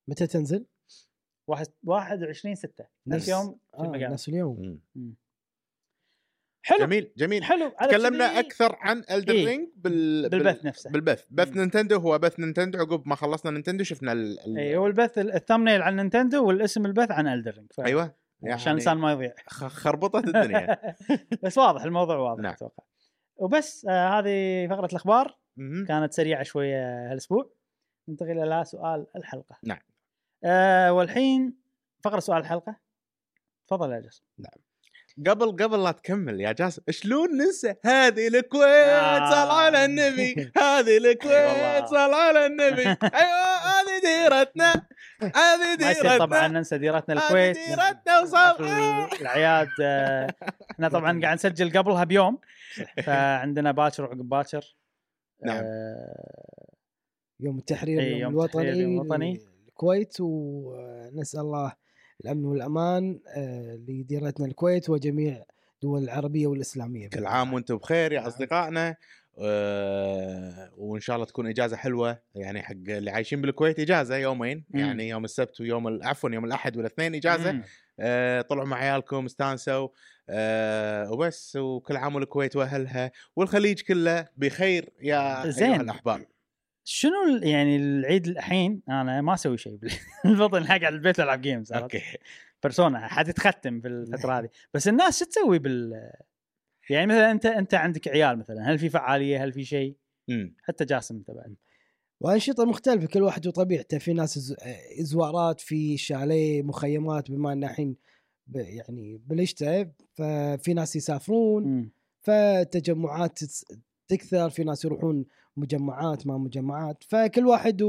متى 0.07 0.27
تنزل؟ 0.27 0.65
واحد 1.49 1.67
21 1.83 2.55
6 2.55 2.85
نفس 3.07 3.27
يوم 3.29 3.59
آه 3.73 3.91
نفس 3.95 4.29
اليوم. 4.29 4.79
مم. 4.95 5.15
حلو. 6.65 6.79
جميل 6.79 7.11
جميل. 7.17 7.43
حلو. 7.43 7.69
تكلمنا 7.69 8.27
كذي- 8.27 8.39
أكثر 8.39 8.75
عن 8.79 9.03
Elden 9.11 9.33
إيه. 9.33 9.45
Ring 9.45 9.69
بال... 9.75 10.29
بالبث 10.29 10.65
نفسه. 10.65 10.89
بالبث. 10.89 11.23
بث 11.29 11.47
مم. 11.51 11.57
نينتندو 11.59 11.97
هو 11.99 12.19
بث 12.19 12.39
نينتندو. 12.39 12.79
عقب 12.79 13.07
ما 13.07 13.15
خلصنا 13.15 13.51
نينتندو 13.51 13.83
شفنا 13.83 14.11
ال... 14.11 14.39
ال... 14.39 14.57
اي 14.57 14.75
هو 14.77 14.87
البث 14.87 15.17
ال 15.17 15.23
thumbnail 15.23 15.81
عن 15.81 15.95
نينتندو 15.95 16.47
والاسم 16.47 16.85
البث 16.85 17.11
عن 17.11 17.27
Elden 17.27 17.49
Ring 17.49 17.67
ف... 17.73 17.79
أيوه. 17.79 18.26
عشان 18.45 18.71
الإنسان 18.71 18.97
ما 18.97 19.11
يضيع. 19.11 19.33
خربطت 19.49 20.27
الدنيا. 20.27 20.95
بس 21.43 21.57
واضح 21.57 21.83
الموضوع 21.83 22.15
واضح 22.17 22.41
نعم. 22.41 22.53
أتوقع. 22.53 22.83
وبس 23.35 23.85
آه 23.89 24.19
هذه 24.19 24.67
فقرة 24.69 24.85
الأخبار. 24.85 25.37
مهم. 25.57 25.85
كانت 25.85 26.13
سريعة 26.13 26.43
شوية 26.43 27.11
هالأسبوع. 27.11 27.49
ننتقل 28.07 28.43
إلى 28.43 28.65
سؤال 28.65 29.07
الحلقة. 29.15 29.57
نعم. 29.63 29.79
آه 30.43 30.93
والحين 30.93 31.57
فقرة 32.03 32.19
سؤال 32.19 32.41
الحلقة. 32.41 32.75
تفضل 33.67 33.91
يا 33.91 33.99
جاسم. 33.99 34.23
قبل 35.27 35.51
قبل 35.63 35.83
لا 35.83 35.91
تكمل 35.91 36.41
يا 36.41 36.51
جاسم 36.51 36.81
شلون 36.89 37.37
ننسى 37.37 37.75
هذه 37.85 38.27
الكويت؟ 38.27 38.63
آه. 38.63 39.31
صل 39.31 39.51
على 39.51 39.85
النبي. 39.85 40.33
هذه. 40.57 40.97
الكويت 40.97 41.85
صل 41.85 42.13
على 42.13 42.45
النبي. 42.45 42.87
أيوه 42.87 43.55
هذه 43.55 44.01
ديرتنا. 44.01 44.87
ما 45.21 45.91
يصير 45.91 46.17
طبعا 46.17 46.27
ديرتنا 46.27 46.47
ننسى 46.47 46.77
ديرتنا 46.77 47.15
هذه 47.15 47.23
الكويت. 47.23 47.57
ديرتنا 47.57 48.37
حفل 48.37 49.21
الاعياد 49.21 49.67
آه، 49.81 50.33
إحنا 50.71 50.89
طبعا 50.89 51.19
قاعد 51.21 51.35
نسجل 51.35 51.77
قبلها 51.77 52.03
بيوم 52.03 52.39
فعندنا 53.03 53.71
باكر 53.71 54.03
وعقب 54.03 54.29
باكر. 54.29 54.75
نعم. 55.45 55.63
آه، 55.63 56.67
يوم 57.39 57.57
التحرير 57.57 58.01
يوم 58.01 58.31
الوطني 58.31 58.71
الوطني. 58.83 59.41
الكويت 59.67 60.17
ونسأل 60.19 61.39
الله 61.39 61.73
الأمن 62.21 62.45
والأمان 62.45 63.19
آه، 63.35 63.75
لديرتنا 63.87 64.45
الكويت 64.45 64.89
وجميع 64.89 65.43
الدول 65.73 66.03
العربية 66.03 66.47
والإسلامية. 66.47 67.09
كل 67.09 67.25
عام 67.25 67.53
وأنتم 67.53 67.77
بخير 67.77 68.11
يا 68.11 68.27
أصدقائنا. 68.27 68.89
آه، 68.89 68.95
وإن 69.37 70.99
شاء 70.99 71.15
الله 71.15 71.25
تكون 71.25 71.47
إجازة 71.47 71.77
حلوة 71.77 72.21
يعني 72.35 72.61
حق 72.61 72.73
اللي 72.87 73.11
عايشين 73.11 73.41
بالكويت 73.41 73.79
إجازة 73.79 74.17
يومين 74.17 74.65
مم. 74.69 74.79
يعني 74.79 75.09
يوم 75.09 75.25
السبت 75.25 75.61
ويوم 75.61 76.03
عفوا 76.03 76.29
يوم 76.29 76.45
الأحد 76.45 76.77
والاثنين 76.77 77.15
إجازة 77.15 77.51
مم. 77.51 77.63
آه، 77.99 78.41
طلعوا 78.41 78.67
مع 78.67 78.77
عيالكم 78.77 79.25
استانسوا 79.25 79.87
آه، 80.29 81.11
وبس 81.11 81.55
وكل 81.55 81.97
عام 81.97 82.15
والكويت 82.15 82.55
وأهلها 82.55 83.11
والخليج 83.35 83.81
كله 83.81 84.27
بخير 84.37 84.89
يا 85.01 85.49
زين. 85.49 85.81
الأحباب 85.81 86.25
شنو 86.83 87.39
يعني 87.41 87.75
العيد 87.75 88.27
الحين 88.27 88.81
أنا 88.89 89.21
ما 89.21 89.33
أسوي 89.33 89.57
شيء 89.57 89.79
بالبطن 90.23 90.65
حق 90.67 90.73
على 90.73 90.89
البيت 90.89 91.19
ألعب 91.19 91.41
games 91.41 91.73
okay 91.73 92.01
بيرسونا 92.63 93.07
حتختم 93.07 93.81
في 93.81 93.87
الفترة 93.87 94.33
هذه 94.39 94.49
بس 94.73 94.87
الناس 94.87 95.19
شو 95.19 95.25
تسوي 95.25 95.59
بال 95.59 96.11
يعني 96.89 97.07
مثلا 97.07 97.31
انت 97.31 97.45
أنت 97.45 97.73
عندك 97.73 98.07
عيال 98.07 98.39
مثلا 98.39 98.71
هل 98.71 98.79
في 98.79 98.89
فعالية؟ 98.89 99.43
هل 99.43 99.53
في 99.53 99.63
شيء. 99.65 99.97
حتى 100.63 100.85
جاسم 100.85 101.15
أنت 101.15 101.31
بعد. 101.31 101.55
وأنشطة 102.21 102.65
مختلفة 102.65 103.07
كل 103.07 103.21
واحد 103.21 103.47
وطبيعته. 103.47 103.97
في 103.97 104.13
ناس 104.13 104.39
إز- 104.53 104.55
إزوارات 105.01 105.61
في 105.61 105.97
شاليه 105.97 106.61
مخيمات 106.63 107.31
بما 107.31 107.53
إن 107.53 107.63
الحين 107.63 107.95
يعني 108.53 109.17
بالشتاء 109.25 109.91
ففي 110.13 110.73
ناس 110.73 110.95
يسافرون 110.95 111.63
مم. 111.63 111.91
فتجمعات 112.21 113.39
تكثر. 114.07 114.49
في 114.49 114.63
ناس 114.63 114.85
يروحون 114.85 115.25
مجمعات 115.57 116.27
ما 116.27 116.37
مجمعات. 116.37 117.03
فكل 117.03 117.45
واحد 117.45 117.81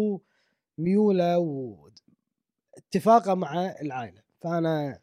وميوله 0.79 1.39
واتفاقه 1.39 3.35
مع 3.35 3.75
العائلة. 3.81 4.23
فأنا 4.41 5.01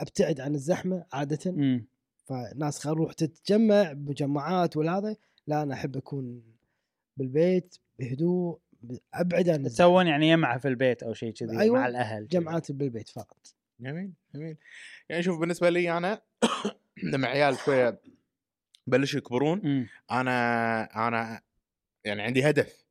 أبتعد 0.00 0.40
عن 0.40 0.54
الزحمة 0.54 1.04
عادة. 1.12 1.52
مم. 1.52 1.86
فناس 2.30 2.78
خل 2.78 2.90
نروح 2.90 3.12
تتجمع 3.12 3.92
بمجمعات 3.92 4.76
ولا 4.76 5.16
لا 5.46 5.62
أنا 5.62 5.74
أحب 5.74 5.96
أكون 5.96 6.42
بالبيت 7.16 7.76
بهدوء 7.98 8.60
أبعد 9.14 9.48
عن. 9.48 9.62
تسوون 9.62 10.06
يعني 10.06 10.28
يمعة 10.28 10.58
في 10.58 10.68
البيت 10.68 11.02
أو 11.02 11.14
شيء 11.14 11.32
كذي 11.32 11.60
أيوة، 11.60 11.78
مع 11.78 11.86
الأهل. 11.86 12.28
جمعات 12.28 12.72
بالبيت 12.72 13.08
فقط 13.08 13.54
جميل 13.80 14.12
جميل 14.34 14.56
يعني 15.08 15.22
شوف 15.22 15.40
بالنسبة 15.40 15.70
لي 15.70 15.96
أنا 15.96 16.22
لما 17.12 17.28
عيال 17.28 17.56
شوية 17.58 18.00
بلشوا 18.86 19.18
يكبرون. 19.18 19.86
أنا 20.10 21.08
أنا 21.08 21.42
يعني 22.04 22.22
عندي 22.22 22.50
هدف 22.50 22.84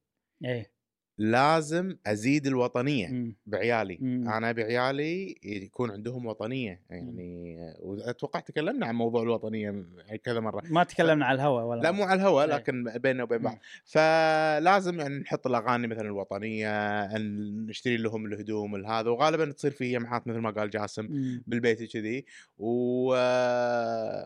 إيه 0.45 0.71
لازم 1.19 1.95
أزيد 2.07 2.47
الوطنية 2.47 3.07
مم. 3.07 3.35
بعيالي 3.45 3.97
مم. 4.01 4.29
أنا 4.29 4.51
بعيالي 4.51 5.35
يكون 5.43 5.91
عندهم 5.91 6.25
وطنية 6.25 6.81
يعني 6.89 7.57
وأتوقع 7.79 8.39
تكلمنا 8.39 8.85
عن 8.85 8.95
موضوع 8.95 9.23
الوطنية 9.23 9.85
كذا 10.23 10.39
مرة 10.39 10.61
ما 10.65 10.83
تكلمنا 10.83 11.25
على 11.25 11.35
الهواء 11.35 11.65
ولا 11.65 11.81
لا 11.81 11.91
مو 11.91 12.03
على 12.03 12.21
الهواء 12.21 12.47
إيه. 12.47 12.55
لكن 12.55 12.83
بيننا 12.95 13.23
وبين. 13.23 13.37
بعض 13.37 13.57
فلازم 13.85 14.99
يعني 14.99 15.19
نحط 15.19 15.47
الأغاني 15.47 15.87
مثلا 15.87 16.01
الوطنية 16.01 17.17
نشتري 17.17 17.97
لهم 17.97 18.25
الهدوم 18.25 18.85
هذا 18.85 19.09
وغالبا 19.09 19.51
تصير 19.51 19.71
في 19.71 19.91
جمعات 19.91 20.27
مثل 20.27 20.39
ما 20.39 20.49
قال 20.49 20.69
جاسم 20.69 21.05
مم. 21.05 21.43
بالبيت 21.47 21.93
كذي 21.93 22.25
و... 22.57 23.07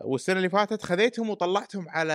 والسنة 0.04 0.36
اللي 0.36 0.48
فاتت 0.48 0.82
خذيتهم 0.82 1.30
وطلعتهم 1.30 1.88
على 1.88 2.14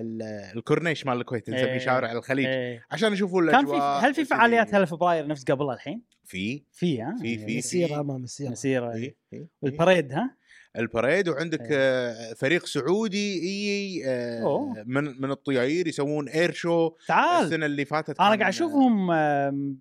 ال... 0.00 0.22
الكورنيش 0.56 1.06
مال 1.06 1.20
الكويت 1.20 1.50
نسميه 1.50 1.72
إيه. 1.72 1.78
شارع 1.78 2.12
الخليج 2.12 2.46
إيه. 2.46 2.86
عشان 2.90 3.12
يشوفوا 3.12 3.40
كان 3.40 3.48
الاجواء 3.48 3.80
في 3.80 3.85
هل 4.02 4.14
في. 4.14 4.24
فعاليات 4.24 4.74
هلا 4.74 4.84
فبراير 4.84 5.26
نفس 5.26 5.44
قبل 5.44 5.70
الحين؟ 5.70 6.02
في 6.24 6.62
في 6.72 7.02
ها؟ 7.02 7.16
في- 7.20 7.38
في- 7.38 7.58
مسيرة 7.58 8.00
امام 8.00 8.22
مسيرة 8.22 8.50
مسيرة 8.50 8.92
في- 8.92 9.14
وال 9.62 9.74
parade 9.74 10.12
ها؟ 10.12 10.36
ال 10.78 10.85
parade 10.85 11.28
وعندك 11.28 11.60
إيه. 11.60 11.68
آه، 11.72 12.34
فريق 12.34 12.66
سعودي 12.66 13.36
يجي 13.36 14.02
آه،. 14.08 14.74
من 14.86 15.04
من 15.20 15.30
الطياير 15.30 15.86
يسوون 15.88 16.28
air 16.28 16.52
show 16.52 16.90
تعال 17.08 17.44
السنة 17.44 17.66
اللي 17.66 17.84
فاتت 17.84 18.20
أنا 18.20 18.28
قاعد 18.28 18.42
أشوفهم 18.42 19.10
آم، 19.10 19.78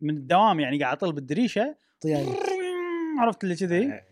من 0.00 0.16
الدوام 0.16 0.60
يعني 0.60 0.78
قاعد 0.82 0.96
اطل 0.96 1.12
بالدريشه 1.12 1.76
طياري 2.00 2.28
عرفت 3.18 3.44
اللي 3.44 3.56
كذي 3.56 3.86
آه، 3.92 4.02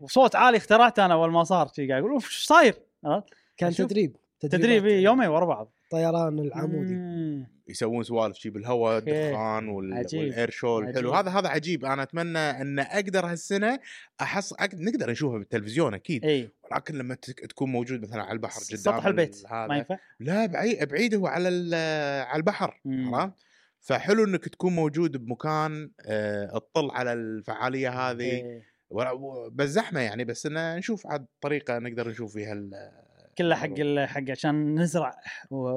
وصوت 0.00 0.36
عالي 0.36 0.56
اخترعته 0.56 1.04
أنا 1.04 1.14
أول 1.14 1.30
ما 1.30 1.44
صار 1.44 1.66
قاعد 1.78 1.90
أقول 1.90 2.10
أوف 2.10 2.24
إيش 2.26 2.44
صاير؟ 2.44 2.74
كان 3.56 3.68
أشوف 3.68 3.86
تدريب 3.86 4.16
تدريب 4.40 4.86
إيه، 4.86 5.02
يومين 5.04 5.28
ورا 5.28 5.44
بعض 5.44 5.72
طيران 5.90 6.38
العمودي 6.38 6.94
مم. 6.94 7.46
يسوون 7.68 8.02
سوالف 8.02 8.36
شي 8.36 8.50
بالهواء. 8.50 8.98
الدخان. 8.98 9.68
وال 9.68 10.01
air 10.01 10.50
show 10.50 10.78
الحلو. 10.78 11.12
هذا 11.12 11.30
هذا 11.30 11.48
عجيب 11.48 11.84
أنا 11.84 12.02
أتمنى 12.02 12.38
إن 12.38 12.78
أقدر 12.78 13.26
هالسنة 13.26 13.78
احص 14.20 14.52
أق... 14.52 14.74
نقدر 14.74 15.10
نشوفها 15.10 15.38
بالتلفزيون 15.38 15.94
أكيد 15.94 16.24
إي 16.24 16.48
ولكن 16.72 16.98
لما 16.98 17.14
تك... 17.14 17.40
تكون 17.40 17.72
موجود 17.72 18.02
مثلا 18.02 18.22
على 18.22 18.32
البحر 18.32 18.60
قدام 18.60 18.78
سطح 18.78 19.06
البيت 19.06 19.36
ال- 19.40 19.46
هذا 19.46 19.66
ما 19.66 19.76
ينفع؟ 19.76 19.98
لا 20.20 20.46
بعيد 20.46 20.88
بعيد 20.88 21.14
هو 21.14 21.26
على 21.26 21.48
ال... 21.48 21.74
على 22.24 22.36
البحر. 22.36 22.80
عرفت 22.86 23.34
فحلو 23.80 24.24
إنك 24.24 24.48
تكون 24.48 24.72
موجود 24.74 25.16
بمكان 25.24 25.90
آه، 26.06 26.46
تطل 26.58 26.90
على 26.90 27.12
الفعالية 27.12 27.90
هذه 27.90 28.60
بس 29.52 29.68
زحمة 29.68 30.00
يعني 30.00 30.24
بس 30.24 30.46
انه 30.46 30.76
نشوف 30.76 31.06
عاد 31.06 31.26
طريقة 31.40 31.78
نقدر 31.78 32.08
نشوف 32.08 32.32
فيها 32.32 32.52
كله 33.38 33.54
حق 33.56 33.74
ال- 33.78 34.08
حق 34.08 34.30
عشان 34.30 34.80
نزرع 34.80 35.20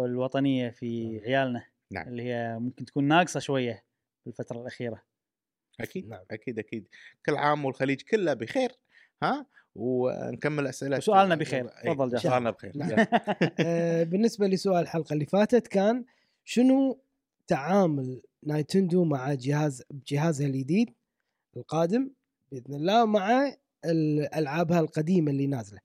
الوطنية 0.06 0.70
في 0.70 1.22
عيالنا 1.26 1.66
نعم. 1.92 2.08
اللي 2.08 2.24
هي 2.24 2.58
ممكن 2.60 2.86
تكون 2.86 3.04
ناقصة 3.04 3.40
شوية 3.40 3.84
في 4.24 4.28
الفترة 4.30 4.62
الأخيرة 4.62 5.02
أكيد 5.80 6.10
نعم. 6.10 6.20
أكيد 6.32 6.60
أكيد 6.60 6.88
كل 7.26 7.36
عام 7.36 7.66
والخليج 7.66 8.02
كله 8.02 8.34
بخير 8.34 8.72
ها 9.24 9.46
ونكمل 9.76 10.68
أسئلة 10.68 10.98
وسؤالنا 10.98 11.36
بخير. 11.36 11.70
إيه، 11.86 11.94
تفضل. 11.94 12.20
سؤالنا 12.20 12.52
بخير 12.52 12.72
نعم. 12.78 12.90
يلا. 12.92 13.08
آه، 13.66 14.04
بالنسبة 14.04 14.48
لسؤال 14.48 14.82
الحلقة 14.84 15.14
اللي 15.14 15.26
فاتت 15.26 15.68
كان 15.68 16.06
شنو 16.44 17.02
تعامل 17.48 18.22
نايتندو 18.44 19.04
مع 19.04 19.34
جهاز 19.34 19.84
بجهازها 19.90 20.48
الجديد 20.48 20.94
القادم 21.58 22.12
بإذن 22.52 22.76
الله 22.76 23.06
مع 23.06 23.54
ال- 23.86 24.36
ألعابها 24.36 24.80
القديمة 24.80 25.32
اللي 25.32 25.48
نازلة 25.48 25.80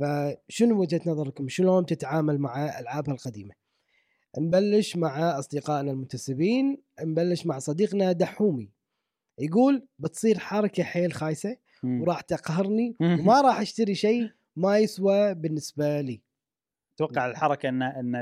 فشنو 0.00 0.80
وجهة 0.80 1.00
نظركم؟ 1.06 1.48
شلون 1.48 1.86
تتعامل 1.86 2.38
مع 2.38 2.80
ألعابها 2.80 3.14
القديمة؟ 3.14 3.54
نبلش 4.38 4.96
مع 4.96 5.38
أصدقائنا 5.38 5.90
المنتسبين 5.90 6.82
نبلش 7.00 7.46
مع 7.46 7.58
صديقنا 7.58 8.12
دحومي. 8.12 8.70
يقول 9.38 9.86
بتصير 9.98 10.38
حركة 10.38 10.82
حيل 10.82 11.12
خايسة. 11.12 11.56
وراح 11.84 12.20
تقهرني 12.20 12.96
وما 13.00 13.40
راح 13.40 13.60
أشتري 13.60 13.94
شيء 13.94 14.30
ما 14.56 14.78
يسوى 14.78 15.34
بالنسبة 15.34 16.00
لي. 16.00 16.20
أتوقع 16.94 17.26
الحركة 17.26 17.68
ان 17.68 17.82
إن 17.82 18.14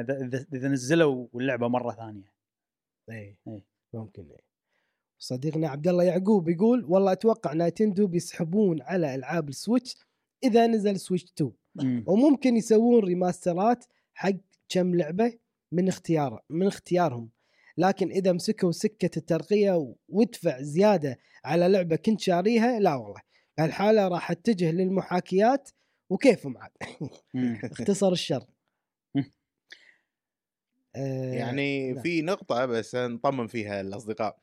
اذا 0.54 0.68
نزلوا 0.68 1.26
اللعبة 1.34 1.68
مرة 1.68 1.92
ثانية. 1.92 2.32
إيه. 3.10 3.36
إيه. 3.48 3.64
ممكن 3.94 4.22
إيه. 4.30 4.48
صديقنا 5.18 5.68
عبد 5.68 5.88
الله 5.88 6.04
يعقوب 6.04 6.48
يقول 6.48 6.84
والله 6.84 7.12
أتوقع 7.12 7.52
نينتندو 7.52 8.06
بيسحبون 8.06 8.82
على 8.82 9.14
ألعاب 9.14 9.48
ال 9.48 9.55
Switch 9.55 9.96
إذا 10.44 10.66
نزل 10.66 11.00
Switch 11.00 11.24
2 11.24 11.52
مم. 11.84 12.04
وممكن 12.06 12.56
يسوون 12.56 13.04
ريماسترات 13.04 13.84
حق 14.14 14.32
كم 14.68 14.94
لعبة 14.94 15.38
من 15.72 15.88
اختيار 15.88 16.42
من 16.50 16.66
اختيارهم 16.66 17.30
لكن 17.78 18.10
إذا 18.10 18.32
مسكوا 18.32 18.72
سكة 18.72 19.18
الترقية 19.18 19.94
وادفع 20.08 20.60
زيادة 20.60 21.18
على 21.44 21.68
لعبة 21.68 21.96
كنت 21.96 22.20
شاريها 22.20 22.80
لا 22.80 22.94
والله 22.94 23.20
بهالحاله 23.58 24.08
راح 24.08 24.30
أتجه 24.30 24.70
للمحاكيات 24.70 25.70
وكيفهم 26.10 26.58
عاد. 26.58 26.70
اختصر 27.72 28.12
الشر. 28.12 28.44
آه، 30.96 31.32
يعني 31.32 31.92
نعم. 31.92 32.02
في 32.02 32.22
نقطة 32.22 32.66
بس 32.66 32.94
نطمن 32.94 33.46
فيها 33.46 33.80
الأصدقاء 33.80 34.38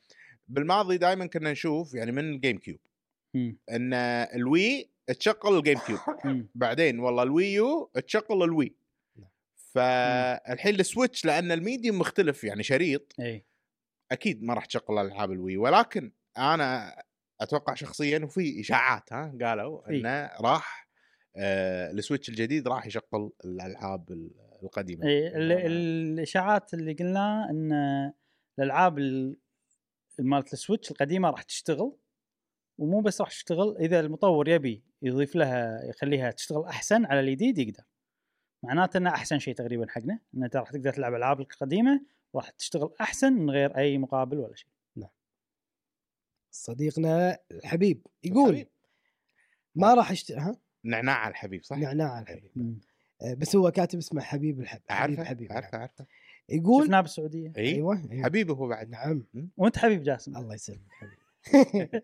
بالماضي 0.48 0.98
دائما 0.98 1.26
كنا 1.26 1.52
نشوف 1.52 1.94
يعني 1.94 2.12
من 2.12 2.34
الجيم 2.34 2.58
كيوب. 2.58 2.80
إن 3.72 3.94
ال 3.94 4.18
Wii 4.18 4.90
تشغل 5.08 5.58
ال 5.58 5.78
GameCube. 5.80 6.00
بعدين 6.56 7.00
والله 7.00 7.24
ال 7.24 7.37
Wii 7.37 7.78
U 7.78 7.92
تشغل 8.08 8.44
ال 8.44 8.52
Wii 8.52 8.76
نعم. 9.18 9.30
فالحين 9.56 10.80
ال 10.80 10.86
Switch 10.86 11.26
لأن 11.26 11.52
ال 11.52 11.59
medium 11.59 12.00
مختلف 12.00 12.44
يعني 12.44 12.64
شريط 12.64 13.14
إي 13.20 13.46
أكيد 14.12 14.44
ما 14.44 14.54
راح 14.54 14.66
تشغل 14.66 14.98
ألعاب 14.98 15.32
ال 15.32 15.38
Wii 15.38 15.58
ولكن 15.58 16.12
أنا 16.38 16.96
أتوقع 17.42 17.74
شخصيا 17.74 18.20
وفي 18.20 18.60
إشاعات 18.62 19.14
ها 19.14 19.34
قالوا. 19.42 19.90
إنه 19.90 20.32
راح 20.42 20.90
آه 21.38 21.92
ال 21.92 21.97
Switch 21.97 22.30
الجديد 22.30 22.68
راح 22.68 22.86
يشغل 22.86 23.32
الألعاب 23.46 24.12
ال- 24.12 24.32
القديمة 24.64 25.08
إيه، 25.08 25.28
ال- 25.28 25.52
الإشاعات 25.52 26.74
اللي 26.74 26.94
قلناها 26.94 27.50
إن 27.50 27.72
الألعاب 28.60 29.00
ال- 29.00 29.38
مالت 30.20 30.54
السويتش 30.54 30.92
القديمة 30.92 31.30
راح 31.30 31.42
تشتغل 31.44 31.96
ومو 32.78 33.02
بس 33.02 33.22
راح 33.22 33.30
تشتغل 33.30 33.78
إذا 33.80 34.00
المطور 34.00 34.50
يبي 34.50 34.84
يضيف 35.06 35.36
لها 35.36 35.86
يخليها 35.86 36.32
تشتغل 36.32 36.64
أحسن 36.64 37.06
على 37.06 37.20
الجديد 37.20 37.58
يقدر. 37.58 37.84
معناته 38.64 38.98
إنه 38.98 39.10
أحسن 39.10 39.40
شيء 39.40 39.56
تقريبا 39.56 39.86
حقنا 39.90 40.20
إن 40.36 40.44
أنت 40.44 40.56
راح 40.56 40.72
تقدر 40.72 40.94
تلعب 40.94 41.14
ألعاب 41.14 41.42
القديمة 41.42 42.02
راح 42.36 42.50
تشتغل 42.50 42.94
أحسن 43.02 43.34
من 43.34 43.50
غير 43.50 43.78
أي 43.78 43.98
مقابل 43.98 44.38
ولا 44.38 44.56
شيء. 44.56 44.70
صديقنا 46.52 47.38
الحبيب 47.52 48.08
يقول 48.24 48.50
الحبيب. 48.50 48.68
ما 49.76 49.94
راح 49.94 50.12
اشتري 50.12 50.38
ها؟ 50.40 50.58
نعناع 50.84 51.28
الحبيب 51.28 51.64
صح؟ 51.64 51.78
نعناع 51.78 52.20
الحبيب. 52.20 52.52
مم. 52.56 52.80
آه، 53.22 53.34
بس 53.34 53.56
هو 53.56 53.72
كاتب 53.72 53.98
اسمه 54.00 54.22
حبيب 54.22 54.60
الحبيب 54.60 54.84
حبيب 54.90 55.18
عارفه؟ 55.18 55.24
حبيب 55.30 55.52
عارفه 55.52 55.70
نعم. 55.72 55.82
عارفه 55.82 56.06
يقول 56.50 56.84
شفناه 56.84 57.02
بالسعودية. 57.02 57.54
اي 57.58 57.76
أيوه 57.76 58.10
أيوة. 58.12 58.24
حبيبي 58.24 58.54
هو 58.54 58.68
بعد. 58.68 58.90
نعم. 58.90 59.26
وأنت 59.58 59.78
حبيب 59.78 60.04
جاسم. 60.04 60.38
الله 60.38 60.54
يسلمك 60.54 60.82
حبيبي 60.92 62.02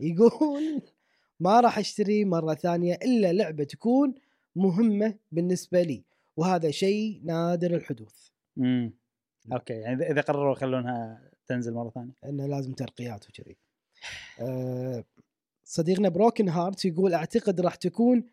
يقول 0.00 0.82
ما 1.40 1.60
راح 1.60 1.78
أشتري 1.78 2.24
مرة 2.24 2.54
ثانية 2.54 2.94
إلا 2.94 3.32
لعبة 3.32 3.64
تكون 3.64 4.14
مهمة 4.56 5.14
بالنسبة 5.32 5.82
لي 5.82 6.04
وهذا 6.36 6.70
شيء 6.70 7.20
نادر 7.24 7.74
الحدوث. 7.74 8.28
امم 8.58 8.92
okay 9.52 9.74
يعني 9.74 10.10
اذا 10.10 10.20
قرروا 10.20 10.52
يخلونها 10.52 11.22
تنزل 11.46 11.74
مرة 11.74 11.90
ثانية. 11.90 12.12
إنه 12.24 12.46
لازم 12.46 12.72
ترقيات 12.72 13.28
وكذي. 13.28 13.56
آه، 14.40 15.04
صديقنا 15.64 16.08
Broken 16.08 16.48
Heart 16.48 16.84
يقول 16.84 17.14
أعتقد 17.14 17.60
راح 17.60 17.74
تكون 17.74 18.24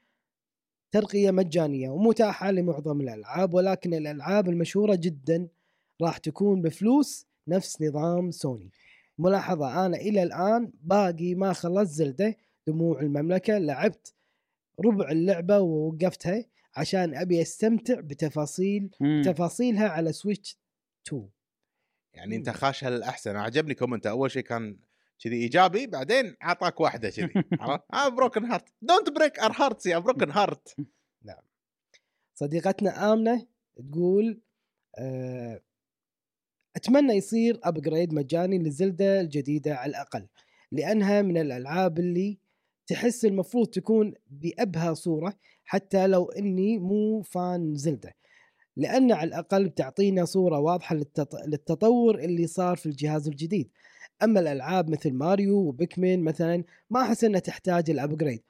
ترقية 0.92 1.32
مجانية 1.32 1.90
ومتاحة 1.90 2.52
لمعظم 2.52 3.02
الألعاب 3.02 3.54
ولكن 3.54 3.94
الألعاب 3.94 4.50
المشهورة 4.50 4.96
جدا 4.96 5.48
راح 6.02 6.18
تكون 6.18 6.62
بفلوس 6.62 7.28
نفس 7.48 7.82
نظام 7.82 8.32
سوني 8.32 8.72
ملاحظة 9.18 9.86
أنا 9.86 9.98
إلى 9.98 10.24
الآن 10.24 10.72
باقي 10.84 11.36
ما 11.36 11.54
خلصت 11.54 11.92
Zelda 11.92 12.36
دموع 12.68 13.00
المملكة 13.00 13.58
لعبت 13.58 14.14
ربع 14.86 15.12
اللعبة 15.12 15.60
ووقفتها 15.60 16.46
عشان 16.76 17.16
أبي 17.16 17.42
أستمتع 17.42 18.00
بتفاصيل 18.00 18.92
مم. 19.00 19.22
تفاصيلها 19.26 19.88
على 19.88 20.12
Switch 20.12 20.60
2 21.08 21.30
يعني 22.14 22.36
أنت 22.36 22.50
خاشها 22.50 22.90
للأحسن. 22.90 23.36
عجبني 23.36 23.74
comment. 23.74 24.08
أول 24.08 24.32
شيء 24.32 24.44
كان 24.44 24.78
كذي 25.20 25.36
إيجابي 25.36 25.88
بعدين 25.88 26.36
عطاك 26.42 26.80
واحدة 26.80 27.10
كذي. 27.10 27.30
عرفت؟ 27.62 27.84
آه 27.94 28.10
Broken 28.10 28.46
Heart 28.46 28.66
don't 28.82 29.10
break 29.10 29.40
our 29.40 29.52
hearts 29.56 29.86
يا 29.86 29.98
Broken 29.98 30.32
Heart 30.32 30.76
صديقتنا 32.36 33.14
آمنة 33.14 33.48
تقول 33.92 34.42
آه، 34.98 35.62
أتمنى 36.76 37.14
يصير 37.14 37.60
upgrade 37.64 38.14
مجاني 38.14 38.60
ل 38.60 38.70
Zelda 38.70 39.22
الجديدة 39.22 39.76
على 39.76 39.90
الأقل 39.90 40.28
لأنها 40.72 41.22
من 41.22 41.38
الألعاب 41.38 42.00
اللي 42.00 42.38
تحس 42.88 43.26
المفروض 43.26 43.68
تكون 43.68 44.14
بأبهى 44.30 44.96
صورة 44.96 45.34
حتى 45.66 46.08
لو 46.08 46.26
إني 46.26 46.78
مو 46.78 47.22
fan 47.22 47.76
Zelda. 47.76 48.16
لأن 48.78 49.12
على 49.12 49.28
الأقل 49.28 49.70
بتعطينا 49.70 50.26
صورة 50.26 50.60
واضحة 50.60 50.96
للتط... 50.96 51.36
للتطور 51.48 52.20
اللي 52.20 52.48
صار 52.48 52.78
في 52.78 52.86
الجهاز 52.86 53.28
الجديد. 53.28 53.70
أما 54.24 54.40
الألعاب 54.40 54.90
مثل 54.90 55.14
ماريو 55.14 55.58
و 55.58 55.67
Pikmin 55.67 56.24
مثلا 56.24 56.64
ما 56.90 57.02
أحس 57.02 57.24
أنها 57.24 57.40
تحتاج 57.40 57.90
ال 57.90 57.96
upgrade. 57.96 58.44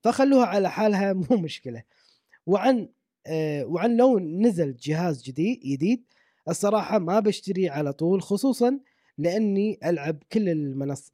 فخلوها 0.00 0.46
على 0.46 0.70
حالها 0.70 1.12
مو 1.30 1.36
مشكلة. 1.36 1.82
وعن 2.46 2.88
آه 3.26 3.64
وعن 3.64 3.96
لو 3.96 4.18
نزل 4.18 4.76
جهاز 4.76 5.22
جديد 5.22 5.60
جديد 5.60 6.04
الصراحة 6.48 6.98
ما 6.98 7.20
بشتري 7.20 7.68
على 7.68 7.92
طول 7.92 8.22
خصوصا 8.22 8.80
لأني 9.18 9.78
ألعب 9.84 10.22
كل 10.32 10.48
المنص 10.48 11.10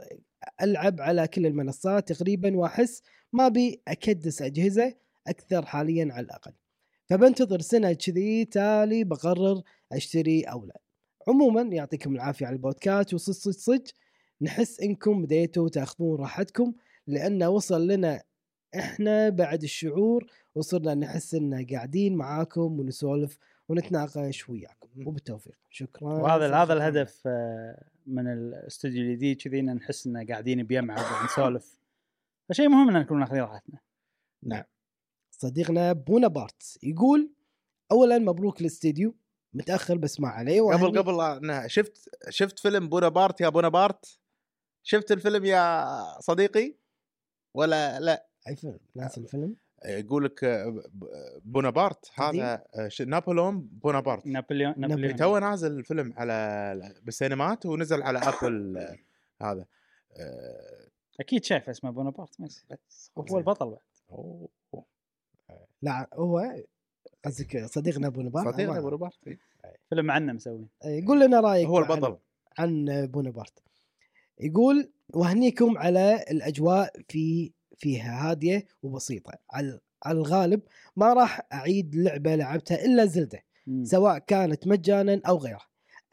ألعب 0.63 1.01
على 1.01 1.29
كل 1.29 1.47
المنصات 1.47 2.13
تقريبا 2.13 2.57
وأحس 2.57 3.03
ما 3.33 3.49
بي 3.49 3.83
أكدس 3.89 4.43
أجهزة 4.43 4.95
أكثر 5.27 5.67
حاليا 5.67 6.09
على 6.13 6.25
الأقل. 6.25 6.53
فبنتظر 7.07 7.61
سنة 7.61 7.93
كذي 7.93 8.45
تالي 8.45 9.05
بقرر 9.05 9.63
أشتري 9.93 10.43
أو 10.43 10.65
لا. 10.65 10.81
عموما 11.29 11.63
يعطيكم 11.63 12.15
العافية 12.15 12.47
على 12.47 12.53
البودكاست 12.57 13.15
وصج 13.15 13.33
صج 13.35 13.53
صج. 13.53 13.91
نحس 14.41 14.81
إنكم 14.81 15.23
بديتوا 15.23 15.69
تأخذون 15.69 16.21
راحتكم 16.21 16.73
لأنه 17.07 17.49
وصل 17.49 17.87
لنا 17.87 18.23
إحنا 18.79 19.29
بعد 19.29 19.63
الشعور 19.63 20.27
وصرنا 20.55 20.95
نحس 20.95 21.35
إن 21.35 21.67
قاعدين 21.71 22.17
معاكم 22.17 22.81
ونسولف 22.81 23.39
ونتناقش 23.69 24.49
وياكم. 24.49 24.89
وبالتوفيق. 25.07 25.57
شكرا. 25.71 26.09
وهذا 26.09 26.55
هذا. 26.55 26.73
الهدف 26.73 27.23
آه، 27.27 27.85
من 28.07 28.33
الاستوديو 28.33 29.03
الجديد 29.03 29.43
كذي 29.43 29.63
نحس 29.63 30.07
إن 30.07 30.27
قاعدين 30.27 30.63
بيمعة 30.63 31.03
قاعد 31.03 31.25
نسولف. 31.25 31.81
فشيء 32.49 32.69
مهم 32.69 32.89
إن 32.89 33.03
نكون 33.03 33.21
ناخذين 33.21 33.41
راحتنا. 33.41 33.79
صديقنا 35.31 35.93
بونابارت 35.93 36.79
يقول 36.83 37.33
اولا 37.93 38.19
مبروك 38.19 38.61
الاستديو 38.61 39.17
متأخر 39.53 39.97
بس 39.97 40.21
ما 40.21 40.29
عليه 40.29 40.63
قبل 40.63 40.99
قبل 40.99 41.21
أنا 41.21 41.69
شفت 41.69 42.09
شفت 42.29 42.59
فيلم 42.59 42.89
بونابارت 42.89 43.41
يا 43.41 43.49
بونابارت 43.49 44.19
شفت 44.83 45.13
الفيلم 45.13 45.45
يا 45.45 45.87
صديقي؟ 46.21 46.77
ولا 47.55 48.01
لا؟ 48.01 48.29
أي 48.49 48.57
فيلم؟ 48.57 48.79
ناس 48.95 49.19
الفيلم؟ 49.19 49.57
يقول 49.87 50.25
لك 50.25 50.45
آه، 50.45 50.83
بونابارت 51.45 52.11
هذا 52.15 52.65
آه، 52.75 52.89
ش- 52.89 53.03
نابليون 53.03 53.61
بونابارت 53.61 54.27
نابليون 54.27 54.75
نابليون. 54.77 55.17
تو 55.17 55.39
نازل 55.39 55.73
الفيلم 55.79 56.13
على 56.17 56.95
بالسينمات 57.03 57.67
ونزل 57.67 58.03
على 58.03 58.19
Apple 58.19 58.77
آه، 58.79 58.97
هذا. 59.43 59.67
أكيد 61.21 61.45
شايف 61.45 61.69
اسمه 61.69 61.91
بونابرت 61.91 62.41
بس. 62.41 63.13
هو 63.31 63.39
البطل 63.39 63.67
بعد. 63.71 63.79
أوه. 64.11 64.49
لا 65.83 66.09
هو 66.15 66.55
قصدك 67.25 67.65
صديقنا 67.65 68.09
بونابارت 68.09 68.55
صديقنا 68.55 68.81
بونابارت. 68.81 69.15
فيلم 69.91 70.11
عنه 70.11 70.33
مسوين 70.33 70.69
يقول 70.85 71.21
لنا 71.21 71.41
رأيك 71.41 71.67
هو 71.69 71.77
عن- 71.79 71.83
البطل 71.93 72.19
عن 72.59 73.07
بونابرت. 73.07 73.63
يقول 74.41 74.93
وهنيكم 75.15 75.79
على 75.79 76.25
الأجواء 76.31 76.93
في 77.09 77.53
فيها 77.79 78.31
هادية 78.31 78.67
وبسيطة. 78.83 79.33
على 79.51 79.81
على 80.05 80.19
الغالب 80.19 80.61
ما 80.97 81.13
راح 81.13 81.41
أعيد 81.53 81.95
لعبة 81.97 82.35
لعبتها 82.35 82.85
إلا 82.85 83.05
Zelda 83.07 83.43
مم. 83.67 83.85
سواء 83.85 84.19
كانت 84.19 84.67
مجانا 84.67 85.21
أو 85.29 85.37
غيره 85.37 85.61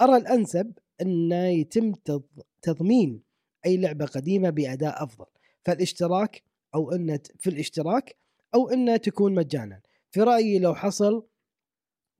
أرى 0.01 0.17
الأنسب 0.17 0.74
انه 1.01 1.45
يتم 1.48 1.92
تض- 1.93 2.42
تضمين 2.61 3.22
أي 3.66 3.77
لعبة 3.77 4.06
قديمة 4.06 4.50
بأداء 4.50 5.03
أفضل 5.03 5.25
فالاشتراك 5.66 6.43
أو 6.75 6.92
أن 6.92 7.19
في 7.40 7.50
الاشتراك 7.50 8.16
أو 8.56 8.69
انها 8.69 8.98
تكون 8.98 9.35
مجانا. 9.35 9.82
في 10.11 10.22
رأيي 10.22 10.59
لو 10.59 10.75
حصل 10.75 11.25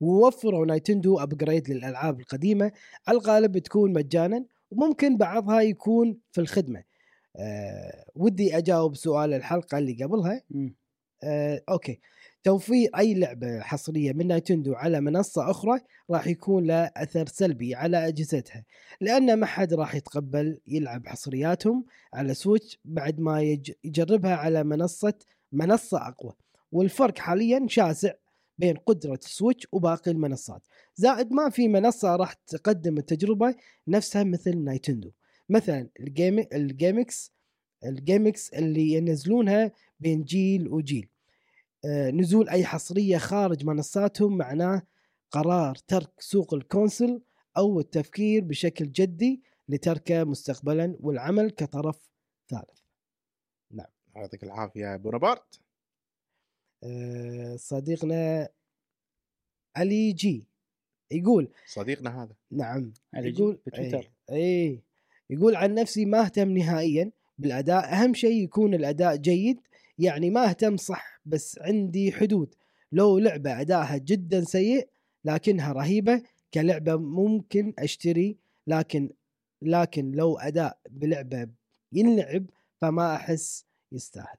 ووفروا 0.00 0.66
Nintendo 0.66 1.18
upgrade 1.18 1.70
للألعاب 1.70 2.20
القديمة 2.20 2.72
على 3.08 3.18
الغالب 3.18 3.58
تكون 3.58 3.92
مجانا 3.92 4.44
وممكن 4.70 5.16
بعضها 5.16 5.60
يكون 5.60 6.18
في 6.32 6.40
الخدمة. 6.40 6.84
أه 7.36 8.04
ودي 8.16 8.56
أجاوب 8.58 8.96
سؤال 8.96 9.34
الحلقة 9.34 9.78
اللي 9.78 10.04
قبلها. 10.04 10.42
آه، 11.24 11.62
أوكي. 11.68 12.00
توفير 12.44 12.90
أي 12.98 13.14
لعبة 13.14 13.60
حصرية 13.60 14.12
من 14.12 14.26
Nintendo 14.26 14.74
على 14.74 15.00
منصة 15.00 15.50
أخرى 15.50 15.80
راح 16.10 16.26
يكون 16.26 16.64
له 16.66 16.90
أثر 16.96 17.26
سلبي 17.26 17.74
على 17.74 18.08
أجهزتها 18.08 18.64
لأن 19.00 19.34
ما 19.36 19.46
حد 19.46 19.74
راح 19.74 19.94
يتقبل 19.94 20.58
يلعب 20.66 21.06
حصرياتهم 21.06 21.84
على 22.14 22.34
Switch 22.34 22.78
بعد 22.84 23.20
ما 23.20 23.42
يج- 23.42 23.72
يجربها 23.84 24.34
على 24.36 24.64
منصة 24.64 25.14
منصة 25.52 26.08
أقوى. 26.08 26.32
والفرق 26.72 27.18
حاليا 27.18 27.66
شاسع 27.68 28.12
بين 28.58 28.76
قدرة 28.76 29.18
ال 29.24 29.30
Switch 29.30 29.66
وباقي 29.72 30.10
المنصات. 30.10 30.62
زائد 30.96 31.32
ما 31.32 31.50
في 31.50 31.68
منصة 31.68 32.16
راح 32.16 32.32
تقدم 32.32 32.98
التجربة 32.98 33.54
نفسها 33.88 34.24
مثل 34.24 34.58
Nintendo. 34.58 35.10
مثلا 35.48 35.88
ال 36.00 36.09
gim 36.09 36.38
ال 36.52 36.61
gimmicks 36.61 37.32
ال 37.84 37.92
gimmicks 37.92 38.54
اللي 38.54 38.92
ينزلونها 38.92 39.72
بين 40.00 40.24
جيل 40.24 40.68
وجيل 40.68 41.08
آه، 41.84 42.10
نزول 42.10 42.48
أي 42.48 42.64
حصرية 42.64 43.18
خارج 43.18 43.64
منصاتهم 43.64 44.36
معناه 44.38 44.82
قرار 45.30 45.74
ترك 45.74 46.20
سوق 46.20 46.54
ال 46.54 46.62
console 46.62 47.22
أو 47.56 47.80
التفكير 47.80 48.44
بشكل 48.44 48.92
جدي 48.92 49.42
لتركه 49.68 50.24
مستقبلا 50.24 50.96
والعمل 51.00 51.50
كطرف 51.50 52.08
ثالث. 52.48 52.80
يعطيك 54.16 54.44
العافية 54.44 54.80
يا 54.86 54.96
بونابرت 54.96 55.60
آه، 56.84 57.56
صديقنا 57.56 58.48
علي 59.76 60.12
جي 60.12 60.46
يقول 61.10 61.52
صديقنا 61.66 62.22
هذا 62.22 62.34
نعم 62.50 62.92
علي 63.14 63.30
جي 63.30 63.42
يقول 63.42 63.58
بتويتر. 63.66 64.10
اي. 64.30 64.82
يقول 65.30 65.56
عن 65.56 65.74
نفسي 65.74 66.04
ما 66.04 66.20
اهتم 66.20 66.50
نهائيا 66.50 67.10
بالأداء. 67.38 67.84
أهم 67.94 68.14
شيء 68.14 68.44
يكون 68.44 68.74
الأداء 68.74 69.16
جيد 69.16 69.60
يعني 69.98 70.30
ما 70.30 70.48
اهتم 70.48 70.76
صح 70.76 71.20
بس 71.24 71.58
عندي 71.62 72.12
حدود. 72.12 72.54
لو 72.92 73.18
لعبة 73.18 73.60
أدائها 73.60 73.96
جدا 73.96 74.40
سيء 74.40 74.88
لكنها 75.24 75.72
رهيبة 75.72 76.22
كلعبة 76.54 76.96
ممكن 76.96 77.74
أشتري 77.78 78.36
لكن 78.66 79.10
لكن 79.62 80.12
لو 80.12 80.38
أداء 80.38 80.78
بلعبة 80.90 81.48
ينلعب 81.92 82.46
فما 82.80 83.14
أحس 83.14 83.66
يستاهل. 83.92 84.38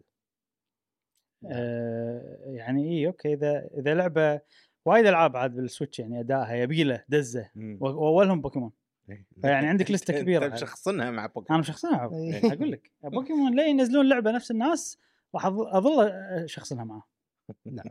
آه 1.52 2.38
يعني 2.46 3.00
اي 3.00 3.08
أوكي. 3.08 3.34
إذا 3.34 3.70
إذا 3.78 3.94
لعبة 3.94 4.42
وايد 4.86 5.06
ألعاب 5.06 5.38
عاد 5.38 5.56
بال 5.56 5.67
Switch 5.67 6.00
يعني 6.00 6.20
أدائها 6.20 6.56
يبي 6.56 6.84
له 6.84 7.04
دزة. 7.10 7.50
وأولهم 7.80 8.42
بوكيمون. 8.42 8.72
إيه. 9.10 9.26
فيعني 9.42 9.68
عندك 9.68 9.92
لستة 9.92 10.22
كبيرة. 10.22 10.46
انت 10.46 10.54
مشخصنها 10.54 11.12
مع 11.12 11.26
بوكيمون 11.26 11.46
أنا 11.52 11.64
شخصنها 11.64 12.10
إيه. 12.14 12.42
أقول 12.54 12.72
لك 12.72 12.92
بوكيمون 13.14 13.56
لا 13.56 13.66
ينزلون 13.68 14.10
لعبة 14.10 14.32
نفس 14.32 14.52
الناس 14.52 14.98
راح 15.36 15.46
أظل 15.46 16.12
شخصنها 16.46 16.84
معاه 16.84 17.04
نعم 17.66 17.86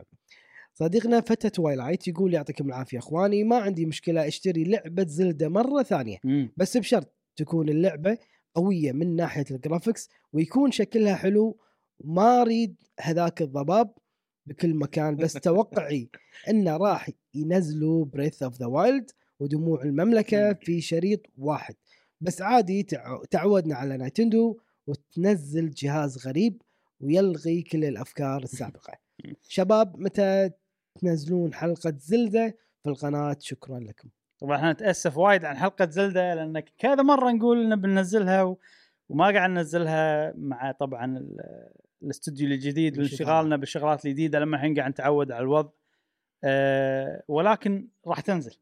صديقنا 0.73 1.21
فتى 1.21 1.49
Twilight 1.49 2.07
يقول 2.07 2.33
يعطيكم 2.33 2.67
العافية 2.67 2.97
أخواني 2.97 3.43
ما 3.43 3.57
عندي 3.57 3.85
مشكلة 3.85 4.27
أشتري 4.27 4.63
لعبة 4.63 5.05
Zelda 5.05 5.49
مرة 5.49 5.83
ثانية 5.83 6.17
مم. 6.23 6.53
بس 6.57 6.77
بشرط 6.77 7.15
تكون 7.35 7.69
اللعبة 7.69 8.17
قوية 8.55 8.91
من 8.91 9.15
ناحية 9.15 9.45
ال 9.51 9.57
graphics 9.57 10.09
ويكون 10.33 10.71
شكلها 10.71 11.15
حلو 11.15 11.57
ما 12.03 12.41
أريد 12.41 12.75
هذاك 12.99 13.41
الضباب 13.41 13.93
بكل 14.45 14.73
مكان 14.73 15.15
بس 15.15 15.33
توقعي 15.33 16.09
إنه 16.49 16.77
راح 16.77 17.09
ينزلوا 17.33 18.05
Breath 18.05 18.43
of 18.43 18.59
the 18.59 18.65
Wild 18.65 19.11
ودموع 19.39 19.83
المملكة 19.83 20.53
في 20.53 20.81
شريط 20.81 21.21
واحد. 21.37 21.75
بس 22.21 22.41
عادي 22.41 22.83
تع- 22.83 23.21
تعودنا 23.31 23.75
على 23.75 23.97
Nintendo 23.97 24.57
وتنزل 24.87 25.69
جهاز 25.69 26.27
غريب 26.27 26.61
ويلغي 26.99 27.61
كل 27.61 27.85
الأفكار 27.85 28.43
السابقة. 28.43 28.93
شباب 29.47 29.99
متى 29.99 30.49
تنزلون 31.01 31.53
حلقة 31.53 31.93
زلدة 31.97 32.57
في 32.83 32.89
القناة؟ 32.89 33.37
شكرا 33.39 33.79
لكم. 33.79 34.09
طبعا 34.39 34.57
إحنا 34.57 34.71
نتأسف 34.71 35.17
وايد 35.17 35.45
عن 35.45 35.57
حلقة 35.57 35.89
زلدة 35.89 36.33
لأن 36.33 36.59
كذا 36.59 36.95
مرة 37.03 37.31
نقول 37.31 37.61
إن 37.65 37.81
بننزلها 37.81 38.43
و... 38.43 38.57
وما 39.09 39.25
قاعد 39.25 39.49
ننزلها 39.49 40.33
مع 40.37 40.71
طبعا 40.71 41.17
ال- 41.17 41.37
الاستوديو 42.03 42.47
الجديد. 42.47 42.97
وانشغالنا 42.97 43.57
بالشغلات 43.57 44.05
الجديده 44.05 44.39
لما 44.39 44.57
الحين 44.57 44.75
قاعد 44.79 44.89
نتعود 44.91 45.31
على 45.31 45.43
الوضع. 45.43 45.69
أه 46.43 47.23
ولكن 47.27 47.87
راح 48.07 48.19
تنزل. 48.19 48.55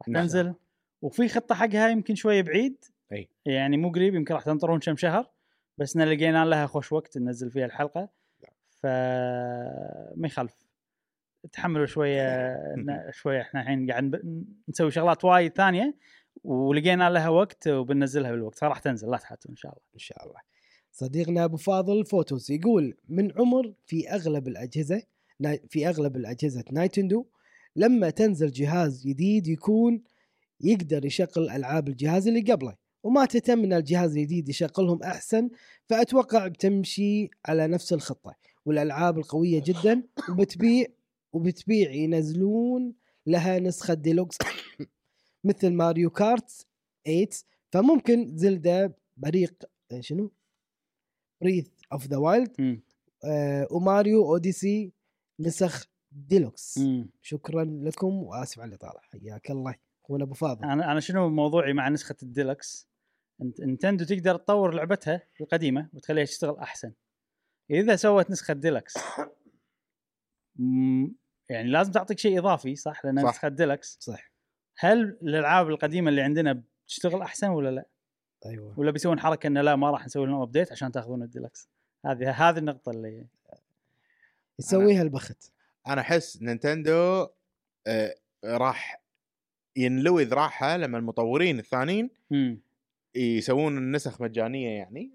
راح 0.00 0.08
نعم. 0.08 0.22
تنزل. 0.22 0.54
وفي 1.02 1.28
خطة 1.28 1.54
حقها 1.54 1.88
يمكن 1.88 2.14
شوية 2.14 2.42
بعيد. 2.42 2.84
أي. 3.12 3.28
يعني 3.46 3.76
مو 3.76 3.90
قريب 3.90 4.14
يمكن 4.14 4.34
راح 4.34 4.42
تنطرون 4.42 4.80
كم 4.80 4.96
شهر. 4.96 5.30
بس 5.78 5.96
إن 5.96 6.02
لقينا 6.02 6.44
لها 6.44 6.66
خوش 6.66 6.92
وقت 6.92 7.18
ننزل 7.18 7.50
فيها 7.50 7.66
الحلقة. 7.66 8.08
فما 8.68 10.26
يخالف. 10.26 10.66
تحملوا 11.52 11.86
شوية 11.86 12.56
شوية. 13.10 13.40
إحنا 13.40 13.60
الحين 13.60 13.90
قاعد 13.90 14.22
نسوي 14.68 14.90
شغلات 14.90 15.24
وايد 15.24 15.52
ثانية. 15.56 15.94
ولقينا 16.44 17.10
لها 17.10 17.28
وقت 17.28 17.68
وبننزلها 17.68 18.30
بالوقت. 18.30 18.58
فراح 18.58 18.78
تنزل 18.78 19.10
لا 19.10 19.16
تحاتوا 19.16 19.50
إن 19.50 19.56
شاء 19.56 19.72
الله. 19.72 19.82
إن 19.94 19.98
شاء 19.98 20.26
الله. 20.26 20.40
صديقنا 20.92 21.44
أبو 21.44 21.56
فاضل 21.56 22.04
Photos 22.04 22.50
يقول 22.50 22.96
من 23.08 23.32
عمر 23.38 23.74
في 23.86 24.10
أغلب 24.10 24.48
الأجهزة 24.48 25.02
في 25.68 25.88
أغلب 25.88 26.16
الأجهزة 26.16 26.64
Nintendo 26.72 27.26
لما 27.76 28.10
تنزل 28.10 28.50
جهاز 28.50 29.06
جديد 29.06 29.46
يكون 29.46 30.02
يقدر 30.60 31.04
يشغل 31.04 31.50
ألعاب 31.50 31.88
الجهاز 31.88 32.28
اللي 32.28 32.40
قبله 32.40 32.74
وما 33.02 33.24
تتم 33.24 33.64
إن 33.64 33.72
الجهاز 33.72 34.16
الجديد 34.16 34.48
يشغلهم 34.48 35.02
أحسن 35.02 35.50
فأتوقع 35.88 36.46
بتمشي 36.46 37.30
على 37.46 37.68
نفس 37.68 37.92
الخطة 37.92 38.34
والألعاب 38.64 39.18
القوية 39.18 39.62
جدا 39.66 40.02
وبتبيع 40.30 40.86
وبتبيع 41.32 41.92
ينزلون 41.92 42.94
لها 43.26 43.58
نسخة 43.58 43.94
ديلوكس 43.94 44.36
مثل 45.44 45.70
Mario 45.70 46.10
Kart 46.10 46.66
8 47.04 47.28
فممكن 47.72 48.36
Zelda 48.36 48.92
Breath 49.16 49.64
آه، 49.92 50.00
شنو؟ 50.00 50.32
Breath 51.40 51.68
of 51.92 52.06
the 52.06 52.16
Wild 52.16 52.52
مم. 52.58 52.82
و 53.70 53.79
Mario 53.79 54.26
Odyssey 54.26 54.92
نسخ 55.40 55.90
ديلوكس. 56.12 56.78
مم. 56.78 57.10
شكرا 57.22 57.64
لكم 57.64 58.14
وآسف 58.14 58.60
على 58.60 58.68
الإطالة. 58.68 59.00
حياك 59.00 59.50
الله. 59.50 59.74
أخونا 60.04 60.24
أبو 60.24 60.34
فاضل. 60.34 60.64
أنا 60.64 60.92
أنا 60.92 61.00
شنو 61.00 61.28
موضوعي 61.28 61.72
مع 61.72 61.88
نسخة 61.88 62.16
الديلكس 62.22 62.88
انت 63.42 63.60
Nintendo 63.60 64.04
تقدر 64.04 64.36
تطور 64.36 64.74
لعبتها 64.74 65.22
القديمة 65.40 65.88
وتخليها 65.92 66.24
تشتغل 66.24 66.58
أحسن. 66.58 66.92
إذا 67.70 67.96
سوت 67.96 68.30
نسخة 68.30 68.54
ديلكس 68.54 68.94
يعني 71.48 71.68
لازم 71.68 71.92
تعطيك 71.92 72.18
شيء 72.18 72.38
إضافي 72.38 72.76
صح؟ 72.76 73.04
لأن 73.04 73.22
صح. 73.22 73.28
نسخة 73.28 73.48
ديلكس 73.48 73.98
صح. 74.00 74.32
هل 74.78 75.18
الألعاب 75.22 75.68
القديمة 75.68 76.10
اللي 76.10 76.22
عندنا 76.22 76.62
بتشتغل 76.84 77.22
أحسن 77.22 77.48
ولا 77.48 77.70
لا؟ 77.70 77.88
أيوه. 78.46 78.78
ولا 78.78 78.90
بيسوون 78.90 79.20
حركة 79.20 79.46
إنه 79.46 79.60
لا 79.60 79.76
ما 79.76 79.90
راح 79.90 80.04
نسوي 80.04 80.26
لهم 80.26 80.42
update 80.42 80.72
عشان 80.72 80.92
تأخذون 80.92 81.22
الديلكس 81.22 81.68
هذه 82.06 82.30
هذه 82.30 82.58
النقطة 82.58 82.90
اللي 82.90 83.26
يسويها 84.58 85.02
البخت. 85.02 85.52
أنا 85.86 86.00
أحس 86.00 86.42
Nintendo 86.42 87.26
آه، 87.86 88.14
راح 88.44 89.02
ينلوي 89.76 90.24
ذراعها 90.24 90.78
لما 90.78 90.98
المطورين 90.98 91.58
الثانيين. 91.58 92.10
يسوون 93.14 93.78
النسخ 93.78 94.20
مجانية 94.22 94.68
يعني 94.68 95.12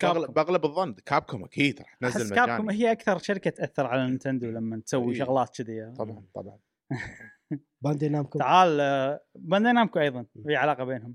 Capcom. 0.00 0.26
باغلب 0.26 0.64
الظن 0.64 0.92
Capcom 0.92 1.44
أكيد 1.44 1.80
راح 1.80 1.96
أحس 2.04 2.14
تنزل 2.14 2.32
مجاني 2.32 2.72
هي 2.74 2.92
أكثر 2.92 3.18
شركة 3.18 3.50
تأثر 3.50 3.86
على 3.86 4.06
نينتندو 4.06 4.46
لما 4.50 4.80
تسوي 4.80 5.12
إيه. 5.12 5.18
شغلات 5.18 5.62
كذي 5.62 5.92
طبعا 5.98 6.24
طبعا. 6.34 6.58
باندي 7.82 8.08
نامكو. 8.08 8.38
تعال 8.38 8.80
آه، 8.80 9.20
Bandai 9.34 9.72
Namco 9.72 10.00
أيضا 10.00 10.26
في 10.44 10.56
علاقة 10.56 10.84
بينهم. 10.84 11.14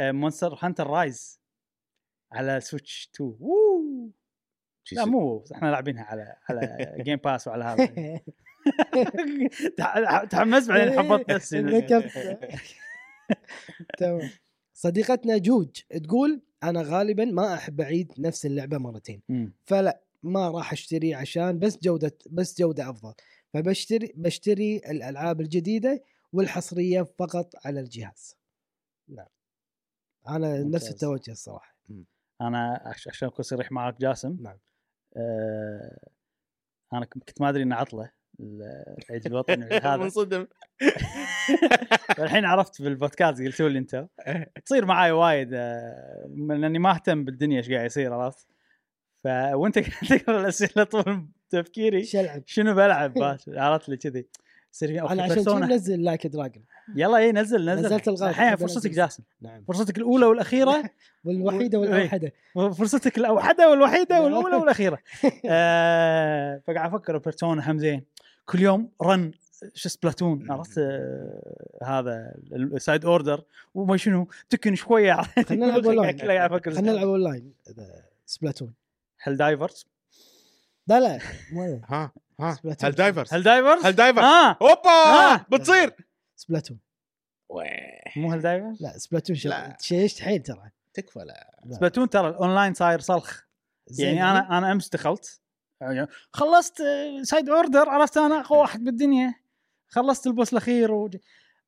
Monster 0.00 0.58
Hunter 0.62 0.86
Rise 0.86 1.40
على 2.32 2.60
Switch 2.60 3.10
2 3.14 3.36
ووو 3.40 4.10
شي 4.10 4.23
لا. 4.92 5.04
مو 5.04 5.44
إحنا 5.54 5.68
لاعبينها 5.70 6.04
على 6.04 6.36
على 6.48 6.94
Game 7.02 7.16
Pass 7.16 7.48
وعلى 7.48 7.64
هذا. 7.64 7.86
تح- 9.78 10.24
تحمست 10.24 10.68
بعدين 10.68 10.98
حبطت 10.98 11.30
نفسي. 11.30 11.60
ذكرت. 11.60 12.10
تمام. 13.98 14.30
صديقتنا 14.74 15.38
جوج 15.38 15.80
تقول 16.04 16.42
أنا 16.62 16.82
غالبا 16.82 17.24
ما 17.24 17.54
أحب 17.54 17.80
أعيد 17.80 18.12
نفس 18.18 18.46
اللعبة 18.46 18.78
مرتين. 18.78 19.22
فلا 19.64 20.00
ما 20.22 20.50
راح 20.50 20.72
أشتري 20.72 21.14
عشان 21.14 21.58
بس 21.58 21.78
جودة 21.82 22.16
بس 22.30 22.58
جودة 22.58 22.90
أفضل. 22.90 23.14
فبشتري 23.54 24.12
بشتري 24.16 24.76
الألعاب 24.76 25.40
الجديدة 25.40 26.02
والحصرية 26.32 27.02
فقط 27.02 27.52
على 27.64 27.80
الجهاز. 27.80 28.36
أنا 30.28 30.52
نفس 30.58 30.64
ممتاز. 30.64 30.88
التوجه 30.88 31.30
الصراحة. 31.30 31.76
أنا 32.40 32.82
عش- 32.84 33.08
عشان 33.08 33.28
أكون 33.28 33.42
صريح 33.42 33.72
معك 33.72 34.00
جاسم. 34.00 34.36
نعم. 34.40 34.56
آه 35.16 35.98
أنا 36.92 37.04
كنت 37.04 37.40
ما 37.40 37.48
أدري 37.48 37.62
إنه 37.62 37.76
عطلة 37.76 38.10
العيد 38.40 39.26
الوطني 39.26 39.64
هذا. 39.64 39.96
منصدم. 39.96 40.46
الحين 42.18 42.44
عرفت 42.44 42.82
بالبودكاست 42.82 43.42
قلتوا 43.42 43.68
لي 43.68 43.78
انت 43.78 44.06
تصير 44.64 44.84
معاي 44.84 45.10
وايد 45.12 45.50
آه، 45.54 46.26
من 46.28 46.60
لأني 46.60 46.78
ما 46.78 46.90
أهتم 46.94 47.24
بالدنيا 47.24 47.58
إيش 47.58 47.70
قاعد 47.70 47.86
يصير 47.86 48.12
عرفت؟ 48.14 48.46
ف 49.24 49.26
وأنت 49.52 49.78
قاعد 49.78 50.20
تقرا 50.20 50.40
الأسئلة 50.40 50.84
طول 50.84 51.28
تفكيري؟ 51.50 52.04
شنو 52.46 52.74
بلعب؟ 52.74 53.14
باش 53.14 53.48
عرفت 53.64 53.88
لي 53.88 53.96
كذي. 53.96 54.28
يصير 54.74 55.10
أنا 55.12 55.22
عشان. 55.22 55.60
منزل 55.60 56.02
Like 56.02 56.26
a 56.26 56.31
Dragon 56.31 56.64
يلا 56.96 57.16
اي 57.16 57.32
نزل 57.32 57.70
نزل. 57.70 57.86
نزلت 57.86 58.08
الغلط. 58.08 58.22
الحين 58.22 58.56
فرصتك. 58.56 58.90
جاسم. 58.90 59.22
نعم. 59.42 59.64
فرصتك 59.64 59.98
الأولى 59.98 60.26
والأخيرة. 60.26 60.90
والوحيدة 61.24 61.78
و- 61.78 61.80
والأوحدة. 61.82 62.32
فرصتك 62.54 63.18
الأوحدة 63.18 63.70
والوحيدة 63.70 64.22
والأولى 64.22 64.56
والأخيرة. 64.56 64.98
آه 65.50 66.62
فقاعد 66.66 66.94
أفكر 66.94 67.18
Persona 67.18 67.70
هم 67.70 67.78
زين 67.78 68.04
كل 68.46 68.60
يوم 68.62 68.90
run 69.02 69.32
شو 69.74 69.88
Splatoon 69.88 70.50
عرفت؟ 70.50 70.78
آه 70.78 71.78
هذا 71.84 72.34
ال 72.52 72.62
Side 72.62 73.04
Order. 73.04 73.42
وما 73.74 73.96
شنو 73.96 74.28
تكن 74.50 74.74
شوية. 74.74 75.20
خلينا 75.22 75.66
نلعب 75.78 76.52
أفكر. 76.52 76.70
خلينا 76.74 76.92
نلعب 76.92 77.08
اونلاين 77.08 77.52
Splatoon. 78.26 78.72
Helldivers 79.22 79.36
لا 79.36 81.00
لا. 81.00 81.18
ها. 81.88 82.12
هل 82.40 82.92
دايفرز 82.92 83.34
هل 83.34 83.42
دايفرز 83.42 83.86
هل 83.86 83.92
دايفرز 83.92 84.24
آه. 84.24 84.58
اوبا 84.62 84.90
آه. 84.90 85.46
بتصير. 85.52 85.96
سبلاتون. 86.36 86.78
مو 88.16 88.32
هل 88.32 88.40
دايفرز 88.40 88.82
لا 88.82 88.98
سبلاتون. 88.98 89.36
شيشت 89.80 90.20
حيل 90.20 90.42
ترى. 90.42 90.70
تكفى 90.94 91.18
لا. 91.18 91.60
لا. 91.64 91.74
Splatoon 91.74 92.10
ترى 92.10 92.28
الأونلاين 92.28 92.74
صاير 92.74 93.00
صلخ 93.00 93.42
زين 93.86 94.16
يعني 94.16 94.30
أنا 94.30 94.58
أنا 94.58 94.72
أمس 94.72 94.88
دخلت. 94.88 95.40
خلصت 96.32 96.80
آه، 96.80 97.22
Side 97.22 97.48
Order 97.48 97.88
عرفت 97.88 98.16
أنا 98.16 98.40
اقوى 98.40 98.58
واحد 98.58 98.84
بالدنيا. 98.84 99.34
خلصت 99.88 100.26
ال 100.26 100.31
boss 100.31 100.52
الأخير 100.52 100.92
وج... 100.92 101.16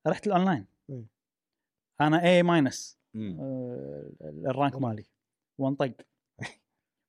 رحت 0.06 0.26
الأونلاين. 0.26 0.66
أنا 2.00 2.24
A 2.24 2.42
minus. 2.42 2.98
آه، 3.16 4.10
ال 4.22 4.31
rank. 4.31 4.76
مالي. 4.76 5.06
وانطق. 5.58 5.92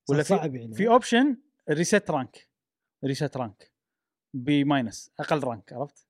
ولا 0.10 0.24
في 0.24 0.30
صعب 0.30 0.56
يعني. 0.56 0.76
في 0.76 0.88
option 0.88 1.38
reset 1.70 2.12
rank 2.12 2.48
reset 3.04 3.38
rank 3.38 3.72
B 4.34 4.64
minus 4.64 5.12
أقل 5.20 5.44
rank 5.44 5.74
عرفت؟ 5.74 6.08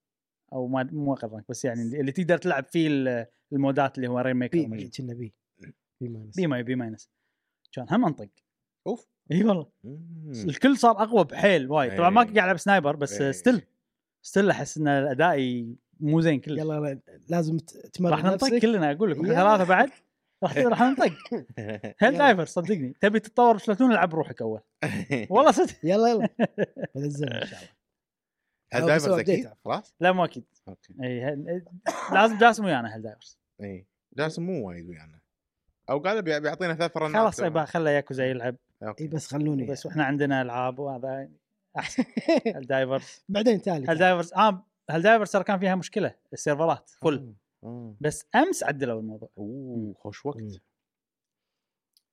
أو 0.54 0.68
ما 0.68 0.84
مو 0.92 1.14
أقل 1.14 1.28
رانك 1.32 1.46
بس 1.50 1.66
يعني 1.66 1.82
اللي 1.82 2.12
تقدر 2.12 2.38
تلعب 2.38 2.66
فيه 2.66 2.88
ال- 2.88 3.26
المودات 3.54 3.98
اللي 3.98 4.08
هو 4.08 4.20
Rainmaker 4.20 4.66
B. 4.68 4.90
كنا 4.98 5.14
B 5.14 5.34
B 6.02 6.08
minus 6.10 6.36
B 6.36 6.48
mi 6.48 6.64
B 6.64 6.76
minus 6.76 7.10
كان 7.72 7.86
هم 7.92 8.06
انطق 8.06 8.30
أوف 8.88 9.08
إي 9.32 9.44
والله. 9.44 9.68
الكل 10.26 10.78
صار 10.78 11.04
أقوى 11.04 11.24
بحيل 11.24 11.72
وايد 11.72 11.98
طبعا 11.98 12.10
ما 12.10 12.22
إيه. 12.22 12.26
قاعد 12.28 12.38
ألعب 12.44 12.58
sniper 12.58 12.96
بس 12.96 13.22
إيه. 13.22 13.32
still 13.32 13.62
still 14.22 14.50
أحس 14.50 14.78
إن 14.78 14.88
ادائي 14.88 15.76
مو 16.00 16.22
زين 16.22 16.40
كله 16.40 16.60
يلا 16.62 16.74
لا- 16.80 17.00
لازم 17.30 17.58
تمرن 17.94 18.12
راح 18.14 18.24
ننطق 18.24 18.58
كلنا 18.58 18.92
أقول 18.92 19.12
لك 19.12 19.18
يلا. 19.18 19.34
ثلاثة 19.36 19.64
بعد 19.64 19.90
راح 20.44 20.58
راح 20.58 20.82
ننطق 20.82 21.04
Hell 22.00 22.14
يلا. 22.14 22.18
diver 22.18 22.46
صدقني 22.46 22.94
تبي 23.02 23.20
تتطور 23.20 23.56
ب 23.56 23.60
Splatoon 23.60 23.92
العب 23.92 24.16
روحك 24.16 24.42
أول. 24.42 24.62
والله 25.30 25.52
صدق. 25.52 25.76
يلا 25.84 26.08
يلا. 26.10 26.30
بنزلها 26.96 27.42
إن 27.42 27.48
شاء 27.48 27.60
الله. 27.60 27.70
Helldivers 28.74 29.20
أكيد. 29.20 29.50
خلاص؟ 29.66 29.96
لا 30.00 30.12
مو 30.12 30.26
أكيد. 30.26 30.46
أوكي. 30.68 30.94
إي 31.04 31.24
هل- 31.24 31.66
لازم 32.14 32.38
جاسم 32.38 32.66
ويانا 32.66 32.96
Helldivers؟ 32.96 33.40
إي. 33.62 33.88
جاسم 34.18 34.44
مو 34.44 34.68
وايد 34.68 34.90
ويانا. 34.90 35.20
أو 35.90 36.00
قال 36.00 36.22
بي- 36.22 36.40
بيعطينا 36.40 36.74
ثلاث 36.76 36.98
رنات. 36.98 37.22
خلاص 37.22 37.40
يبا 37.40 37.66
خله 37.66 37.90
ياكوزا 37.92 38.26
يلعب. 38.26 38.56
إي 39.02 39.08
بس 39.08 39.28
خلوني 39.28 39.66
بس 39.66 39.86
وإحنا 39.86 40.04
عندنا 40.04 40.42
ألعاب 40.42 40.80
وهذا. 40.80 41.30
أحسن. 41.78 42.04
Helldivers؟ 42.56 43.24
بعدين 43.30 43.62
تالي 43.62 43.88
Helldivers؟ 43.88 44.34
آه 44.34 44.66
Helldivers 44.90 45.32
ترى 45.32 45.44
كان 45.44 45.60
فيها 45.60 45.76
مشكلة. 45.76 46.16
السيرفرات 46.34 46.90
full. 46.90 47.14
آه. 47.14 47.47
بس 48.02 48.26
أمس 48.36 48.64
عدلوا 48.64 49.00
الموضوع 49.00 49.30
أوه 49.38 49.94
خوش 49.94 50.26
مم. 50.26 50.30
وقت 50.32 50.62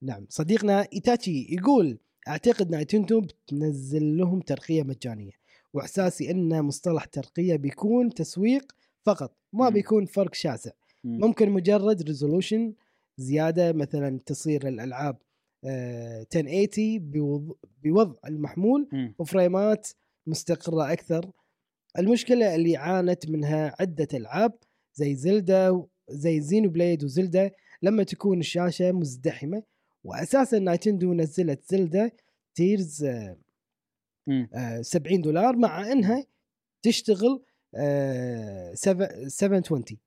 نعم 0.02 0.26
صديقنا 0.28 0.86
إيتاتشي 0.92 1.47
يقول 1.55 1.98
أعتقد 2.28 2.70
Nintendo 2.70 3.20
بتنزل 3.20 4.16
لهم 4.16 4.40
ترقية 4.40 4.82
مجانية 4.82 5.32
واحساسي 5.74 6.31
إن 6.31 6.62
مصطلح 6.62 7.05
ترقية 7.05 7.56
بيكون 7.56 8.14
تسويق 8.14 8.73
فقط 9.02 9.36
ما 9.52 9.64
مم. 9.68 9.74
بيكون 9.74 10.05
فرق 10.06 10.34
شاسع 10.34 10.70
مم. 11.05 11.18
ممكن 11.20 11.50
مجرد 11.50 12.02
resolution 12.02 12.75
زيادة 13.18 13.73
مثلا 13.73 14.18
تصير 14.26 14.68
الألعاب 14.68 15.16
آه، 15.64 16.26
1080 16.36 16.98
بوض- 17.10 17.56
بوضع 17.84 18.18
المحمول 18.26 18.89
مم. 18.92 19.14
وفريمات 19.18 19.89
مستقرة 20.26 20.92
أكثر 20.92 21.31
المشكلة 21.98 22.55
اللي 22.55 22.76
عانت 22.76 23.31
منها 23.31 23.74
عدة 23.81 24.08
ألعاب 24.14 24.52
زي 24.94 25.14
Zelda 25.15 25.86
زي 26.08 26.40
Xenoblade 26.41 26.68
و 26.70 27.05
Zelda 27.05 27.51
لما 27.82 28.02
تكون 28.02 28.40
الشاشة 28.40 28.92
مزدحمة. 28.92 29.62
واساسا 30.05 30.58
Nintendo 30.59 31.15
نزلت 31.14 31.64
Zelda 31.70 32.10
Tears 32.55 33.05
آه، 33.05 33.36
مم. 34.26 34.48
آه، 34.55 34.81
70 34.82 35.20
دولار 35.20 35.56
مع 35.56 35.92
إنها 35.92 36.24
تشتغل 36.82 37.42
آه، 37.74 38.74
سف- 38.74 39.26
720 39.26 39.98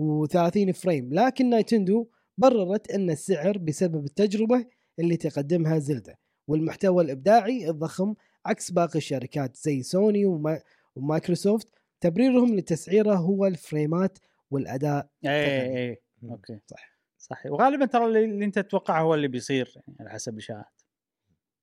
و30 0.00 0.70
frame. 0.70 1.14
لكن 1.14 1.50
Nintendo 1.50 2.08
بررت 2.38 2.90
إن 2.90 3.10
السعر 3.10 3.58
بسبب 3.58 4.04
التجربة 4.04 4.66
اللي 4.98 5.16
تقدمها 5.16 5.78
Zelda 5.78 6.16
والمحتوى 6.48 7.04
الإبداعي 7.04 7.70
الضخم 7.70 8.14
عكس 8.46 8.70
باقي 8.70 8.96
الشركات 8.98 9.56
زي 9.56 9.82
سوني 9.82 10.26
وما 10.26 10.60
ومايكروسوفت. 10.96 11.68
تبريرهم 12.00 12.56
لتسعيره 12.56 13.14
هو 13.14 13.46
الفريمات 13.46 14.18
والأداء 14.50 15.08
اي. 15.24 15.90
اي. 15.90 16.02
أوكي. 16.24 16.60
صح. 16.66 17.00
صح 17.18 17.46
وغالبا 17.46 17.86
ترى 17.86 18.06
اللي, 18.06 18.44
أنت 18.44 18.58
تتوقعه 18.58 19.02
هو 19.02 19.14
اللي 19.14 19.28
بيصير 19.28 19.72
يعني 19.76 19.96
على 20.00 20.10
حسب 20.10 20.32
الاشاعات 20.32 20.82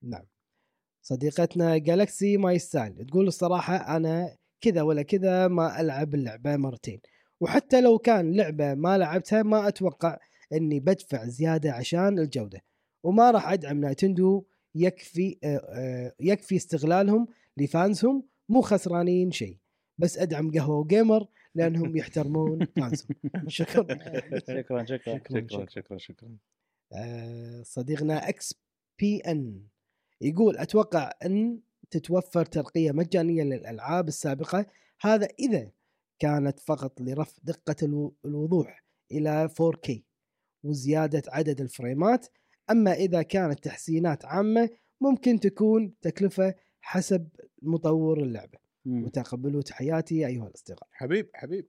نعم. 0.03 0.25
صديقتنا 1.01 1.77
Galaxy 1.77 2.37
My 2.37 2.59
Style 2.59 3.05
تقول 3.05 3.27
الصراحة 3.27 3.97
أنا 3.97 4.35
كذا 4.61 4.81
ولا 4.81 5.01
كذا 5.01 5.47
ما 5.47 5.81
ألعب 5.81 6.15
اللعبة 6.15 6.55
مرتين. 6.55 7.01
وحتى 7.39 7.81
لو 7.81 7.97
كان 7.97 8.35
لعبة 8.35 8.73
ما 8.73 8.97
لعبتها 8.97 9.43
ما 9.43 9.67
أتوقع 9.67 10.17
أني 10.53 10.79
بدفع 10.79 11.25
زيادة 11.25 11.71
عشان 11.71 12.19
الجودة. 12.19 12.61
وما 13.03 13.31
راح 13.31 13.51
أدعم 13.51 13.79
Nintendo 13.79 14.45
يكفي 14.75 15.37
آه، 15.43 15.57
آه، 15.57 16.13
يكفي 16.19 16.55
استغلالهم 16.55 17.27
ل 17.57 17.66
fansهم 17.66 18.23
مو 18.49 18.61
خسرانين 18.61 19.31
شيء. 19.31 19.57
بس 19.97 20.17
أدعم 20.17 20.51
قهوة 20.51 20.77
وقيمر 20.79 21.27
لأنهم 21.57 21.97
يحترمون 21.97 22.59
شكرا. 23.47 23.87
شكرا 24.37 24.85
شكرا. 24.85 25.17
شكرا 25.17 25.65
شكرا. 25.67 25.97
شكرا 25.97 26.29
آه، 26.93 27.61
صديقنا 27.63 28.29
XBN 28.29 29.61
يقول 30.21 30.57
أتوقع 30.57 31.11
أن 31.25 31.59
تتوفر 31.91 32.45
ترقية 32.45 32.91
مجانية 32.91 33.43
للألعاب 33.43 34.07
السابقة. 34.07 34.65
هذا 35.01 35.27
إذا 35.39 35.71
كانت 36.19 36.59
فقط 36.59 37.01
لرفع 37.01 37.37
دقة 37.43 37.75
الو- 37.83 38.15
الوضوح 38.25 38.83
إلى 39.11 39.49
4K 39.61 39.91
وزيادة 40.63 41.21
عدد 41.27 41.61
الفريمات. 41.61 42.27
أما 42.71 42.93
إذا 42.93 43.21
كانت 43.21 43.63
تحسينات 43.63 44.25
عامة 44.25 44.69
ممكن 45.01 45.39
تكون 45.39 45.93
تكلفة 46.01 46.55
حسب 46.81 47.27
مطور 47.61 48.23
اللعبة. 48.23 48.59
وتقبلوا 48.87 49.61
تحياتي 49.61 50.27
أيها 50.27 50.47
الأصدقاء. 50.47 50.87
حبيب 50.91 51.29
حبيب. 51.33 51.67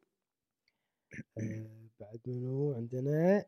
آه، 1.38 1.88
بعد 2.00 2.20
منو 2.26 2.72
عندنا؟ 2.72 3.44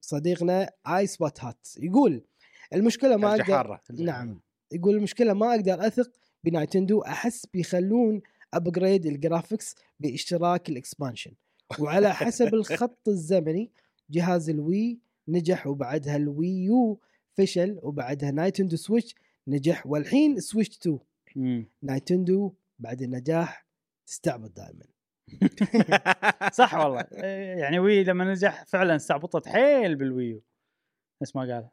صديقنا 0.00 0.70
اي 0.86 1.06
سبوت 1.06 1.44
هات. 1.44 1.68
يقول 1.78 2.24
المشكلة 2.74 3.16
ما 3.16 3.30
أقدر 3.30 3.44
حارة 3.44 3.80
نعم. 3.90 4.40
يقول 4.72 4.94
المشكلة 4.96 5.32
ما 5.32 5.50
أقدر 5.50 5.86
أثق 5.86 6.10
ب 6.44 6.50
Nintendo. 6.50 7.00
أحس 7.00 7.46
بيخلون 7.46 8.22
upgrade 8.54 9.06
ال 9.06 9.14
graphics 9.14 9.74
باشتراك 10.00 10.68
ال 10.68 10.74
expansion. 10.74 11.34
وعلى 11.78 12.14
حسب 12.24 12.54
الخط 12.54 13.08
الزمني 13.08 13.70
جهاز 14.10 14.50
ال 14.50 14.62
Wii 14.62 14.98
نجح 15.28 15.66
وبعدها 15.66 16.16
ال 16.16 16.48
Wii 16.48 16.87
U 16.87 17.00
فشل 17.32 17.78
وبعدها 17.82 18.30
Nintendo 18.30 18.76
Switch 18.76 19.14
نجح 19.48 19.86
والحين 19.86 20.40
Switch 20.40 20.78
2 20.78 20.98
مم. 21.36 21.66
Nintendo 21.82 22.52
بعد 22.80 23.02
النجاح 23.02 23.66
تستعبط 24.06 24.50
دائما. 24.56 24.84
صح 26.52 26.74
والله. 26.74 27.06
يعني 27.60 27.78
Wii 27.78 28.04
لما 28.04 28.24
نجح 28.24 28.64
فعلا 28.64 28.96
استعبطت 28.96 29.48
حيل 29.48 29.96
بال 29.96 30.09
Wii 30.09 30.29
U. 30.29 30.42
نفس 31.22 31.36
ما 31.36 31.42
قال. 31.42 31.68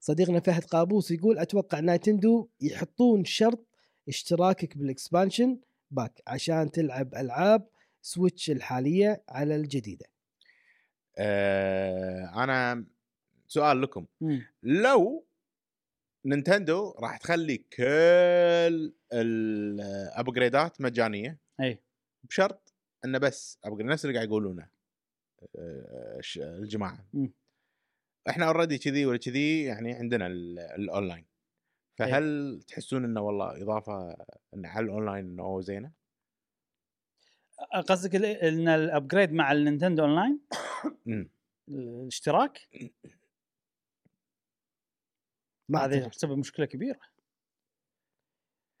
صديقنا 0.00 0.40
فهد 0.40 0.64
قابوس 0.64 1.10
يقول 1.10 1.38
أتوقع 1.38 1.80
Nintendo 1.80 2.48
يحطون 2.60 3.24
شرط 3.24 3.66
اشتراكك 4.08 4.78
بال 4.78 4.93
Expansion 4.93 5.58
Pack 5.90 6.22
عشان 6.26 6.70
تلعب 6.70 7.14
ألعاب 7.14 7.68
Switch 8.02 8.50
الحالية 8.50 9.22
على 9.28 9.56
الجديدة. 9.56 10.06
آه 11.18 12.44
أنا 12.44 12.84
سؤال 13.48 13.82
لكم. 13.82 14.06
مم. 14.20 14.42
لو 14.62 15.25
Nintendo 16.26 16.90
راح 16.98 17.16
تخلي 17.16 17.56
كل 17.58 18.92
الابجريدات 19.12 20.80
مجانية 20.80 21.38
إي. 21.60 21.82
بشرط 22.24 22.74
إنه 23.04 23.18
بس 23.18 23.58
upgrade 23.64 23.86
نفس 23.86 24.04
اللي 24.04 24.16
قاعد 24.16 24.28
يقولونه 24.28 24.68
آه، 25.58 26.20
الجماعة. 26.36 27.06
مم. 27.12 27.32
إحنا 28.28 28.46
already 28.46 28.78
كذي 28.78 29.06
ولا 29.06 29.18
كذي 29.18 29.64
يعني 29.64 29.92
عندنا 29.92 30.26
ال- 30.26 30.58
الاونلاين 30.58 31.24
فهل 31.98 32.60
تحسون 32.66 33.04
إنه 33.04 33.20
والله 33.20 33.62
إضافة 33.62 34.16
انه 34.54 34.68
على 34.68 34.84
الاونلاين 34.84 35.24
إنه 35.24 35.60
زينة؟ 35.60 35.92
قصدك 37.88 38.14
إن 38.24 38.68
ال 38.68 38.76
upgrade 38.76 39.32
مع 39.32 39.52
ال 39.52 39.58
Nintendo 39.58 40.02
online. 40.04 40.40
الاشتراك؟ 41.68 42.58
ما 45.68 45.84
هذه. 45.84 46.08
تسبب 46.08 46.38
مشكلة 46.38 46.66
كبيرة. 46.66 46.98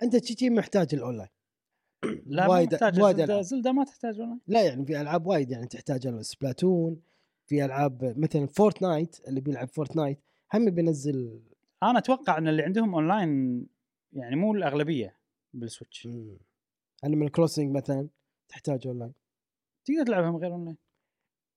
أنت 0.02 0.16
تجي 0.16 0.50
محتاج 0.50 0.94
الأونلاين. 0.94 1.28
لا 2.26 2.46
وايد- 2.46 2.72
ما 2.72 2.78
تحتاج 2.78 3.00
وايد 3.02 3.16
Zelda. 3.16 3.42
Zelda 3.42 3.72
ما 3.72 3.84
تحتاج 3.84 4.20
أونلاين. 4.20 4.40
لا 4.46 4.62
يعني 4.66 4.86
في 4.86 5.00
ألعاب 5.00 5.26
وايد 5.26 5.50
يعني 5.50 5.66
تحتاج 5.66 6.20
Splatoon 6.20 7.02
في 7.46 7.64
ألعاب 7.64 8.14
مثلا 8.18 8.46
Fortnite 8.46 9.28
اللي 9.28 9.40
بيلعب 9.40 9.68
Fortnite 9.68 10.18
هم 10.54 10.70
بينزل 10.70 11.40
أنا 11.82 11.98
أتوقع 11.98 12.38
إن 12.38 12.48
اللي 12.48 12.62
عندهم 12.62 12.94
أونلاين 12.94 13.66
يعني 14.12 14.36
مو 14.36 14.54
الأغلبية 14.54 15.16
بال 15.54 15.66
Switch. 15.66 16.08
Animal 17.04 17.30
Crossing 17.32 17.76
مثلا 17.76 18.08
تحتاج 18.48 18.86
أونلاين. 18.86 19.12
تقدر 19.84 20.06
تلعبها 20.06 20.30
من 20.30 20.36
غير 20.36 20.52
أونلاين. 20.52 20.76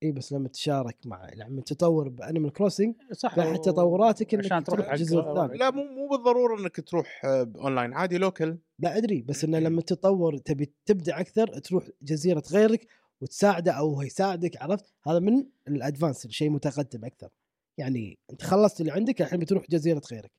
اي 0.03 0.11
بس 0.11 0.33
لما 0.33 0.47
تشارك 0.47 0.97
مع 1.05 1.29
لما 1.33 1.61
تطور 1.61 2.09
ب 2.09 2.16
Animal 2.16 2.53
Crossing 2.53 2.95
صح 3.11 3.35
فحتى 3.35 3.71
تطوراتك 3.71 4.33
إنك 4.33 4.45
عشان 4.45 4.63
تروح 4.63 4.91
الجزء 4.91 5.19
الثاني. 5.19 5.57
لا 5.57 5.71
مو 5.71 5.83
مو 5.83 6.07
بالضرورة 6.09 6.59
إنك 6.59 6.79
تروح 6.79 7.25
آه، 7.25 7.51
اونلاين 7.55 7.93
عادي 7.93 8.17
لوكل 8.17 8.57
لا 8.79 8.97
أدري 8.97 9.21
بس 9.21 9.43
إنه 9.43 9.59
لما 9.59 9.81
تطور 9.81 10.37
تبي 10.37 10.73
تبدع 10.85 11.19
أكثر 11.19 11.59
تروح 11.59 11.89
جزيرة 12.01 12.43
غيرك 12.51 12.87
وتساعده 13.21 13.71
أو 13.71 13.93
هو 13.93 14.01
يساعدك 14.01 14.61
عرفت؟ 14.61 14.93
هذا 15.07 15.19
من 15.19 15.45
ال 15.67 15.74
advanced 15.74 16.27
شيء 16.27 16.49
متقدم 16.49 17.05
أكثر. 17.05 17.29
يعني 17.77 18.19
أنت 18.31 18.41
خلصت 18.43 18.81
اللي 18.81 18.91
عندك 18.91 19.21
الحين 19.21 19.39
بتروح 19.39 19.63
جزيرة 19.69 20.01
غيرك. 20.11 20.31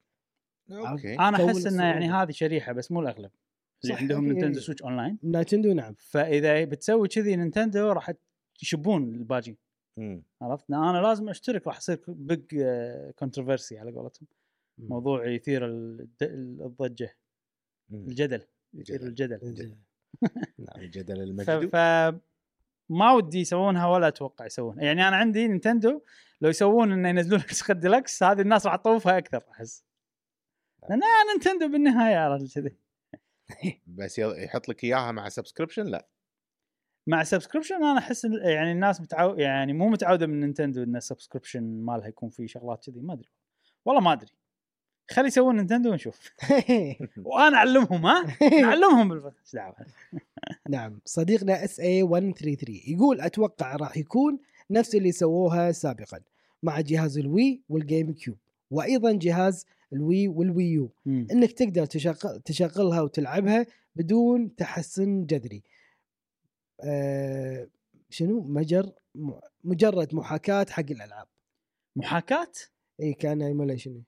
أوكي. 0.70 1.14
أنا 1.14 1.47
أحس 1.47 1.66
إنه 1.66 1.84
يعني. 1.84 2.10
هذه 2.10 2.30
شريحة 2.30 2.72
بس 2.72 2.92
مو 2.92 3.00
الأغلب. 3.00 3.30
اللي 3.84 3.94
صح، 3.94 4.00
عندهم. 4.00 4.26
نينتندو 4.26 4.60
سويتش 4.60 4.82
اونلاين 4.82 5.18
نايتندو 5.22 5.72
نعم. 5.72 5.94
فإذا 5.98 6.64
بتسوي 6.64 7.08
كذي 7.08 7.36
Nintendo 7.36 7.92
راح 7.92 8.12
يشبون 8.62 9.14
الباجي 9.14 9.58
مم. 9.97 10.22
عرفت؟ 10.42 10.70
أنا 10.70 11.02
لازم 11.02 11.28
أشترك 11.28 11.66
راح 11.66 11.76
يصير 11.76 12.05
big 12.09 12.44
controversy 13.18 13.78
على 13.78 13.92
قولتهم. 13.92 14.26
موضوع 14.78 15.26
يثير 15.28 15.66
الد- 15.66 16.22
الضجة. 16.62 17.16
مم. 17.90 18.08
الجدل 18.08 18.42
يثير 18.74 19.02
الجدل. 19.02 19.34
الجدل 19.42 19.76
نعم 20.58 20.80
الجدل 20.82 21.22
المجدو. 21.22 21.68
ف 21.68 21.76
ما 22.89 23.12
ودي 23.12 23.39
يسوونها 23.40 23.86
ولا 23.86 24.08
أتوقع 24.08 24.47
يسوونها. 24.47 24.84
يعني 24.84 25.08
أنا 25.08 25.16
عندي 25.16 25.48
Nintendo 25.49 26.02
لو 26.40 26.48
يسوون 26.48 26.92
إنه 26.92 27.08
ينزلون 27.08 27.40
نسخه 27.50 27.74
ديلكس 27.74 28.22
هذه 28.22 28.40
الناس 28.40 28.66
راح 28.66 28.76
تطوفها 28.76 29.18
أكثر 29.18 29.44
أحس. 29.50 29.84
لأن 30.90 31.00
Nintendo 31.33 31.68
بالنهاية 31.72 32.16
عرفت 32.16 32.55
كذي. 32.55 32.76
بس 33.86 34.18
يحط 34.18 34.68
لك 34.68 34.84
إياها 34.84 35.12
مع 35.12 35.28
subscription 35.28 35.86
لا. 35.86 36.08
مع 37.10 37.24
subscription 37.25 37.75
أنا 37.74 37.98
أحس 37.98 38.24
يعني 38.24 38.72
الناس 38.72 39.00
متعو 39.00 39.34
يعني 39.34 39.72
مو 39.72 39.89
متعودة 39.89 40.26
من 40.26 40.40
Nintendo 40.41 40.83
إن 40.82 40.97
ال 40.97 41.02
subscription 41.02 41.62
مالها 41.62 42.08
يكون 42.08 42.28
فيه 42.28 42.47
شغلات 42.47 42.84
كذي. 42.86 43.00
ما 43.00 43.12
أدري. 43.12 43.28
والله 43.84 44.00
ما 44.00 44.12
أدري. 44.12 44.32
خلي 45.10 45.26
يسوون 45.26 45.56
Nintendo 45.57 45.91
ونشوف. 45.90 46.30
وأنا 47.24 47.56
أعلمهم 47.56 48.06
ها؟ 48.06 48.36
نعلمهم 48.62 49.32
دعوة؟ 49.55 49.76
نعم. 50.68 51.00
صديقنا 51.05 51.64
SA 51.65 52.02
133 52.02 52.80
يقول 52.86 53.20
أتوقع 53.20 53.76
راح 53.76 53.97
يكون 53.97 54.39
نفس 54.70 54.94
اللي 54.94 55.12
سووها 55.12 55.72
سابقا 55.72 56.20
مع 56.62 56.80
جهاز 56.80 57.18
ال 57.18 57.25
Wii 57.25 57.47
وال 57.47 57.60
GameCube 57.68 58.36
وأيضا 58.70 59.12
جهاز 59.12 59.66
ال 59.92 60.28
Wii 60.28 60.47
وال 60.47 60.59
Wii 60.59 60.78
U. 60.78 60.91
إنك 61.06 61.52
تقدر 61.52 61.86
تشغل 61.86 62.40
تشغلها 62.44 63.00
وتلعبها 63.00 63.66
بدون 63.97 64.56
تحسن 64.56 65.26
جذري. 65.26 65.62
أه 66.84 67.70
شنو؟ 68.10 68.41
مجر 68.41 68.92
مجرد 69.65 70.15
محاكاة 70.15 70.67
حق 70.70 70.91
الألعاب. 70.91 71.28
محاكاة؟ 71.97 72.52
إي 73.00 73.15
كان 73.15 73.42
emulation 73.42 74.02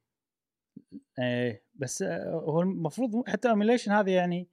إيه 1.19 1.65
بس 1.75 2.03
آه، 2.03 2.31
هو 2.31 2.61
المفروض 2.63 3.29
حتى 3.29 3.49
emulation 3.49 3.93
هذه 3.93 4.11
يعني 4.11 4.49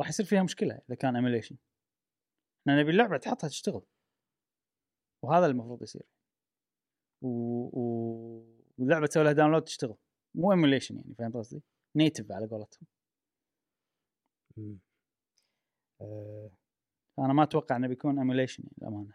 راح 0.00 0.08
يصير 0.08 0.26
فيها 0.26 0.42
مشكلة 0.42 0.74
إذا 0.88 0.96
كان 0.96 1.16
emulation 1.16 1.56
إحنا 2.60 2.80
نبي 2.80 2.90
اللعبة 2.90 3.16
تحطها 3.16 3.48
تشتغل. 3.48 3.82
وهذا 5.24 5.46
المفروض 5.46 5.82
يصير. 5.82 6.06
و... 7.22 7.28
و... 7.80 7.82
واللعبة 8.78 9.06
تسوي 9.06 9.24
لها 9.24 9.32
download 9.32 9.64
تشتغل. 9.64 9.96
مو 10.34 10.52
emulation 10.52 10.96
يعني 10.96 11.14
فهمت 11.14 11.36
قصدي؟ 11.36 11.62
native 11.96 12.32
على 12.32 12.46
قولتهم. 12.46 12.86
أه. 16.00 16.50
أنا 17.18 17.32
ما 17.32 17.42
أتوقع 17.42 17.76
إنه 17.76 17.88
بيكون 17.88 18.18
emulation 18.18 18.62
يعني 18.62 18.74
للأمانة. 18.90 19.14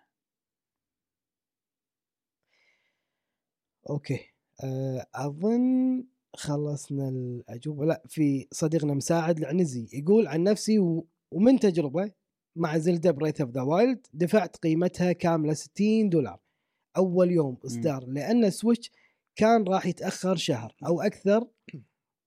أوكي. 3.89 4.19
أه 4.63 5.07
أظن 5.15 6.03
خلصنا 6.35 7.09
الاجوبه 7.09 7.85
لا 7.85 8.03
في 8.07 8.47
صديقنا 8.51 8.93
مساعد 8.93 9.37
العنزي 9.37 9.87
يقول 9.93 10.27
عن 10.27 10.43
نفسي 10.43 10.79
و... 10.79 11.07
ومن 11.31 11.59
تجربة 11.59 12.11
مع 12.55 12.77
Zelda 12.77 13.11
Breath 13.11 13.41
of 13.41 13.49
the 13.49 13.61
Wild 13.61 14.07
دفعت 14.13 14.57
قيمتها 14.57 15.11
كاملة 15.11 15.53
60 15.53 16.09
دولار. 16.09 16.39
أول 16.97 17.31
يوم 17.31 17.57
إصدار 17.65 18.05
لأن 18.07 18.45
ال 18.45 18.52
Switch 18.52 18.91
كان 19.35 19.63
راح 19.63 19.85
يتأخر 19.85 20.35
شهر 20.35 20.75
أو 20.87 21.01
أكثر. 21.01 21.47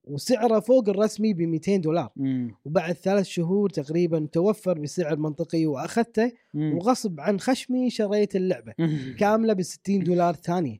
وسعره 0.03 0.59
فوق 0.59 0.89
الرسمي 0.89 1.33
ب 1.33 1.41
200 1.41 1.75
دولار 1.77 2.11
مم. 2.15 2.55
وبعد 2.65 2.93
ثلاث 2.93 3.25
شهور 3.25 3.69
تقريبا 3.69 4.27
توفر 4.31 4.79
بسعر 4.79 5.15
منطقي 5.15 5.65
وأخذته 5.65 6.31
مم. 6.53 6.77
وغصب 6.77 7.19
عن 7.19 7.39
خشمي 7.39 7.89
شريت 7.89 8.35
اللعبة 8.35 8.73
كاملة 9.19 9.53
ب 9.53 9.61
60 9.61 10.03
دولار 10.03 10.33
ثانية 10.33 10.77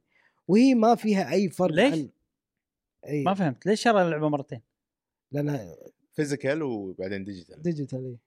وهي 0.48 0.76
ما 0.76 0.96
فيها 0.96 1.32
أي 1.32 1.50
فرق 1.50 1.74
ليش؟ 1.74 1.94
عن 1.94 2.10
إي 3.08 3.24
ما 3.24 3.34
فهمت 3.34 3.66
ليش 3.66 3.82
شرى 3.82 4.02
اللعبة 4.02 4.30
مرتين؟ 4.30 4.62
لأن 5.32 5.76
فيزيكال 6.12 6.64
وبعدين 6.64 7.24
ديجيتال 7.24 7.62
ديجيتال 7.62 8.06
إي. 8.06 8.18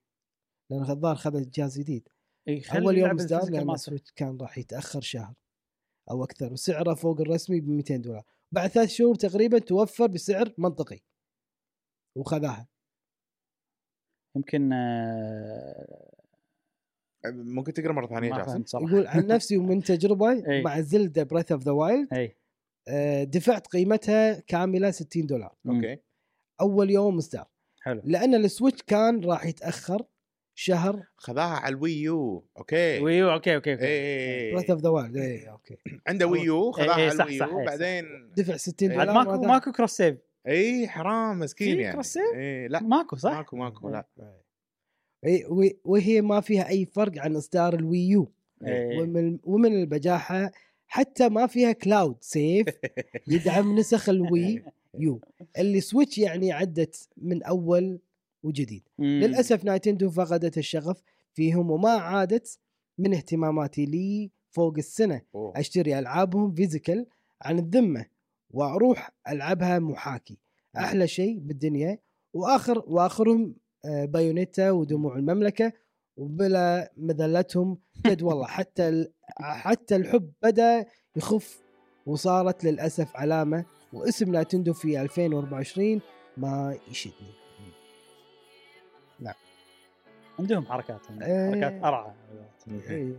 لأن 0.71 0.91
الظاهر 0.91 1.17
خذت 1.17 1.55
جهاز 1.55 1.79
جديد 1.79 2.09
إي 2.49 2.63
أول 2.77 2.99
يوم 2.99 3.11
اصدار 3.11 3.51
لأن 3.51 3.77
كان 4.17 4.39
راح 4.41 4.59
يتأخر 4.59 5.01
شهر 5.01 5.35
أو 6.11 6.25
أكثر 6.25 6.53
وسعره 6.53 6.95
فوق 6.95 7.21
الرسمي 7.21 7.61
ب 7.61 7.69
200 7.69 7.97
دولار 7.97 8.23
بعد 8.55 8.71
ثلاث 8.71 8.89
شهور 8.89 9.15
تقريبا 9.15 9.59
توفر 9.59 10.07
بسعر 10.07 10.55
منطقي. 10.59 11.01
وخذاها. 12.17 12.69
يمكن 14.37 14.73
آه، 14.73 16.11
ممكن 17.27 17.73
تقرأ 17.73 17.93
مرة 17.93 18.07
ثانية 18.07 18.37
جاسم؟ 18.37 18.65
يقول 18.75 19.07
عن 19.07 19.27
نفسي 19.35 19.57
ومن 19.57 19.83
تجربة. 19.83 20.43
مع 20.65 20.81
Zelda 20.81 21.23
Breath 21.23 21.53
of 21.53 21.63
the 21.63 21.73
Wild 21.73 22.09
إي. 22.15 22.37
دفعت 23.25 23.67
قيمتها 23.67 24.41
كاملة 24.41 24.91
60 24.91 25.27
دولار. 25.27 25.55
أوكي. 25.67 25.99
أول 26.61 26.91
يوم 26.91 27.17
اصدار 27.17 27.49
حلو. 27.81 28.03
لأن 28.05 28.35
ال 28.35 28.42
Switch 28.42 28.83
كان 28.83 29.25
راح 29.25 29.47
يتأخر. 29.47 30.07
شهر؟ 30.55 31.03
خذاها 31.17 31.57
على 31.57 31.75
ال 31.75 32.45
Wii 32.59 32.73
U 32.73 32.77
okay. 32.77 33.01
Wii 33.01 33.33
U 33.33 33.37
okay 33.37 33.55
okay 33.55 33.73
okay. 33.73 33.85
إيه 33.85 34.55
بريث 34.55 34.71
اوف 34.71 34.81
ذا 34.81 34.89
وايلد 34.89 35.17
اي 35.17 35.51
أوكي. 35.51 35.77
عنده 36.07 36.27
Wii 36.27 36.60
U 36.60 36.71
خذاها 36.73 36.97
إيه، 36.97 37.11
على 37.11 37.23
ال 37.23 37.30
Wii 37.30 37.51
U 37.51 37.59
إيه، 37.61 37.67
بعدين 37.67 38.05
دفع 38.37 38.57
60 38.57 38.91
إيه. 38.91 38.99
دولار 38.99 39.15
ماكو 39.15 39.43
ماكو 39.45 39.73
كروس 39.73 39.93
سيف 39.93 40.17
اي 40.49 40.89
حرام 40.89 41.39
مسكين 41.39 41.81
يعني. 41.81 41.93
cross 41.93 42.07
save؟ 42.07 42.35
إيه 42.35 42.69
لا 42.69 42.81
ماكو 42.83 43.17
صح؟ 43.17 43.33
ماكو 43.33 43.57
ماكو 43.57 43.89
لا. 43.89 44.07
اي 45.27 45.45
و- 45.49 45.71
وهي 45.85 46.21
ما 46.21 46.41
فيها 46.41 46.69
أي 46.69 46.85
فرق 46.85 47.13
عن 47.19 47.37
إصدار 47.37 47.75
ال 47.75 47.86
Wii 47.86 48.21
U 48.21 48.33
إيه. 48.67 48.99
ومن 49.01 49.39
ومن 49.45 49.73
البجاحة 49.75 50.51
حتى 50.87 51.29
ما 51.29 51.47
فيها 51.47 51.73
cloud 51.73 52.17
save 52.21 52.67
يدعم 53.33 53.79
نسخ 53.79 54.09
ال 54.09 54.65
Wii 54.99 55.12
U. 55.12 55.21
اللي 55.59 55.81
Switch 55.81 56.19
يعني 56.19 56.53
عدت 56.53 57.09
من 57.17 57.43
أول 57.43 57.99
وجديد. 58.45 58.83
مم. 58.99 59.07
للأسف 59.07 59.65
Nintendo 59.65 60.11
فقدت 60.11 60.59
الشغف 60.59 61.03
فيهم 61.35 61.71
وما 61.71 61.91
عادت 61.91 62.59
من 62.99 63.15
اهتماماتي 63.15 63.87
لي 63.87 64.31
فوق 64.51 64.75
السنة. 64.79 65.23
أوه. 65.35 65.53
أشتري 65.61 65.99
ألعابهم 65.99 66.55
physical 66.55 67.07
عن 67.43 67.59
الذمة 67.59 68.07
وأروح 68.51 69.11
ألعبها 69.29 69.79
محاكي. 69.79 70.39
أحلى 70.77 71.07
شيء 71.09 71.39
بالدنيا. 71.39 71.99
وآخر 72.33 72.85
وآخرهم 72.87 73.55
آه، 73.85 74.05
Bayonetta 74.05 74.71
ودموع 74.71 75.17
المملكة 75.17 75.73
وبلا 76.17 76.93
مذلتهم. 76.97 77.79
جد 78.07 78.23
والله 78.27 78.47
حتى 78.47 79.07
حتى 79.41 79.97
الحب 79.97 80.33
بدأ 80.43 80.87
يخف 81.17 81.63
وصارت 82.07 82.65
للأسف 82.65 83.17
علامة. 83.17 83.65
واسم 83.93 84.33
نايتندو 84.33 84.73
في 84.73 85.01
2024 85.03 86.01
ما 86.37 86.79
يشدني. 86.91 87.44
عندهم 90.39 90.67
حركات 90.67 91.01
إيه. 91.23 91.51
حركات 91.51 91.85
أرعى. 91.85 92.13
إيه، 92.91 93.13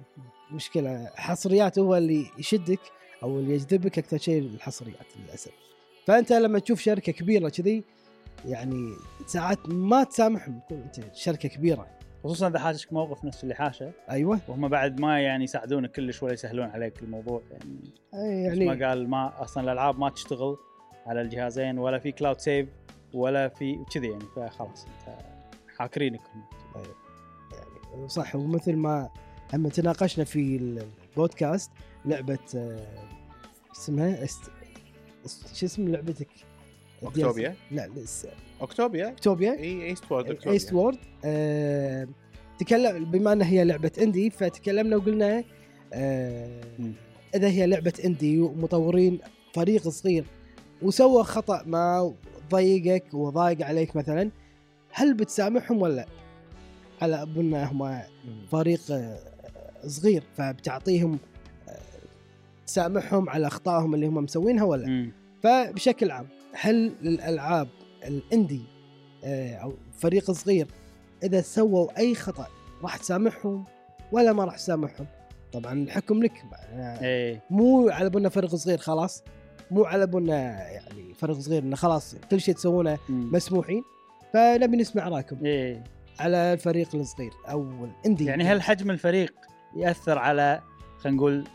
مشكلة 0.51 1.09
حصريات 1.15 1.79
هو 1.79 1.95
اللي 1.95 2.25
يشدك 2.39 2.79
أو 3.23 3.39
اللي 3.39 3.53
يجذبك 3.53 3.99
أكثر 3.99 4.17
شيء 4.17 4.41
الحصريات 4.41 5.17
للأسف. 5.19 5.51
فأنت 6.05 6.33
لما 6.33 6.59
تشوف 6.59 6.79
شركة 6.79 7.11
كبيرة 7.11 7.49
كذي 7.49 7.83
يعني 8.45 8.93
ساعات 9.25 9.69
ما 9.69 10.03
تسامحهم 10.03 10.59
تقول 10.67 10.81
أنت 10.81 11.15
شركة 11.15 11.49
كبيرة. 11.49 11.87
خصوصا 12.23 12.47
إذا 12.47 12.59
حاشك 12.59 12.93
موقف 12.93 13.25
نفس 13.25 13.43
اللي 13.43 13.55
حاشه 13.55 13.91
أيوه. 14.09 14.39
وهم 14.47 14.67
بعد 14.67 14.99
ما 14.99 15.21
يعني 15.21 15.43
يساعدونك 15.43 15.91
كلش 15.91 16.23
ولا 16.23 16.33
يسهلون 16.33 16.65
عليك 16.65 17.03
الموضوع. 17.03 17.41
يعني 17.51 17.93
أي 18.13 18.43
يعني 18.43 18.65
ما 18.65 18.87
قال 18.87 19.09
ما 19.09 19.43
أصلا 19.43 19.63
الألعاب 19.63 19.99
ما 19.99 20.09
تشتغل 20.09 20.57
على 21.05 21.21
الجهازين 21.21 21.79
ولا 21.79 21.99
في 21.99 22.11
cloud 22.11 22.39
save 22.39 22.69
ولا 23.13 23.47
في 23.47 23.85
كذي 23.93 24.07
يعني 24.07 24.23
فخلاص 24.35 24.85
أنت 24.85 25.17
حاكرينك 25.77 26.21
هم. 26.35 26.43
يعني 26.75 26.87
صح 28.07 28.35
ومثل 28.35 28.75
ما 28.75 29.09
هم 29.53 29.67
تناقشنا 29.67 30.23
في 30.23 30.55
البودكاست 30.57 31.71
لعبة 32.05 32.39
آه، 32.55 32.87
اسمها 33.75 34.23
East... 34.23 34.41
شو 35.53 35.65
اسم 35.65 35.87
لعبتك؟ 35.87 36.27
أوكتوبيا؟ 37.03 37.55
لا 37.71 37.87
لسه 37.87 38.29
أوكتوبيا 38.61 39.09
أوكتوبيا 39.09 39.51
إي 39.59 39.83
ايست 39.83 40.11
وورد 40.11 40.47
ايست 40.47 40.73
وورد 40.73 40.97
آه... 41.25 42.07
تكلم 42.59 43.05
بما 43.05 43.33
انها 43.33 43.47
هي 43.47 43.63
لعبة 43.63 43.91
indie 44.01 44.29
فتكلمنا 44.29 44.95
وقلنا 44.95 45.43
آه... 45.93 46.61
مم. 46.79 46.93
إذا 47.35 47.47
هي 47.47 47.67
لعبة 47.67 47.93
إندي 48.05 48.41
ومطورين 48.41 49.19
فريق 49.53 49.89
صغير 49.89 50.25
وسوى 50.81 51.23
خطأ 51.23 51.63
ما 51.65 52.13
ضايقك 52.51 53.13
وضايق 53.13 53.65
عليك 53.65 53.95
مثلا 53.95 54.31
هل 54.91 55.13
بتسامحهم 55.13 55.81
ولا 55.81 55.93
لا؟ 55.93 56.05
على 57.01 57.21
أبونا 57.21 57.71
هم 57.71 58.01
فريق 58.51 58.81
آه، 58.91 59.17
صغير 59.87 60.23
فبتعطيهم 60.37 61.19
آه، 61.69 61.77
تسامحهم 62.67 63.29
على 63.29 63.47
أخطائهم 63.47 63.95
اللي 63.95 64.07
هم 64.07 64.15
مسوينها 64.15 64.63
ولا؟ 64.63 64.87
مم. 64.87 65.11
فبشكل 65.43 66.11
عام 66.11 66.27
هل 66.53 66.91
الالعاب 67.01 67.67
الإندي 68.07 68.61
آه، 69.23 69.55
أو 69.55 69.73
فريق 69.97 70.31
صغير 70.31 70.67
إذا 71.23 71.41
سووا 71.41 71.97
أي 71.97 72.15
خطأ 72.15 72.47
راح 72.83 72.97
تسامحهم 72.97 73.65
ولا 74.11 74.33
ما 74.33 74.45
راح 74.45 74.55
تسامحهم؟ 74.55 75.07
طبعا 75.53 75.73
الحكم 75.73 76.23
لك 76.23 76.43
آه، 76.73 77.03
إيه. 77.03 77.41
مو 77.49 77.89
على 77.89 78.09
بنا 78.09 78.29
فريق 78.29 78.55
صغير 78.55 78.77
خلاص 78.77 79.23
مو 79.71 79.83
على 79.83 80.07
بنا 80.07 80.35
يعني 80.71 81.13
فريق 81.13 81.39
صغير 81.39 81.63
إنه 81.63 81.75
خلاص 81.75 82.15
كل 82.31 82.41
شيء 82.41 82.55
تسوونه. 82.55 82.97
مسموحين 83.09 83.83
فنبي 84.33 84.77
نسمع 84.77 85.07
رأيكم. 85.07 85.45
إيه. 85.45 85.83
على 86.19 86.53
الفريق 86.53 86.95
الصغير 86.95 87.33
أو 87.49 87.85
الاندي 87.85 88.25
يعني 88.25 88.43
هل 88.43 88.61
حجم 88.61 88.91
الفريق 88.91 89.33
يأثر 89.75 90.17
على 90.17 90.61
خلينا 90.99 91.17
نقول 91.17 91.47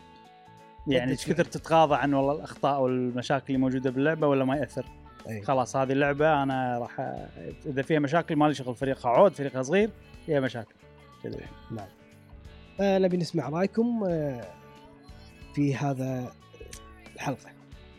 يعني 0.87 1.11
إيش 1.11 1.29
كثر 1.29 1.45
تتغاضى 1.45 1.95
عن 1.95 2.13
والله 2.13 2.33
الأخطاء 2.33 2.81
والمشاكل 2.81 3.45
اللي 3.47 3.57
موجودة 3.57 3.89
باللعبة 3.89 4.27
ولا 4.27 4.45
ما 4.45 4.55
يأثر؟ 4.55 4.85
أي. 5.29 5.41
خلاص 5.41 5.75
هذه 5.75 5.91
اللعبة 5.91 6.43
أنا 6.43 6.77
راح 6.79 6.97
أ- 6.97 7.67
إذا 7.67 7.81
فيها 7.81 7.99
مشاكل 7.99 8.35
مالي 8.35 8.53
شغل 8.53 8.75
فريقها 8.75 9.09
عود 9.09 9.33
فريقها 9.33 9.61
صغير 9.61 9.89
فيها 10.25 10.39
مشاكل 10.39 10.75
كذا 11.23 11.37
نعم 11.71 11.87
فنبي 12.77 13.17
نسمع 13.17 13.49
رأيكم 13.49 14.03
آه، 14.09 14.45
في 15.55 15.75
هذا 15.75 16.33
الحلقة 17.15 17.49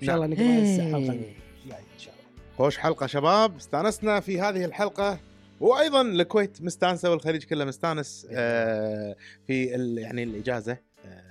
إن 0.03 0.07
شاء 0.07 0.17
الله 0.17 0.27
نعم. 0.27 0.35
نقرأ 0.35 0.47
إيه. 0.47 0.89
الحلقة 0.89 0.99
الجاية 0.99 1.79
إن 1.95 1.99
شاء 1.99 2.15
الله 2.15 2.57
خوش 2.59 2.79
حلقة 2.79 3.07
شباب 3.07 3.57
استانسنا 3.57 4.21
في 4.21 4.41
هذه 4.41 4.65
الحلقة 4.65 5.19
وأيضا 5.63 6.01
الكويت 6.03 6.63
مستانسة 6.63 7.11
والخليج 7.11 7.45
كله 7.45 7.65
مستانس 7.65 8.27
آه 8.31 9.17
في 9.47 9.75
ال- 9.75 9.99
يعني 9.99 10.23
الإجازة 10.23 10.73
آه 11.07 11.23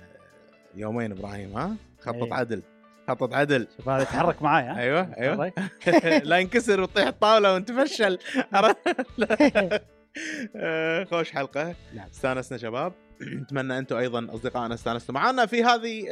يومين 0.74 1.12
إبراهيم 1.12 1.56
ها؟ 1.56 1.76
خطط 2.00 2.22
إيه. 2.22 2.34
عدل 2.34 2.62
خطط 3.08 3.34
عدل. 3.34 3.66
شوف 3.76 3.88
هذا 3.88 4.02
يتحرك 4.02 4.42
معاي 4.42 4.64
ها 4.64 4.78
أيوه. 4.82 5.14
أيوه. 5.18 5.52
لا 6.28 6.38
ينكسر 6.38 6.80
وتطيح 6.80 7.06
الطاولة 7.06 7.52
وانت 7.54 7.72
فشل 7.72 8.18
خوش 11.10 11.30
حلقة. 11.32 11.74
نعم. 11.94 12.08
استانسنا 12.08 12.58
شباب. 12.58 12.92
نتمنى 13.42 13.78
أنتم 13.78 13.96
أيضا 13.96 14.28
أصدقائنا 14.34 14.74
استانستوا 14.74 15.14
معنا 15.14 15.46
في 15.46 15.64
هذه 15.64 16.04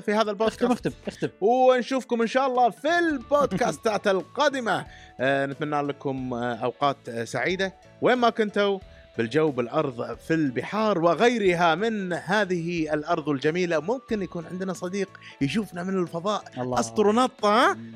في 0.00 0.12
هذا 0.12 0.20
اختم 0.20 0.28
البودكاست. 0.30 0.62
اختم 0.64 0.90
اختم 1.06 1.28
ونشوفكم 1.40 2.20
إن 2.20 2.26
شاء 2.26 2.46
الله 2.46 2.70
في 2.70 2.98
البودكاستات 2.98 4.06
القادمة. 4.16 4.86
آه، 5.20 5.46
نتمنى 5.46 5.82
لكم 5.82 6.34
آه، 6.34 6.54
أوقات 6.54 6.96
آه، 7.08 7.24
سعيدة. 7.24 7.74
وين 8.02 8.18
ما 8.18 8.30
كنتوا 8.30 8.78
بالجو 9.18 9.50
بالأرض 9.50 10.16
في 10.16 10.34
البحار 10.34 10.98
وغيرها 10.98 11.74
من 11.74 12.12
هذه 12.12 12.94
الأرض 12.94 13.28
الجميلة 13.28 13.80
ممكن 13.80 14.22
يكون 14.22 14.46
عندنا 14.46 14.72
صديق 14.72 15.08
يشوفنا 15.40 15.82
من 15.82 16.02
الفضاء. 16.02 16.44
الله. 16.58 16.80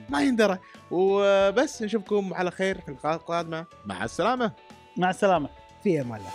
ما 0.09 0.23
يندرى. 0.23 0.59
وبس 0.91 1.83
نشوفكم 1.83 2.35
على 2.35 2.51
خير 2.51 2.81
في 2.81 2.89
الحلقات 2.89 3.21
القادمة. 3.21 3.67
مع 3.87 4.05
السلامة. 4.05 4.53
مع 4.97 5.11
السلامة. 5.11 5.49
في 5.83 6.01
أمان 6.01 6.21
الله. 6.21 6.31